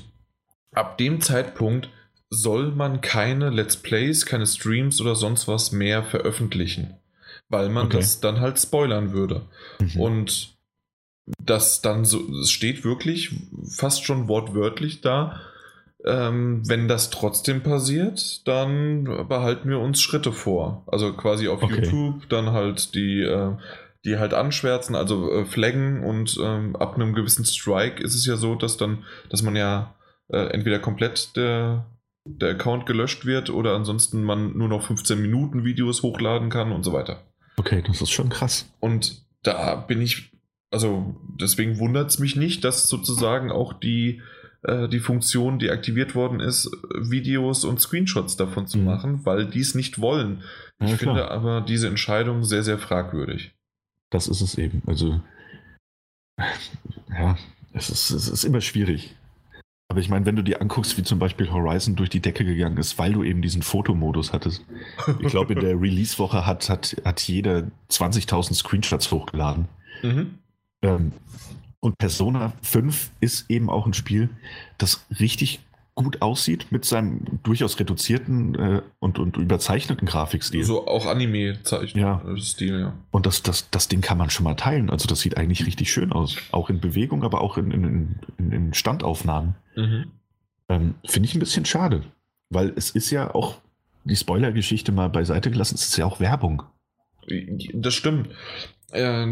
ab 0.71 0.97
dem 0.97 1.19
Zeitpunkt 1.19 1.89
soll 2.29 2.71
man 2.71 3.01
keine 3.01 3.49
Let's 3.49 3.75
Plays, 3.75 4.25
keine 4.25 4.47
Streams 4.47 5.01
oder 5.01 5.13
sonst 5.15 5.49
was 5.49 5.73
mehr 5.73 6.03
veröffentlichen, 6.03 6.95
weil 7.49 7.67
man 7.67 7.87
okay. 7.87 7.97
das 7.97 8.21
dann 8.21 8.39
halt 8.39 8.57
spoilern 8.59 9.11
würde. 9.11 9.41
Mhm. 9.79 9.99
Und 9.99 10.57
das 11.43 11.81
dann 11.81 12.05
so, 12.05 12.21
es 12.41 12.49
steht 12.49 12.85
wirklich 12.85 13.35
fast 13.75 14.05
schon 14.05 14.29
wortwörtlich 14.29 15.01
da, 15.01 15.41
ähm, 16.05 16.61
wenn 16.67 16.87
das 16.87 17.09
trotzdem 17.09 17.61
passiert, 17.61 18.47
dann 18.47 19.03
behalten 19.27 19.69
wir 19.69 19.79
uns 19.79 20.01
Schritte 20.01 20.31
vor. 20.31 20.83
Also 20.87 21.13
quasi 21.13 21.47
auf 21.47 21.61
okay. 21.61 21.83
YouTube 21.83 22.29
dann 22.29 22.51
halt 22.51 22.95
die, 22.95 23.21
äh, 23.21 23.55
die 24.05 24.17
halt 24.17 24.33
anschwärzen, 24.33 24.95
also 24.95 25.31
äh, 25.31 25.45
flaggen 25.45 26.03
und 26.03 26.39
ähm, 26.41 26.75
ab 26.75 26.95
einem 26.95 27.13
gewissen 27.13 27.43
Strike 27.43 28.01
ist 28.01 28.15
es 28.15 28.25
ja 28.25 28.37
so, 28.37 28.55
dass 28.55 28.77
dann, 28.77 29.03
dass 29.29 29.41
man 29.41 29.55
ja 29.55 29.95
äh, 30.29 30.47
entweder 30.51 30.79
komplett 30.79 31.35
der, 31.35 31.85
der 32.23 32.51
Account 32.51 32.85
gelöscht 32.85 33.25
wird 33.25 33.49
oder 33.49 33.75
ansonsten 33.75 34.23
man 34.23 34.57
nur 34.57 34.69
noch 34.69 34.83
15 34.83 35.21
Minuten 35.21 35.65
Videos 35.65 36.01
hochladen 36.01 36.49
kann 36.49 36.71
und 36.71 36.83
so 36.83 36.93
weiter. 36.93 37.23
Okay, 37.57 37.83
das 37.85 38.01
ist 38.01 38.11
schon 38.11 38.29
krass. 38.29 38.71
Und 38.79 39.25
da 39.43 39.75
bin 39.75 40.01
ich, 40.01 40.31
also 40.71 41.17
deswegen 41.37 41.77
wundert 41.77 42.09
es 42.09 42.19
mich 42.19 42.37
nicht, 42.37 42.63
dass 42.63 42.87
sozusagen 42.87 43.51
auch 43.51 43.73
die 43.73 44.21
die 44.63 44.99
Funktion, 44.99 45.57
die 45.57 45.69
aktiviert 45.69 46.15
worden 46.15 46.39
ist, 46.39 46.69
Videos 46.99 47.63
und 47.63 47.79
Screenshots 47.79 48.35
davon 48.35 48.67
zu 48.67 48.77
mhm. 48.77 48.85
machen, 48.85 49.25
weil 49.25 49.45
die 49.45 49.61
es 49.61 49.73
nicht 49.73 50.01
wollen. 50.01 50.43
Ich 50.81 50.91
ja, 50.91 50.97
finde 50.97 51.31
aber 51.31 51.61
diese 51.61 51.87
Entscheidung 51.87 52.43
sehr, 52.43 52.63
sehr 52.63 52.77
fragwürdig. 52.77 53.53
Das 54.09 54.27
ist 54.27 54.41
es 54.41 54.57
eben. 54.57 54.81
Also, 54.85 55.21
ja, 57.09 57.37
es 57.73 57.89
ist, 57.89 58.09
es 58.09 58.27
ist 58.27 58.43
immer 58.43 58.61
schwierig. 58.61 59.15
Aber 59.91 60.01
ich 60.01 60.09
meine, 60.09 60.25
wenn 60.25 60.35
du 60.35 60.43
dir 60.43 60.61
anguckst, 60.61 60.97
wie 60.97 61.03
zum 61.03 61.17
Beispiel 61.17 61.51
Horizon 61.51 61.95
durch 61.95 62.09
die 62.09 62.19
Decke 62.19 62.45
gegangen 62.45 62.77
ist, 62.77 62.99
weil 62.99 63.13
du 63.13 63.23
eben 63.23 63.41
diesen 63.41 63.63
Fotomodus 63.63 64.33
hattest. 64.33 64.63
Ich 65.19 65.29
glaube, 65.29 65.53
in 65.53 65.61
der 65.61 65.71
Release-Woche 65.81 66.45
hat, 66.45 66.69
hat, 66.69 66.95
hat 67.03 67.21
jeder 67.21 67.71
20.000 67.89 68.53
Screenshots 68.53 69.11
hochgeladen. 69.11 69.67
Mhm. 70.03 70.35
Ähm, 70.83 71.11
und 71.79 71.97
Persona 71.97 72.53
5 72.61 73.11
ist 73.19 73.49
eben 73.49 73.69
auch 73.69 73.85
ein 73.85 73.93
Spiel, 73.93 74.29
das 74.77 75.05
richtig 75.19 75.61
gut 75.99 76.21
aussieht 76.21 76.67
mit 76.71 76.85
seinem 76.85 77.25
durchaus 77.43 77.77
reduzierten 77.77 78.55
äh, 78.55 78.81
und, 78.99 79.19
und 79.19 79.35
überzeichneten 79.35 80.07
Grafikstil. 80.07 80.63
So 80.63 80.87
auch 80.87 81.05
Anime-Stil, 81.05 81.89
ja. 81.99 82.21
ja. 82.79 82.93
Und 83.11 83.25
das, 83.25 83.43
das, 83.43 83.69
das 83.69 83.89
Ding 83.89 83.99
kann 83.99 84.17
man 84.17 84.29
schon 84.29 84.45
mal 84.45 84.55
teilen. 84.55 84.89
Also 84.89 85.07
das 85.07 85.19
sieht 85.19 85.35
eigentlich 85.35 85.65
richtig 85.65 85.91
schön 85.91 86.13
aus. 86.13 86.37
Auch 86.51 86.69
in 86.69 86.79
Bewegung, 86.79 87.23
aber 87.23 87.41
auch 87.41 87.57
in, 87.57 87.71
in, 87.71 88.15
in, 88.37 88.51
in 88.53 88.73
Standaufnahmen. 88.73 89.55
Mhm. 89.75 90.05
Ähm, 90.69 90.95
Finde 91.05 91.27
ich 91.27 91.35
ein 91.35 91.39
bisschen 91.39 91.65
schade. 91.65 92.03
Weil 92.49 92.71
es 92.77 92.91
ist 92.91 93.11
ja 93.11 93.35
auch, 93.35 93.59
die 94.05 94.15
Spoiler-Geschichte 94.15 94.93
mal 94.93 95.09
beiseite 95.09 95.51
gelassen, 95.51 95.75
es 95.75 95.83
ist 95.89 95.97
ja 95.97 96.05
auch 96.05 96.21
Werbung. 96.21 96.63
Das 97.73 97.93
stimmt. 97.93 98.29
Äh, 98.91 99.25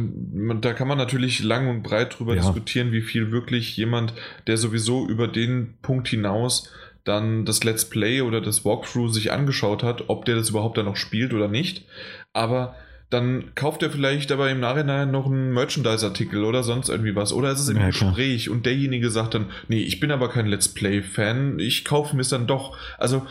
da 0.62 0.74
kann 0.74 0.88
man 0.88 0.98
natürlich 0.98 1.44
lang 1.44 1.70
und 1.70 1.84
breit 1.84 2.18
drüber 2.18 2.36
ja. 2.36 2.42
diskutieren, 2.42 2.92
wie 2.92 3.02
viel 3.02 3.32
wirklich 3.32 3.76
jemand, 3.78 4.14
der 4.46 4.58
sowieso 4.58 5.08
über 5.08 5.28
den 5.28 5.78
Punkt 5.82 6.08
hinaus 6.08 6.72
dann 7.04 7.46
das 7.46 7.64
Let's 7.64 7.86
Play 7.86 8.22
oder 8.22 8.42
das 8.42 8.66
Walkthrough 8.66 9.14
sich 9.14 9.32
angeschaut 9.32 9.82
hat, 9.82 10.10
ob 10.10 10.26
der 10.26 10.36
das 10.36 10.50
überhaupt 10.50 10.78
dann 10.78 10.86
noch 10.86 10.98
spielt 10.98 11.34
oder 11.34 11.48
nicht. 11.48 11.86
Aber 12.34 12.76
dann 13.10 13.56
kauft 13.56 13.84
er 13.84 13.90
vielleicht 13.90 14.34
aber 14.34 14.50
im 14.50 14.60
Nachhinein 14.60 15.12
noch 15.12 15.28
einen 15.28 15.54
Merchandise-Artikel 15.54 16.44
oder 16.44 16.64
sonst 16.64 16.90
irgendwie 16.90 17.16
was. 17.16 17.32
Oder 17.32 17.52
ist 17.52 17.62
es 17.62 17.70
im 17.70 17.78
ja, 17.78 17.88
Gespräch 17.88 18.50
und 18.50 18.66
derjenige 18.66 19.10
sagt 19.10 19.34
dann, 19.34 19.46
nee, 19.70 19.80
ich 19.80 20.02
bin 20.02 20.12
aber 20.12 20.30
kein 20.30 20.48
Let's 20.48 20.68
Play-Fan, 20.68 21.60
ich 21.60 21.86
kaufe 21.86 22.16
mir 22.16 22.24
es 22.24 22.30
dann 22.30 22.48
doch. 22.48 22.78
Also 22.98 23.26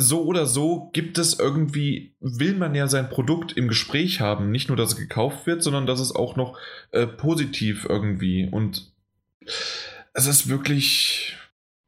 so 0.00 0.22
oder 0.22 0.46
so 0.46 0.90
gibt 0.92 1.18
es 1.18 1.40
irgendwie, 1.40 2.14
will 2.20 2.54
man 2.54 2.76
ja 2.76 2.86
sein 2.86 3.10
Produkt 3.10 3.52
im 3.56 3.66
Gespräch 3.66 4.20
haben. 4.20 4.52
Nicht 4.52 4.68
nur, 4.68 4.76
dass 4.76 4.90
es 4.90 4.96
gekauft 4.96 5.48
wird, 5.48 5.60
sondern 5.60 5.86
dass 5.86 5.98
es 5.98 6.14
auch 6.14 6.36
noch 6.36 6.56
äh, 6.92 7.08
positiv 7.08 7.84
irgendwie. 7.88 8.48
Und 8.48 8.92
es 10.14 10.26
ist 10.28 10.48
wirklich 10.48 11.36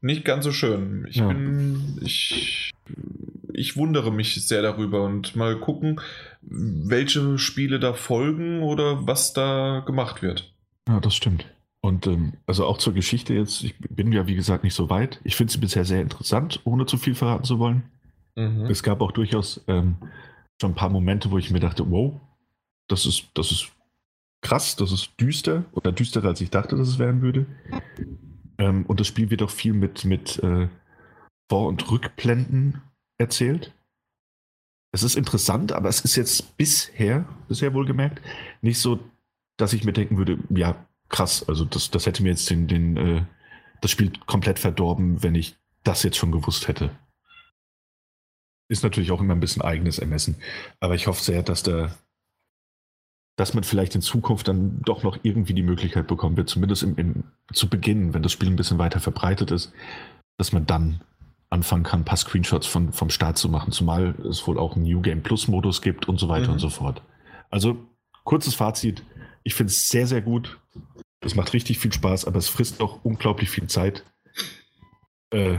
nicht 0.01 0.25
ganz 0.25 0.45
so 0.45 0.51
schön. 0.51 1.07
Ich 1.09 1.17
ja. 1.17 1.29
bin, 1.29 2.01
ich, 2.01 2.73
ich 3.53 3.77
wundere 3.77 4.11
mich 4.11 4.45
sehr 4.45 4.63
darüber 4.63 5.05
und 5.05 5.37
mal 5.37 5.61
gucken, 5.61 6.01
welche 6.43 7.39
Spiele 7.39 7.79
da 7.79 7.93
folgen 7.93 8.65
oder 8.65 9.07
was 9.07 9.35
da 9.35 9.85
gemacht 9.87 10.21
wird. 10.21 10.53
Ja, 10.89 10.99
das 10.99 11.15
stimmt. 11.15 11.47
Und 11.81 12.09
ähm, 12.09 12.33
also 12.45 12.67
auch 12.67 12.79
zur 12.79 12.93
Geschichte 12.93 13.35
jetzt, 13.35 13.63
ich 13.63 13.77
bin 13.79 14.11
ja 14.11 14.27
wie 14.27 14.35
gesagt 14.35 14.65
nicht 14.65 14.75
so 14.75 14.91
weit. 14.91 15.21
Ich 15.23 15.37
finde 15.37 15.53
sie 15.53 15.61
bisher 15.61 15.85
sehr 15.85 16.03
interessant, 16.03 16.61
ohne 16.65 16.87
zu 16.87 16.99
viel 16.99 17.15
verraten 17.15 17.45
zu 17.45 17.61
wollen. 17.61 17.85
Mhm. 18.37 18.67
Es 18.67 18.83
gab 18.83 19.01
auch 19.01 19.13
durchaus 19.13 19.63
ähm, 19.67 19.97
schon 20.61 20.73
ein 20.73 20.77
paar 20.77 20.91
Momente, 20.91 21.31
wo 21.31 21.39
ich 21.39 21.51
mir 21.51 21.61
dachte, 21.61 21.91
wow, 21.91 22.21
das 22.89 23.07
ist, 23.07 23.29
das 23.35 23.51
ist 23.51 23.73
krass, 24.43 24.77
das 24.77 24.93
ist 24.93 25.13
düster 25.21 25.65
oder 25.73 25.93
düsterer, 25.93 26.29
als 26.29 26.41
ich 26.41 26.51
dachte, 26.51 26.77
dass 26.77 26.89
es 26.89 26.99
werden 26.99 27.23
würde. 27.23 27.47
Ähm, 28.59 28.85
und 28.87 29.01
das 29.01 29.07
Spiel 29.07 29.31
wird 29.31 29.43
auch 29.43 29.51
viel 29.51 29.73
mit, 29.73 30.05
mit 30.05 30.39
äh, 30.43 30.69
Vor- 31.49 31.69
und 31.69 31.91
Rückblenden 31.91 32.83
erzählt. 33.19 33.75
Es 34.93 35.03
ist 35.03 35.17
interessant, 35.17 35.73
aber 35.73 35.89
es 35.89 36.01
ist 36.01 36.17
jetzt 36.17 36.57
bisher, 36.57 37.25
bisher 37.49 37.75
wohlgemerkt, 37.75 38.21
nicht 38.61 38.81
so, 38.81 38.99
dass 39.57 39.73
ich 39.73 39.85
mir 39.85 39.93
denken 39.93 40.17
würde, 40.17 40.39
ja, 40.51 40.85
krass, 41.09 41.49
also 41.49 41.65
das, 41.65 41.91
das 41.91 42.07
hätte 42.07 42.23
mir 42.23 42.31
jetzt 42.31 42.51
den, 42.51 42.67
den, 42.67 42.97
äh, 42.97 43.23
das 43.81 43.91
Spiel 43.91 44.13
komplett 44.27 44.59
verdorben, 44.59 45.23
wenn 45.23 45.35
ich 45.35 45.57
das 45.85 46.03
jetzt 46.03 46.17
schon 46.17 46.33
gewusst 46.33 46.69
hätte. 46.69 46.91
Ist 48.71 48.85
natürlich 48.85 49.11
auch 49.11 49.21
immer 49.21 49.35
ein 49.35 49.41
bisschen 49.41 49.63
eigenes 49.63 49.99
Ermessen. 49.99 50.37
Aber 50.79 50.95
ich 50.95 51.09
hoffe 51.09 51.23
sehr, 51.23 51.43
dass 51.43 51.65
da, 51.65 51.93
dass 53.37 53.53
man 53.53 53.65
vielleicht 53.65 53.97
in 53.97 54.01
Zukunft 54.01 54.47
dann 54.47 54.81
doch 54.83 55.03
noch 55.03 55.19
irgendwie 55.25 55.55
die 55.55 55.65
Möglichkeit 55.65 56.07
bekommen 56.07 56.37
wird, 56.37 56.49
zumindest 56.49 56.85
im, 56.85 56.97
im, 56.97 57.25
zu 57.53 57.69
Beginn, 57.69 58.15
wenn 58.15 58.23
das 58.23 58.31
Spiel 58.31 58.49
ein 58.49 58.55
bisschen 58.55 58.79
weiter 58.79 59.01
verbreitet 59.01 59.51
ist, 59.51 59.73
dass 60.39 60.53
man 60.53 60.67
dann 60.67 61.01
anfangen 61.51 61.83
kann, 61.83 62.03
ein 62.03 62.05
paar 62.05 62.17
Screenshots 62.17 62.69
von, 62.69 62.93
vom 62.93 63.11
Start 63.11 63.39
zu 63.39 63.49
machen, 63.49 63.73
zumal 63.73 64.15
es 64.29 64.47
wohl 64.47 64.57
auch 64.57 64.77
einen 64.77 64.85
New 64.85 65.01
Game 65.01 65.25
Plus 65.25 65.49
Modus 65.49 65.83
gibt 65.83 66.09
und 66.09 66.21
so 66.21 66.29
weiter 66.29 66.47
mhm. 66.47 66.53
und 66.53 66.59
so 66.61 66.71
fort. 66.71 67.03
Also, 67.51 67.77
kurzes 68.23 68.55
Fazit. 68.55 69.03
Ich 69.43 69.55
finde 69.55 69.73
es 69.73 69.89
sehr, 69.89 70.07
sehr 70.07 70.23
gut. 70.23 70.61
Es 71.21 71.35
macht 71.35 71.53
richtig 71.55 71.81
viel 71.81 71.93
Spaß, 71.93 72.25
aber 72.27 72.39
es 72.39 72.49
frisst 72.49 72.81
auch 72.81 73.05
unglaublich 73.05 73.51
viel 73.51 73.67
Zeit. 73.67 74.05
Äh, 75.31 75.59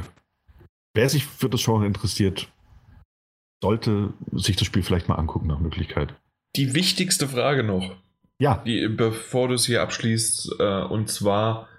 wer 0.93 1.09
sich 1.09 1.25
für 1.25 1.49
das 1.49 1.63
Genre 1.63 1.85
interessiert, 1.85 2.49
sollte 3.61 4.13
sich 4.33 4.55
das 4.55 4.67
Spiel 4.67 4.83
vielleicht 4.83 5.07
mal 5.07 5.15
angucken 5.15 5.47
nach 5.47 5.59
Möglichkeit. 5.59 6.13
Die 6.55 6.73
wichtigste 6.73 7.27
Frage 7.27 7.63
noch. 7.63 7.95
Ja. 8.39 8.61
Die, 8.65 8.88
bevor 8.88 9.47
du 9.47 9.53
es 9.53 9.65
hier 9.65 9.81
abschließt, 9.81 10.55
äh, 10.59 10.81
und 10.83 11.09
zwar 11.09 11.69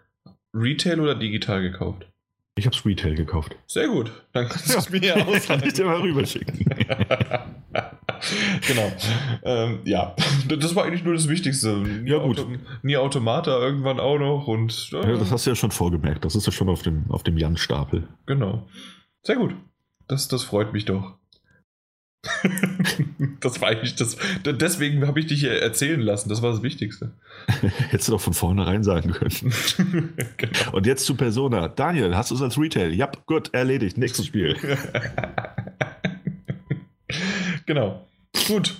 Retail 0.54 1.00
oder 1.00 1.14
digital 1.14 1.60
gekauft? 1.60 2.06
Ich 2.54 2.66
habe 2.66 2.76
es 2.76 2.84
Retail 2.84 3.14
gekauft. 3.14 3.56
Sehr 3.66 3.88
gut. 3.88 4.12
Dann 4.32 4.48
kannst 4.48 4.72
du 4.72 4.78
es 4.78 4.90
mir 4.90 5.02
ja 5.02 5.14
ausleihen. 5.14 5.42
Kann 5.46 5.62
ich 5.66 5.72
dir 5.72 5.86
mal 5.86 6.00
rüberschicken. 6.00 6.58
genau. 8.68 8.92
Ähm, 9.42 9.80
ja, 9.84 10.14
das 10.46 10.74
war 10.74 10.84
eigentlich 10.84 11.02
nur 11.02 11.14
das 11.14 11.28
Wichtigste. 11.28 11.78
Nie 11.78 12.10
ja, 12.10 12.18
gut. 12.18 12.38
Auto, 12.38 12.50
nie 12.82 12.96
Automata 12.98 13.58
irgendwann 13.58 13.98
auch 13.98 14.18
noch. 14.18 14.46
Und, 14.48 14.90
äh, 14.92 15.12
ja, 15.12 15.16
das 15.16 15.30
hast 15.30 15.46
du 15.46 15.50
ja 15.50 15.56
schon 15.56 15.70
vorgemerkt. 15.70 16.26
Das 16.26 16.36
ist 16.36 16.44
ja 16.44 16.52
schon 16.52 16.68
auf 16.68 16.82
dem, 16.82 17.10
auf 17.10 17.22
dem 17.22 17.38
Jan-Stapel. 17.38 18.06
Genau. 18.26 18.68
Sehr 19.22 19.36
gut. 19.36 19.54
Das, 20.06 20.28
das 20.28 20.44
freut 20.44 20.74
mich 20.74 20.84
doch. 20.84 21.16
das 23.40 23.60
war 23.60 23.68
eigentlich 23.68 23.96
das. 23.96 24.16
Deswegen 24.44 25.06
habe 25.06 25.18
ich 25.18 25.26
dich 25.26 25.42
erzählen 25.44 26.00
lassen. 26.00 26.28
Das 26.28 26.40
war 26.40 26.52
das 26.52 26.62
Wichtigste. 26.62 27.12
Hättest 27.90 28.08
du 28.08 28.12
doch 28.12 28.20
von 28.20 28.32
vornherein 28.32 28.84
sagen 28.84 29.12
können. 29.12 30.14
genau. 30.36 30.72
Und 30.72 30.86
jetzt 30.86 31.04
zu 31.04 31.16
Persona. 31.16 31.68
Daniel, 31.68 32.16
hast 32.16 32.30
du 32.30 32.36
es 32.36 32.42
als 32.42 32.58
Retail? 32.58 32.94
Ja, 32.94 33.10
gut, 33.26 33.52
erledigt. 33.52 33.98
Nächstes 33.98 34.26
Spiel. 34.26 34.56
genau. 37.66 38.06
Gut. 38.46 38.76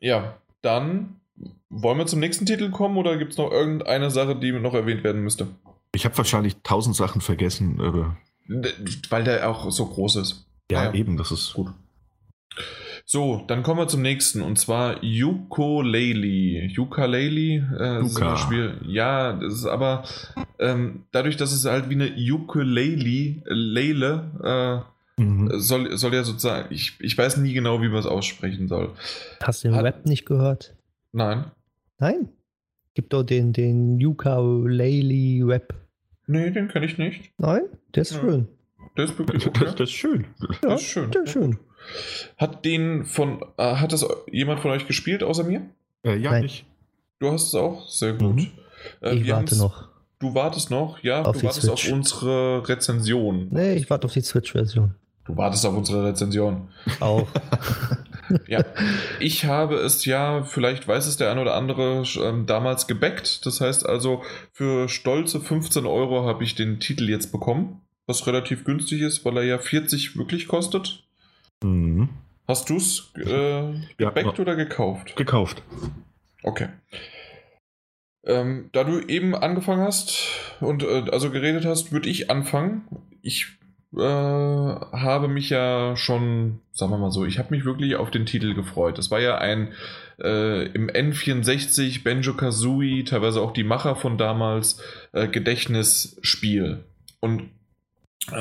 Ja, 0.00 0.38
dann 0.62 1.16
wollen 1.68 1.98
wir 1.98 2.06
zum 2.06 2.20
nächsten 2.20 2.46
Titel 2.46 2.70
kommen 2.70 2.96
oder 2.96 3.18
gibt 3.18 3.32
es 3.32 3.38
noch 3.38 3.50
irgendeine 3.50 4.10
Sache, 4.10 4.36
die 4.36 4.52
noch 4.52 4.74
erwähnt 4.74 5.04
werden 5.04 5.22
müsste? 5.22 5.48
Ich 5.92 6.06
habe 6.06 6.16
wahrscheinlich 6.16 6.56
tausend 6.62 6.96
Sachen 6.96 7.20
vergessen, 7.20 7.80
aber. 7.80 8.16
Weil 9.10 9.24
der 9.24 9.50
auch 9.50 9.70
so 9.70 9.84
groß 9.84 10.16
ist. 10.16 10.46
Ja, 10.70 10.84
ja, 10.84 10.94
eben, 10.94 11.16
das 11.16 11.30
ist 11.30 11.52
gut. 11.52 11.68
So, 13.10 13.42
dann 13.48 13.62
kommen 13.62 13.80
wir 13.80 13.88
zum 13.88 14.02
nächsten 14.02 14.42
und 14.42 14.58
zwar 14.58 15.02
Ukulele. 15.02 16.68
Ukulele 16.78 17.66
äh, 17.80 18.04
ist 18.04 18.20
ein 18.20 18.36
Spiel. 18.36 18.74
Ja, 18.86 19.32
das 19.32 19.54
ist 19.54 19.66
aber 19.66 20.04
ähm, 20.58 21.04
dadurch, 21.10 21.38
dass 21.38 21.52
es 21.52 21.64
halt 21.64 21.88
wie 21.88 21.94
eine 21.94 22.12
Ukulele, 22.14 23.42
Lele, 23.46 24.84
äh, 25.18 25.22
mhm. 25.22 25.58
soll, 25.58 25.96
soll 25.96 26.12
ja 26.12 26.22
sozusagen, 26.22 26.66
ich, 26.70 27.00
ich 27.00 27.16
weiß 27.16 27.38
nie 27.38 27.54
genau, 27.54 27.80
wie 27.80 27.88
man 27.88 28.00
es 28.00 28.06
aussprechen 28.06 28.68
soll. 28.68 28.90
Hast 29.42 29.64
du 29.64 29.68
den 29.68 29.76
Hat, 29.76 29.84
Rap 29.84 30.04
nicht 30.04 30.26
gehört? 30.26 30.76
Nein. 31.12 31.50
Nein? 31.98 32.28
Gibt 32.92 33.14
doch 33.14 33.22
den, 33.22 33.54
den 33.54 34.04
Ukulele-Rap. 34.04 35.72
Nee, 36.26 36.50
den 36.50 36.68
kenne 36.68 36.84
ich 36.84 36.98
nicht. 36.98 37.32
Nein? 37.38 37.62
Der 37.94 38.02
ist 38.02 38.12
ja. 38.12 38.20
schön. 38.20 38.48
Der 38.98 39.04
ist 39.04 39.18
wirklich 39.18 39.46
okay. 39.46 39.64
das, 39.64 39.76
das, 39.76 39.88
ist 39.88 39.94
schön. 39.94 40.26
Ja, 40.40 40.68
das 40.68 40.82
ist 40.82 40.88
schön. 40.88 41.10
Der 41.10 41.22
ist 41.22 41.32
schön. 41.32 41.58
Hat 42.36 42.64
den 42.64 43.04
von, 43.04 43.44
äh, 43.56 43.76
hat 43.76 43.92
das 43.92 44.06
jemand 44.30 44.60
von 44.60 44.70
euch 44.70 44.86
gespielt 44.86 45.22
außer 45.22 45.44
mir? 45.44 45.62
Äh, 46.04 46.16
ja, 46.16 46.32
Nein. 46.32 46.44
ich. 46.44 46.64
Du 47.18 47.30
hast 47.30 47.48
es 47.48 47.54
auch? 47.54 47.88
Sehr 47.88 48.12
gut. 48.12 48.36
Mhm. 48.36 48.50
Äh, 49.02 49.14
ich 49.14 49.28
warte 49.28 49.56
noch. 49.56 49.88
Du 50.18 50.34
wartest 50.34 50.70
noch? 50.70 51.02
Ja, 51.02 51.22
auf 51.22 51.36
du 51.36 51.44
wartest 51.44 51.66
Switch. 51.66 51.86
auf 51.86 51.92
unsere 51.92 52.68
Rezension. 52.68 53.48
Nee, 53.50 53.74
ich 53.74 53.88
warte 53.88 54.06
auf 54.06 54.12
die 54.12 54.20
Switch-Version. 54.20 54.94
Du 55.24 55.36
wartest 55.36 55.64
auf 55.66 55.76
unsere 55.76 56.04
Rezension. 56.06 56.68
Auch. 57.00 57.28
ja, 58.48 58.64
ich 59.20 59.44
habe 59.44 59.76
es 59.76 60.04
ja, 60.06 60.42
vielleicht 60.42 60.88
weiß 60.88 61.06
es 61.06 61.18
der 61.18 61.30
ein 61.30 61.38
oder 61.38 61.54
andere, 61.54 62.02
ähm, 62.20 62.46
damals 62.46 62.86
gebackt. 62.86 63.44
Das 63.46 63.60
heißt 63.60 63.86
also, 63.86 64.22
für 64.52 64.88
stolze 64.88 65.40
15 65.40 65.86
Euro 65.86 66.24
habe 66.24 66.44
ich 66.44 66.54
den 66.54 66.80
Titel 66.80 67.08
jetzt 67.08 67.30
bekommen, 67.30 67.82
was 68.06 68.26
relativ 68.26 68.64
günstig 68.64 69.02
ist, 69.02 69.24
weil 69.24 69.36
er 69.36 69.44
ja 69.44 69.58
40 69.58 70.16
wirklich 70.16 70.48
kostet. 70.48 71.04
Mhm. 71.62 72.08
Hast 72.46 72.70
du 72.70 72.76
es 72.76 73.12
äh, 73.16 73.74
gebackt 73.98 74.38
ja, 74.38 74.42
oder 74.42 74.56
gekauft? 74.56 75.16
Gekauft. 75.16 75.62
Okay. 76.42 76.68
Ähm, 78.24 78.70
da 78.72 78.84
du 78.84 79.00
eben 79.00 79.34
angefangen 79.34 79.82
hast 79.82 80.28
und 80.60 80.82
äh, 80.82 81.04
also 81.10 81.30
geredet 81.30 81.66
hast, 81.66 81.92
würde 81.92 82.08
ich 82.08 82.30
anfangen. 82.30 82.86
Ich 83.22 83.58
äh, 83.96 84.00
habe 84.00 85.28
mich 85.28 85.50
ja 85.50 85.96
schon, 85.96 86.60
sagen 86.72 86.92
wir 86.92 86.98
mal 86.98 87.10
so, 87.10 87.24
ich 87.24 87.38
habe 87.38 87.54
mich 87.54 87.64
wirklich 87.64 87.96
auf 87.96 88.10
den 88.10 88.26
Titel 88.26 88.54
gefreut. 88.54 88.98
Es 88.98 89.10
war 89.10 89.20
ja 89.20 89.38
ein 89.38 89.72
äh, 90.20 90.66
im 90.72 90.88
N64 90.88 92.02
Benjo 92.02 92.34
Kazooie, 92.34 93.04
teilweise 93.04 93.40
auch 93.40 93.52
die 93.52 93.64
Macher 93.64 93.96
von 93.96 94.18
damals, 94.18 94.82
äh, 95.12 95.28
Gedächtnisspiel. 95.28 96.84
Und 97.20 97.50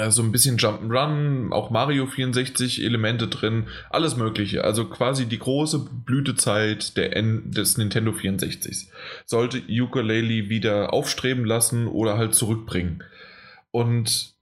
so 0.10 0.22
ein 0.22 0.32
bisschen 0.32 0.58
Jump'n'Run, 0.58 1.52
auch 1.52 1.70
Mario 1.70 2.08
64 2.08 2.84
Elemente 2.84 3.28
drin, 3.28 3.68
alles 3.90 4.18
mögliche. 4.18 4.64
Also 4.64 4.86
quasi 4.86 5.28
die 5.28 5.40
große 5.40 5.80
Blütezeit 6.06 6.98
der 6.98 7.16
N 7.16 7.52
des 7.52 7.78
Nintendo 7.78 8.12
64 8.12 8.90
sollte 9.26 9.62
Ukulele 9.70 10.50
wieder 10.50 10.94
aufstreben 10.94 11.46
lassen 11.46 11.88
oder 11.88 12.18
halt 12.18 12.36
zurückbringen. 12.36 13.04
Und 13.72 14.36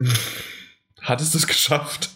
hat 1.00 1.20
es 1.20 1.32
das 1.32 1.46
geschafft? 1.46 2.10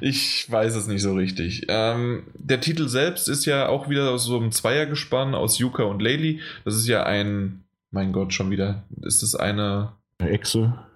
Ich 0.00 0.50
weiß 0.50 0.74
es 0.76 0.86
nicht 0.86 1.02
so 1.02 1.14
richtig. 1.14 1.66
Ähm, 1.68 2.24
der 2.34 2.60
Titel 2.60 2.88
selbst 2.88 3.28
ist 3.28 3.44
ja 3.44 3.68
auch 3.68 3.88
wieder 3.88 4.10
aus 4.10 4.24
so 4.24 4.38
einem 4.38 4.52
Zweiergespann 4.52 5.34
aus 5.34 5.58
Yuka 5.58 5.82
und 5.82 6.00
Laylee. 6.00 6.40
Das 6.64 6.74
ist 6.74 6.86
ja 6.86 7.02
ein, 7.04 7.64
mein 7.90 8.12
Gott, 8.12 8.32
schon 8.32 8.50
wieder, 8.50 8.84
ist 9.02 9.22
das 9.22 9.34
eine... 9.34 9.92
Eine 10.20 10.30
Echse? 10.30 10.87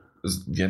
Ja, 0.46 0.68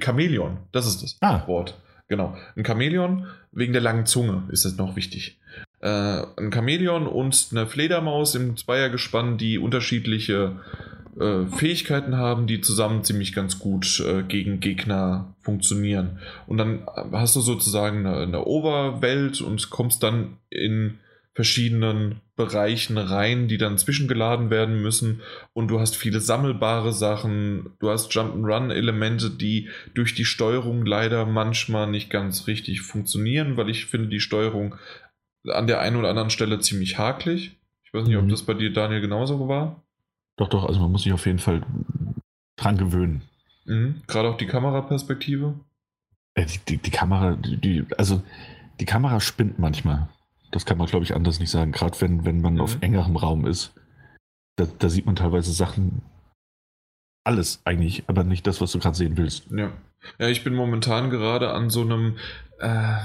Chamäleon, 0.00 0.58
das 0.72 0.86
ist 0.86 1.02
das 1.02 1.16
ah. 1.20 1.46
Wort. 1.46 1.78
Genau. 2.08 2.36
Ein 2.56 2.64
Chamäleon, 2.64 3.26
wegen 3.52 3.72
der 3.72 3.82
langen 3.82 4.06
Zunge 4.06 4.44
ist 4.50 4.64
das 4.64 4.76
noch 4.76 4.96
wichtig. 4.96 5.38
Äh, 5.80 6.22
ein 6.36 6.52
Chamäleon 6.52 7.06
und 7.06 7.48
eine 7.50 7.66
Fledermaus 7.66 8.34
im 8.34 8.56
Zweiergespann, 8.56 9.36
die 9.36 9.58
unterschiedliche 9.58 10.56
äh, 11.20 11.46
Fähigkeiten 11.46 12.16
haben, 12.16 12.46
die 12.46 12.60
zusammen 12.60 13.04
ziemlich 13.04 13.34
ganz 13.34 13.58
gut 13.58 14.00
äh, 14.06 14.22
gegen 14.22 14.60
Gegner 14.60 15.34
funktionieren. 15.40 16.18
Und 16.46 16.58
dann 16.58 16.86
hast 17.12 17.36
du 17.36 17.40
sozusagen 17.40 18.06
eine, 18.06 18.18
eine 18.18 18.44
Oberwelt 18.44 19.40
und 19.40 19.68
kommst 19.70 20.02
dann 20.02 20.38
in 20.48 20.98
verschiedenen 21.38 22.20
Bereichen 22.34 22.98
rein, 22.98 23.46
die 23.46 23.58
dann 23.58 23.78
zwischengeladen 23.78 24.50
werden 24.50 24.82
müssen. 24.82 25.22
Und 25.52 25.68
du 25.68 25.78
hast 25.78 25.94
viele 25.94 26.20
sammelbare 26.20 26.92
Sachen. 26.92 27.76
Du 27.78 27.90
hast 27.90 28.10
Jump'n'Run-Elemente, 28.10 29.30
die 29.30 29.68
durch 29.94 30.16
die 30.16 30.24
Steuerung 30.24 30.84
leider 30.84 31.26
manchmal 31.26 31.88
nicht 31.88 32.10
ganz 32.10 32.48
richtig 32.48 32.80
funktionieren, 32.80 33.56
weil 33.56 33.70
ich 33.70 33.86
finde 33.86 34.08
die 34.08 34.18
Steuerung 34.18 34.74
an 35.46 35.68
der 35.68 35.78
einen 35.80 35.94
oder 35.94 36.10
anderen 36.10 36.30
Stelle 36.30 36.58
ziemlich 36.58 36.98
hakelig. 36.98 37.56
Ich 37.84 37.94
weiß 37.94 38.08
nicht, 38.08 38.16
mhm. 38.16 38.24
ob 38.24 38.30
das 38.30 38.42
bei 38.42 38.54
dir, 38.54 38.72
Daniel, 38.72 39.00
genauso 39.00 39.48
war. 39.48 39.84
Doch, 40.38 40.48
doch, 40.48 40.64
also 40.64 40.80
man 40.80 40.90
muss 40.90 41.04
sich 41.04 41.12
auf 41.12 41.24
jeden 41.24 41.38
Fall 41.38 41.62
dran 42.56 42.78
gewöhnen. 42.78 43.22
Mhm. 43.64 44.02
Gerade 44.08 44.28
auch 44.28 44.38
die 44.38 44.46
Kameraperspektive. 44.46 45.54
Äh, 46.34 46.46
die, 46.46 46.58
die, 46.68 46.78
die 46.78 46.90
Kamera, 46.90 47.36
die, 47.36 47.86
also 47.96 48.24
die 48.80 48.86
Kamera 48.86 49.20
spinnt 49.20 49.60
manchmal. 49.60 50.08
Das 50.50 50.64
kann 50.64 50.78
man, 50.78 50.86
glaube 50.86 51.04
ich, 51.04 51.14
anders 51.14 51.40
nicht 51.40 51.50
sagen. 51.50 51.72
Gerade 51.72 52.00
wenn, 52.00 52.24
wenn 52.24 52.40
man 52.40 52.54
mhm. 52.54 52.60
auf 52.60 52.78
engerem 52.80 53.16
Raum 53.16 53.46
ist. 53.46 53.74
Da, 54.56 54.66
da, 54.78 54.88
sieht 54.88 55.06
man 55.06 55.14
teilweise 55.14 55.52
Sachen, 55.52 56.02
alles 57.24 57.60
eigentlich, 57.64 58.04
aber 58.08 58.24
nicht 58.24 58.46
das, 58.46 58.60
was 58.60 58.72
du 58.72 58.78
gerade 58.78 58.96
sehen 58.96 59.16
willst. 59.16 59.46
Ja. 59.50 59.72
Ja, 60.18 60.28
ich 60.28 60.44
bin 60.44 60.54
momentan 60.54 61.10
gerade 61.10 61.50
an 61.50 61.70
so 61.70 61.82
einem. 61.82 62.16
Äh, 62.58 62.98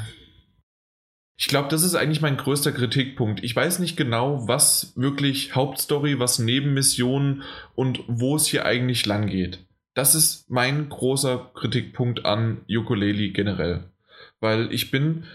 ich 1.35 1.47
glaube, 1.47 1.67
das 1.69 1.83
ist 1.83 1.95
eigentlich 1.95 2.21
mein 2.21 2.37
größter 2.37 2.71
Kritikpunkt. 2.71 3.43
Ich 3.43 3.55
weiß 3.55 3.79
nicht 3.79 3.97
genau, 3.97 4.47
was 4.47 4.93
wirklich 4.95 5.55
Hauptstory, 5.55 6.19
was 6.19 6.39
Nebenmissionen 6.39 7.43
und 7.75 8.03
wo 8.07 8.35
es 8.35 8.47
hier 8.47 8.65
eigentlich 8.65 9.05
lang 9.05 9.27
geht. 9.27 9.65
Das 9.95 10.15
ist 10.15 10.49
mein 10.49 10.89
großer 10.89 11.51
Kritikpunkt 11.55 12.25
an 12.25 12.61
Ukulele 12.69 13.29
generell. 13.29 13.91
Weil 14.39 14.71
ich 14.71 14.91
bin 14.91 15.25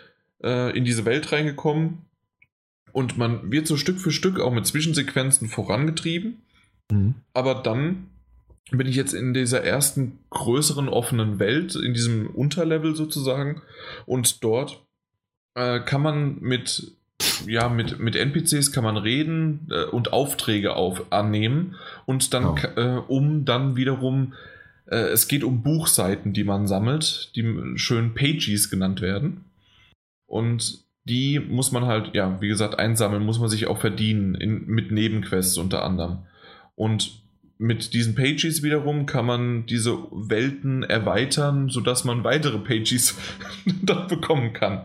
äh, 0.42 0.76
in 0.76 0.84
diese 0.84 1.04
Welt 1.04 1.32
reingekommen 1.32 2.06
und 2.92 3.18
man 3.18 3.50
wird 3.52 3.66
so 3.66 3.76
Stück 3.76 4.00
für 4.00 4.10
Stück 4.10 4.40
auch 4.40 4.52
mit 4.52 4.66
Zwischensequenzen 4.66 5.48
vorangetrieben. 5.48 6.42
Mhm. 6.90 7.14
Aber 7.34 7.54
dann 7.54 8.08
bin 8.70 8.86
ich 8.86 8.96
jetzt 8.96 9.14
in 9.14 9.34
dieser 9.34 9.62
ersten 9.62 10.18
größeren 10.30 10.88
offenen 10.88 11.38
Welt, 11.38 11.74
in 11.74 11.94
diesem 11.94 12.28
Unterlevel 12.28 12.94
sozusagen. 12.94 13.62
Und 14.04 14.42
dort 14.44 14.84
äh, 15.54 15.80
kann 15.80 16.02
man 16.02 16.38
mit, 16.40 16.92
ja, 17.46 17.68
mit, 17.68 17.98
mit 17.98 18.16
NPCs 18.16 18.72
kann 18.72 18.84
man 18.84 18.96
reden 18.96 19.68
äh, 19.70 19.84
und 19.84 20.12
Aufträge 20.12 20.74
auf, 20.74 21.12
annehmen. 21.12 21.76
Und 22.04 22.34
dann, 22.34 22.46
oh. 22.46 22.56
äh, 22.76 23.00
um 23.06 23.44
dann 23.44 23.76
wiederum, 23.76 24.34
äh, 24.86 24.96
es 24.96 25.28
geht 25.28 25.44
um 25.44 25.62
Buchseiten, 25.62 26.32
die 26.32 26.44
man 26.44 26.66
sammelt, 26.66 27.34
die 27.36 27.72
schön 27.76 28.14
Pages 28.14 28.70
genannt 28.70 29.00
werden. 29.00 29.44
Und 30.28 30.84
die 31.04 31.40
muss 31.40 31.72
man 31.72 31.86
halt, 31.86 32.14
ja, 32.14 32.40
wie 32.40 32.48
gesagt, 32.48 32.78
einsammeln, 32.78 33.24
muss 33.24 33.40
man 33.40 33.48
sich 33.48 33.66
auch 33.66 33.78
verdienen, 33.78 34.34
in, 34.34 34.66
mit 34.66 34.92
Nebenquests 34.92 35.56
unter 35.56 35.82
anderem. 35.82 36.18
Und 36.76 37.22
mit 37.56 37.94
diesen 37.94 38.14
Pages 38.14 38.62
wiederum 38.62 39.06
kann 39.06 39.26
man 39.26 39.66
diese 39.66 39.96
Welten 40.12 40.84
erweitern, 40.84 41.70
sodass 41.70 42.04
man 42.04 42.22
weitere 42.22 42.58
Pages 42.58 43.18
dann 43.82 44.06
bekommen 44.06 44.52
kann. 44.52 44.84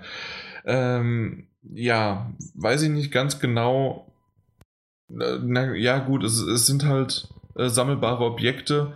Ähm, 0.66 1.48
ja, 1.62 2.34
weiß 2.56 2.84
ich 2.84 2.90
nicht 2.90 3.12
ganz 3.12 3.40
genau. 3.40 4.12
Na, 5.10 5.76
ja, 5.76 6.00
gut, 6.00 6.24
es, 6.24 6.40
es 6.40 6.66
sind 6.66 6.86
halt 6.86 7.28
äh, 7.56 7.68
sammelbare 7.68 8.24
Objekte. 8.24 8.94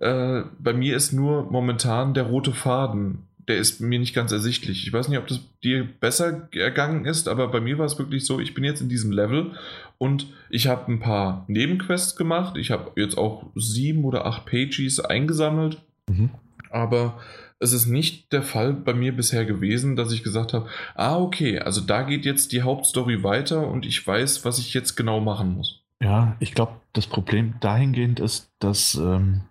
Äh, 0.00 0.42
bei 0.58 0.74
mir 0.74 0.96
ist 0.96 1.12
nur 1.12 1.44
momentan 1.50 2.14
der 2.14 2.24
rote 2.24 2.52
Faden 2.52 3.28
der 3.48 3.56
ist 3.56 3.80
mir 3.80 3.98
nicht 3.98 4.14
ganz 4.14 4.32
ersichtlich. 4.32 4.86
Ich 4.86 4.92
weiß 4.92 5.08
nicht, 5.08 5.18
ob 5.18 5.26
das 5.26 5.40
dir 5.62 5.86
besser 6.00 6.48
ergangen 6.52 7.04
ist, 7.04 7.28
aber 7.28 7.48
bei 7.48 7.60
mir 7.60 7.78
war 7.78 7.86
es 7.86 7.98
wirklich 7.98 8.24
so, 8.24 8.40
ich 8.40 8.54
bin 8.54 8.64
jetzt 8.64 8.80
in 8.80 8.88
diesem 8.88 9.12
Level 9.12 9.52
und 9.98 10.26
ich 10.50 10.66
habe 10.66 10.90
ein 10.90 11.00
paar 11.00 11.44
Nebenquests 11.48 12.16
gemacht. 12.16 12.56
Ich 12.56 12.70
habe 12.70 12.92
jetzt 12.96 13.18
auch 13.18 13.50
sieben 13.54 14.04
oder 14.04 14.26
acht 14.26 14.46
Pages 14.46 15.00
eingesammelt, 15.00 15.82
mhm. 16.08 16.30
aber 16.70 17.20
es 17.58 17.72
ist 17.72 17.86
nicht 17.86 18.32
der 18.32 18.42
Fall 18.42 18.72
bei 18.72 18.94
mir 18.94 19.14
bisher 19.14 19.44
gewesen, 19.44 19.96
dass 19.96 20.12
ich 20.12 20.22
gesagt 20.22 20.52
habe, 20.52 20.68
ah 20.94 21.16
okay, 21.16 21.60
also 21.60 21.80
da 21.80 22.02
geht 22.02 22.24
jetzt 22.24 22.52
die 22.52 22.62
Hauptstory 22.62 23.22
weiter 23.22 23.68
und 23.68 23.86
ich 23.86 24.06
weiß, 24.06 24.44
was 24.44 24.58
ich 24.58 24.74
jetzt 24.74 24.96
genau 24.96 25.20
machen 25.20 25.54
muss. 25.54 25.82
Ja, 26.02 26.36
ich 26.40 26.54
glaube, 26.54 26.72
das 26.92 27.06
Problem 27.06 27.54
dahingehend 27.60 28.20
ist, 28.20 28.50
dass 28.58 28.94
ähm, 28.96 29.42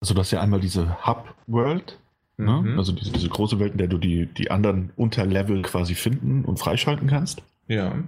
also 0.00 0.14
das 0.14 0.30
ja 0.30 0.40
einmal 0.40 0.60
diese 0.60 1.06
Hub-World? 1.06 1.98
Mhm. 2.46 2.78
Also 2.78 2.92
diese, 2.92 3.12
diese, 3.12 3.28
große 3.28 3.58
Welt, 3.58 3.72
in 3.72 3.78
der 3.78 3.88
du 3.88 3.98
die, 3.98 4.26
die 4.26 4.50
anderen 4.50 4.90
Unterlevel 4.96 5.62
quasi 5.62 5.94
finden 5.94 6.44
und 6.44 6.58
freischalten 6.58 7.08
kannst. 7.08 7.42
Ja. 7.68 8.02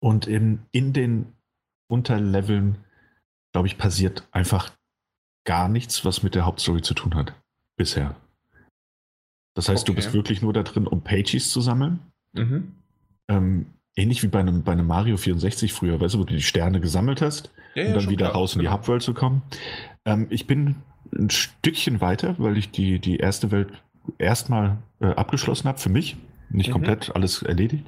Und 0.00 0.26
in, 0.26 0.60
in 0.72 0.92
den 0.92 1.26
Unterleveln, 1.88 2.78
glaube 3.52 3.68
ich, 3.68 3.78
passiert 3.78 4.26
einfach 4.32 4.70
gar 5.44 5.68
nichts, 5.68 6.04
was 6.04 6.22
mit 6.22 6.34
der 6.34 6.46
Hauptstory 6.46 6.82
zu 6.82 6.94
tun 6.94 7.14
hat. 7.14 7.34
Bisher. 7.76 8.14
Das 9.54 9.68
heißt, 9.68 9.82
Okay. 9.82 9.92
du 9.92 9.96
bist 9.96 10.12
wirklich 10.12 10.42
nur 10.42 10.52
da 10.52 10.62
drin, 10.62 10.86
um 10.86 11.02
Pages 11.02 11.50
zu 11.50 11.60
sammeln. 11.60 11.98
Mhm. 12.32 12.72
Ähm, 13.28 13.66
ähnlich 13.96 14.22
wie 14.22 14.28
bei 14.28 14.40
einem, 14.40 14.62
bei 14.62 14.72
einem 14.72 14.86
Mario 14.86 15.16
64 15.16 15.72
früher, 15.72 16.00
weißt 16.00 16.14
du, 16.14 16.18
wo 16.20 16.24
du 16.24 16.34
die 16.34 16.42
Sterne 16.42 16.80
gesammelt 16.80 17.20
hast 17.22 17.50
Ja, 17.74 17.86
und 17.86 17.92
dann 17.94 18.00
schon 18.02 18.12
wieder 18.12 18.26
klar. 18.26 18.36
raus 18.36 18.54
in 18.54 18.60
die 18.60 18.66
Genau. 18.66 18.78
Hubworld 18.78 19.02
zu 19.02 19.14
kommen. 19.14 19.42
Ähm, 20.04 20.26
ich 20.30 20.46
bin 20.46 20.76
ein 21.14 21.30
Stückchen 21.30 22.00
weiter, 22.00 22.34
weil 22.38 22.56
ich 22.56 22.70
die, 22.70 22.98
die 22.98 23.16
erste 23.16 23.50
Welt 23.50 23.68
erstmal 24.18 24.78
äh, 25.00 25.06
abgeschlossen 25.06 25.68
habe 25.68 25.78
für 25.78 25.88
mich. 25.90 26.16
Nicht 26.50 26.68
Mhm. 26.68 26.72
komplett 26.72 27.14
alles 27.14 27.42
erledigt. 27.42 27.86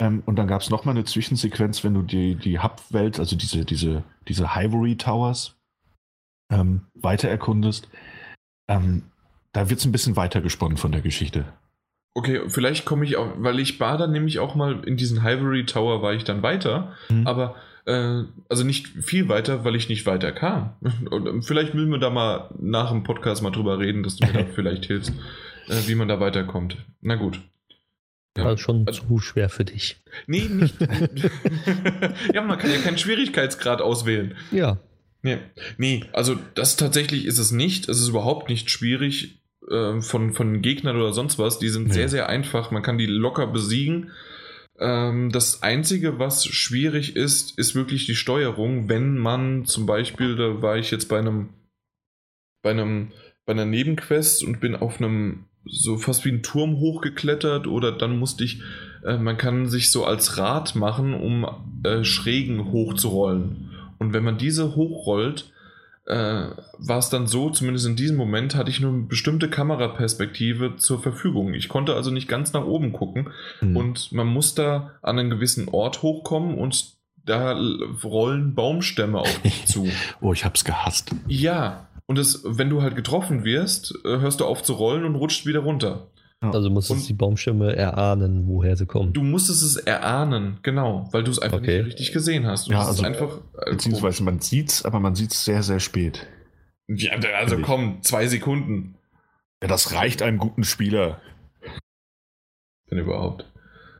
Ähm, 0.00 0.22
und 0.26 0.36
dann 0.36 0.46
gab 0.48 0.60
es 0.60 0.68
nochmal 0.70 0.94
eine 0.94 1.04
Zwischensequenz, 1.04 1.82
wenn 1.84 1.94
du 1.94 2.02
die, 2.02 2.34
die 2.34 2.58
Hub-Welt, 2.58 3.18
also 3.18 3.36
diese, 3.36 3.64
diese, 3.64 4.04
diese 4.28 4.48
Ivory 4.54 4.96
Towers, 4.96 5.56
ähm, 6.52 6.82
weiter 6.94 7.28
erkundest. 7.28 7.88
Ähm, 8.68 9.04
da 9.52 9.70
wird 9.70 9.80
es 9.80 9.86
ein 9.86 9.92
bisschen 9.92 10.16
weiter 10.16 10.40
gesponnen 10.42 10.76
von 10.76 10.92
der 10.92 11.00
Geschichte. 11.00 11.46
Okay, 12.14 12.48
vielleicht 12.48 12.84
komme 12.84 13.04
ich 13.04 13.16
auch, 13.16 13.32
weil 13.36 13.58
ich 13.58 13.78
war 13.80 13.96
dann 13.98 14.12
nämlich 14.12 14.38
auch 14.38 14.54
mal 14.54 14.84
in 14.84 14.96
diesen 14.96 15.18
Ivory 15.18 15.64
Tower, 15.66 16.02
war 16.02 16.12
ich 16.14 16.24
dann 16.24 16.42
weiter, 16.42 16.92
Mhm. 17.08 17.26
aber 17.26 17.56
äh, 17.86 18.22
also 18.48 18.64
nicht 18.64 18.88
viel 18.88 19.28
weiter, 19.28 19.64
weil 19.64 19.74
ich 19.76 19.88
nicht 19.88 20.06
weiter 20.06 20.32
kam. 20.32 20.74
Und 21.10 21.26
ähm, 21.26 21.42
vielleicht 21.42 21.74
müssen 21.74 21.90
wir 21.90 21.98
da 21.98 22.10
mal 22.10 22.50
nach 22.58 22.90
dem 22.90 23.02
Podcast 23.04 23.42
mal 23.42 23.50
drüber 23.50 23.78
reden, 23.78 24.02
dass 24.02 24.16
du 24.16 24.26
mir 24.26 24.32
da 24.32 24.44
vielleicht 24.54 24.84
hilfst, 24.86 25.12
äh, 25.68 25.88
wie 25.88 25.94
man 25.94 26.08
da 26.08 26.20
weiterkommt. 26.20 26.76
Na 27.00 27.14
gut. 27.16 27.40
Ja. 28.36 28.44
War 28.44 28.58
schon 28.58 28.86
Also- 28.86 29.02
zu 29.06 29.18
schwer 29.18 29.48
für 29.48 29.64
dich. 29.64 29.96
Nee, 30.26 30.48
nicht. 30.50 30.74
ja, 32.34 32.42
man 32.42 32.58
kann 32.58 32.70
ja 32.70 32.78
keinen 32.78 32.98
Schwierigkeitsgrad 32.98 33.80
auswählen. 33.80 34.34
Ja. 34.50 34.78
Nee, 35.22 35.38
nee, 35.78 36.04
also 36.12 36.36
das 36.54 36.76
tatsächlich 36.76 37.24
ist 37.24 37.38
es 37.38 37.50
nicht. 37.50 37.88
Es 37.88 37.98
ist 38.00 38.08
überhaupt 38.08 38.48
nicht 38.48 38.70
schwierig 38.70 39.40
äh, 39.68 40.00
von, 40.00 40.34
von 40.34 40.62
Gegnern 40.62 40.96
oder 40.96 41.12
sonst 41.12 41.38
was. 41.38 41.58
Die 41.58 41.68
sind 41.68 41.88
Nee. 41.88 41.94
sehr, 41.94 42.08
sehr 42.08 42.28
einfach. 42.28 42.70
Man 42.70 42.82
kann 42.82 42.98
die 42.98 43.06
locker 43.06 43.46
besiegen. 43.48 44.10
Ähm, 44.78 45.30
das 45.32 45.62
Einzige, 45.62 46.18
was 46.18 46.46
schwierig 46.46 47.16
ist, 47.16 47.58
ist 47.58 47.74
wirklich 47.74 48.06
die 48.06 48.14
Steuerung. 48.14 48.88
Wenn 48.88 49.16
man 49.16 49.64
zum 49.64 49.86
Beispiel, 49.86 50.36
da 50.36 50.62
war 50.62 50.76
ich 50.76 50.90
jetzt 50.90 51.08
bei 51.08 51.18
einem, 51.18 51.50
bei 52.62 52.70
einem, 52.70 53.12
bei 53.44 53.52
einer 53.52 53.64
Nebenquest 53.64 54.44
und 54.44 54.60
bin 54.60 54.74
auf 54.74 54.98
einem 54.98 55.44
so 55.64 55.96
fast 55.96 56.24
wie 56.24 56.30
ein 56.30 56.42
Turm 56.42 56.78
hochgeklettert 56.78 57.66
oder 57.66 57.90
dann 57.90 58.18
musste 58.18 58.44
ich, 58.44 58.62
äh, 59.04 59.18
man 59.18 59.36
kann 59.36 59.68
sich 59.68 59.90
so 59.90 60.04
als 60.04 60.38
Rad 60.38 60.76
machen, 60.76 61.14
um 61.14 61.46
äh, 61.84 62.04
Schrägen 62.04 62.70
hochzurollen. 62.70 63.70
Und 63.98 64.12
wenn 64.12 64.24
man 64.24 64.38
diese 64.38 64.76
hochrollt, 64.76 65.52
äh, 66.06 66.14
war 66.78 66.98
es 66.98 67.08
dann 67.10 67.26
so, 67.26 67.50
zumindest 67.50 67.86
in 67.86 67.96
diesem 67.96 68.16
Moment 68.16 68.54
hatte 68.54 68.70
ich 68.70 68.80
nur 68.80 68.92
eine 68.92 69.02
bestimmte 69.02 69.50
Kameraperspektive 69.50 70.76
zur 70.76 71.02
Verfügung. 71.02 71.54
Ich 71.54 71.68
konnte 71.68 71.94
also 71.94 72.10
nicht 72.10 72.28
ganz 72.28 72.52
nach 72.52 72.64
oben 72.64 72.92
gucken 72.92 73.30
Mhm. 73.60 73.76
und 73.76 74.12
man 74.12 74.26
muss 74.26 74.54
da 74.54 74.92
an 75.02 75.18
einen 75.18 75.30
gewissen 75.30 75.68
Ort 75.68 76.02
hochkommen 76.02 76.56
und 76.58 76.94
da 77.24 77.58
rollen 78.04 78.54
Baumstämme 78.54 79.18
auf 79.18 79.38
dich 79.42 79.66
zu. 79.66 79.88
oh, 80.20 80.32
ich 80.32 80.44
hab's 80.44 80.64
gehasst. 80.64 81.10
Ja, 81.26 81.88
und 82.06 82.18
das, 82.18 82.42
wenn 82.44 82.70
du 82.70 82.82
halt 82.82 82.94
getroffen 82.94 83.42
wirst, 83.44 83.92
äh, 84.04 84.18
hörst 84.20 84.38
du 84.40 84.44
auf 84.44 84.62
zu 84.62 84.74
rollen 84.74 85.04
und 85.04 85.16
rutscht 85.16 85.44
wieder 85.46 85.60
runter. 85.60 86.06
Also 86.40 86.68
musstest 86.70 87.00
Und- 87.00 87.08
die 87.08 87.14
Baumstämme 87.14 87.74
erahnen, 87.74 88.46
woher 88.46 88.76
sie 88.76 88.86
kommen. 88.86 89.12
Du 89.12 89.22
musstest 89.22 89.62
es 89.62 89.76
erahnen, 89.76 90.58
genau, 90.62 91.08
weil 91.12 91.24
du 91.24 91.30
es 91.30 91.38
einfach 91.38 91.58
Okay. 91.58 91.78
nicht 91.78 91.86
richtig 91.86 92.12
gesehen 92.12 92.46
hast. 92.46 92.68
Und 92.68 92.74
Ja, 92.74 92.80
das 92.80 92.98
ist 92.98 93.04
also, 93.04 93.24
einfach. 93.24 93.40
äh, 93.66 93.70
Beziehungsweise 93.70 94.22
man 94.22 94.40
sieht's, 94.40 94.84
aber 94.84 95.00
man 95.00 95.14
sieht's 95.14 95.44
sehr, 95.44 95.62
sehr 95.62 95.80
spät. 95.80 96.26
Ja, 96.88 97.12
also 97.38 97.58
komm, 97.62 98.02
zwei 98.02 98.26
Sekunden. 98.28 98.96
Ja, 99.62 99.68
das 99.68 99.94
reicht 99.94 100.22
einem 100.22 100.38
guten 100.38 100.62
Spieler. 100.64 101.20
Wenn 102.88 102.98
überhaupt. 102.98 103.50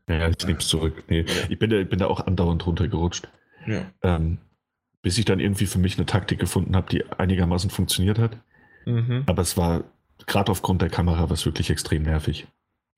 Ja, 0.09 0.17
ja, 0.17 0.29
ich 0.29 0.47
nehme 0.47 0.59
es 0.59 0.69
zurück. 0.69 1.05
Nee, 1.09 1.25
ich 1.49 1.59
bin 1.59 1.71
da, 1.71 1.77
ich 1.79 1.89
bin 1.89 1.99
da 1.99 2.07
auch 2.07 2.27
andauernd 2.27 2.65
runtergerutscht. 2.67 3.29
Ja. 3.67 3.91
Ähm, 4.03 4.39
bis 5.03 5.19
ich 5.19 5.25
dann 5.25 5.41
irgendwie 5.41 5.67
für 5.67 5.79
mich 5.79 5.97
eine 5.97 6.07
Taktik 6.07 6.39
gefunden 6.39 6.77
habe, 6.77 6.89
die 6.91 7.05
einigermaßen 7.11 7.71
funktioniert 7.71 8.19
hat. 8.19 8.37
Mhm. 8.85 9.25
Aber 9.27 9.43
es 9.43 9.57
war 9.57 9.85
gerade 10.26 10.51
aufgrund 10.51 10.82
der 10.82 10.88
Kamera 10.90 11.28
was 11.30 11.44
wirklich 11.47 11.70
extrem 11.70 12.02
nervig. 12.02 12.47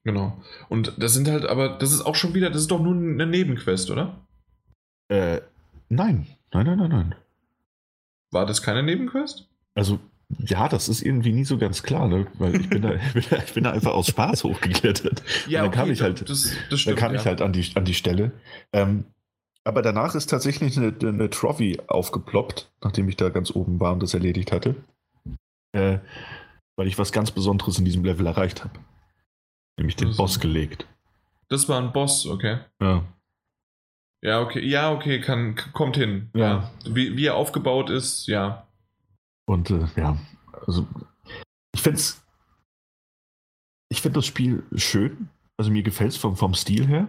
Genau. 0.05 0.41
Und 0.69 0.95
das 0.99 1.13
sind 1.15 1.29
halt, 1.29 1.45
aber 1.45 1.71
das 1.79 1.93
ist 1.93 2.03
auch 2.03 2.15
schon 2.15 2.35
wieder, 2.35 2.51
das 2.51 2.63
ist 2.63 2.71
doch 2.71 2.81
nur 2.81 2.95
eine 2.95 3.27
Nebenquest, 3.27 3.91
oder? 3.91 4.17
Äh, 5.09 5.41
nein, 5.89 6.27
nein, 6.53 6.67
nein, 6.67 6.79
nein, 6.79 6.91
nein. 6.91 7.15
War 8.31 8.47
das 8.47 8.63
keine 8.63 8.83
Nebenquest? 8.83 9.49
Also, 9.75 9.99
ja, 10.39 10.69
das 10.69 10.89
ist 10.89 11.03
irgendwie 11.03 11.33
nie 11.33 11.45
so 11.45 11.57
ganz 11.59 11.83
klar, 11.83 12.07
ne? 12.09 12.27
Weil 12.35 12.57
ich 12.61 12.69
bin 12.69 12.83
da, 12.83 12.93
ich 13.15 13.53
bin 13.55 13.65
da, 13.65 13.73
einfach 13.73 13.93
aus 13.93 14.09
Spaß 14.09 14.45
hochgeklettert. 14.45 15.23
Ja, 15.47 15.63
dann 15.63 15.71
kam 15.73 15.91
ich 15.91 16.01
halt- 16.03 16.23
Das, 16.29 16.43
das 16.43 16.53
Dann 16.71 16.79
stimmt. 16.79 16.99
kam 16.99 17.15
ja. 17.15 17.21
ich 17.21 17.27
halt 17.27 17.41
an 17.43 17.53
die, 17.53 17.71
an 17.75 17.85
die 17.85 17.95
Stelle. 17.95 18.33
Ähm, 18.73 19.05
aber 19.65 19.83
danach 19.83 20.15
ist 20.15 20.29
tatsächlich 20.31 20.77
eine, 20.79 20.95
eine 21.03 21.29
Trophy 21.31 21.79
aufgeploppt, 21.89 22.71
nachdem 22.83 23.09
ich 23.09 23.17
da 23.17 23.29
ganz 23.31 23.51
oben 23.51 23.81
war 23.81 23.93
und 23.93 24.03
das 24.03 24.15
erledigt 24.15 24.53
hatte. 24.53 24.77
Äh, 25.73 25.99
weil 26.79 26.87
ich 26.87 26.97
was 26.97 27.11
ganz 27.11 27.33
Besonderes 27.33 27.79
in 27.81 27.85
diesem 27.85 28.05
Level 28.05 28.25
erreicht 28.25 28.63
habe. 28.63 28.79
Nämlich 29.77 29.97
den 29.97 30.09
Also. 30.09 30.23
Boss 30.23 30.39
gelegt. 30.39 30.87
Das 31.49 31.69
war 31.69 31.83
ein 31.83 31.93
Boss, 31.93 32.25
okay. 32.25 32.61
Ja. 32.81 33.05
Ja, 34.23 34.41
okay. 34.41 34.65
Ja, 34.65 34.93
okay, 34.93 35.21
kann, 35.21 35.57
kommt 35.73 35.97
hin. 35.97 36.31
Ja. 36.35 36.71
Wie, 36.85 37.17
wie 37.17 37.27
er 37.27 37.35
aufgebaut 37.35 37.91
ist, 37.91 38.29
ja. 38.29 38.67
Und 39.47 39.71
äh, 39.71 39.87
ja, 39.97 40.19
also 40.67 40.87
ich 41.75 41.83
finde 41.83 42.01
ich 43.89 44.01
find 44.01 44.17
das 44.17 44.27
Spiel 44.27 44.63
schön. 44.77 45.29
Also 45.57 45.73
mir 45.73 45.83
gefällt 45.83 46.13
es 46.13 46.17
vom, 46.17 46.37
vom 46.37 46.55
Stil 46.55 46.87
her. 46.87 47.09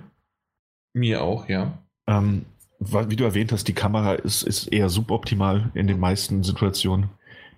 Mir 0.94 1.22
auch, 1.22 1.48
ja. 1.48 1.78
Ähm, 2.08 2.46
wie 2.80 3.16
du 3.16 3.24
erwähnt 3.24 3.52
hast, 3.52 3.68
die 3.68 3.74
Kamera 3.74 4.14
ist, 4.14 4.42
ist 4.42 4.68
eher 4.68 4.90
suboptimal 4.90 5.70
in 5.76 5.86
den 5.86 6.00
meisten 6.00 6.44
Situationen. 6.44 7.10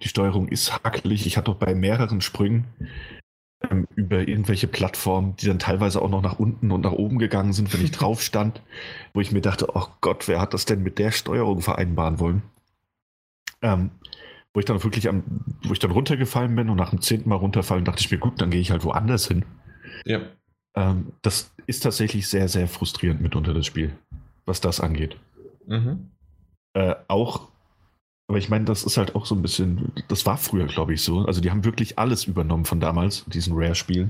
Die 0.02 0.10
Steuerung 0.10 0.48
ist 0.48 0.84
hackelig. 0.84 1.26
Ich 1.26 1.38
hatte 1.38 1.52
auch 1.52 1.56
bei 1.56 1.76
mehreren 1.76 2.22
Sprüngen 2.22 2.66
ähm, 3.70 3.88
über 3.96 4.28
irgendwelche 4.28 4.68
Plattformen, 4.68 5.36
die 5.38 5.48
dann 5.48 5.60
teilweise 5.60 6.02
auch 6.02 6.10
noch 6.10 6.22
nach 6.22 6.40
unten 6.40 6.72
und 6.72 6.82
nach 6.82 6.92
oben 6.92 7.20
gegangen 7.20 7.54
sind, 7.54 7.74
wenn 7.74 7.84
ich 7.84 7.92
drauf 7.98 8.22
stand, 8.22 8.62
wo 9.14 9.22
ich 9.22 9.32
mir 9.32 9.42
dachte, 9.42 9.68
oh 9.74 9.88
Gott, 10.02 10.28
wer 10.28 10.42
hat 10.42 10.54
das 10.54 10.66
denn 10.66 10.84
mit 10.84 11.00
der 11.00 11.12
Steuerung 11.12 11.62
vereinbaren 11.62 12.20
wollen? 12.20 12.42
Ähm, 13.62 13.92
wo 14.54 14.60
ich 14.60 14.66
dann 14.66 14.84
wirklich 14.84 15.08
am, 15.08 15.24
wo 15.64 15.74
ich 15.74 15.80
dann 15.80 15.92
runtergefallen 15.92 16.56
bin 16.56 16.70
und 16.70 16.78
nach 16.78 16.90
dem 16.90 17.02
zehnten 17.02 17.30
Mal 17.30 17.36
runterfallen, 17.36 17.86
dachte 17.86 18.02
ich 18.02 18.12
mir, 18.12 18.18
gut, 18.18 18.42
dann 18.42 18.50
gehe 18.50 18.60
ich 18.60 18.72
halt 18.72 18.84
woanders 18.84 19.28
hin. 19.28 19.46
Ja. 20.06 20.22
Ähm, 20.76 21.14
das 21.22 21.54
ist 21.68 21.82
tatsächlich 21.82 22.28
sehr, 22.28 22.48
sehr 22.48 22.68
frustrierend 22.68 23.22
mitunter 23.22 23.54
das 23.54 23.66
Spiel, 23.66 23.94
was 24.46 24.60
das 24.60 24.80
angeht. 24.80 25.18
Mhm. 25.68 26.10
Äh, 26.74 26.96
auch, 27.08 27.51
aber 28.32 28.38
ich 28.38 28.48
meine, 28.50 28.64
das 28.64 28.84
ist 28.84 28.96
halt 28.96 29.14
auch 29.16 29.26
so 29.26 29.36
ein 29.36 29.42
bisschen, 29.42 29.92
das 30.08 30.26
war 30.26 30.38
früher, 30.38 30.66
glaube 30.66 30.94
ich, 30.94 31.02
so. 31.02 31.20
Also 31.26 31.42
die 31.42 31.52
haben 31.52 31.66
wirklich 31.66 32.00
alles 32.00 32.24
übernommen 32.24 32.64
von 32.64 32.80
damals, 32.80 33.26
diesen 33.28 33.54
Rare-Spielen. 33.56 34.10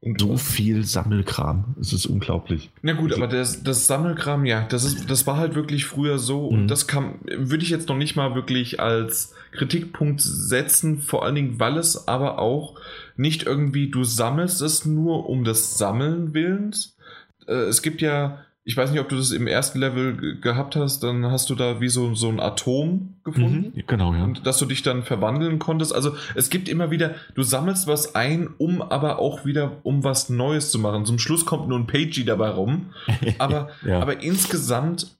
Und 0.00 0.20
So 0.20 0.36
viel 0.36 0.84
Sammelkram, 0.84 1.74
es 1.80 1.92
ist 1.94 2.04
unglaublich. 2.06 2.70
Na 2.82 2.92
gut, 2.92 3.12
aber 3.14 3.26
das, 3.26 3.64
das 3.64 3.86
Sammelkram, 3.88 4.44
ja, 4.44 4.66
das, 4.68 4.84
ist, 4.84 5.10
das 5.10 5.26
war 5.26 5.38
halt 5.38 5.54
wirklich 5.56 5.86
früher 5.86 6.18
so 6.18 6.46
und 6.46 6.64
Mhm. 6.64 6.68
das 6.68 6.86
kann, 6.86 7.14
würde 7.24 7.64
ich 7.64 7.70
jetzt 7.70 7.88
noch 7.88 7.96
nicht 7.96 8.14
mal 8.14 8.34
wirklich 8.36 8.78
als 8.78 9.34
Kritikpunkt 9.52 10.20
setzen, 10.20 11.00
vor 11.00 11.24
allen 11.24 11.34
Dingen, 11.34 11.58
weil 11.58 11.78
es 11.78 12.06
aber 12.06 12.38
auch 12.38 12.74
nicht 13.16 13.42
irgendwie, 13.44 13.90
du 13.90 14.04
sammelst 14.04 14.60
es 14.62 14.84
nur 14.84 15.28
um 15.28 15.42
des 15.42 15.78
Sammeln 15.78 16.32
willens. 16.32 16.94
Äh, 17.48 17.54
es 17.54 17.82
gibt 17.82 18.00
ja, 18.00 18.44
ich 18.68 18.76
weiß 18.76 18.90
nicht, 18.90 19.00
ob 19.00 19.08
du 19.08 19.16
das 19.16 19.30
im 19.30 19.46
ersten 19.46 19.78
Level 19.78 20.14
ge- 20.18 20.40
gehabt 20.42 20.76
hast, 20.76 21.02
dann 21.02 21.24
hast 21.24 21.48
du 21.48 21.54
da 21.54 21.80
wie 21.80 21.88
so, 21.88 22.14
so 22.14 22.28
ein 22.28 22.38
Atom 22.38 23.14
gefunden. 23.24 23.72
Mhm, 23.74 23.82
genau, 23.86 24.12
ja. 24.12 24.22
Und 24.24 24.46
dass 24.46 24.58
du 24.58 24.66
dich 24.66 24.82
dann 24.82 25.04
verwandeln 25.04 25.58
konntest. 25.58 25.94
Also 25.94 26.14
es 26.34 26.50
gibt 26.50 26.68
immer 26.68 26.90
wieder, 26.90 27.14
du 27.34 27.42
sammelst 27.42 27.86
was 27.86 28.14
ein, 28.14 28.50
um 28.58 28.82
aber 28.82 29.20
auch 29.20 29.46
wieder, 29.46 29.78
um 29.84 30.04
was 30.04 30.28
Neues 30.28 30.70
zu 30.70 30.78
machen. 30.78 31.06
Zum 31.06 31.18
Schluss 31.18 31.46
kommt 31.46 31.66
nur 31.68 31.78
ein 31.78 31.86
Pagey 31.86 32.26
dabei 32.26 32.50
rum. 32.50 32.92
Aber, 33.38 33.70
Ja. 33.86 34.00
aber 34.00 34.22
insgesamt 34.22 35.16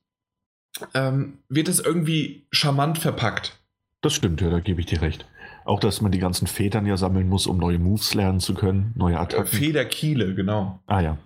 ähm, 0.94 1.38
wird 1.48 1.68
es 1.68 1.80
irgendwie 1.80 2.46
charmant 2.52 2.98
verpackt. 2.98 3.56
Das 4.02 4.12
stimmt, 4.14 4.40
ja, 4.42 4.50
da 4.50 4.60
gebe 4.60 4.80
ich 4.80 4.86
dir 4.86 5.00
recht. 5.00 5.24
Auch, 5.69 5.81
dass 5.81 6.01
man 6.01 6.11
die 6.12 6.19
ganzen 6.19 6.47
Federn 6.47 6.86
ja 6.86 6.97
sammeln 6.97 7.28
muss, 7.28 7.47
um 7.47 7.59
neue 7.59 7.78
Moves 7.78 8.15
lernen 8.15 8.40
zu 8.40 8.55
können, 8.55 8.93
neue 8.97 9.15
Äh, 9.16 9.19
Attacken. 9.19 9.47
Federkiele, 9.47 10.35
genau. 10.35 10.81
ah 10.86 11.01
ja. 11.01 11.19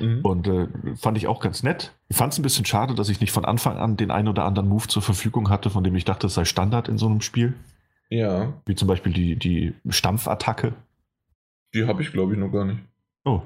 Mhm. 0.00 0.20
Und 0.22 0.46
äh, 0.46 0.68
fand 0.96 1.16
ich 1.18 1.26
auch 1.26 1.40
ganz 1.40 1.62
nett. 1.64 1.92
Ich 2.08 2.16
fand 2.16 2.32
es 2.32 2.38
ein 2.38 2.42
bisschen 2.42 2.64
schade, 2.64 2.94
dass 2.94 3.08
ich 3.08 3.20
nicht 3.20 3.32
von 3.32 3.44
Anfang 3.44 3.76
an 3.76 3.96
den 3.96 4.10
einen 4.12 4.28
oder 4.28 4.44
anderen 4.44 4.68
Move 4.68 4.86
zur 4.86 5.02
Verfügung 5.02 5.50
hatte, 5.50 5.68
von 5.70 5.82
dem 5.82 5.96
ich 5.96 6.04
dachte, 6.04 6.28
es 6.28 6.34
sei 6.34 6.44
Standard 6.44 6.88
in 6.88 6.96
so 6.96 7.06
einem 7.06 7.20
Spiel. 7.20 7.54
Ja, 8.08 8.52
Wie 8.66 8.74
zum 8.76 8.86
Beispiel 8.88 9.12
die, 9.12 9.34
die 9.36 9.74
Stampfattacke. 9.88 10.74
die 11.74 11.84
habe 11.86 12.00
ich 12.00 12.12
glaube 12.12 12.34
ich 12.34 12.38
noch 12.38 12.50
gar 12.52 12.64
nicht. 12.64 12.78
Oh, 13.24 13.42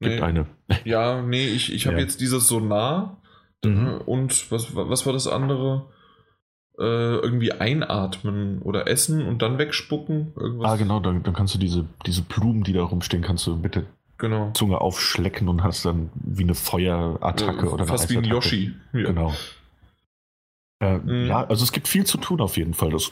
gibt 0.00 0.14
Nee. 0.14 0.20
eine. 0.22 0.46
Ja, 0.84 1.20
nee, 1.22 1.46
ich, 1.48 1.72
ich 1.72 1.86
habe 1.86 1.96
Ja. 1.96 2.02
jetzt 2.02 2.20
dieses 2.20 2.46
Sonar. 2.46 3.16
Mhm. 3.64 4.00
Und 4.06 4.50
was, 4.52 4.74
was 4.76 5.04
war 5.06 5.12
das 5.12 5.26
andere? 5.26 5.86
Äh, 6.78 6.82
irgendwie 6.82 7.52
einatmen 7.52 8.62
oder 8.62 8.88
essen 8.88 9.26
und 9.26 9.42
dann 9.42 9.58
wegspucken. 9.58 10.32
Irgendwas. 10.34 10.70
Ah, 10.70 10.76
genau, 10.76 11.00
dann, 11.00 11.22
dann 11.22 11.34
kannst 11.34 11.54
du 11.54 11.58
diese, 11.58 11.84
diese 12.06 12.22
Blumen, 12.22 12.64
die 12.64 12.72
da 12.72 12.82
rumstehen, 12.82 13.22
kannst 13.22 13.46
du 13.46 13.56
mit 13.56 13.74
der 13.74 13.84
genau. 14.16 14.52
Zunge 14.54 14.80
aufschlecken 14.80 15.48
und 15.48 15.62
hast 15.62 15.84
dann 15.84 16.10
wie 16.14 16.44
eine 16.44 16.54
Feuerattacke 16.54 17.66
ja, 17.66 17.72
oder 17.72 17.86
Fast 17.86 18.08
wie 18.08 18.16
ein 18.16 18.24
Yoshi. 18.24 18.72
Ja. 18.94 19.02
Genau. 19.02 19.34
Äh, 20.80 20.98
mhm. 20.98 21.26
Ja, 21.26 21.44
also 21.44 21.62
es 21.62 21.72
gibt 21.72 21.88
viel 21.88 22.04
zu 22.04 22.16
tun 22.16 22.40
auf 22.40 22.56
jeden 22.56 22.72
Fall. 22.72 22.90
Das, 22.90 23.10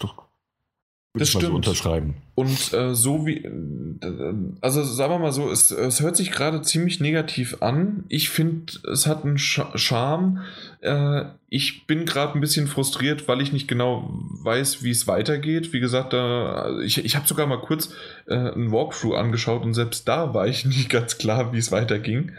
das 1.13 1.21
das 1.21 1.29
stimmt. 1.31 1.45
So 1.47 1.55
unterschreiben. 1.57 2.15
Und 2.37 2.73
äh, 2.73 2.95
so 2.95 3.27
wie, 3.27 3.39
äh, 3.39 4.35
also 4.61 4.85
sagen 4.85 5.13
wir 5.13 5.19
mal 5.19 5.33
so, 5.33 5.51
es, 5.51 5.73
es 5.73 6.01
hört 6.01 6.17
sich 6.17 6.31
gerade 6.31 6.63
ziemlich 6.63 7.01
negativ 7.01 7.63
an. 7.63 8.05
Ich 8.09 8.31
finde, 8.31 8.73
es 8.93 9.09
hat 9.09 9.25
einen 9.25 9.37
Charme. 9.37 10.43
Äh, 10.83 11.25
ich 11.49 11.89
bin 11.89 12.05
gerade 12.07 12.35
ein 12.35 12.41
bisschen 12.41 12.69
frustriert, 12.69 13.27
weil 13.27 13.41
ich 13.41 13.53
nicht 13.53 13.67
genau 13.67 14.09
weiß, 14.45 14.85
wie 14.85 14.91
es 14.91 15.09
weitergeht. 15.09 15.73
Wie 15.73 15.81
gesagt, 15.81 16.15
äh, 16.15 16.85
ich, 16.85 17.05
ich 17.05 17.17
habe 17.17 17.27
sogar 17.27 17.49
mal 17.49 17.61
kurz 17.61 17.93
äh, 18.29 18.37
ein 18.37 18.71
Walkthrough 18.71 19.17
angeschaut 19.17 19.65
und 19.65 19.75
selbst 19.75 20.07
da 20.07 20.33
war 20.33 20.47
ich 20.47 20.65
nicht 20.65 20.91
ganz 20.91 21.19
klar, 21.19 21.53
wie 21.53 21.59
es 21.59 21.73
weiterging, 21.73 22.31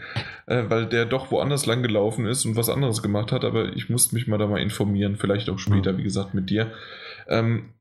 äh, 0.46 0.62
weil 0.68 0.86
der 0.86 1.04
doch 1.04 1.30
woanders 1.30 1.66
lang 1.66 1.82
gelaufen 1.82 2.24
ist 2.24 2.46
und 2.46 2.56
was 2.56 2.70
anderes 2.70 3.02
gemacht 3.02 3.32
hat. 3.32 3.44
Aber 3.44 3.76
ich 3.76 3.90
musste 3.90 4.14
mich 4.14 4.26
mal 4.26 4.38
da 4.38 4.46
mal 4.46 4.62
informieren, 4.62 5.16
vielleicht 5.16 5.50
auch 5.50 5.58
später, 5.58 5.92
mhm. 5.92 5.98
wie 5.98 6.04
gesagt, 6.04 6.32
mit 6.32 6.48
dir. 6.48 6.72
Ähm, 7.28 7.74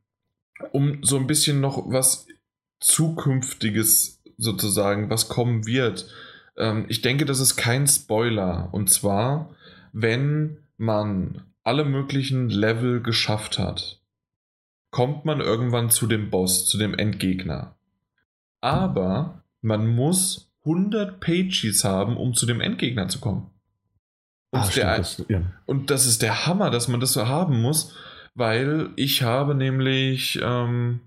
um 0.72 1.04
so 1.04 1.18
ein 1.18 1.28
bisschen 1.28 1.60
noch 1.60 1.92
was 1.92 2.28
Zukünftiges 2.80 4.22
sozusagen, 4.38 5.10
was 5.10 5.30
kommen 5.30 5.66
wird. 5.68 6.08
Ähm, 6.58 6.86
ich 6.88 7.02
denke, 7.02 7.26
das 7.26 7.40
ist 7.40 7.56
kein 7.56 7.88
Spoiler. 7.88 8.70
Und 8.72 8.90
zwar, 8.90 9.54
wenn 9.94 10.58
man 10.78 11.44
alle 11.64 11.86
möglichen 11.86 12.50
Level 12.50 13.02
geschafft 13.02 13.60
hat, 13.60 14.00
kommt 14.90 15.26
man 15.26 15.40
irgendwann 15.40 15.90
zu 15.90 16.08
dem 16.08 16.30
Boss, 16.30 16.66
zu 16.66 16.78
dem 16.78 16.94
Endgegner. 16.94 17.76
Aber 18.60 19.44
man 19.62 19.88
muss 19.88 20.52
100 20.66 21.20
Pages 21.20 21.84
haben, 21.84 22.18
um 22.18 22.34
zu 22.34 22.46
dem 22.46 22.62
Endgegner 22.62 23.08
zu 23.08 23.20
kommen. 23.20 23.50
Und, 24.52 24.60
ah, 24.60 24.70
der, 24.76 24.98
das, 24.98 25.24
ja. 25.30 25.42
und 25.66 25.90
das 25.90 26.06
ist 26.06 26.22
der 26.22 26.46
Hammer, 26.46 26.72
dass 26.72 26.88
man 26.88 27.00
das 27.00 27.14
so 27.14 27.28
haben 27.28 27.62
muss 27.62 27.96
weil 28.36 28.90
ich 28.96 29.24
habe 29.24 29.56
nämlich 29.56 30.40
ähm, 30.44 31.02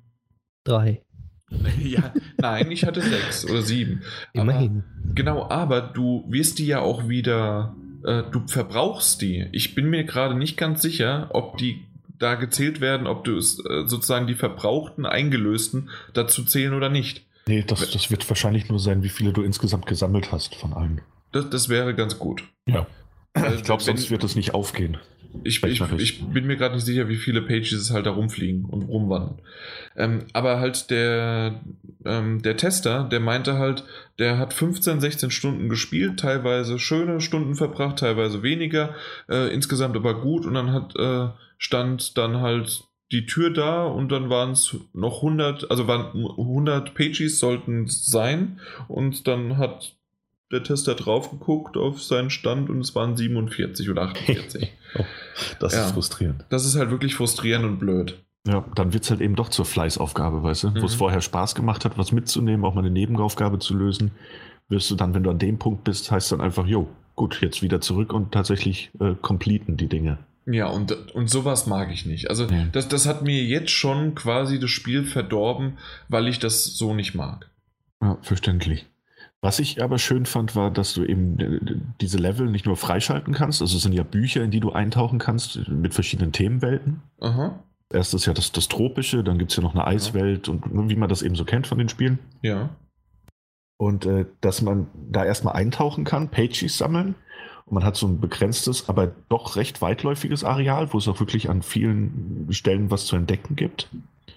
drei. 0.65 1.03
ja, 1.83 2.13
nein, 2.39 2.71
ich 2.71 2.85
hatte 2.85 3.01
sechs 3.01 3.45
oder 3.45 3.63
sieben. 3.63 4.03
Immerhin. 4.33 4.85
Aber, 5.03 5.15
genau, 5.15 5.49
aber 5.49 5.81
du 5.81 6.25
wirst 6.29 6.59
die 6.59 6.67
ja 6.67 6.81
auch 6.81 7.09
wieder, 7.09 7.75
äh, 8.05 8.23
du 8.31 8.47
verbrauchst 8.47 9.23
die. 9.23 9.47
Ich 9.53 9.75
bin 9.75 9.91
mir 9.91 10.05
gerade 10.05 10.35
nicht 10.35 10.57
ganz 10.57 10.83
sicher, 10.83 11.31
ob 11.33 11.59
die 11.59 11.85
da 12.19 12.35
gezählt 12.35 12.81
werden, 12.81 13.07
ob 13.07 13.25
du 13.25 13.37
es 13.37 13.59
äh, 13.59 13.87
sozusagen 13.87 14.27
die 14.27 14.35
verbrauchten, 14.35 15.07
eingelösten 15.07 15.91
dazu 16.13 16.45
zählen 16.45 16.75
oder 16.75 16.89
nicht. 16.89 17.25
Nee, 17.47 17.63
das, 17.67 17.91
das 17.91 18.11
wird 18.11 18.29
wahrscheinlich 18.29 18.69
nur 18.69 18.79
sein, 18.79 19.03
wie 19.03 19.09
viele 19.09 19.33
du 19.33 19.43
insgesamt 19.43 19.87
gesammelt 19.87 20.33
hast 20.33 20.55
von 20.55 20.73
allen. 20.73 21.03
Das, 21.33 21.51
das 21.51 21.69
wäre 21.69 21.95
ganz 21.95 22.19
gut. 22.19 22.45
Ja. 22.67 22.87
Ich 23.55 23.65
glaube, 23.65 23.83
sonst 23.83 24.11
wird 24.11 24.23
es 24.25 24.37
nicht 24.37 24.55
aufgehen. 24.55 24.97
Ich, 25.43 25.63
ich, 25.65 25.83
ich, 25.99 26.25
bin 26.27 26.47
mir 26.47 26.57
gerade 26.57 26.75
nicht 26.75 26.85
sicher, 26.85 27.09
wie 27.09 27.17
viele 27.17 27.43
Pages 27.43 27.73
es 27.73 27.91
halt 27.91 28.07
da 28.07 28.11
rumfliegen 28.11 28.65
und 28.65 28.83
rumwandern. 28.83 29.41
Ähm, 29.97 30.27
aber 30.33 30.61
halt 30.61 30.91
der, 30.91 31.61
ähm, 32.05 32.43
der 32.43 32.57
Tester, 32.57 33.05
der 33.05 33.21
meinte 33.21 33.59
halt, 33.59 33.85
der 34.19 34.39
hat 34.39 34.55
15, 34.55 35.01
16 35.01 35.31
Stunden 35.31 35.69
gespielt, 35.69 36.21
teilweise 36.21 36.79
schöne 36.79 37.21
Stunden 37.21 37.57
verbracht, 37.57 37.99
teilweise 37.99 38.43
weniger, 38.43 38.95
äh, 39.29 39.53
insgesamt 39.53 39.97
aber 39.97 40.21
gut. 40.21 40.47
Und 40.47 40.55
dann 40.55 40.73
hat 40.73 40.95
äh, 40.97 41.29
stand 41.59 42.17
dann 42.17 42.41
halt 42.41 42.85
die 43.13 43.27
Tür 43.27 43.51
da 43.51 43.85
und 43.85 44.11
dann 44.11 44.31
waren 44.31 44.53
es 44.53 44.77
noch 44.93 45.17
100, 45.17 45.71
also 45.71 45.87
waren 45.87 46.07
100 46.07 46.95
Pages 46.95 47.39
sollten 47.39 47.87
sein. 47.87 48.61
Und 48.89 49.27
dann 49.27 49.57
hat 49.59 49.97
der 50.53 50.63
Tester 50.63 50.95
drauf 50.95 51.31
geguckt 51.31 51.77
auf 51.77 52.03
seinen 52.03 52.31
Stand 52.31 52.71
und 52.71 52.81
es 52.81 52.95
waren 52.95 53.17
47 53.17 53.91
oder 53.91 54.03
48. 54.03 54.73
oh, 54.99 55.05
das 55.59 55.75
ja, 55.75 55.87
ist 55.87 55.93
frustrierend. 55.93 56.45
Das 56.51 56.65
ist 56.65 56.77
halt 56.77 56.91
wirklich 56.91 57.15
frustrierend 57.15 57.65
und 57.65 57.79
blöd. 57.79 58.23
Ja, 58.47 58.65
dann 58.75 58.93
wird 58.93 59.05
es 59.05 59.11
halt 59.11 59.23
eben 59.23 59.37
doch 59.37 59.49
zur 59.49 59.65
Fleißaufgabe, 59.65 60.43
weißt 60.43 60.65
du? 60.65 60.69
Mhm. 60.71 60.83
Wo 60.83 60.87
es 60.87 60.95
vorher 60.95 61.23
Spaß 61.23 61.55
gemacht 61.55 61.85
hat, 61.85 61.97
was 61.97 62.13
mitzunehmen, 62.13 62.65
auch 62.65 62.75
mal 62.75 62.81
eine 62.81 62.91
Nebenaufgabe 62.91 63.59
zu 63.59 63.75
lösen, 63.75 64.11
wirst 64.69 64.91
du 64.91 64.97
dann, 64.97 65.15
wenn 65.15 65.23
du 65.23 65.31
an 65.31 65.39
dem 65.39 65.59
Punkt 65.59 65.85
bist, 65.85 66.11
heißt 66.11 66.33
dann 66.33 66.41
einfach, 66.41 66.67
jo, 66.67 66.89
gut, 67.17 67.41
jetzt 67.41 67.63
wieder 67.63 67.81
zurück 67.81 68.13
und 68.13 68.33
tatsächlich 68.33 68.91
äh, 69.01 69.15
completen 69.21 69.77
die 69.77 69.89
Dinge. 69.89 70.19
Ja, 70.47 70.67
und, 70.67 71.15
und 71.15 71.31
sowas 71.31 71.67
mag 71.67 71.91
ich 71.91 72.05
nicht. 72.05 72.29
Also, 72.29 72.45
ja. 72.45 72.67
das, 72.71 72.89
das 72.89 73.07
hat 73.07 73.23
mir 73.23 73.43
jetzt 73.43 73.71
schon 73.71 74.15
quasi 74.15 74.59
das 74.59 74.71
Spiel 74.71 75.05
verdorben, 75.05 75.79
weil 76.09 76.29
ich 76.29 76.39
das 76.39 76.65
so 76.65 76.93
nicht 76.93 77.15
mag. 77.15 77.49
Ja, 78.03 78.19
verständlich. 78.21 78.87
Was 79.45 79.59
ich 79.59 79.83
aber 79.83 79.99
schön 79.99 80.25
fand, 80.25 80.57
war, 80.57 80.71
dass 80.71 80.95
du 80.95 81.05
eben 81.05 81.39
äh, 81.39 81.77
diese 82.01 82.17
Level 82.17 82.49
nicht 82.49 82.65
nur 82.65 82.79
freischalten 82.79 83.35
kannst, 83.35 83.61
also 83.61 83.77
es 83.77 83.83
sind 83.83 83.93
ja 83.93 84.03
Bücher, 84.03 84.43
in 84.43 84.51
die 84.51 84.59
du 84.59 84.73
eintauchen 84.73 85.19
kannst 85.19 85.69
mit 85.69 85.93
verschiedenen 85.93 86.33
Themenwelten. 86.33 87.03
Aha. 87.21 87.63
Erst 87.93 88.15
ist 88.15 88.25
ja 88.25 88.33
das, 88.33 88.53
das 88.53 88.69
Tropische, 88.69 89.23
dann 89.23 89.37
gibt 89.39 89.51
es 89.51 89.59
ja 89.59 89.63
noch 89.63 89.75
eine 89.75 89.87
Eiswelt 89.87 90.49
ja. 90.49 90.55
und 90.55 90.89
wie 90.89 90.97
man 90.97 91.11
das 91.11 91.21
eben 91.21 91.35
so 91.35 91.45
kennt 91.45 91.67
von 91.67 91.77
den 91.77 91.91
Spielen. 91.91 92.21
Ja. 92.41 92.71
Und 93.77 94.07
äh, 94.07 94.25
dass 94.41 94.63
man 94.63 94.87
da 95.11 95.27
erstmal 95.27 95.57
eintauchen 95.57 96.05
kann, 96.05 96.31
Pages 96.31 96.79
sammeln. 96.79 97.15
Und 97.67 97.75
man 97.75 97.85
hat 97.85 97.97
so 97.97 98.07
ein 98.07 98.21
begrenztes, 98.21 98.89
aber 98.89 99.13
doch 99.29 99.57
recht 99.57 99.83
weitläufiges 99.83 100.43
Areal, 100.43 100.95
wo 100.95 100.97
es 100.97 101.07
auch 101.07 101.21
wirklich 101.21 101.51
an 101.51 101.61
vielen 101.61 102.47
Stellen 102.49 102.91
was 102.91 103.05
zu 103.05 103.15
entdecken 103.15 103.57
gibt. 103.57 103.91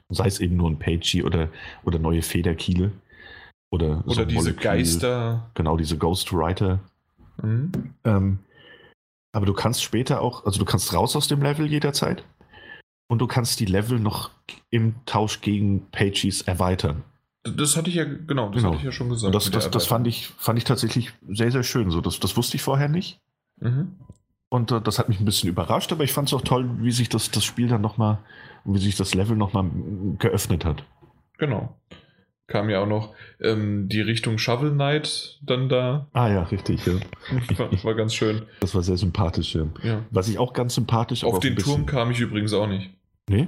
Sei 0.09 0.27
es 0.27 0.41
eben 0.41 0.57
nur 0.57 0.69
ein 0.69 0.79
Pagey 0.79 1.23
oder, 1.23 1.47
oder 1.85 1.97
neue 1.97 2.23
Federkiele. 2.23 2.91
Oder, 3.69 4.03
oder 4.05 4.15
so 4.15 4.25
diese 4.25 4.39
Molekül, 4.39 4.63
Geister. 4.63 5.49
Genau, 5.53 5.77
diese 5.77 5.97
Ghostwriter. 5.97 6.79
Mhm. 7.41 7.71
Ähm, 8.03 8.39
aber 9.33 9.45
du 9.45 9.53
kannst 9.53 9.83
später 9.83 10.21
auch, 10.21 10.45
also 10.45 10.59
du 10.59 10.65
kannst 10.65 10.93
raus 10.93 11.15
aus 11.15 11.27
dem 11.27 11.41
Level 11.41 11.67
jederzeit 11.67 12.23
und 13.07 13.19
du 13.19 13.27
kannst 13.27 13.59
die 13.59 13.65
Level 13.65 13.99
noch 13.99 14.31
im 14.69 14.95
Tausch 15.05 15.41
gegen 15.41 15.89
Pages 15.91 16.41
erweitern. 16.41 17.03
Das 17.43 17.77
hatte 17.77 17.89
ich 17.89 17.95
ja, 17.95 18.03
genau, 18.03 18.49
das 18.49 18.57
genau. 18.57 18.69
hatte 18.69 18.77
ich 18.79 18.83
ja 18.83 18.91
schon 18.91 19.09
gesagt. 19.09 19.27
Und 19.27 19.35
das, 19.35 19.51
das, 19.51 19.69
das 19.69 19.85
fand, 19.85 20.07
ich, 20.07 20.27
fand 20.37 20.57
ich 20.57 20.65
tatsächlich 20.65 21.13
sehr, 21.29 21.51
sehr 21.51 21.63
schön. 21.63 21.91
So, 21.91 22.01
das, 22.01 22.19
das 22.19 22.35
wusste 22.35 22.57
ich 22.57 22.63
vorher 22.63 22.89
nicht. 22.89 23.19
Mhm. 23.59 23.95
Und 24.49 24.71
äh, 24.71 24.81
das 24.81 24.97
hat 24.97 25.09
mich 25.09 25.19
ein 25.19 25.25
bisschen 25.25 25.49
überrascht, 25.49 25.91
aber 25.91 26.03
ich 26.03 26.13
fand 26.13 26.29
es 26.29 26.33
auch 26.33 26.41
toll, 26.41 26.69
wie 26.81 26.91
sich 26.91 27.09
das, 27.09 27.31
das 27.31 27.43
Spiel 27.43 27.67
dann 27.67 27.81
nochmal, 27.81 28.19
wie 28.65 28.79
sich 28.79 28.95
das 28.95 29.13
Level 29.13 29.37
nochmal 29.37 29.69
geöffnet 30.19 30.65
hat. 30.65 30.83
Genau 31.37 31.75
kam 32.47 32.69
ja 32.69 32.81
auch 32.81 32.87
noch 32.87 33.13
ähm, 33.41 33.89
die 33.89 34.01
Richtung 34.01 34.37
Shovel 34.37 34.71
Knight 34.71 35.39
dann 35.41 35.69
da. 35.69 36.07
Ah 36.13 36.29
ja, 36.29 36.43
richtig. 36.43 36.85
Ja. 36.85 36.93
War, 37.57 37.83
war, 37.83 37.95
ganz 37.95 38.13
schön. 38.13 38.43
Das 38.61 38.73
war 38.73 38.83
sehr 38.83 38.97
sympathisch. 38.97 39.55
Ja. 39.55 39.67
ja. 39.83 40.05
Was 40.11 40.29
ich 40.29 40.39
auch 40.39 40.53
ganz 40.53 40.75
sympathisch. 40.75 41.23
Auf 41.23 41.39
den 41.39 41.57
Turm 41.57 41.85
kam 41.85 42.11
ich 42.11 42.19
übrigens 42.19 42.53
auch 42.53 42.67
nicht. 42.67 42.89
Nee? 43.29 43.47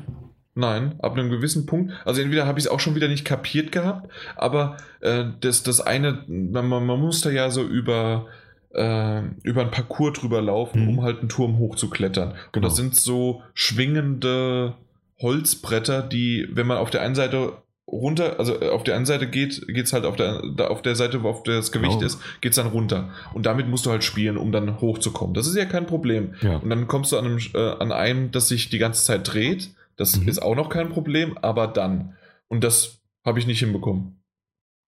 Nein, 0.55 0.95
ab 0.99 1.13
einem 1.13 1.29
gewissen 1.29 1.65
Punkt. 1.65 1.93
Also 2.03 2.21
entweder 2.21 2.45
habe 2.45 2.59
ich 2.59 2.65
es 2.65 2.71
auch 2.71 2.81
schon 2.81 2.95
wieder 2.95 3.07
nicht 3.07 3.23
kapiert 3.23 3.71
gehabt, 3.71 4.11
aber 4.35 4.75
äh, 4.99 5.25
das, 5.39 5.63
das 5.63 5.79
eine, 5.79 6.25
man, 6.27 6.67
man 6.67 6.99
muss 6.99 7.21
da 7.21 7.29
ja 7.29 7.49
so 7.49 7.63
über, 7.63 8.27
äh, 8.73 9.21
über 9.43 9.61
ein 9.61 9.71
Parcours 9.71 10.19
drüber 10.19 10.41
laufen, 10.41 10.83
mhm. 10.83 10.89
um 10.89 11.01
halt 11.03 11.19
einen 11.19 11.29
Turm 11.29 11.57
hochzuklettern. 11.59 12.31
Genau. 12.31 12.41
Und 12.55 12.61
das 12.63 12.75
sind 12.75 12.95
so 12.95 13.41
schwingende 13.53 14.73
Holzbretter, 15.21 16.01
die, 16.01 16.49
wenn 16.51 16.67
man 16.67 16.77
auf 16.77 16.89
der 16.89 17.01
einen 17.01 17.15
Seite 17.15 17.53
runter, 17.91 18.39
also 18.39 18.59
äh, 18.61 18.69
auf 18.69 18.83
der 18.83 18.95
einen 18.95 19.05
Seite 19.05 19.27
geht, 19.27 19.67
es 19.69 19.93
halt 19.93 20.05
auf 20.05 20.15
der, 20.15 20.43
auf 20.69 20.81
der 20.81 20.95
Seite, 20.95 21.23
wo 21.23 21.29
auf 21.29 21.43
das 21.43 21.71
Gewicht 21.71 21.99
genau. 21.99 22.05
ist, 22.05 22.19
geht 22.41 22.51
es 22.51 22.55
dann 22.55 22.67
runter. 22.67 23.09
Und 23.33 23.45
damit 23.45 23.67
musst 23.67 23.85
du 23.85 23.91
halt 23.91 24.03
spielen, 24.03 24.37
um 24.37 24.51
dann 24.51 24.79
hochzukommen. 24.79 25.33
Das 25.33 25.47
ist 25.47 25.55
ja 25.55 25.65
kein 25.65 25.87
Problem. 25.87 26.35
Ja. 26.41 26.57
Und 26.57 26.69
dann 26.69 26.87
kommst 26.87 27.11
du 27.11 27.17
an 27.17 27.25
einem, 27.25 27.39
äh, 27.53 27.71
an 27.79 27.91
einem, 27.91 28.31
das 28.31 28.47
sich 28.47 28.69
die 28.69 28.77
ganze 28.77 29.03
Zeit 29.03 29.31
dreht. 29.31 29.71
Das 29.95 30.17
mhm. 30.17 30.27
ist 30.27 30.41
auch 30.41 30.55
noch 30.55 30.69
kein 30.69 30.89
Problem, 30.89 31.37
aber 31.37 31.67
dann. 31.67 32.15
Und 32.47 32.63
das 32.63 33.01
habe 33.25 33.39
ich 33.39 33.47
nicht 33.47 33.59
hinbekommen. 33.59 34.21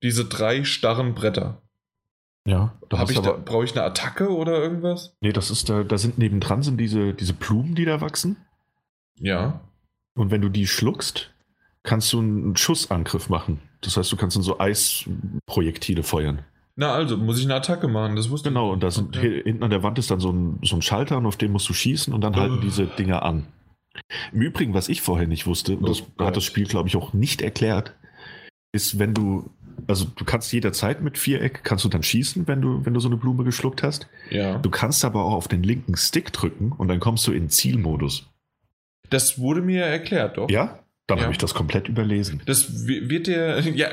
Diese 0.03 0.25
drei 0.25 0.63
starren 0.63 1.13
Bretter. 1.13 1.61
Ja. 2.45 2.73
Habe 2.91 3.11
ich 3.11 3.19
da, 3.19 3.33
brauche 3.33 3.65
ich 3.65 3.73
eine 3.73 3.83
Attacke 3.83 4.29
oder 4.29 4.57
irgendwas? 4.57 5.15
Nee, 5.21 5.31
das 5.31 5.51
ist 5.51 5.69
da, 5.69 5.83
da 5.83 5.97
sind 5.97 6.17
nebendran 6.17 6.63
sind 6.63 6.77
diese, 6.77 7.13
diese 7.13 7.33
Blumen, 7.33 7.75
die 7.75 7.85
da 7.85 8.01
wachsen. 8.01 8.37
Ja. 9.15 9.61
Und 10.15 10.31
wenn 10.31 10.41
du 10.41 10.49
die 10.49 10.65
schluckst, 10.65 11.31
kannst 11.83 12.13
du 12.13 12.19
einen 12.19 12.55
Schussangriff 12.55 13.29
machen. 13.29 13.59
Das 13.81 13.97
heißt, 13.97 14.11
du 14.11 14.15
kannst 14.15 14.35
dann 14.35 14.43
so 14.43 14.59
Eisprojektile 14.59 16.03
feuern. 16.03 16.43
Na 16.75 16.93
also, 16.93 17.17
muss 17.17 17.39
ich 17.39 17.45
eine 17.45 17.55
Attacke 17.55 17.87
machen, 17.87 18.15
das 18.15 18.29
wusste 18.29 18.49
Genau, 18.49 18.71
und 18.71 18.81
da 18.81 18.91
sind, 18.91 19.15
ja. 19.15 19.21
hinten 19.21 19.63
an 19.63 19.69
der 19.69 19.83
Wand 19.83 19.99
ist 19.99 20.09
dann 20.09 20.19
so 20.19 20.31
ein, 20.31 20.59
so 20.63 20.75
ein 20.75 20.81
Schalter 20.81 21.17
und 21.17 21.25
auf 21.25 21.37
dem 21.37 21.51
musst 21.51 21.67
du 21.67 21.73
schießen 21.73 22.13
und 22.13 22.21
dann 22.21 22.35
halten 22.35 22.57
oh. 22.59 22.61
diese 22.61 22.85
Dinger 22.87 23.23
an. 23.23 23.47
Im 24.31 24.41
Übrigen, 24.41 24.73
was 24.73 24.87
ich 24.87 25.01
vorher 25.01 25.27
nicht 25.27 25.47
wusste, 25.47 25.75
und 25.75 25.87
das 25.89 26.03
oh, 26.17 26.23
hat 26.23 26.37
das 26.37 26.45
Spiel, 26.45 26.65
glaube 26.65 26.87
ich, 26.87 26.95
auch 26.95 27.13
nicht 27.13 27.41
erklärt, 27.41 27.93
ist, 28.71 28.99
wenn 28.99 29.13
du 29.13 29.49
Also 29.87 30.05
du 30.15 30.23
kannst 30.23 30.53
jederzeit 30.53 31.01
mit 31.01 31.17
Viereck, 31.17 31.63
kannst 31.63 31.83
du 31.83 31.89
dann 31.89 32.03
schießen, 32.03 32.47
wenn 32.47 32.61
du, 32.61 32.85
wenn 32.85 32.93
du 32.93 32.99
so 32.99 33.09
eine 33.09 33.17
Blume 33.17 33.43
geschluckt 33.43 33.83
hast. 33.83 34.07
Ja. 34.29 34.57
Du 34.59 34.69
kannst 34.69 35.03
aber 35.03 35.25
auch 35.25 35.33
auf 35.33 35.47
den 35.47 35.63
linken 35.63 35.97
Stick 35.97 36.31
drücken 36.31 36.71
und 36.71 36.87
dann 36.87 36.99
kommst 36.99 37.27
du 37.27 37.33
in 37.33 37.49
Zielmodus. 37.49 38.27
Das 39.09 39.39
wurde 39.39 39.61
mir 39.61 39.83
erklärt, 39.83 40.37
doch. 40.37 40.49
Ja? 40.49 40.79
Dann 41.11 41.17
Ja. 41.19 41.23
habe 41.25 41.33
ich 41.33 41.38
das 41.38 41.53
komplett 41.53 41.88
überlesen. 41.89 42.41
Das 42.45 42.88
wi- 42.88 43.09
wird 43.09 43.27
der, 43.27 43.59
ja, 43.75 43.89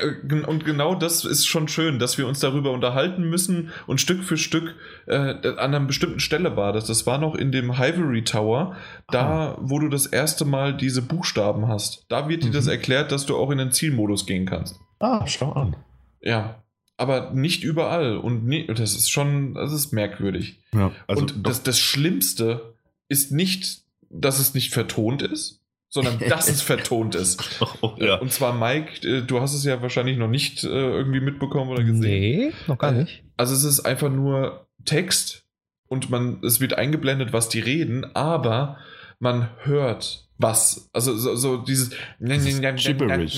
und 0.47 0.63
genau 0.65 0.95
das 0.95 1.25
ist 1.25 1.45
schon 1.45 1.67
schön, 1.67 1.99
dass 1.99 2.17
wir 2.17 2.27
uns 2.27 2.39
darüber 2.39 2.71
unterhalten 2.71 3.29
müssen 3.29 3.69
und 3.87 3.99
Stück 4.01 4.23
für 4.23 4.37
Stück 4.37 4.75
äh, 5.07 5.15
an 5.15 5.57
einer 5.57 5.79
bestimmten 5.81 6.19
Stelle 6.19 6.55
war 6.55 6.71
das. 6.73 6.85
Das 6.85 7.05
war 7.05 7.17
noch 7.17 7.35
in 7.35 7.51
dem 7.51 7.71
Ivory 7.71 8.23
Tower, 8.23 8.75
da, 9.11 9.57
wo 9.61 9.79
du 9.79 9.89
das 9.89 10.05
erste 10.05 10.45
Mal 10.45 10.75
diese 10.77 11.01
Buchstaben 11.01 11.67
hast. 11.67 12.05
Da 12.09 12.29
wird 12.29 12.43
dir 12.43 12.51
das 12.51 12.65
Mhm. 12.65 12.71
erklärt, 12.71 13.11
dass 13.11 13.25
du 13.25 13.35
auch 13.37 13.51
in 13.51 13.57
den 13.57 13.71
Zielmodus 13.71 14.25
gehen 14.25 14.45
kannst. 14.45 14.79
Ah, 14.99 15.25
schau 15.27 15.51
an. 15.51 15.75
Ja. 16.21 16.63
Aber 16.97 17.31
nicht 17.31 17.63
überall. 17.63 18.17
Und 18.17 18.45
nie, 18.45 18.67
das 18.67 18.93
ist 18.95 19.09
schon, 19.09 19.53
das 19.53 19.71
ist 19.71 19.93
merkwürdig. 19.93 20.59
Ja, 20.73 20.91
also 21.07 21.21
und 21.21 21.47
das, 21.47 21.63
das 21.63 21.79
Schlimmste 21.79 22.73
ist 23.07 23.31
nicht, 23.31 23.83
dass 24.09 24.39
es 24.39 24.53
nicht 24.53 24.73
vertont 24.73 25.21
ist, 25.21 25.58
sondern 25.89 26.19
dass 26.29 26.47
es 26.49 26.61
vertont 26.61 27.15
ist. 27.15 27.61
oh, 27.81 27.93
ja. 27.97 28.15
Und 28.15 28.31
zwar, 28.31 28.53
Mike, 28.53 29.07
äh, 29.07 29.21
du 29.21 29.41
hast 29.41 29.53
es 29.53 29.63
ja 29.63 29.81
wahrscheinlich 29.81 30.17
noch 30.17 30.27
nicht 30.29 30.63
äh, 30.63 30.67
irgendwie 30.67 31.19
mitbekommen 31.21 31.71
oder 31.71 31.83
gesehen. 31.83 31.99
Nee, 31.99 32.53
noch 32.67 32.77
gar 32.77 32.91
Äh, 32.93 33.01
nicht. 33.03 33.23
Also 33.37 33.53
es 33.55 33.63
ist 33.63 33.81
einfach 33.81 34.09
nur 34.09 34.67
Text 34.85 35.45
und 35.87 36.09
man, 36.09 36.39
es 36.43 36.59
wird 36.59 36.73
eingeblendet, 36.73 37.33
was 37.33 37.49
die 37.49 37.59
reden, 37.59 38.05
aber 38.15 38.77
man 39.19 39.49
hört 39.63 40.27
was. 40.37 40.89
Also 40.93 41.17
so, 41.17 41.35
so 41.35 41.57
dieses 41.57 41.89
Gibberish. 42.19 43.35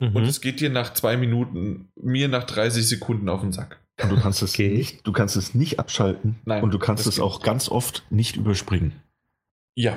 und 0.00 0.12
Mhm. 0.14 0.16
es 0.24 0.40
geht 0.40 0.60
dir 0.60 0.70
nach 0.70 0.92
zwei 0.94 1.16
Minuten, 1.16 1.88
mir 2.00 2.28
nach 2.28 2.44
30 2.44 2.86
Sekunden 2.88 3.28
auf 3.28 3.40
den 3.42 3.52
Sack. 3.52 3.80
Und 4.02 4.10
du 4.10 4.16
kannst 4.20 4.42
es 4.42 4.54
Okay. 4.54 4.70
nicht, 4.70 5.06
du 5.06 5.12
kannst 5.12 5.36
es 5.36 5.54
nicht 5.54 5.78
abschalten 5.78 6.36
Nein, 6.44 6.64
und 6.64 6.74
du 6.74 6.78
kannst 6.80 7.06
es 7.06 7.20
auch 7.20 7.42
ganz 7.42 7.68
oft 7.68 8.02
nicht 8.10 8.36
überspringen. 8.36 8.92
Ja. 9.74 9.96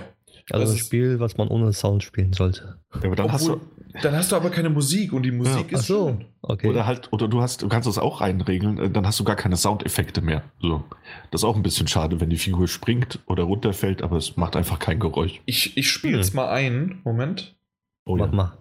Also 0.50 0.66
das 0.66 0.74
ein 0.76 0.78
Spiel, 0.78 1.20
was 1.20 1.36
man 1.38 1.50
ohne 1.50 1.74
Sound 1.74 2.04
spielen 2.04 2.32
sollte. 2.34 2.80
Aber 2.92 3.16
dann 3.18 3.32
hast 3.32 3.50
Obwohl, 3.50 3.68
du, 3.94 4.00
dann 4.02 4.16
hast 4.16 4.32
du 4.32 4.36
aber 4.38 4.50
keine 4.50 4.70
Musik 4.70 5.12
und 5.12 5.24
die 5.24 5.32
Musik 5.32 5.72
Ja. 5.72 5.78
ist 5.78 5.84
Ach 5.84 5.88
so, 5.88 6.08
schön. 6.10 6.26
okay. 6.42 6.68
oder 6.70 6.86
halt, 6.86 7.12
oder 7.12 7.28
du 7.28 7.42
hast, 7.42 7.62
du 7.64 7.68
kannst 7.68 7.88
es 7.88 7.98
auch 7.98 8.22
reinregeln, 8.22 8.78
äh, 8.78 8.90
dann 8.90 9.06
hast 9.06 9.20
du 9.20 9.26
gar 9.26 9.36
keine 9.36 9.58
Soundeffekte 9.58 10.22
mehr. 10.22 10.44
So. 10.62 10.84
Das 11.32 11.42
ist 11.42 11.46
auch 11.46 11.56
ein 11.58 11.64
bisschen 11.64 11.88
schade, 11.90 12.22
wenn 12.22 12.30
die 12.30 12.38
Figur 12.38 12.68
springt 12.70 13.20
oder 13.28 13.44
runterfällt, 13.44 14.02
aber 14.02 14.16
es 14.18 14.38
macht 14.38 14.56
einfach 14.56 14.80
kein 14.80 15.00
Geräusch. 15.00 15.42
Ich, 15.46 15.76
ich 15.76 15.90
spiele 15.92 16.20
es 16.20 16.30
Hm. 16.30 16.36
mal 16.38 16.48
ein. 16.50 17.02
Moment. 17.04 17.58
Oh 18.06 18.16
Mach 18.16 18.28
ja. 18.28 18.32
mal. 18.34 18.58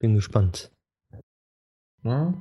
Bin 0.00 0.14
gespannt. 0.16 0.72
Ja. 2.02 2.34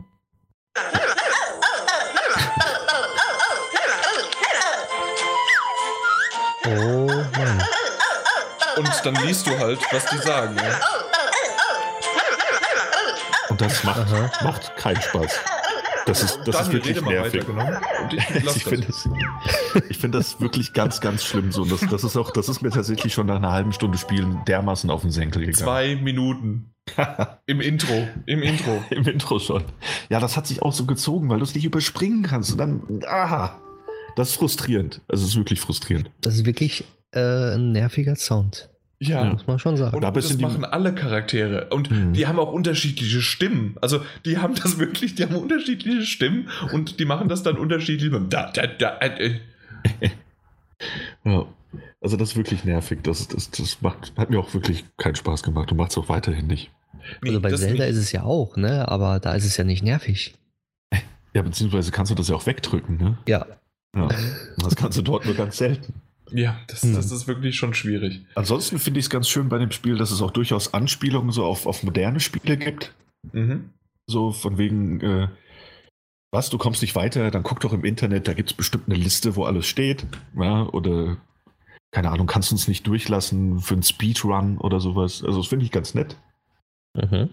Oh 6.65 7.07
Mann. 7.37 7.61
Und 8.77 8.89
dann 9.03 9.15
liest 9.25 9.47
du 9.47 9.57
halt, 9.57 9.79
was 9.91 10.05
die 10.05 10.17
sagen. 10.17 10.55
Ja? 10.57 10.79
Und 13.49 13.61
das 13.61 13.83
macht, 13.83 13.99
Aha. 13.99 14.31
macht 14.43 14.75
keinen 14.77 15.01
Spaß. 15.01 15.39
Das 16.05 16.23
ist, 16.23 16.39
das 16.45 16.61
ist 16.61 16.71
wirklich 16.71 17.01
nervig. 17.01 17.45
weiter, 17.47 17.79
genau. 18.39 18.51
Ich 18.55 18.63
finde 18.63 18.87
das. 18.87 19.09
das, 19.73 19.83
ich 19.89 19.97
find 19.97 20.15
das 20.15 20.39
wirklich 20.39 20.71
ganz, 20.71 21.01
ganz 21.01 21.23
schlimm 21.23 21.51
so. 21.51 21.63
Und 21.63 21.71
Das, 21.71 21.81
das, 21.81 22.03
ist 22.05 22.15
auch, 22.15 22.31
das 22.31 22.47
ist 22.47 22.61
mir 22.61 22.69
tatsächlich 22.69 23.13
schon 23.13 23.27
nach 23.27 23.35
einer 23.35 23.51
halben 23.51 23.73
Stunde 23.73 23.97
Spielen 23.97 24.41
dermaßen 24.47 24.89
auf 24.89 25.01
den 25.01 25.11
Senkel 25.11 25.41
gegangen. 25.41 25.57
Zwei 25.57 25.95
Minuten. 25.97 26.71
Im 27.45 27.59
Intro. 27.59 28.07
Im 28.25 28.41
Intro. 28.41 28.81
Im 28.89 29.05
Intro 29.05 29.39
schon. 29.39 29.63
Ja, 30.09 30.21
das 30.21 30.37
hat 30.37 30.47
sich 30.47 30.61
auch 30.61 30.71
so 30.71 30.85
gezogen, 30.85 31.29
weil 31.29 31.39
du 31.39 31.43
es 31.43 31.53
nicht 31.53 31.65
überspringen 31.65 32.23
kannst. 32.23 32.53
Und 32.53 32.57
dann, 32.59 33.01
aha, 33.05 33.59
das 34.15 34.29
ist 34.29 34.35
frustrierend. 34.35 35.01
Also 35.09 35.25
es 35.25 35.31
ist 35.31 35.37
wirklich 35.37 35.59
frustrierend. 35.59 36.09
Das 36.21 36.35
ist 36.35 36.45
wirklich 36.45 36.85
äh, 37.11 37.55
ein 37.55 37.71
nerviger 37.71 38.15
Sound. 38.15 38.69
Ja. 38.99 39.25
Muss 39.25 39.45
man 39.45 39.59
schon 39.59 39.77
sagen. 39.77 39.95
Und 39.95 40.01
Da 40.01 40.09
das 40.11 40.37
machen 40.39 40.65
alle 40.65 40.93
Charaktere. 40.95 41.67
Und 41.69 41.91
Mhm. 41.91 42.13
die 42.13 42.25
haben 42.25 42.39
auch 42.39 42.51
unterschiedliche 42.51 43.21
Stimmen. 43.21 43.75
Also 43.79 44.01
die 44.25 44.39
haben 44.39 44.55
das 44.55 44.79
wirklich, 44.79 45.13
die 45.15 45.23
haben 45.23 45.35
unterschiedliche 45.35 46.01
Stimmen 46.03 46.49
und 46.73 46.99
die 46.99 47.05
machen 47.05 47.29
das 47.29 47.43
dann 47.43 47.57
unterschiedlich. 47.57 48.11
Da, 48.29 48.51
da, 48.51 48.65
da, 48.67 48.97
äh, 48.99 49.39
Ja. 51.23 51.45
Also 52.01 52.15
das 52.17 52.29
ist 52.31 52.35
wirklich 52.37 52.63
nervig. 52.63 52.99
Das, 53.03 53.27
das, 53.27 53.49
das 53.51 53.81
macht, 53.81 54.13
hat 54.17 54.29
mir 54.29 54.39
auch 54.39 54.53
wirklich 54.53 54.85
keinen 54.97 55.15
Spaß 55.15 55.43
gemacht 55.43 55.71
und 55.71 55.77
macht 55.77 55.91
es 55.91 55.97
auch 55.97 56.09
weiterhin 56.09 56.47
nicht. 56.47 56.71
nee, 57.21 57.29
also 57.29 57.41
bei 57.41 57.51
Zelda 57.53 57.85
nicht. 57.85 57.93
ist 57.93 57.97
es 57.99 58.11
ja 58.11 58.23
auch, 58.23 58.55
ne? 58.57 58.87
Aber 58.87 59.19
da 59.19 59.33
ist 59.33 59.45
es 59.45 59.57
ja 59.57 59.63
nicht 59.63 59.83
nervig. 59.83 60.35
Ja, 61.33 61.41
beziehungsweise 61.41 61.91
kannst 61.91 62.11
du 62.11 62.15
das 62.15 62.29
ja 62.29 62.35
auch 62.35 62.45
wegdrücken, 62.45 62.97
ne? 62.97 63.17
Ja. 63.27 63.45
Ja. 63.95 64.09
Das 64.57 64.75
kannst 64.75 64.97
du 64.97 65.01
dort 65.01 65.25
nur 65.25 65.35
ganz 65.35 65.57
selten. 65.57 65.93
Ja, 66.31 66.59
das, 66.67 66.83
Hm. 66.83 66.93
das 66.93 67.11
ist 67.11 67.27
wirklich 67.27 67.55
schon 67.55 67.73
schwierig. 67.73 68.25
Ansonsten 68.35 68.79
finde 68.79 68.99
ich 68.99 69.05
es 69.05 69.09
ganz 69.09 69.29
schön 69.29 69.49
bei 69.49 69.57
dem 69.57 69.71
Spiel, 69.71 69.97
dass 69.97 70.11
es 70.11 70.21
auch 70.21 70.31
durchaus 70.31 70.73
Anspielungen 70.73 71.31
so 71.31 71.45
auf, 71.45 71.65
auf 71.65 71.83
moderne 71.83 72.19
Spiele 72.19 72.57
gibt. 72.57 72.93
Mhm. 73.31 73.71
So 74.07 74.31
von 74.31 74.57
wegen, 74.57 75.01
äh, 75.01 75.27
was, 76.31 76.49
du 76.49 76.57
kommst 76.57 76.81
nicht 76.81 76.95
weiter, 76.95 77.31
dann 77.31 77.43
guck 77.43 77.59
doch 77.61 77.73
im 77.73 77.85
Internet, 77.85 78.27
da 78.27 78.33
gibt 78.33 78.51
es 78.51 78.57
bestimmt 78.57 78.85
eine 78.87 78.95
Liste, 78.95 79.35
wo 79.35 79.45
alles 79.45 79.65
steht. 79.67 80.05
Ja, 80.37 80.67
oder 80.67 81.17
keine 81.91 82.11
Ahnung, 82.11 82.27
kannst 82.27 82.51
du 82.51 82.55
uns 82.55 82.67
nicht 82.67 82.85
durchlassen 82.85 83.59
für 83.59 83.73
einen 83.73 83.83
Speedrun 83.83 84.57
oder 84.57 84.79
sowas. 84.79 85.23
Also 85.23 85.39
das 85.39 85.47
finde 85.47 85.65
ich 85.65 85.71
ganz 85.71 85.93
nett. 85.93 86.17
Mhm. 86.93 87.29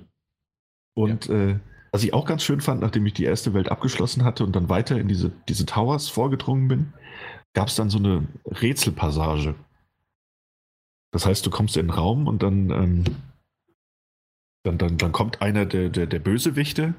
Und 0.97 1.29
äh, 1.29 1.59
was 1.93 2.05
ich 2.05 2.15
auch 2.15 2.25
ganz 2.27 2.43
schön 2.43 2.61
fand, 2.61 2.81
nachdem 2.81 3.07
ich 3.07 3.15
die 3.15 3.25
erste 3.25 3.55
Welt 3.55 3.69
abgeschlossen 3.71 4.25
hatte 4.25 4.45
und 4.45 4.55
dann 4.55 4.69
weiter 4.69 4.99
in 4.99 5.09
diese, 5.09 5.33
diese 5.49 5.67
Towers 5.67 6.09
vorgedrungen 6.09 6.69
bin, 6.69 6.93
gab 7.55 7.69
es 7.69 7.77
dann 7.77 7.91
so 7.91 7.99
eine 7.99 8.29
Rätselpassage. 8.47 9.55
Das 11.13 11.25
heißt, 11.27 11.47
du 11.47 11.51
kommst 11.51 11.77
in 11.77 11.87
den 11.87 11.95
Raum 11.95 12.27
und 12.27 12.43
dann, 12.43 12.71
ähm, 12.71 13.05
dann, 14.65 14.79
dann, 14.79 14.99
dann 14.99 15.13
kommt 15.13 15.41
einer 15.41 15.65
der, 15.65 15.89
der, 15.89 16.07
der 16.07 16.19
Bösewichte 16.19 16.95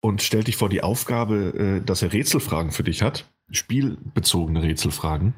und 0.00 0.22
stellt 0.22 0.46
dich 0.46 0.56
vor 0.56 0.68
die 0.68 0.82
Aufgabe, 0.82 1.80
äh, 1.80 1.84
dass 1.84 2.02
er 2.02 2.12
Rätselfragen 2.12 2.70
für 2.70 2.84
dich 2.84 3.02
hat. 3.02 3.28
Spielbezogene 3.50 4.62
Rätselfragen. 4.62 5.34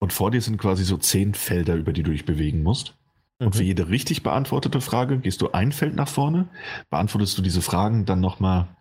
Und 0.00 0.12
vor 0.12 0.30
dir 0.30 0.42
sind 0.42 0.58
quasi 0.58 0.84
so 0.84 0.98
zehn 0.98 1.34
Felder, 1.34 1.76
über 1.76 1.92
die 1.92 2.02
du 2.02 2.10
dich 2.10 2.26
bewegen 2.26 2.62
musst. 2.62 2.96
Und 3.38 3.54
für 3.54 3.62
Mhm. 3.62 3.68
jede 3.68 3.88
richtig 3.88 4.22
beantwortete 4.22 4.80
Frage 4.80 5.18
gehst 5.18 5.42
du 5.42 5.52
ein 5.52 5.72
Feld 5.72 5.94
nach 5.94 6.08
vorne. 6.08 6.48
Beantwortest 6.90 7.38
du 7.38 7.42
diese 7.42 7.62
Fragen 7.62 8.06
dann 8.06 8.20
nochmal 8.20 8.75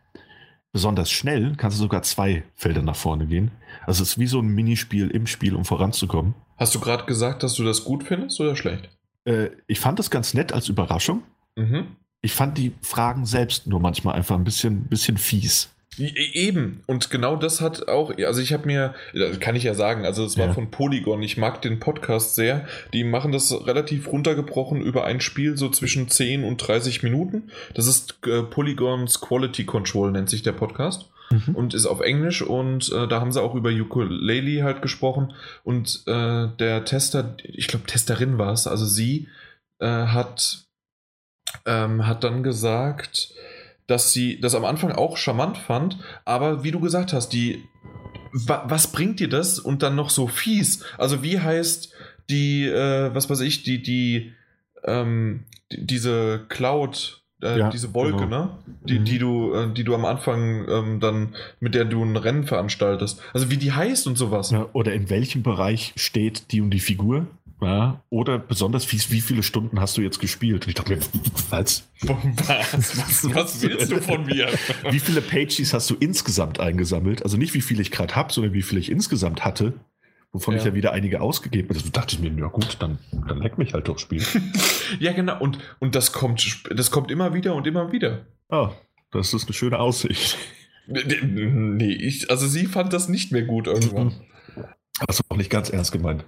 besonders 0.76 1.10
schnell, 1.10 1.54
kannst 1.56 1.78
du 1.78 1.84
sogar 1.84 2.04
zwei 2.04 2.44
Felder 2.54 2.82
nach 2.82 2.98
vorne 2.98 3.28
gehen. 3.28 3.52
Also 3.86 4.04
es 4.04 4.10
ist 4.10 4.20
wie 4.20 4.28
so 4.28 4.42
ein 4.42 4.50
Minispiel 4.50 5.10
im 5.10 5.26
Spiel, 5.26 5.56
um 5.56 5.64
voranzukommen. 5.64 6.36
Hast 6.58 6.76
du 6.76 6.82
gerade 6.82 7.06
gesagt, 7.06 7.44
dass 7.44 7.54
du 7.54 7.64
das 7.64 7.86
gut 7.86 8.04
findest 8.04 8.42
oder 8.42 8.58
schlecht? 8.58 8.90
Äh, 9.24 9.52
ich 9.68 9.80
fand 9.80 10.00
das 10.00 10.12
ganz 10.12 10.34
nett 10.34 10.52
als 10.52 10.68
Überraschung. 10.68 11.24
Mhm. 11.56 11.96
Ich 12.22 12.34
fand 12.34 12.58
die 12.58 12.74
Fragen 12.82 13.26
selbst 13.26 13.68
nur 13.68 13.80
manchmal 13.80 14.16
einfach 14.16 14.36
ein 14.36 14.44
bisschen, 14.44 14.84
bisschen 14.84 15.16
fies. 15.18 15.74
E- 15.98 16.14
Eben. 16.34 16.82
Und 16.88 17.10
genau 17.10 17.36
das 17.36 17.62
hat 17.62 17.88
auch, 17.88 18.14
also 18.18 18.42
ich 18.42 18.54
habe 18.54 18.66
mir, 18.66 18.94
kann 19.40 19.56
ich 19.56 19.64
ja 19.64 19.74
sagen, 19.74 20.06
also 20.06 20.26
es 20.26 20.38
war 20.38 20.48
Ja. 20.48 20.54
von 20.54 20.72
Polygon. 20.72 21.22
Ich 21.24 21.38
mag 21.38 21.62
den 21.62 21.80
Podcast 21.80 22.36
sehr. 22.36 22.68
Die 22.94 23.04
machen 23.04 23.32
das 23.32 23.52
relativ 23.66 24.08
runtergebrochen 24.12 24.82
über 24.82 25.06
ein 25.06 25.22
Spiel 25.22 25.58
so 25.58 25.70
zwischen 25.70 26.10
10 26.10 26.44
und 26.44 26.58
30 26.58 27.04
Minuten. 27.04 27.50
Das 27.74 27.88
ist 27.88 28.16
äh, 28.28 28.42
Polygons 28.44 29.22
Quality 29.22 29.66
Control, 29.66 30.12
nennt 30.12 30.30
sich 30.30 30.44
der 30.44 30.52
Podcast. 30.54 31.10
und 31.56 31.74
ist 31.74 31.88
auf 31.88 32.02
Englisch 32.02 32.44
und 32.44 32.92
äh, 32.92 33.08
da 33.08 33.20
haben 33.20 33.32
sie 33.32 33.42
auch 33.42 33.56
über 33.56 33.72
Ukulele 33.72 34.64
halt 34.64 34.84
gesprochen 34.84 35.34
und 35.64 36.04
äh, 36.06 36.48
der 36.60 36.86
Tester, 36.86 37.36
ich 37.44 37.68
glaube 37.68 37.88
Testerin 37.88 38.38
war 38.38 38.54
es, 38.54 38.68
also 38.68 38.86
sie 38.86 39.28
äh, 39.80 39.88
hat 39.88 40.66
ähm, 41.66 42.06
hat 42.06 42.24
dann 42.24 42.44
gesagt, 42.44 43.34
dass 43.88 44.14
sie 44.14 44.40
das 44.40 44.56
am 44.56 44.66
Anfang 44.66 44.91
auch 44.91 45.18
charmant 45.18 45.57
fand, 45.57 45.98
aber 46.26 46.64
wie 46.64 46.72
du 46.72 46.80
gesagt 46.80 47.14
hast, 47.14 47.30
die 47.30 47.64
wa 48.34 48.64
was 48.68 48.91
bringt 48.91 49.20
dir 49.20 49.30
das 49.30 49.60
und 49.60 49.82
dann 49.84 49.95
noch 49.95 50.10
so 50.10 50.28
fies? 50.28 50.84
Also 50.98 51.24
wie 51.24 51.40
heißt 51.40 51.94
die, 52.30 52.66
äh, 52.66 53.14
was 53.14 53.30
weiß 53.30 53.41
ich, 53.41 53.64
die 53.64 53.82
die 53.82 54.34
ähm, 54.84 55.45
die- 55.72 55.86
diese 55.86 56.41
Cloud 56.49 57.22
äh, 57.41 57.60
Ja, 57.60 57.70
diese 57.70 57.94
Wolke, 57.94 58.20
genau. 58.26 58.45
ne? 58.45 58.49
Die, 58.88 58.99
Mhm. 58.99 59.06
die 59.06 59.20
du, 59.20 59.53
äh, 59.53 59.74
die 59.74 59.84
du 59.84 59.94
am 59.94 60.06
Anfang 60.06 60.68
ähm, 60.70 60.99
dann, 60.99 61.36
mit 61.60 61.76
der 61.76 61.86
du 61.86 62.03
ein 62.03 62.16
Rennen 62.16 62.45
veranstaltest. 62.45 63.20
Also 63.34 63.49
wie 63.52 63.57
die 63.57 63.72
heißt 63.74 64.07
und 64.07 64.16
sowas. 64.18 64.52
Ja, 64.52 64.68
oder 64.74 64.94
in 64.94 65.10
welchem 65.10 65.44
Bereich 65.44 65.94
steht 65.95 66.52
die 66.52 66.62
und 66.62 66.70
die 66.72 66.80
Figur? 66.80 67.28
Ja, 67.61 68.03
oder 68.10 68.38
besonders 68.38 68.84
fies, 68.84 69.11
wie 69.11 69.22
viele 69.22 69.41
Stunden 69.41 69.80
hast 69.80 69.95
du 69.98 70.02
jetzt 70.02 70.19
gespielt? 70.19 70.65
Und 70.65 70.68
ich 70.69 70.76
dachte 70.76 70.95
mir, 70.95 71.02
was? 71.49 71.88
Was, 72.02 72.98
was, 72.98 73.34
was 73.34 73.61
willst 73.61 73.91
du 73.91 74.02
von 74.02 74.26
mir? 74.26 74.49
Wie 74.90 74.99
viele 74.99 75.22
Pages 75.22 75.73
hast 75.73 75.90
du 75.90 75.95
insgesamt 75.95 76.60
eingesammelt? 76.60 77.23
Also 77.23 77.38
nicht, 77.38 77.53
wie 77.53 77.61
viele 77.61 77.82
ich 77.82 77.91
gerade 77.91 78.15
habe, 78.15 78.34
sondern 78.34 78.53
wie 78.53 78.61
viele 78.61 78.82
ich 78.82 78.91
insgesamt 78.91 79.45
hatte. 79.45 79.73
wovon 80.34 80.56
Ja. 80.56 80.60
ich 80.60 80.65
ja 80.65 80.73
wieder 80.73 80.91
einige 80.91 81.22
ausgegeben 81.22 81.69
habe. 81.69 81.80
Da 81.80 81.90
dachte 82.02 82.15
ich 82.15 82.22
mir, 82.22 82.30
ja 82.38 82.48
gut, 82.48 82.76
dann, 82.80 82.99
dann 83.26 83.38
leck 83.41 83.57
mich 83.57 83.73
halt 83.73 83.88
doch 83.88 83.99
Spiel. 83.99 84.23
Ja, 84.99 85.14
genau. 85.14 85.40
Und, 85.40 85.57
und 85.80 85.95
das, 85.95 86.11
kommt, 86.11 86.64
das 86.69 86.91
kommt 86.91 87.10
immer 87.10 87.34
wieder 87.34 87.56
und 87.56 87.65
immer 87.68 87.91
wieder. 87.91 88.26
ah, 88.49 88.72
das 89.11 89.34
ist 89.34 89.45
eine 89.45 89.53
schöne 89.53 89.80
Aussicht. 89.80 90.38
Nee, 90.88 91.94
ich, 91.94 92.30
also 92.30 92.48
sie 92.48 92.65
fand 92.68 92.91
das 92.94 93.07
nicht 93.10 93.32
mehr 93.32 93.41
gut 93.44 93.65
irgendwann. 93.68 94.14
Das 95.08 95.20
war 95.20 95.26
auch 95.30 95.38
nicht 95.38 95.50
ganz 95.50 95.70
ernst 95.70 95.92
gemeint. 95.92 96.26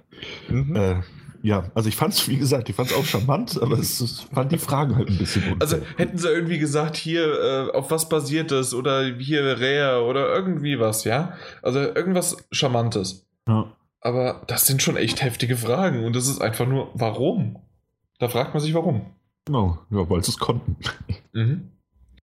Mhm. 0.48 0.76
Äh, 0.76 1.00
ja, 1.42 1.70
also 1.74 1.88
ich 1.88 1.96
fand 1.96 2.14
es, 2.14 2.28
wie 2.28 2.36
gesagt, 2.36 2.68
ich 2.68 2.74
fand 2.74 2.90
es 2.90 2.96
auch 2.96 3.04
charmant, 3.04 3.60
aber 3.62 3.78
es, 3.78 4.00
es 4.00 4.22
fand 4.22 4.50
die 4.50 4.58
Fragen 4.58 4.96
halt 4.96 5.08
ein 5.08 5.18
bisschen 5.18 5.42
unfair. 5.44 5.60
Also 5.60 5.76
hätten 5.96 6.18
sie 6.18 6.28
irgendwie 6.28 6.58
gesagt, 6.58 6.96
hier, 6.96 7.22
äh, 7.70 7.76
auf 7.76 7.90
was 7.90 8.08
basiert 8.08 8.50
das 8.50 8.74
oder 8.74 9.04
hier 9.04 9.42
Rare 9.60 10.04
oder 10.04 10.34
irgendwie 10.34 10.80
was, 10.80 11.04
ja? 11.04 11.34
Also 11.62 11.78
irgendwas 11.80 12.36
Charmantes. 12.50 13.26
ja. 13.48 13.72
Aber 14.00 14.44
das 14.46 14.64
sind 14.64 14.80
schon 14.80 14.96
echt 14.96 15.22
heftige 15.22 15.56
Fragen 15.56 16.04
und 16.04 16.14
das 16.14 16.28
ist 16.28 16.40
einfach 16.40 16.66
nur, 16.68 16.90
warum? 16.94 17.58
Da 18.20 18.28
fragt 18.28 18.54
man 18.54 18.62
sich, 18.62 18.72
warum. 18.72 19.06
Genau, 19.44 19.78
ja, 19.90 20.08
weil 20.08 20.22
sie 20.22 20.30
es 20.30 20.38
konnten. 20.38 20.76
Mhm. 21.32 21.72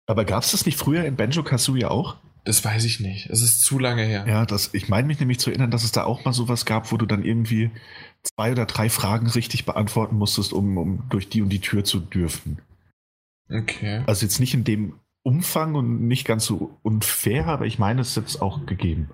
Aber 0.05 0.23
gab 0.23 0.43
es 0.43 0.51
das 0.51 0.65
nicht 0.65 0.77
früher 0.77 1.03
in 1.03 1.17
Banjo 1.17 1.43
Kazooie 1.43 1.85
auch? 1.91 2.15
Das 2.47 2.63
weiß 2.63 2.85
ich 2.85 3.01
nicht. 3.01 3.29
Es 3.29 3.41
ist 3.41 3.59
zu 3.59 3.77
lange 3.77 4.03
her. 4.03 4.25
Ja, 4.25 4.45
das, 4.45 4.73
ich 4.73 4.87
meine 4.87 5.05
mich 5.05 5.19
nämlich 5.19 5.37
zu 5.37 5.49
erinnern, 5.49 5.69
dass 5.69 5.83
es 5.83 5.91
da 5.91 6.05
auch 6.05 6.23
mal 6.23 6.31
sowas 6.31 6.65
gab, 6.65 6.93
wo 6.93 6.97
du 6.97 7.05
dann 7.05 7.25
irgendwie 7.25 7.71
zwei 8.23 8.53
oder 8.53 8.65
drei 8.65 8.89
Fragen 8.89 9.27
richtig 9.27 9.65
beantworten 9.65 10.15
musstest, 10.15 10.53
um, 10.53 10.77
um 10.77 11.03
durch 11.09 11.27
die 11.27 11.41
und 11.41 11.49
die 11.49 11.59
Tür 11.59 11.83
zu 11.83 11.99
dürfen. 11.99 12.59
Okay. 13.49 14.01
Also 14.07 14.25
jetzt 14.25 14.39
nicht 14.39 14.53
in 14.53 14.63
dem 14.63 14.93
Umfang 15.23 15.75
und 15.75 16.07
nicht 16.07 16.25
ganz 16.25 16.45
so 16.45 16.77
unfair, 16.83 17.47
aber 17.47 17.65
ich 17.65 17.79
meine, 17.79 17.99
es 17.99 18.11
ist 18.11 18.15
jetzt 18.15 18.41
auch 18.41 18.65
gegeben. 18.65 19.09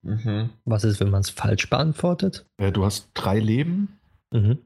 Mhm. 0.00 0.48
Was 0.64 0.84
ist, 0.84 0.98
wenn 0.98 1.10
man 1.10 1.20
es 1.20 1.28
falsch 1.28 1.68
beantwortet? 1.68 2.46
Äh, 2.56 2.72
du 2.72 2.86
hast 2.86 3.10
drei 3.12 3.38
Leben 3.38 3.98
Mhm. 4.32 4.58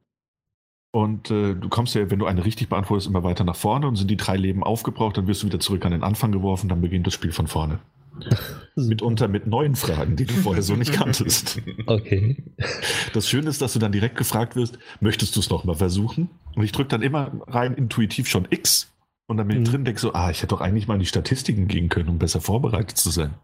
Und 0.92 1.30
äh, 1.30 1.54
du 1.54 1.68
kommst 1.68 1.94
ja, 1.94 2.10
wenn 2.10 2.18
du 2.18 2.26
eine 2.26 2.44
richtig 2.44 2.68
beantwortest, 2.68 3.08
immer 3.08 3.22
weiter 3.22 3.44
nach 3.44 3.56
vorne 3.56 3.86
und 3.86 3.96
sind 3.96 4.10
die 4.10 4.16
drei 4.16 4.36
Leben 4.36 4.62
aufgebraucht, 4.64 5.16
dann 5.16 5.26
wirst 5.26 5.42
du 5.42 5.46
wieder 5.46 5.60
zurück 5.60 5.84
an 5.84 5.92
den 5.92 6.02
Anfang 6.02 6.32
geworfen, 6.32 6.68
dann 6.68 6.80
beginnt 6.80 7.06
das 7.06 7.14
Spiel 7.14 7.32
von 7.32 7.46
vorne. 7.46 7.78
Mitunter 8.76 9.28
mit 9.28 9.46
neuen 9.46 9.76
Fragen, 9.76 10.16
die 10.16 10.26
du 10.26 10.34
vorher 10.34 10.62
so 10.62 10.74
nicht 10.76 10.92
kanntest. 10.92 11.60
Okay. 11.86 12.42
Das 13.14 13.28
Schöne 13.28 13.48
ist, 13.48 13.62
dass 13.62 13.72
du 13.72 13.78
dann 13.78 13.92
direkt 13.92 14.16
gefragt 14.16 14.56
wirst, 14.56 14.78
möchtest 15.00 15.34
du 15.36 15.40
es 15.40 15.48
nochmal 15.50 15.76
versuchen? 15.76 16.28
Und 16.54 16.64
ich 16.64 16.72
drücke 16.72 16.88
dann 16.88 17.02
immer 17.02 17.30
rein 17.46 17.74
intuitiv 17.74 18.28
schon 18.28 18.46
X 18.50 18.92
und 19.26 19.36
dann 19.38 19.48
bin 19.48 19.56
ich 19.62 19.68
Mhm. 19.68 19.72
drin 19.72 19.84
denke 19.84 20.00
so, 20.00 20.12
ah, 20.12 20.30
ich 20.30 20.38
hätte 20.38 20.48
doch 20.48 20.60
eigentlich 20.60 20.86
mal 20.88 20.94
in 20.94 21.00
die 21.00 21.06
Statistiken 21.06 21.68
gehen 21.68 21.88
können, 21.88 22.08
um 22.08 22.18
besser 22.18 22.40
vorbereitet 22.40 22.96
zu 22.98 23.10
sein. 23.10 23.34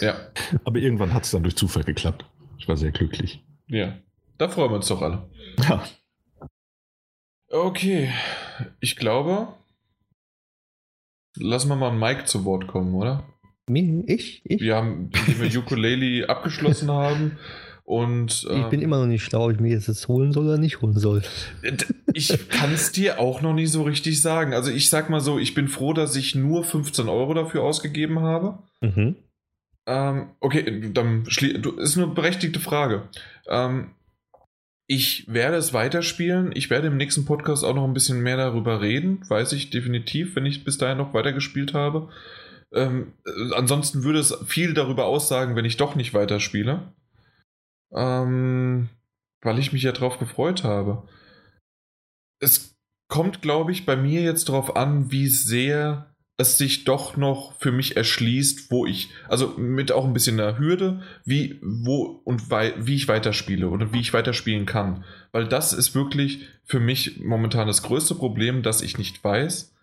Ja, 0.00 0.14
Aber 0.64 0.78
irgendwann 0.78 1.12
hat 1.14 1.24
es 1.24 1.30
dann 1.30 1.42
durch 1.42 1.56
Zufall 1.56 1.84
geklappt. 1.84 2.24
Ich 2.58 2.66
war 2.68 2.76
sehr 2.76 2.90
glücklich. 2.92 3.44
ja. 3.68 3.94
Da 4.38 4.48
freuen 4.48 4.70
wir 4.70 4.76
uns 4.76 4.86
doch 4.86 5.02
alle. 5.02 5.28
Ja, 5.68 5.82
Okay. 7.50 8.12
Ich 8.80 8.96
glaube, 8.96 9.48
lassen 11.36 11.68
wir 11.68 11.76
mal 11.76 11.92
Mike 11.92 12.24
zu 12.24 12.44
Wort 12.44 12.66
kommen, 12.66 12.94
oder? 12.94 13.24
Ich? 14.06 14.42
Ich? 14.44 14.60
Wir 14.60 14.76
haben, 14.76 15.10
indem 15.26 15.40
wir 15.52 15.58
Ukulele 15.58 16.28
abgeschlossen 16.28 16.90
haben. 16.90 17.38
Und 17.84 18.46
Ich 18.50 18.66
bin 18.66 18.82
immer 18.82 18.98
noch 18.98 19.06
nicht 19.06 19.24
schlau, 19.24 19.46
ob 19.46 19.52
ich 19.52 19.60
mir 19.60 19.70
jetzt 19.70 19.88
das 19.88 20.08
holen 20.08 20.32
soll 20.32 20.46
oder 20.46 20.58
nicht 20.58 20.82
holen 20.82 20.98
soll. 20.98 21.22
Ich 22.12 22.48
kann 22.50 22.70
es 22.72 22.92
dir 22.92 23.18
auch 23.18 23.40
noch 23.40 23.54
nicht 23.54 23.72
so 23.72 23.82
richtig 23.82 24.20
sagen. 24.20 24.52
Also 24.52 24.70
ich 24.70 24.90
sag 24.90 25.08
mal 25.08 25.20
so, 25.20 25.38
ich 25.38 25.54
bin 25.54 25.68
froh, 25.68 25.94
dass 25.94 26.14
ich 26.14 26.34
nur 26.34 26.64
15 26.64 27.08
Euro 27.08 27.32
dafür 27.32 27.62
ausgegeben 27.62 28.20
habe. 28.20 28.58
Mhm. 28.82 29.16
Ähm, 29.86 30.30
okay, 30.40 30.90
dann 30.92 31.24
ist 31.24 31.96
eine 31.96 32.08
berechtigte 32.08 32.60
Frage. 32.60 33.08
Ähm, 33.48 33.92
ich 34.90 35.30
werde 35.32 35.58
es 35.58 35.74
weiterspielen. 35.74 36.50
Ich 36.54 36.70
werde 36.70 36.86
im 36.86 36.96
nächsten 36.96 37.26
Podcast 37.26 37.62
auch 37.62 37.74
noch 37.74 37.84
ein 37.84 37.92
bisschen 37.92 38.22
mehr 38.22 38.38
darüber 38.38 38.80
reden. 38.80 39.22
Weiß 39.28 39.52
ich 39.52 39.68
definitiv, 39.68 40.34
wenn 40.34 40.46
ich 40.46 40.64
bis 40.64 40.78
dahin 40.78 40.96
noch 40.96 41.12
weitergespielt 41.12 41.74
habe. 41.74 42.08
Ähm, 42.72 43.12
äh, 43.26 43.54
ansonsten 43.54 44.02
würde 44.02 44.18
es 44.18 44.34
viel 44.46 44.72
darüber 44.72 45.04
aussagen, 45.04 45.56
wenn 45.56 45.66
ich 45.66 45.76
doch 45.76 45.94
nicht 45.94 46.14
weiterspiele. 46.14 46.90
Ähm, 47.92 48.88
weil 49.42 49.58
ich 49.58 49.74
mich 49.74 49.82
ja 49.82 49.92
drauf 49.92 50.18
gefreut 50.18 50.64
habe. 50.64 51.06
Es 52.40 52.74
kommt, 53.08 53.42
glaube 53.42 53.72
ich, 53.72 53.84
bei 53.84 53.96
mir 53.96 54.22
jetzt 54.22 54.48
darauf 54.48 54.74
an, 54.74 55.12
wie 55.12 55.28
sehr 55.28 56.14
es 56.38 56.56
sich 56.56 56.84
doch 56.84 57.16
noch 57.16 57.52
für 57.58 57.72
mich 57.72 57.96
erschließt, 57.96 58.70
wo 58.70 58.86
ich, 58.86 59.10
also 59.28 59.54
mit 59.58 59.90
auch 59.90 60.04
ein 60.04 60.12
bisschen 60.12 60.36
der 60.36 60.58
Hürde, 60.58 61.02
wie, 61.24 61.58
wo 61.62 62.20
und 62.24 62.48
wie 62.50 62.94
ich 62.94 63.08
weiterspiele 63.08 63.68
oder 63.68 63.92
wie 63.92 64.00
ich 64.00 64.14
weiterspielen 64.14 64.64
kann. 64.64 65.04
Weil 65.32 65.48
das 65.48 65.72
ist 65.72 65.96
wirklich 65.96 66.46
für 66.64 66.78
mich 66.78 67.18
momentan 67.20 67.66
das 67.66 67.82
größte 67.82 68.14
Problem, 68.14 68.62
dass 68.62 68.82
ich 68.82 68.98
nicht 68.98 69.22
weiß, 69.22 69.74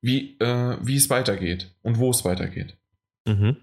wie, 0.00 0.38
äh, 0.40 0.78
wie 0.82 0.96
es 0.96 1.10
weitergeht 1.10 1.70
und 1.82 1.98
wo 1.98 2.10
es 2.10 2.24
weitergeht. 2.24 2.74
Mhm. 3.26 3.58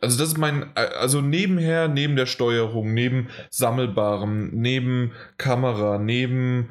Also 0.00 0.18
das 0.18 0.28
ist 0.28 0.38
mein, 0.38 0.76
also 0.76 1.22
nebenher, 1.22 1.88
neben 1.88 2.14
der 2.14 2.26
Steuerung, 2.26 2.92
neben 2.92 3.28
Sammelbarem, 3.50 4.50
neben 4.52 5.12
Kamera, 5.38 5.98
neben 5.98 6.70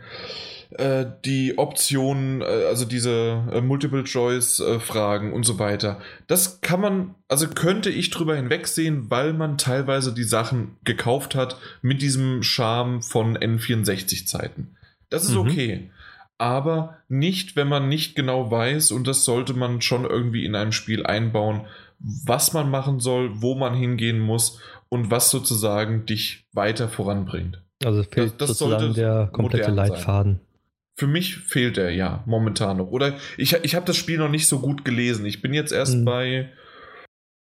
äh, 0.71 1.05
die 1.25 1.57
Optionen, 1.57 2.41
äh, 2.41 2.45
also 2.67 2.85
diese 2.85 3.43
äh, 3.51 3.61
Multiple-Choice-Fragen 3.61 5.33
und 5.33 5.43
so 5.43 5.59
weiter. 5.59 5.99
Das 6.27 6.61
kann 6.61 6.81
man, 6.81 7.15
also 7.27 7.47
könnte 7.47 7.89
ich 7.89 8.09
drüber 8.09 8.35
hinwegsehen, 8.35 9.09
weil 9.09 9.33
man 9.33 9.57
teilweise 9.57 10.13
die 10.13 10.23
Sachen 10.23 10.77
gekauft 10.83 11.35
hat 11.35 11.57
mit 11.81 12.01
diesem 12.01 12.43
Charme 12.43 13.01
von 13.01 13.37
N64-Zeiten. 13.37 14.75
Das 15.09 15.23
ist 15.23 15.31
Mhm. 15.31 15.37
okay. 15.39 15.91
Aber 16.39 16.97
nicht, 17.07 17.55
wenn 17.55 17.67
man 17.67 17.89
nicht 17.89 18.15
genau 18.15 18.51
weiß, 18.51 18.91
und 18.91 19.07
das 19.07 19.25
sollte 19.25 19.53
man 19.53 19.81
schon 19.81 20.05
irgendwie 20.05 20.45
in 20.45 20.53
einem 20.55 20.71
Spiel 20.71 21.05
einbauen, 21.05 21.61
was 21.99 22.53
man 22.53 22.69
machen 22.69 22.99
soll, 22.99 23.41
wo 23.41 23.55
man 23.55 23.73
hingehen 23.73 24.19
muss 24.19 24.59
und 24.89 25.09
was 25.09 25.31
sozusagen 25.31 26.05
dich 26.05 26.45
weiter 26.53 26.89
voranbringt. 26.89 27.59
Also 27.83 28.03
fehlt 28.03 28.33
Das- 28.33 28.49
das 28.49 28.57
sozusagen 28.59 28.85
sollte 28.93 28.99
der 28.99 29.29
komplette 29.31 29.69
modern 29.71 29.87
sein. 29.87 29.97
Für 30.97 31.07
mich 31.07 31.37
fehlt 31.37 31.77
er 31.77 31.91
ja 31.91 32.23
momentan 32.25 32.77
noch. 32.77 32.87
Oder 32.87 33.17
ich, 33.37 33.53
ich 33.53 33.75
habe 33.75 33.85
das 33.85 33.95
Spiel 33.97 34.17
noch 34.17 34.29
nicht 34.29 34.47
so 34.47 34.59
gut 34.59 34.83
gelesen. 34.83 35.25
Ich 35.25 35.41
bin 35.41 35.53
jetzt 35.53 35.71
erst 35.71 35.93
Hm. 35.93 36.05
bei, 36.05 36.49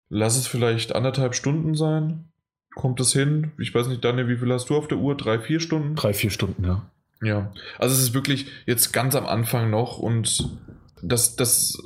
lass 0.10 0.38
es 0.38 0.48
vielleicht 0.48 0.96
anderthalb 0.96 1.36
Stunden 1.36 1.76
sein. 1.76 2.30
Kommt 2.76 3.02
es 3.02 3.12
hin? 3.12 3.52
Ich 3.60 3.76
weiß 3.76 3.88
nicht, 3.88 4.04
Daniel, 4.04 4.30
wie 4.30 4.38
viel 4.38 4.52
hast 4.54 4.70
du 4.70 4.78
auf 4.78 4.88
der 4.88 4.98
Uhr? 4.98 5.18
Drei, 5.18 5.38
vier 5.40 5.60
Stunden? 5.60 5.96
drei, 5.96 6.14
vier 6.14 6.30
Stunden, 6.32 6.64
ja. 6.64 6.90
Ja, 7.24 7.54
also 7.78 7.94
es 7.94 8.02
ist 8.02 8.14
wirklich 8.16 8.48
jetzt 8.66 8.94
ganz 8.94 9.14
am 9.14 9.28
Anfang 9.28 9.70
noch 9.70 10.00
und 10.00 10.50
das, 11.04 11.36
das, 11.36 11.78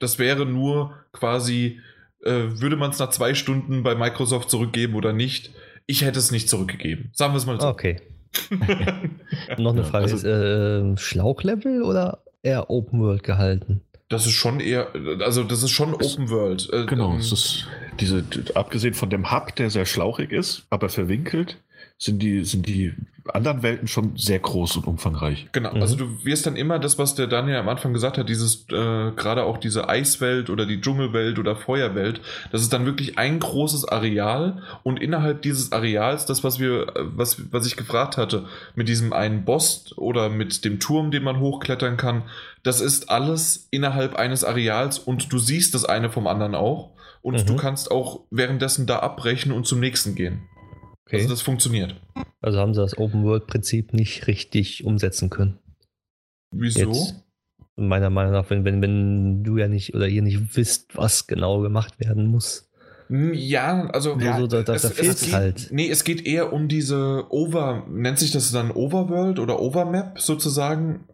das 0.00 0.18
wäre 0.18 0.44
nur 0.44 0.92
quasi, 1.12 1.80
äh, 2.22 2.60
würde 2.60 2.76
man 2.76 2.90
es 2.90 2.98
nach 2.98 3.08
zwei 3.08 3.32
Stunden 3.34 3.82
bei 3.84 3.94
Microsoft 3.94 4.50
zurückgeben 4.50 4.94
oder 4.94 5.14
nicht? 5.14 5.52
Ich 5.86 6.02
hätte 6.04 6.18
es 6.18 6.30
nicht 6.30 6.50
zurückgegeben. 6.50 7.10
Sagen 7.14 7.32
wir 7.32 7.38
es 7.38 7.46
mal 7.46 7.58
so. 7.60 7.68
Okay. 7.68 8.00
Noch 9.58 9.72
eine 9.72 9.82
Ja, 9.82 9.86
Frage. 9.86 10.04
also- 10.04 10.16
ist 10.16 10.24
äh, 10.24 10.96
Schlauchlevel 10.96 11.82
oder 11.82 12.18
eher 12.42 12.70
Open 12.70 13.00
World 13.00 13.22
gehalten? 13.22 13.80
Das 14.08 14.24
ist 14.24 14.32
schon 14.34 14.60
eher, 14.60 14.88
also 15.20 15.42
das 15.42 15.64
ist 15.64 15.70
schon 15.72 15.92
Open 15.94 16.30
World. 16.30 16.68
Äh, 16.72 16.86
Genau, 16.86 17.12
ähm, 17.12 17.18
es 17.18 17.32
ist 17.32 17.66
diese, 17.98 18.22
abgesehen 18.54 18.94
von 18.94 19.10
dem 19.10 19.32
Hub, 19.32 19.54
der 19.56 19.68
sehr 19.70 19.84
schlauchig 19.84 20.30
ist, 20.30 20.64
aber 20.70 20.88
verwinkelt, 20.88 21.56
sind 21.98 22.20
die, 22.22 22.44
sind 22.44 22.66
die 22.68 22.92
anderen 23.32 23.62
Welten 23.64 23.88
schon 23.88 24.16
sehr 24.16 24.38
groß 24.38 24.76
und 24.76 24.86
umfangreich. 24.86 25.48
Genau, 25.50 25.74
Mhm. 25.74 25.80
also 25.80 25.96
du 25.96 26.24
wirst 26.24 26.46
dann 26.46 26.54
immer 26.54 26.78
das, 26.78 26.96
was 26.98 27.14
der 27.16 27.26
Daniel 27.26 27.56
am 27.56 27.68
Anfang 27.68 27.92
gesagt 27.92 28.18
hat, 28.18 28.28
dieses, 28.28 28.66
äh, 28.70 29.10
gerade 29.16 29.42
auch 29.44 29.58
diese 29.58 29.88
Eiswelt 29.88 30.48
oder 30.50 30.64
die 30.66 30.80
Dschungelwelt 30.80 31.38
oder 31.40 31.56
Feuerwelt, 31.56 32.20
das 32.52 32.60
ist 32.62 32.72
dann 32.72 32.84
wirklich 32.86 33.18
ein 33.18 33.40
großes 33.40 33.86
Areal 33.88 34.62
und 34.84 35.00
innerhalb 35.00 35.42
dieses 35.42 35.72
Areals, 35.72 36.26
das, 36.26 36.44
was 36.44 36.60
wir, 36.60 36.92
was, 36.96 37.50
was 37.50 37.66
ich 37.66 37.76
gefragt 37.76 38.16
hatte, 38.16 38.44
mit 38.76 38.88
diesem 38.88 39.12
einen 39.12 39.44
Boss 39.44 39.92
oder 39.96 40.28
mit 40.28 40.64
dem 40.64 40.78
Turm, 40.78 41.10
den 41.10 41.24
man 41.24 41.40
hochklettern 41.40 41.96
kann, 41.96 42.22
das 42.62 42.80
ist 42.80 43.10
alles 43.10 43.66
innerhalb 43.72 44.14
eines 44.16 44.44
Areals 44.44 44.98
und 45.00 45.32
du 45.32 45.38
siehst 45.38 45.74
das 45.74 45.84
eine 45.84 46.10
vom 46.10 46.26
anderen 46.28 46.54
auch 46.54 46.90
und 47.22 47.40
Mhm. 47.42 47.46
du 47.46 47.56
kannst 47.56 47.90
auch 47.90 48.20
währenddessen 48.30 48.86
da 48.86 49.00
abbrechen 49.00 49.50
und 49.50 49.66
zum 49.66 49.80
nächsten 49.80 50.14
gehen. 50.14 50.42
Okay. 51.06 51.16
Also 51.16 51.24
Also, 51.24 51.34
das 51.34 51.42
funktioniert. 51.42 51.94
haben 52.42 52.74
sie 52.74 52.80
das 52.80 52.98
Open 52.98 53.24
World 53.24 53.46
Prinzip 53.46 53.92
nicht 53.92 54.26
richtig 54.26 54.84
umsetzen 54.84 55.30
können. 55.30 55.58
Wieso? 56.52 56.80
Jetzt. 56.92 57.14
Meiner 57.76 58.10
Meinung 58.10 58.32
nach, 58.32 58.48
wenn, 58.50 58.64
wenn, 58.64 58.80
wenn 58.80 59.44
du 59.44 59.58
ja 59.58 59.68
nicht 59.68 59.94
oder 59.94 60.08
ihr 60.08 60.22
nicht 60.22 60.56
wisst, 60.56 60.96
was 60.96 61.26
genau 61.26 61.60
gemacht 61.60 62.00
werden 62.00 62.26
muss. 62.26 62.70
Hm, 63.08 63.34
Ja, 63.34 63.86
also 63.90 64.18
Ja, 64.18 64.38
so, 64.38 64.46
da- 64.46 64.62
da- 64.62 64.72
da 64.72 64.88
fehlt's 64.88 65.24
geht, 65.26 65.34
halt. 65.34 65.68
Nee, 65.70 65.88
es 65.90 66.02
geht 66.02 66.26
eher 66.26 66.52
um 66.52 66.68
diese 66.68 67.26
Over, 67.30 67.86
nennt 67.88 68.18
sich 68.18 68.30
das 68.32 68.50
dann 68.50 68.70
Overworld 68.70 69.38
oder 69.38 69.60
Overmap 69.60 70.18
sozusagen? 70.20 71.04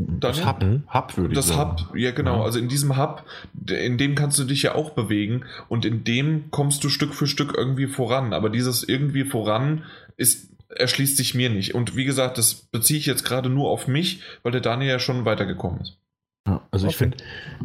Das 0.00 0.46
Hub, 0.46 0.62
Mhm. 0.62 0.84
Hub 0.94 1.16
würde 1.16 1.30
ich 1.30 1.36
Das 1.36 1.48
sagen. 1.48 1.82
Hub, 1.88 1.96
ja 1.96 2.12
genau, 2.12 2.38
Ja. 2.38 2.44
also 2.44 2.58
in 2.60 2.68
diesem 2.68 2.96
Hub, 2.96 3.24
in 3.68 3.98
dem 3.98 4.14
kannst 4.14 4.38
du 4.38 4.44
dich 4.44 4.62
ja 4.62 4.74
auch 4.76 4.90
bewegen 4.90 5.44
und 5.68 5.84
in 5.84 6.04
dem 6.04 6.50
kommst 6.52 6.84
du 6.84 6.88
Stück 6.88 7.14
für 7.14 7.26
Stück 7.26 7.54
irgendwie 7.56 7.88
voran, 7.88 8.32
aber 8.32 8.48
dieses 8.48 8.84
irgendwie 8.84 9.24
voran 9.24 9.82
ist, 10.16 10.50
erschließt 10.68 11.16
sich 11.16 11.34
mir 11.34 11.50
nicht. 11.50 11.74
Und 11.74 11.96
wie 11.96 12.04
gesagt, 12.04 12.38
das 12.38 12.54
beziehe 12.54 12.98
ich 13.00 13.06
jetzt 13.06 13.24
gerade 13.24 13.48
nur 13.50 13.70
auf 13.70 13.88
mich, 13.88 14.22
weil 14.44 14.52
der 14.52 14.60
Daniel 14.60 14.90
ja 14.90 14.98
schon 15.00 15.24
weitergekommen 15.24 15.80
ist. 15.80 15.98
Ja, 16.46 16.60
also 16.70 16.86
ich 16.86 16.94
Okay. 16.94 17.10
finde, 17.10 17.16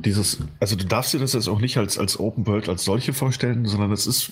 dieses, 0.04 0.40
also 0.60 0.76
du 0.76 0.86
darfst 0.86 1.14
dir 1.14 1.20
das 1.20 1.34
jetzt 1.34 1.48
auch 1.48 1.60
nicht 1.60 1.78
als, 1.78 2.00
als 2.00 2.20
Open 2.20 2.48
World 2.48 2.68
als 2.68 2.84
solche 2.84 3.14
vorstellen, 3.14 3.66
sondern 3.68 3.92
es 3.92 4.08
ist, 4.08 4.32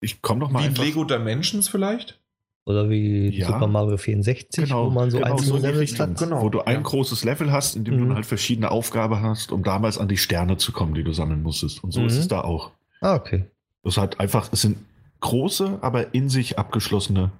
ich 0.00 0.22
komme 0.22 0.40
doch 0.40 0.50
mal 0.50 0.62
Wie 0.62 0.66
einfach, 0.68 0.84
Lego 0.84 1.04
Dimensions 1.04 1.68
vielleicht? 1.68 2.20
Oder 2.66 2.88
wie 2.88 3.28
Ja. 3.28 3.46
Super 3.48 3.66
Mario 3.66 3.96
64, 3.98 4.64
genau, 4.64 4.86
wo 4.86 4.90
man 4.90 5.10
so 5.10 5.18
genau 5.18 5.32
einzelne 5.32 5.60
so 5.60 5.66
Levels 5.66 6.00
hat. 6.00 6.16
Genau, 6.18 6.40
wo 6.42 6.48
du 6.48 6.62
ein 6.62 6.76
ja. 6.76 6.80
großes 6.80 7.24
Level 7.24 7.52
hast, 7.52 7.76
in 7.76 7.84
dem 7.84 7.98
du 7.98 8.04
Mhm. 8.04 8.08
dann 8.08 8.16
halt 8.16 8.26
verschiedene 8.26 8.70
Aufgaben 8.70 9.20
hast, 9.20 9.52
um 9.52 9.62
damals 9.62 9.98
an 9.98 10.08
die 10.08 10.16
Sterne 10.16 10.56
zu 10.56 10.72
kommen, 10.72 10.94
die 10.94 11.04
du 11.04 11.12
sammeln 11.12 11.42
musstest. 11.42 11.84
Und 11.84 11.92
so 11.92 12.06
ist 12.06 12.14
Mhm. 12.14 12.20
es 12.20 12.28
da 12.28 12.40
auch. 12.40 12.70
Ah, 13.02 13.16
okay. 13.16 13.44
Das 13.82 13.94
ist 13.94 13.98
halt 13.98 14.18
einfach, 14.18 14.48
es 14.50 14.62
sind 14.62 14.78
große, 15.20 15.78
aber 15.82 16.14
in 16.14 16.30
sich 16.30 16.58
abgeschlossene 16.58 17.32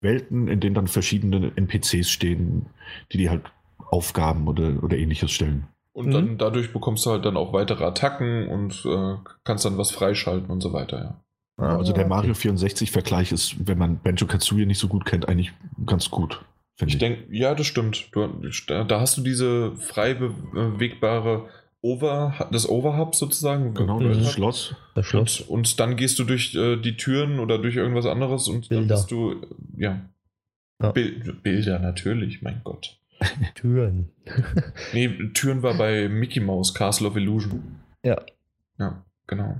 Welten, 0.00 0.48
in 0.48 0.60
denen 0.60 0.74
dann 0.74 0.86
verschiedene 0.88 1.52
NPCs 1.56 2.08
stehen, 2.10 2.66
die 3.12 3.18
dir 3.18 3.30
halt 3.30 3.42
Aufgaben 3.90 4.46
oder, 4.48 4.82
oder 4.82 4.96
ähnliches 4.96 5.30
stellen. 5.32 5.66
Und 5.92 6.06
Mhm. 6.06 6.12
dann 6.12 6.38
dadurch 6.38 6.72
bekommst 6.72 7.04
du 7.04 7.10
halt 7.10 7.24
dann 7.24 7.36
auch 7.36 7.52
weitere 7.52 7.84
Attacken 7.84 8.48
und 8.48 8.84
äh, 8.86 9.16
kannst 9.44 9.64
dann 9.64 9.76
was 9.76 9.90
freischalten 9.90 10.50
und 10.50 10.60
so 10.62 10.72
weiter, 10.72 10.98
ja. 10.98 11.20
Also 11.68 11.92
der 11.92 12.02
okay. 12.04 12.08
Mario 12.08 12.32
64-Vergleich 12.34 13.32
ist, 13.32 13.66
wenn 13.66 13.78
man 13.78 13.98
Banjo 14.00 14.26
Kazooie 14.26 14.66
nicht 14.66 14.78
so 14.78 14.88
gut 14.88 15.04
kennt, 15.04 15.28
eigentlich 15.28 15.52
ganz 15.86 16.10
gut. 16.10 16.44
Ich 16.80 16.88
ich. 16.94 16.98
denke, 16.98 17.24
ja, 17.30 17.54
das 17.54 17.66
stimmt. 17.66 18.08
Du, 18.12 18.26
da 18.88 19.00
hast 19.00 19.16
du 19.18 19.22
diese 19.22 19.76
frei 19.76 20.14
bewegbare 20.14 21.48
Over, 21.80 22.48
das 22.52 22.68
Overhub 22.68 23.14
sozusagen. 23.14 23.74
Genau, 23.74 23.98
Mhm. 24.00 24.08
das 24.14 24.32
Schloss. 24.32 24.74
Das 24.94 25.04
Schloss. 25.06 25.40
Und, 25.40 25.48
und 25.50 25.80
dann 25.80 25.96
gehst 25.96 26.18
du 26.18 26.24
durch 26.24 26.54
äh, 26.54 26.76
die 26.76 26.96
Türen 26.96 27.38
oder 27.40 27.58
durch 27.58 27.76
irgendwas 27.76 28.06
anderes 28.06 28.48
und 28.48 28.70
dann 28.70 28.78
Bilder. 28.80 28.94
bist 28.94 29.10
du, 29.10 29.32
äh, 29.32 29.36
ja. 29.76 30.00
Ja. 30.80 30.92
Bil 30.92 31.34
Bilder 31.42 31.78
natürlich, 31.78 32.42
mein 32.42 32.60
Gott. 32.64 32.98
Türen. 33.54 34.10
Nee, 34.92 35.08
Türen 35.34 35.62
war 35.62 35.74
bei 35.74 36.08
Mickey 36.08 36.40
Mouse, 36.40 36.72
Castle 36.74 37.06
of 37.08 37.16
Illusion. 37.16 37.80
Ja. 38.04 38.20
Ja, 38.78 39.04
genau. 39.26 39.56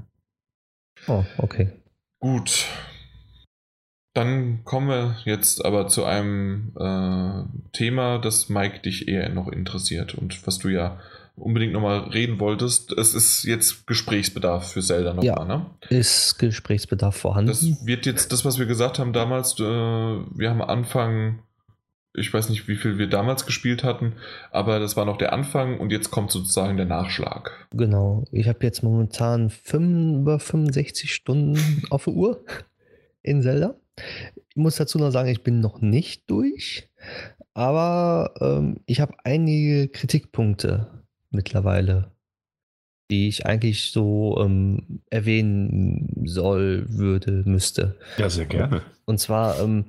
Oh, 1.08 1.24
okay. 1.38 1.70
Gut. 2.22 2.66
Dann 4.14 4.62
kommen 4.64 4.88
wir 4.88 5.16
jetzt 5.24 5.64
aber 5.64 5.88
zu 5.88 6.04
einem 6.04 6.72
äh, 6.78 7.44
Thema, 7.76 8.18
das 8.18 8.48
Mike 8.48 8.78
dich 8.80 9.08
eher 9.08 9.28
noch 9.30 9.48
interessiert 9.48 10.14
und 10.14 10.46
was 10.46 10.58
du 10.58 10.68
ja 10.68 11.00
unbedingt 11.34 11.72
nochmal 11.72 12.00
reden 12.10 12.38
wolltest. 12.38 12.92
Es 12.92 13.14
ist 13.14 13.42
jetzt 13.44 13.86
Gesprächsbedarf 13.86 14.70
für 14.70 14.82
Zelda 14.82 15.14
nochmal, 15.14 15.24
Ja. 15.24 15.44
ne? 15.44 15.66
Ist 15.88 16.38
Gesprächsbedarf 16.38 17.16
vorhanden? 17.16 17.48
Das 17.48 17.62
wird 17.86 18.06
jetzt 18.06 18.30
das, 18.32 18.44
was 18.44 18.58
wir 18.58 18.66
gesagt 18.66 18.98
haben 19.00 19.12
damals. 19.12 19.58
Äh, 19.58 19.62
wir 19.64 20.50
haben 20.50 20.62
Anfang, 20.62 21.42
ich 22.14 22.32
weiß 22.32 22.50
nicht, 22.50 22.68
wie 22.68 22.76
viel 22.76 22.98
wir 22.98 23.08
damals 23.08 23.46
gespielt 23.46 23.84
hatten, 23.84 24.14
aber 24.50 24.78
das 24.78 24.96
war 24.96 25.04
noch 25.04 25.16
der 25.16 25.32
Anfang 25.32 25.80
und 25.80 25.90
jetzt 25.90 26.10
kommt 26.10 26.30
sozusagen 26.30 26.76
der 26.76 26.86
Nachschlag. 26.86 27.66
Genau. 27.72 28.24
Ich 28.30 28.48
habe 28.48 28.58
jetzt 28.62 28.82
momentan 28.82 29.50
fünf, 29.50 30.20
über 30.20 30.38
65 30.38 31.14
Stunden 31.14 31.82
auf 31.90 32.04
der 32.04 32.14
Uhr 32.14 32.44
in 33.22 33.42
Zelda. 33.42 33.76
Ich 34.50 34.56
muss 34.56 34.76
dazu 34.76 34.98
noch 34.98 35.10
sagen, 35.10 35.28
ich 35.28 35.42
bin 35.42 35.60
noch 35.60 35.80
nicht 35.80 36.28
durch, 36.30 36.88
aber 37.54 38.34
ähm, 38.40 38.80
ich 38.86 39.00
habe 39.00 39.14
einige 39.24 39.88
Kritikpunkte 39.88 41.04
mittlerweile, 41.30 42.12
die 43.10 43.28
ich 43.28 43.46
eigentlich 43.46 43.90
so 43.90 44.38
ähm, 44.40 45.02
erwähnen 45.10 46.24
soll, 46.24 46.86
würde, 46.88 47.42
müsste. 47.46 47.96
Ja, 48.18 48.28
sehr 48.28 48.46
gerne. 48.46 48.82
Und 49.04 49.18
zwar, 49.18 49.60
ähm, 49.60 49.86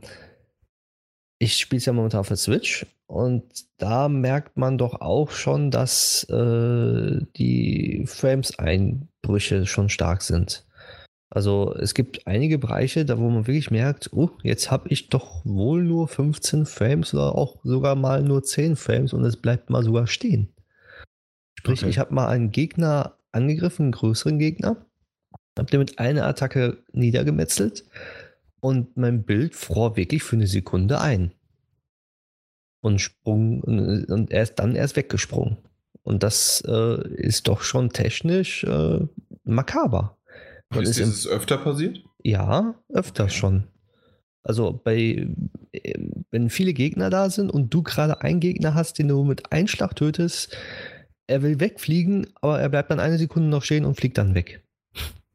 ich 1.44 1.58
spiele 1.58 1.80
es 1.80 1.86
ja 1.86 1.94
momentan 1.94 2.22
auf 2.22 2.30
der 2.30 2.38
Switch 2.38 2.86
und 3.06 3.44
da 3.78 4.08
merkt 4.08 4.56
man 4.56 4.78
doch 4.78 5.02
auch 5.02 5.32
schon, 5.32 5.72
dass 5.72 6.24
äh, 6.30 7.20
die 7.36 8.06
Frames-Einbrüche 8.08 9.66
schon 9.66 9.90
stark 9.90 10.22
sind. 10.22 10.66
Also 11.30 11.76
es 11.76 11.96
gibt 11.96 12.28
einige 12.28 12.60
Bereiche, 12.60 13.04
da 13.06 13.18
wo 13.18 13.30
man 13.30 13.46
wirklich 13.48 13.72
merkt, 13.72 14.14
oh, 14.14 14.30
jetzt 14.44 14.72
habe 14.72 14.88
ich 14.90 15.10
doch 15.10 15.44
wohl 15.44 15.84
nur 15.84 16.08
15 16.08 16.66
Frames 16.66 17.14
oder 17.14 17.36
auch 17.36 17.58
sogar 17.64 17.96
mal 17.96 18.24
nur 18.24 18.44
10 18.44 18.78
Frames 18.78 19.12
und 19.12 19.26
es 19.26 19.36
bleibt 19.36 19.70
mal 19.70 19.84
sogar 19.84 20.08
stehen. 20.08 20.54
Sprich, 21.60 21.82
Okay. 21.82 21.90
ich 21.90 22.00
habe 22.00 22.14
mal 22.14 22.28
einen 22.28 22.52
Gegner 22.52 23.18
angegriffen, 23.32 23.86
einen 23.86 23.92
größeren 23.94 24.40
Gegner, 24.40 24.86
habe 25.58 25.70
den 25.70 25.80
mit 25.80 26.00
einer 26.00 26.26
Attacke 26.26 26.84
niedergemetzelt 26.94 27.84
und 28.64 28.96
mein 28.96 29.24
Bild 29.24 29.56
fror 29.56 29.98
wirklich 29.98 30.24
für 30.24 30.38
eine 30.38 30.48
Sekunde 30.48 31.02
ein. 31.02 31.34
Und 32.82 33.00
sprung 33.00 33.62
und 33.62 34.06
und 34.06 34.32
er 34.32 34.44
ist 34.44 34.56
dann 34.56 34.76
erst 34.76 34.96
weggesprungen. 34.96 35.58
Und 36.04 36.24
das 36.24 36.64
äh, 36.68 37.08
ist 37.16 37.48
doch 37.48 37.62
schon 37.62 37.90
technisch 37.90 38.64
äh, 38.64 39.00
makaber. 39.44 40.18
Man 40.70 40.84
ist 40.84 40.98
dieses 40.98 41.28
öfter 41.28 41.58
passiert? 41.58 42.04
ja, 42.24 42.76
öfters 42.90 43.32
Okay. 43.32 43.38
schon. 43.40 43.68
Also 44.44 44.74
bei, 44.84 45.28
äh, 45.72 46.00
wenn 46.32 46.50
viele 46.50 46.74
Gegner 46.74 47.10
da 47.10 47.30
sind 47.30 47.50
und 47.50 47.74
du 47.74 47.84
gerade 47.84 48.22
einen 48.22 48.40
Gegner 48.40 48.74
hast, 48.74 48.98
den 49.00 49.10
du 49.10 49.24
mit 49.24 49.52
einem 49.52 49.68
Schlag 49.68 49.96
tötest, 49.96 50.58
er 51.28 51.42
will 51.42 51.60
wegfliegen, 51.60 52.28
aber 52.42 52.60
er 52.60 52.70
bleibt 52.70 52.92
dann 52.92 53.00
eine 53.00 53.18
Sekunde 53.18 53.50
noch 53.50 53.64
stehen 53.64 53.86
und 53.86 53.96
fliegt 53.96 54.18
dann 54.18 54.36
weg, 54.36 54.64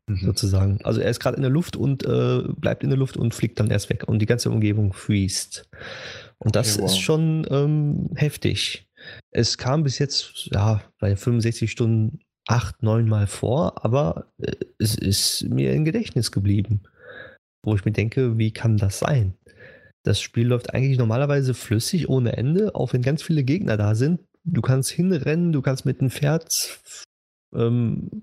Mhm. 0.09 0.19
sozusagen. 0.19 0.81
Also 0.85 1.01
er 1.01 1.11
ist 1.11 1.21
gerade 1.21 1.37
in 1.37 1.43
der 1.43 1.51
Luft 1.51 1.77
und 1.77 2.05
äh, 2.05 2.43
bleibt 2.57 2.83
in 2.83 2.91
der 2.91 2.99
Luft 2.99 3.17
und 3.17 3.35
fliegt 3.35 3.61
dann 3.61 3.71
erst 3.71 3.91
weg 3.91 4.05
und 4.07 4.21
die 4.21 4.27
ganze 4.27 4.51
Umgebung 4.51 4.93
freest. 4.93 5.69
Und 6.39 6.57
das 6.57 6.75
Okay, 6.75 6.83
wow. 6.83 6.91
ist 6.91 6.99
schon 6.99 7.47
ähm, 7.51 8.11
heftig. 8.15 8.87
Es 9.31 9.59
kam 9.59 9.83
bis 9.83 9.99
jetzt, 9.99 10.49
ja, 10.53 10.83
bei 10.99 11.15
65 11.17 11.71
Stunden 11.71 12.21
acht, 12.49 12.83
neun 12.83 13.09
Mal 13.09 13.27
vor, 13.27 13.85
aber 13.85 14.27
äh, 14.39 14.53
es 14.79 14.95
ist 14.95 15.45
mir 15.49 15.73
im 15.75 15.85
Gedächtnis 15.85 16.33
geblieben. 16.33 16.83
Wo 17.63 17.75
ich 17.75 17.85
mir 17.85 17.93
denke, 17.93 18.39
wie 18.39 18.53
kann 18.53 18.77
das 18.77 18.99
sein? 18.99 19.35
Das 20.05 20.21
Spiel 20.21 20.47
läuft 20.47 20.73
eigentlich 20.73 20.97
normalerweise 20.97 21.55
flüssig 21.55 22.09
ohne 22.09 22.37
Ende, 22.37 22.75
auch 22.75 22.93
wenn 22.93 23.03
ganz 23.03 23.23
viele 23.23 23.45
Gegner 23.45 23.77
da 23.77 23.95
sind. 23.95 24.21
Du 24.45 24.63
kannst 24.63 24.91
hinrennen, 24.91 25.53
du 25.53 25.61
kannst 25.61 25.85
mit 25.85 26.01
dem 26.01 26.11
Pferd, 26.11 26.81
ähm, 27.55 28.23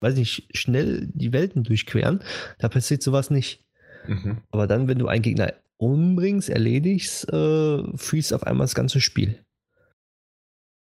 weiß 0.00 0.16
nicht, 0.16 0.48
schnell 0.56 1.08
die 1.12 1.32
Welten 1.32 1.64
durchqueren. 1.64 2.20
Da 2.58 2.68
passiert 2.68 3.02
sowas 3.02 3.30
nicht. 3.30 3.64
Mhm. 4.06 4.38
Aber 4.50 4.66
dann, 4.66 4.88
wenn 4.88 4.98
du 4.98 5.08
einen 5.08 5.22
Gegner 5.22 5.54
umbringst, 5.78 6.48
erledigst, 6.48 7.30
äh, 7.32 7.96
freest 7.96 8.32
auf 8.32 8.44
einmal 8.44 8.64
das 8.64 8.74
ganze 8.74 9.00
Spiel. 9.00 9.44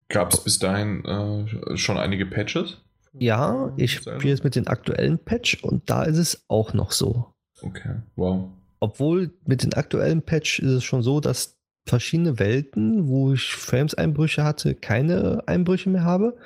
Gab 0.09 0.33
es 0.33 0.43
bis 0.43 0.59
dahin 0.59 1.03
äh, 1.05 1.77
schon 1.77 1.97
einige 1.97 2.25
Patches? 2.25 2.77
Ja, 3.13 3.73
ich 3.77 3.93
spiele 3.93 4.29
jetzt 4.29 4.43
mit 4.43 4.55
den 4.55 4.67
aktuellen 4.67 5.19
Patch 5.19 5.63
und 5.63 5.89
da 5.89 6.03
ist 6.03 6.17
es 6.17 6.45
auch 6.47 6.73
noch 6.73 6.91
so. 6.91 7.33
Okay, 7.61 8.01
wow. 8.15 8.49
Obwohl 8.79 9.31
mit 9.45 9.63
den 9.63 9.73
aktuellen 9.73 10.23
Patch 10.23 10.59
ist 10.59 10.71
es 10.71 10.83
schon 10.83 11.03
so, 11.03 11.19
dass 11.19 11.57
verschiedene 11.85 12.39
Welten, 12.39 13.07
wo 13.07 13.33
ich 13.33 13.53
Frames-Einbrüche 13.53 14.43
hatte, 14.43 14.75
keine 14.75 15.43
Einbrüche 15.47 15.89
mehr 15.89 16.03
habe. 16.03 16.37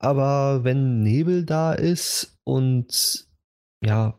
Aber 0.00 0.64
wenn 0.64 1.02
Nebel 1.02 1.44
da 1.44 1.74
ist 1.74 2.38
und 2.44 3.28
ja, 3.84 4.18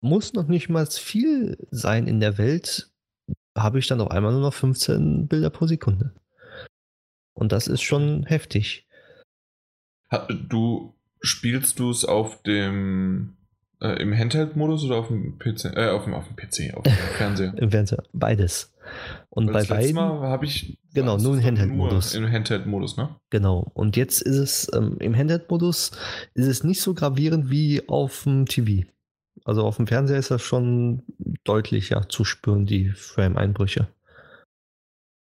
muss 0.00 0.34
noch 0.34 0.46
nicht 0.46 0.68
mal 0.68 0.86
viel 0.86 1.56
sein 1.70 2.06
in 2.06 2.20
der 2.20 2.36
Welt, 2.36 2.90
habe 3.56 3.78
ich 3.78 3.86
dann 3.86 4.02
auf 4.02 4.10
einmal 4.10 4.32
nur 4.32 4.42
noch 4.42 4.54
15 4.54 5.26
Bilder 5.26 5.50
pro 5.50 5.66
Sekunde. 5.66 6.14
Und 7.32 7.52
das 7.52 7.66
ist 7.66 7.82
schon 7.82 8.24
heftig. 8.24 8.86
Du 10.48 10.94
spielst 11.20 11.78
du 11.78 11.90
es 11.90 12.04
auf 12.04 12.42
dem 12.42 13.36
äh, 13.80 14.00
im 14.00 14.16
Handheld-Modus 14.16 14.84
oder 14.84 14.96
auf 14.96 15.08
dem 15.08 15.38
PC? 15.38 15.76
Äh, 15.76 15.90
auf 15.90 16.04
dem, 16.04 16.14
auf 16.14 16.26
dem 16.26 16.36
PC, 16.36 16.76
auf 16.76 16.84
dem 16.84 16.92
Fernseher. 17.16 17.54
Im 17.56 17.70
Fernseher. 17.70 18.04
Beides. 18.12 18.72
Und 19.34 19.52
Weil 19.52 19.66
bei 19.66 19.76
beiden. 19.76 19.98
Habe 19.98 20.46
ich. 20.46 20.78
Genau, 20.94 21.18
nur 21.18 21.34
im 21.34 21.42
Handheld-Modus. 21.42 22.14
Im 22.14 22.30
Handheld-Modus, 22.30 22.96
ne? 22.96 23.16
Genau. 23.30 23.68
Und 23.74 23.96
jetzt 23.96 24.22
ist 24.22 24.36
es 24.36 24.72
ähm, 24.72 24.96
im 25.00 25.16
Handheld-Modus 25.16 25.90
ist 26.34 26.46
es 26.46 26.62
nicht 26.62 26.80
so 26.80 26.94
gravierend 26.94 27.50
wie 27.50 27.82
auf 27.88 28.22
dem 28.22 28.46
TV. 28.46 28.86
Also 29.44 29.64
auf 29.64 29.76
dem 29.76 29.88
Fernseher 29.88 30.18
ist 30.18 30.30
das 30.30 30.40
schon 30.40 31.02
deutlicher 31.42 32.08
zu 32.08 32.24
spüren, 32.24 32.64
die 32.64 32.90
Frame-Einbrüche. 32.90 33.88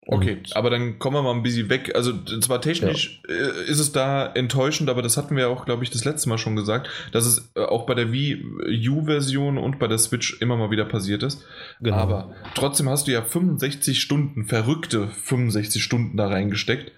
Okay, 0.07 0.34
Und- 0.36 0.55
aber 0.57 0.68
dann 0.68 0.99
kommen 0.99 1.16
wir 1.16 1.23
mal 1.23 1.33
ein 1.34 1.42
bisschen 1.42 1.70
weg. 1.70 1.92
Also 1.94 2.12
zwar 2.41 2.60
technisch 2.60 3.23
äh, 3.28 3.70
ist 3.70 3.78
es 3.81 3.92
da 3.92 4.26
enttäuschend, 4.26 4.91
aber 4.91 5.00
das 5.00 5.16
hatten 5.16 5.34
wir 5.36 5.49
auch, 5.49 5.65
glaube 5.65 5.83
ich, 5.83 5.91
das 5.91 6.05
letzte 6.05 6.28
Mal 6.28 6.36
schon 6.36 6.57
gesagt, 6.57 6.89
dass 7.12 7.24
es 7.24 7.50
äh, 7.57 7.60
auch 7.62 7.86
bei 7.86 7.94
der 7.94 8.12
Wii 8.12 8.89
U-Version 8.91 9.57
und 9.57 9.78
bei 9.78 9.86
der 9.89 9.97
Switch 9.99 10.41
immer 10.42 10.57
mal 10.58 10.70
wieder 10.70 10.84
passiert 10.84 11.23
ist. 11.23 11.42
Genau. 11.81 11.97
Aber 11.97 12.34
trotzdem 12.55 12.89
hast 12.89 13.07
du 13.07 13.12
ja 13.12 13.23
65 13.23 14.00
Stunden, 14.00 14.44
verrückte 14.44 15.08
65 15.08 15.83
Stunden 15.83 16.16
da 16.18 16.28
reingesteckt. 16.28 16.92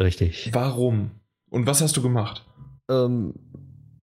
Richtig. 0.00 0.50
Warum? 0.52 1.12
Und 1.50 1.66
was 1.66 1.80
hast 1.80 1.96
du 1.96 2.02
gemacht? 2.02 2.44
Ähm, 2.90 3.34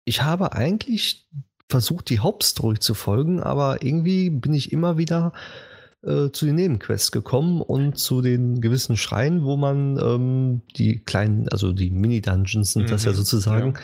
ich 0.03 0.23
habe 0.23 0.53
eigentlich 0.53 1.27
versucht, 1.69 2.09
die 2.09 2.19
Hauptstory 2.19 2.79
zu 2.79 2.93
folgen, 2.95 3.41
aber 3.41 3.81
irgendwie 3.81 4.29
bin 4.29 4.53
ich 4.53 4.73
immer 4.73 4.97
wieder 4.97 5.31
äh, 6.03 6.31
zu 6.31 6.45
den 6.45 6.55
Nebenquests 6.55 7.11
gekommen 7.11 7.61
und 7.61 7.97
zu 7.97 8.21
den 8.21 8.61
gewissen 8.61 8.97
Schreien, 8.97 9.43
wo 9.43 9.57
man 9.57 9.97
ähm, 9.97 10.61
die 10.75 10.99
kleinen, 10.99 11.47
also 11.49 11.73
die 11.73 11.91
Mini-Dungeons 11.91 12.73
sind 12.73 12.89
das 12.89 13.05
ja 13.05 13.11
Mhm, 13.11 13.15
sozusagen, 13.15 13.73
ja. 13.73 13.79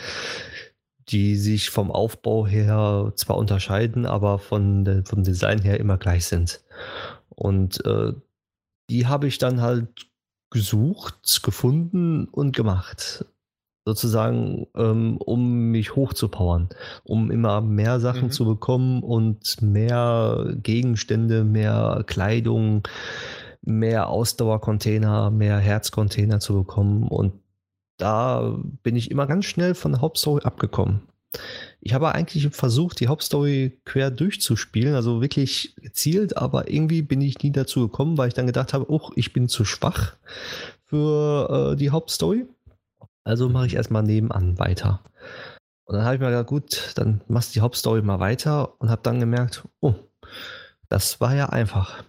die 1.09 1.35
sich 1.35 1.69
vom 1.69 1.91
Aufbau 1.91 2.47
her 2.47 3.13
zwar 3.15 3.37
unterscheiden, 3.37 4.05
aber 4.05 4.39
von 4.39 4.83
der, 4.85 5.05
vom 5.05 5.23
Design 5.23 5.61
her 5.61 5.79
immer 5.79 5.97
gleich 5.97 6.25
sind. 6.25 6.63
Und 7.29 7.85
äh, 7.85 8.13
die 8.89 9.05
habe 9.05 9.27
ich 9.27 9.37
dann 9.37 9.61
halt 9.61 10.07
gesucht, 10.49 11.41
gefunden 11.43 12.25
und 12.25 12.55
gemacht. 12.55 13.25
Sozusagen, 13.87 14.67
ähm, 14.75 15.15
um 15.15 15.71
mich 15.71 15.95
hochzupowern, 15.95 16.67
um 17.05 17.31
immer 17.31 17.61
mehr 17.61 18.01
Sachen 18.01 18.25
Mhm. 18.25 18.31
zu 18.31 18.43
bekommen 18.43 19.01
und 19.01 19.61
mehr 19.61 20.55
Gegenstände, 20.61 21.45
mehr 21.45 22.03
Kleidung, 22.05 22.85
mehr 23.61 24.09
Ausdauercontainer, 24.09 25.31
mehr 25.31 25.57
Herzcontainer 25.59 26.41
zu 26.41 26.53
bekommen. 26.53 27.03
Und 27.07 27.31
da 27.95 28.57
bin 28.83 28.97
ich 28.97 29.09
immer 29.09 29.25
ganz 29.25 29.45
schnell 29.45 29.73
von 29.73 29.93
der 29.93 30.01
Hauptstory 30.01 30.43
abgekommen. 30.43 31.03
Ich 31.79 31.93
habe 31.93 32.13
eigentlich 32.13 32.49
versucht, 32.49 32.99
die 32.99 33.07
Hauptstory 33.07 33.79
quer 33.85 34.11
durchzuspielen, 34.11 34.95
also 34.95 35.21
wirklich 35.21 35.75
gezielt, 35.77 36.35
aber 36.35 36.69
irgendwie 36.69 37.01
bin 37.03 37.21
ich 37.21 37.41
nie 37.41 37.53
dazu 37.53 37.87
gekommen, 37.87 38.17
weil 38.17 38.27
ich 38.27 38.33
dann 38.33 38.47
gedacht 38.47 38.73
habe, 38.73 38.91
oh, 38.91 39.11
ich 39.15 39.31
bin 39.31 39.47
zu 39.47 39.63
schwach 39.63 40.17
für 40.83 41.71
äh, 41.71 41.75
die 41.77 41.89
Hauptstory. 41.91 42.47
Also 43.27 43.49
mache 43.49 43.67
ich 43.67 43.75
erstmal 43.75 44.03
nebenan 44.03 44.57
weiter. 44.57 45.01
Und 45.83 45.95
dann 45.95 46.05
habe 46.05 46.15
ich 46.15 46.21
mir 46.21 46.27
gedacht, 46.27 46.47
gut, 46.47 46.93
dann 46.95 47.19
machst 47.27 47.49
du 47.49 47.53
die 47.55 47.61
Hauptstory 47.61 48.01
mal 48.01 48.21
weiter 48.21 48.79
und 48.79 48.89
habe 48.89 49.01
dann 49.03 49.19
gemerkt, 49.19 49.67
oh, 49.81 49.95
das 50.87 51.19
war 51.19 51.35
ja 51.35 51.49
einfach. 51.49 52.05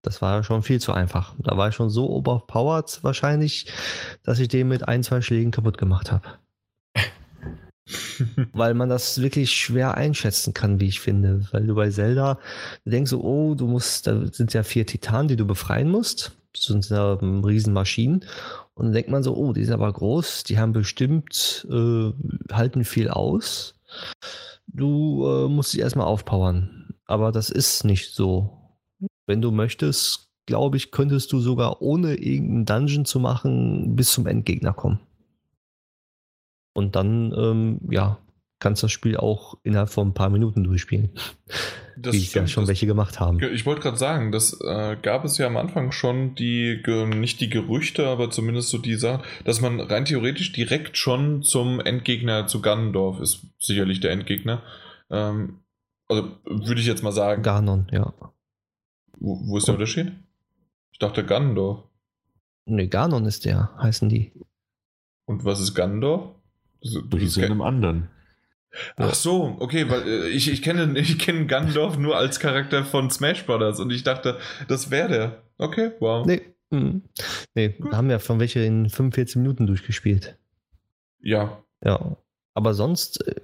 Das 0.00 0.22
war 0.22 0.36
ja 0.36 0.42
schon 0.42 0.62
viel 0.62 0.80
zu 0.80 0.94
einfach. 0.94 1.34
Da 1.38 1.58
war 1.58 1.68
ich 1.68 1.74
schon 1.74 1.90
so 1.90 2.08
overpowered 2.08 3.04
wahrscheinlich, 3.04 3.70
dass 4.22 4.38
ich 4.38 4.48
den 4.48 4.68
mit 4.68 4.88
ein, 4.88 5.02
zwei 5.02 5.20
Schlägen 5.20 5.50
kaputt 5.50 5.76
gemacht 5.76 6.10
habe. 6.10 6.28
Weil 8.54 8.72
man 8.72 8.88
das 8.88 9.20
wirklich 9.20 9.52
schwer 9.52 9.98
einschätzen 9.98 10.54
kann, 10.54 10.80
wie 10.80 10.88
ich 10.88 11.00
finde. 11.00 11.46
Weil 11.52 11.66
du 11.66 11.74
bei 11.74 11.90
Zelda 11.90 12.38
du 12.86 12.90
denkst 12.90 13.10
so, 13.10 13.22
oh, 13.22 13.54
du 13.54 13.66
musst, 13.66 14.06
da 14.06 14.26
sind 14.32 14.54
ja 14.54 14.62
vier 14.62 14.86
Titanen, 14.86 15.28
die 15.28 15.36
du 15.36 15.46
befreien 15.46 15.90
musst. 15.90 16.32
Sind 16.56 16.88
ja 16.88 17.18
ähm, 17.20 17.44
Riesenmaschinen. 17.44 18.24
Und 18.74 18.86
dann 18.86 18.92
denkt 18.92 19.10
man 19.10 19.22
so, 19.22 19.36
oh, 19.36 19.52
die 19.52 19.64
sind 19.64 19.74
aber 19.74 19.92
groß, 19.92 20.44
die 20.44 20.58
haben 20.58 20.72
bestimmt, 20.72 21.66
äh, 21.70 22.12
halten 22.52 22.84
viel 22.84 23.08
aus. 23.08 23.74
Du 24.66 25.26
äh, 25.26 25.48
musst 25.48 25.70
sie 25.70 25.80
erstmal 25.80 26.06
aufpowern. 26.06 26.94
Aber 27.06 27.32
das 27.32 27.50
ist 27.50 27.84
nicht 27.84 28.14
so. 28.14 28.58
Wenn 29.26 29.40
du 29.40 29.50
möchtest, 29.50 30.30
glaube 30.46 30.76
ich, 30.76 30.90
könntest 30.90 31.32
du 31.32 31.40
sogar 31.40 31.82
ohne 31.82 32.14
irgendeinen 32.16 32.66
Dungeon 32.66 33.04
zu 33.04 33.20
machen 33.20 33.96
bis 33.96 34.12
zum 34.12 34.26
Endgegner 34.26 34.72
kommen. 34.72 35.00
Und 36.72 36.96
dann, 36.96 37.32
ähm, 37.36 37.80
ja, 37.88 38.18
kannst 38.64 38.82
das 38.82 38.90
Spiel 38.90 39.16
auch 39.16 39.56
innerhalb 39.62 39.90
von 39.90 40.08
ein 40.08 40.14
paar 40.14 40.30
Minuten 40.30 40.64
durchspielen. 40.64 41.10
Das 41.96 42.12
wie 42.14 42.18
es 42.22 42.34
ja 42.34 42.46
schon 42.48 42.62
das- 42.64 42.68
welche 42.70 42.86
gemacht 42.86 43.20
haben. 43.20 43.38
Ich 43.52 43.64
wollte 43.66 43.82
gerade 43.82 43.96
sagen, 43.96 44.32
das 44.32 44.58
äh, 44.60 44.96
gab 45.00 45.24
es 45.24 45.38
ja 45.38 45.46
am 45.46 45.56
Anfang 45.56 45.92
schon 45.92 46.34
die, 46.34 46.82
nicht 47.14 47.40
die 47.40 47.48
Gerüchte, 47.50 48.08
aber 48.08 48.30
zumindest 48.30 48.70
so 48.70 48.78
die 48.78 48.96
Sache, 48.96 49.22
dass 49.44 49.60
man 49.60 49.78
rein 49.80 50.04
theoretisch 50.04 50.50
direkt 50.52 50.96
schon 50.98 51.42
zum 51.44 51.78
Endgegner 51.78 52.48
zu 52.48 52.60
Ganondorf 52.60 53.20
ist 53.20 53.46
sicherlich 53.60 54.00
der 54.00 54.10
Endgegner. 54.10 54.62
Ähm, 55.10 55.60
also 56.08 56.30
würde 56.44 56.80
ich 56.80 56.86
jetzt 56.88 57.02
mal 57.04 57.12
sagen, 57.12 57.42
Ganon, 57.42 57.86
ja. 57.92 58.12
wo, 59.20 59.40
wo 59.46 59.56
ist 59.56 59.68
der 59.68 59.74
Unterschied? 59.74 60.12
Ich 60.90 60.98
dachte 60.98 61.24
Ganondorf. 61.24 61.84
Ne, 62.66 62.88
Ganon 62.88 63.24
ist 63.26 63.44
der, 63.44 63.70
heißen 63.78 64.08
die. 64.08 64.32
Und 65.26 65.44
was 65.44 65.60
ist 65.60 65.74
Ganondorf? 65.74 66.34
Das, 66.82 66.92
Du 66.94 67.02
das 67.08 67.20
hieß 67.20 67.30
ist 67.30 67.36
in 67.38 67.44
einem 67.44 67.62
anderen. 67.62 68.08
Ach 68.96 69.14
so, 69.14 69.56
okay, 69.60 69.88
weil 69.88 70.02
äh, 70.06 70.28
ich, 70.28 70.50
ich 70.50 70.62
kenne 70.62 70.98
ich 70.98 71.18
kenne 71.18 71.46
Ganondorf 71.46 71.98
nur 71.98 72.16
als 72.16 72.40
Charakter 72.40 72.84
von 72.84 73.10
Smash 73.10 73.44
Brothers 73.46 73.80
und 73.80 73.90
ich 73.90 74.02
dachte, 74.02 74.38
das 74.68 74.90
wäre 74.90 75.08
der. 75.08 75.42
Okay, 75.58 75.92
wow. 76.00 76.26
Nee, 76.26 76.42
mhm. 76.70 77.02
nee 77.54 77.68
Gut. 77.68 77.92
wir 77.92 77.96
haben 77.96 78.10
ja 78.10 78.18
von 78.18 78.40
welche 78.40 78.60
in 78.60 78.88
45 78.88 79.36
Minuten 79.36 79.66
durchgespielt. 79.66 80.36
Ja, 81.20 81.62
Ja. 81.84 82.16
Aber 82.56 82.72
sonst, 82.72 83.26
äh, 83.26 83.34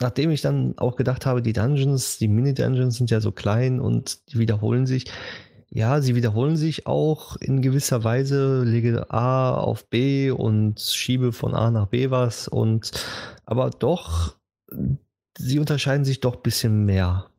nachdem 0.00 0.30
ich 0.30 0.42
dann 0.42 0.76
auch 0.76 0.96
gedacht 0.96 1.24
habe, 1.24 1.40
die 1.42 1.52
Dungeons, 1.52 2.18
die 2.18 2.28
Mini-Dungeons 2.28 2.96
sind 2.96 3.10
ja 3.10 3.20
so 3.20 3.32
klein 3.32 3.80
und 3.80 4.32
die 4.32 4.38
wiederholen 4.38 4.86
sich. 4.86 5.04
Ja, 5.72 6.00
sie 6.00 6.16
wiederholen 6.16 6.56
sich 6.56 6.88
auch 6.88 7.36
in 7.36 7.62
gewisser 7.62 8.02
Weise, 8.02 8.64
lege 8.64 9.08
A 9.10 9.54
auf 9.54 9.88
B 9.88 10.32
und 10.32 10.80
schiebe 10.80 11.32
von 11.32 11.54
A 11.54 11.70
nach 11.70 11.86
B 11.86 12.10
was 12.10 12.48
und 12.48 12.90
aber 13.44 13.70
doch, 13.70 14.34
sie 15.38 15.58
unterscheiden 15.58 16.04
sich 16.04 16.20
doch 16.20 16.36
ein 16.36 16.42
bisschen 16.42 16.84
mehr 16.84 17.30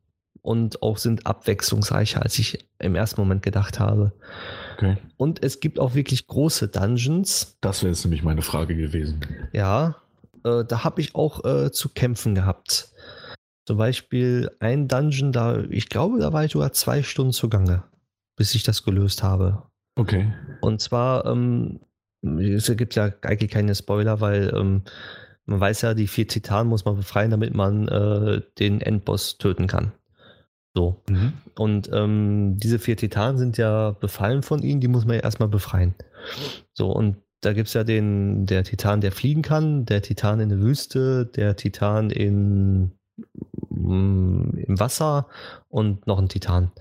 und 0.42 0.82
auch 0.82 0.98
sind 0.98 1.27
abwechslungsreicher, 1.27 2.22
als 2.22 2.40
ich 2.40 2.68
im 2.80 2.95
ersten 2.95 3.22
Moment 3.22 3.43
gedacht 3.43 3.80
habe. 3.80 4.14
Okay. 4.76 4.98
Und 5.18 5.43
es 5.43 5.60
gibt 5.60 5.80
auch 5.80 5.93
wirklich 5.93 6.27
große 6.27 6.68
Dungeons, 6.69 7.58
Das 7.61 7.84
wäre 7.84 7.92
jetzt 7.93 8.03
nämlich 8.03 8.24
meine 8.24 8.42
Frage 8.42 8.76
gewesen. 8.76 9.22
ja, 9.53 9.98
äh, 10.43 10.64
da 10.66 10.84
habe 10.84 11.01
ich 11.01 11.14
auch 11.14 11.45
äh, 11.45 11.72
zu 11.72 11.90
kämpfen 11.90 12.34
gehabt. 12.34 12.92
Zum 13.68 13.77
Beispiel 13.77 14.50
ein 14.60 14.88
Dungeon, 14.88 15.32
da, 15.32 15.60
ich 15.69 15.88
glaube, 15.90 16.19
da 16.19 16.34
war 16.34 16.43
ich 16.43 16.53
sogar 16.53 16.74
zwei 16.74 17.03
Stunden 17.03 17.34
zugange, 17.34 17.84
bis 18.35 18.56
ich 18.56 18.64
das 18.64 18.84
gelöst 18.84 19.22
habe. 19.22 19.64
Okay. 19.95 20.34
Und 20.61 20.82
zwar, 20.82 21.26
ähm, 21.27 21.80
es 22.24 22.76
gibt 22.76 22.95
ja 22.95 23.11
eigentlich 23.22 23.51
keine 23.51 23.76
Spoiler, 23.76 24.19
weil 24.19 24.51
ähm, 24.56 24.84
man 25.45 25.60
weiß 25.60 25.82
ja, 25.82 25.94
die 25.94 26.08
vier 26.08 26.28
Titanen 26.28 26.70
muss 26.70 26.86
man 26.86 26.95
befreien, 26.95 27.32
damit 27.32 27.53
man 27.53 27.88
äh, 27.88 28.42
den 28.60 28.82
Endboss 28.82 29.38
töten 29.38 29.68
kann. 29.68 29.92
So. 30.74 31.02
Mhm. 31.10 31.34
Und 31.58 31.90
ähm, 31.94 32.58
diese 32.58 32.80
vier 32.80 32.95
Titanen 32.95 33.38
sind 33.38 33.58
ja 33.58 33.92
befallen 33.92 34.44
von 34.44 34.61
ihnen, 34.64 34.80
die 34.80 34.88
muss 34.88 35.06
man 35.06 35.16
ja 35.16 35.24
erstmal 35.24 35.50
befreien. 35.50 35.95
So, 36.74 36.92
und 36.92 37.18
da 37.42 37.53
gibt 37.53 37.68
es 37.68 37.74
ja 37.74 37.84
den, 37.84 38.45
der 38.45 38.64
Titan, 38.64 39.02
der 39.02 39.11
fliegen 39.11 39.42
kann, 39.42 39.86
der 39.86 40.02
Titan 40.02 40.40
in 40.40 40.50
der 40.50 40.61
Wüste, 40.61 41.26
der 41.26 41.56
Titan 41.56 42.11
in, 42.11 42.92
mm, 43.70 44.58
im 44.68 44.80
Wasser 44.80 45.28
und 45.68 46.06
noch 46.08 46.20
ein 46.20 46.30
Titan. 46.30 46.72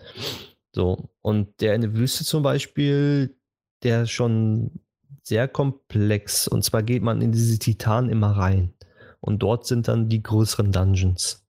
So, 0.73 1.09
und 1.23 1.61
der 1.61 1.75
in 1.75 1.81
der 1.81 1.95
Wüste 1.97 2.25
zum 2.25 2.43
Beispiel, 2.43 3.35
der 3.83 4.07
schon 4.07 4.81
sehr 5.23 5.49
komplex. 5.49 6.49
Und 6.49 6.65
zwar 6.65 6.83
geht 6.83 7.03
man 7.03 7.23
in 7.23 7.33
diese 7.33 7.59
Titanen 7.59 8.11
immer 8.11 8.37
rein. 8.37 8.75
Und 9.21 9.43
dort 9.43 9.67
sind 9.67 9.89
dann 9.89 10.09
die 10.09 10.23
größeren 10.23 10.73
Dungeons 10.73 11.41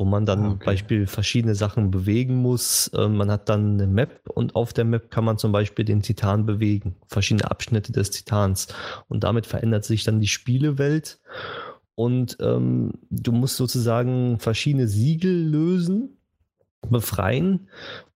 wo 0.00 0.06
man 0.06 0.24
dann 0.24 0.44
Ah, 0.44 0.50
okay. 0.52 0.64
Beispiel 0.64 1.06
verschiedene 1.06 1.54
Sachen 1.54 1.90
bewegen 1.90 2.36
muss. 2.36 2.88
Äh, 2.88 3.06
man 3.06 3.30
hat 3.30 3.50
dann 3.50 3.74
eine 3.74 3.86
Map 3.86 4.30
und 4.30 4.56
auf 4.56 4.72
der 4.72 4.86
Map 4.86 5.10
kann 5.10 5.26
man 5.26 5.36
zum 5.36 5.52
Beispiel 5.52 5.84
den 5.84 6.00
Titan 6.00 6.46
bewegen, 6.46 6.96
verschiedene 7.06 7.50
Abschnitte 7.50 7.92
des 7.92 8.10
Titans. 8.10 8.68
Und 9.08 9.24
damit 9.24 9.44
verändert 9.44 9.84
sich 9.84 10.02
dann 10.02 10.18
die 10.18 10.26
Spielewelt. 10.26 11.20
Und 11.96 12.38
ähm, 12.40 12.94
du 13.10 13.30
musst 13.30 13.58
sozusagen 13.58 14.38
verschiedene 14.38 14.88
Siegel 14.88 15.46
lösen, 15.46 16.16
befreien 16.88 17.68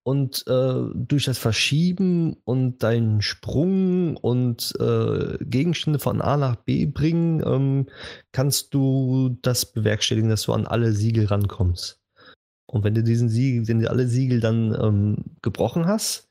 und 0.05 0.47
äh, 0.49 0.75
durch 0.95 1.25
das 1.25 1.39
Verschieben 1.39 2.37
und 2.45 2.83
deinen 2.83 3.23
Sprung 3.23 4.17
und 4.17 4.75
äh, 4.79 5.39
Gegenstände 5.43 5.99
von 5.99 6.21
A 6.21 6.37
nach 6.37 6.57
B 6.57 6.85
bringen, 6.87 7.43
ähm, 7.45 7.87
kannst 8.33 8.75
du 8.75 9.39
das 9.41 9.73
bewerkstelligen, 9.73 10.29
dass 10.29 10.43
du 10.43 10.53
an 10.53 10.67
alle 10.67 10.93
Siegel 10.93 11.27
rankommst. 11.27 12.01
Und 12.67 12.85
wenn 12.85 12.95
du 12.95 13.03
diesen 13.03 13.31
Siegel, 13.31 13.67
wenn 13.67 13.81
du 13.81 13.91
alle 13.91 14.07
Siegel 14.07 14.41
dann 14.41 14.77
ähm, 14.79 15.17
gebrochen 15.41 15.87
hast, 15.87 16.29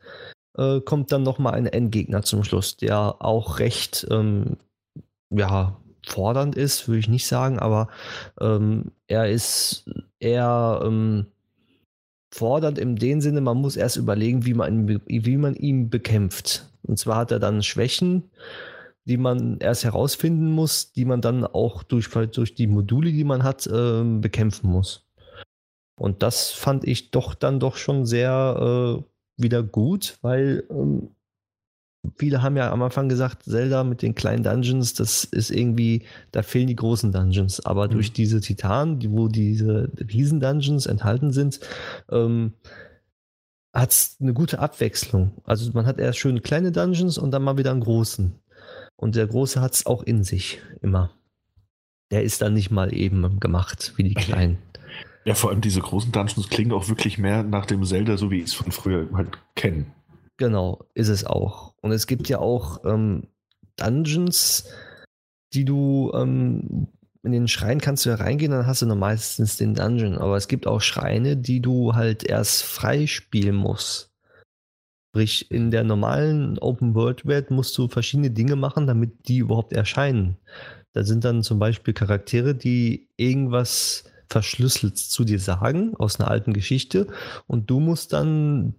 äh, 0.55 0.79
kommt 0.81 1.11
dann 1.11 1.23
nochmal 1.23 1.53
ein 1.53 1.65
Endgegner 1.65 2.21
zum 2.21 2.43
Schluss, 2.43 2.77
der 2.77 3.23
auch 3.23 3.57
recht 3.57 4.05
ähm, 4.11 4.57
ja, 5.31 5.79
fordernd 6.05 6.55
ist, 6.55 6.87
würde 6.87 6.99
ich 6.99 7.07
nicht 7.07 7.25
sagen, 7.25 7.57
aber 7.57 7.87
ähm, 8.39 8.91
er 9.07 9.29
ist 9.29 9.89
eher 10.19 10.81
ähm, 10.83 11.27
fordernd 12.33 12.79
in 12.79 12.95
dem 12.95 13.21
Sinne, 13.21 13.41
man 13.41 13.57
muss 13.57 13.75
erst 13.75 13.97
überlegen, 13.97 14.45
wie 14.45 14.53
man, 14.53 14.87
wie 15.05 15.37
man 15.37 15.55
ihn 15.55 15.89
bekämpft. 15.89 16.69
Und 16.83 16.97
zwar 16.97 17.17
hat 17.17 17.31
er 17.31 17.39
dann 17.39 17.63
Schwächen, 17.63 18.23
die 19.05 19.17
man 19.17 19.57
erst 19.59 19.83
herausfinden 19.83 20.49
muss, 20.49 20.93
die 20.93 21.05
man 21.05 21.21
dann 21.21 21.45
auch 21.45 21.83
durch, 21.83 22.09
durch 22.09 22.55
die 22.55 22.67
Module, 22.67 23.11
die 23.11 23.23
man 23.23 23.43
hat, 23.43 23.69
ähm, 23.71 24.21
bekämpfen 24.21 24.69
muss. 24.69 25.05
Und 25.95 26.23
das 26.23 26.51
fand 26.51 26.87
ich 26.87 27.11
doch 27.11 27.35
dann 27.35 27.59
doch 27.59 27.77
schon 27.77 28.05
sehr 28.05 28.99
äh, 28.99 29.41
wieder 29.41 29.61
gut, 29.61 30.17
weil 30.21 30.63
ähm, 30.69 31.15
viele 32.17 32.41
haben 32.41 32.57
ja 32.57 32.71
am 32.71 32.81
Anfang 32.81 33.09
gesagt, 33.09 33.43
Zelda 33.43 33.83
mit 33.83 34.01
den 34.01 34.15
kleinen 34.15 34.43
Dungeons, 34.43 34.93
das 34.93 35.23
ist 35.23 35.51
irgendwie, 35.51 36.03
da 36.31 36.43
fehlen 36.43 36.67
die 36.67 36.75
großen 36.75 37.11
Dungeons. 37.11 37.65
Aber 37.65 37.87
mhm. 37.87 37.91
durch 37.91 38.13
diese 38.13 38.41
Titanen, 38.41 38.99
die, 38.99 39.11
wo 39.11 39.27
diese 39.27 39.91
Riesen-Dungeons 39.97 40.85
enthalten 40.85 41.31
sind, 41.31 41.59
ähm, 42.11 42.53
hat 43.73 43.91
es 43.91 44.17
eine 44.19 44.33
gute 44.33 44.59
Abwechslung. 44.59 45.41
Also 45.45 45.71
man 45.73 45.85
hat 45.85 45.99
erst 45.99 46.19
schön 46.19 46.43
kleine 46.43 46.71
Dungeons 46.71 47.17
und 47.17 47.31
dann 47.31 47.43
mal 47.43 47.57
wieder 47.57 47.71
einen 47.71 47.81
großen. 47.81 48.35
Und 48.95 49.15
der 49.15 49.27
große 49.27 49.59
hat 49.61 49.73
es 49.73 49.85
auch 49.85 50.03
in 50.03 50.23
sich 50.23 50.61
immer. 50.81 51.11
Der 52.11 52.23
ist 52.23 52.41
dann 52.41 52.53
nicht 52.53 52.69
mal 52.69 52.93
eben 52.93 53.39
gemacht 53.39 53.93
wie 53.95 54.03
die 54.03 54.13
kleinen. 54.13 54.57
Ja, 55.25 55.35
vor 55.35 55.51
allem 55.51 55.61
diese 55.61 55.79
großen 55.79 56.11
Dungeons 56.11 56.49
klingen 56.49 56.73
auch 56.73 56.89
wirklich 56.89 57.17
mehr 57.17 57.43
nach 57.43 57.65
dem 57.65 57.85
Zelda, 57.85 58.17
so 58.17 58.29
wie 58.29 58.39
ich 58.39 58.47
es 58.47 58.53
von 58.53 58.73
früher 58.73 59.07
halt 59.13 59.29
kenne. 59.55 59.85
Genau, 60.37 60.85
ist 60.93 61.09
es 61.09 61.25
auch. 61.25 61.75
Und 61.81 61.91
es 61.91 62.07
gibt 62.07 62.27
ja 62.27 62.39
auch 62.39 62.83
ähm, 62.85 63.27
Dungeons, 63.75 64.69
die 65.53 65.65
du 65.65 66.11
ähm, 66.15 66.87
in 67.23 67.31
den 67.31 67.47
Schrein 67.47 67.79
kannst 67.79 68.05
du 68.05 68.09
ja 68.09 68.15
reingehen, 68.15 68.51
dann 68.51 68.67
hast 68.67 68.81
du 68.81 68.85
nur 68.85 68.97
meistens 68.97 69.57
den 69.57 69.75
Dungeon. 69.75 70.17
Aber 70.17 70.35
es 70.35 70.47
gibt 70.47 70.67
auch 70.67 70.81
Schreine, 70.81 71.37
die 71.37 71.61
du 71.61 71.95
halt 71.95 72.23
erst 72.23 72.63
freispielen 72.63 73.55
musst. 73.55 74.11
Sprich, 75.11 75.51
in 75.51 75.71
der 75.71 75.83
normalen 75.83 76.57
Open-World-Welt 76.57 77.51
musst 77.51 77.77
du 77.77 77.87
verschiedene 77.87 78.31
Dinge 78.31 78.55
machen, 78.55 78.87
damit 78.87 79.27
die 79.27 79.37
überhaupt 79.37 79.71
erscheinen. 79.71 80.37
Da 80.93 81.03
sind 81.03 81.23
dann 81.23 81.43
zum 81.43 81.59
Beispiel 81.59 81.93
Charaktere, 81.93 82.55
die 82.55 83.07
irgendwas 83.15 84.05
verschlüsselt 84.27 84.97
zu 84.97 85.23
dir 85.23 85.39
sagen 85.39 85.95
aus 85.95 86.19
einer 86.19 86.29
alten 86.29 86.53
Geschichte 86.53 87.07
und 87.45 87.69
du 87.69 87.79
musst 87.79 88.13
dann 88.13 88.73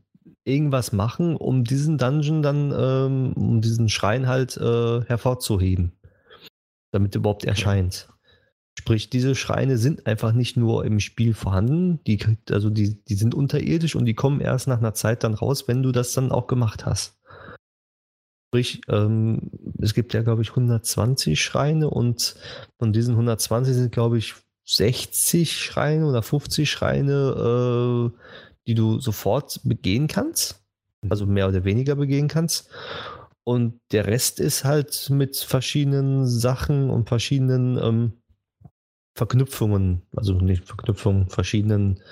irgendwas 0.44 0.92
machen, 0.92 1.36
um 1.36 1.64
diesen 1.64 1.98
Dungeon 1.98 2.42
dann, 2.42 2.72
ähm, 2.76 3.32
um 3.34 3.60
diesen 3.60 3.88
Schrein 3.88 4.26
halt 4.26 4.56
äh, 4.56 5.02
hervorzuheben, 5.04 5.92
damit 6.92 7.14
er 7.14 7.20
überhaupt 7.20 7.44
erscheint. 7.44 8.08
Sprich, 8.78 9.08
diese 9.08 9.34
Schreine 9.34 9.78
sind 9.78 10.06
einfach 10.06 10.32
nicht 10.32 10.56
nur 10.56 10.84
im 10.84 11.00
Spiel 11.00 11.32
vorhanden, 11.32 12.00
die, 12.06 12.18
also 12.50 12.70
die, 12.70 13.02
die 13.04 13.14
sind 13.14 13.34
unterirdisch 13.34 13.96
und 13.96 14.04
die 14.04 14.14
kommen 14.14 14.40
erst 14.40 14.66
nach 14.68 14.78
einer 14.78 14.94
Zeit 14.94 15.24
dann 15.24 15.34
raus, 15.34 15.68
wenn 15.68 15.82
du 15.82 15.92
das 15.92 16.12
dann 16.12 16.32
auch 16.32 16.46
gemacht 16.46 16.84
hast. 16.84 17.18
Sprich, 18.48 18.82
ähm, 18.88 19.50
es 19.80 19.94
gibt 19.94 20.12
ja, 20.12 20.22
glaube 20.22 20.42
ich, 20.42 20.50
120 20.50 21.42
Schreine 21.42 21.88
und 21.88 22.36
von 22.78 22.92
diesen 22.92 23.12
120 23.14 23.74
sind, 23.74 23.92
glaube 23.92 24.18
ich, 24.18 24.34
60 24.66 25.52
Schreine 25.52 26.06
oder 26.06 26.22
50 26.22 26.70
Schreine, 26.70 28.12
äh, 28.12 28.18
die 28.66 28.74
du 28.74 28.98
sofort 29.00 29.60
begehen 29.64 30.06
kannst. 30.06 30.62
Also 31.08 31.26
mehr 31.26 31.48
oder 31.48 31.64
weniger 31.64 31.96
begehen 31.96 32.28
kannst. 32.28 32.70
Und 33.44 33.80
der 33.92 34.06
Rest 34.06 34.40
ist 34.40 34.64
halt 34.64 35.10
mit 35.10 35.36
verschiedenen 35.36 36.26
Sachen 36.26 36.88
und 36.88 37.08
verschiedenen 37.08 37.76
ähm, 37.76 38.12
Verknüpfungen, 39.14 40.02
also 40.16 40.32
nicht 40.32 40.64
Verknüpfungen, 40.64 41.28
verschiedenen, 41.28 42.02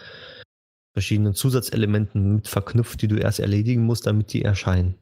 verschiedenen 0.93 1.35
Zusatzelementen 1.35 2.35
mit 2.35 2.49
verknüpft, 2.49 3.01
die 3.01 3.09
du 3.09 3.17
erst 3.17 3.41
erledigen 3.41 3.83
musst, 3.83 4.07
damit 4.07 4.33
die 4.35 4.43
erscheinen. 4.43 4.99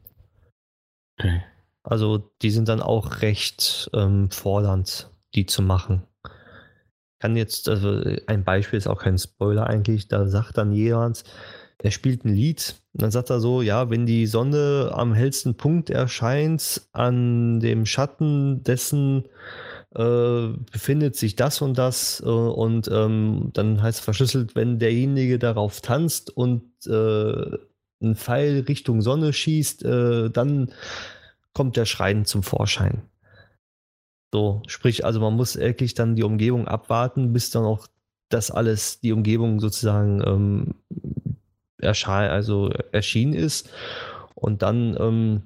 Okay. 1.18 1.42
Also 1.82 2.30
die 2.42 2.50
sind 2.50 2.68
dann 2.68 2.80
auch 2.80 3.22
recht 3.22 3.90
ähm, 3.92 4.30
fordernd, 4.30 5.10
die 5.34 5.46
zu 5.46 5.62
machen 5.62 6.06
kann 7.20 7.36
jetzt, 7.36 7.68
also 7.68 8.02
ein 8.26 8.44
Beispiel 8.44 8.78
ist 8.78 8.88
auch 8.88 8.98
kein 9.02 9.18
Spoiler 9.18 9.66
eigentlich, 9.66 10.08
da 10.08 10.26
sagt 10.26 10.58
dann 10.58 10.72
jemand, 10.72 11.22
er 11.78 11.90
spielt 11.90 12.24
ein 12.24 12.34
Lied 12.34 12.74
und 12.92 13.02
dann 13.02 13.10
sagt 13.10 13.30
er 13.30 13.40
so, 13.40 13.62
ja, 13.62 13.88
wenn 13.88 14.04
die 14.04 14.26
Sonne 14.26 14.90
am 14.92 15.14
hellsten 15.14 15.56
Punkt 15.56 15.88
erscheint, 15.90 16.82
an 16.92 17.60
dem 17.60 17.86
Schatten 17.86 18.62
dessen 18.64 19.24
äh, 19.94 20.48
befindet 20.70 21.16
sich 21.16 21.36
das 21.36 21.62
und 21.62 21.78
das 21.78 22.20
äh, 22.24 22.28
und 22.28 22.88
ähm, 22.92 23.50
dann 23.54 23.82
heißt 23.82 23.98
es 23.98 24.04
verschlüsselt, 24.04 24.54
wenn 24.54 24.78
derjenige 24.78 25.38
darauf 25.38 25.80
tanzt 25.80 26.36
und 26.36 26.62
äh, 26.86 27.58
ein 28.02 28.14
Pfeil 28.14 28.64
Richtung 28.68 29.02
Sonne 29.02 29.32
schießt, 29.32 29.84
äh, 29.84 30.30
dann 30.30 30.72
kommt 31.52 31.76
der 31.76 31.86
Schrein 31.86 32.24
zum 32.24 32.42
Vorschein. 32.42 33.02
So, 34.32 34.62
sprich, 34.66 35.04
also 35.04 35.20
man 35.20 35.34
muss 35.34 35.56
wirklich 35.56 35.94
dann 35.94 36.14
die 36.14 36.22
Umgebung 36.22 36.68
abwarten, 36.68 37.32
bis 37.32 37.50
dann 37.50 37.64
auch 37.64 37.88
das 38.28 38.50
alles, 38.50 39.00
die 39.00 39.12
Umgebung 39.12 39.58
sozusagen 39.58 40.22
ähm, 40.24 40.74
erschein, 41.78 42.30
also 42.30 42.70
erschienen 42.92 43.32
ist. 43.32 43.70
Und 44.34 44.62
dann 44.62 44.96
ähm, 44.98 45.42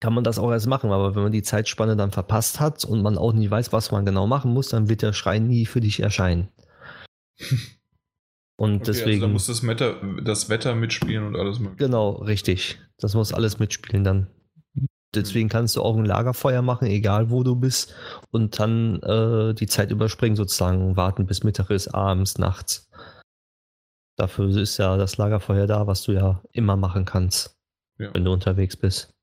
kann 0.00 0.14
man 0.14 0.24
das 0.24 0.38
auch 0.38 0.50
erst 0.50 0.66
machen. 0.66 0.90
Aber 0.90 1.14
wenn 1.14 1.22
man 1.22 1.32
die 1.32 1.42
Zeitspanne 1.42 1.96
dann 1.96 2.10
verpasst 2.10 2.60
hat 2.60 2.84
und 2.84 3.02
man 3.02 3.18
auch 3.18 3.32
nicht 3.32 3.50
weiß, 3.50 3.72
was 3.72 3.90
man 3.92 4.04
genau 4.04 4.26
machen 4.26 4.52
muss, 4.52 4.68
dann 4.68 4.88
wird 4.88 5.02
der 5.02 5.12
Schrein 5.12 5.46
nie 5.46 5.66
für 5.66 5.80
dich 5.80 6.00
erscheinen. 6.00 6.48
Und 8.60 8.74
okay, 8.74 8.84
deswegen. 8.86 9.22
Also 9.22 9.26
da 9.26 9.32
muss 9.32 9.46
das 9.46 9.64
Wetter, 9.64 10.00
das 10.24 10.48
Wetter 10.48 10.74
mitspielen 10.74 11.24
und 11.24 11.36
alles 11.36 11.60
mögliche. 11.60 11.76
Genau, 11.76 12.10
richtig. 12.10 12.80
Das 12.98 13.14
muss 13.14 13.32
alles 13.32 13.60
mitspielen 13.60 14.02
dann. 14.02 14.26
Deswegen 15.14 15.48
kannst 15.48 15.74
du 15.76 15.82
auch 15.82 15.96
ein 15.96 16.04
Lagerfeuer 16.04 16.60
machen, 16.60 16.86
egal 16.86 17.30
wo 17.30 17.42
du 17.42 17.56
bist, 17.56 17.94
und 18.30 18.58
dann 18.58 19.00
äh, 19.02 19.54
die 19.54 19.66
Zeit 19.66 19.90
überspringen, 19.90 20.36
sozusagen, 20.36 20.96
warten 20.96 21.26
bis 21.26 21.44
Mittag 21.44 21.70
ist, 21.70 21.88
abends, 21.88 22.36
nachts. 22.38 22.90
Dafür 24.16 24.48
ist 24.48 24.76
ja 24.76 24.96
das 24.96 25.16
Lagerfeuer 25.16 25.66
da, 25.66 25.86
was 25.86 26.02
du 26.02 26.12
ja 26.12 26.42
immer 26.52 26.76
machen 26.76 27.04
kannst, 27.04 27.56
ja. 27.98 28.12
wenn 28.12 28.24
du 28.24 28.32
unterwegs 28.32 28.76
bist. 28.76 29.14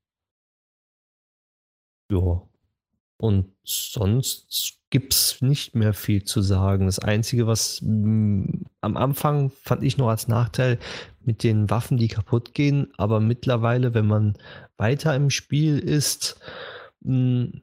Ja. 2.09 2.41
Und 3.18 3.53
sonst 3.64 4.77
gibt 4.90 5.14
es 5.14 5.42
nicht 5.42 5.76
mehr 5.76 5.94
viel 5.94 6.24
zu 6.24 6.42
sagen. 6.42 6.85
Das 6.85 7.00
Einzige, 7.00 7.48
was 7.48 7.82
mh, 7.82 8.08
mm, 8.08 8.66
am 8.82 8.98
Anfang 8.98 9.52
fand 9.61 9.84
ich 9.84 9.98
noch 9.98 10.10
als 10.10 10.27
Nachteil 10.27 10.80
mit 11.22 11.44
den 11.44 11.69
Waffen, 11.69 11.98
die 11.98 12.08
kaputt 12.08 12.53
gehen, 12.53 12.94
aber 12.98 13.19
mittlerweile, 13.19 13.94
wenn 13.94 14.08
man 14.08 14.38
weiter 14.77 15.16
im 15.16 15.30
Spiel 15.30 15.80
ist, 15.80 16.40
mh, 17.02 17.16
mm, 17.16 17.61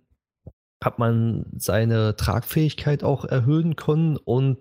hat 0.83 0.99
man 0.99 1.47
seine 1.57 2.17
Tragfähigkeit 2.17 3.05
auch 3.05 3.25
erhöhen 3.25 3.77
können 3.77 4.17
und 4.17 4.59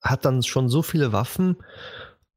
hat 0.00 0.24
dann 0.24 0.42
schon 0.42 0.68
so 0.68 0.82
viele 0.82 1.12
Waffen 1.12 1.56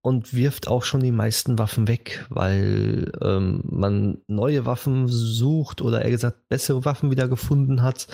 und 0.01 0.33
wirft 0.33 0.67
auch 0.67 0.83
schon 0.83 1.01
die 1.01 1.11
meisten 1.11 1.59
Waffen 1.59 1.87
weg, 1.87 2.25
weil 2.29 3.11
ähm, 3.21 3.61
man 3.65 4.17
neue 4.27 4.65
Waffen 4.65 5.07
sucht 5.07 5.81
oder 5.81 6.01
eher 6.01 6.11
gesagt 6.11 6.49
bessere 6.49 6.85
Waffen 6.85 7.11
wieder 7.11 7.27
gefunden 7.27 7.83
hat. 7.83 8.07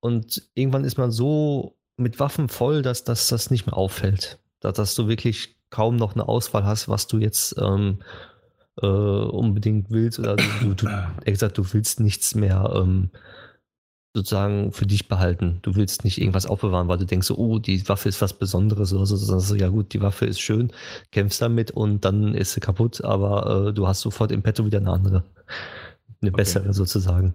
Und 0.00 0.42
irgendwann 0.54 0.84
ist 0.84 0.98
man 0.98 1.12
so 1.12 1.76
mit 1.96 2.18
Waffen 2.18 2.48
voll, 2.48 2.82
dass, 2.82 3.04
dass 3.04 3.28
das 3.28 3.50
nicht 3.50 3.66
mehr 3.66 3.76
auffällt. 3.76 4.40
Dass, 4.60 4.74
dass 4.74 4.94
du 4.94 5.06
wirklich 5.06 5.56
kaum 5.70 5.96
noch 5.96 6.14
eine 6.14 6.28
Auswahl 6.28 6.64
hast, 6.64 6.88
was 6.88 7.06
du 7.06 7.18
jetzt 7.18 7.56
ähm, 7.58 8.00
äh, 8.80 8.86
unbedingt 8.86 9.90
willst. 9.90 10.18
Oder 10.18 10.36
du, 10.36 10.74
du, 10.74 10.86
eher 11.24 11.32
gesagt, 11.32 11.56
du 11.56 11.72
willst 11.72 12.00
nichts 12.00 12.34
mehr 12.34 12.72
ähm, 12.74 13.10
sozusagen 14.14 14.72
für 14.72 14.86
dich 14.86 15.08
behalten. 15.08 15.58
Du 15.62 15.74
willst 15.74 16.04
nicht 16.04 16.20
irgendwas 16.20 16.46
aufbewahren, 16.46 16.88
weil 16.88 16.98
du 16.98 17.06
denkst, 17.06 17.26
so, 17.26 17.36
oh, 17.36 17.58
die 17.58 17.88
Waffe 17.88 18.08
ist 18.08 18.20
was 18.20 18.34
Besonderes 18.34 18.92
oder 18.92 19.06
so. 19.06 19.16
so 19.16 19.54
ja 19.54 19.68
gut, 19.68 19.94
die 19.94 20.02
Waffe 20.02 20.26
ist 20.26 20.40
schön, 20.40 20.72
kämpfst 21.10 21.40
damit 21.40 21.70
und 21.70 22.04
dann 22.04 22.34
ist 22.34 22.52
sie 22.52 22.60
kaputt, 22.60 23.02
aber 23.02 23.68
äh, 23.68 23.72
du 23.72 23.86
hast 23.86 24.00
sofort 24.00 24.30
im 24.30 24.42
Petto 24.42 24.66
wieder 24.66 24.78
eine 24.78 24.92
andere. 24.92 25.24
Eine 26.20 26.30
okay. 26.30 26.36
bessere 26.36 26.72
sozusagen. 26.74 27.34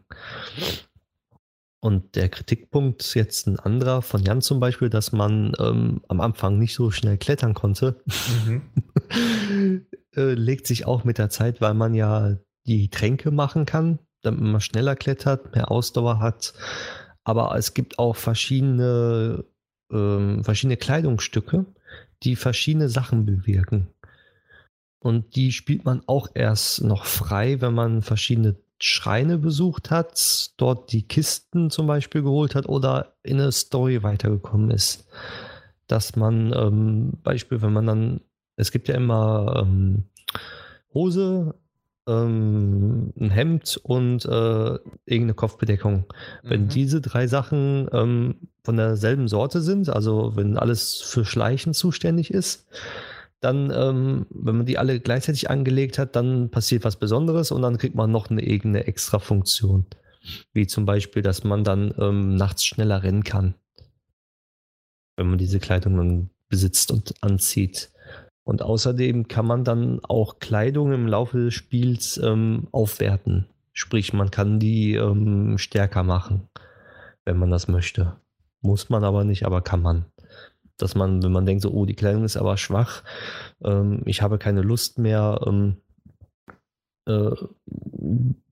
Und 1.80 2.16
der 2.16 2.30
Kritikpunkt 2.30 3.16
jetzt 3.16 3.48
ein 3.48 3.60
anderer 3.60 4.02
von 4.02 4.24
Jan 4.24 4.42
zum 4.42 4.60
Beispiel, 4.60 4.90
dass 4.90 5.12
man 5.12 5.54
ähm, 5.60 6.02
am 6.08 6.22
Anfang 6.22 6.58
nicht 6.58 6.74
so 6.74 6.92
schnell 6.92 7.18
klettern 7.18 7.54
konnte. 7.54 8.02
Mhm. 8.46 8.62
äh, 10.16 10.34
legt 10.34 10.68
sich 10.68 10.86
auch 10.86 11.04
mit 11.04 11.18
der 11.18 11.30
Zeit, 11.30 11.62
weil 11.62 11.74
man 11.74 11.94
ja 11.94 12.38
die 12.66 12.90
Tränke 12.90 13.32
machen 13.32 13.66
kann 13.66 14.00
damit 14.28 14.42
man 14.42 14.62
schneller 14.62 14.96
klettert, 14.96 15.56
mehr 15.56 15.72
Ausdauer 15.72 16.20
hat. 16.20 16.54
Aber 17.24 17.56
es 17.58 17.74
gibt 17.74 18.00
auch 18.00 18.16
verschiedene, 18.16 19.44
ähm, 19.92 20.44
verschiedene 20.44 20.78
Kleidungsstücke, 20.78 21.66
die 22.24 22.36
verschiedene 22.36 22.90
Sachen 22.90 23.26
bewirken. 23.26 23.88
Und 25.00 25.36
die 25.36 25.52
spielt 25.52 25.86
man 25.86 26.02
auch 26.08 26.30
erst 26.34 26.84
noch 26.84 27.06
frei, 27.06 27.62
wenn 27.62 27.74
man 27.74 28.02
verschiedene 28.02 28.56
Schreine 28.80 29.38
besucht 29.38 29.90
hat, 29.90 30.52
dort 30.58 30.92
die 30.92 31.08
Kisten 31.08 31.70
zum 31.70 31.88
Beispiel 31.88 32.22
geholt 32.22 32.56
hat 32.56 32.68
oder 32.68 33.16
in 33.24 33.40
eine 33.40 33.52
Story 33.52 34.04
weitergekommen 34.04 34.72
ist. 34.72 35.08
Dass 35.88 36.16
man, 36.16 36.54
ähm, 36.54 37.14
Beispiel, 37.24 37.62
wenn 37.62 37.74
man 37.74 37.88
dann, 37.88 38.22
es 38.56 38.72
gibt 38.72 38.88
ja 38.88 38.96
immer 38.96 39.64
ähm, 39.64 40.04
Hose, 40.94 41.56
ähm, 42.08 43.14
ein 43.20 43.30
Hemd 43.30 43.80
und 43.84 44.26
äh, 44.26 44.30
irgendeine 45.06 45.34
Kopfbedeckung. 45.36 46.06
Mhm. 46.44 46.50
Wenn 46.50 46.68
diese 46.68 47.02
drei 47.02 47.28
Sachen 47.28 47.88
ähm, 47.92 48.36
von 48.64 48.78
derselben 48.78 49.28
Sorte 49.28 49.62
sind, 49.62 49.90
also 49.90 50.36
wenn 50.36 50.58
alles 50.58 50.96
für 50.96 51.26
Schleichen 51.26 51.74
zuständig 51.74 52.34
ist, 52.34 52.68
dann, 53.40 53.72
ähm, 53.72 54.26
wenn 54.30 54.58
man 54.58 54.66
die 54.66 54.78
alle 54.78 55.00
gleichzeitig 55.00 55.50
angelegt 55.50 56.00
hat, 56.00 56.16
dann 56.16 56.50
passiert 56.50 56.84
was 56.84 56.96
Besonderes 56.96 57.52
und 57.52 57.62
dann 57.62 57.78
kriegt 57.78 57.96
man 57.96 58.12
noch 58.12 58.30
eine 58.30 58.42
eigene 58.42 58.88
extra 58.88 59.20
Funktion. 59.20 59.86
Wie 60.54 60.68
zum 60.68 60.86
Beispiel, 60.86 61.22
dass 61.22 61.44
man 61.44 61.64
dann 61.64 61.94
ähm, 62.00 62.36
nachts 62.36 62.66
schneller 62.66 63.04
rennen 63.04 63.24
kann. 63.24 63.54
Wenn 65.16 65.30
man 65.30 65.38
diese 65.38 65.60
Kleidung 65.60 65.98
dann 65.98 66.30
besitzt 66.50 66.92
und 66.92 67.14
anzieht. 67.22 67.92
Und 68.48 68.62
außerdem 68.62 69.28
kann 69.28 69.46
man 69.46 69.66
dann 69.66 70.00
auch 70.06 70.40
Kleidung 70.40 70.94
im 70.94 71.06
Laufe 71.06 71.38
des 71.38 71.54
Spiels 71.54 72.16
ähm, 72.16 72.70
aufwerten. 72.72 73.50
Sprich, 73.74 74.14
man 74.14 74.32
kann 74.32 74.58
die 74.58 74.94
ähm, 74.94 75.58
stärker 75.58 76.02
machen, 76.04 76.48
wenn 77.26 77.38
man 77.38 77.52
das 77.52 77.68
möchte. 77.68 78.16
Muss 78.62 78.88
man 78.88 79.04
aber 79.04 79.26
nicht, 79.26 79.46
aber 79.46 79.62
kann 79.62 79.82
man. 79.82 80.06
Dass 80.78 80.96
man, 80.96 81.22
wenn 81.24 81.34
man 81.34 81.46
denkt, 81.46 81.62
so, 81.62 81.72
oh, 81.72 81.86
die 81.86 81.94
Kleidung 81.94 82.24
ist 82.24 82.38
aber 82.38 82.56
schwach, 82.56 83.04
ähm, 83.66 84.04
ich 84.06 84.22
habe 84.22 84.38
keine 84.38 84.62
Lust 84.62 84.98
mehr, 84.98 85.42
ähm, 85.46 85.82
äh, 87.06 87.32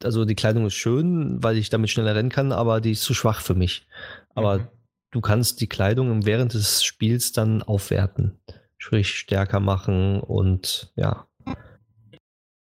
also 0.03 0.25
die 0.25 0.35
Kleidung 0.35 0.65
ist 0.65 0.73
schön, 0.73 1.41
weil 1.41 1.55
ich 1.57 1.69
damit 1.69 1.89
schneller 1.89 2.15
rennen 2.15 2.27
kann, 2.27 2.51
aber 2.51 2.81
die 2.81 2.91
ist 2.91 3.03
zu 3.03 3.13
schwach 3.13 3.39
für 3.39 3.55
mich. 3.55 3.87
Aber 4.33 4.57
mhm. 4.57 4.67
du 5.11 5.21
kannst 5.21 5.61
die 5.61 5.69
Kleidung 5.69 6.25
während 6.25 6.53
des 6.53 6.83
Spiels 6.83 7.31
dann 7.31 7.63
aufwerten, 7.63 8.41
sprich 8.77 9.17
stärker 9.17 9.59
machen 9.59 10.19
und 10.19 10.91
ja. 10.95 11.27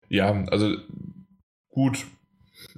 Ja, 0.08 0.44
also 0.46 0.76
gut, 1.68 2.06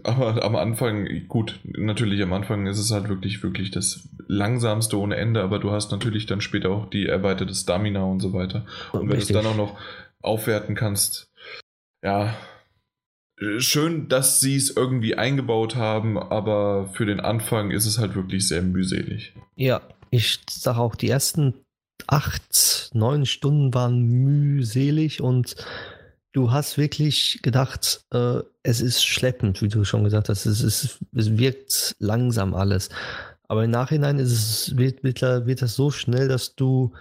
aber 0.04 0.42
am 0.44 0.56
Anfang, 0.56 1.26
gut, 1.28 1.60
natürlich 1.64 2.22
am 2.22 2.32
Anfang 2.32 2.66
ist 2.66 2.78
es 2.78 2.90
halt 2.90 3.08
wirklich, 3.08 3.42
wirklich 3.42 3.70
das 3.70 4.08
langsamste 4.26 4.98
ohne 4.98 5.16
Ende, 5.16 5.42
aber 5.42 5.58
du 5.58 5.70
hast 5.70 5.90
natürlich 5.90 6.26
dann 6.26 6.40
später 6.40 6.70
auch 6.70 6.88
die 6.88 7.06
erweiterte 7.06 7.54
Stamina 7.54 8.02
und 8.04 8.20
so 8.20 8.32
weiter. 8.32 8.64
Und 8.92 9.08
wenn 9.08 9.16
du 9.16 9.22
es 9.22 9.28
dann 9.28 9.46
auch 9.46 9.56
noch 9.56 9.78
aufwerten 10.22 10.74
kannst, 10.74 11.30
ja, 12.02 12.34
schön, 13.58 14.08
dass 14.08 14.40
sie 14.40 14.56
es 14.56 14.74
irgendwie 14.74 15.16
eingebaut 15.16 15.76
haben, 15.76 16.18
aber 16.18 16.88
für 16.88 17.06
den 17.06 17.20
Anfang 17.20 17.70
ist 17.70 17.86
es 17.86 17.98
halt 17.98 18.14
wirklich 18.14 18.46
sehr 18.46 18.62
mühselig. 18.62 19.34
Ja, 19.56 19.80
ich 20.10 20.40
sage 20.48 20.78
auch, 20.78 20.94
die 20.94 21.08
ersten 21.08 21.54
acht, 22.08 22.90
neun 22.94 23.26
Stunden 23.26 23.74
waren 23.74 24.02
mühselig 24.02 25.20
und 25.20 25.56
du 26.32 26.50
hast 26.50 26.78
wirklich 26.78 27.40
gedacht, 27.42 28.04
äh, 28.12 28.40
es 28.62 28.80
ist 28.80 29.04
schleppend, 29.04 29.62
wie 29.62 29.68
du 29.68 29.84
schon 29.84 30.04
gesagt 30.04 30.28
hast. 30.28 30.46
Es, 30.46 30.60
ist, 30.62 31.00
es 31.14 31.38
wirkt 31.38 31.96
langsam 31.98 32.54
alles. 32.54 32.88
Aber 33.48 33.64
im 33.64 33.70
Nachhinein 33.70 34.18
ist 34.18 34.32
es, 34.32 34.76
wird, 34.76 35.04
wird, 35.04 35.22
wird 35.22 35.62
das 35.62 35.74
so 35.74 35.90
schnell, 35.90 36.28
dass 36.28 36.54
du 36.54 36.92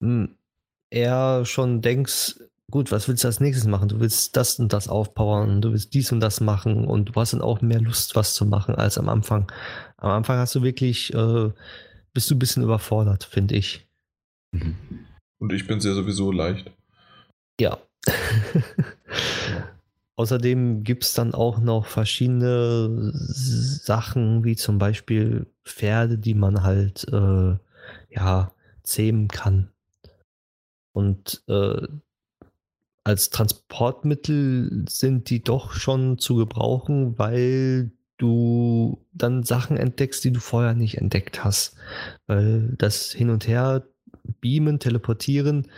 mh, 0.00 0.24
hm, 0.24 0.36
eher 0.90 1.44
schon 1.44 1.80
denkst, 1.82 2.36
gut, 2.70 2.92
was 2.92 3.08
willst 3.08 3.24
du 3.24 3.28
als 3.28 3.40
nächstes 3.40 3.66
machen? 3.66 3.88
Du 3.88 4.00
willst 4.00 4.36
das 4.36 4.58
und 4.58 4.72
das 4.72 4.88
aufpowern, 4.88 5.60
du 5.60 5.72
willst 5.72 5.94
dies 5.94 6.12
und 6.12 6.20
das 6.20 6.40
machen 6.40 6.86
und 6.86 7.06
du 7.06 7.12
hast 7.14 7.32
dann 7.32 7.42
auch 7.42 7.60
mehr 7.62 7.80
Lust, 7.80 8.16
was 8.16 8.34
zu 8.34 8.44
machen 8.44 8.74
als 8.74 8.98
am 8.98 9.08
Anfang. 9.08 9.50
Am 9.96 10.10
Anfang 10.10 10.38
hast 10.38 10.54
du 10.54 10.62
wirklich, 10.62 11.14
äh, 11.14 11.50
bist 12.12 12.30
du 12.30 12.34
ein 12.34 12.38
bisschen 12.38 12.62
überfordert, 12.62 13.24
finde 13.24 13.54
ich. 13.56 13.85
Mhm. 14.52 14.76
Und 15.38 15.52
ich 15.52 15.66
bin 15.66 15.80
sehr 15.80 15.94
sowieso 15.94 16.32
leicht. 16.32 16.70
Ja. 17.60 17.78
Außerdem 20.16 20.82
gibt 20.82 21.04
es 21.04 21.12
dann 21.12 21.34
auch 21.34 21.58
noch 21.58 21.86
verschiedene 21.86 23.12
Sachen, 23.12 24.44
wie 24.44 24.56
zum 24.56 24.78
Beispiel 24.78 25.46
Pferde, 25.64 26.16
die 26.16 26.34
man 26.34 26.62
halt 26.62 27.06
äh, 27.12 27.56
ja 28.08 28.52
zähmen 28.82 29.28
kann. 29.28 29.70
Und 30.92 31.42
äh, 31.48 31.86
als 33.04 33.28
Transportmittel 33.30 34.84
sind 34.88 35.28
die 35.28 35.44
doch 35.44 35.72
schon 35.72 36.18
zu 36.18 36.36
gebrauchen, 36.36 37.18
weil 37.18 37.92
du 38.16 39.04
dann 39.12 39.42
Sachen 39.42 39.76
entdeckst, 39.76 40.24
die 40.24 40.32
du 40.32 40.40
vorher 40.40 40.74
nicht 40.74 40.96
entdeckt 40.96 41.44
hast. 41.44 41.76
Weil 42.26 42.74
das 42.78 43.12
Hin 43.12 43.28
und 43.28 43.46
Her 43.46 43.86
beamen, 44.40 44.78
teleportieren, 44.78 45.68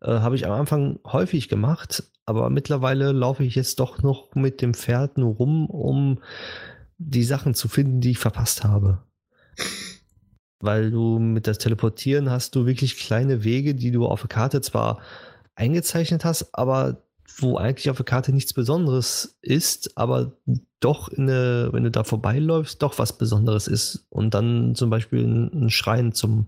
äh, 0.00 0.10
habe 0.10 0.36
ich 0.36 0.46
am 0.46 0.52
Anfang 0.52 0.98
häufig 1.04 1.48
gemacht, 1.48 2.04
aber 2.24 2.50
mittlerweile 2.50 3.12
laufe 3.12 3.44
ich 3.44 3.54
jetzt 3.54 3.80
doch 3.80 4.02
noch 4.02 4.34
mit 4.34 4.60
dem 4.60 4.74
Pferd 4.74 5.18
nur 5.18 5.34
rum, 5.34 5.66
um 5.66 6.18
die 6.98 7.24
Sachen 7.24 7.54
zu 7.54 7.68
finden, 7.68 8.00
die 8.00 8.12
ich 8.12 8.18
verpasst 8.18 8.64
habe. 8.64 9.02
Weil 10.60 10.90
du 10.90 11.18
mit 11.18 11.46
das 11.46 11.58
Teleportieren 11.58 12.30
hast 12.30 12.54
du 12.54 12.66
wirklich 12.66 12.96
kleine 12.96 13.44
Wege, 13.44 13.74
die 13.74 13.90
du 13.90 14.06
auf 14.06 14.20
der 14.20 14.28
Karte 14.28 14.60
zwar 14.60 15.00
eingezeichnet 15.54 16.24
hast, 16.24 16.54
aber 16.54 17.02
wo 17.38 17.56
eigentlich 17.56 17.90
auf 17.90 17.96
der 17.96 18.06
Karte 18.06 18.32
nichts 18.32 18.54
Besonderes 18.54 19.38
ist, 19.42 19.96
aber 19.98 20.32
doch, 20.80 21.10
eine, 21.12 21.70
wenn 21.72 21.84
du 21.84 21.90
da 21.90 22.04
vorbeiläufst, 22.04 22.82
doch 22.82 22.98
was 22.98 23.18
Besonderes 23.18 23.66
ist 23.66 24.06
und 24.10 24.34
dann 24.34 24.74
zum 24.74 24.90
Beispiel 24.90 25.24
ein 25.24 25.70
Schrein 25.70 26.12
zum 26.12 26.46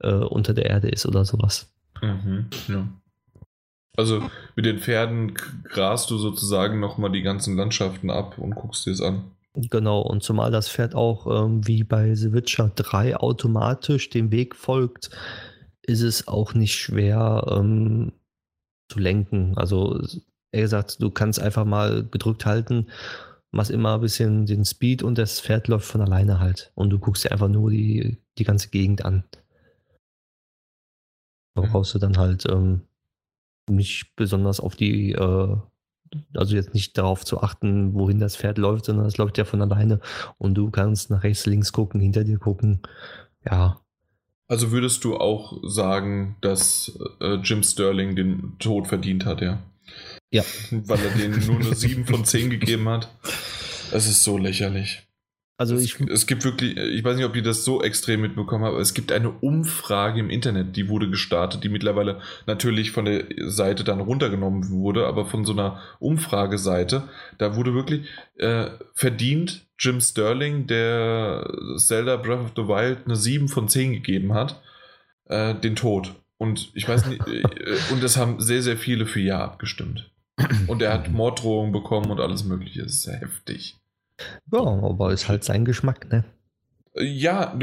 äh, 0.00 0.12
unter 0.12 0.54
der 0.54 0.66
Erde 0.66 0.88
ist 0.88 1.06
oder 1.06 1.24
sowas. 1.24 1.72
Mhm, 2.02 2.46
ja. 2.68 2.88
Also 3.96 4.28
mit 4.56 4.66
den 4.66 4.80
Pferden 4.80 5.34
grast 5.34 6.10
du 6.10 6.18
sozusagen 6.18 6.80
nochmal 6.80 7.12
die 7.12 7.22
ganzen 7.22 7.56
Landschaften 7.56 8.10
ab 8.10 8.38
und 8.38 8.54
guckst 8.54 8.86
dir 8.86 8.90
es 8.90 9.00
an. 9.00 9.30
Genau, 9.54 10.00
und 10.00 10.24
zumal 10.24 10.50
das 10.50 10.68
Pferd 10.68 10.96
auch 10.96 11.44
ähm, 11.44 11.64
wie 11.66 11.84
bei 11.84 12.14
The 12.16 12.32
Witcher 12.32 12.72
3 12.74 13.16
automatisch 13.16 14.10
dem 14.10 14.32
Weg 14.32 14.56
folgt, 14.56 15.10
ist 15.82 16.00
es 16.00 16.26
auch 16.26 16.54
nicht 16.54 16.74
schwer, 16.74 17.46
ähm, 17.48 18.12
zu 18.88 18.98
lenken. 18.98 19.56
Also, 19.56 20.02
er 20.50 20.62
gesagt, 20.62 21.00
du 21.00 21.10
kannst 21.10 21.40
einfach 21.40 21.64
mal 21.64 22.04
gedrückt 22.04 22.46
halten, 22.46 22.88
machst 23.52 23.70
immer 23.70 23.94
ein 23.94 24.00
bisschen 24.00 24.46
den 24.46 24.64
Speed 24.64 25.04
und 25.04 25.18
das 25.18 25.40
Pferd 25.40 25.68
läuft 25.68 25.86
von 25.86 26.00
alleine 26.00 26.40
halt. 26.40 26.72
Und 26.74 26.90
du 26.90 26.98
guckst 26.98 27.24
dir 27.24 27.32
einfach 27.32 27.48
nur 27.48 27.70
die, 27.70 28.18
die 28.38 28.44
ganze 28.44 28.70
Gegend 28.70 29.04
an. 29.04 29.24
Da 31.54 31.62
mhm. 31.62 31.70
brauchst 31.70 31.94
du 31.94 31.98
dann 31.98 32.18
halt 32.18 32.46
ähm, 32.50 32.82
nicht 33.68 34.14
besonders 34.16 34.60
auf 34.60 34.76
die, 34.76 35.12
äh, 35.12 35.56
also 36.34 36.54
jetzt 36.54 36.74
nicht 36.74 36.96
darauf 36.98 37.24
zu 37.24 37.42
achten, 37.42 37.94
wohin 37.94 38.20
das 38.20 38.36
Pferd 38.36 38.58
läuft, 38.58 38.84
sondern 38.86 39.06
es 39.06 39.16
läuft 39.16 39.38
ja 39.38 39.44
von 39.44 39.62
alleine 39.62 40.00
und 40.38 40.54
du 40.54 40.70
kannst 40.70 41.10
nach 41.10 41.22
rechts, 41.22 41.46
links 41.46 41.72
gucken, 41.72 42.00
hinter 42.00 42.24
dir 42.24 42.38
gucken. 42.38 42.80
Ja, 43.44 43.80
also 44.46 44.70
würdest 44.72 45.04
du 45.04 45.16
auch 45.16 45.58
sagen, 45.62 46.36
dass 46.40 46.98
äh, 47.20 47.36
Jim 47.36 47.62
Sterling 47.62 48.14
den 48.14 48.56
Tod 48.58 48.86
verdient 48.86 49.24
hat, 49.24 49.40
ja? 49.40 49.62
Ja. 50.30 50.42
Weil 50.70 51.00
er 51.00 51.10
denen 51.16 51.46
nur 51.46 51.56
eine 51.56 51.74
7 51.74 52.06
von 52.06 52.24
10 52.24 52.50
gegeben 52.60 52.88
hat. 52.88 53.08
Es 53.90 54.06
ist 54.06 54.22
so 54.22 54.36
lächerlich. 54.36 55.03
Also 55.56 55.76
ich, 55.76 56.00
es, 56.00 56.08
es, 56.08 56.26
gibt 56.26 56.44
wirklich, 56.44 56.76
ich 56.76 57.04
weiß 57.04 57.16
nicht, 57.16 57.26
ob 57.26 57.36
ihr 57.36 57.42
das 57.42 57.64
so 57.64 57.80
extrem 57.80 58.22
mitbekommen 58.22 58.64
habt, 58.64 58.72
aber 58.72 58.82
es 58.82 58.92
gibt 58.92 59.12
eine 59.12 59.30
Umfrage 59.30 60.18
im 60.18 60.28
Internet, 60.28 60.74
die 60.74 60.88
wurde 60.88 61.08
gestartet, 61.08 61.62
die 61.62 61.68
mittlerweile 61.68 62.20
natürlich 62.46 62.90
von 62.90 63.04
der 63.04 63.26
Seite 63.46 63.84
dann 63.84 64.00
runtergenommen 64.00 64.68
wurde, 64.70 65.06
aber 65.06 65.26
von 65.26 65.44
so 65.44 65.52
einer 65.52 65.80
Umfrageseite, 66.00 67.08
da 67.38 67.54
wurde 67.54 67.72
wirklich 67.72 68.08
äh, 68.36 68.70
verdient 68.94 69.64
Jim 69.78 70.00
Sterling, 70.00 70.66
der 70.66 71.48
Zelda 71.76 72.16
Breath 72.16 72.40
of 72.40 72.52
the 72.56 72.68
Wild 72.68 73.04
eine 73.04 73.14
7 73.14 73.48
von 73.48 73.68
10 73.68 73.92
gegeben 73.92 74.34
hat, 74.34 74.60
äh, 75.26 75.54
den 75.54 75.76
Tod. 75.76 76.14
Und 76.36 76.72
ich 76.74 76.88
weiß 76.88 77.06
nicht, 77.06 77.26
äh, 77.28 77.42
und 77.92 78.02
das 78.02 78.16
haben 78.16 78.40
sehr, 78.40 78.62
sehr 78.62 78.76
viele 78.76 79.06
für 79.06 79.20
Ja 79.20 79.44
abgestimmt. 79.44 80.10
Und 80.66 80.82
er 80.82 80.92
hat 80.92 81.08
Morddrohungen 81.12 81.72
bekommen 81.72 82.10
und 82.10 82.20
alles 82.20 82.44
Mögliche. 82.44 82.82
Das 82.82 82.92
ist 82.92 83.02
sehr 83.02 83.20
heftig. 83.20 83.76
Ja, 84.52 84.60
aber 84.60 85.12
ist 85.12 85.28
halt 85.28 85.44
sein 85.44 85.64
Geschmack, 85.64 86.10
ne? 86.10 86.24
Ja, 86.96 87.58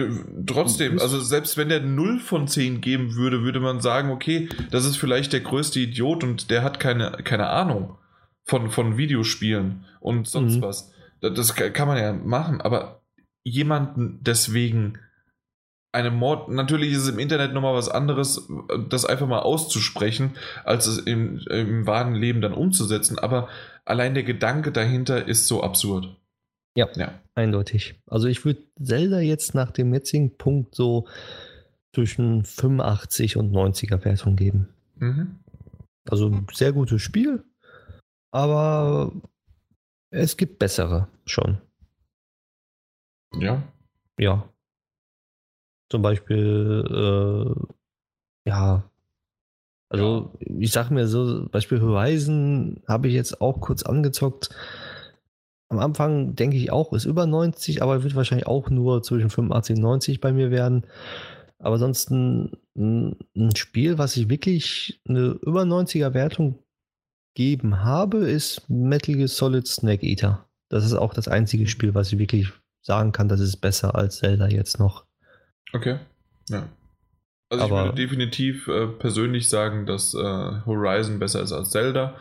trotzdem, 0.45 0.99
also 0.99 1.21
selbst 1.21 1.55
wenn 1.55 1.69
der 1.69 1.79
0 1.81 2.19
von 2.19 2.49
10 2.49 2.81
geben 2.81 3.15
würde, 3.15 3.43
würde 3.43 3.61
man 3.61 3.79
sagen, 3.79 4.11
okay, 4.11 4.49
das 4.71 4.83
ist 4.83 4.97
vielleicht 4.97 5.31
der 5.31 5.39
größte 5.39 5.79
Idiot 5.79 6.25
und 6.25 6.51
der 6.51 6.63
hat 6.63 6.81
keine, 6.81 7.11
keine 7.23 7.47
Ahnung 7.47 7.97
von, 8.43 8.69
von 8.69 8.97
Videospielen 8.97 9.85
und 10.01 10.27
sonst 10.27 10.57
mhm. 10.57 10.61
was. 10.61 10.91
Das 11.21 11.55
kann 11.55 11.87
man 11.87 11.97
ja 11.97 12.11
machen, 12.11 12.59
aber 12.59 13.03
jemanden 13.43 14.19
deswegen 14.21 14.97
eine 15.93 16.11
Mord, 16.11 16.49
natürlich 16.49 16.91
ist 16.91 17.03
es 17.03 17.09
im 17.09 17.19
Internet 17.19 17.53
nochmal 17.53 17.75
was 17.75 17.89
anderes, 17.89 18.49
das 18.89 19.05
einfach 19.05 19.27
mal 19.27 19.39
auszusprechen, 19.39 20.35
als 20.63 20.87
es 20.87 20.97
im, 20.99 21.39
im 21.49 21.87
wahren 21.87 22.15
Leben 22.15 22.41
dann 22.41 22.53
umzusetzen, 22.53 23.19
aber 23.19 23.49
allein 23.85 24.13
der 24.13 24.23
Gedanke 24.23 24.71
dahinter 24.71 25.27
ist 25.27 25.47
so 25.47 25.63
absurd. 25.63 26.17
Ja, 26.75 26.87
ja. 26.95 27.19
eindeutig. 27.35 27.95
Also 28.07 28.27
ich 28.27 28.45
würde 28.45 28.63
Zelda 28.81 29.19
jetzt 29.19 29.55
nach 29.55 29.71
dem 29.71 29.93
jetzigen 29.93 30.37
Punkt 30.37 30.75
so 30.75 31.07
zwischen 31.93 32.45
85 32.45 33.37
und 33.37 33.51
90er 33.51 34.03
Wertung 34.05 34.35
geben. 34.35 34.69
Mhm. 34.95 35.39
Also 36.09 36.41
sehr 36.53 36.71
gutes 36.73 37.01
Spiel, 37.01 37.43
aber 38.31 39.11
es 40.09 40.37
gibt 40.37 40.59
bessere 40.59 41.07
schon. 41.25 41.57
Ja. 43.39 43.63
Ja. 44.17 44.49
Zum 45.89 46.01
Beispiel, 46.01 46.85
äh, 46.89 48.49
ja, 48.49 48.89
Also 49.89 50.31
ich 50.39 50.71
sag 50.71 50.89
mir 50.89 51.07
so, 51.07 51.47
Beispiel 51.49 51.81
Horizon 51.81 52.81
habe 52.87 53.09
ich 53.09 53.13
jetzt 53.13 53.41
auch 53.41 53.59
kurz 53.59 53.83
angezockt. 53.83 54.49
Am 55.71 55.79
Anfang 55.79 56.35
denke 56.35 56.57
ich 56.57 56.69
auch, 56.69 56.91
ist 56.91 57.05
über 57.05 57.25
90, 57.25 57.81
aber 57.81 58.03
wird 58.03 58.13
wahrscheinlich 58.13 58.45
auch 58.45 58.69
nur 58.69 59.03
zwischen 59.03 59.29
85 59.29 59.77
und 59.77 59.81
90 59.83 60.19
bei 60.19 60.33
mir 60.33 60.51
werden. 60.51 60.85
Aber 61.59 61.79
sonst 61.79 62.11
ein, 62.11 62.51
ein 62.75 63.55
Spiel, 63.55 63.97
was 63.97 64.17
ich 64.17 64.27
wirklich 64.27 64.99
eine 65.07 65.39
über 65.41 65.61
90er 65.61 66.13
Wertung 66.13 66.59
geben 67.35 67.85
habe, 67.85 68.17
ist 68.17 68.69
Metal 68.69 69.15
Gear 69.15 69.29
Solid 69.29 69.65
Snake 69.65 70.05
Eater. 70.05 70.45
Das 70.67 70.83
ist 70.83 70.93
auch 70.93 71.13
das 71.13 71.29
einzige 71.29 71.67
Spiel, 71.67 71.95
was 71.95 72.11
ich 72.11 72.19
wirklich 72.19 72.49
sagen 72.81 73.13
kann, 73.13 73.29
das 73.29 73.39
ist 73.39 73.57
besser 73.57 73.95
als 73.95 74.17
Zelda 74.17 74.49
jetzt 74.49 74.77
noch. 74.77 75.05
Okay, 75.71 75.99
ja. 76.49 76.67
Also 77.49 77.63
Aber- 77.63 77.79
ich 77.79 77.85
würde 77.85 77.95
definitiv 77.95 78.67
äh, 78.67 78.87
persönlich 78.87 79.47
sagen, 79.47 79.85
dass 79.85 80.13
äh, 80.13 80.17
Horizon 80.65 81.19
besser 81.19 81.41
ist 81.41 81.53
als 81.53 81.69
Zelda. 81.69 82.17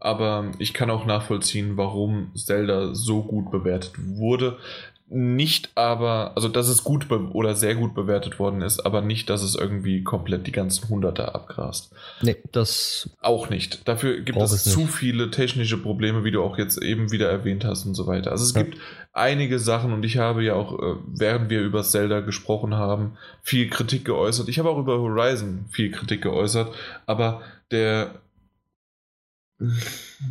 Aber 0.00 0.50
ich 0.58 0.74
kann 0.74 0.90
auch 0.90 1.06
nachvollziehen, 1.06 1.76
warum 1.76 2.30
Zelda 2.34 2.94
so 2.94 3.22
gut 3.22 3.50
bewertet 3.50 3.92
wurde. 3.96 4.58
Nicht 5.06 5.70
aber, 5.74 6.32
also 6.34 6.48
dass 6.48 6.66
es 6.66 6.82
gut 6.82 7.10
oder 7.10 7.54
sehr 7.54 7.74
gut 7.74 7.94
bewertet 7.94 8.38
worden 8.38 8.62
ist, 8.62 8.80
aber 8.86 9.02
nicht, 9.02 9.28
dass 9.28 9.42
es 9.42 9.54
irgendwie 9.54 10.02
komplett 10.02 10.46
die 10.46 10.52
ganzen 10.52 10.88
Hunderter 10.88 11.34
abgrast. 11.34 11.92
Nee, 12.22 12.36
das 12.52 13.10
Auch 13.20 13.50
nicht. 13.50 13.86
Dafür 13.86 14.20
gibt 14.20 14.40
es 14.40 14.52
es 14.52 14.64
zu 14.64 14.86
viele 14.86 15.30
technische 15.30 15.76
Probleme, 15.76 16.24
wie 16.24 16.30
du 16.30 16.42
auch 16.42 16.56
jetzt 16.56 16.82
eben 16.82 17.12
wieder 17.12 17.28
erwähnt 17.30 17.66
hast 17.66 17.84
und 17.84 17.94
so 17.94 18.06
weiter. 18.06 18.30
Also 18.32 18.44
es 18.44 18.54
Ja. 18.54 18.62
gibt 18.62 18.78
einige 19.12 19.58
Sachen 19.58 19.92
und 19.92 20.04
ich 20.04 20.16
habe 20.16 20.42
ja 20.42 20.54
auch, 20.54 20.72
äh, 20.82 20.96
während 21.06 21.50
wir 21.50 21.60
über 21.60 21.82
Zelda 21.82 22.20
gesprochen 22.20 22.74
haben, 22.74 23.18
viel 23.42 23.68
Kritik 23.68 24.06
geäußert. 24.06 24.48
Ich 24.48 24.58
habe 24.58 24.70
auch 24.70 24.78
über 24.78 24.98
Horizon 24.98 25.66
viel 25.70 25.90
Kritik 25.90 26.22
geäußert, 26.22 26.74
aber 27.06 27.42
der 27.70 28.14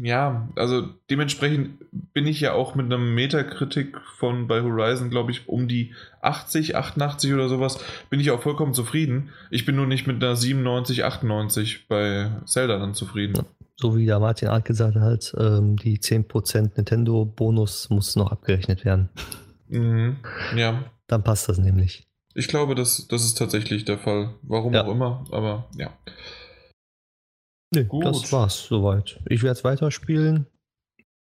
ja, 0.02 0.50
also 0.56 0.88
dementsprechend 1.10 1.78
bin 2.14 2.28
ich 2.28 2.42
ja 2.42 2.54
auch 2.54 2.76
mit 2.76 2.86
einer 2.88 2.98
Metakritik 2.98 3.98
von 4.18 4.48
bei 4.48 4.62
Horizon, 4.62 5.10
glaube 5.10 5.32
ich, 5.32 5.48
um 5.48 5.68
die 5.68 5.94
80, 6.22 6.76
88 6.76 7.34
oder 7.34 7.50
sowas, 7.50 7.80
bin 8.10 8.20
ich 8.20 8.32
auch 8.32 8.42
vollkommen 8.42 8.74
zufrieden. 8.74 9.30
Ich 9.50 9.66
bin 9.66 9.76
nur 9.76 9.88
nicht 9.88 10.08
mit 10.08 10.24
einer 10.24 10.36
97, 10.36 11.04
98 11.06 11.88
bei 11.88 12.32
Zelda 12.46 12.78
dann 12.80 12.94
zufrieden. 12.94 13.46
so 13.76 13.96
wie 13.98 14.06
der 14.06 14.20
Martin 14.20 14.50
Art 14.50 14.66
gesagt 14.66 14.96
hat, 14.98 15.34
ähm, 15.38 15.78
die 15.78 15.98
10% 16.00 16.72
Nintendo-Bonus 16.76 17.90
muss 17.90 18.16
noch 18.16 18.32
abgerechnet 18.32 18.86
werden. 18.86 19.10
Mhm. 19.70 20.18
Ja, 20.56 20.84
Dann 21.08 21.24
passt 21.24 21.50
das 21.50 21.58
nämlich. 21.58 22.04
ich 22.36 22.48
glaube, 22.48 22.76
das, 22.76 23.08
das 23.08 23.24
ist 23.24 23.38
tatsächlich 23.38 23.86
der 23.86 23.98
Fall. 23.98 24.36
Warum 24.44 24.74
Ja. 24.74 24.84
auch 24.86 24.92
immer, 24.92 25.24
aber 25.32 25.70
ja. 25.78 25.90
Nee, 27.74 27.84
Gut. 27.86 28.06
das 28.06 28.32
war's 28.32 28.66
soweit. 28.68 29.20
Ich 29.30 29.42
werde 29.44 29.58
es 29.58 29.64
weiterspielen. 29.64 30.46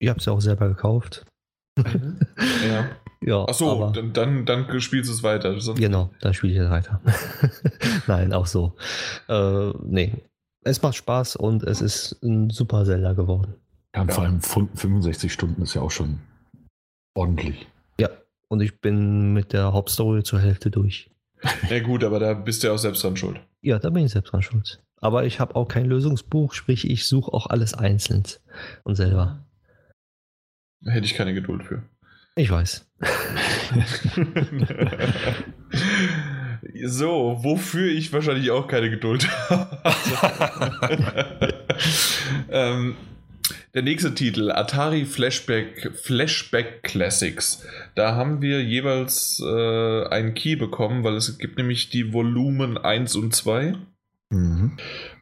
Ich 0.00 0.08
habe 0.08 0.18
es 0.20 0.26
ja 0.26 0.32
auch 0.32 0.40
selber 0.40 0.68
gekauft. 0.68 1.24
ja. 1.76 2.88
Ja, 3.20 3.44
Achso, 3.48 3.72
aber- 3.72 3.90
dann, 3.92 4.12
dann, 4.12 4.46
dann 4.46 4.80
spielst 4.80 5.10
du 5.10 5.12
es 5.14 5.24
weiter. 5.24 5.60
Sonst- 5.60 5.80
Genau, 5.80 6.10
dann 6.20 6.32
spiele 6.34 6.52
ich 6.52 6.58
jetzt 6.60 6.70
weiter. 6.70 7.00
Nein, 8.06 8.32
auch 8.32 8.46
so. 8.46 8.76
Äh, 9.28 9.70
nee, 9.82 10.14
es 10.62 10.80
macht 10.82 10.94
Spaß 10.94 11.34
und 11.34 11.64
es 11.64 11.80
ist 11.80 12.12
ein 12.22 12.48
super 12.50 12.84
Zelda 12.84 13.14
geworden. 13.14 13.54
Ja, 13.96 14.06
vor 14.06 14.22
allem 14.22 14.38
fün- 14.38 14.68
65 14.72 15.32
Stunden 15.32 15.62
ist 15.62 15.74
ja 15.74 15.82
auch 15.82 15.90
schon 15.90 16.20
ordentlich. 17.16 17.66
Ja, 18.00 18.08
und 18.48 18.60
ich 18.60 18.80
bin 18.80 19.32
mit 19.32 19.52
der 19.52 19.72
Hauptstory 19.72 20.22
zur 20.22 20.38
Hälfte 20.38 20.70
durch. 20.70 21.10
Ja, 21.68 21.80
gut, 21.80 22.04
aber 22.04 22.20
da 22.20 22.34
bist 22.34 22.62
du 22.62 22.68
ja 22.68 22.72
auch 22.74 22.78
selbst 22.78 23.02
dran 23.02 23.16
schuld. 23.16 23.40
Ja, 23.62 23.80
da 23.80 23.90
bin 23.90 24.04
ich 24.04 24.12
selbst 24.12 24.30
dran 24.32 24.42
schuld. 24.42 24.80
Aber 25.00 25.24
ich 25.24 25.40
habe 25.40 25.56
auch 25.56 25.68
kein 25.68 25.86
Lösungsbuch, 25.86 26.54
sprich, 26.54 26.88
ich 26.88 27.06
suche 27.06 27.32
auch 27.32 27.46
alles 27.46 27.74
einzeln 27.74 28.24
und 28.84 28.96
selber. 28.96 29.44
Da 30.80 30.92
hätte 30.92 31.06
ich 31.06 31.14
keine 31.14 31.34
Geduld 31.34 31.64
für. 31.64 31.82
Ich 32.36 32.50
weiß. 32.50 32.86
so, 36.84 37.38
wofür 37.42 37.90
ich 37.90 38.12
wahrscheinlich 38.12 38.50
auch 38.52 38.68
keine 38.68 38.90
Geduld 38.90 39.28
habe. 39.50 39.78
ähm, 42.50 42.96
der 43.74 43.82
nächste 43.82 44.14
Titel, 44.14 44.50
Atari 44.50 45.04
Flashback, 45.04 45.92
Flashback 45.94 46.82
Classics. 46.84 47.66
Da 47.94 48.14
haben 48.14 48.40
wir 48.40 48.62
jeweils 48.62 49.42
äh, 49.44 50.06
einen 50.06 50.34
Key 50.34 50.56
bekommen, 50.56 51.04
weil 51.04 51.14
es 51.16 51.38
gibt 51.38 51.58
nämlich 51.58 51.90
die 51.90 52.12
Volumen 52.12 52.78
1 52.78 53.16
und 53.16 53.34
2. 53.34 53.74
Mhm. 54.30 54.76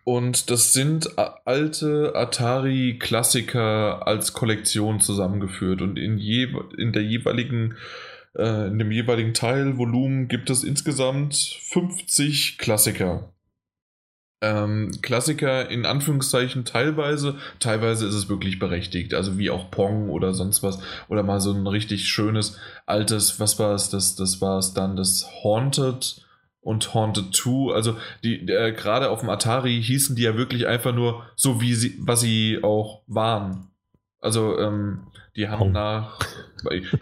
Und 0.04 0.50
das 0.50 0.72
sind 0.72 1.18
a- 1.18 1.40
alte 1.44 2.12
Atari-Klassiker 2.14 4.06
als 4.06 4.32
Kollektion 4.32 5.00
zusammengeführt. 5.00 5.82
Und 5.82 5.98
in, 5.98 6.18
je, 6.18 6.48
in 6.76 6.92
der 6.92 7.02
jeweiligen, 7.02 7.76
äh, 8.36 8.68
in 8.68 8.78
dem 8.78 8.90
jeweiligen 8.90 9.34
Teilvolumen 9.34 10.28
gibt 10.28 10.50
es 10.50 10.64
insgesamt 10.64 11.34
50 11.36 12.58
Klassiker. 12.58 13.32
Ähm, 14.42 14.90
Klassiker 15.00 15.70
in 15.70 15.86
Anführungszeichen 15.86 16.66
teilweise, 16.66 17.36
teilweise 17.58 18.06
ist 18.06 18.14
es 18.14 18.28
wirklich 18.28 18.58
berechtigt, 18.58 19.14
also 19.14 19.38
wie 19.38 19.48
auch 19.48 19.70
Pong 19.70 20.10
oder 20.10 20.34
sonst 20.34 20.62
was, 20.62 20.78
oder 21.08 21.22
mal 21.22 21.40
so 21.40 21.52
ein 21.52 21.66
richtig 21.66 22.06
schönes 22.06 22.58
altes, 22.84 23.40
was 23.40 23.58
war 23.58 23.74
es, 23.74 23.88
das, 23.88 24.14
das 24.14 24.42
war 24.42 24.58
es 24.58 24.74
dann, 24.74 24.94
das 24.94 25.26
Haunted 25.42 26.25
und 26.66 26.92
Haunted 26.94 27.34
2, 27.34 27.72
also 27.74 27.96
die 28.24 28.40
äh, 28.48 28.72
gerade 28.72 29.10
auf 29.10 29.20
dem 29.20 29.30
Atari 29.30 29.80
hießen 29.82 30.16
die 30.16 30.22
ja 30.22 30.36
wirklich 30.36 30.66
einfach 30.66 30.92
nur 30.94 31.22
so 31.36 31.60
wie 31.60 31.74
sie, 31.74 31.96
was 32.00 32.20
sie 32.20 32.58
auch 32.62 33.02
waren. 33.06 33.68
Also 34.20 34.58
ähm, 34.58 35.06
die 35.36 35.48
haben 35.48 35.58
Pong. 35.58 35.72
nach 35.72 36.18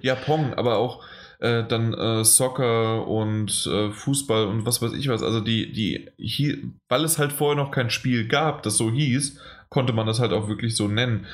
ja 0.02 0.15
Pong, 0.17 0.52
aber 0.55 0.76
auch 0.76 1.02
äh, 1.41 1.65
dann 1.67 1.94
äh, 1.94 2.25
Soccer 2.25 3.07
und 3.07 3.67
äh, 3.67 3.91
Fußball 3.91 4.47
und 4.47 4.67
was 4.67 4.83
weiß 4.83 4.93
ich 4.93 5.09
was. 5.09 5.23
Also 5.23 5.41
die 5.41 5.73
die 5.73 6.10
hie- 6.18 6.73
weil 6.89 7.05
es 7.05 7.18
halt 7.18 7.33
vorher 7.33 7.57
noch 7.62 7.70
kein 7.70 7.89
Spiel 7.91 8.28
gab, 8.28 8.62
das 8.65 8.76
so 8.76 8.91
hieß, 8.91 9.41
konnte 9.70 9.93
man 9.94 10.07
das 10.07 10.20
halt 10.20 10.33
auch 10.33 10.49
wirklich 10.49 10.76
so 10.76 10.89
nennen. 10.89 11.26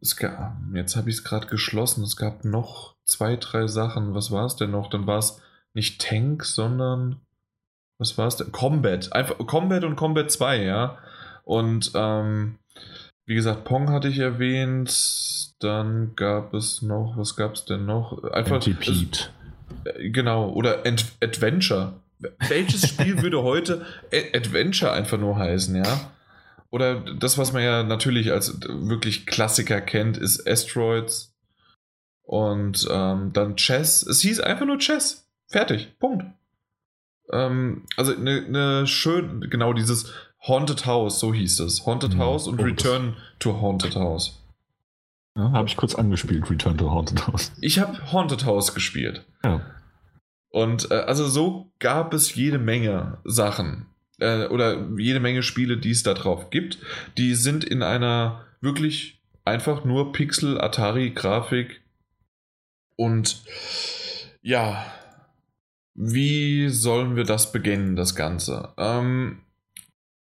Es 0.00 0.16
gab, 0.16 0.56
jetzt 0.74 0.94
habe 0.96 1.10
ich 1.10 1.16
es 1.16 1.24
gerade 1.24 1.46
geschlossen. 1.48 2.02
Es 2.04 2.16
gab 2.16 2.44
noch 2.44 2.94
zwei, 3.04 3.36
drei 3.36 3.66
Sachen. 3.66 4.14
Was 4.14 4.30
war 4.30 4.46
es 4.46 4.56
denn 4.56 4.70
noch? 4.72 4.88
Dann 4.90 5.06
war 5.06 5.18
es 5.18 5.40
nicht 5.74 6.00
Tank, 6.00 6.44
sondern 6.44 7.20
was 7.98 8.16
war 8.18 8.26
es 8.26 8.36
denn? 8.36 8.52
Combat. 8.52 9.12
Einfach 9.12 9.38
Combat 9.46 9.84
und 9.84 9.96
Combat 9.96 10.30
2, 10.30 10.62
ja. 10.64 10.98
Und 11.44 11.92
ähm, 11.94 12.58
wie 13.26 13.34
gesagt, 13.34 13.64
Pong 13.64 13.90
hatte 13.90 14.08
ich 14.08 14.18
erwähnt. 14.18 15.52
Dann 15.60 16.16
gab 16.16 16.54
es 16.54 16.82
noch, 16.82 17.14
was 17.16 17.36
gab 17.36 17.54
es 17.54 17.64
denn 17.64 17.86
noch? 17.86 18.22
Einfach. 18.32 18.56
Antipede. 18.56 19.18
Äh, 19.84 20.10
Genau, 20.10 20.50
oder 20.50 20.84
Ent 20.86 21.04
Adventure. 21.22 21.94
Welches 22.48 22.88
Spiel 22.88 23.20
würde 23.22 23.42
heute 23.42 23.84
A- 24.12 24.36
Adventure 24.36 24.92
einfach 24.92 25.18
nur 25.18 25.36
heißen, 25.36 25.74
ja? 25.76 26.10
Oder 26.70 27.00
das, 27.00 27.36
was 27.38 27.52
man 27.52 27.62
ja 27.62 27.82
natürlich 27.82 28.32
als 28.32 28.60
wirklich 28.62 29.26
Klassiker 29.26 29.80
kennt, 29.80 30.16
ist 30.18 30.48
Asteroids. 30.48 31.34
Und 32.22 32.86
ähm, 32.90 33.32
dann 33.32 33.56
Chess. 33.56 34.02
Es 34.02 34.20
hieß 34.20 34.40
einfach 34.40 34.66
nur 34.66 34.78
Chess. 34.78 35.28
Fertig. 35.48 35.96
Punkt. 35.98 36.24
Ähm, 37.32 37.84
also 37.96 38.14
eine 38.14 38.42
ne 38.42 38.86
schön, 38.86 39.40
genau 39.50 39.72
dieses 39.72 40.12
Haunted 40.46 40.86
House, 40.86 41.20
so 41.20 41.32
hieß 41.32 41.60
es. 41.60 41.86
Haunted 41.86 42.14
Mhm. 42.14 42.18
House 42.18 42.46
und 42.46 42.60
Oh, 42.60 42.64
Return 42.64 43.16
to 43.38 43.60
Haunted 43.60 43.94
House. 43.96 44.38
Ja, 45.36 45.50
Habe 45.52 45.66
ich 45.68 45.76
kurz 45.76 45.94
angespielt, 45.94 46.50
Return 46.50 46.76
to 46.76 46.90
Haunted 46.90 47.26
House. 47.26 47.52
Ich 47.60 47.78
habe 47.78 48.12
Haunted 48.12 48.44
House 48.44 48.74
gespielt. 48.74 49.24
Ja. 49.44 49.62
Und 50.50 50.90
äh, 50.90 50.94
also 50.94 51.26
so 51.26 51.72
gab 51.78 52.12
es 52.12 52.34
jede 52.34 52.58
Menge 52.58 53.18
Sachen 53.24 53.86
äh, 54.18 54.46
oder 54.48 54.90
jede 54.98 55.20
Menge 55.20 55.42
Spiele, 55.42 55.78
die 55.78 55.92
es 55.92 56.02
da 56.02 56.12
drauf 56.12 56.50
gibt. 56.50 56.78
Die 57.16 57.34
sind 57.34 57.64
in 57.64 57.82
einer 57.82 58.44
wirklich 58.60 59.22
einfach 59.44 59.84
nur 59.84 60.12
Pixel-Atari-Grafik. 60.12 61.80
Und 62.96 63.42
ja, 64.42 64.84
wie 65.94 66.68
sollen 66.68 67.16
wir 67.16 67.24
das 67.24 67.52
beginnen, 67.52 67.96
das 67.96 68.14
Ganze? 68.14 68.72
Ähm, 68.76 69.40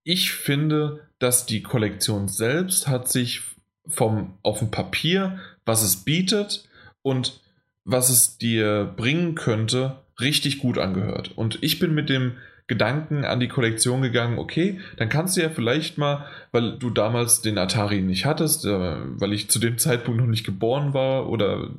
ich 0.03 0.31
finde, 0.31 1.07
dass 1.19 1.45
die 1.45 1.61
Kollektion 1.61 2.27
selbst 2.27 2.87
hat 2.87 3.07
sich 3.07 3.41
vom 3.87 4.37
auf 4.43 4.59
dem 4.59 4.71
Papier, 4.71 5.39
was 5.65 5.83
es 5.83 5.97
bietet 5.97 6.67
und 7.01 7.39
was 7.83 8.09
es 8.09 8.37
dir 8.37 8.93
bringen 8.95 9.35
könnte, 9.35 9.97
richtig 10.19 10.59
gut 10.59 10.77
angehört. 10.77 11.31
Und 11.35 11.59
ich 11.61 11.79
bin 11.79 11.93
mit 11.93 12.09
dem 12.09 12.37
Gedanken 12.67 13.25
an 13.25 13.39
die 13.39 13.49
Kollektion 13.49 14.01
gegangen, 14.01 14.39
okay, 14.39 14.79
dann 14.95 15.09
kannst 15.09 15.35
du 15.35 15.41
ja 15.41 15.49
vielleicht 15.49 15.97
mal, 15.97 16.25
weil 16.51 16.77
du 16.77 16.89
damals 16.89 17.41
den 17.41 17.57
Atari 17.57 18.01
nicht 18.01 18.25
hattest, 18.25 18.65
äh, 18.65 18.69
weil 18.69 19.33
ich 19.33 19.49
zu 19.49 19.59
dem 19.59 19.77
Zeitpunkt 19.77 20.21
noch 20.21 20.27
nicht 20.27 20.45
geboren 20.45 20.93
war 20.93 21.27
oder 21.27 21.69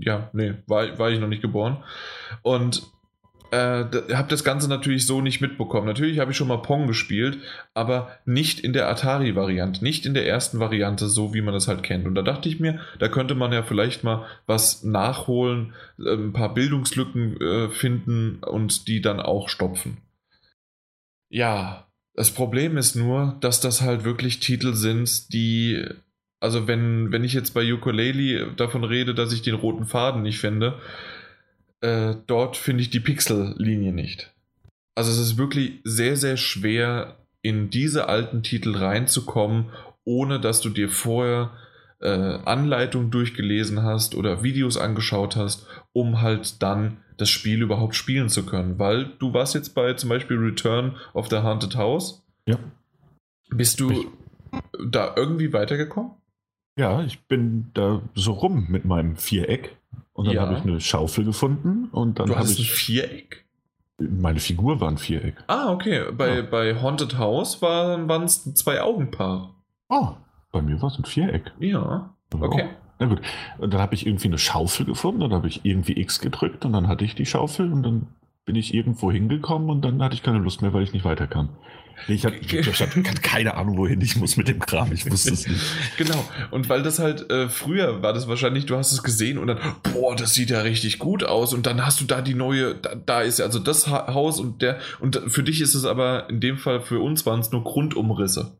ja, 0.00 0.28
nee, 0.34 0.54
war, 0.66 0.98
war 0.98 1.10
ich 1.10 1.20
noch 1.20 1.28
nicht 1.28 1.42
geboren. 1.42 1.82
Und 2.42 2.82
äh, 3.50 3.84
habe 4.14 4.28
das 4.28 4.44
Ganze 4.44 4.68
natürlich 4.68 5.06
so 5.06 5.20
nicht 5.20 5.40
mitbekommen. 5.40 5.86
Natürlich 5.86 6.18
habe 6.18 6.30
ich 6.30 6.36
schon 6.36 6.48
mal 6.48 6.62
Pong 6.62 6.86
gespielt, 6.86 7.38
aber 7.74 8.10
nicht 8.24 8.60
in 8.60 8.72
der 8.72 8.88
Atari-Variante, 8.88 9.82
nicht 9.82 10.06
in 10.06 10.14
der 10.14 10.26
ersten 10.26 10.58
Variante, 10.58 11.08
so 11.08 11.34
wie 11.34 11.42
man 11.42 11.54
das 11.54 11.68
halt 11.68 11.82
kennt. 11.82 12.06
Und 12.06 12.14
da 12.14 12.22
dachte 12.22 12.48
ich 12.48 12.60
mir, 12.60 12.80
da 12.98 13.08
könnte 13.08 13.34
man 13.34 13.52
ja 13.52 13.62
vielleicht 13.62 14.04
mal 14.04 14.26
was 14.46 14.82
nachholen, 14.82 15.74
äh, 15.98 16.14
ein 16.14 16.32
paar 16.32 16.54
Bildungslücken 16.54 17.40
äh, 17.40 17.68
finden 17.68 18.38
und 18.42 18.88
die 18.88 19.00
dann 19.00 19.20
auch 19.20 19.48
stopfen. 19.48 19.98
Ja, 21.28 21.86
das 22.14 22.30
Problem 22.30 22.76
ist 22.76 22.94
nur, 22.94 23.36
dass 23.40 23.60
das 23.60 23.82
halt 23.82 24.04
wirklich 24.04 24.40
Titel 24.40 24.74
sind, 24.74 25.32
die 25.32 25.84
also 26.38 26.68
wenn, 26.68 27.12
wenn 27.12 27.24
ich 27.24 27.32
jetzt 27.32 27.54
bei 27.54 27.72
Ukulele 27.72 28.52
davon 28.52 28.84
rede, 28.84 29.14
dass 29.14 29.32
ich 29.32 29.42
den 29.42 29.54
roten 29.54 29.86
Faden 29.86 30.22
nicht 30.22 30.38
finde, 30.38 30.78
äh, 31.86 32.16
dort 32.26 32.56
finde 32.56 32.82
ich 32.82 32.90
die 32.90 33.00
Pixellinie 33.00 33.92
nicht. 33.92 34.34
Also 34.96 35.12
es 35.12 35.18
ist 35.18 35.38
wirklich 35.38 35.80
sehr, 35.84 36.16
sehr 36.16 36.36
schwer, 36.36 37.16
in 37.42 37.70
diese 37.70 38.08
alten 38.08 38.42
Titel 38.42 38.76
reinzukommen, 38.76 39.66
ohne 40.04 40.40
dass 40.40 40.60
du 40.60 40.68
dir 40.68 40.88
vorher 40.88 41.52
äh, 42.00 42.08
Anleitungen 42.08 43.12
durchgelesen 43.12 43.84
hast 43.84 44.16
oder 44.16 44.42
Videos 44.42 44.76
angeschaut 44.76 45.36
hast, 45.36 45.66
um 45.92 46.22
halt 46.22 46.60
dann 46.60 46.96
das 47.18 47.30
Spiel 47.30 47.62
überhaupt 47.62 47.94
spielen 47.94 48.28
zu 48.28 48.44
können. 48.44 48.80
Weil 48.80 49.12
du 49.20 49.32
warst 49.32 49.54
jetzt 49.54 49.76
bei 49.76 49.92
zum 49.92 50.08
Beispiel 50.08 50.38
Return 50.38 50.96
of 51.14 51.28
the 51.28 51.36
Haunted 51.36 51.76
House. 51.76 52.24
Ja. 52.46 52.58
Bist 53.50 53.78
du 53.78 53.90
ich 53.92 54.06
da 54.90 55.14
irgendwie 55.14 55.52
weitergekommen? 55.52 56.12
Ja, 56.78 57.04
ich 57.04 57.20
bin 57.26 57.70
da 57.74 58.02
so 58.14 58.32
rum 58.32 58.66
mit 58.68 58.84
meinem 58.84 59.16
Viereck 59.16 59.76
und 60.16 60.26
dann 60.26 60.34
ja. 60.34 60.42
habe 60.42 60.54
ich 60.54 60.62
eine 60.62 60.80
Schaufel 60.80 61.24
gefunden 61.24 61.88
und 61.92 62.18
dann 62.18 62.34
habe 62.34 62.48
ich 62.48 62.58
ein 62.58 62.64
Viereck. 62.64 63.44
Meine 63.98 64.40
Figur 64.40 64.80
war 64.80 64.88
ein 64.88 64.98
Viereck. 64.98 65.36
Ah, 65.46 65.70
okay. 65.72 66.10
Bei, 66.12 66.36
ja. 66.36 66.42
bei 66.42 66.80
Haunted 66.80 67.18
House 67.18 67.62
waren 67.62 68.24
es 68.24 68.42
zwei 68.54 68.80
Augenpaar. 68.80 69.54
Oh, 69.88 70.08
bei 70.52 70.62
mir 70.62 70.80
war 70.80 70.90
es 70.90 70.98
ein 70.98 71.04
Viereck. 71.04 71.52
Ja. 71.60 72.14
Okay. 72.32 72.68
Oh. 72.68 72.74
Na 72.98 73.06
gut. 73.06 73.20
Und 73.58 73.74
dann 73.74 73.80
habe 73.80 73.94
ich 73.94 74.06
irgendwie 74.06 74.28
eine 74.28 74.38
Schaufel 74.38 74.86
gefunden, 74.86 75.20
dann 75.20 75.34
habe 75.34 75.48
ich 75.48 75.64
irgendwie 75.64 76.00
X 76.00 76.20
gedrückt 76.20 76.64
und 76.64 76.72
dann 76.72 76.88
hatte 76.88 77.04
ich 77.04 77.14
die 77.14 77.26
Schaufel 77.26 77.70
und 77.70 77.82
dann 77.82 78.08
bin 78.46 78.56
ich 78.56 78.72
irgendwo 78.72 79.12
hingekommen 79.12 79.68
und 79.68 79.84
dann 79.84 80.02
hatte 80.02 80.14
ich 80.14 80.22
keine 80.22 80.38
Lust 80.38 80.62
mehr, 80.62 80.72
weil 80.72 80.82
ich 80.82 80.94
nicht 80.94 81.04
weiterkam. 81.04 81.50
Ich 82.08 82.24
hatte 82.24 82.38
hab 82.38 83.22
keine 83.22 83.54
Ahnung, 83.54 83.78
wohin 83.78 84.00
ich 84.00 84.16
muss 84.16 84.36
mit 84.36 84.48
dem 84.48 84.58
Kram. 84.58 84.92
Ich 84.92 85.10
wusste 85.10 85.32
es 85.32 85.46
nicht. 85.46 85.60
Genau. 85.96 86.28
Und 86.50 86.68
weil 86.68 86.82
das 86.82 86.98
halt 86.98 87.30
äh, 87.30 87.48
früher 87.48 88.02
war 88.02 88.12
das 88.12 88.28
wahrscheinlich, 88.28 88.66
du 88.66 88.76
hast 88.76 88.92
es 88.92 89.02
gesehen 89.02 89.38
und 89.38 89.46
dann, 89.46 89.58
boah, 89.82 90.14
das 90.14 90.34
sieht 90.34 90.50
ja 90.50 90.60
richtig 90.60 90.98
gut 90.98 91.24
aus. 91.24 91.54
Und 91.54 91.66
dann 91.66 91.84
hast 91.84 92.00
du 92.00 92.04
da 92.04 92.20
die 92.20 92.34
neue, 92.34 92.74
da, 92.74 92.94
da 92.94 93.20
ist 93.22 93.38
ja 93.38 93.46
also 93.46 93.58
das 93.58 93.86
Haus 93.88 94.38
und 94.40 94.62
der, 94.62 94.78
und 95.00 95.20
für 95.28 95.42
dich 95.42 95.60
ist 95.60 95.74
es 95.74 95.84
aber 95.84 96.28
in 96.28 96.40
dem 96.40 96.58
Fall, 96.58 96.80
für 96.80 97.00
uns 97.00 97.24
waren 97.26 97.40
es 97.40 97.50
nur 97.50 97.64
Grundumrisse. 97.64 98.58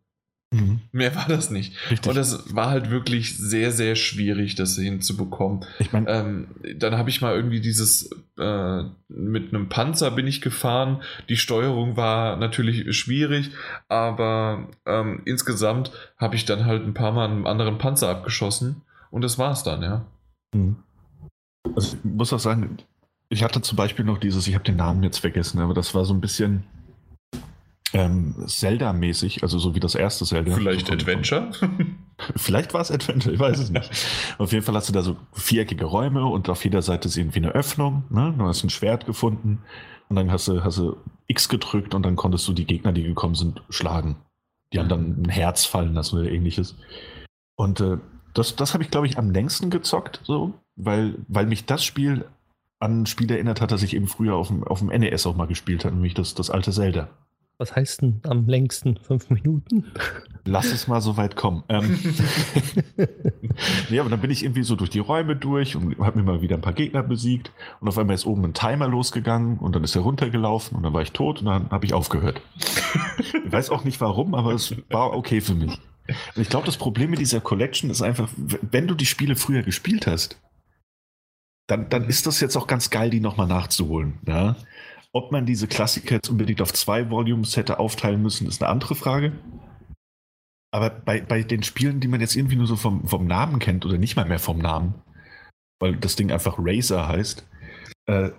Mhm. 0.57 0.81
Mehr 0.93 1.15
war 1.15 1.27
das 1.29 1.51
nicht. 1.51 1.75
Richtig. 1.91 2.09
Und 2.09 2.17
das 2.17 2.55
war 2.55 2.71
halt 2.71 2.91
wirklich 2.91 3.37
sehr, 3.37 3.73
sehr 3.73 3.97
schwierig, 3.97 4.55
das 4.55 4.77
hinzubekommen. 4.77 5.65
Ich 5.79 5.93
mein, 5.93 6.07
ähm, 6.09 6.49
dann 6.77 6.97
habe 6.97 7.11
ich 7.11 7.21
mal 7.21 7.35
irgendwie 7.35 7.61
dieses, 7.61 8.11
äh, 8.39 8.83
mit 9.09 9.53
einem 9.53 9.69
Panzer 9.69 10.11
bin 10.11 10.27
ich 10.27 10.41
gefahren. 10.41 11.03
Die 11.29 11.37
Steuerung 11.37 11.97
war 11.97 12.37
natürlich 12.37 12.97
schwierig, 12.97 13.51
aber 13.89 14.69
ähm, 14.87 15.23
insgesamt 15.25 15.93
habe 16.17 16.37
ich 16.37 16.45
dann 16.45 16.65
halt 16.65 16.85
ein 16.85 16.95
paar 16.95 17.13
Mal 17.13 17.29
einen 17.29 17.47
anderen 17.47 17.79
Panzer 17.79 18.09
abgeschossen 18.09 18.83
und 19.11 19.23
das 19.23 19.39
war 19.39 19.53
es 19.53 19.63
dann, 19.63 19.83
ja. 19.83 20.07
Mhm. 20.55 20.77
Also 21.75 21.97
ich 21.97 22.05
muss 22.05 22.33
auch 22.33 22.39
sagen, 22.39 22.79
ich 23.29 23.43
hatte 23.43 23.61
zum 23.61 23.77
Beispiel 23.77 24.05
noch 24.05 24.19
dieses, 24.19 24.47
ich 24.47 24.55
habe 24.55 24.65
den 24.65 24.77
Namen 24.77 25.03
jetzt 25.03 25.19
vergessen, 25.19 25.61
aber 25.61 25.75
das 25.75 25.95
war 25.95 26.05
so 26.05 26.15
ein 26.15 26.21
bisschen 26.21 26.65
ähm, 27.93 28.35
Zelda-mäßig, 28.47 29.43
also 29.43 29.59
so 29.59 29.75
wie 29.75 29.81
das 29.81 29.95
erste 29.95 30.25
Zelda. 30.25 30.55
Vielleicht 30.55 30.91
Adventure? 30.91 31.51
Vielleicht 32.37 32.75
war 32.75 32.81
es 32.81 32.91
Adventure, 32.91 33.35
ich 33.35 33.41
weiß 33.41 33.59
es 33.59 33.71
nicht. 33.71 33.91
auf 34.39 34.53
jeden 34.53 34.65
Fall 34.65 34.75
hast 34.75 34.89
du 34.89 34.93
da 34.93 35.03
so 35.03 35.17
viereckige 35.33 35.85
Räume 35.85 36.25
und 36.27 36.49
auf 36.49 36.65
jeder 36.65 36.83
Seite 36.83 37.09
ist 37.09 37.17
irgendwie 37.17 37.39
eine 37.39 37.53
Öffnung. 37.53 38.05
Ne? 38.11 38.35
Du 38.37 38.45
hast 38.45 38.65
ein 38.65 38.71
Schwert 38.71 39.07
gefunden 39.07 39.61
und 40.09 40.17
dann 40.17 40.31
hast 40.31 40.49
du, 40.49 40.65
hast 40.65 40.79
du 40.79 40.97
X 41.27 41.49
gedrückt 41.49 41.95
und 41.95 42.05
dann 42.05 42.17
konntest 42.17 42.47
du 42.49 42.53
die 42.53 42.67
Gegner, 42.67 42.93
die 42.93 43.03
gekommen 43.03 43.35
sind, 43.35 43.63
schlagen. 43.71 44.17
Die 44.73 44.79
haben 44.79 44.89
dann 44.89 45.23
ein 45.23 45.29
Herz 45.29 45.65
fallen 45.65 45.95
lassen 45.95 46.19
oder 46.19 46.31
ähnliches. 46.31 46.77
Und 47.55 47.81
äh, 47.81 47.99
das, 48.35 48.57
das 48.57 48.75
habe 48.75 48.85
ich, 48.85 48.91
glaube 48.91 49.07
ich, 49.07 49.17
am 49.17 49.31
längsten 49.31 49.71
gezockt, 49.71 50.21
so, 50.25 50.55
weil, 50.75 51.15
weil 51.29 51.47
mich 51.47 51.65
das 51.65 51.85
Spiel 51.85 52.27
an 52.79 53.03
ein 53.03 53.07
Spiel 53.07 53.31
erinnert 53.31 53.61
hat, 53.61 53.73
das 53.73 53.83
ich 53.83 53.95
eben 53.95 54.07
früher 54.07 54.35
auf 54.35 54.49
dem, 54.49 54.65
auf 54.65 54.81
dem 54.81 54.89
NES 54.89 55.27
auch 55.27 55.37
mal 55.37 55.47
gespielt 55.47 55.85
habe, 55.85 55.95
nämlich 55.95 56.15
das, 56.15 56.35
das 56.35 56.51
alte 56.51 56.73
Zelda. 56.73 57.09
Was 57.59 57.75
heißt 57.75 58.03
denn 58.03 58.21
am 58.25 58.47
längsten? 58.47 58.99
Fünf 58.99 59.31
Minuten? 59.31 59.87
Lass 60.45 60.67
es 60.67 60.89
mal 60.89 61.01
so 61.01 61.17
weit 61.17 61.37
kommen. 61.37 61.65
Ähm, 61.71 61.99
ja, 63.91 64.03
aber 64.03 64.11
dann 64.11 64.21
bin 64.21 64.31
ich 64.31 64.43
irgendwie 64.43 64.63
so 64.63 64.77
durch 64.77 64.91
die 64.91 64.99
Räume 64.99 65.37
durch 65.37 65.75
und 65.75 65.99
habe 65.99 66.19
mir 66.19 66.25
mal 66.25 66.43
wieder 66.43 66.57
ein 66.57 66.61
paar 66.61 66.75
Gegner 66.75 67.03
besiegt. 67.03 67.53
Und 67.81 67.89
auf 67.89 67.97
einmal 67.97 68.15
ist 68.15 68.27
oben 68.27 68.45
ein 68.45 68.53
Timer 68.53 68.89
losgegangen 68.89 69.59
und 69.59 69.75
dann 69.75 69.85
ist 69.85 69.97
er 69.97 70.03
runtergelaufen 70.03 70.77
und 70.77 70.83
dann 70.83 70.93
war 70.93 71.01
ich 71.01 71.13
tot 71.13 71.41
und 71.41 71.47
dann 71.47 71.71
habe 71.71 71.87
ich 71.87 71.95
aufgehört. 71.95 72.43
ich 73.45 73.53
weiß 73.53 73.71
auch 73.71 73.85
nicht 73.85 74.01
warum, 74.03 74.35
aber 74.35 74.53
es 74.53 74.75
war 74.91 75.17
okay 75.17 75.41
für 75.41 75.55
mich. 75.55 75.81
Und 76.09 76.43
ich 76.43 76.51
glaube, 76.51 76.67
das 76.67 76.77
Problem 76.77 77.11
mit 77.11 77.21
dieser 77.21 77.41
Collection 77.41 77.89
ist 77.89 78.03
einfach, 78.03 78.29
wenn 78.37 78.87
du 78.87 78.95
die 78.95 79.07
Spiele 79.07 79.35
früher 79.35 79.63
gespielt 79.63 80.07
hast, 80.07 80.39
dann, 81.67 81.89
dann 81.89 82.05
ist 82.05 82.27
das 82.27 82.41
jetzt 82.41 82.57
auch 82.57 82.67
ganz 82.67 82.91
geil, 82.91 83.11
die 83.11 83.21
nochmal 83.21 83.47
nachzuholen. 83.47 84.19
Ja? 84.27 84.57
Ob 85.17 85.33
man 85.33 85.47
diese 85.47 85.67
Klassiker 85.67 86.17
jetzt 86.17 86.29
unbedingt 86.29 86.61
auf 86.61 86.75
zwei 86.75 87.09
Volumes 87.09 87.57
hätte 87.57 87.79
aufteilen 87.79 88.21
müssen, 88.21 88.47
ist 88.47 88.63
eine 88.63 88.71
andere 88.71 88.95
Frage. 88.95 89.33
Aber 90.71 90.91
bei, 90.91 91.23
bei 91.23 91.43
den 91.43 91.63
Spielen, 91.63 92.01
die 92.01 92.09
man 92.09 92.21
jetzt 92.21 92.37
irgendwie 92.37 92.57
nur 92.57 92.67
so 92.67 92.77
vom, 92.77 93.09
vom 93.09 93.27
Namen 93.27 93.59
kennt 93.59 93.87
oder 93.87 93.97
nicht 93.97 94.15
mal 94.17 94.27
mehr 94.27 94.39
vom 94.39 94.59
Namen, 94.59 94.93
weil 95.81 95.97
das 95.97 96.17
Ding 96.17 96.31
einfach 96.31 96.57
Razer 96.59 97.09
heißt, 97.09 97.49
äh, 98.09 98.31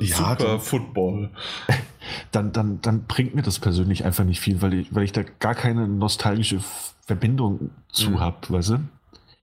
ja, 0.00 0.34
dann, 0.34 0.60
Football. 0.60 1.30
Dann, 2.30 2.52
dann, 2.52 2.80
dann 2.82 3.06
bringt 3.06 3.34
mir 3.34 3.42
das 3.42 3.58
persönlich 3.58 4.04
einfach 4.04 4.22
nicht 4.22 4.38
viel, 4.38 4.62
weil 4.62 4.74
ich, 4.74 4.94
weil 4.94 5.02
ich 5.02 5.10
da 5.10 5.24
gar 5.24 5.56
keine 5.56 5.88
nostalgische 5.88 6.60
Verbindung 7.00 7.70
zu 7.88 8.10
mhm. 8.10 8.20
habe, 8.20 8.36
weißt 8.48 8.70
du? 8.70 8.78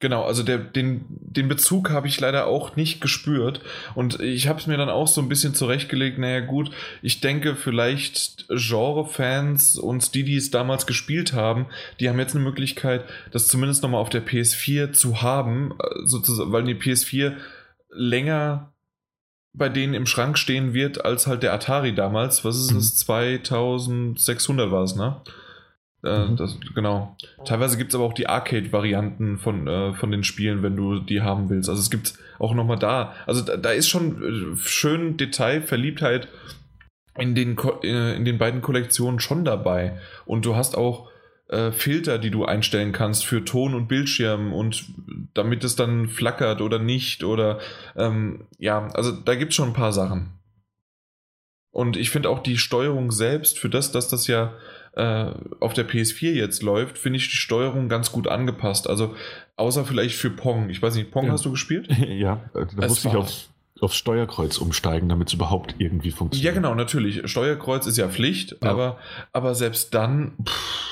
Genau, 0.04 0.26
also 0.26 0.44
der, 0.44 0.58
den, 0.58 1.06
den 1.08 1.48
Bezug 1.48 1.90
habe 1.90 2.10
ich 2.10 2.20
leider 2.20 2.46
auch 2.48 2.76
nicht 2.76 3.00
gespürt. 3.00 3.62
Und 3.96 4.20
ich 4.20 4.50
habe 4.50 4.60
es 4.60 4.68
mir 4.68 4.76
dann 4.76 4.90
auch 4.90 5.08
so 5.08 5.22
ein 5.22 5.30
bisschen 5.30 5.56
zurechtgelegt, 5.56 6.18
naja 6.18 6.42
gut, 6.42 6.72
ich 7.02 7.22
denke 7.22 7.56
vielleicht 7.56 8.46
Genre-Fans 8.50 9.78
und 9.78 10.14
die, 10.14 10.26
die 10.26 10.36
es 10.36 10.52
damals 10.52 10.88
gespielt 10.88 11.32
haben, 11.32 11.68
die 12.02 12.10
haben 12.10 12.20
jetzt 12.20 12.36
eine 12.36 12.44
Möglichkeit, 12.44 13.06
das 13.32 13.48
zumindest 13.48 13.82
nochmal 13.82 14.02
auf 14.02 14.10
der 14.10 14.26
PS4 14.26 14.92
zu 14.92 15.22
haben, 15.22 15.72
äh, 15.80 15.86
sozusagen, 16.04 16.52
weil 16.52 16.66
die 16.66 16.76
PS4 16.76 17.38
länger 17.90 18.74
bei 19.54 19.70
denen 19.70 19.94
im 19.94 20.06
Schrank 20.06 20.38
stehen 20.38 20.74
wird, 20.74 21.06
als 21.06 21.28
halt 21.28 21.44
der 21.44 21.54
Atari 21.54 21.96
damals. 21.96 22.44
Was 22.44 22.58
ist 22.58 22.74
es? 22.74 22.98
2600 22.98 24.70
war 24.70 24.84
es, 24.84 24.98
ne? 24.98 25.22
Äh, 26.04 26.28
mhm. 26.28 26.36
das, 26.36 26.58
genau. 26.76 27.16
Teilweise 27.46 27.78
gibt 27.78 27.92
es 27.92 27.96
aber 27.96 28.04
auch 28.04 28.14
die 28.14 28.28
Arcade-Varianten 28.28 29.38
von, 29.38 29.68
äh, 29.68 29.94
von 29.94 30.12
den 30.12 30.24
Spielen, 30.24 30.62
wenn 30.62 30.76
du 30.76 31.00
die 31.00 31.22
haben 31.22 31.50
willst. 31.50 31.70
Also 31.70 31.82
es 31.82 31.90
gibt 31.90 32.14
auch 32.40 32.54
nochmal 32.54 32.78
da. 32.78 33.14
Also 33.26 33.42
da, 33.42 33.56
da, 33.58 33.72
ist 33.72 33.90
schon 33.90 34.54
äh, 34.54 34.58
schön 34.58 35.16
Detail, 35.18 35.62
Verliebtheit 35.62 36.28
in 37.18 37.36
den, 37.36 37.58
äh, 37.84 38.16
in 38.16 38.26
den 38.26 38.38
beiden 38.38 38.62
Kollektionen 38.62 39.20
schon 39.20 39.46
dabei. 39.46 39.98
Und 40.26 40.46
du 40.46 40.56
hast 40.56 40.78
auch 40.78 41.10
äh, 41.48 41.72
Filter, 41.72 42.18
die 42.18 42.32
du 42.32 42.44
einstellen 42.44 42.92
kannst 42.92 43.26
für 43.26 43.46
Ton 43.46 43.74
und 43.74 43.88
Bildschirm 43.88 44.52
und 44.52 44.86
damit 45.34 45.64
es 45.64 45.78
dann 45.78 46.10
flackert 46.10 46.62
oder 46.62 46.80
nicht. 46.80 47.24
Oder 47.24 47.60
ähm, 47.96 48.48
ja, 48.58 48.88
also 48.94 49.12
da 49.12 49.36
gibt 49.36 49.52
es 49.52 49.56
schon 49.56 49.70
ein 49.70 49.74
paar 49.74 49.94
Sachen. 49.94 50.32
Und 51.72 51.98
ich 51.98 52.12
finde 52.12 52.30
auch 52.30 52.44
die 52.44 52.58
Steuerung 52.58 53.12
selbst, 53.12 53.58
für 53.58 53.70
das, 53.70 53.92
dass 53.92 54.08
das 54.08 54.28
ja 54.28 54.54
äh, 54.96 55.32
auf 55.60 55.74
der 55.74 55.88
PS4 55.88 56.34
jetzt 56.34 56.62
läuft, 56.62 56.98
finde 56.98 57.18
ich 57.18 57.30
die 57.30 57.36
Steuerung 57.36 57.90
ganz 57.90 58.12
gut 58.12 58.28
angepasst. 58.28 58.88
Also 58.88 59.16
außer 59.56 59.86
vielleicht 59.86 60.16
für 60.16 60.30
Pong. 60.30 60.70
Ich 60.70 60.82
weiß 60.82 60.96
nicht, 60.96 61.12
Pong 61.12 61.28
ja. 61.28 61.32
hast 61.32 61.46
du 61.46 61.52
gespielt? 61.52 61.88
ja, 62.08 62.42
äh, 62.54 62.66
da 62.76 62.84
es 62.84 62.90
musste 62.90 63.10
ich 63.10 63.16
aufs, 63.16 63.50
aufs 63.82 63.96
Steuerkreuz 63.96 64.58
umsteigen, 64.58 65.10
damit 65.10 65.30
es 65.30 65.34
überhaupt 65.34 65.76
irgendwie 65.80 66.12
funktioniert. 66.12 66.54
Ja, 66.54 66.60
genau, 66.60 66.76
natürlich. 66.76 67.28
Steuerkreuz 67.30 67.88
ist 67.88 67.98
ja 67.98 68.08
Pflicht, 68.08 68.58
ja. 68.62 68.70
Aber, 68.70 68.98
aber 69.32 69.56
selbst 69.56 69.94
dann. 69.94 70.34
Pff. 70.46 70.90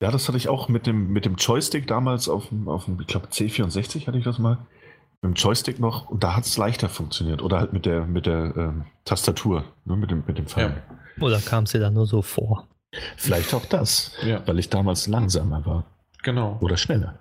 Ja, 0.00 0.10
das 0.10 0.26
hatte 0.26 0.36
ich 0.36 0.48
auch 0.48 0.68
mit 0.68 0.88
dem, 0.88 1.12
mit 1.12 1.24
dem 1.24 1.36
Joystick 1.36 1.86
damals 1.86 2.28
auf 2.28 2.48
dem, 2.48 2.68
auf 2.68 2.86
dem 2.86 3.00
ich 3.00 3.06
glaube, 3.06 3.28
C64 3.28 4.08
hatte 4.08 4.18
ich 4.18 4.24
das 4.24 4.40
mal. 4.40 4.58
Mit 5.22 5.30
dem 5.30 5.34
Joystick 5.34 5.78
noch 5.78 6.10
und 6.10 6.24
da 6.24 6.34
hat 6.34 6.44
es 6.44 6.56
leichter 6.56 6.88
funktioniert. 6.88 7.40
Oder 7.40 7.60
halt 7.60 7.72
mit 7.72 7.86
der, 7.86 8.04
mit 8.04 8.26
der 8.26 8.52
ähm, 8.56 8.84
Tastatur, 9.04 9.64
ne, 9.84 9.96
mit 9.96 10.10
dem, 10.10 10.24
mit 10.26 10.38
dem 10.38 10.46
Pfeil. 10.46 10.82
Ja. 11.18 11.24
Oder 11.24 11.40
kam 11.40 11.64
es 11.64 11.70
dir 11.70 11.78
dann 11.78 11.94
nur 11.94 12.06
so 12.06 12.20
vor? 12.20 12.66
Vielleicht 13.16 13.54
auch 13.54 13.64
das, 13.66 14.12
ja. 14.24 14.46
weil 14.46 14.58
ich 14.58 14.68
damals 14.68 15.06
langsamer 15.06 15.64
war. 15.64 15.84
Genau. 16.22 16.58
Oder 16.60 16.76
schneller. 16.76 17.20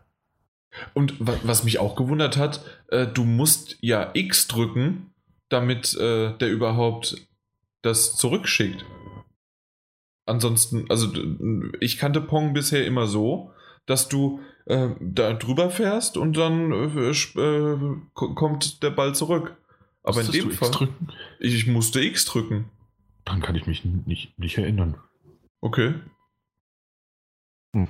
Und 0.94 1.16
was 1.20 1.64
mich 1.64 1.80
auch 1.80 1.96
gewundert 1.96 2.38
hat, 2.38 2.64
äh, 2.88 3.08
du 3.08 3.24
musst 3.24 3.78
ja 3.82 4.12
X 4.14 4.48
drücken, 4.48 5.14
damit 5.50 5.94
äh, 5.96 6.38
der 6.38 6.50
überhaupt 6.50 7.18
das 7.82 8.16
zurückschickt. 8.16 8.86
Ansonsten, 10.26 10.86
also 10.90 11.12
ich 11.80 11.98
kannte 11.98 12.22
Pong 12.22 12.54
bisher 12.54 12.86
immer 12.86 13.08
so, 13.08 13.52
dass 13.86 14.08
du 14.08 14.40
äh, 14.66 14.90
da 15.00 15.34
drüber 15.34 15.70
fährst 15.70 16.16
und 16.16 16.38
dann 16.38 16.72
äh, 16.72 17.10
äh 17.10 17.78
kommt 18.14 18.84
der 18.84 18.92
Ball 18.92 19.14
zurück. 19.16 19.58
Aber 20.04 20.18
Musstest 20.18 20.38
in 20.38 20.50
dem 20.50 20.58
Fall. 20.58 20.90
Ich, 21.40 21.56
ich, 21.56 21.68
musste 21.68 22.02
X 22.02 22.26
drücken. 22.26 22.70
Dann 23.26 23.42
kann 23.42 23.56
ich 23.56 23.68
mich 23.68 23.84
nicht, 23.84 24.38
nicht 24.40 24.58
erinnern. 24.58 24.96
Okay. 25.62 25.94
Hm. 27.76 27.88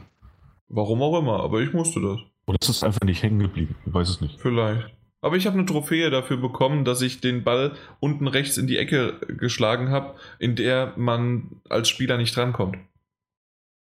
Warum 0.67 1.01
auch 1.01 1.17
immer, 1.19 1.41
aber 1.41 1.61
ich 1.61 1.74
musste 1.74 2.01
das. 2.01 2.19
Oder 2.45 2.58
ist 2.61 2.69
es 2.69 2.83
einfach 2.83 3.06
nicht 3.06 3.24
hängen 3.24 3.40
geblieben? 3.40 3.75
Ich 3.85 3.93
weiß 3.93 4.09
es 4.09 4.22
nicht. 4.22 4.40
Vielleicht. 4.40 4.93
Aber 5.22 5.35
ich 5.35 5.45
habe 5.45 5.58
eine 5.58 5.66
Trophäe 5.66 6.09
dafür 6.09 6.38
bekommen, 6.38 6.83
dass 6.83 7.01
ich 7.01 7.22
den 7.22 7.43
Ball 7.43 7.74
unten 8.00 8.27
rechts 8.27 8.58
in 8.58 8.67
die 8.67 8.77
Ecke 8.77 9.19
geschlagen 9.27 9.90
habe, 9.90 10.16
in 10.40 10.56
der 10.56 10.93
man 10.98 11.61
als 11.69 11.90
Spieler 11.90 12.17
nicht 12.17 12.35
drankommt. 12.35 12.77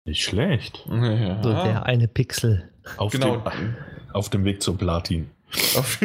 Nicht 0.06 0.24
schlecht. 0.24 0.86
Ja. 0.90 1.42
So 1.42 1.50
der 1.50 1.86
eine 1.86 2.10
Pixel. 2.10 2.70
Auf, 2.98 3.14
genau. 3.14 3.38
dem, 3.38 3.76
auf 4.12 4.30
dem 4.30 4.44
Weg 4.44 4.62
zum 4.62 4.78
Platin. 4.78 5.32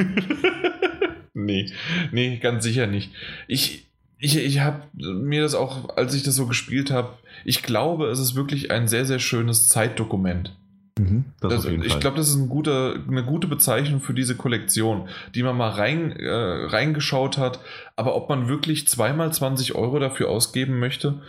nee, 1.34 1.72
nee, 2.12 2.36
ganz 2.36 2.62
sicher 2.62 2.86
nicht. 2.86 3.10
Ich, 3.48 3.87
ich, 4.18 4.36
ich 4.36 4.60
habe 4.60 4.82
mir 4.94 5.42
das 5.42 5.54
auch, 5.54 5.96
als 5.96 6.14
ich 6.14 6.22
das 6.22 6.34
so 6.34 6.46
gespielt 6.46 6.90
habe, 6.90 7.10
ich 7.44 7.62
glaube, 7.62 8.06
es 8.08 8.18
ist 8.18 8.34
wirklich 8.34 8.70
ein 8.70 8.88
sehr, 8.88 9.04
sehr 9.04 9.20
schönes 9.20 9.68
Zeitdokument. 9.68 10.56
Mhm, 10.98 11.26
das 11.40 11.64
das, 11.64 11.64
ich 11.66 12.00
glaube, 12.00 12.16
das 12.16 12.28
ist 12.28 12.34
ein 12.34 12.48
guter, 12.48 12.96
eine 13.06 13.24
gute 13.24 13.46
Bezeichnung 13.46 14.00
für 14.00 14.14
diese 14.14 14.36
Kollektion, 14.36 15.08
die 15.34 15.44
man 15.44 15.56
mal 15.56 15.70
rein, 15.70 16.12
äh, 16.12 16.28
reingeschaut 16.30 17.38
hat. 17.38 17.60
Aber 17.94 18.16
ob 18.16 18.28
man 18.28 18.48
wirklich 18.48 18.88
zweimal 18.88 19.32
20 19.32 19.76
Euro 19.76 20.00
dafür 20.00 20.28
ausgeben 20.28 20.80
möchte, 20.80 21.22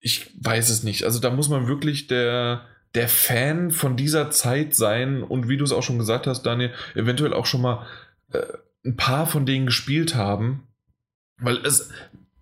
ich 0.00 0.30
weiß 0.40 0.70
es 0.70 0.82
nicht. 0.82 1.04
Also 1.04 1.20
da 1.20 1.30
muss 1.30 1.48
man 1.48 1.68
wirklich 1.68 2.06
der, 2.06 2.62
der 2.94 3.08
Fan 3.08 3.70
von 3.70 3.96
dieser 3.96 4.30
Zeit 4.30 4.74
sein 4.74 5.22
und 5.22 5.48
wie 5.48 5.58
du 5.58 5.64
es 5.64 5.72
auch 5.72 5.82
schon 5.82 5.98
gesagt 5.98 6.26
hast, 6.26 6.44
Daniel, 6.44 6.72
eventuell 6.94 7.34
auch 7.34 7.46
schon 7.46 7.60
mal 7.60 7.86
äh, 8.32 8.40
ein 8.84 8.96
paar 8.96 9.26
von 9.26 9.44
denen 9.44 9.66
gespielt 9.66 10.14
haben. 10.14 10.65
Weil 11.38 11.58
es, 11.58 11.90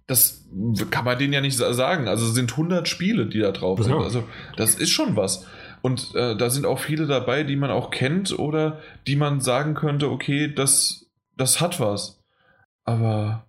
das 0.07 0.45
kann 0.91 1.05
man 1.05 1.19
denen 1.19 1.33
ja 1.33 1.41
nicht 1.41 1.57
sagen. 1.57 2.09
Also 2.09 2.27
es 2.27 2.35
sind 2.35 2.53
100 2.53 2.89
Spiele, 2.89 3.27
die 3.27 3.41
da 3.41 3.53
drauf 3.53 3.83
sind. 3.83 3.95
Also 3.95 4.25
das 4.57 4.75
ist 4.75 4.91
schon 4.91 5.17
was. 5.17 5.47
Und 5.83 6.15
äh, 6.15 6.37
da 6.37 6.49
sind 6.51 6.65
auch 6.65 6.79
viele 6.79 7.07
dabei, 7.07 7.43
die 7.43 7.57
man 7.57 7.71
auch 7.71 7.91
kennt 7.91 8.39
oder 8.39 8.81
die 9.07 9.17
man 9.17 9.41
sagen 9.41 9.75
könnte, 9.75 10.11
okay, 10.11 10.53
das, 10.53 11.11
das 11.37 11.61
hat 11.61 11.79
was. 11.81 12.23
Aber 12.85 13.47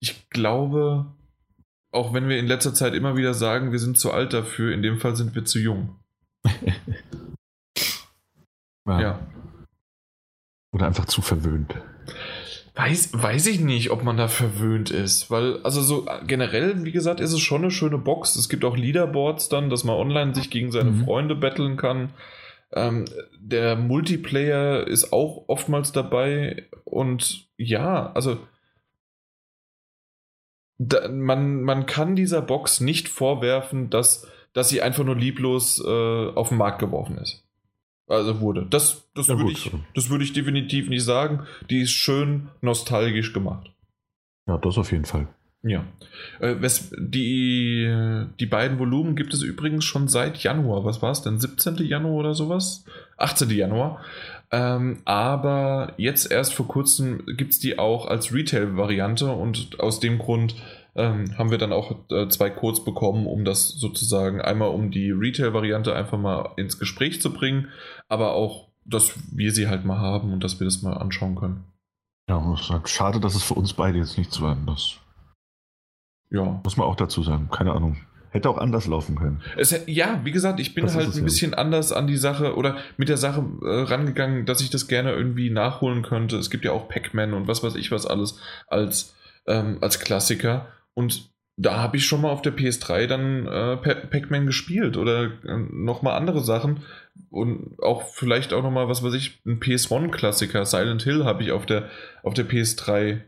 ich 0.00 0.28
glaube, 0.28 1.06
auch 1.90 2.12
wenn 2.12 2.28
wir 2.28 2.38
in 2.38 2.46
letzter 2.46 2.74
Zeit 2.74 2.94
immer 2.94 3.16
wieder 3.16 3.32
sagen, 3.32 3.72
wir 3.72 3.78
sind 3.78 3.98
zu 3.98 4.12
alt 4.12 4.32
dafür, 4.32 4.72
in 4.74 4.82
dem 4.82 4.98
Fall 4.98 5.16
sind 5.16 5.34
wir 5.34 5.44
zu 5.44 5.58
jung. 5.58 6.00
ja. 8.86 9.00
ja. 9.00 9.26
Oder 10.72 10.86
einfach 10.86 11.06
zu 11.06 11.22
verwöhnt. 11.22 11.74
Weiß, 12.76 13.10
weiß 13.12 13.46
ich 13.46 13.60
nicht, 13.60 13.90
ob 13.90 14.02
man 14.02 14.16
da 14.16 14.26
verwöhnt 14.26 14.90
ist, 14.90 15.30
weil, 15.30 15.62
also 15.62 15.80
so 15.80 16.06
generell, 16.26 16.84
wie 16.84 16.90
gesagt, 16.90 17.20
ist 17.20 17.32
es 17.32 17.40
schon 17.40 17.62
eine 17.62 17.70
schöne 17.70 17.98
Box. 17.98 18.34
Es 18.34 18.48
gibt 18.48 18.64
auch 18.64 18.76
Leaderboards 18.76 19.48
dann, 19.48 19.70
dass 19.70 19.84
man 19.84 19.94
online 19.94 20.34
sich 20.34 20.50
gegen 20.50 20.72
seine 20.72 20.90
mhm. 20.90 21.04
Freunde 21.04 21.36
betteln 21.36 21.76
kann. 21.76 22.12
Ähm, 22.72 23.04
der 23.38 23.76
Multiplayer 23.76 24.88
ist 24.88 25.12
auch 25.12 25.44
oftmals 25.46 25.92
dabei 25.92 26.66
und 26.82 27.46
ja, 27.56 28.10
also 28.12 28.38
da, 30.78 31.06
man, 31.08 31.62
man 31.62 31.86
kann 31.86 32.16
dieser 32.16 32.42
Box 32.42 32.80
nicht 32.80 33.08
vorwerfen, 33.08 33.90
dass, 33.90 34.26
dass 34.52 34.68
sie 34.68 34.82
einfach 34.82 35.04
nur 35.04 35.16
lieblos 35.16 35.80
äh, 35.84 36.28
auf 36.34 36.48
den 36.48 36.58
Markt 36.58 36.80
geworfen 36.80 37.18
ist. 37.18 37.44
Also 38.06 38.40
wurde. 38.40 38.66
Das, 38.68 39.08
das 39.14 39.28
ja, 39.28 39.38
würde 39.38 39.52
ich, 39.52 39.70
das 39.94 40.10
ich 40.10 40.32
definitiv 40.32 40.88
nicht 40.88 41.04
sagen. 41.04 41.46
Die 41.70 41.80
ist 41.80 41.92
schön 41.92 42.48
nostalgisch 42.60 43.32
gemacht. 43.32 43.72
Ja, 44.46 44.58
das 44.58 44.76
auf 44.76 44.92
jeden 44.92 45.06
Fall. 45.06 45.28
Ja. 45.62 45.84
Äh, 46.40 46.56
die, 46.98 48.26
die 48.38 48.46
beiden 48.46 48.78
Volumen 48.78 49.16
gibt 49.16 49.32
es 49.32 49.42
übrigens 49.42 49.84
schon 49.84 50.08
seit 50.08 50.42
Januar. 50.42 50.84
Was 50.84 51.00
war 51.00 51.12
es 51.12 51.22
denn? 51.22 51.38
17. 51.38 51.76
Januar 51.76 52.14
oder 52.14 52.34
sowas? 52.34 52.84
18. 53.16 53.48
Januar. 53.48 54.04
Ähm, 54.52 54.98
aber 55.06 55.94
jetzt 55.96 56.30
erst 56.30 56.52
vor 56.52 56.68
kurzem 56.68 57.24
gibt 57.38 57.52
es 57.52 57.58
die 57.58 57.78
auch 57.78 58.06
als 58.06 58.34
Retail-Variante 58.34 59.32
und 59.32 59.80
aus 59.80 60.00
dem 60.00 60.18
Grund 60.18 60.54
ähm, 60.96 61.36
haben 61.36 61.50
wir 61.50 61.58
dann 61.58 61.72
auch 61.72 62.08
äh, 62.10 62.28
zwei 62.28 62.50
Codes 62.50 62.84
bekommen, 62.84 63.26
um 63.26 63.44
das 63.44 63.68
sozusagen 63.68 64.40
einmal 64.40 64.68
um 64.68 64.90
die 64.90 65.10
Retail-Variante 65.10 65.94
einfach 65.94 66.18
mal 66.18 66.52
ins 66.56 66.78
Gespräch 66.78 67.20
zu 67.20 67.32
bringen, 67.32 67.68
aber 68.08 68.34
auch, 68.34 68.68
dass 68.84 69.14
wir 69.34 69.52
sie 69.52 69.68
halt 69.68 69.84
mal 69.84 69.98
haben 69.98 70.32
und 70.32 70.44
dass 70.44 70.60
wir 70.60 70.64
das 70.66 70.82
mal 70.82 70.94
anschauen 70.94 71.34
können. 71.34 71.64
Ja, 72.28 72.54
ist 72.54 72.70
halt 72.70 72.88
schade, 72.88 73.20
dass 73.20 73.34
es 73.34 73.42
für 73.42 73.54
uns 73.54 73.72
beide 73.72 73.98
jetzt 73.98 74.16
nichts 74.16 74.40
war. 74.40 74.56
Das 74.66 74.96
ja. 76.30 76.60
muss 76.62 76.76
man 76.76 76.86
auch 76.86 76.96
dazu 76.96 77.22
sagen. 77.22 77.48
Keine 77.50 77.72
Ahnung. 77.72 77.96
Hätte 78.30 78.50
auch 78.50 78.58
anders 78.58 78.88
laufen 78.88 79.14
können. 79.14 79.42
Es, 79.56 79.78
ja, 79.86 80.20
wie 80.24 80.32
gesagt, 80.32 80.58
ich 80.58 80.74
bin 80.74 80.84
das 80.84 80.96
halt 80.96 81.06
ein 81.06 81.18
ja. 81.18 81.22
bisschen 81.22 81.54
anders 81.54 81.92
an 81.92 82.08
die 82.08 82.16
Sache 82.16 82.56
oder 82.56 82.78
mit 82.96 83.08
der 83.08 83.16
Sache 83.16 83.44
äh, 83.62 83.82
rangegangen, 83.82 84.44
dass 84.44 84.60
ich 84.60 84.70
das 84.70 84.88
gerne 84.88 85.12
irgendwie 85.12 85.50
nachholen 85.50 86.02
könnte. 86.02 86.36
Es 86.36 86.50
gibt 86.50 86.64
ja 86.64 86.72
auch 86.72 86.88
Pac-Man 86.88 87.32
und 87.32 87.46
was 87.46 87.62
weiß 87.62 87.76
ich 87.76 87.92
was 87.92 88.06
alles 88.06 88.40
als, 88.66 89.14
ähm, 89.46 89.78
als 89.80 90.00
Klassiker. 90.00 90.66
Und 90.94 91.30
da 91.56 91.78
habe 91.78 91.96
ich 91.96 92.06
schon 92.06 92.22
mal 92.22 92.30
auf 92.30 92.42
der 92.42 92.56
PS3 92.56 93.06
dann 93.06 93.46
äh, 93.46 93.76
Pac-Man 93.76 94.46
gespielt 94.46 94.96
oder 94.96 95.30
äh, 95.44 95.56
nochmal 95.70 96.16
andere 96.16 96.40
Sachen. 96.40 96.82
Und 97.30 97.80
auch 97.80 98.08
vielleicht 98.08 98.52
auch 98.52 98.62
nochmal, 98.62 98.88
was 98.88 99.02
weiß 99.02 99.14
ich, 99.14 99.40
ein 99.46 99.60
PS1-Klassiker, 99.60 100.64
Silent 100.64 101.02
Hill 101.02 101.24
habe 101.24 101.42
ich 101.44 101.52
auf 101.52 101.66
der, 101.66 101.88
auf 102.22 102.34
der 102.34 102.48
PS3 102.48 103.20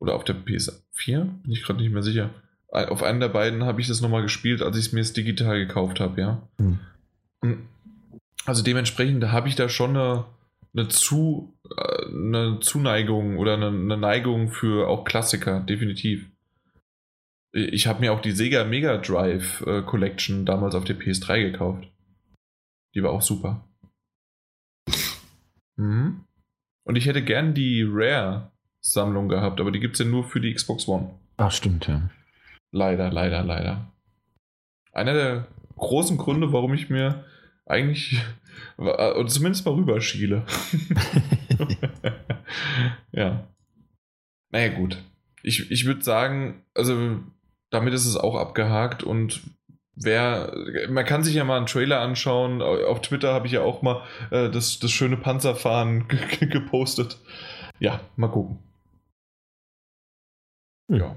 oder 0.00 0.14
auf 0.14 0.24
der 0.24 0.36
PS4, 0.36 1.24
bin 1.42 1.52
ich 1.52 1.62
gerade 1.62 1.80
nicht 1.80 1.92
mehr 1.92 2.02
sicher. 2.02 2.30
Auf 2.68 3.02
einen 3.02 3.20
der 3.20 3.28
beiden 3.28 3.64
habe 3.64 3.80
ich 3.80 3.88
das 3.88 4.00
nochmal 4.00 4.22
gespielt, 4.22 4.62
als 4.62 4.76
ich 4.78 4.86
es 4.86 4.92
mir 4.92 5.00
jetzt 5.00 5.16
digital 5.16 5.58
gekauft 5.58 6.00
habe, 6.00 6.20
ja. 6.20 6.48
Hm. 6.58 6.78
Also 8.44 8.62
dementsprechend 8.62 9.30
habe 9.30 9.48
ich 9.48 9.54
da 9.54 9.68
schon 9.68 9.90
eine, 9.90 10.24
eine, 10.74 10.88
Zu, 10.88 11.54
äh, 11.76 12.06
eine 12.06 12.60
Zuneigung 12.60 13.38
oder 13.38 13.54
eine, 13.54 13.68
eine 13.68 13.96
Neigung 13.96 14.48
für 14.48 14.88
auch 14.88 15.04
Klassiker, 15.04 15.60
definitiv. 15.60 16.31
Ich 17.52 17.86
habe 17.86 18.00
mir 18.00 18.12
auch 18.12 18.22
die 18.22 18.32
Sega 18.32 18.64
Mega 18.64 18.96
Drive 18.96 19.62
äh, 19.66 19.82
Collection 19.82 20.46
damals 20.46 20.74
auf 20.74 20.84
der 20.84 20.98
PS3 20.98 21.50
gekauft. 21.50 21.86
Die 22.94 23.02
war 23.02 23.10
auch 23.10 23.22
super. 23.22 23.68
Mhm. 25.76 26.26
Und 26.84 26.96
ich 26.96 27.06
hätte 27.06 27.24
gern 27.24 27.54
die 27.54 27.82
Rare-Sammlung 27.88 29.30
gehabt, 29.30 29.58
aber 29.58 29.70
die 29.70 29.80
gibt 29.80 29.94
es 29.94 30.00
ja 30.00 30.04
nur 30.04 30.22
für 30.22 30.38
die 30.38 30.52
Xbox 30.52 30.86
One. 30.86 31.18
Ach, 31.38 31.50
stimmt, 31.50 31.86
ja. 31.86 32.10
Leider, 32.72 33.10
leider, 33.10 33.42
leider. 33.42 33.90
Einer 34.92 35.14
der 35.14 35.48
großen 35.76 36.18
Gründe, 36.18 36.52
warum 36.52 36.74
ich 36.74 36.90
mir 36.90 37.24
eigentlich, 37.64 38.20
oder 38.76 39.26
zumindest 39.26 39.64
mal 39.64 39.74
rüberschiele. 39.74 40.44
ja. 43.12 43.48
Naja, 44.50 44.68
gut. 44.74 45.02
Ich, 45.42 45.70
ich 45.70 45.86
würde 45.86 46.02
sagen, 46.02 46.64
also 46.74 47.22
damit 47.72 47.94
ist 47.94 48.06
es 48.06 48.16
auch 48.16 48.36
abgehakt 48.36 49.02
und 49.02 49.42
wer, 49.94 50.54
man 50.88 51.04
kann 51.04 51.24
sich 51.24 51.34
ja 51.34 51.44
mal 51.44 51.56
einen 51.56 51.66
Trailer 51.66 52.00
anschauen. 52.00 52.62
Auf 52.62 53.00
Twitter 53.00 53.32
habe 53.32 53.46
ich 53.46 53.52
ja 53.52 53.62
auch 53.62 53.82
mal 53.82 54.02
äh, 54.30 54.50
das, 54.50 54.78
das 54.78 54.90
schöne 54.90 55.16
Panzerfahren 55.16 56.06
gepostet. 56.40 57.18
Ja, 57.80 58.00
mal 58.16 58.28
gucken. 58.28 58.58
Hm. 60.90 60.98
Ja. 60.98 61.16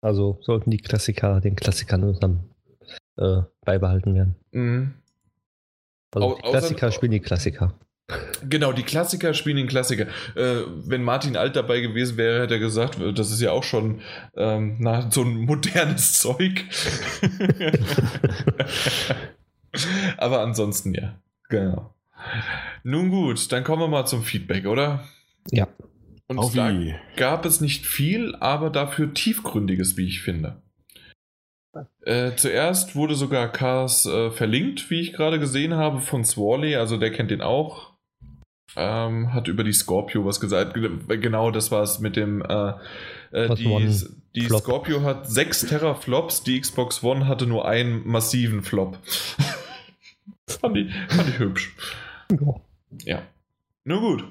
Also 0.00 0.38
sollten 0.42 0.70
die 0.70 0.78
Klassiker 0.78 1.40
den 1.40 1.56
Klassikern 1.56 2.02
zusammen 2.14 2.50
äh, 3.16 3.42
beibehalten 3.64 4.14
werden. 4.14 4.36
Mhm. 4.52 4.94
Also 6.14 6.36
die 6.36 6.42
Klassiker 6.42 6.88
außer, 6.88 6.92
spielen 6.92 7.12
die 7.12 7.20
Klassiker. 7.20 7.74
Genau, 8.48 8.72
die 8.72 8.82
Klassiker 8.82 9.34
spielen 9.34 9.56
den 9.56 9.68
Klassiker. 9.68 10.06
Äh, 10.34 10.62
wenn 10.84 11.02
Martin 11.02 11.36
Alt 11.36 11.56
dabei 11.56 11.80
gewesen 11.80 12.16
wäre, 12.16 12.42
hätte 12.42 12.54
er 12.54 12.60
gesagt, 12.60 12.98
das 13.14 13.30
ist 13.30 13.40
ja 13.40 13.52
auch 13.52 13.64
schon 13.64 14.00
ähm, 14.36 14.76
na, 14.78 15.10
so 15.10 15.22
ein 15.22 15.40
modernes 15.40 16.12
Zeug. 16.20 16.64
Aber 20.16 20.40
ansonsten 20.40 20.94
ja. 20.94 21.20
Genau. 21.48 21.94
Nun 22.84 23.10
gut, 23.10 23.50
dann 23.52 23.64
kommen 23.64 23.82
wir 23.82 23.88
mal 23.88 24.06
zum 24.06 24.22
Feedback, 24.22 24.66
oder? 24.66 25.04
Ja. 25.50 25.68
Und 26.28 26.38
Auf 26.38 26.54
da 26.54 26.72
wie? 26.72 26.94
gab 27.16 27.44
es 27.44 27.60
nicht 27.60 27.86
viel, 27.86 28.34
aber 28.36 28.70
dafür 28.70 29.12
tiefgründiges, 29.12 29.96
wie 29.96 30.06
ich 30.06 30.22
finde. 30.22 30.62
Äh, 32.04 32.32
zuerst 32.36 32.96
wurde 32.96 33.14
sogar 33.14 33.50
Cars 33.50 34.06
äh, 34.06 34.30
verlinkt, 34.30 34.90
wie 34.90 35.00
ich 35.00 35.12
gerade 35.12 35.38
gesehen 35.38 35.74
habe, 35.74 36.00
von 36.00 36.24
Swarley, 36.24 36.76
also 36.76 36.96
der 36.96 37.12
kennt 37.12 37.30
den 37.30 37.40
auch. 37.40 37.91
Ähm, 38.76 39.32
hat 39.32 39.48
über 39.48 39.64
die 39.64 39.72
Scorpio 39.72 40.24
was 40.24 40.40
gesagt. 40.40 40.74
Genau, 40.74 41.50
das 41.50 41.70
war 41.70 41.82
es 41.82 42.00
mit 42.00 42.16
dem. 42.16 42.42
Äh, 42.42 42.72
äh, 43.32 43.54
die 43.54 44.06
die 44.34 44.48
Scorpio 44.48 45.02
hat 45.02 45.30
sechs 45.30 45.60
Terraflops, 45.66 46.42
die 46.42 46.60
Xbox 46.60 47.02
One 47.02 47.26
hatte 47.26 47.46
nur 47.46 47.68
einen 47.68 48.06
massiven 48.06 48.62
Flop. 48.62 48.98
fand, 50.48 50.76
ich, 50.76 50.92
fand 51.08 51.28
ich 51.28 51.38
hübsch. 51.38 51.76
Ja. 52.30 52.54
ja. 53.04 53.22
Nur 53.84 54.00
gut. 54.00 54.24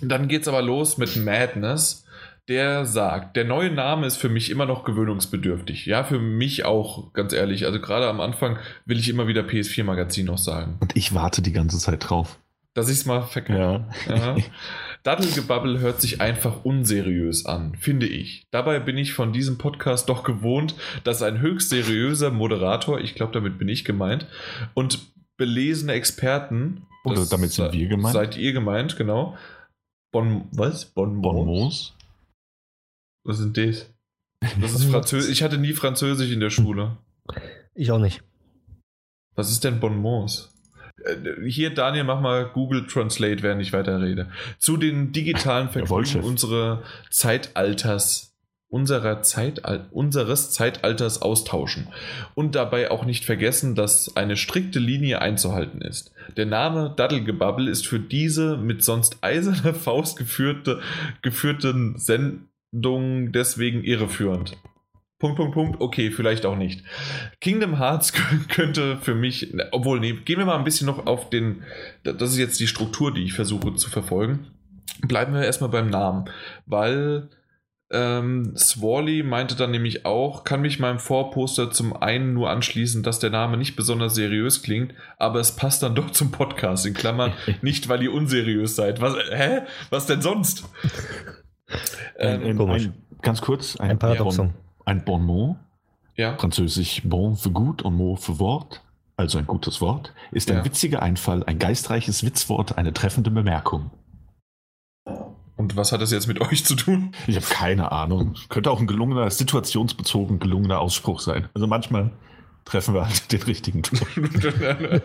Dann 0.00 0.28
geht's 0.28 0.46
aber 0.46 0.62
los 0.62 0.98
mit 0.98 1.16
Madness 1.16 2.04
der 2.48 2.86
sagt, 2.86 3.36
der 3.36 3.44
neue 3.44 3.70
Name 3.70 4.06
ist 4.06 4.16
für 4.16 4.30
mich 4.30 4.50
immer 4.50 4.64
noch 4.64 4.84
gewöhnungsbedürftig. 4.84 5.84
Ja, 5.84 6.02
für 6.02 6.18
mich 6.18 6.64
auch, 6.64 7.12
ganz 7.12 7.34
ehrlich. 7.34 7.66
Also 7.66 7.78
gerade 7.78 8.08
am 8.08 8.20
Anfang 8.20 8.58
will 8.86 8.98
ich 8.98 9.08
immer 9.10 9.28
wieder 9.28 9.42
PS4 9.42 9.84
Magazin 9.84 10.26
noch 10.26 10.38
sagen. 10.38 10.76
Und 10.80 10.96
ich 10.96 11.14
warte 11.14 11.42
die 11.42 11.52
ganze 11.52 11.78
Zeit 11.78 12.08
drauf. 12.08 12.38
Dass 12.78 12.88
ich 12.88 12.98
es 12.98 13.06
mal 13.06 13.22
verkacke. 13.22 13.84
Ja. 14.08 14.36
Dattelgebabbel 15.02 15.80
hört 15.80 16.00
sich 16.00 16.20
einfach 16.20 16.64
unseriös 16.64 17.44
an, 17.44 17.74
finde 17.74 18.06
ich. 18.06 18.46
Dabei 18.52 18.78
bin 18.78 18.96
ich 18.96 19.14
von 19.14 19.32
diesem 19.32 19.58
Podcast 19.58 20.08
doch 20.08 20.22
gewohnt, 20.22 20.76
dass 21.02 21.22
ein 21.22 21.40
höchst 21.40 21.70
seriöser 21.70 22.30
Moderator, 22.30 23.00
ich 23.00 23.16
glaube, 23.16 23.32
damit 23.32 23.58
bin 23.58 23.68
ich 23.68 23.84
gemeint, 23.84 24.28
und 24.74 25.12
belesene 25.36 25.94
Experten, 25.94 26.86
oder 27.04 27.26
damit 27.26 27.50
sind 27.50 27.72
wir 27.72 27.88
gemeint, 27.88 28.14
seid 28.14 28.36
ihr 28.36 28.52
gemeint, 28.52 28.96
genau. 28.96 29.36
Bon, 30.12 30.46
was? 30.52 30.84
Bon, 30.84 31.20
Bonbons? 31.20 31.96
Was 33.24 33.38
sind 33.38 33.56
das? 33.56 33.92
Das 34.60 34.72
ist 34.72 34.84
Französisch. 34.84 35.32
Ich 35.32 35.42
hatte 35.42 35.58
nie 35.58 35.72
Französisch 35.72 36.30
in 36.30 36.38
der 36.38 36.50
Schule. 36.50 36.96
Ich 37.74 37.90
auch 37.90 37.98
nicht. 37.98 38.22
Was 39.34 39.50
ist 39.50 39.64
denn 39.64 39.80
Bonbons? 39.80 40.54
Äh, 41.04 41.48
hier, 41.48 41.70
Daniel, 41.70 42.04
mach 42.04 42.20
mal 42.20 42.46
Google 42.46 42.86
Translate, 42.86 43.42
während 43.42 43.62
ich 43.62 43.72
weiter 43.72 44.00
rede. 44.00 44.30
Zu 44.58 44.76
den 44.76 45.12
digitalen 45.12 45.68
Vergnügen 45.68 46.22
unserer 46.22 46.82
Zeitalters, 47.10 48.36
unserer 48.68 49.22
Zeital 49.22 49.86
unseres 49.90 50.50
Zeitalters 50.50 51.22
austauschen. 51.22 51.88
Und 52.34 52.54
dabei 52.54 52.90
auch 52.90 53.04
nicht 53.04 53.24
vergessen, 53.24 53.74
dass 53.74 54.16
eine 54.16 54.36
strikte 54.36 54.78
Linie 54.78 55.22
einzuhalten 55.22 55.80
ist. 55.80 56.12
Der 56.36 56.46
Name 56.46 56.92
Daddelgebabbel 56.94 57.68
ist 57.68 57.86
für 57.86 58.00
diese 58.00 58.56
mit 58.56 58.84
sonst 58.84 59.18
eiserner 59.22 59.74
Faust 59.74 60.18
geführte, 60.18 60.80
geführten 61.22 61.98
Sendung 61.98 63.32
deswegen 63.32 63.82
irreführend. 63.84 64.56
Punkt, 65.18 65.36
Punkt, 65.36 65.54
Punkt, 65.54 65.80
okay, 65.80 66.12
vielleicht 66.12 66.46
auch 66.46 66.56
nicht. 66.56 66.84
Kingdom 67.40 67.78
Hearts 67.78 68.12
könnte 68.48 68.98
für 68.98 69.16
mich, 69.16 69.52
obwohl, 69.72 69.98
nee, 69.98 70.12
gehen 70.12 70.38
wir 70.38 70.46
mal 70.46 70.56
ein 70.56 70.64
bisschen 70.64 70.86
noch 70.86 71.06
auf 71.06 71.28
den, 71.28 71.64
das 72.04 72.30
ist 72.30 72.38
jetzt 72.38 72.60
die 72.60 72.68
Struktur, 72.68 73.12
die 73.12 73.24
ich 73.24 73.32
versuche 73.32 73.74
zu 73.74 73.90
verfolgen. 73.90 74.46
Bleiben 75.02 75.34
wir 75.34 75.42
erstmal 75.42 75.70
beim 75.70 75.90
Namen, 75.90 76.26
weil 76.66 77.30
ähm, 77.90 78.56
Swally 78.56 79.24
meinte 79.24 79.56
dann 79.56 79.72
nämlich 79.72 80.04
auch, 80.06 80.44
kann 80.44 80.60
mich 80.60 80.78
meinem 80.78 81.00
Vorposter 81.00 81.70
zum 81.72 81.96
einen 81.96 82.34
nur 82.34 82.50
anschließen, 82.50 83.02
dass 83.02 83.18
der 83.18 83.30
Name 83.30 83.56
nicht 83.56 83.74
besonders 83.74 84.14
seriös 84.14 84.62
klingt, 84.62 84.94
aber 85.16 85.40
es 85.40 85.56
passt 85.56 85.82
dann 85.82 85.96
doch 85.96 86.10
zum 86.10 86.30
Podcast. 86.30 86.86
In 86.86 86.94
Klammern, 86.94 87.32
nicht 87.62 87.88
weil 87.88 88.02
ihr 88.02 88.12
unseriös 88.12 88.76
seid. 88.76 89.00
Was, 89.00 89.14
hä? 89.32 89.62
Was 89.90 90.06
denn 90.06 90.22
sonst? 90.22 90.64
ähm, 92.18 92.60
ein, 92.60 92.70
ein, 92.70 92.94
ganz 93.22 93.40
kurz, 93.40 93.76
ein, 93.76 93.92
ein 93.92 93.98
Paradoxon 93.98 94.54
ein 94.88 95.04
Bon 95.04 95.24
mot, 95.24 95.56
ja. 96.16 96.36
französisch 96.36 97.02
bon 97.04 97.36
für 97.36 97.50
gut 97.50 97.82
und 97.82 97.94
mot 97.94 98.20
für 98.20 98.38
Wort, 98.38 98.82
also 99.16 99.38
ein 99.38 99.46
gutes 99.46 99.80
Wort, 99.80 100.14
ist 100.32 100.50
ein 100.50 100.58
ja. 100.58 100.64
witziger 100.64 101.02
Einfall, 101.02 101.44
ein 101.44 101.58
geistreiches 101.58 102.24
Witzwort, 102.24 102.78
eine 102.78 102.92
treffende 102.92 103.30
Bemerkung. 103.30 103.90
Und 105.56 105.76
was 105.76 105.92
hat 105.92 106.00
das 106.00 106.10
jetzt 106.10 106.26
mit 106.26 106.40
euch 106.52 106.64
zu 106.64 106.74
tun? 106.74 107.12
Ich 107.26 107.36
habe 107.36 107.46
keine 107.46 107.92
Ahnung. 107.92 108.34
Könnte 108.48 108.70
auch 108.70 108.80
ein 108.80 108.86
gelungener, 108.86 109.30
situationsbezogen 109.30 110.38
gelungener 110.38 110.80
Ausspruch 110.80 111.20
sein. 111.20 111.48
Also 111.52 111.66
manchmal 111.66 112.12
treffen 112.64 112.94
wir 112.94 113.06
halt 113.06 113.30
den 113.32 113.42
richtigen 113.42 113.82
Ton. 113.82 113.98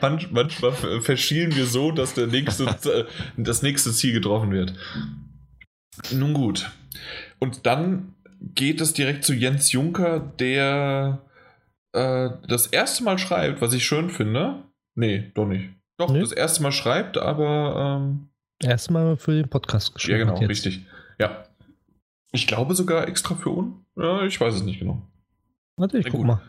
Manch, 0.00 0.30
manchmal 0.30 0.72
verschielen 1.00 1.56
wir 1.56 1.66
so, 1.66 1.90
dass 1.90 2.14
der 2.14 2.28
nächste, 2.28 3.08
das 3.36 3.62
nächste 3.62 3.92
Ziel 3.92 4.12
getroffen 4.12 4.52
wird. 4.52 4.74
Nun 6.12 6.34
gut. 6.34 6.70
Und 7.38 7.66
dann 7.66 8.15
geht 8.40 8.80
es 8.80 8.92
direkt 8.92 9.24
zu 9.24 9.34
Jens 9.34 9.72
Juncker, 9.72 10.20
der 10.20 11.22
äh, 11.92 12.30
das 12.46 12.66
erste 12.66 13.04
Mal 13.04 13.18
schreibt, 13.18 13.60
was 13.60 13.72
ich 13.72 13.84
schön 13.84 14.10
finde. 14.10 14.64
Nee, 14.94 15.30
doch 15.34 15.46
nicht. 15.46 15.70
Doch, 15.98 16.10
nee. 16.10 16.20
das 16.20 16.32
erste 16.32 16.62
Mal 16.62 16.72
schreibt, 16.72 17.18
aber. 17.18 18.00
Ähm, 18.00 18.28
Erstmal 18.62 19.16
für 19.16 19.32
den 19.32 19.48
Podcast 19.48 19.94
geschrieben. 19.94 20.28
Ja, 20.28 20.34
genau, 20.34 20.46
richtig. 20.46 20.86
Ja. 21.18 21.46
Ich 22.32 22.46
glaube 22.46 22.74
sogar 22.74 23.08
extra 23.08 23.34
für 23.34 23.50
uns. 23.50 23.76
Ja, 23.96 24.24
ich 24.24 24.40
weiß 24.40 24.54
es 24.54 24.62
nicht 24.62 24.78
genau. 24.78 25.02
Warte, 25.76 25.98
ich 25.98 26.04
Na, 26.06 26.10
guck 26.10 26.20
gut. 26.20 26.26
mal. 26.26 26.40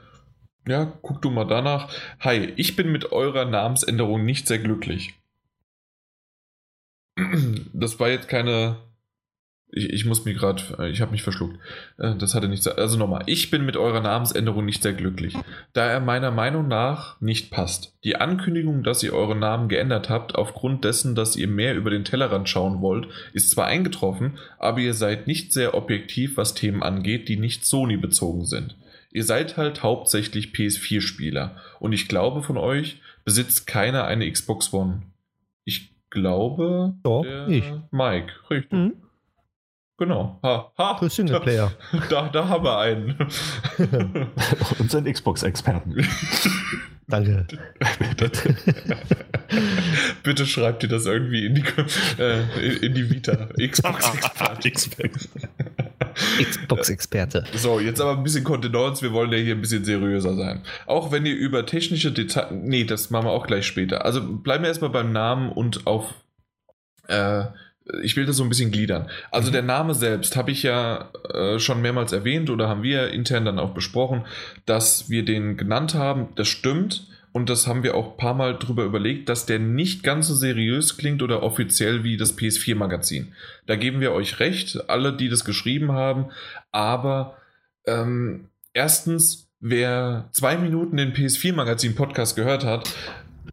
Ja, 0.68 0.94
guck 1.02 1.22
du 1.22 1.30
mal 1.30 1.46
danach. 1.46 1.94
Hi, 2.20 2.54
ich 2.58 2.76
bin 2.76 2.92
mit 2.92 3.12
eurer 3.12 3.46
Namensänderung 3.46 4.26
nicht 4.26 4.48
sehr 4.48 4.60
glücklich. 4.60 5.14
Das 7.74 8.00
war 8.00 8.10
jetzt 8.10 8.28
keine 8.28 8.78
ich, 9.70 9.92
ich 9.92 10.06
muss 10.06 10.26
mir 10.26 10.34
gerade, 10.34 10.62
äh, 10.80 10.90
ich 10.90 11.02
habe 11.02 11.12
mich 11.12 11.24
verschluckt. 11.24 11.58
Äh, 11.98 12.16
das 12.16 12.34
hatte 12.34 12.48
nichts. 12.48 12.68
Also 12.68 12.98
nochmal, 12.98 13.24
ich 13.26 13.52
bin 13.52 13.66
mit 13.66 13.76
eurer 13.76 14.02
Namensänderung 14.02 14.66
nicht 14.66 14.84
sehr 14.84 14.94
glücklich, 14.94 15.36
da 15.74 15.86
er 15.86 16.00
meiner 16.00 16.32
Meinung 16.32 16.68
nach 16.68 17.20
nicht 17.20 17.52
passt. 17.52 17.98
Die 18.04 18.16
Ankündigung, 18.16 18.84
dass 18.84 19.04
ihr 19.04 19.14
euren 19.14 19.40
Namen 19.40 19.68
geändert 19.68 20.10
habt, 20.10 20.36
aufgrund 20.36 20.86
dessen, 20.86 21.16
dass 21.16 21.36
ihr 21.36 21.48
mehr 21.48 21.76
über 21.76 21.90
den 21.90 22.06
Tellerrand 22.06 22.48
schauen 22.48 22.82
wollt, 22.82 23.08
ist 23.34 23.52
zwar 23.52 23.66
eingetroffen, 23.66 24.38
aber 24.58 24.80
ihr 24.80 24.94
seid 24.94 25.28
nicht 25.28 25.52
sehr 25.52 25.74
objektiv, 25.74 26.38
was 26.38 26.54
Themen 26.54 26.82
angeht, 26.82 27.28
die 27.28 27.38
nicht 27.38 27.66
Sony 27.66 27.98
bezogen 27.98 28.46
sind. 28.46 28.76
Ihr 29.12 29.24
seid 29.24 29.58
halt 29.58 29.84
hauptsächlich 29.84 30.48
PS4-Spieler 30.48 31.58
und 31.80 31.92
ich 31.92 32.08
glaube 32.08 32.44
von 32.44 32.58
euch 32.58 33.02
besitzt 33.26 33.68
keiner 33.68 34.06
eine 34.06 34.30
Xbox 34.32 34.72
One. 34.74 35.02
Ich 35.66 35.92
glaube, 36.10 36.94
Doch, 37.04 37.26
ich. 37.50 37.66
Mike, 37.92 38.32
richtig. 38.50 38.72
Mhm. 38.72 38.94
Genau. 39.98 40.40
Ha, 40.44 40.72
ha. 40.78 40.98
Für 40.98 41.10
Singleplayer. 41.10 41.72
Da, 42.10 42.30
da 42.30 42.48
haben 42.48 42.64
wir 42.64 42.78
einen. 42.78 43.16
Und 44.80 44.92
seinen 44.92 45.12
Xbox-Experten. 45.12 45.96
Danke. 47.08 47.48
Bitte 50.24 50.46
schreibt 50.46 50.84
ihr 50.84 50.90
das 50.90 51.06
irgendwie 51.06 51.46
in 51.46 51.56
die, 51.56 51.64
äh, 52.20 52.86
in 52.86 52.94
die 52.94 53.10
Vita. 53.10 53.48
Xbox-Experte. 53.58 55.20
Xbox-Experte. 56.44 57.46
So, 57.56 57.80
jetzt 57.80 58.02
aber 58.02 58.12
ein 58.12 58.24
bisschen 58.24 58.44
Kontenance. 58.44 59.02
Wir 59.02 59.14
wollen 59.14 59.32
ja 59.32 59.38
hier 59.38 59.56
ein 59.56 59.62
bisschen 59.62 59.86
seriöser 59.86 60.36
sein. 60.36 60.64
Auch 60.86 61.12
wenn 61.12 61.26
ihr 61.26 61.36
über 61.36 61.66
technische 61.66 62.12
Details. 62.12 62.52
Nee, 62.52 62.84
das 62.84 63.10
machen 63.10 63.26
wir 63.28 63.32
auch 63.32 63.48
gleich 63.48 63.66
später. 63.66 64.06
Also 64.06 64.22
bleiben 64.22 64.64
wir 64.64 64.68
erstmal 64.68 64.92
beim 64.92 65.12
Namen 65.12 65.52
und 65.52 65.88
auf. 65.88 66.14
Äh, 67.08 67.46
ich 68.04 68.16
will 68.16 68.26
das 68.26 68.38
so 68.38 68.44
ein 68.44 68.50
bisschen 68.50 68.72
gliedern. 68.72 69.10
Also 69.32 69.50
mhm. 69.50 69.54
der 69.54 69.62
Name 69.64 69.94
selbst 69.96 70.36
habe 70.36 70.52
ich 70.52 70.64
ja 70.64 71.10
äh, 71.34 71.60
schon 71.60 71.82
mehrmals 71.82 72.12
erwähnt 72.12 72.50
oder 72.50 72.68
haben 72.68 72.84
wir 72.84 73.12
intern 73.12 73.46
dann 73.46 73.60
auch 73.60 73.74
besprochen, 73.74 74.26
dass 74.66 75.10
wir 75.10 75.24
den 75.24 75.58
genannt 75.58 75.94
haben. 75.94 76.30
Das 76.36 76.48
stimmt. 76.48 77.08
Und 77.34 77.50
das 77.50 77.68
haben 77.68 77.84
wir 77.84 77.94
auch 77.94 78.12
ein 78.12 78.18
paar 78.18 78.34
Mal 78.34 78.58
drüber 78.58 78.84
überlegt, 78.84 79.30
dass 79.30 79.46
der 79.46 79.60
nicht 79.60 80.02
ganz 80.02 80.28
so 80.28 80.34
seriös 80.34 80.98
klingt 80.98 81.22
oder 81.22 81.44
offiziell 81.44 82.04
wie 82.04 82.18
das 82.18 82.36
PS4-Magazin. 82.36 83.34
Da 83.68 83.76
geben 83.76 84.00
wir 84.00 84.12
euch 84.14 84.40
recht, 84.40 84.90
alle, 84.90 85.16
die 85.16 85.30
das 85.30 85.46
geschrieben 85.46 85.92
haben. 85.92 86.32
Aber 86.72 87.38
ähm, 87.86 88.50
erstens, 88.74 89.50
wer 89.60 90.30
zwei 90.32 90.58
Minuten 90.58 90.98
den 90.98 91.14
PS4-Magazin-Podcast 91.14 92.36
gehört 92.36 92.64
hat, 92.64 92.90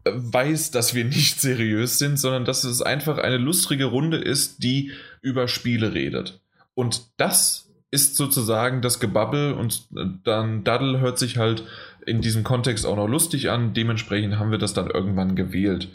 weiß, 0.03 0.71
dass 0.71 0.93
wir 0.93 1.05
nicht 1.05 1.39
seriös 1.39 1.97
sind, 1.97 2.17
sondern 2.17 2.45
dass 2.45 2.63
es 2.63 2.81
einfach 2.81 3.17
eine 3.17 3.37
lustige 3.37 3.85
Runde 3.85 4.17
ist, 4.17 4.63
die 4.63 4.91
über 5.21 5.47
Spiele 5.47 5.93
redet. 5.93 6.41
Und 6.73 7.07
das 7.17 7.71
ist 7.91 8.15
sozusagen 8.17 8.81
das 8.81 8.99
Gebabbel 8.99 9.53
und 9.53 9.87
dann 10.23 10.63
Daddle 10.63 10.99
hört 10.99 11.17
sich 11.17 11.37
halt 11.37 11.63
in 12.05 12.21
diesem 12.21 12.43
Kontext 12.43 12.85
auch 12.85 12.97
noch 12.97 13.07
lustig 13.07 13.49
an. 13.49 13.73
Dementsprechend 13.73 14.37
haben 14.37 14.51
wir 14.51 14.57
das 14.57 14.73
dann 14.73 14.89
irgendwann 14.89 15.35
gewählt. 15.35 15.89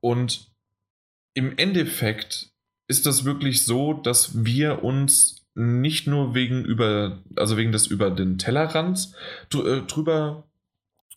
Und 0.00 0.50
im 1.34 1.56
Endeffekt 1.56 2.50
ist 2.88 3.06
das 3.06 3.24
wirklich 3.24 3.64
so, 3.64 3.92
dass 3.92 4.44
wir 4.44 4.82
uns 4.82 5.46
nicht 5.54 6.06
nur 6.06 6.34
wegen 6.34 6.64
über, 6.64 7.22
also 7.36 7.56
wegen 7.56 7.72
des 7.72 7.86
über 7.86 8.10
den 8.10 8.38
Tellerrands 8.38 9.14
äh, 9.54 9.80
drüber 9.82 10.44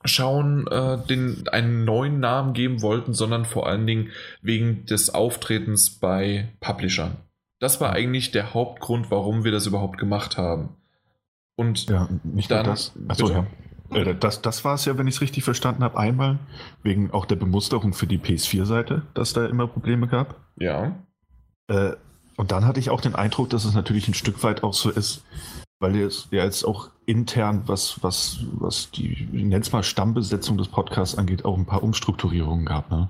schauen, 0.05 0.67
äh, 0.67 0.97
den 1.07 1.47
einen 1.49 1.85
neuen 1.85 2.19
Namen 2.19 2.53
geben 2.53 2.81
wollten, 2.81 3.13
sondern 3.13 3.45
vor 3.45 3.67
allen 3.67 3.85
Dingen 3.85 4.09
wegen 4.41 4.85
des 4.85 5.13
Auftretens 5.13 5.89
bei 5.89 6.49
Publishern. 6.61 7.17
Das 7.59 7.81
war 7.81 7.91
eigentlich 7.91 8.31
der 8.31 8.53
Hauptgrund, 8.53 9.11
warum 9.11 9.43
wir 9.43 9.51
das 9.51 9.65
überhaupt 9.65 9.97
gemacht 9.97 10.37
haben. 10.37 10.77
Und 11.55 11.89
ja, 11.89 12.07
nicht 12.23 12.49
dann, 12.49 12.65
das. 12.65 12.93
Achso, 13.09 13.29
ja. 13.29 13.45
Äh, 13.91 14.15
das, 14.15 14.41
das 14.41 14.63
war 14.63 14.75
es 14.75 14.85
ja, 14.85 14.97
wenn 14.97 15.07
ich 15.07 15.15
es 15.15 15.21
richtig 15.21 15.43
verstanden 15.43 15.83
habe, 15.83 15.97
einmal 15.97 16.39
wegen 16.83 17.11
auch 17.11 17.25
der 17.25 17.35
Bemusterung 17.35 17.93
für 17.93 18.07
die 18.07 18.17
PS4-Seite, 18.17 19.03
dass 19.13 19.33
da 19.33 19.45
immer 19.45 19.67
Probleme 19.67 20.07
gab. 20.07 20.35
Ja. 20.57 21.03
Äh, 21.67 21.93
und 22.37 22.53
dann 22.53 22.65
hatte 22.65 22.79
ich 22.79 22.89
auch 22.89 23.01
den 23.01 23.15
Eindruck, 23.15 23.49
dass 23.49 23.65
es 23.65 23.73
natürlich 23.73 24.07
ein 24.07 24.13
Stück 24.13 24.41
weit 24.43 24.63
auch 24.63 24.73
so 24.73 24.89
ist, 24.89 25.25
weil 25.79 25.97
es 25.97 26.29
ja 26.31 26.45
jetzt 26.45 26.63
auch 26.63 26.89
intern, 27.09 27.63
was, 27.65 28.03
was, 28.03 28.39
was 28.51 28.91
die, 28.91 29.27
ich 29.31 29.43
nenne 29.43 29.59
es 29.59 29.71
mal 29.71 29.81
Stammbesetzung 29.81 30.57
des 30.59 30.67
Podcasts 30.67 31.17
angeht, 31.17 31.43
auch 31.43 31.57
ein 31.57 31.65
paar 31.65 31.81
Umstrukturierungen 31.81 32.65
gab, 32.65 32.91
ne? 32.91 33.09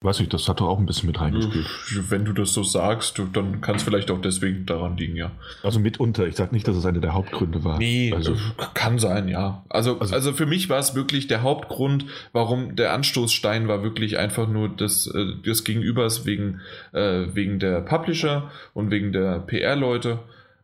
Weiß 0.00 0.18
ich, 0.18 0.28
das 0.28 0.48
hat 0.48 0.60
doch 0.60 0.66
auch 0.66 0.80
ein 0.80 0.86
bisschen 0.86 1.06
mit 1.06 1.20
reingespielt. 1.20 1.64
Wenn 2.08 2.24
du 2.24 2.32
das 2.32 2.52
so 2.52 2.64
sagst, 2.64 3.22
dann 3.34 3.60
kann 3.60 3.76
es 3.76 3.84
vielleicht 3.84 4.10
auch 4.10 4.20
deswegen 4.20 4.66
daran 4.66 4.96
liegen, 4.96 5.14
ja. 5.14 5.30
Also 5.62 5.78
mitunter. 5.78 6.26
Ich 6.26 6.34
sage 6.34 6.52
nicht, 6.52 6.66
dass 6.66 6.74
es 6.76 6.84
eine 6.84 7.00
der 7.00 7.12
Hauptgründe 7.12 7.62
war. 7.62 7.78
Nee, 7.78 8.12
also, 8.12 8.34
kann 8.74 8.98
sein, 8.98 9.28
ja. 9.28 9.64
Also, 9.68 10.00
also, 10.00 10.12
also, 10.12 10.32
für 10.32 10.46
mich 10.46 10.68
war 10.68 10.80
es 10.80 10.96
wirklich 10.96 11.28
der 11.28 11.42
Hauptgrund, 11.42 12.06
warum 12.32 12.74
der 12.74 12.94
Anstoßstein 12.94 13.68
war 13.68 13.84
wirklich 13.84 14.18
einfach 14.18 14.48
nur 14.48 14.70
das, 14.70 15.06
äh, 15.06 15.40
des 15.46 15.62
Gegenübers 15.62 16.26
wegen, 16.26 16.60
äh, 16.92 17.26
wegen 17.32 17.60
der 17.60 17.80
Publisher 17.82 18.50
und 18.74 18.90
wegen 18.90 19.12
der 19.12 19.38
PR-Leute. 19.38 20.18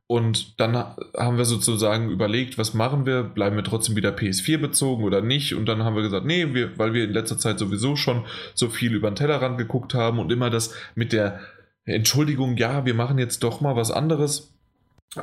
Und 0.08 0.58
dann 0.58 0.74
haben 0.74 1.36
wir 1.36 1.44
sozusagen 1.44 2.08
überlegt, 2.08 2.56
was 2.56 2.72
machen 2.72 3.04
wir? 3.04 3.22
Bleiben 3.22 3.56
wir 3.56 3.62
trotzdem 3.62 3.94
wieder 3.94 4.08
PS4 4.08 4.56
bezogen 4.56 5.04
oder 5.04 5.20
nicht? 5.20 5.54
Und 5.54 5.66
dann 5.66 5.84
haben 5.84 5.96
wir 5.96 6.02
gesagt, 6.02 6.24
nee, 6.24 6.54
wir, 6.54 6.78
weil 6.78 6.94
wir 6.94 7.04
in 7.04 7.12
letzter 7.12 7.36
Zeit 7.36 7.58
sowieso 7.58 7.94
schon 7.94 8.24
so 8.54 8.70
viel 8.70 8.94
über 8.94 9.10
den 9.10 9.16
Tellerrand 9.16 9.58
geguckt 9.58 9.92
haben 9.92 10.18
und 10.18 10.32
immer 10.32 10.48
das 10.48 10.74
mit 10.94 11.12
der 11.12 11.40
Entschuldigung, 11.84 12.56
ja, 12.56 12.86
wir 12.86 12.94
machen 12.94 13.18
jetzt 13.18 13.42
doch 13.44 13.60
mal 13.60 13.76
was 13.76 13.90
anderes, 13.90 14.50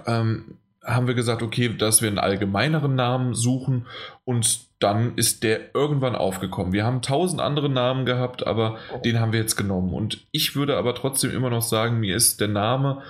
ähm, 0.05 0.59
haben 0.83 1.07
wir 1.07 1.15
gesagt, 1.15 1.41
okay, 1.41 1.75
dass 1.75 2.03
wir 2.03 2.07
einen 2.07 2.19
allgemeineren 2.19 2.93
Namen 2.93 3.33
suchen 3.33 3.87
und 4.23 4.65
dann 4.77 5.15
ist 5.15 5.41
der 5.43 5.73
irgendwann 5.73 6.15
aufgekommen. 6.15 6.73
Wir 6.73 6.85
haben 6.85 7.01
tausend 7.01 7.41
andere 7.41 7.69
Namen 7.69 8.05
gehabt, 8.05 8.45
aber 8.45 8.77
den 9.03 9.19
haben 9.19 9.31
wir 9.31 9.39
jetzt 9.39 9.55
genommen. 9.55 9.93
Und 9.93 10.27
ich 10.31 10.55
würde 10.55 10.77
aber 10.77 10.93
trotzdem 10.93 11.31
immer 11.31 11.49
noch 11.49 11.63
sagen, 11.63 11.99
mir 11.99 12.15
ist 12.15 12.39
der 12.39 12.49
Name 12.49 13.01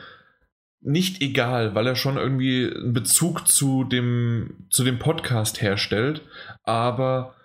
nicht 0.85 1.21
egal, 1.21 1.73
weil 1.75 1.87
er 1.87 1.95
schon 1.95 2.17
irgendwie 2.17 2.71
einen 2.73 2.93
Bezug 2.93 3.47
zu 3.47 3.83
dem, 3.83 4.67
zu 4.69 4.83
dem 4.83 4.99
Podcast 4.99 5.61
herstellt. 5.61 6.21
Aber 6.63 7.35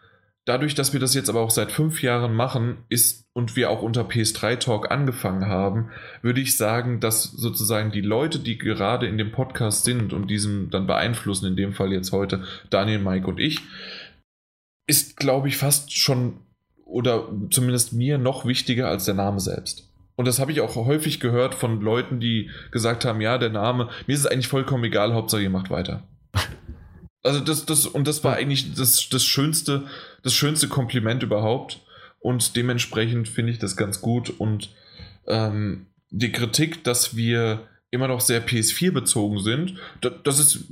dadurch, 0.45 0.75
dass 0.75 0.93
wir 0.93 1.01
das 1.01 1.15
jetzt 1.15 1.31
aber 1.31 1.41
auch 1.41 1.51
seit 1.51 1.73
fünf 1.73 2.03
Jahren 2.03 2.35
machen, 2.35 2.79
ist 2.89 3.25
und 3.33 3.57
wir 3.57 3.71
auch 3.71 3.83
unter 3.83 4.03
PS3 4.03 4.59
Talk 4.59 4.91
angefangen 4.91 5.47
haben, 5.47 5.91
würde 6.21 6.41
ich 6.41 6.57
sagen, 6.57 7.01
dass 7.01 7.25
sozusagen 7.25 7.93
die 7.93 8.01
Leute, 8.03 8.39
die 8.39 8.59
gerade 8.59 9.07
in 9.07 9.17
dem 9.17 9.33
Podcast 9.33 9.85
sind 9.85 10.13
und 10.13 10.29
diesen 10.29 10.71
dann 10.71 10.87
beeinflussen, 10.87 11.47
in 11.47 11.57
dem 11.57 11.73
Fall 11.73 11.93
jetzt 11.93 12.13
heute 12.13 12.45
Daniel, 12.69 12.99
Mike 12.99 13.27
und 13.27 13.41
ich, 13.41 13.61
ist, 14.87 15.17
glaube 15.17 15.49
ich, 15.49 15.57
fast 15.57 15.97
schon 15.97 16.41
oder 16.85 17.29
zumindest 17.51 17.93
mir 17.93 18.19
noch 18.19 18.45
wichtiger 18.45 18.89
als 18.89 19.05
der 19.05 19.15
Name 19.15 19.41
selbst. 19.41 19.90
Und 20.21 20.27
das 20.27 20.39
habe 20.39 20.53
ich 20.53 20.61
auch 20.61 20.77
häufig 20.77 21.19
gehört 21.19 21.55
von 21.55 21.81
Leuten, 21.81 22.21
die 22.21 22.51
gesagt 22.73 23.07
haben, 23.07 23.23
ja, 23.23 23.39
der 23.39 23.49
Name, 23.49 23.89
mir 24.07 24.13
ist 24.13 24.21
es 24.21 24.27
eigentlich 24.27 24.49
vollkommen 24.49 24.85
egal, 24.85 25.15
Hauptsache 25.15 25.41
ihr 25.41 25.49
macht 25.49 25.71
weiter. 25.71 26.07
Also 27.23 27.41
das, 27.41 27.67
das, 27.67 27.87
und 27.87 28.07
das 28.09 28.25
war 28.25 28.37
eigentlich 28.37 28.75
das, 28.75 29.09
das 29.11 29.25
schönste, 29.25 29.85
das 30.23 30.33
schönste 30.33 30.69
Kompliment 30.69 31.23
überhaupt. 31.23 31.81
Und 32.19 32.57
dementsprechend 32.57 33.29
finde 33.29 33.53
ich 33.53 33.59
das 33.59 33.77
ganz 33.77 34.01
gut. 34.01 34.31
Und 34.31 34.75
ähm, 35.27 35.87
die 36.11 36.33
Kritik, 36.33 36.83
dass 36.85 37.17
wir 37.17 37.69
immer 37.91 38.09
noch 38.09 38.21
sehr 38.21 38.47
PS4 38.47 38.91
bezogen 38.93 39.39
sind, 39.39 39.75
das, 40.01 40.13
das 40.25 40.39
ist, 40.39 40.65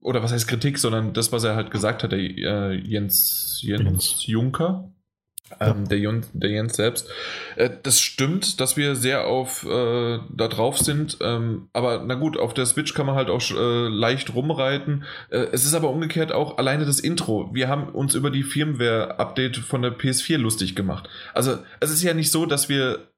oder 0.00 0.22
was 0.22 0.32
heißt 0.32 0.46
Kritik, 0.46 0.78
sondern 0.78 1.12
das, 1.12 1.32
was 1.32 1.42
er 1.42 1.56
halt 1.56 1.72
gesagt 1.72 2.04
hat, 2.04 2.12
der 2.12 2.20
äh, 2.20 2.74
Jens, 2.74 3.60
Jens, 3.62 3.82
Jens 3.84 4.26
Juncker, 4.26 4.92
ähm, 5.60 5.88
der, 5.88 5.98
Jens, 5.98 6.28
der, 6.32 6.50
Jens 6.50 6.76
selbst. 6.76 7.08
Äh, 7.56 7.70
das 7.82 8.00
stimmt, 8.00 8.60
dass 8.60 8.76
wir 8.76 8.96
sehr 8.96 9.26
auf 9.26 9.64
äh, 9.64 10.18
da 10.28 10.48
drauf 10.48 10.78
sind, 10.78 11.18
ähm, 11.20 11.68
aber 11.72 12.02
na 12.04 12.14
gut, 12.14 12.38
auf 12.38 12.54
der 12.54 12.66
Switch 12.66 12.94
kann 12.94 13.06
man 13.06 13.14
halt 13.14 13.30
auch 13.30 13.42
äh, 13.50 13.88
leicht 13.88 14.34
rumreiten. 14.34 15.04
Äh, 15.30 15.46
es 15.52 15.64
ist 15.64 15.74
aber 15.74 15.90
umgekehrt 15.90 16.32
auch 16.32 16.58
alleine 16.58 16.84
das 16.84 17.00
Intro. 17.00 17.50
Wir 17.54 17.68
haben 17.68 17.88
uns 17.88 18.14
über 18.14 18.30
die 18.30 18.42
Firmware-Update 18.42 19.56
von 19.56 19.82
der 19.82 19.96
PS4 19.96 20.38
lustig 20.38 20.74
gemacht. 20.74 21.08
Also 21.34 21.58
es 21.80 21.90
ist 21.90 22.02
ja 22.02 22.14
nicht 22.14 22.32
so, 22.32 22.46
dass 22.46 22.68
wir 22.68 23.08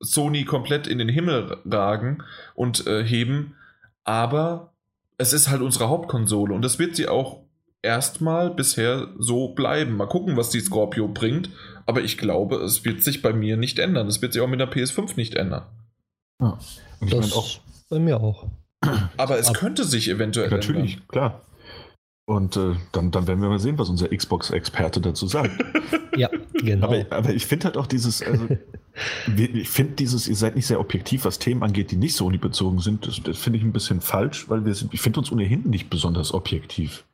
Sony 0.00 0.44
komplett 0.44 0.86
in 0.86 0.98
den 0.98 1.08
Himmel 1.08 1.58
ragen 1.64 2.22
und 2.54 2.86
äh, 2.86 3.02
heben, 3.02 3.56
aber 4.04 4.72
es 5.16 5.32
ist 5.32 5.50
halt 5.50 5.62
unsere 5.62 5.88
Hauptkonsole 5.88 6.54
und 6.54 6.62
das 6.62 6.78
wird 6.78 6.94
sie 6.94 7.08
auch 7.08 7.47
erstmal 7.82 8.50
bisher 8.50 9.08
so 9.18 9.48
bleiben. 9.48 9.96
Mal 9.96 10.06
gucken, 10.06 10.36
was 10.36 10.50
die 10.50 10.60
Scorpio 10.60 11.08
bringt. 11.08 11.50
Aber 11.86 12.02
ich 12.02 12.18
glaube, 12.18 12.56
es 12.56 12.84
wird 12.84 13.02
sich 13.02 13.22
bei 13.22 13.32
mir 13.32 13.56
nicht 13.56 13.78
ändern. 13.78 14.06
Es 14.08 14.20
wird 14.20 14.32
sich 14.32 14.42
auch 14.42 14.48
mit 14.48 14.60
der 14.60 14.70
PS5 14.70 15.16
nicht 15.16 15.34
ändern. 15.34 15.64
Ja. 16.40 16.58
Und 17.00 17.12
das 17.12 17.32
auch, 17.32 17.60
bei 17.88 17.98
mir 17.98 18.20
auch. 18.20 18.46
Aber 19.16 19.38
es 19.38 19.48
Ab 19.48 19.56
könnte 19.56 19.84
sich 19.84 20.08
eventuell 20.08 20.50
Natürlich, 20.50 20.94
ändern. 20.94 21.08
klar. 21.08 21.42
Und 22.26 22.58
äh, 22.58 22.74
dann, 22.92 23.10
dann 23.10 23.26
werden 23.26 23.40
wir 23.40 23.48
mal 23.48 23.58
sehen, 23.58 23.78
was 23.78 23.88
unser 23.88 24.08
Xbox-Experte 24.08 25.00
dazu 25.00 25.26
sagt. 25.26 25.50
ja, 26.16 26.28
genau. 26.52 26.88
Aber, 26.88 27.06
aber, 27.08 27.30
ich 27.30 27.46
finde 27.46 27.64
halt 27.64 27.78
auch 27.78 27.86
dieses, 27.86 28.22
also, 28.22 28.46
ich 29.36 29.68
finde 29.70 29.94
dieses, 29.94 30.28
ihr 30.28 30.36
seid 30.36 30.54
nicht 30.54 30.66
sehr 30.66 30.78
objektiv, 30.78 31.24
was 31.24 31.38
Themen 31.38 31.62
angeht, 31.62 31.90
die 31.90 31.96
nicht 31.96 32.14
Sony-bezogen 32.14 32.80
sind. 32.80 33.06
Das, 33.06 33.22
das 33.22 33.38
finde 33.38 33.58
ich 33.58 33.64
ein 33.64 33.72
bisschen 33.72 34.02
falsch, 34.02 34.50
weil 34.50 34.66
wir 34.66 34.74
sind, 34.74 34.92
ich 34.92 35.00
finde 35.00 35.20
uns 35.20 35.32
ohnehin 35.32 35.62
nicht 35.70 35.88
besonders 35.88 36.34
objektiv. 36.34 37.06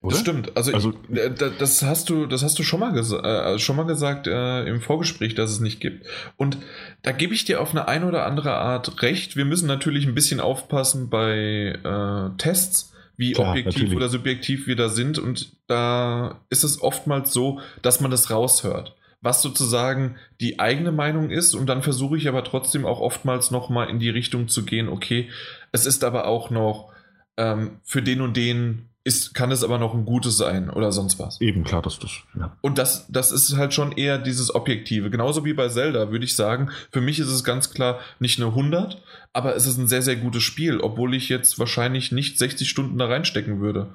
Oder? 0.00 0.12
Das 0.12 0.20
stimmt. 0.20 0.56
Also, 0.56 0.72
also 0.72 0.94
ich, 1.10 1.18
äh, 1.18 1.30
das 1.58 1.82
hast 1.82 2.08
du, 2.08 2.26
das 2.26 2.44
hast 2.44 2.58
du 2.58 2.62
schon 2.62 2.80
mal, 2.80 2.96
äh, 2.96 3.58
schon 3.58 3.76
mal 3.76 3.86
gesagt 3.86 4.28
äh, 4.28 4.64
im 4.64 4.80
Vorgespräch, 4.80 5.34
dass 5.34 5.50
es 5.50 5.60
nicht 5.60 5.80
gibt. 5.80 6.06
Und 6.36 6.58
da 7.02 7.10
gebe 7.10 7.34
ich 7.34 7.44
dir 7.44 7.60
auf 7.60 7.72
eine 7.72 7.88
ein 7.88 8.04
oder 8.04 8.24
andere 8.24 8.54
Art 8.54 9.02
recht. 9.02 9.36
Wir 9.36 9.44
müssen 9.44 9.66
natürlich 9.66 10.06
ein 10.06 10.14
bisschen 10.14 10.38
aufpassen 10.40 11.10
bei 11.10 11.78
äh, 11.82 12.38
Tests, 12.38 12.94
wie 13.16 13.32
Klar, 13.32 13.50
objektiv 13.50 13.74
natürlich. 13.74 13.96
oder 13.96 14.08
subjektiv 14.08 14.66
wir 14.68 14.76
da 14.76 14.88
sind. 14.88 15.18
Und 15.18 15.56
da 15.66 16.40
ist 16.48 16.62
es 16.62 16.80
oftmals 16.80 17.32
so, 17.32 17.60
dass 17.82 18.00
man 18.00 18.10
das 18.10 18.30
raushört 18.30 18.94
was 19.20 19.42
sozusagen 19.42 20.16
die 20.40 20.60
eigene 20.60 20.92
Meinung 20.92 21.30
ist 21.30 21.54
und 21.54 21.66
dann 21.66 21.82
versuche 21.82 22.16
ich 22.16 22.28
aber 22.28 22.44
trotzdem 22.44 22.86
auch 22.86 23.00
oftmals 23.00 23.50
nochmal 23.50 23.90
in 23.90 23.98
die 23.98 24.10
Richtung 24.10 24.46
zu 24.46 24.64
gehen, 24.64 24.88
okay, 24.88 25.28
es 25.72 25.86
ist 25.86 26.04
aber 26.04 26.28
auch 26.28 26.50
noch 26.50 26.92
ähm, 27.36 27.80
für 27.82 28.02
den 28.02 28.20
und 28.20 28.36
den 28.36 28.87
ist, 29.08 29.34
kann 29.34 29.50
es 29.50 29.64
aber 29.64 29.78
noch 29.78 29.94
ein 29.94 30.04
gutes 30.04 30.36
sein 30.36 30.68
oder 30.68 30.92
sonst 30.92 31.18
was. 31.18 31.40
Eben 31.40 31.64
klar, 31.64 31.80
dass 31.80 31.98
das. 31.98 32.10
Ja. 32.38 32.52
Und 32.60 32.76
das, 32.76 33.06
das 33.08 33.32
ist 33.32 33.56
halt 33.56 33.72
schon 33.72 33.92
eher 33.92 34.18
dieses 34.18 34.54
Objektive. 34.54 35.08
Genauso 35.08 35.46
wie 35.46 35.54
bei 35.54 35.68
Zelda, 35.68 36.10
würde 36.10 36.26
ich 36.26 36.36
sagen. 36.36 36.70
Für 36.92 37.00
mich 37.00 37.18
ist 37.18 37.28
es 37.28 37.42
ganz 37.42 37.70
klar 37.70 37.98
nicht 38.20 38.38
eine 38.38 38.50
100, 38.50 39.02
aber 39.32 39.56
es 39.56 39.66
ist 39.66 39.78
ein 39.78 39.88
sehr, 39.88 40.02
sehr 40.02 40.16
gutes 40.16 40.42
Spiel, 40.42 40.80
obwohl 40.80 41.14
ich 41.14 41.30
jetzt 41.30 41.58
wahrscheinlich 41.58 42.12
nicht 42.12 42.38
60 42.38 42.68
Stunden 42.68 42.98
da 42.98 43.06
reinstecken 43.06 43.60
würde. 43.60 43.88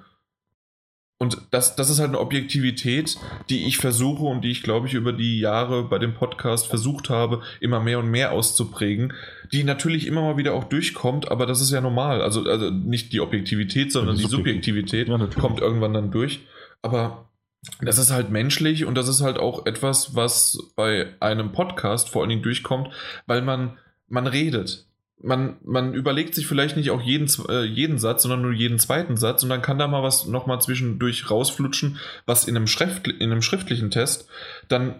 Und 1.23 1.37
das, 1.51 1.77
das 1.77 1.89
ist 1.89 1.99
halt 1.99 2.09
eine 2.09 2.19
Objektivität, 2.19 3.17
die 3.49 3.65
ich 3.65 3.77
versuche 3.77 4.25
und 4.25 4.41
die 4.41 4.51
ich, 4.51 4.61
glaube 4.61 4.87
ich, 4.87 4.93
über 4.93 5.13
die 5.13 5.39
Jahre 5.39 5.85
bei 5.85 5.97
dem 5.97 6.15
Podcast 6.15 6.67
versucht 6.67 7.09
habe, 7.09 7.41
immer 7.61 7.79
mehr 7.79 7.99
und 7.99 8.11
mehr 8.11 8.33
auszuprägen, 8.33 9.13
die 9.53 9.63
natürlich 9.63 10.05
immer 10.05 10.21
mal 10.21 10.35
wieder 10.35 10.53
auch 10.53 10.65
durchkommt, 10.65 11.31
aber 11.31 11.45
das 11.45 11.61
ist 11.61 11.71
ja 11.71 11.79
normal. 11.79 12.21
Also, 12.21 12.43
also 12.43 12.71
nicht 12.71 13.13
die 13.13 13.21
Objektivität, 13.21 13.93
sondern 13.93 14.17
die, 14.17 14.23
die 14.23 14.29
Subjektivität 14.29 15.07
ja, 15.07 15.17
kommt 15.39 15.61
irgendwann 15.61 15.93
dann 15.93 16.11
durch. 16.11 16.41
Aber 16.81 17.29
das 17.79 17.99
ist 17.99 18.11
halt 18.11 18.29
menschlich 18.29 18.83
und 18.83 18.95
das 18.95 19.07
ist 19.07 19.21
halt 19.21 19.37
auch 19.37 19.65
etwas, 19.65 20.17
was 20.17 20.73
bei 20.75 21.07
einem 21.21 21.53
Podcast 21.53 22.09
vor 22.09 22.23
allen 22.23 22.31
Dingen 22.31 22.43
durchkommt, 22.43 22.89
weil 23.27 23.41
man, 23.41 23.77
man 24.09 24.27
redet 24.27 24.87
man, 25.23 25.57
man 25.63 25.93
überlegt 25.93 26.35
sich 26.35 26.45
vielleicht 26.45 26.75
nicht 26.75 26.91
auch 26.91 27.01
jeden, 27.01 27.27
äh, 27.49 27.63
jeden 27.63 27.97
Satz, 27.97 28.23
sondern 28.23 28.41
nur 28.41 28.51
jeden 28.51 28.77
zweiten 28.77 29.15
Satz 29.15 29.41
und 29.41 29.49
dann 29.49 29.61
kann 29.61 29.79
da 29.79 29.87
mal 29.87 30.03
was 30.03 30.27
nochmal 30.27 30.61
zwischendurch 30.61 31.31
rausflutschen, 31.31 31.97
was 32.25 32.45
in 32.45 32.55
einem, 32.55 32.67
Schrift, 32.67 33.07
in 33.07 33.31
einem 33.31 33.41
schriftlichen 33.41 33.89
Test 33.89 34.27
dann, 34.67 34.99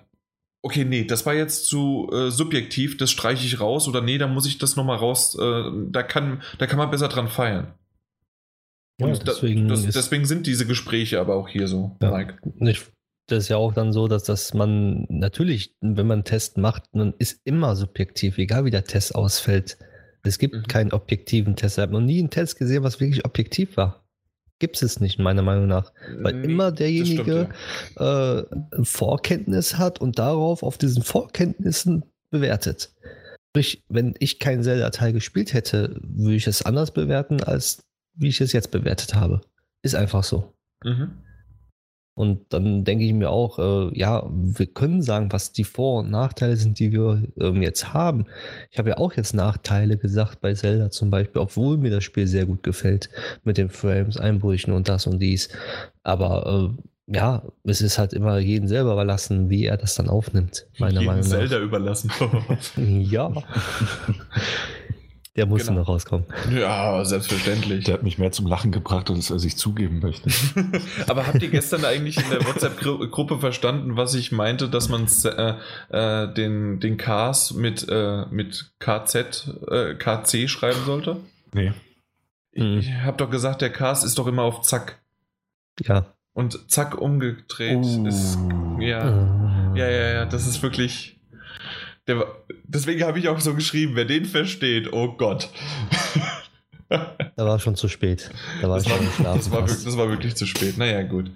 okay, 0.62 0.86
nee, 0.86 1.04
das 1.04 1.26
war 1.26 1.34
jetzt 1.34 1.66
zu 1.66 2.10
äh, 2.14 2.32
subjektiv, 2.32 2.98
das 2.98 3.12
streiche 3.12 3.46
ich 3.46 3.60
raus 3.60 3.88
oder 3.88 4.02
nee, 4.02 4.18
da 4.18 4.28
muss 4.28 4.48
ich 4.48 4.58
das 4.58 4.78
nochmal 4.78 4.98
raus, 4.98 5.38
äh, 5.40 5.72
da, 5.90 6.04
kann, 6.04 6.42
da 6.58 6.68
kann 6.68 6.78
man 6.78 6.90
besser 6.90 7.10
dran 7.10 7.28
feiern. 7.28 7.74
Ja, 9.00 9.08
und 9.08 9.28
deswegen, 9.28 9.68
da, 9.68 9.76
das, 9.76 9.88
deswegen 9.88 10.26
sind 10.26 10.48
diese 10.48 10.66
Gespräche 10.66 11.20
aber 11.20 11.36
auch 11.36 11.50
hier 11.50 11.68
so, 11.68 11.98
ja, 12.02 12.12
Mike. 12.12 12.38
Ich, 12.62 12.84
das 13.28 13.44
ist 13.44 13.50
ja 13.50 13.58
auch 13.58 13.74
dann 13.74 13.92
so, 13.92 14.08
dass, 14.08 14.24
dass 14.24 14.54
man 14.54 15.06
natürlich, 15.10 15.76
wenn 15.82 16.08
man 16.08 16.20
einen 16.20 16.24
Test 16.24 16.58
macht, 16.58 16.84
dann 16.94 17.14
ist 17.20 17.42
immer 17.44 17.76
subjektiv, 17.76 18.38
egal 18.38 18.64
wie 18.64 18.72
der 18.72 18.86
Test 18.86 19.16
ausfällt. 19.16 19.78
Es 20.24 20.40
gibt 20.40 20.56
mhm. 20.56 20.64
keinen 20.64 20.94
objektiven 20.94 21.56
Test. 21.56 21.78
Ich 21.78 21.82
habe 21.82 21.94
noch 21.94 22.02
nie 22.02 22.20
einen 22.20 22.30
Test 22.30 22.58
gesehen, 22.58 22.84
was 22.84 23.00
wirklich 23.00 23.26
objektiv 23.26 23.78
war. 23.78 24.04
Gibt 24.60 24.82
es 24.82 25.00
nicht, 25.00 25.20
meiner 25.20 25.42
Meinung 25.42 25.68
nach. 25.68 25.92
Weil 26.20 26.36
nee, 26.36 26.46
immer 26.46 26.72
derjenige 26.72 27.24
stimmt, 27.24 28.00
ja. 28.00 28.40
äh, 28.40 28.46
Vorkenntnis 28.84 29.78
hat 29.78 30.00
und 30.00 30.20
darauf 30.20 30.64
auf 30.64 30.78
diesen 30.78 31.04
Vorkenntnissen 31.04 32.06
bewertet. 32.30 32.94
Sprich, 33.50 33.84
wenn 33.90 34.16
ich 34.20 34.40
keinen 34.40 34.64
Zelda-Teil 34.64 35.12
gespielt 35.12 35.54
hätte, 35.54 36.00
würde 36.02 36.36
ich 36.36 36.48
es 36.48 36.64
anders 36.64 36.92
bewerten, 36.92 37.44
als 37.44 37.84
wie 38.16 38.30
ich 38.30 38.40
es 38.40 38.54
jetzt 38.54 38.72
bewertet 38.72 39.16
habe. 39.16 39.42
Ist 39.82 39.96
einfach 39.96 40.24
so. 40.24 40.54
Mhm. 40.84 41.18
Und 42.16 42.54
dann 42.54 42.84
denke 42.84 43.06
ich 43.06 43.14
mir 43.14 43.32
auch, 43.32 43.58
äh, 43.58 43.98
ja, 43.98 44.30
wir 44.30 44.68
können 44.68 45.02
sagen, 45.02 45.32
was 45.32 45.52
die 45.52 45.64
Vor- 45.64 46.02
und 46.02 46.12
Nachteile 46.12 46.56
sind, 46.56 46.78
die 46.78 46.92
wir 46.92 47.24
ähm, 47.40 47.64
jetzt 47.64 47.94
haben. 47.94 48.26
Ich 48.70 48.78
habe 48.78 48.90
ja 48.90 48.98
auch 48.98 49.14
jetzt 49.14 49.34
Nachteile 49.34 49.98
gesagt 49.98 50.40
bei 50.40 50.54
Zelda 50.54 50.92
zum 50.92 51.10
Beispiel, 51.10 51.42
obwohl 51.42 51.78
mir 51.78 51.90
das 51.90 52.04
Spiel 52.04 52.28
sehr 52.28 52.46
gut 52.46 52.62
gefällt 52.62 53.10
mit 53.44 53.58
den 53.58 53.70
Frames, 53.70 54.18
Einbrüchen 54.18 54.74
und 54.74 54.90
das 54.90 55.08
und 55.08 55.20
dies. 55.20 55.50
Aber 56.04 56.76
äh, 56.78 56.84
ja, 57.16 57.44
es 57.64 57.82
ist 57.82 57.98
halt 57.98 58.14
immer 58.14 58.38
jeden 58.38 58.68
selber 58.68 58.94
überlassen, 58.94 59.50
wie 59.50 59.66
er 59.66 59.78
das 59.78 59.96
dann 59.96 60.08
aufnimmt, 60.08 60.68
meiner 60.78 61.02
jeden 61.02 61.06
Meinung 61.06 61.24
nach. 61.24 61.38
Zelda 61.38 61.60
überlassen. 61.60 62.12
ja. 62.78 63.32
Der 65.36 65.48
musste 65.48 65.70
genau. 65.70 65.82
noch 65.82 65.88
rauskommen. 65.88 66.28
Ja, 66.52 67.04
selbstverständlich. 67.06 67.86
Der 67.86 67.96
hat 67.96 68.04
mich 68.04 68.20
mehr 68.20 68.32
zum 68.32 68.46
Lachen 68.46 68.72
gebracht, 68.72 69.10
als 69.10 69.32
er 69.32 69.40
sich 69.40 69.58
zugeben 69.58 70.00
möchte. 70.00 70.30
Aber 71.08 71.26
habt 71.26 71.42
ihr 71.42 71.50
gestern 71.50 71.86
eigentlich 71.86 72.18
in 72.18 72.30
der 72.30 72.46
WhatsApp-Gruppe 72.46 73.40
verstanden, 73.40 73.98
was 73.98 74.14
ich 74.14 74.32
meinte, 74.32 74.70
dass 74.70 74.90
man 74.90 75.08
äh, 75.26 75.56
äh, 75.90 76.32
den, 76.32 76.80
den 76.80 76.98
Ks 76.98 77.52
mit, 77.54 77.88
äh, 77.90 78.26
mit 78.30 78.74
KZ, 78.78 79.48
äh, 79.68 79.96
KC 79.96 80.48
schreiben 80.48 80.86
sollte? 80.86 81.18
Nee. 81.52 81.74
Ich, 82.52 82.64
ich 82.64 82.94
habe 83.02 83.18
doch 83.18 83.32
gesagt, 83.32 83.62
der 83.62 83.72
Ks 83.72 84.04
ist 84.04 84.20
doch 84.20 84.28
immer 84.28 84.44
auf 84.44 84.62
Zack. 84.62 85.02
Ja. 85.82 86.06
Und 86.34 86.70
Zack 86.70 86.96
umgedreht 87.00 87.84
uh. 87.84 88.08
ist. 88.08 88.38
Ja. 88.80 89.10
Uh. 89.10 89.76
Ja, 89.76 89.90
ja, 89.90 90.14
ja, 90.14 90.26
das 90.26 90.46
ist 90.46 90.62
wirklich. 90.62 91.20
Der, 92.08 92.26
deswegen 92.64 93.04
habe 93.04 93.20
ich 93.20 93.30
auch 93.30 93.40
so 93.40 93.54
geschrieben, 93.54 93.96
wer 93.96 94.06
den 94.06 94.26
versteht, 94.26 94.92
oh 94.92 95.14
Gott. 95.14 95.50
Da 96.90 97.18
war 97.38 97.60
schon 97.60 97.76
zu 97.76 97.88
spät. 97.88 98.30
Da 98.62 98.70
war 98.70 98.78
das, 98.78 98.90
war, 98.90 99.00
das, 99.34 99.52
war 99.52 99.62
wirklich, 99.62 99.84
das 99.84 99.98
war 99.98 100.10
wirklich 100.10 100.36
zu 100.36 100.46
spät. 100.46 100.78
Naja, 100.78 101.02
gut. 101.04 101.32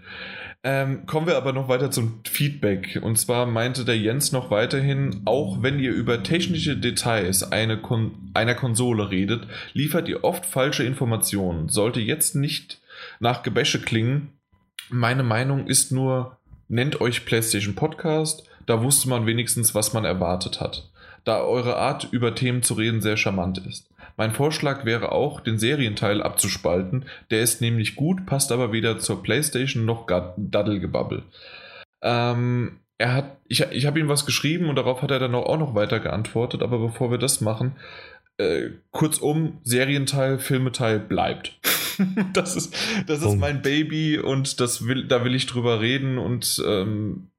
Ähm, 0.64 1.06
kommen 1.06 1.28
wir 1.28 1.38
aber 1.38 1.54
noch 1.54 1.70
weiter 1.70 1.92
zum 1.92 2.20
Feedback. 2.30 3.00
Und 3.02 3.18
zwar 3.18 3.46
meinte 3.46 3.86
der 3.86 3.98
Jens 3.98 4.32
noch 4.32 4.52
weiterhin, 4.52 5.22
auch 5.26 5.62
wenn 5.62 5.80
ihr 5.80 5.92
über 5.92 6.24
technische 6.24 6.76
Details 6.76 7.52
eine 7.52 7.78
Kon 7.78 8.32
einer 8.34 8.56
Konsole 8.56 9.10
redet, 9.10 9.48
liefert 9.74 10.10
ihr 10.10 10.24
oft 10.24 10.46
falsche 10.46 10.84
Informationen. 10.84 11.70
Sollte 11.70 12.00
jetzt 12.00 12.36
nicht 12.36 12.82
nach 13.20 13.44
Gebäsche 13.44 13.80
klingen. 13.80 14.34
Meine 14.90 15.24
Meinung 15.24 15.68
ist 15.68 15.92
nur, 15.92 16.38
nennt 16.68 17.02
euch 17.02 17.26
PlayStation 17.26 17.76
Podcast, 17.76 18.44
da 18.68 18.84
wusste 18.84 19.10
man 19.10 19.26
wenigstens, 19.26 19.74
was 19.74 19.94
man 19.94 20.06
erwartet 20.06 20.62
hat. 20.62 20.90
Da 21.24 21.42
eure 21.42 21.78
Art, 21.78 22.08
über 22.12 22.36
Themen 22.36 22.62
zu 22.62 22.76
reden, 22.76 23.02
sehr 23.02 23.18
charmant 23.18 23.58
ist. 23.58 23.90
Mein 24.16 24.32
Vorschlag 24.32 24.86
wäre 24.86 25.12
auch, 25.12 25.42
den 25.42 25.60
Serienteil 25.60 26.22
abzuspalten. 26.22 27.06
Der 27.32 27.42
ist 27.42 27.62
nämlich 27.62 27.96
gut, 27.96 28.26
passt 28.26 28.52
aber 28.52 28.72
weder 28.72 29.00
zur 29.00 29.24
PlayStation 29.24 29.86
noch 29.86 30.08
Daddelgebabbel. 30.08 31.24
Ähm, 32.02 32.80
er 32.98 33.14
hat, 33.14 33.38
ich, 33.48 33.62
ich 33.72 33.86
habe 33.86 34.00
ihm 34.00 34.10
was 34.10 34.26
geschrieben 34.26 34.70
und 34.70 34.76
darauf 34.76 35.02
hat 35.02 35.12
er 35.12 35.20
dann 35.20 35.36
auch 35.36 35.58
noch 35.58 35.76
weiter 35.76 36.00
geantwortet, 36.00 36.62
aber 36.62 36.80
bevor 36.80 37.12
wir 37.12 37.18
das 37.18 37.42
machen, 37.42 37.76
äh, 38.38 38.70
kurzum, 38.92 39.60
Serienteil, 39.64 40.40
Filmeteil 40.40 41.00
bleibt. 41.00 41.60
das 42.34 42.56
ist, 42.56 42.76
das 43.08 43.22
ist 43.22 43.36
mein 43.38 43.62
Baby 43.62 44.18
und 44.18 44.60
das 44.60 44.88
will, 44.88 45.08
da 45.08 45.24
will 45.24 45.36
ich 45.36 45.46
drüber 45.46 45.80
reden 45.82 46.18
und 46.18 46.62
ähm, 46.66 47.30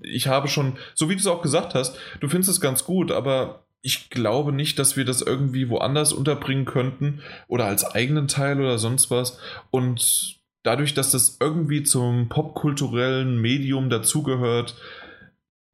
ich 0.00 0.26
habe 0.26 0.48
schon, 0.48 0.78
so 0.94 1.08
wie 1.08 1.14
du 1.14 1.20
es 1.20 1.26
auch 1.26 1.42
gesagt 1.42 1.74
hast, 1.74 1.96
du 2.20 2.28
findest 2.28 2.50
es 2.50 2.60
ganz 2.60 2.84
gut, 2.84 3.10
aber 3.10 3.64
ich 3.82 4.10
glaube 4.10 4.52
nicht, 4.52 4.78
dass 4.78 4.96
wir 4.96 5.04
das 5.04 5.22
irgendwie 5.22 5.68
woanders 5.68 6.12
unterbringen 6.12 6.64
könnten 6.64 7.20
oder 7.48 7.66
als 7.66 7.84
eigenen 7.84 8.28
Teil 8.28 8.60
oder 8.60 8.78
sonst 8.78 9.10
was. 9.10 9.38
Und 9.70 10.40
dadurch, 10.62 10.94
dass 10.94 11.10
das 11.10 11.38
irgendwie 11.40 11.82
zum 11.82 12.28
popkulturellen 12.28 13.40
Medium 13.40 13.90
dazugehört, 13.90 14.76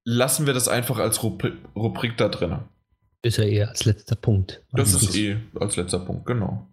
lassen 0.04 0.46
wir 0.46 0.54
das 0.54 0.68
einfach 0.68 0.98
als 0.98 1.22
Rubrik, 1.22 1.54
Rubrik 1.76 2.16
da 2.16 2.28
drin. 2.28 2.60
Ist 3.22 3.36
ja 3.36 3.44
eher 3.44 3.68
als 3.68 3.84
letzter 3.84 4.16
Punkt. 4.16 4.62
Das 4.72 4.94
ist 4.94 5.14
eh 5.14 5.36
als 5.60 5.76
letzter 5.76 5.98
Punkt, 5.98 6.24
genau. 6.24 6.66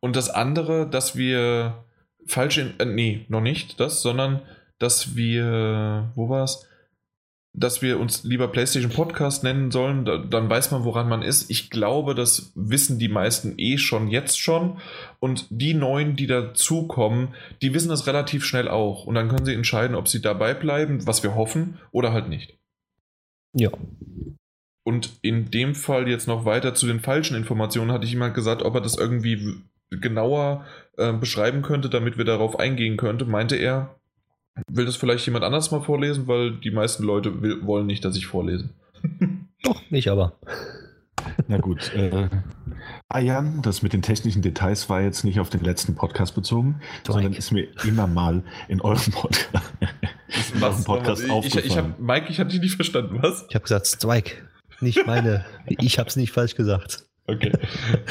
Und 0.00 0.16
das 0.16 0.28
andere, 0.28 0.88
dass 0.88 1.14
wir 1.14 1.84
falsch 2.26 2.58
in, 2.58 2.74
äh, 2.80 2.84
nee, 2.84 3.26
noch 3.28 3.40
nicht 3.40 3.78
das, 3.78 4.02
sondern 4.02 4.42
dass 4.82 5.16
wir, 5.16 6.10
wo 6.14 6.28
war 6.28 6.44
es? 6.44 6.68
Dass 7.54 7.82
wir 7.82 8.00
uns 8.00 8.24
lieber 8.24 8.48
PlayStation 8.48 8.90
Podcast 8.90 9.44
nennen 9.44 9.70
sollen, 9.70 10.06
da, 10.06 10.16
dann 10.16 10.48
weiß 10.48 10.70
man, 10.70 10.84
woran 10.84 11.08
man 11.08 11.20
ist. 11.20 11.50
Ich 11.50 11.68
glaube, 11.68 12.14
das 12.14 12.50
wissen 12.54 12.98
die 12.98 13.08
meisten 13.08 13.54
eh 13.58 13.76
schon 13.76 14.08
jetzt 14.08 14.40
schon. 14.40 14.78
Und 15.20 15.46
die 15.50 15.74
neuen, 15.74 16.16
die 16.16 16.26
dazukommen, 16.26 17.34
die 17.60 17.74
wissen 17.74 17.90
das 17.90 18.06
relativ 18.06 18.44
schnell 18.44 18.68
auch. 18.68 19.04
Und 19.04 19.14
dann 19.14 19.28
können 19.28 19.44
sie 19.44 19.54
entscheiden, 19.54 19.94
ob 19.94 20.08
sie 20.08 20.22
dabei 20.22 20.54
bleiben, 20.54 21.06
was 21.06 21.22
wir 21.22 21.34
hoffen, 21.34 21.78
oder 21.90 22.12
halt 22.12 22.28
nicht. 22.28 22.58
Ja. 23.54 23.70
Und 24.84 25.18
in 25.20 25.50
dem 25.50 25.74
Fall 25.74 26.08
jetzt 26.08 26.26
noch 26.26 26.44
weiter 26.44 26.74
zu 26.74 26.86
den 26.86 27.00
falschen 27.00 27.36
Informationen, 27.36 27.92
hatte 27.92 28.06
ich 28.06 28.18
halt 28.18 28.34
gesagt, 28.34 28.62
ob 28.62 28.74
er 28.74 28.80
das 28.80 28.96
irgendwie 28.96 29.62
genauer 29.90 30.64
äh, 30.96 31.12
beschreiben 31.12 31.62
könnte, 31.62 31.90
damit 31.90 32.16
wir 32.16 32.24
darauf 32.24 32.58
eingehen 32.58 32.96
könnten, 32.96 33.30
meinte 33.30 33.56
er, 33.56 33.94
Will 34.68 34.84
das 34.84 34.96
vielleicht 34.96 35.24
jemand 35.26 35.44
anders 35.44 35.70
mal 35.70 35.80
vorlesen, 35.80 36.26
weil 36.28 36.52
die 36.52 36.70
meisten 36.70 37.04
Leute 37.04 37.42
will, 37.42 37.64
wollen 37.64 37.86
nicht, 37.86 38.04
dass 38.04 38.16
ich 38.16 38.26
vorlese. 38.26 38.70
Doch, 39.62 39.80
ich 39.90 40.10
aber. 40.10 40.38
Na 41.48 41.58
gut. 41.58 41.92
Äh, 41.94 42.28
Ayan, 43.08 43.62
das 43.62 43.82
mit 43.82 43.92
den 43.92 44.02
technischen 44.02 44.42
Details 44.42 44.88
war 44.88 45.00
jetzt 45.02 45.24
nicht 45.24 45.38
auf 45.38 45.50
den 45.50 45.62
letzten 45.62 45.94
Podcast 45.94 46.34
bezogen, 46.34 46.80
Doch, 47.04 47.14
sondern 47.14 47.32
ist 47.32 47.52
mir 47.52 47.68
immer 47.84 48.06
mal 48.06 48.42
in 48.68 48.80
eurem 48.80 49.12
Podcast, 49.12 49.48
in 50.54 50.62
eurem 50.62 50.84
Podcast 50.84 51.30
aufgefallen. 51.30 51.64
Ich, 51.64 51.72
ich 51.72 51.76
hab, 51.76 51.98
Mike, 52.00 52.26
ich 52.28 52.40
hatte 52.40 52.50
dich 52.50 52.60
nicht 52.60 52.76
verstanden, 52.76 53.18
was? 53.22 53.46
Ich 53.48 53.54
habe 53.54 53.62
gesagt, 53.62 53.86
Strike. 53.86 54.36
Nicht 54.80 55.06
meine. 55.06 55.44
ich 55.66 55.98
habe 55.98 56.08
es 56.08 56.16
nicht 56.16 56.32
falsch 56.32 56.56
gesagt. 56.56 57.04
Okay. 57.26 57.52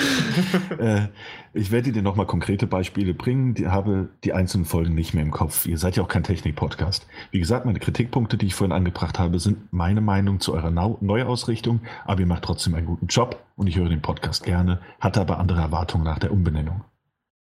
äh, 0.79 1.07
ich 1.53 1.71
werde 1.71 1.91
dir 1.91 2.01
nochmal 2.01 2.25
konkrete 2.25 2.65
Beispiele 2.65 3.13
bringen, 3.13 3.53
die 3.53 3.67
habe 3.67 4.09
die 4.23 4.31
einzelnen 4.31 4.65
Folgen 4.65 4.95
nicht 4.95 5.13
mehr 5.13 5.23
im 5.23 5.31
Kopf. 5.31 5.65
Ihr 5.65 5.77
seid 5.77 5.97
ja 5.97 6.03
auch 6.03 6.07
kein 6.07 6.23
Technik-Podcast. 6.23 7.07
Wie 7.29 7.39
gesagt, 7.39 7.65
meine 7.65 7.79
Kritikpunkte, 7.79 8.37
die 8.37 8.45
ich 8.45 8.55
vorhin 8.55 8.71
angebracht 8.71 9.19
habe, 9.19 9.39
sind 9.39 9.73
meine 9.73 9.99
Meinung 9.99 10.39
zu 10.39 10.53
eurer 10.53 10.71
Neuausrichtung, 10.71 11.81
aber 12.05 12.21
ihr 12.21 12.25
macht 12.25 12.43
trotzdem 12.43 12.73
einen 12.73 12.87
guten 12.87 13.07
Job 13.07 13.43
und 13.57 13.67
ich 13.67 13.77
höre 13.77 13.89
den 13.89 14.01
Podcast 14.01 14.45
gerne, 14.45 14.79
hatte 15.01 15.19
aber 15.19 15.39
andere 15.39 15.59
Erwartungen 15.59 16.05
nach 16.05 16.19
der 16.19 16.31
Umbenennung. 16.31 16.85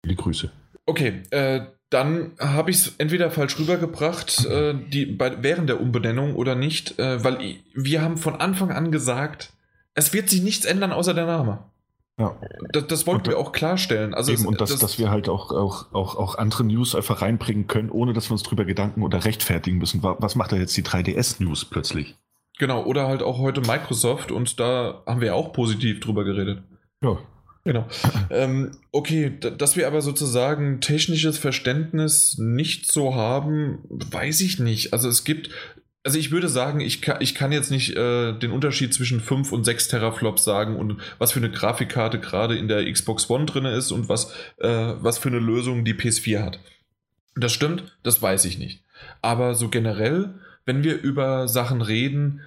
Viele 0.02 0.16
Grüße. 0.16 0.50
Okay, 0.86 1.22
äh, 1.30 1.66
dann 1.88 2.32
habe 2.40 2.70
ich 2.72 2.78
es 2.78 2.94
entweder 2.98 3.30
falsch 3.30 3.58
rübergebracht, 3.60 4.44
äh, 4.46 4.74
die, 4.74 5.06
bei, 5.06 5.42
während 5.42 5.68
der 5.68 5.80
Umbenennung 5.80 6.34
oder 6.34 6.56
nicht, 6.56 6.98
äh, 6.98 7.22
weil 7.22 7.56
wir 7.74 8.02
haben 8.02 8.16
von 8.16 8.36
Anfang 8.36 8.72
an 8.72 8.90
gesagt, 8.90 9.52
es 10.00 10.12
wird 10.12 10.28
sich 10.30 10.42
nichts 10.42 10.64
ändern 10.64 10.92
außer 10.92 11.14
der 11.14 11.26
Name. 11.26 11.58
Ja. 12.18 12.36
Das, 12.72 12.86
das 12.86 13.06
wollten 13.06 13.26
wir 13.26 13.38
auch 13.38 13.52
klarstellen. 13.52 14.12
Also 14.12 14.32
Eben, 14.32 14.42
es, 14.42 14.46
und 14.46 14.60
das, 14.60 14.70
das, 14.70 14.80
dass 14.80 14.98
wir 14.98 15.10
halt 15.10 15.28
auch, 15.28 15.50
auch, 15.52 15.92
auch, 15.92 16.16
auch 16.16 16.34
andere 16.36 16.64
News 16.64 16.94
einfach 16.94 17.22
reinbringen 17.22 17.66
können, 17.66 17.90
ohne 17.90 18.12
dass 18.12 18.28
wir 18.28 18.32
uns 18.32 18.42
drüber 18.42 18.64
Gedanken 18.64 19.02
oder 19.02 19.24
rechtfertigen 19.24 19.78
müssen. 19.78 20.02
Was 20.02 20.34
macht 20.34 20.52
da 20.52 20.56
jetzt 20.56 20.76
die 20.76 20.82
3DS-News 20.82 21.66
plötzlich? 21.66 22.16
Genau, 22.58 22.84
oder 22.84 23.06
halt 23.06 23.22
auch 23.22 23.38
heute 23.38 23.62
Microsoft 23.62 24.32
und 24.32 24.60
da 24.60 25.02
haben 25.06 25.20
wir 25.20 25.28
ja 25.28 25.34
auch 25.34 25.52
positiv 25.52 26.00
drüber 26.00 26.24
geredet. 26.24 26.62
Ja. 27.02 27.18
Genau. 27.64 27.86
ähm, 28.30 28.72
okay, 28.90 29.32
dass 29.38 29.76
wir 29.76 29.86
aber 29.86 30.02
sozusagen 30.02 30.80
technisches 30.80 31.38
Verständnis 31.38 32.36
nicht 32.38 32.90
so 32.90 33.14
haben, 33.14 33.78
weiß 33.88 34.40
ich 34.42 34.58
nicht. 34.58 34.92
Also 34.92 35.08
es 35.08 35.24
gibt 35.24 35.50
also 36.02 36.18
ich 36.18 36.30
würde 36.30 36.48
sagen, 36.48 36.80
ich 36.80 37.02
kann, 37.02 37.18
ich 37.20 37.34
kann 37.34 37.52
jetzt 37.52 37.70
nicht 37.70 37.94
äh, 37.94 38.32
den 38.32 38.52
Unterschied 38.52 38.94
zwischen 38.94 39.20
5 39.20 39.52
und 39.52 39.64
6 39.64 39.88
Teraflops 39.88 40.44
sagen 40.44 40.76
und 40.76 41.00
was 41.18 41.32
für 41.32 41.40
eine 41.40 41.50
Grafikkarte 41.50 42.18
gerade 42.18 42.56
in 42.56 42.68
der 42.68 42.90
Xbox 42.90 43.28
One 43.28 43.44
drin 43.44 43.66
ist 43.66 43.92
und 43.92 44.08
was, 44.08 44.32
äh, 44.58 44.94
was 45.00 45.18
für 45.18 45.28
eine 45.28 45.38
Lösung 45.38 45.84
die 45.84 45.94
PS4 45.94 46.42
hat. 46.42 46.60
Das 47.36 47.52
stimmt, 47.52 47.96
das 48.02 48.22
weiß 48.22 48.46
ich 48.46 48.58
nicht. 48.58 48.82
Aber 49.20 49.54
so 49.54 49.68
generell, 49.68 50.34
wenn 50.64 50.82
wir 50.84 51.00
über 51.00 51.48
Sachen 51.48 51.82
reden, 51.82 52.40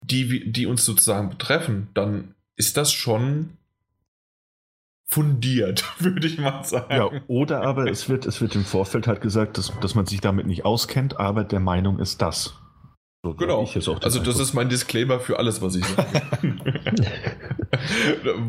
die, 0.00 0.50
die 0.52 0.66
uns 0.66 0.84
sozusagen 0.84 1.30
betreffen, 1.30 1.88
dann 1.94 2.34
ist 2.54 2.76
das 2.76 2.92
schon 2.92 3.50
fundiert, 5.04 5.84
würde 5.98 6.26
ich 6.26 6.38
mal 6.38 6.62
sagen. 6.62 6.94
Ja, 6.94 7.10
oder 7.26 7.62
aber 7.62 7.90
es 7.90 8.08
wird, 8.08 8.26
es 8.26 8.40
wird 8.40 8.54
im 8.54 8.64
Vorfeld 8.64 9.08
halt 9.08 9.20
gesagt, 9.20 9.58
dass, 9.58 9.72
dass 9.80 9.96
man 9.96 10.06
sich 10.06 10.20
damit 10.20 10.46
nicht 10.46 10.64
auskennt, 10.64 11.18
aber 11.18 11.42
der 11.42 11.60
Meinung 11.60 11.98
ist 11.98 12.22
das. 12.22 12.54
So 13.26 13.34
genau. 13.34 13.68
also 14.02 14.20
das 14.20 14.38
ist 14.38 14.54
mein 14.54 14.68
Disclaimer 14.68 15.18
für 15.18 15.38
alles, 15.38 15.60
was 15.60 15.74
ich 15.74 15.84
sage. 15.84 16.22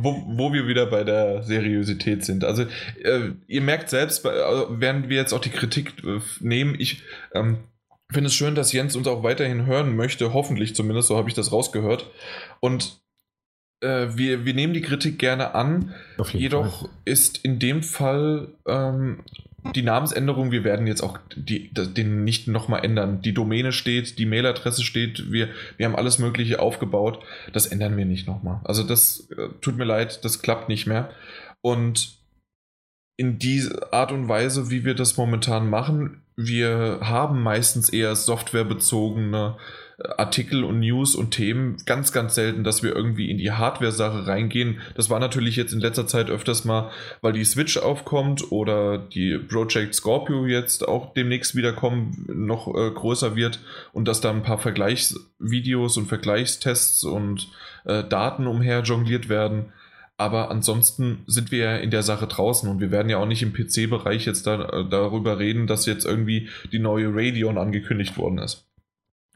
wo, 0.02 0.24
wo, 0.28 0.54
wir 0.54 0.68
wieder 0.68 0.86
bei 0.86 1.04
der 1.04 1.42
Seriosität 1.42 2.24
sind. 2.24 2.44
Also 2.44 2.64
äh, 3.04 3.32
ihr 3.48 3.62
merkt 3.62 3.90
selbst, 3.90 4.24
äh, 4.26 4.30
während 4.70 5.10
wir 5.10 5.18
jetzt 5.18 5.34
auch 5.34 5.42
die 5.42 5.50
Kritik 5.50 6.04
äh, 6.04 6.20
nehmen, 6.42 6.76
ich 6.78 7.02
ähm, 7.34 7.58
finde 8.12 8.28
es 8.28 8.36
schön, 8.36 8.54
dass 8.54 8.72
Jens 8.72 8.96
uns 8.96 9.08
auch 9.08 9.24
weiterhin 9.24 9.66
hören 9.66 9.96
möchte, 9.96 10.34
hoffentlich 10.34 10.76
zumindest, 10.76 11.08
so 11.08 11.18
habe 11.18 11.30
ich 11.30 11.36
das 11.36 11.52
rausgehört. 11.52 12.10
Und 12.60 13.02
äh, 13.82 14.08
wir, 14.12 14.46
wir 14.46 14.54
nehmen 14.54 14.74
die 14.74 14.82
Kritik 14.82 15.18
gerne 15.18 15.56
an, 15.56 15.94
jedoch 16.34 16.82
Fall. 16.82 16.90
ist 17.06 17.44
in 17.44 17.58
dem 17.60 17.82
Fall 17.82 18.50
ähm, 18.68 19.24
die 19.76 19.82
Namensänderung, 19.82 20.52
wir 20.52 20.64
werden 20.64 20.88
jetzt 20.88 21.02
auch 21.02 21.20
die, 21.36 21.74
den 21.74 22.24
nicht 22.24 22.48
nochmal 22.48 22.86
ändern. 22.86 23.22
Die 23.22 23.34
Domäne 23.34 23.72
steht, 23.72 24.20
die 24.20 24.26
Mailadresse 24.26 24.84
steht, 24.84 25.32
wir, 25.32 25.50
wir 25.78 25.86
haben 25.86 25.96
alles 25.96 26.20
Mögliche 26.20 26.60
aufgebaut. 26.60 27.24
Das 27.54 27.66
ändern 27.66 27.98
wir 27.98 28.06
nicht 28.06 28.28
nochmal. 28.28 28.62
Also 28.64 28.84
das 28.84 29.30
äh, 29.32 29.50
tut 29.62 29.78
mir 29.78 29.86
leid, 29.86 30.24
das 30.24 30.42
klappt 30.42 30.70
nicht 30.70 30.86
mehr. 30.86 31.10
Und 31.62 32.18
in 33.18 33.40
die 33.40 33.68
Art 33.92 34.12
und 34.12 34.28
Weise, 34.28 34.70
wie 34.70 34.86
wir 34.86 34.94
das 34.94 35.18
momentan 35.18 35.70
machen, 35.70 36.22
wir 36.36 37.00
haben 37.02 37.42
meistens 37.42 37.90
eher 37.90 38.16
softwarebezogene 38.16 39.58
Artikel 40.00 40.64
und 40.64 40.80
News 40.80 41.16
und 41.16 41.32
Themen. 41.32 41.78
Ganz, 41.86 42.12
ganz 42.12 42.36
selten, 42.36 42.64
dass 42.64 42.84
wir 42.84 42.96
irgendwie 42.96 43.32
in 43.32 43.40
die 43.40 43.52
Hardware-Sache 43.52 44.28
reingehen. 44.28 44.80
Das 44.96 45.10
war 45.10 45.20
natürlich 45.20 45.56
jetzt 45.56 45.74
in 45.74 45.80
letzter 45.80 46.06
Zeit 46.06 46.30
öfters 46.30 46.66
mal, 46.66 46.92
weil 47.22 47.34
die 47.34 47.44
Switch 47.44 47.78
aufkommt 47.78 48.52
oder 48.52 49.00
die 49.00 49.40
Project 49.40 49.96
Scorpio 49.96 50.46
jetzt 50.46 50.88
auch 50.88 51.14
demnächst 51.14 51.56
wiederkommen, 51.56 52.26
noch 52.28 52.68
äh, 52.68 52.92
größer 52.92 53.36
wird 53.36 53.60
und 53.92 54.08
dass 54.08 54.22
da 54.22 54.30
ein 54.30 54.44
paar 54.44 54.60
Vergleichsvideos 54.60 55.98
und 55.98 56.06
Vergleichstests 56.06 57.04
und 57.04 57.50
äh, 57.86 58.04
Daten 58.04 58.46
umher 58.46 58.82
jongliert 58.82 59.30
werden. 59.30 59.74
Aber 60.20 60.50
ansonsten 60.52 61.24
sind 61.28 61.52
wir 61.52 61.60
ja 61.60 61.78
in 61.78 61.92
der 61.92 62.04
Sache 62.04 62.28
draußen 62.28 62.70
und 62.70 62.80
wir 62.80 62.92
werden 62.92 63.10
ja 63.10 63.18
auch 63.18 63.28
nicht 63.28 63.44
im 63.44 63.54
PC-Bereich 63.54 64.26
jetzt 64.26 64.46
da, 64.46 64.64
äh, 64.70 64.90
darüber 64.90 65.40
reden, 65.40 65.66
dass 65.66 65.88
jetzt 65.88 66.06
irgendwie 66.06 66.50
die 66.72 66.80
neue 66.80 67.10
Radeon 67.10 67.58
angekündigt 67.58 68.18
worden 68.18 68.40
ist. 68.40 68.67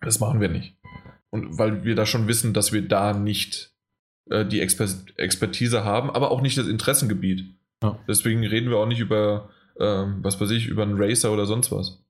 Das 0.02 0.20
machen 0.20 0.42
wir 0.42 0.50
nicht. 0.50 0.76
Und 1.30 1.58
weil 1.58 1.84
wir 1.84 1.96
da 1.96 2.06
schon 2.06 2.28
wissen, 2.28 2.54
dass 2.54 2.74
wir 2.74 2.88
da 2.88 3.14
nicht 3.14 3.72
äh, 4.30 4.46
die 4.46 4.60
Exper 4.60 4.88
Expertise 5.18 5.86
haben, 5.86 6.10
aber 6.10 6.32
auch 6.32 6.42
nicht 6.42 6.58
das 6.58 6.68
Interessengebiet. 6.68 7.56
Ja. 7.82 7.98
Deswegen 8.08 8.46
reden 8.46 8.70
wir 8.70 8.78
auch 8.78 8.88
nicht 8.88 9.00
über, 9.00 9.50
äh, 9.76 9.84
was 10.22 10.42
weiß 10.42 10.52
ich, 10.52 10.68
über 10.68 10.84
einen 10.84 11.02
Racer 11.02 11.32
oder 11.32 11.46
sonst 11.46 11.72
was. 11.72 12.04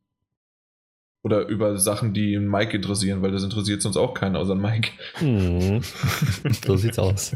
Oder 1.24 1.46
über 1.48 1.78
Sachen, 1.78 2.14
die 2.14 2.40
Mike 2.40 2.76
interessieren, 2.76 3.22
weil 3.22 3.32
das 3.32 3.44
interessiert 3.44 3.82
sonst 3.82 3.98
auch 3.98 4.16
keinen 4.16 4.36
außer 4.36 4.56
Mike. 4.56 4.90
Hm. 5.16 5.82
so 6.66 6.78
sieht's 6.78 6.98
aus. 6.98 7.36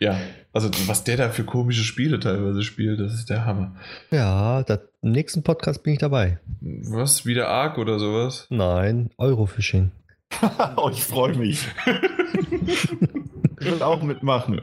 ja, 0.00 0.18
also 0.54 0.70
was 0.86 1.04
der 1.04 1.18
da 1.18 1.28
für 1.28 1.44
komische 1.44 1.82
Spiele 1.82 2.18
teilweise 2.18 2.62
spielt, 2.62 3.00
das 3.00 3.12
ist 3.14 3.28
der 3.28 3.44
Hammer. 3.44 3.74
Ja, 4.10 4.62
das, 4.62 4.80
im 5.02 5.12
nächsten 5.12 5.42
Podcast 5.42 5.82
bin 5.82 5.94
ich 5.94 5.98
dabei. 5.98 6.38
Was? 6.60 7.26
Wieder 7.26 7.48
Ark 7.48 7.76
oder 7.76 7.98
sowas? 7.98 8.46
Nein, 8.48 9.10
Eurofishing. 9.18 9.90
oh, 10.76 10.90
ich 10.90 11.04
freue 11.04 11.36
mich. 11.36 11.66
ich 13.60 13.70
will 13.70 13.82
auch 13.82 14.02
mitmachen. 14.02 14.60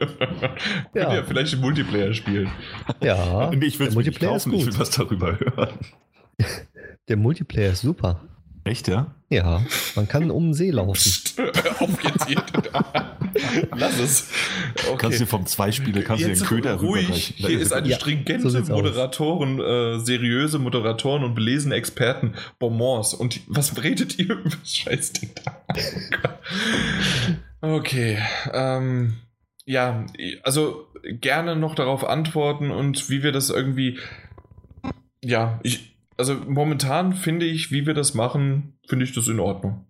Ja. 0.94 1.14
ja, 1.14 1.22
vielleicht 1.22 1.54
im 1.54 1.60
Multiplayer 1.60 2.12
spielen. 2.12 2.50
Ja, 3.00 3.50
nee, 3.50 3.66
ich 3.66 3.78
will 3.78 3.90
Multiplayer 3.92 4.32
kaufen, 4.32 4.54
ich 4.54 4.66
will 4.66 4.78
was 4.78 4.90
darüber 4.90 5.38
hören. 5.38 5.78
Der 7.10 7.16
Multiplayer 7.16 7.72
ist 7.72 7.80
super. 7.80 8.20
Echt, 8.62 8.86
ja? 8.86 9.12
Ja, 9.30 9.66
man 9.96 10.06
kann 10.06 10.30
um 10.30 10.44
den 10.44 10.54
See 10.54 10.70
laufen. 10.70 10.92
Auf 11.80 12.04
jetzt 12.04 12.28
hier. 12.28 12.40
Lass 13.76 13.98
es. 13.98 14.28
Okay. 14.86 14.96
Kannst 14.96 15.20
du 15.20 15.26
vom 15.26 15.44
Zweispieler 15.44 16.02
kannst 16.02 16.24
jetzt 16.24 16.42
du 16.42 16.44
den 16.44 16.48
Köder 16.48 16.74
ruhig. 16.74 17.34
Hier 17.36 17.58
ist 17.58 17.72
eine 17.72 17.88
ja, 17.88 17.96
stringente 17.96 18.48
so 18.48 18.60
Moderatoren, 18.72 19.58
äh, 19.58 19.98
seriöse 19.98 20.60
Moderatoren 20.60 21.24
und 21.24 21.34
belesene 21.34 21.74
Experten, 21.74 22.34
Bonbons. 22.60 23.12
Und 23.14 23.40
was 23.48 23.82
redet 23.82 24.16
ihr 24.20 24.26
über 24.26 24.50
das 24.50 24.76
Scheißding 24.76 25.30
da? 25.44 25.64
okay. 27.76 28.18
Ähm, 28.52 29.14
ja, 29.64 30.06
also 30.44 30.86
gerne 31.02 31.56
noch 31.56 31.74
darauf 31.74 32.04
antworten 32.04 32.70
und 32.70 33.10
wie 33.10 33.24
wir 33.24 33.32
das 33.32 33.50
irgendwie. 33.50 33.98
Ja, 35.24 35.58
ich, 35.64 35.90
also 36.20 36.34
momentan 36.34 37.14
finde 37.14 37.46
ich, 37.46 37.72
wie 37.72 37.86
wir 37.86 37.94
das 37.94 38.12
machen, 38.12 38.74
finde 38.86 39.06
ich 39.06 39.14
das 39.14 39.26
in 39.26 39.40
Ordnung. 39.40 39.86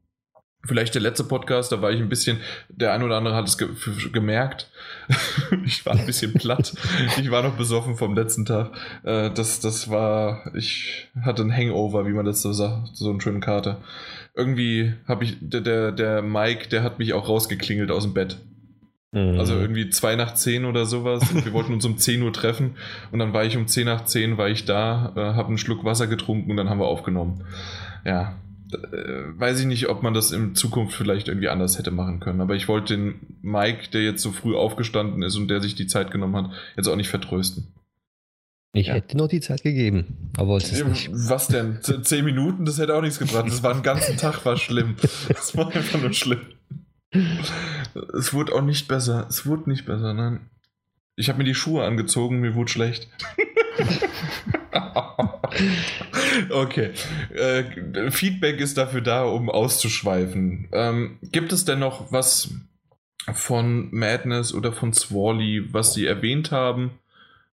Vielleicht 0.62 0.94
der 0.94 1.02
letzte 1.02 1.24
Podcast, 1.24 1.72
da 1.72 1.82
war 1.82 1.90
ich 1.90 2.00
ein 2.00 2.08
bisschen, 2.08 2.38
der 2.68 2.92
ein 2.92 3.02
oder 3.02 3.16
andere 3.16 3.34
hat 3.34 3.48
es 3.48 3.58
ge 3.58 3.68
gemerkt. 4.12 4.70
ich 5.64 5.84
war 5.84 5.94
ein 5.94 6.06
bisschen 6.06 6.32
platt. 6.34 6.72
Ich 7.18 7.32
war 7.32 7.42
noch 7.42 7.56
besoffen 7.56 7.96
vom 7.96 8.14
letzten 8.14 8.44
Tag. 8.44 8.70
Äh, 9.02 9.30
das, 9.30 9.58
das 9.58 9.90
war, 9.90 10.54
ich 10.54 11.08
hatte 11.20 11.42
ein 11.42 11.52
Hangover, 11.52 12.06
wie 12.06 12.12
man 12.12 12.26
das 12.26 12.42
so 12.42 12.52
sagt, 12.52 12.94
so 12.94 13.10
eine 13.10 13.20
schöne 13.20 13.40
Karte. 13.40 13.78
Irgendwie 14.36 14.94
habe 15.08 15.24
ich, 15.24 15.36
der, 15.40 15.62
der, 15.62 15.90
der 15.90 16.22
Mike, 16.22 16.68
der 16.68 16.84
hat 16.84 17.00
mich 17.00 17.12
auch 17.12 17.28
rausgeklingelt 17.28 17.90
aus 17.90 18.04
dem 18.04 18.14
Bett. 18.14 18.38
Mhm. 19.12 19.38
Also 19.38 19.54
irgendwie 19.54 19.90
zwei 19.90 20.14
nach 20.14 20.34
zehn 20.34 20.64
oder 20.64 20.86
sowas. 20.86 21.30
Und 21.32 21.44
wir 21.44 21.52
wollten 21.52 21.72
uns 21.72 21.84
um 21.84 21.98
10 21.98 22.22
Uhr 22.22 22.32
treffen 22.32 22.76
und 23.10 23.18
dann 23.18 23.32
war 23.32 23.44
ich 23.44 23.56
um 23.56 23.66
10 23.66 23.86
nach 23.86 24.04
10 24.04 24.38
war 24.38 24.48
ich 24.48 24.64
da, 24.64 25.12
äh, 25.16 25.20
habe 25.20 25.48
einen 25.48 25.58
Schluck 25.58 25.84
Wasser 25.84 26.06
getrunken 26.06 26.50
und 26.50 26.56
dann 26.56 26.70
haben 26.70 26.78
wir 26.78 26.86
aufgenommen. 26.86 27.44
Ja, 28.04 28.38
äh, 28.72 29.38
weiß 29.38 29.60
ich 29.60 29.66
nicht, 29.66 29.88
ob 29.88 30.02
man 30.02 30.14
das 30.14 30.30
in 30.30 30.54
Zukunft 30.54 30.94
vielleicht 30.94 31.28
irgendwie 31.28 31.48
anders 31.48 31.78
hätte 31.78 31.90
machen 31.90 32.20
können. 32.20 32.40
Aber 32.40 32.54
ich 32.54 32.68
wollte 32.68 32.96
den 32.96 33.14
Mike, 33.42 33.90
der 33.92 34.02
jetzt 34.02 34.22
so 34.22 34.30
früh 34.30 34.54
aufgestanden 34.54 35.22
ist 35.22 35.36
und 35.36 35.48
der 35.48 35.60
sich 35.60 35.74
die 35.74 35.88
Zeit 35.88 36.12
genommen 36.12 36.36
hat, 36.36 36.50
jetzt 36.76 36.86
auch 36.86 36.96
nicht 36.96 37.08
vertrösten. 37.08 37.68
Ich 38.72 38.86
ja. 38.86 38.94
hätte 38.94 39.16
noch 39.16 39.26
die 39.26 39.40
Zeit 39.40 39.64
gegeben, 39.64 40.30
aber 40.36 40.56
es 40.56 40.70
ist 40.70 40.86
nicht. 40.86 41.10
Was 41.12 41.48
denn? 41.48 41.80
Zehn 41.82 42.24
Minuten? 42.24 42.64
Das 42.64 42.78
hätte 42.78 42.94
auch 42.94 43.02
nichts 43.02 43.18
gebracht. 43.18 43.48
Das 43.48 43.64
war 43.64 43.72
einen 43.72 43.82
ganzen 43.82 44.16
Tag, 44.16 44.44
war 44.46 44.56
schlimm. 44.56 44.94
Das 45.26 45.56
war 45.56 45.74
einfach 45.74 46.00
nur 46.00 46.12
schlimm. 46.12 46.38
Es 47.12 48.32
wurde 48.32 48.54
auch 48.54 48.62
nicht 48.62 48.88
besser. 48.88 49.26
Es 49.28 49.46
wurde 49.46 49.68
nicht 49.68 49.86
besser, 49.86 50.14
nein. 50.14 50.48
Ich 51.16 51.28
habe 51.28 51.38
mir 51.38 51.44
die 51.44 51.54
Schuhe 51.54 51.84
angezogen, 51.84 52.40
mir 52.40 52.54
wurde 52.54 52.70
schlecht. 52.70 53.08
okay. 56.50 56.92
Äh, 57.34 58.10
Feedback 58.10 58.60
ist 58.60 58.78
dafür 58.78 59.00
da, 59.00 59.24
um 59.24 59.50
auszuschweifen. 59.50 60.68
Ähm, 60.72 61.18
gibt 61.22 61.52
es 61.52 61.64
denn 61.64 61.80
noch 61.80 62.12
was 62.12 62.54
von 63.32 63.88
Madness 63.92 64.54
oder 64.54 64.72
von 64.72 64.92
Swally, 64.92 65.72
was 65.72 65.94
Sie 65.94 66.06
erwähnt 66.06 66.52
haben, 66.52 66.92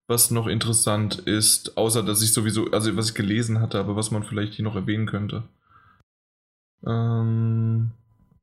was 0.06 0.30
noch 0.30 0.46
interessant 0.46 1.18
ist, 1.18 1.76
außer 1.76 2.02
dass 2.02 2.22
ich 2.22 2.32
sowieso, 2.32 2.70
also 2.70 2.96
was 2.96 3.08
ich 3.08 3.14
gelesen 3.14 3.60
hatte, 3.60 3.78
aber 3.78 3.96
was 3.96 4.10
man 4.10 4.22
vielleicht 4.22 4.54
hier 4.54 4.64
noch 4.64 4.76
erwähnen 4.76 5.06
könnte? 5.06 5.42
Ähm, 6.86 7.90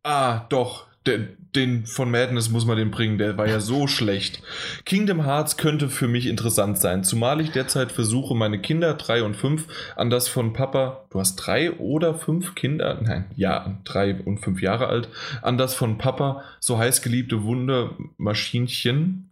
ah, 0.04 0.46
doch 0.50 0.88
den, 1.06 1.38
den 1.56 1.86
von 1.86 2.10
Madness 2.10 2.50
muss 2.50 2.66
man 2.66 2.78
den 2.78 2.92
bringen, 2.92 3.18
der 3.18 3.38
war 3.38 3.48
ja 3.48 3.60
so 3.60 3.88
schlecht. 3.88 4.42
Kingdom 4.86 5.26
Hearts 5.26 5.58
könnte 5.58 5.90
für 5.90 6.08
mich 6.08 6.28
interessant 6.28 6.80
sein, 6.80 7.04
zumal 7.04 7.42
ich 7.42 7.52
derzeit 7.52 7.92
versuche, 7.92 8.36
meine 8.36 8.60
Kinder, 8.60 8.94
drei 8.94 9.24
und 9.24 9.36
fünf, 9.36 9.68
an 9.96 10.10
das 10.10 10.28
von 10.28 10.54
Papa, 10.54 11.06
du 11.10 11.20
hast 11.20 11.36
drei 11.36 11.72
oder 11.74 12.16
fünf 12.16 12.56
Kinder, 12.56 13.00
nein, 13.02 13.26
ja, 13.36 13.78
drei 13.84 14.16
und 14.16 14.40
fünf 14.40 14.62
Jahre 14.62 14.88
alt, 14.88 15.10
an 15.42 15.58
das 15.58 15.76
von 15.76 15.98
Papa 15.98 16.44
so 16.60 16.78
heiß 16.78 17.02
geliebte 17.02 17.44
Wundermaschinchen 17.44 19.30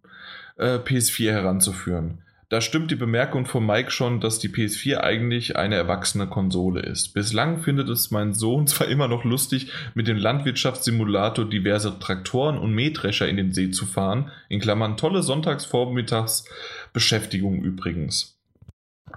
äh, 0.57 0.77
PS4 0.77 1.31
heranzuführen. 1.31 2.19
Da 2.51 2.59
stimmt 2.59 2.91
die 2.91 2.95
Bemerkung 2.95 3.45
von 3.45 3.65
Mike 3.65 3.91
schon, 3.91 4.19
dass 4.19 4.37
die 4.37 4.49
PS4 4.49 4.97
eigentlich 4.97 5.55
eine 5.55 5.75
erwachsene 5.75 6.27
Konsole 6.27 6.81
ist. 6.81 7.13
Bislang 7.13 7.63
findet 7.63 7.87
es 7.87 8.11
mein 8.11 8.33
Sohn 8.33 8.67
zwar 8.67 8.89
immer 8.89 9.07
noch 9.07 9.23
lustig, 9.23 9.71
mit 9.93 10.09
dem 10.09 10.17
Landwirtschaftssimulator 10.17 11.45
diverse 11.45 11.97
Traktoren 11.97 12.57
und 12.57 12.73
Mähdrescher 12.73 13.29
in 13.29 13.37
den 13.37 13.53
See 13.53 13.71
zu 13.71 13.85
fahren, 13.85 14.33
in 14.49 14.59
Klammern 14.59 14.97
tolle 14.97 15.23
Sonntagsvormittagsbeschäftigung 15.23 17.63
übrigens. 17.63 18.37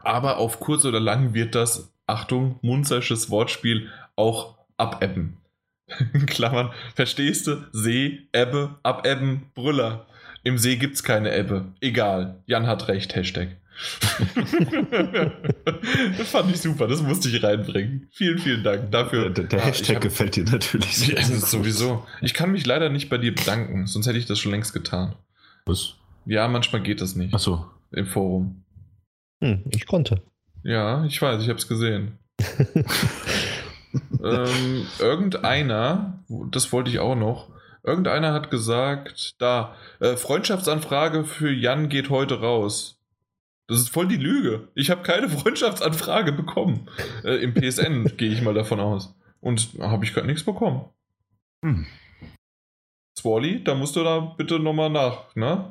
Aber 0.05 0.37
auf 0.37 0.61
kurz 0.61 0.85
oder 0.85 1.01
lang 1.01 1.35
wird 1.35 1.57
das, 1.57 1.93
Achtung, 2.07 2.61
munzersches 2.63 3.31
Wortspiel, 3.31 3.91
auch 4.15 4.59
abebben. 4.77 5.39
In 6.13 6.27
Klammern, 6.27 6.71
verstehst 6.95 7.49
du? 7.49 7.67
See, 7.73 8.29
Ebbe, 8.33 8.79
abebben, 8.85 9.51
Brüller. 9.55 10.07
Im 10.45 10.59
See 10.59 10.77
gibt's 10.77 11.03
keine 11.03 11.35
Ebbe. 11.35 11.73
Egal. 11.81 12.43
Jan 12.47 12.67
hat 12.67 12.89
recht. 12.89 13.17
Hashtag. 13.17 13.57
das 16.19 16.29
fand 16.31 16.51
ich 16.51 16.61
super, 16.61 16.87
das 16.87 17.03
musste 17.03 17.29
ich 17.29 17.43
reinbringen. 17.43 18.09
Vielen, 18.13 18.39
vielen 18.39 18.63
Dank 18.63 18.93
dafür. 18.93 19.31
Der, 19.31 19.45
der 19.45 19.65
Hashtag 19.65 19.97
hab, 19.97 20.03
gefällt 20.03 20.37
dir 20.37 20.45
natürlich 20.45 20.97
sehr. 20.97 21.17
Ja, 21.17 21.25
sowieso. 21.25 22.07
Ich 22.21 22.35
kann 22.35 22.53
mich 22.53 22.67
leider 22.67 22.91
nicht 22.91 23.09
bei 23.09 23.19
dir 23.19 23.35
bedanken, 23.35 23.87
sonst 23.87 24.07
hätte 24.07 24.19
ich 24.19 24.27
das 24.27 24.39
schon 24.39 24.53
längst 24.53 24.75
getan. 24.75 25.17
Was? 25.65 25.95
Ja, 26.27 26.47
manchmal 26.47 26.83
geht 26.83 27.01
das 27.01 27.17
nicht. 27.17 27.35
Achso. 27.35 27.67
Im 27.91 28.07
Forum. 28.07 28.65
Hm, 29.41 29.65
ich 29.71 29.87
konnte. 29.87 30.23
Ja, 30.63 31.05
ich 31.07 31.21
weiß, 31.21 31.43
ich 31.43 31.49
habe 31.49 31.59
es 31.59 31.69
gesehen. 31.69 32.19
ähm, 34.23 34.87
irgendeiner, 34.99 36.23
das 36.51 36.73
wollte 36.73 36.91
ich 36.91 36.99
auch 36.99 37.15
noch, 37.15 37.49
Irgendeiner 37.85 38.33
hat 38.33 38.51
gesagt, 38.51 39.35
da, 39.39 39.77
äh, 40.01 40.17
Freundschaftsanfrage 40.17 41.25
für 41.25 41.53
Jan 41.53 41.91
geht 41.91 42.09
heute 42.09 42.41
raus. 42.41 42.99
Das 43.67 43.79
ist 43.79 43.91
voll 43.91 44.09
die 44.09 44.17
Lüge. 44.17 44.69
Ich 44.75 44.91
habe 44.91 45.03
keine 45.03 45.29
Freundschaftsanfrage 45.39 46.33
bekommen. 46.33 46.89
Äh, 47.25 47.43
Im 47.43 47.53
PSN 47.53 48.05
gehe 48.17 48.33
ich 48.33 48.41
mal 48.41 48.55
davon 48.55 48.81
aus. 48.81 49.15
Und 49.41 49.69
habe 49.81 50.05
ich 50.05 50.15
gerade 50.15 50.27
nichts 50.27 50.45
bekommen. 50.45 50.89
Hm. 51.63 51.87
Swally, 53.19 53.63
da 53.63 53.75
musst 53.75 53.97
du 53.97 54.03
da 54.03 54.21
bitte 54.21 54.59
nochmal 54.59 54.91
nach, 54.91 55.35
ne? 55.37 55.71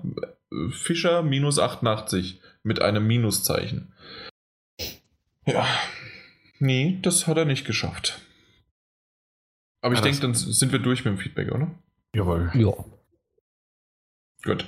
Fischer 0.69 1.23
minus 1.23 1.57
88 1.57 2.39
mit 2.61 2.81
einem 2.81 3.07
Minuszeichen. 3.07 3.91
Ja. 5.45 5.65
Nee, 6.59 6.99
das 7.01 7.25
hat 7.25 7.37
er 7.37 7.45
nicht 7.45 7.65
geschafft. 7.65 8.21
Aber 9.81 9.95
ich 9.95 9.99
denke, 9.99 10.21
dann 10.21 10.35
sind 10.35 10.71
wir 10.71 10.79
durch 10.79 11.03
mit 11.03 11.13
dem 11.13 11.17
Feedback, 11.17 11.51
oder? 11.51 11.71
Jawohl. 12.15 12.51
Ja. 12.53 12.71
Gut. 14.43 14.65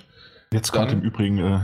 Jetzt 0.51 0.71
kommt 0.71 0.91
Dann- 0.91 0.99
im 0.99 1.03
Übrigen. 1.05 1.37
Äh, 1.39 1.59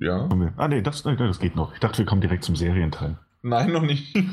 Ja. 0.00 0.28
ah, 0.56 0.68
nee 0.68 0.82
das, 0.82 1.04
nee, 1.04 1.14
das 1.16 1.38
geht 1.38 1.54
noch. 1.56 1.72
Ich 1.74 1.80
dachte, 1.80 1.98
wir 1.98 2.06
kommen 2.06 2.20
direkt 2.20 2.44
zum 2.44 2.56
Serienteil. 2.56 3.18
Nein, 3.42 3.72
noch 3.72 3.82
nicht. 3.82 4.16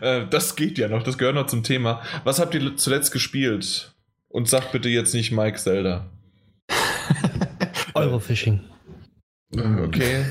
Äh, 0.00 0.26
das 0.28 0.54
geht 0.56 0.78
ja 0.78 0.88
noch, 0.88 1.02
das 1.02 1.18
gehört 1.18 1.34
noch 1.34 1.46
zum 1.46 1.62
Thema. 1.62 2.02
Was 2.24 2.38
habt 2.38 2.54
ihr 2.54 2.76
zuletzt 2.76 3.10
gespielt? 3.12 3.94
Und 4.28 4.48
sagt 4.48 4.70
bitte 4.72 4.88
jetzt 4.88 5.12
nicht 5.14 5.32
Mike 5.32 5.58
Zelda. 5.58 6.10
Eurofishing. 7.94 8.60
Okay. 9.54 10.24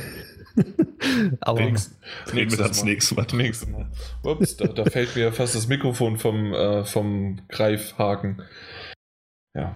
Aber 1.42 1.60
Nächst- 1.62 2.00
Reden 2.34 2.52
wir 2.52 2.58
dann 2.58 2.68
das 2.70 2.84
Mal. 2.84 2.90
nächste 2.92 3.16
Mal. 3.16 3.28
Nächstes 3.34 3.70
Mal. 3.70 3.92
Ups, 4.24 4.56
da, 4.58 4.68
da 4.68 4.86
fällt 4.86 5.16
mir 5.16 5.32
fast 5.34 5.56
das 5.56 5.68
Mikrofon 5.68 6.18
vom, 6.18 6.54
äh, 6.54 6.86
vom 6.86 7.42
Greifhaken. 7.50 8.42
Ja. 9.58 9.76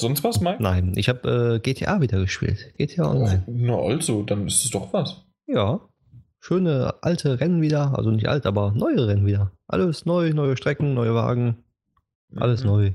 Sonst 0.00 0.22
was, 0.24 0.40
Mike? 0.40 0.62
nein, 0.62 0.92
ich 0.96 1.08
habe 1.08 1.54
äh, 1.56 1.58
GTA 1.60 2.00
wieder 2.02 2.20
gespielt. 2.20 2.74
GTA 2.76 3.10
Online. 3.10 3.44
Na 3.46 3.76
also, 3.78 4.22
dann 4.22 4.46
ist 4.46 4.64
es 4.64 4.70
doch 4.70 4.92
was. 4.92 5.24
Ja. 5.46 5.80
Schöne 6.38 6.94
alte 7.02 7.40
Rennen 7.40 7.62
wieder. 7.62 7.96
Also 7.96 8.10
nicht 8.10 8.28
alt, 8.28 8.44
aber 8.46 8.72
neue 8.72 9.08
Rennen 9.08 9.26
wieder. 9.26 9.52
Alles 9.66 10.04
neu, 10.04 10.30
neue 10.34 10.56
Strecken, 10.56 10.92
neue 10.94 11.14
Wagen. 11.14 11.64
Alles 12.36 12.62
Mhm. 12.62 12.66
neu. 12.68 12.92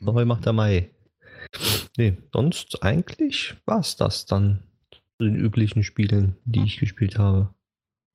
Neu 0.00 0.24
macht 0.24 0.46
der 0.46 0.52
Mai. 0.54 0.90
Nee, 1.98 2.16
sonst 2.32 2.82
eigentlich 2.82 3.56
war's 3.66 3.96
das 3.96 4.24
dann. 4.26 4.62
zu 5.18 5.24
Den 5.24 5.36
üblichen 5.36 5.82
Spielen, 5.84 6.36
die 6.46 6.64
ich 6.64 6.78
gespielt 6.78 7.18
habe. 7.18 7.54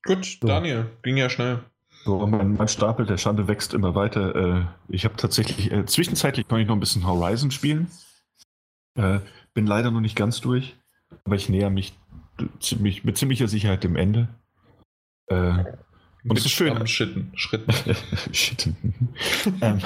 Gut, 0.04 0.26
So. 0.26 0.48
Daniel, 0.48 0.90
ging 1.04 1.18
ja 1.18 1.30
schnell. 1.30 1.60
So, 2.08 2.26
mein, 2.26 2.54
mein 2.54 2.70
Stapel 2.70 3.06
der 3.06 3.18
Schande 3.18 3.50
wächst 3.50 3.74
immer 3.74 3.94
weiter. 3.94 4.34
Äh, 4.34 4.66
ich 4.88 5.04
habe 5.04 5.18
tatsächlich, 5.18 5.74
äh, 5.74 5.86
zwischenzeitlich 5.86 6.48
konnte 6.48 6.62
ich 6.62 6.68
noch 6.70 6.78
ein 6.78 6.80
bisschen 6.80 7.06
Horizon 7.06 7.52
spielen. 7.52 7.92
Äh, 8.96 9.20
bin 9.54 9.68
leider 9.68 9.92
noch 9.92 10.00
nicht 10.00 10.16
ganz 10.16 10.40
durch, 10.40 10.78
aber 11.26 11.36
ich 11.36 11.50
näher 11.50 11.70
mich 11.70 12.00
ziemlich, 12.62 13.04
mit 13.04 13.18
ziemlicher 13.18 13.50
Sicherheit 13.50 13.84
dem 13.84 13.98
Ende. 13.98 14.30
Äh, 15.26 15.66
Und 16.24 16.38
es 16.38 16.46
ist 16.46 16.54
schön. 16.54 16.78
Am 16.78 16.88
Schritten. 16.88 17.34
Schritten. 17.36 17.74
Shit. 18.32 18.68
ähm, 19.62 19.82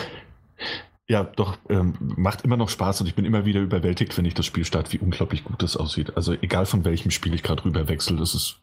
ja, 1.08 1.24
doch, 1.24 1.58
ähm, 1.69 1.95
macht 2.00 2.43
immer 2.43 2.56
noch 2.56 2.69
Spaß 2.69 3.01
und 3.01 3.08
ich 3.08 3.16
bin 3.16 3.25
immer 3.25 3.45
wieder 3.45 3.61
überwältigt, 3.61 4.16
wenn 4.16 4.25
ich 4.25 4.35
das 4.35 4.45
Spiel 4.45 4.64
starte, 4.64 4.93
wie 4.93 5.00
unglaublich 5.00 5.43
gut 5.43 5.64
das 5.64 5.75
aussieht. 5.75 6.16
Also 6.16 6.33
egal 6.33 6.67
von 6.67 6.85
welchem 6.85 7.09
Spiel 7.09 7.33
ich 7.33 7.41
gerade 7.41 7.66
rüber 7.66 7.88
wechsle, 7.88 8.16
das 8.16 8.35
ist 8.35 8.61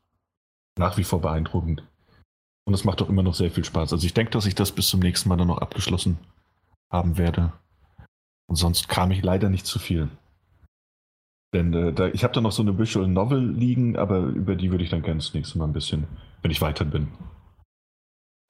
nach 0.78 0.96
wie 0.96 1.02
vor 1.02 1.20
beeindruckend. 1.20 1.82
Und 2.68 2.74
es 2.74 2.84
macht 2.84 3.00
auch 3.00 3.08
immer 3.08 3.22
noch 3.22 3.34
sehr 3.34 3.50
viel 3.50 3.64
Spaß. 3.64 3.94
Also 3.94 4.04
ich 4.04 4.12
denke, 4.12 4.30
dass 4.30 4.44
ich 4.44 4.54
das 4.54 4.72
bis 4.72 4.88
zum 4.88 5.00
nächsten 5.00 5.30
Mal 5.30 5.38
dann 5.38 5.48
noch 5.48 5.56
abgeschlossen 5.56 6.18
haben 6.90 7.16
werde. 7.16 7.54
Und 8.46 8.56
sonst 8.56 8.90
kam 8.90 9.10
ich 9.10 9.22
leider 9.22 9.48
nicht 9.48 9.64
zu 9.64 9.78
viel. 9.78 10.10
Denn 11.54 11.72
äh, 11.72 11.94
da, 11.94 12.08
ich 12.08 12.24
habe 12.24 12.34
da 12.34 12.42
noch 12.42 12.52
so 12.52 12.60
eine 12.60 12.78
Visual 12.78 13.08
Novel 13.08 13.52
liegen, 13.52 13.96
aber 13.96 14.18
über 14.18 14.54
die 14.54 14.70
würde 14.70 14.84
ich 14.84 14.90
dann 14.90 15.00
gerne 15.00 15.16
das 15.16 15.32
nächste 15.32 15.56
Mal 15.56 15.64
ein 15.64 15.72
bisschen, 15.72 16.08
wenn 16.42 16.50
ich 16.50 16.60
weiter 16.60 16.84
bin, 16.84 17.08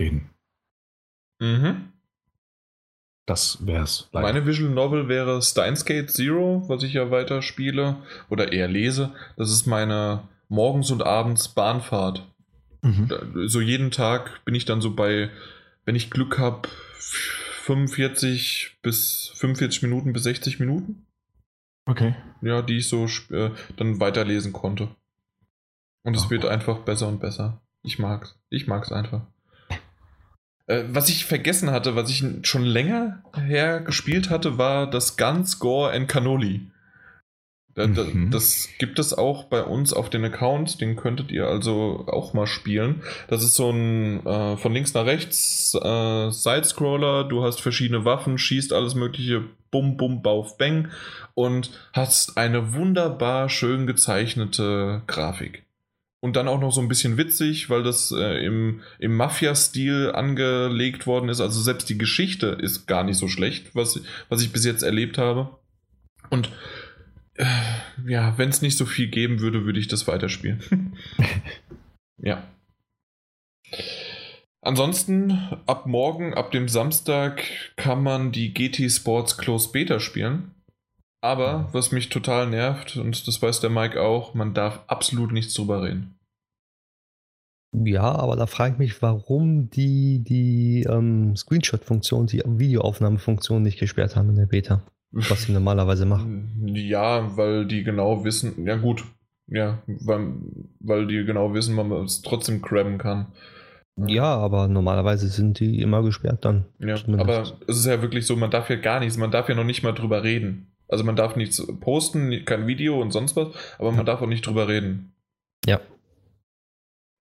reden. 0.00 0.30
mhm. 1.38 1.92
Das 3.24 3.64
wär's. 3.64 4.08
leider. 4.10 4.26
Meine 4.26 4.46
Visual 4.46 4.74
Novel 4.74 5.06
wäre 5.06 5.40
Steins 5.42 5.84
Gate 5.84 6.10
Zero, 6.10 6.64
was 6.66 6.82
ich 6.82 6.94
ja 6.94 7.12
weiter 7.12 7.40
spiele 7.40 7.98
oder 8.28 8.52
eher 8.52 8.66
lese. 8.66 9.12
Das 9.36 9.52
ist 9.52 9.66
meine 9.68 10.26
morgens 10.48 10.90
und 10.90 11.04
abends 11.04 11.46
Bahnfahrt. 11.50 12.26
Mhm. 12.82 13.08
So 13.48 13.60
jeden 13.60 13.90
Tag 13.90 14.44
bin 14.44 14.54
ich 14.54 14.64
dann 14.64 14.80
so 14.80 14.94
bei, 14.94 15.30
wenn 15.84 15.96
ich 15.96 16.10
Glück 16.10 16.38
habe, 16.38 16.68
45 17.62 18.78
bis 18.82 19.32
45 19.34 19.82
Minuten 19.82 20.12
bis 20.12 20.22
60 20.22 20.60
Minuten. 20.60 21.06
Okay. 21.86 22.14
Ja, 22.42 22.62
die 22.62 22.78
ich 22.78 22.88
so 22.88 23.06
äh, 23.30 23.50
dann 23.76 24.00
weiterlesen 24.00 24.52
konnte. 24.52 24.88
Und 26.02 26.16
es 26.16 26.26
Oh. 26.26 26.30
wird 26.30 26.44
einfach 26.46 26.78
besser 26.80 27.08
und 27.08 27.20
besser. 27.20 27.60
Ich 27.82 27.98
mag's. 27.98 28.38
Ich 28.50 28.66
mag's 28.66 28.92
einfach. 28.92 29.22
Äh, 30.66 30.84
was 30.88 31.08
ich 31.08 31.24
vergessen 31.24 31.70
hatte, 31.70 31.96
was 31.96 32.10
ich 32.10 32.24
schon 32.46 32.64
länger 32.64 33.22
her 33.34 33.80
gespielt 33.80 34.30
hatte, 34.30 34.58
war 34.58 34.88
das 34.88 35.16
Guns, 35.16 35.58
Gore 35.58 35.92
and 35.92 36.08
Cannoli. 36.08 36.70
Mhm. 37.86 38.30
Das 38.30 38.68
gibt 38.78 38.98
es 38.98 39.16
auch 39.16 39.44
bei 39.44 39.62
uns 39.62 39.92
auf 39.92 40.10
den 40.10 40.24
Account, 40.24 40.80
den 40.80 40.96
könntet 40.96 41.30
ihr 41.30 41.46
also 41.46 42.04
auch 42.06 42.34
mal 42.34 42.46
spielen. 42.46 43.02
Das 43.28 43.42
ist 43.42 43.54
so 43.54 43.70
ein 43.70 44.24
äh, 44.26 44.56
von 44.56 44.72
links 44.72 44.94
nach 44.94 45.06
rechts 45.06 45.74
äh, 45.74 46.30
Sidescroller, 46.30 47.24
du 47.24 47.44
hast 47.44 47.60
verschiedene 47.60 48.04
Waffen, 48.04 48.38
schießt 48.38 48.72
alles 48.72 48.94
mögliche, 48.94 49.44
bum, 49.70 49.96
bum, 49.96 50.22
bauf, 50.22 50.58
bang 50.58 50.88
und 51.34 51.70
hast 51.92 52.36
eine 52.36 52.74
wunderbar 52.74 53.48
schön 53.48 53.86
gezeichnete 53.86 55.02
Grafik. 55.06 55.64
Und 56.20 56.34
dann 56.34 56.48
auch 56.48 56.60
noch 56.60 56.72
so 56.72 56.80
ein 56.80 56.88
bisschen 56.88 57.16
witzig, 57.16 57.70
weil 57.70 57.84
das 57.84 58.10
äh, 58.10 58.44
im, 58.44 58.80
im 58.98 59.16
Mafia-Stil 59.16 60.10
angelegt 60.12 61.06
worden 61.06 61.28
ist. 61.28 61.40
Also 61.40 61.60
selbst 61.60 61.88
die 61.88 61.98
Geschichte 61.98 62.48
ist 62.48 62.86
gar 62.86 63.04
nicht 63.04 63.18
so 63.18 63.28
schlecht, 63.28 63.76
was, 63.76 64.00
was 64.28 64.42
ich 64.42 64.52
bis 64.52 64.64
jetzt 64.64 64.82
erlebt 64.82 65.16
habe. 65.16 65.50
Und 66.28 66.50
ja, 68.06 68.36
wenn 68.36 68.48
es 68.48 68.62
nicht 68.62 68.76
so 68.76 68.86
viel 68.86 69.08
geben 69.08 69.40
würde, 69.40 69.64
würde 69.64 69.78
ich 69.78 69.88
das 69.88 70.06
weiterspielen. 70.06 70.96
ja. 72.18 72.42
Ansonsten, 74.60 75.30
ab 75.66 75.86
morgen, 75.86 76.34
ab 76.34 76.50
dem 76.50 76.68
Samstag, 76.68 77.44
kann 77.76 78.02
man 78.02 78.32
die 78.32 78.52
GT 78.52 78.90
Sports 78.90 79.38
Closed 79.38 79.72
Beta 79.72 80.00
spielen. 80.00 80.54
Aber 81.20 81.68
was 81.72 81.90
mich 81.90 82.10
total 82.10 82.48
nervt, 82.48 82.96
und 82.96 83.26
das 83.26 83.40
weiß 83.42 83.60
der 83.60 83.70
Mike 83.70 84.00
auch, 84.00 84.34
man 84.34 84.54
darf 84.54 84.80
absolut 84.86 85.32
nichts 85.32 85.54
drüber 85.54 85.82
reden. 85.82 86.18
Ja, 87.72 88.14
aber 88.14 88.36
da 88.36 88.46
frage 88.46 88.74
ich 88.74 88.78
mich, 88.78 89.02
warum 89.02 89.68
die 89.68 90.24
die 90.24 90.86
ähm, 90.88 91.36
Screenshot-Funktion, 91.36 92.26
die 92.26 92.42
Videoaufnahmefunktion 92.44 93.62
nicht 93.62 93.78
gesperrt 93.78 94.16
haben 94.16 94.30
in 94.30 94.36
der 94.36 94.46
Beta. 94.46 94.82
Was 95.10 95.42
sie 95.42 95.52
normalerweise 95.52 96.06
machen. 96.06 96.44
Ja, 96.74 97.36
weil 97.36 97.66
die 97.66 97.82
genau 97.82 98.24
wissen, 98.24 98.66
ja 98.66 98.76
gut, 98.76 99.04
ja, 99.46 99.82
weil, 99.86 100.32
weil 100.80 101.06
die 101.06 101.24
genau 101.24 101.54
wissen, 101.54 101.74
man 101.74 101.90
es 102.04 102.20
trotzdem 102.22 102.60
crabben 102.60 102.98
kann. 102.98 103.26
Ja, 103.96 104.36
aber 104.36 104.68
normalerweise 104.68 105.28
sind 105.28 105.58
die 105.60 105.80
immer 105.80 106.02
gesperrt 106.02 106.44
dann. 106.44 106.66
Ja, 106.78 106.96
Zumindest. 106.96 107.20
aber 107.30 107.42
es 107.66 107.78
ist 107.78 107.86
ja 107.86 108.00
wirklich 108.02 108.26
so, 108.26 108.36
man 108.36 108.50
darf 108.50 108.68
ja 108.70 108.76
gar 108.76 109.00
nichts, 109.00 109.16
man 109.16 109.30
darf 109.30 109.48
ja 109.48 109.54
noch 109.54 109.64
nicht 109.64 109.82
mal 109.82 109.92
drüber 109.92 110.22
reden. 110.22 110.72
Also 110.88 111.04
man 111.04 111.16
darf 111.16 111.36
nichts 111.36 111.66
posten, 111.80 112.44
kein 112.44 112.66
Video 112.66 113.00
und 113.00 113.10
sonst 113.10 113.34
was, 113.36 113.48
aber 113.78 113.90
man 113.90 113.98
Ja. 114.00 114.04
darf 114.04 114.22
auch 114.22 114.26
nicht 114.28 114.46
drüber 114.46 114.68
reden. 114.68 115.12
Ja. 115.66 115.80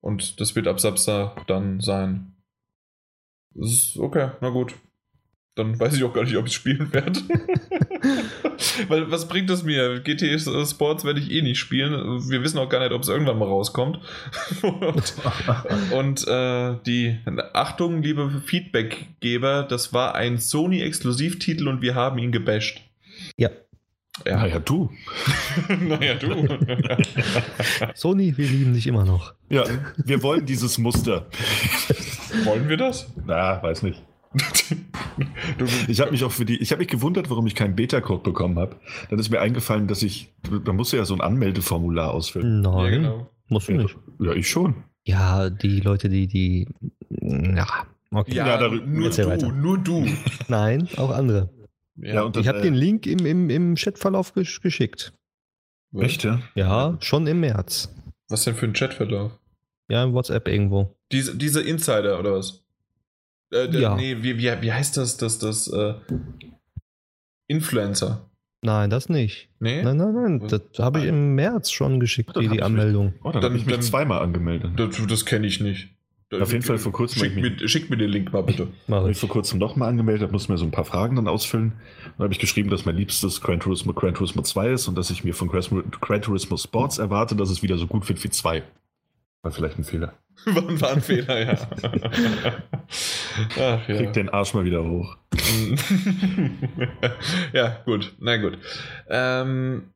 Und 0.02 0.40
das 0.40 0.56
wird 0.56 0.68
ab 0.68 0.80
Samstag 0.80 1.48
dann 1.48 1.80
sein. 1.82 2.34
Das 3.56 3.72
ist 3.72 3.98
okay, 3.98 4.32
na 4.42 4.50
gut. 4.50 4.76
Dann 5.58 5.80
weiß 5.80 5.96
ich 5.96 6.04
auch 6.04 6.14
gar 6.14 6.24
nicht, 6.24 6.38
ob 6.38 6.46
ich 6.46 6.54
spielen 6.54 6.94
werde. 6.94 7.20
Weil 8.88 9.10
was 9.10 9.28
bringt 9.28 9.50
es 9.50 9.64
mir? 9.64 10.00
GT 10.02 10.40
Sports 10.40 11.04
werde 11.04 11.20
ich 11.20 11.32
eh 11.32 11.42
nicht 11.42 11.58
spielen. 11.58 11.92
Wir 12.30 12.44
wissen 12.44 12.60
auch 12.60 12.70
gar 12.70 12.80
nicht, 12.80 12.92
ob 12.92 13.02
es 13.02 13.10
irgendwann 13.10 13.40
mal 13.40 13.48
rauskommt. 13.48 14.00
und 14.62 15.16
und 15.92 16.28
äh, 16.28 16.76
die 16.86 17.18
Achtung, 17.54 18.04
liebe 18.04 18.30
Feedbackgeber, 18.46 19.64
das 19.64 19.94
war 19.94 20.14
ein 20.14 20.38
Sony-Exklusivtitel 20.38 21.68
und 21.68 21.82
wir 21.82 21.96
haben 21.96 22.20
ihn 22.20 22.32
gebasht. 22.32 22.82
Ja. 23.36 23.50
Ja. 24.26 24.38
Naja, 24.38 24.60
du. 24.60 24.92
naja, 25.80 26.16
du. 26.16 26.48
Sony, 27.94 28.36
wir 28.38 28.48
lieben 28.48 28.74
dich 28.74 28.88
immer 28.88 29.06
noch. 29.06 29.34
Ja, 29.50 29.64
wir 29.98 30.24
wollen 30.24 30.46
dieses 30.46 30.78
Muster. 30.78 31.28
Wollen 32.44 32.70
wir 32.70 32.78
das? 32.78 33.12
Na, 33.26 33.62
weiß 33.62 33.84
nicht. 33.84 34.02
Ich 35.88 36.00
habe 36.02 36.12
mich 36.12 36.24
auch 36.24 36.32
für 36.32 36.46
die, 36.46 36.58
ich 36.58 36.72
habe 36.72 36.80
mich 36.80 36.88
gewundert, 36.90 37.30
warum 37.30 37.48
ich 37.48 37.56
keinen 37.56 37.76
Beta-Code 37.76 38.22
bekommen 38.24 38.60
habe. 38.60 38.76
Dann 39.10 39.18
ist 39.20 39.30
mir 39.30 39.40
eingefallen, 39.40 39.88
dass 39.88 40.04
ich, 40.04 40.32
da 40.66 40.74
musst 40.74 40.94
du 40.94 40.98
ja 40.98 41.06
so 41.06 41.14
ein 41.14 41.22
Anmeldeformular 41.22 42.14
ausfüllen. 42.14 42.62
Nein, 42.62 42.84
ja, 42.84 42.90
genau. 42.90 43.30
musst 43.50 43.68
du 43.70 43.74
nicht. 43.74 43.96
ja, 44.20 44.34
ich 44.34 44.50
schon. 44.50 44.76
Ja, 45.06 45.50
die 45.50 45.80
Leute, 45.80 46.10
die, 46.10 46.28
die. 46.28 46.68
Ja, 47.10 47.66
okay. 48.12 48.36
Ja, 48.36 48.48
Ja, 48.48 48.58
darüber- 48.58 48.86
nur 48.86 49.10
du, 49.10 49.26
weiter. 49.26 49.52
nur 49.52 49.78
du. 49.78 50.06
Nein, 50.48 50.88
auch 50.98 51.10
andere. 51.12 51.50
Ja, 51.96 52.24
und 52.24 52.38
Ich 52.38 52.48
habe 52.48 52.60
äh, 52.60 52.64
den 52.64 52.76
Link 52.76 53.08
im, 53.08 53.26
im, 53.26 53.50
im 53.50 53.76
Chatverlauf 53.76 54.34
gesch 54.34 54.62
geschickt. 54.62 55.14
Echt, 55.96 56.24
ja? 56.24 56.42
Ja, 56.54 56.98
schon 57.00 57.26
im 57.26 57.40
März. 57.40 57.92
Was 58.30 58.44
denn 58.44 58.56
für 58.56 58.66
ein 58.68 58.74
Chatverlauf? 58.74 59.32
Ja, 59.90 60.04
im 60.04 60.14
WhatsApp 60.14 60.48
irgendwo. 60.50 60.96
Diese, 61.12 61.36
diese 61.36 61.62
Insider 61.62 62.20
oder 62.20 62.34
was? 62.34 62.64
Äh, 63.52 63.70
Ja. 63.78 63.96
Nee, 63.96 64.18
wie, 64.22 64.38
wie, 64.38 64.62
wie 64.62 64.72
heißt 64.74 64.98
das? 64.98 65.18
Das, 65.18 65.40
das 65.40 65.68
äh, 65.68 65.94
Influencer. 67.48 68.30
Nein, 68.64 68.90
das 68.90 69.08
nicht. 69.10 69.50
Nee? 69.60 69.84
Nein, 69.84 69.98
nein, 69.98 70.14
nein. 70.14 70.48
Das 70.48 70.62
habe 70.80 71.00
ich 71.00 71.06
im 71.06 71.36
März 71.36 71.72
schon 71.72 72.00
geschickt, 72.00 72.36
Dann 72.36 72.44
die, 72.44 72.50
die 72.50 72.56
ich 72.58 72.64
Anmeldung. 72.64 73.14
Oh, 73.24 73.32
dann, 73.32 73.34
Dann- 73.42 73.44
habe 73.52 73.58
ich 73.58 73.66
mich 73.66 73.76
dann- 73.76 73.84
zweimal 73.84 74.22
angemeldet. 74.22 74.72
Das, 74.78 74.98
das 75.08 75.26
kenne 75.26 75.48
ich 75.48 75.62
nicht. 75.62 75.90
Auf 76.42 76.52
jeden 76.52 76.64
Fall 76.64 76.78
vor 76.78 76.92
kurzem 76.92 77.20
Schick 77.24 77.38
ich 77.38 77.42
mir, 77.62 77.70
schick 77.70 77.90
mir 77.90 77.96
den 77.96 78.10
Link 78.10 78.34
mal 78.34 78.44
bitte. 78.44 78.68
Mach 78.88 78.98
habe 78.98 79.12
ich. 79.12 79.16
ich 79.16 79.20
vor 79.22 79.30
kurzem 79.30 79.60
nochmal 79.60 79.88
angemeldet, 79.88 80.30
muss 80.34 80.50
mir 80.50 80.58
so 80.58 80.66
ein 80.66 80.72
paar 80.72 80.84
Fragen 80.84 81.16
dann 81.16 81.26
ausfüllen. 81.30 81.72
Dann 82.18 82.26
habe 82.26 82.34
ich 82.34 82.40
geschrieben, 82.40 82.70
dass 82.70 82.84
mein 82.84 82.98
liebstes 82.98 83.40
Gran 83.40 83.62
Turismo 83.62 83.94
Gran 83.94 84.14
Turismo 84.14 84.42
2 84.42 84.72
ist 84.72 84.90
und 84.90 84.96
dass 84.98 85.10
ich 85.10 85.24
mir 85.24 85.34
von 85.34 85.48
Gran 85.48 85.64
Gran 86.02 86.22
Turismo 86.22 86.58
Sports 86.58 86.98
erwarte, 86.98 87.38
dass 87.38 87.50
es 87.50 87.64
wieder 87.64 87.78
so 87.78 87.88
gut 87.88 88.10
wird 88.10 88.22
wie 88.26 88.30
2. 88.30 88.62
War 89.42 89.52
vielleicht 89.54 89.78
ein 89.80 89.86
Fehler. 89.86 90.16
War, 90.46 90.82
war 90.82 90.92
ein 90.92 91.02
Fehler, 91.02 91.46
ja. 91.46 91.68
Ach, 93.60 93.88
ja. 93.88 93.96
Krieg 93.98 94.14
den 94.14 94.30
Arsch 94.30 94.54
mal 94.54 94.66
wieder 94.66 94.84
hoch. 94.84 95.18
ja, 97.54 97.78
gut. 97.86 98.14
Na 98.20 98.38
gut. 98.38 98.58
Ähm, 99.10 99.90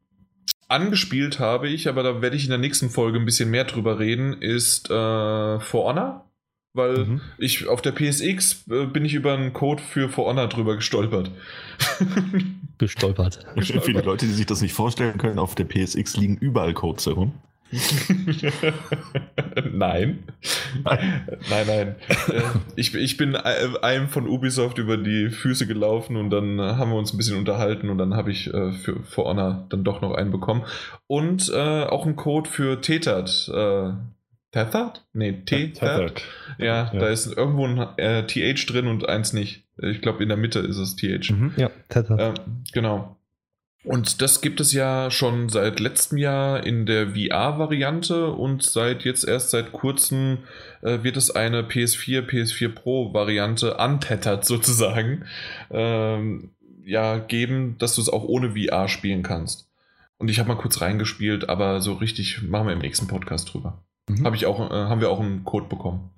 angespielt 0.67 1.39
habe 1.39 1.67
ich, 1.69 1.87
aber 1.87 2.03
da 2.03 2.21
werde 2.21 2.35
ich 2.35 2.43
in 2.43 2.49
der 2.49 2.57
nächsten 2.59 2.89
Folge 2.89 3.19
ein 3.19 3.25
bisschen 3.25 3.49
mehr 3.49 3.65
drüber 3.65 3.99
reden, 3.99 4.41
ist 4.41 4.89
äh, 4.89 5.59
For 5.59 5.85
Honor. 5.85 6.25
Weil 6.73 6.99
Mhm. 6.99 7.21
ich 7.37 7.67
auf 7.67 7.81
der 7.81 7.91
PSX 7.91 8.63
äh, 8.69 8.85
bin 8.85 9.03
ich 9.03 9.13
über 9.13 9.33
einen 9.33 9.51
Code 9.51 9.81
für 9.83 10.07
For 10.07 10.25
Honor 10.27 10.47
drüber 10.47 10.77
gestolpert. 10.77 11.29
Gestolpert. 12.77 13.45
Viele 13.81 14.01
Leute, 14.01 14.25
die 14.25 14.31
sich 14.31 14.45
das 14.45 14.61
nicht 14.61 14.73
vorstellen 14.73 15.17
können, 15.17 15.37
auf 15.37 15.53
der 15.53 15.65
PSX 15.65 16.15
liegen 16.15 16.37
überall 16.37 16.73
Codes 16.73 17.05
herum. 17.07 17.33
nein. 19.71 20.23
Nein, 20.83 21.67
nein. 21.67 21.95
Ich, 22.75 22.95
ich 22.95 23.17
bin 23.17 23.35
einem 23.35 24.07
von 24.07 24.27
Ubisoft 24.27 24.77
über 24.77 24.97
die 24.97 25.29
Füße 25.29 25.67
gelaufen 25.67 26.15
und 26.15 26.29
dann 26.29 26.59
haben 26.59 26.91
wir 26.91 26.97
uns 26.97 27.13
ein 27.13 27.17
bisschen 27.17 27.37
unterhalten 27.37 27.89
und 27.89 27.97
dann 27.97 28.15
habe 28.15 28.31
ich 28.31 28.51
äh, 28.53 28.71
für 28.71 29.03
For 29.03 29.25
Honor 29.25 29.67
dann 29.69 29.83
doch 29.83 30.01
noch 30.01 30.13
einen 30.15 30.31
bekommen. 30.31 30.63
Und 31.07 31.49
äh, 31.53 31.83
auch 31.83 32.05
einen 32.05 32.15
Code 32.15 32.49
für 32.49 32.81
Tethered. 32.81 33.29
Äh, 33.53 33.91
Tethered? 34.51 35.03
Nee. 35.13 35.43
Tethered. 35.45 36.23
Ja, 36.57 36.91
Ja. 36.93 36.99
da 36.99 37.07
ist 37.07 37.35
irgendwo 37.37 37.67
ein 37.67 37.77
äh, 37.97 38.25
TH 38.25 38.65
drin 38.67 38.87
und 38.87 39.07
eins 39.07 39.33
nicht. 39.33 39.63
Ich 39.77 40.01
glaube, 40.01 40.23
in 40.23 40.29
der 40.29 40.37
Mitte 40.37 40.59
ist 40.59 40.77
es 40.77 40.95
TH. 40.95 41.31
Mhm. 41.31 41.53
Ja, 41.57 41.69
Tether. 41.89 42.17
Ähm, 42.19 42.33
genau. 42.73 43.17
Und 43.83 44.21
das 44.21 44.41
gibt 44.41 44.59
es 44.59 44.73
ja 44.73 45.09
schon 45.09 45.49
seit 45.49 45.79
letztem 45.79 46.19
Jahr 46.19 46.63
in 46.63 46.85
der 46.85 47.15
VR-Variante 47.15 48.31
und 48.31 48.61
seit 48.61 49.03
jetzt 49.03 49.27
erst 49.27 49.49
seit 49.49 49.71
kurzem 49.71 50.39
äh, 50.81 51.01
wird 51.01 51.17
es 51.17 51.31
eine 51.31 51.63
PS4, 51.63 52.21
PS4 52.21 52.69
Pro-Variante 52.69 53.77
untethered 53.77 54.45
sozusagen 54.45 55.25
ähm, 55.71 56.51
ja 56.85 57.17
geben, 57.17 57.77
dass 57.79 57.95
du 57.95 58.01
es 58.01 58.09
auch 58.09 58.23
ohne 58.23 58.51
VR 58.51 58.87
spielen 58.87 59.23
kannst. 59.23 59.67
Und 60.19 60.29
ich 60.29 60.37
habe 60.37 60.49
mal 60.49 60.61
kurz 60.61 60.81
reingespielt, 60.81 61.49
aber 61.49 61.81
so 61.81 61.93
richtig 61.93 62.43
machen 62.43 62.67
wir 62.67 62.73
im 62.73 62.79
nächsten 62.79 63.07
Podcast 63.07 63.51
drüber. 63.51 63.83
Mhm. 64.07 64.23
Hab 64.23 64.35
ich 64.35 64.45
auch, 64.45 64.59
äh, 64.69 64.73
haben 64.73 65.01
wir 65.01 65.09
auch 65.09 65.19
einen 65.19 65.43
Code 65.43 65.67
bekommen. 65.67 66.11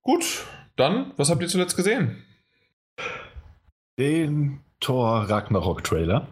Gut, 0.00 0.46
dann, 0.76 1.12
was 1.18 1.28
habt 1.28 1.42
ihr 1.42 1.48
zuletzt 1.48 1.76
gesehen? 1.76 2.24
Den 3.98 4.63
Thor 4.80 5.28
Ragnarok 5.28 5.84
Trailer. 5.84 6.28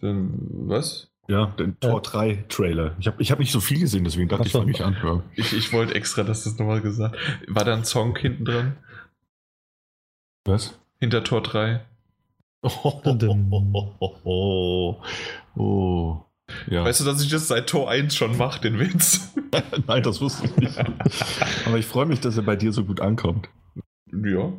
Denn, 0.00 0.32
was? 0.68 1.08
Ja, 1.28 1.46
den 1.58 1.76
Ja. 1.82 1.90
Tor 1.90 2.02
3 2.02 2.44
Trailer. 2.48 2.96
Ich 2.98 3.06
habe 3.06 3.22
ich 3.22 3.30
hab 3.30 3.38
nicht 3.38 3.52
so 3.52 3.60
viel 3.60 3.80
gesehen, 3.80 4.04
deswegen 4.04 4.28
dachte 4.28 4.42
Ach 4.42 4.46
ich, 4.46 4.52
fange 4.52 4.70
ich 4.72 4.84
an. 4.84 4.96
Ja. 5.02 5.22
Ich, 5.36 5.52
ich 5.52 5.72
wollte 5.72 5.94
extra, 5.94 6.24
dass 6.24 6.44
du 6.44 6.50
es 6.50 6.58
nochmal 6.58 6.80
gesagt 6.80 7.16
War 7.46 7.64
da 7.64 7.74
ein 7.74 7.84
Song 7.84 8.16
hinten 8.16 8.44
dran? 8.44 8.76
Was? 10.44 10.78
Hinter 10.98 11.22
Tor 11.22 11.42
3? 11.42 11.84
Oh, 12.62 13.00
oh. 15.54 16.16
Ja. 16.68 16.84
Weißt 16.84 17.00
du, 17.00 17.04
dass 17.04 17.22
ich 17.22 17.30
das 17.30 17.48
seit 17.48 17.68
Tor 17.68 17.90
1 17.90 18.14
schon 18.14 18.36
mache, 18.36 18.60
den 18.60 18.78
Witz? 18.78 19.32
Nein, 19.86 20.02
das 20.02 20.20
wusste 20.20 20.46
ich 20.46 20.56
nicht. 20.56 20.78
Aber 21.66 21.78
ich 21.78 21.86
freue 21.86 22.06
mich, 22.06 22.20
dass 22.20 22.36
er 22.36 22.42
bei 22.42 22.56
dir 22.56 22.72
so 22.72 22.84
gut 22.84 23.00
ankommt. 23.00 23.48
ja. 24.12 24.52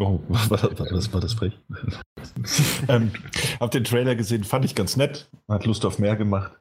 Oh, 0.00 0.20
war 0.28 0.56
das, 0.58 0.78
war 0.78 0.86
das, 0.86 1.12
war 1.12 1.20
das 1.20 1.34
frech? 1.34 1.52
ähm, 2.88 3.12
hab 3.60 3.70
den 3.70 3.84
Trailer 3.84 4.14
gesehen, 4.16 4.44
fand 4.44 4.64
ich 4.64 4.74
ganz 4.74 4.96
nett. 4.96 5.28
Hat 5.46 5.66
Lust 5.66 5.84
auf 5.84 5.98
mehr 5.98 6.16
gemacht. 6.16 6.58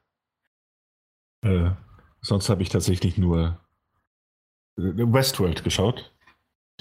Äh, 1.42 1.72
sonst 2.22 2.50
habe 2.50 2.62
ich 2.62 2.70
tatsächlich 2.70 3.18
nur 3.18 3.58
äh, 4.78 4.82
Westworld 4.82 5.64
geschaut. 5.64 6.12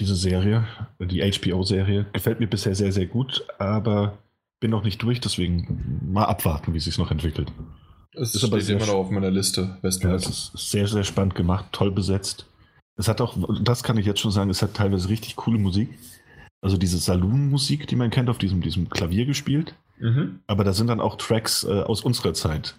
Diese 0.01 0.15
Serie, 0.15 0.65
die 0.99 1.21
HBO-Serie. 1.21 2.05
Gefällt 2.13 2.39
mir 2.39 2.47
bisher 2.47 2.75
sehr, 2.75 2.91
sehr 2.91 3.05
gut, 3.05 3.45
aber 3.57 4.17
bin 4.61 4.71
noch 4.71 4.83
nicht 4.83 5.01
durch, 5.01 5.19
deswegen 5.19 6.09
mal 6.11 6.25
abwarten, 6.25 6.73
wie 6.73 6.79
sich 6.79 6.97
noch 6.97 7.11
entwickelt. 7.11 7.51
Es 8.13 8.35
Ist 8.35 8.43
aber 8.43 8.59
immer 8.59 8.85
noch 8.85 8.95
auf 8.95 9.11
meiner 9.11 9.31
Liste, 9.31 9.61
Ja, 9.61 9.83
Westworld. 9.83 10.25
es 10.25 10.51
ist 10.53 10.71
sehr, 10.71 10.87
sehr 10.87 11.03
spannend 11.03 11.35
gemacht, 11.35 11.65
toll 11.71 11.91
besetzt. 11.91 12.45
Es 12.97 13.07
hat 13.07 13.21
auch, 13.21 13.37
das 13.61 13.83
kann 13.83 13.97
ich 13.97 14.05
jetzt 14.05 14.19
schon 14.19 14.31
sagen, 14.31 14.49
es 14.49 14.61
hat 14.61 14.73
teilweise 14.73 15.07
richtig 15.07 15.37
coole 15.37 15.57
Musik. 15.57 15.97
Also 16.61 16.77
diese 16.77 16.97
Saloon-Musik, 16.97 17.87
die 17.87 17.95
man 17.95 18.09
kennt, 18.09 18.29
auf 18.29 18.37
diesem, 18.37 18.61
diesem 18.61 18.89
Klavier 18.89 19.25
gespielt. 19.25 19.75
mhm. 19.99 20.39
Aber 20.47 20.63
da 20.63 20.73
sind 20.73 20.87
dann 20.87 20.99
auch 20.99 21.15
Tracks 21.15 21.63
äh, 21.63 21.81
aus 21.81 22.01
unserer 22.01 22.33
Zeit. 22.33 22.75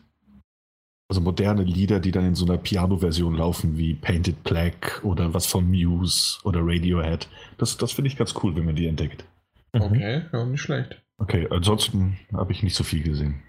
Also 1.08 1.20
moderne 1.20 1.64
Lieder, 1.64 1.98
die 1.98 2.12
dann 2.12 2.24
in 2.24 2.34
so 2.36 2.44
einer 2.44 2.58
Piano-Version 2.58 3.34
laufen, 3.34 3.76
wie 3.76 3.94
Painted 3.94 4.44
Black 4.44 5.00
oder 5.02 5.34
was 5.34 5.46
von 5.46 5.68
Muse 5.68 6.38
oder 6.44 6.60
Radiohead. 6.62 7.28
Das, 7.58 7.76
das 7.76 7.92
finde 7.92 8.08
ich 8.08 8.16
ganz 8.16 8.34
cool, 8.42 8.54
wenn 8.54 8.64
man 8.64 8.76
die 8.76 8.86
entdeckt. 8.86 9.24
Mhm. 9.72 9.82
Okay, 9.82 10.22
ja, 10.32 10.44
nicht 10.44 10.60
schlecht. 10.60 11.02
Okay, 11.18 11.48
ansonsten 11.50 12.18
habe 12.32 12.52
ich 12.52 12.62
nicht 12.62 12.76
so 12.76 12.84
viel 12.84 13.02
gesehen. 13.02 13.42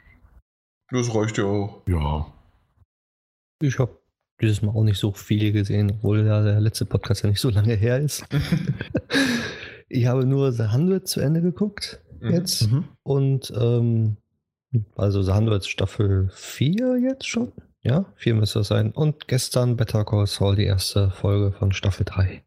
Das 0.90 1.14
reicht 1.14 1.38
ja 1.38 1.46
auch. 1.46 1.84
Ja. 1.88 2.34
Ich 3.62 3.80
habe 3.80 3.98
dieses 4.42 4.62
Mal 4.62 4.72
auch 4.72 4.84
nicht 4.84 4.98
so 4.98 5.12
viel 5.12 5.52
gesehen, 5.52 5.92
obwohl 5.92 6.26
ja 6.26 6.42
der 6.42 6.60
letzte 6.60 6.86
Podcast 6.86 7.24
ja 7.24 7.30
nicht 7.30 7.40
so 7.40 7.50
lange 7.50 7.76
her 7.76 8.00
ist. 8.00 8.26
ich 9.92 10.06
habe 10.08 10.26
nur 10.26 10.52
The 10.52 10.64
100 10.64 11.08
zu 11.08 11.20
Ende 11.20 11.42
geguckt 11.42 12.00
Mhm. 12.20 12.32
jetzt 12.34 12.70
und 13.04 13.52
ähm, 13.60 14.18
also 14.96 15.22
The 15.24 15.32
100 15.32 15.66
Staffel 15.66 16.30
4 16.34 16.98
jetzt 17.00 17.28
schon. 17.28 17.52
Ja, 17.82 18.06
4 18.16 18.36
müsste 18.36 18.60
das 18.60 18.68
sein. 18.68 18.92
Und 18.92 19.28
gestern 19.28 19.76
Better 19.76 20.06
Call 20.06 20.28
Saul, 20.28 20.56
die 20.56 20.66
erste 20.66 21.10
Folge 21.10 21.52
von 21.52 21.72
Staffel 21.72 22.06
3. 22.06 22.44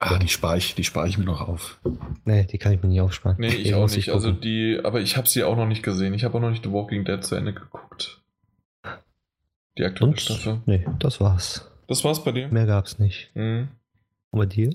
Ah, 0.00 0.18
die 0.18 0.28
spare 0.28 0.56
ich, 0.56 0.74
die 0.74 0.82
spare 0.82 1.06
ich 1.08 1.18
mir 1.18 1.24
noch 1.24 1.40
auf. 1.46 1.78
Nee, 2.24 2.44
die 2.44 2.58
kann 2.58 2.72
ich 2.72 2.82
mir 2.82 2.88
nicht 2.88 3.00
aufsparen. 3.00 3.36
Nee, 3.38 3.48
ich 3.48 3.62
Die 3.64 3.74
auch 3.74 3.88
nicht. 3.88 4.08
Also 4.10 4.32
die, 4.32 4.80
aber 4.82 5.00
ich 5.00 5.16
habe 5.16 5.28
sie 5.28 5.44
auch 5.44 5.56
noch 5.56 5.66
nicht 5.68 5.82
gesehen. 5.82 6.14
Ich 6.14 6.24
habe 6.24 6.36
auch 6.36 6.40
noch 6.40 6.50
nicht 6.50 6.64
The 6.64 6.72
Walking 6.72 7.04
Dead 7.04 7.22
zu 7.22 7.34
Ende 7.36 7.52
geguckt. 7.52 8.22
Die 9.78 9.84
aktuelle 9.84 10.12
Und? 10.12 10.20
Staffel. 10.20 10.62
Nee, 10.66 10.86
das 10.98 11.20
war's. 11.20 11.70
Das 11.86 12.02
war's 12.02 12.24
bei 12.24 12.32
dir? 12.32 12.48
Mehr 12.48 12.66
gab's 12.66 12.98
nicht. 12.98 13.30
Mhm. 13.34 13.68
Und 14.30 14.38
bei 14.38 14.46
dir? 14.46 14.74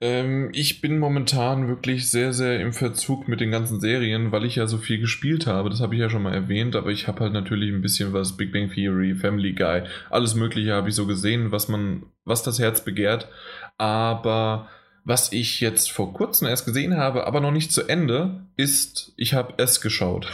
Ähm, 0.00 0.50
ich 0.52 0.80
bin 0.80 0.98
momentan 0.98 1.68
wirklich 1.68 2.10
sehr, 2.10 2.32
sehr 2.32 2.60
im 2.60 2.72
Verzug 2.72 3.28
mit 3.28 3.40
den 3.40 3.50
ganzen 3.50 3.80
Serien, 3.80 4.30
weil 4.32 4.44
ich 4.44 4.56
ja 4.56 4.66
so 4.66 4.78
viel 4.78 4.98
gespielt 4.98 5.46
habe. 5.46 5.70
Das 5.70 5.80
habe 5.80 5.94
ich 5.94 6.00
ja 6.00 6.10
schon 6.10 6.22
mal 6.22 6.34
erwähnt, 6.34 6.76
aber 6.76 6.90
ich 6.90 7.08
habe 7.08 7.20
halt 7.20 7.32
natürlich 7.32 7.72
ein 7.72 7.82
bisschen 7.82 8.12
was 8.12 8.36
Big 8.36 8.52
Bang 8.52 8.70
Theory, 8.70 9.14
Family 9.14 9.52
Guy, 9.52 9.82
alles 10.10 10.34
Mögliche 10.34 10.72
habe 10.72 10.88
ich 10.88 10.94
so 10.94 11.06
gesehen, 11.06 11.50
was 11.50 11.68
man, 11.68 12.04
was 12.24 12.42
das 12.42 12.58
Herz 12.58 12.84
begehrt. 12.84 13.28
Aber 13.76 14.68
was 15.04 15.32
ich 15.32 15.60
jetzt 15.60 15.90
vor 15.90 16.12
kurzem 16.12 16.48
erst 16.48 16.66
gesehen 16.66 16.96
habe, 16.96 17.26
aber 17.26 17.40
noch 17.40 17.52
nicht 17.52 17.72
zu 17.72 17.88
Ende, 17.88 18.42
ist, 18.56 19.12
ich 19.16 19.34
habe 19.34 19.54
S 19.56 19.80
geschaut. 19.80 20.30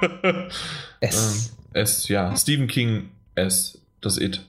S. 1.00 1.52
Ähm, 1.52 1.80
S, 1.82 2.08
ja. 2.08 2.34
Stephen 2.36 2.66
King 2.66 3.10
S, 3.34 3.80
das 4.00 4.18
It 4.18 4.44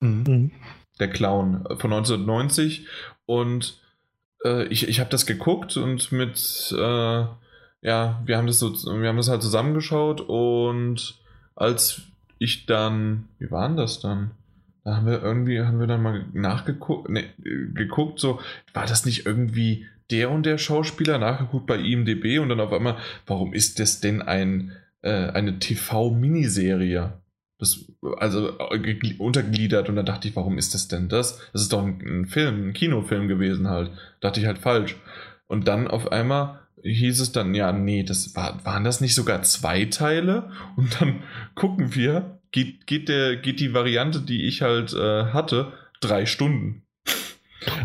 Mhm. 0.00 0.52
Der 1.00 1.08
Clown 1.08 1.64
äh, 1.66 1.76
von 1.76 1.92
1990 1.92 2.86
und 3.26 3.80
äh, 4.44 4.64
ich, 4.66 4.88
ich 4.88 5.00
habe 5.00 5.10
das 5.10 5.26
geguckt 5.26 5.76
und 5.76 6.12
mit 6.12 6.74
äh, 6.76 7.24
ja 7.80 8.22
wir 8.24 8.36
haben 8.36 8.46
das 8.46 8.58
so 8.58 8.72
wir 8.72 9.08
haben 9.08 9.16
das 9.16 9.28
halt 9.28 9.42
zusammengeschaut 9.42 10.20
und 10.20 11.18
als 11.54 12.02
ich 12.38 12.66
dann 12.66 13.28
wie 13.38 13.50
war 13.50 13.68
denn 13.68 13.76
das 13.76 14.00
dann? 14.00 14.32
Da 14.84 14.96
haben 14.96 15.06
wir 15.06 15.22
irgendwie 15.22 15.60
haben 15.60 15.80
wir 15.80 15.86
dann 15.86 16.02
mal 16.02 16.26
nachgeguckt 16.32 17.08
ne, 17.08 17.24
geguckt 17.38 18.20
so 18.20 18.40
war 18.72 18.86
das 18.86 19.04
nicht 19.04 19.26
irgendwie 19.26 19.86
der 20.10 20.30
und 20.30 20.46
der 20.46 20.56
Schauspieler? 20.56 21.18
Nachgeguckt 21.18 21.66
bei 21.66 21.78
IMDb 21.78 22.38
und 22.40 22.48
dann 22.48 22.60
auf 22.60 22.72
einmal 22.72 22.96
warum 23.26 23.52
ist 23.52 23.78
das 23.80 24.00
denn 24.00 24.22
ein 24.22 24.72
äh, 25.02 25.30
eine 25.30 25.58
TV-Miniserie 25.58 27.12
das, 27.58 27.84
also 28.18 28.56
äh, 28.70 29.14
untergliedert 29.18 29.88
und 29.88 29.96
dann 29.96 30.06
dachte 30.06 30.28
ich, 30.28 30.36
warum 30.36 30.58
ist 30.58 30.74
das 30.74 30.88
denn 30.88 31.08
das? 31.08 31.40
Das 31.52 31.62
ist 31.62 31.72
doch 31.72 31.84
ein, 31.84 32.26
Film, 32.26 32.68
ein 32.68 32.72
Kinofilm 32.72 33.28
gewesen 33.28 33.68
halt. 33.68 33.90
Dachte 34.20 34.40
ich 34.40 34.46
halt 34.46 34.58
falsch. 34.58 34.96
Und 35.46 35.66
dann 35.66 35.88
auf 35.88 36.12
einmal 36.12 36.60
hieß 36.82 37.20
es 37.20 37.32
dann, 37.32 37.54
ja, 37.54 37.72
nee, 37.72 38.04
das 38.04 38.36
war, 38.36 38.64
waren 38.64 38.84
das 38.84 39.00
nicht 39.00 39.14
sogar 39.14 39.42
zwei 39.42 39.86
Teile? 39.86 40.50
Und 40.76 41.00
dann 41.00 41.22
gucken 41.54 41.94
wir, 41.94 42.38
geht, 42.52 42.86
geht, 42.86 43.08
der, 43.08 43.36
geht 43.36 43.60
die 43.60 43.74
Variante, 43.74 44.20
die 44.20 44.44
ich 44.46 44.62
halt 44.62 44.92
äh, 44.94 45.24
hatte, 45.26 45.72
drei 46.00 46.26
Stunden. 46.26 46.82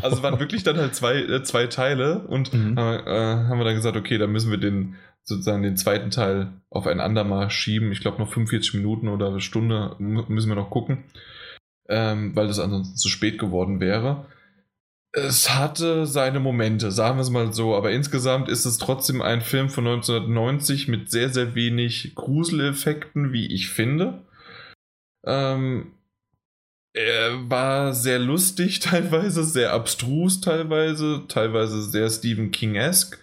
Also 0.04 0.18
es 0.18 0.24
waren 0.24 0.40
wirklich 0.40 0.64
dann 0.64 0.78
halt 0.78 0.94
zwei, 0.94 1.16
äh, 1.16 1.44
zwei 1.44 1.66
Teile 1.66 2.20
und 2.28 2.54
Mhm. 2.54 2.78
äh, 2.78 2.82
haben 2.82 3.58
wir 3.58 3.66
dann 3.66 3.76
gesagt, 3.76 3.98
okay, 3.98 4.20
dann 4.20 4.32
müssen 4.32 4.52
wir 4.52 4.60
den 4.60 4.96
sozusagen 5.24 5.64
den 5.64 5.78
zweiten 5.78 6.12
Teil 6.12 6.54
auf 6.70 6.88
ein 6.88 7.00
andermal 7.00 7.50
schieben. 7.50 7.92
Ich 7.92 8.02
glaube 8.02 8.20
noch 8.20 8.32
45 8.32 8.76
Minuten 8.76 9.08
oder 9.08 9.28
eine 9.28 9.42
Stunde 9.42 9.96
müssen 10.00 10.50
wir 10.50 10.56
noch 10.56 10.70
gucken, 10.70 11.04
ähm, 11.88 12.36
weil 12.36 12.48
das 12.48 12.60
ansonsten 12.60 12.98
zu 12.98 13.10
spät 13.10 13.40
geworden 13.40 13.80
wäre. 13.80 14.26
Es 15.16 15.54
hatte 15.54 16.08
seine 16.08 16.40
Momente, 16.40 16.92
sagen 16.92 17.18
wir 17.18 17.22
es 17.22 17.30
mal 17.30 17.54
so, 17.54 17.76
aber 17.76 17.92
insgesamt 17.92 18.50
ist 18.50 18.66
es 18.66 18.80
trotzdem 18.80 19.22
ein 19.22 19.42
Film 19.42 19.70
von 19.70 19.86
1990 19.86 20.88
mit 20.88 21.12
sehr, 21.12 21.30
sehr 21.30 21.54
wenig 21.54 22.16
Gruseleffekten, 22.16 23.32
wie 23.32 23.46
ich 23.54 23.70
finde. 23.70 24.24
Ähm, 25.24 25.94
er 26.94 27.50
war 27.50 27.94
sehr 27.94 28.20
lustig 28.20 28.80
teilweise, 28.80 29.44
sehr 29.44 29.74
abstrus 29.74 30.42
teilweise, 30.42 31.26
teilweise 31.28 31.84
sehr 31.84 32.10
Stephen 32.10 32.52
King-esque. 32.52 33.20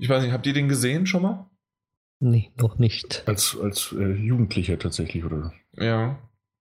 Ich 0.00 0.08
weiß 0.08 0.22
nicht, 0.22 0.32
habt 0.32 0.46
ihr 0.46 0.52
den 0.54 0.68
gesehen 0.68 1.06
schon 1.06 1.22
mal? 1.22 1.46
Nee, 2.20 2.50
noch 2.56 2.78
nicht. 2.78 3.22
Als, 3.26 3.56
als 3.60 3.94
äh, 3.98 4.12
Jugendlicher 4.12 4.78
tatsächlich, 4.78 5.24
oder? 5.24 5.52
Ja. 5.76 6.18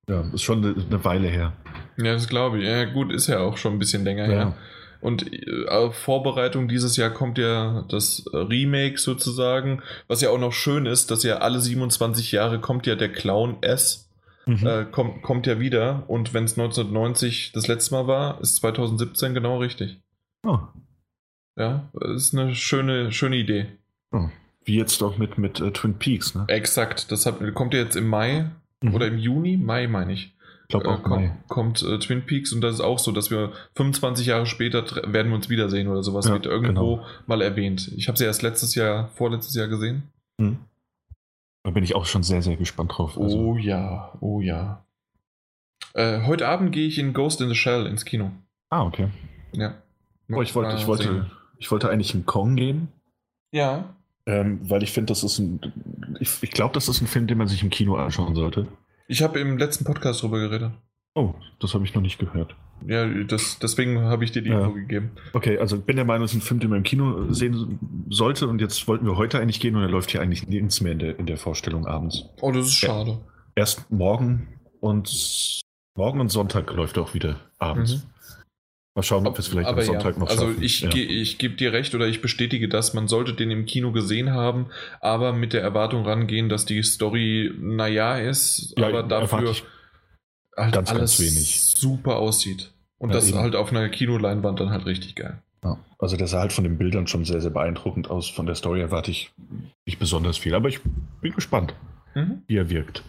Ja, 0.08 0.22
ist 0.34 0.44
schon 0.44 0.64
eine, 0.64 0.74
eine 0.86 1.04
Weile 1.06 1.28
her. 1.28 1.54
Ja, 1.98 2.14
das 2.14 2.28
glaube 2.28 2.60
ich. 2.60 2.66
Ja, 2.66 2.86
gut, 2.86 3.12
ist 3.12 3.28
ja 3.28 3.40
auch 3.40 3.58
schon 3.58 3.74
ein 3.74 3.80
bisschen 3.80 4.04
länger 4.04 4.26
her. 4.26 4.56
Und 5.02 5.32
äh, 5.32 5.68
auf 5.68 5.96
Vorbereitung 5.96 6.68
dieses 6.68 6.98
Jahr 6.98 7.10
kommt 7.12 7.38
ja 7.38 7.86
das 7.90 8.26
Remake 8.34 8.98
sozusagen, 8.98 9.82
was 10.08 10.22
ja 10.22 10.30
auch 10.30 10.40
noch 10.40 10.54
schön 10.54 10.86
ist, 10.86 11.12
dass 11.12 11.24
ja 11.24 11.38
alle 11.38 11.60
27 11.60 12.32
Jahre 12.32 12.60
kommt 12.60 12.88
ja 12.88 12.96
der 12.96 13.12
Clown 13.12 13.58
S, 13.62 14.08
Mhm. 14.46 14.66
äh, 14.66 14.86
kommt, 14.86 15.22
kommt 15.22 15.46
ja 15.46 15.60
wieder. 15.60 16.06
Und 16.08 16.34
wenn 16.34 16.46
es 16.46 16.58
1990 16.58 17.52
das 17.54 17.68
letzte 17.68 17.94
Mal 17.94 18.08
war, 18.08 18.42
ist 18.42 18.56
2017 18.56 19.34
genau 19.36 19.60
richtig. 19.60 20.02
Oh. 20.44 20.58
Ja, 21.60 21.90
das 21.94 22.24
ist 22.24 22.34
eine 22.34 22.56
schöne, 22.56 23.12
schöne 23.12 23.36
Idee. 23.36 23.66
Oh. 24.12 24.30
Wie 24.66 24.78
jetzt 24.78 25.02
auch 25.04 25.18
mit, 25.18 25.38
mit 25.38 25.60
äh, 25.60 25.72
Twin 25.72 25.96
Peaks, 25.96 26.34
ne? 26.36 26.46
Exakt, 26.48 27.12
das 27.12 27.26
hat, 27.26 27.36
kommt 27.54 27.74
ja 27.74 27.82
jetzt 27.82 27.96
im 27.96 28.08
Mai 28.08 28.50
Mhm. 28.82 28.94
oder 28.96 29.08
im 29.08 29.18
Juni, 29.18 29.58
Mai 29.58 29.88
meine 29.88 30.14
ich. 30.14 30.34
ich 30.64 30.68
glaube 30.70 30.86
äh, 30.86 30.90
auch 30.92 31.04
kommt, 31.04 31.22
Mai. 31.26 31.36
kommt 31.50 31.82
äh, 31.84 32.00
Twin 32.00 32.26
Peaks 32.26 32.54
und 32.54 32.62
das 32.62 32.76
ist 32.76 32.80
auch 32.82 32.98
so, 32.98 33.12
dass 33.12 33.30
wir 33.30 33.52
25 33.76 34.26
Jahre 34.28 34.46
später 34.46 34.86
werden 35.12 35.28
wir 35.32 35.36
uns 35.36 35.50
wiedersehen 35.50 35.90
oder 35.90 36.02
sowas 36.02 36.28
Ja, 36.28 36.32
wird 36.34 36.46
irgendwo 36.46 36.96
genau. 36.98 37.06
mal 37.28 37.42
erwähnt. 37.42 37.92
Ich 37.98 38.08
habe 38.08 38.18
sie 38.18 38.24
erst 38.24 38.42
letztes 38.42 38.76
Jahr, 38.76 39.10
vorletztes 39.16 39.54
Jahr 39.54 39.68
gesehen. 39.68 40.04
Mhm. 40.38 40.60
Da 41.64 41.72
bin 41.72 41.84
ich 41.84 41.94
auch 41.94 42.06
schon 42.06 42.24
sehr, 42.24 42.42
sehr 42.42 42.56
gespannt 42.56 42.94
drauf. 42.98 43.20
Also, 43.20 43.38
Oh 43.38 43.58
ja, 43.58 44.14
oh 44.22 44.40
ja. 44.40 44.86
Äh, 45.94 46.22
heute 46.26 46.48
Abend 46.48 46.72
gehe 46.72 46.88
ich 46.88 47.00
in 47.00 47.12
Ghost 47.14 47.42
in 47.42 47.50
the 47.50 47.56
Shell 47.56 47.86
ins 47.86 48.06
Kino. 48.06 48.32
Ah, 48.70 48.84
okay. 48.86 49.10
Ja. 49.52 49.74
Oh, 50.32 50.42
ich, 50.42 50.56
wollte, 50.56 50.78
ich, 50.78 50.88
wollte, 50.88 51.04
sehen. 51.04 51.32
Ich 51.60 51.70
wollte 51.72 51.90
eigentlich 51.90 52.16
in 52.16 52.26
Kong 52.26 52.56
gehen, 52.56 52.88
Ja. 53.52 53.94
ähm, 54.26 54.60
weil 54.70 54.82
ich 54.84 54.92
finde, 54.92 55.08
das 55.12 55.24
ist 55.24 55.38
ein. 55.40 55.60
Ich, 56.20 56.42
ich 56.42 56.52
glaube, 56.52 56.74
das 56.74 56.88
ist 56.90 57.02
ein 57.02 57.08
Film, 57.08 57.28
den 57.28 57.38
man 57.38 57.48
sich 57.48 57.62
im 57.64 57.70
Kino 57.70 57.96
anschauen 57.96 58.34
sollte. 58.36 58.68
Ich 59.08 59.22
habe 59.22 59.40
im 59.40 59.58
letzten 59.58 59.84
Podcast 59.86 60.22
drüber 60.24 60.40
geredet. 60.40 60.72
Oh, 61.16 61.34
das 61.60 61.74
habe 61.74 61.84
ich 61.86 61.94
noch 61.96 62.02
nicht 62.02 62.20
gehört. 62.20 62.56
Ja, 62.88 63.06
das, 63.26 63.60
deswegen 63.60 64.00
habe 64.02 64.24
ich 64.24 64.32
dir 64.32 64.42
die 64.42 64.52
Ja. 64.52 64.60
Info 64.62 64.74
gegeben. 64.74 65.12
Okay, 65.34 65.58
also 65.58 65.76
ich 65.78 65.84
bin 65.84 65.96
der 65.98 66.06
Meinung, 66.06 66.24
es 66.26 66.32
ist 66.32 66.38
ein 66.38 66.42
Film, 66.42 66.60
den 66.62 66.70
man 66.70 66.78
im 66.78 66.84
Kino 66.84 67.32
sehen 67.34 67.80
sollte. 68.10 68.48
Und 68.48 68.62
jetzt 68.62 68.88
wollten 68.88 69.06
wir 69.06 69.18
heute 69.18 69.40
eigentlich 69.40 69.60
gehen 69.60 69.76
und 69.76 69.82
er 69.82 69.90
läuft 69.90 70.12
hier 70.12 70.22
eigentlich 70.22 70.48
nirgends 70.48 70.80
mehr 70.80 70.94
in 70.94 71.00
der, 71.00 71.20
in 71.20 71.26
der 71.26 71.38
Vorstellung 71.38 71.88
abends. 71.88 72.24
Oh, 72.42 72.52
das 72.52 72.68
ist 72.68 72.76
schade. 72.78 73.20
Erst 73.56 73.90
morgen 73.92 74.48
und 74.80 75.60
morgen 75.96 76.22
und 76.22 76.30
Sonntag 76.30 76.72
läuft 76.72 76.96
er 76.98 77.04
auch 77.04 77.14
wieder 77.14 77.38
abends. 77.58 77.96
Mhm. 77.98 78.02
Mal 78.96 79.04
schauen, 79.04 79.28
ob 79.28 79.36
wir 79.36 79.40
es 79.40 79.48
vielleicht 79.48 79.70
am 79.70 79.80
Sonntag 79.82 80.16
ja. 80.16 80.20
noch 80.20 80.30
Also 80.30 80.48
schaffen. 80.48 80.64
ich, 80.64 80.82
ja. 80.82 80.90
ich 80.94 81.38
gebe 81.38 81.56
dir 81.56 81.72
recht 81.74 81.94
oder 81.96 82.08
ich 82.08 82.22
bestätige 82.22 82.68
das, 82.68 82.94
man 82.94 83.08
sollte 83.08 83.34
den 83.34 83.52
im 83.52 83.66
Kino 83.66 83.92
gesehen 83.92 84.32
haben, 84.32 84.68
aber 85.00 85.32
mit 85.32 85.54
der 85.54 85.62
Erwartung 85.62 86.06
rangehen, 86.06 86.50
dass 86.50 86.66
die 86.66 86.82
Story 86.84 87.52
naja 87.60 88.18
ist, 88.18 88.74
Ja, 88.78 88.88
aber 88.88 89.04
dafür 89.04 89.54
halt 90.58 90.74
ganz, 90.74 90.90
alles 90.90 91.18
ganz 91.18 91.20
wenig. 91.20 91.62
super 91.62 92.18
aussieht. 92.18 92.72
Und 92.98 93.14
das 93.14 93.30
eben. 93.30 93.38
halt 93.38 93.56
auf 93.56 93.70
einer 93.72 93.88
Kinoleinwand 93.90 94.60
dann 94.60 94.72
halt 94.72 94.86
richtig 94.86 95.16
geil. 95.16 95.42
Also 96.02 96.16
der 96.16 96.28
sah 96.28 96.40
halt 96.40 96.54
von 96.54 96.64
den 96.64 96.78
Bildern 96.78 97.08
schon 97.08 97.26
sehr, 97.26 97.42
sehr 97.42 97.52
beeindruckend 97.52 98.10
aus. 98.10 98.30
Von 98.30 98.46
der 98.46 98.56
Story 98.56 98.80
erwarte 98.80 99.12
ich 99.12 99.32
nicht 99.86 100.00
besonders 100.00 100.38
viel, 100.38 100.56
aber 100.56 100.70
ich 100.70 100.80
bin 101.22 101.34
gespannt, 101.34 101.74
Mhm. 102.16 102.42
wie 102.48 102.56
er 102.56 102.70
wirkt. 102.70 103.04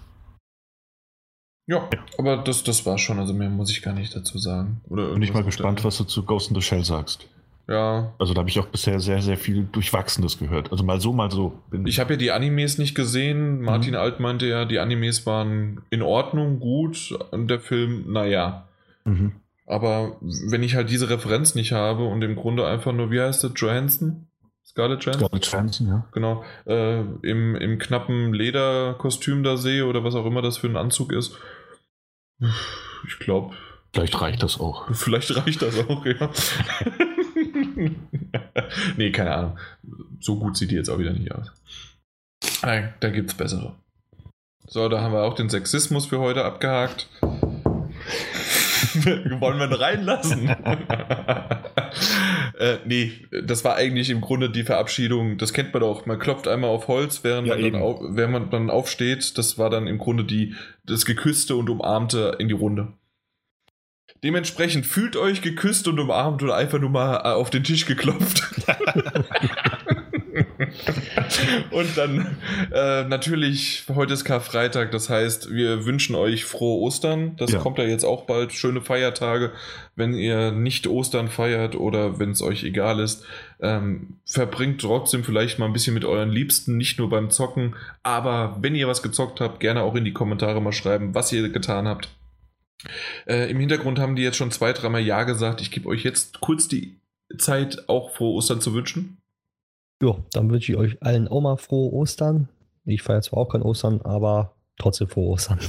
Ja, 1.70 1.88
aber 2.18 2.38
das, 2.38 2.64
das 2.64 2.84
war 2.84 2.98
schon, 2.98 3.18
also 3.18 3.32
mehr 3.32 3.48
muss 3.48 3.70
ich 3.70 3.80
gar 3.82 3.94
nicht 3.94 4.14
dazu 4.16 4.38
sagen. 4.38 4.80
Oder 4.88 5.12
Bin 5.12 5.22
ich 5.22 5.32
mal 5.32 5.44
gespannt, 5.44 5.84
was 5.84 5.96
du 5.98 6.04
zu 6.04 6.24
Ghost 6.24 6.50
in 6.50 6.56
the 6.56 6.62
Shell 6.62 6.84
sagst. 6.84 7.28
der- 7.68 7.76
Ja, 7.76 8.12
Also 8.18 8.34
da 8.34 8.40
habe 8.40 8.48
ich 8.50 8.58
auch 8.58 8.66
bisher 8.66 8.98
sehr, 8.98 9.22
sehr 9.22 9.36
viel 9.36 9.62
Durchwachsenes 9.70 10.38
gehört. 10.38 10.72
Also 10.72 10.82
mal 10.82 11.00
so, 11.00 11.12
mal 11.12 11.30
so. 11.30 11.52
Ich 11.84 12.00
habe 12.00 12.14
ja 12.14 12.16
die 12.16 12.32
Animes 12.32 12.78
nicht 12.78 12.96
gesehen. 12.96 13.60
Martin 13.60 13.92
Mhm. 13.92 13.96
Alt 14.00 14.18
meinte 14.18 14.46
ja, 14.46 14.64
die 14.64 14.80
Animes 14.80 15.24
waren 15.26 15.80
in 15.90 16.02
Ordnung, 16.02 16.58
gut. 16.58 17.16
Und 17.30 17.46
der 17.48 17.60
Film, 17.60 18.06
naja. 18.12 18.66
Mhm. 19.04 19.32
Aber 19.66 20.16
wenn 20.20 20.64
ich 20.64 20.74
halt 20.74 20.90
diese 20.90 21.08
Referenz 21.08 21.54
nicht 21.54 21.70
habe 21.70 22.04
und 22.04 22.22
im 22.22 22.34
Grunde 22.34 22.66
einfach 22.66 22.92
nur, 22.92 23.12
wie 23.12 23.20
heißt 23.20 23.44
das, 23.44 23.52
Johansson? 23.54 24.26
Scarlett 24.66 25.04
Johansson? 25.04 25.28
Scarlett 25.28 25.46
Johansson, 25.46 25.86
ja. 25.86 26.06
Genau. 26.10 26.42
Äh, 26.66 27.02
im, 27.22 27.54
Im 27.54 27.78
knappen 27.78 28.34
Lederkostüm 28.34 29.44
da 29.44 29.56
sehe 29.56 29.86
oder 29.86 30.02
was 30.02 30.16
auch 30.16 30.26
immer 30.26 30.42
das 30.42 30.58
für 30.58 30.66
ein 30.66 30.76
Anzug 30.76 31.12
ist. 31.12 31.36
Ich 33.06 33.18
glaube, 33.18 33.54
Vielleicht 33.92 34.20
reicht 34.20 34.42
das 34.42 34.60
auch. 34.60 34.92
vielleicht 34.94 35.34
reicht 35.36 35.62
das 35.62 35.78
auch, 35.78 36.06
ja. 36.06 36.30
nee, 38.96 39.10
keine 39.10 39.34
Ahnung. 39.34 39.58
So 40.20 40.36
gut 40.36 40.56
sieht 40.56 40.70
die 40.70 40.76
jetzt 40.76 40.88
auch 40.88 40.98
wieder 40.98 41.12
nicht 41.12 41.32
aus. 41.32 41.52
Nein, 42.62 42.94
da 43.00 43.10
gibt's 43.10 43.34
bessere. 43.34 43.74
So, 44.66 44.88
da 44.88 45.00
haben 45.00 45.12
wir 45.12 45.22
auch 45.24 45.34
den 45.34 45.50
Sexismus 45.50 46.06
für 46.06 46.20
heute 46.20 46.44
abgehakt. 46.44 47.08
Wollen 49.40 49.58
wir 49.58 49.66
ihn 49.66 49.72
reinlassen? 49.72 50.48
äh, 52.58 52.78
nee, 52.84 53.12
das 53.44 53.64
war 53.64 53.76
eigentlich 53.76 54.10
im 54.10 54.20
Grunde 54.20 54.50
die 54.50 54.64
Verabschiedung. 54.64 55.38
Das 55.38 55.52
kennt 55.52 55.72
man 55.72 55.80
doch. 55.80 56.06
Man 56.06 56.18
klopft 56.18 56.48
einmal 56.48 56.70
auf 56.70 56.88
Holz, 56.88 57.24
während, 57.24 57.48
Ja, 57.48 57.56
man, 57.56 57.72
dann 57.72 57.82
auf, 57.82 58.00
während 58.02 58.32
man 58.32 58.50
dann 58.50 58.70
aufsteht. 58.70 59.38
Das 59.38 59.58
war 59.58 59.70
dann 59.70 59.86
im 59.86 59.98
Grunde 59.98 60.24
die, 60.24 60.54
das 60.84 61.06
Geküsste 61.06 61.56
und 61.56 61.70
Umarmte 61.70 62.36
in 62.38 62.48
die 62.48 62.54
Runde. 62.54 62.92
Dementsprechend 64.22 64.84
fühlt 64.84 65.16
euch 65.16 65.40
geküsst 65.40 65.88
und 65.88 65.98
umarmt 65.98 66.42
oder 66.42 66.54
einfach 66.54 66.78
nur 66.78 66.90
mal 66.90 67.16
äh, 67.18 67.32
auf 67.32 67.48
den 67.48 67.64
Tisch 67.64 67.86
geklopft. 67.86 68.42
und 71.70 71.96
dann 71.96 72.36
äh, 72.72 73.04
natürlich, 73.04 73.84
heute 73.88 74.14
ist 74.14 74.24
Karfreitag, 74.24 74.90
das 74.90 75.08
heißt, 75.08 75.52
wir 75.52 75.84
wünschen 75.84 76.14
euch 76.14 76.44
frohe 76.44 76.80
Ostern. 76.80 77.36
Das 77.36 77.52
Ja. 77.52 77.60
kommt 77.60 77.78
ja 77.78 77.84
jetzt 77.84 78.04
auch 78.04 78.24
bald, 78.26 78.52
schöne 78.52 78.80
Feiertage. 78.80 79.52
Wenn 79.96 80.14
ihr 80.14 80.52
nicht 80.52 80.86
Ostern 80.86 81.28
feiert 81.28 81.74
oder 81.74 82.18
wenn 82.18 82.30
es 82.30 82.42
euch 82.42 82.64
egal 82.64 83.00
ist, 83.00 83.24
ähm, 83.60 84.18
verbringt 84.24 84.80
trotzdem 84.80 85.24
vielleicht 85.24 85.58
mal 85.58 85.66
ein 85.66 85.72
bisschen 85.72 85.94
mit 85.94 86.04
euren 86.04 86.30
Liebsten, 86.30 86.76
nicht 86.76 86.98
nur 86.98 87.10
beim 87.10 87.30
Zocken. 87.30 87.76
Aber 88.02 88.56
wenn 88.60 88.74
ihr 88.74 88.88
was 88.88 89.02
gezockt 89.02 89.40
habt, 89.40 89.60
gerne 89.60 89.82
auch 89.82 89.94
in 89.94 90.04
die 90.04 90.12
Kommentare 90.12 90.60
mal 90.62 90.72
schreiben, 90.72 91.14
was 91.14 91.32
ihr 91.32 91.48
getan 91.50 91.86
habt. 91.86 92.08
Äh, 93.26 93.50
Im 93.50 93.60
Hintergrund 93.60 93.98
haben 93.98 94.16
die 94.16 94.22
jetzt 94.22 94.36
schon 94.36 94.50
zwei, 94.50 94.72
dreimal 94.72 95.02
Ja 95.02 95.24
gesagt. 95.24 95.60
Ich 95.60 95.70
gebe 95.70 95.88
euch 95.88 96.02
jetzt 96.02 96.40
kurz 96.40 96.66
die 96.66 96.98
Zeit, 97.38 97.88
auch 97.88 98.14
frohe 98.16 98.34
Ostern 98.34 98.60
zu 98.60 98.74
wünschen. 98.74 99.19
Ja, 100.02 100.16
dann 100.32 100.50
wünsche 100.50 100.72
ich 100.72 100.78
euch 100.78 101.02
allen 101.02 101.28
auch 101.28 101.40
mal 101.40 101.56
frohe 101.56 101.92
Ostern. 101.92 102.48
Ich 102.84 103.02
feiere 103.02 103.22
zwar 103.22 103.40
auch 103.40 103.48
kein 103.48 103.62
Ostern, 103.62 104.00
aber 104.02 104.54
trotzdem 104.78 105.08
frohe 105.08 105.30
Ostern. 105.30 105.60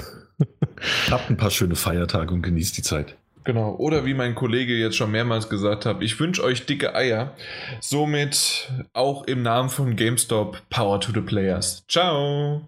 Habt 1.10 1.30
ein 1.30 1.38
paar 1.38 1.52
schöne 1.52 1.76
Feiertage 1.76 2.34
und 2.34 2.42
genießt 2.42 2.78
die 2.78 2.82
Zeit. 2.82 3.18
Genau. 3.44 3.76
Oder 3.76 4.06
wie 4.06 4.14
mein 4.14 4.36
Kollege 4.36 4.74
jetzt 4.74 4.96
schon 4.96 5.12
mehrmals 5.12 5.50
gesagt 5.50 5.86
hat, 5.86 6.02
ich 6.02 6.20
wünsche 6.20 6.44
euch 6.44 6.66
dicke 6.66 6.96
Eier. 6.96 7.36
Somit 7.80 8.72
auch 8.94 9.24
im 9.26 9.42
Namen 9.42 9.70
von 9.70 9.96
GameStop 9.96 10.62
Power 10.70 11.00
to 11.02 11.12
the 11.12 11.22
Players. 11.22 11.84
Ciao. 11.88 12.68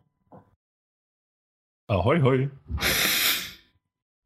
Ahoi, 1.88 2.22
hoi. 2.22 2.50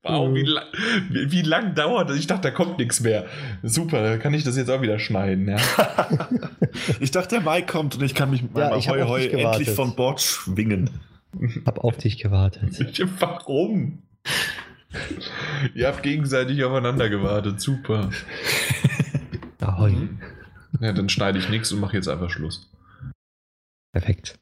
Wow, 0.10 0.34
wie, 0.34 0.44
lang, 0.44 0.66
wie, 1.10 1.32
wie 1.32 1.42
lang 1.42 1.76
dauert 1.76 2.10
das? 2.10 2.18
Ich 2.18 2.28
dachte, 2.28 2.44
da 2.44 2.52
kommt 2.52 2.78
nichts 2.78 3.00
mehr. 3.02 3.26
Super, 3.64 4.02
da 4.02 4.18
kann 4.18 4.34
ich 4.34 4.44
das 4.44 4.58
jetzt 4.58 4.70
auch 4.70 4.82
wieder 4.82 5.00
schneiden. 5.00 5.48
Ja. 5.48 5.58
ich 7.00 7.12
dachte, 7.12 7.36
der 7.36 7.42
Mai 7.42 7.62
kommt 7.62 7.96
und 7.96 8.04
ich 8.04 8.16
kann 8.16 8.30
mich 8.30 8.42
mit 8.44 8.56
Ja, 8.58 8.76
dich 8.76 8.88
gewartet. 8.88 9.34
endlich 9.34 9.70
von 9.72 9.96
Bord 9.96 10.22
schwingen. 10.22 10.90
Hab 11.66 11.80
auf 11.84 11.98
dich 11.98 12.18
gewartet. 12.18 12.80
Ich, 12.80 13.04
warum? 13.20 14.04
Ihr 15.76 15.88
habt 15.88 16.02
gegenseitig 16.02 16.64
aufeinander 16.64 17.10
gewartet. 17.10 17.60
Super. 17.62 18.10
Ahoi. 19.60 19.94
Ja, 20.80 20.94
dann 20.94 21.10
schneide 21.10 21.40
ich 21.40 21.50
nichts 21.50 21.72
und 21.72 21.80
mache 21.80 21.96
jetzt 21.98 22.08
einfach 22.08 22.30
Schluss. 22.30 22.70
Perfekt. 23.92 24.40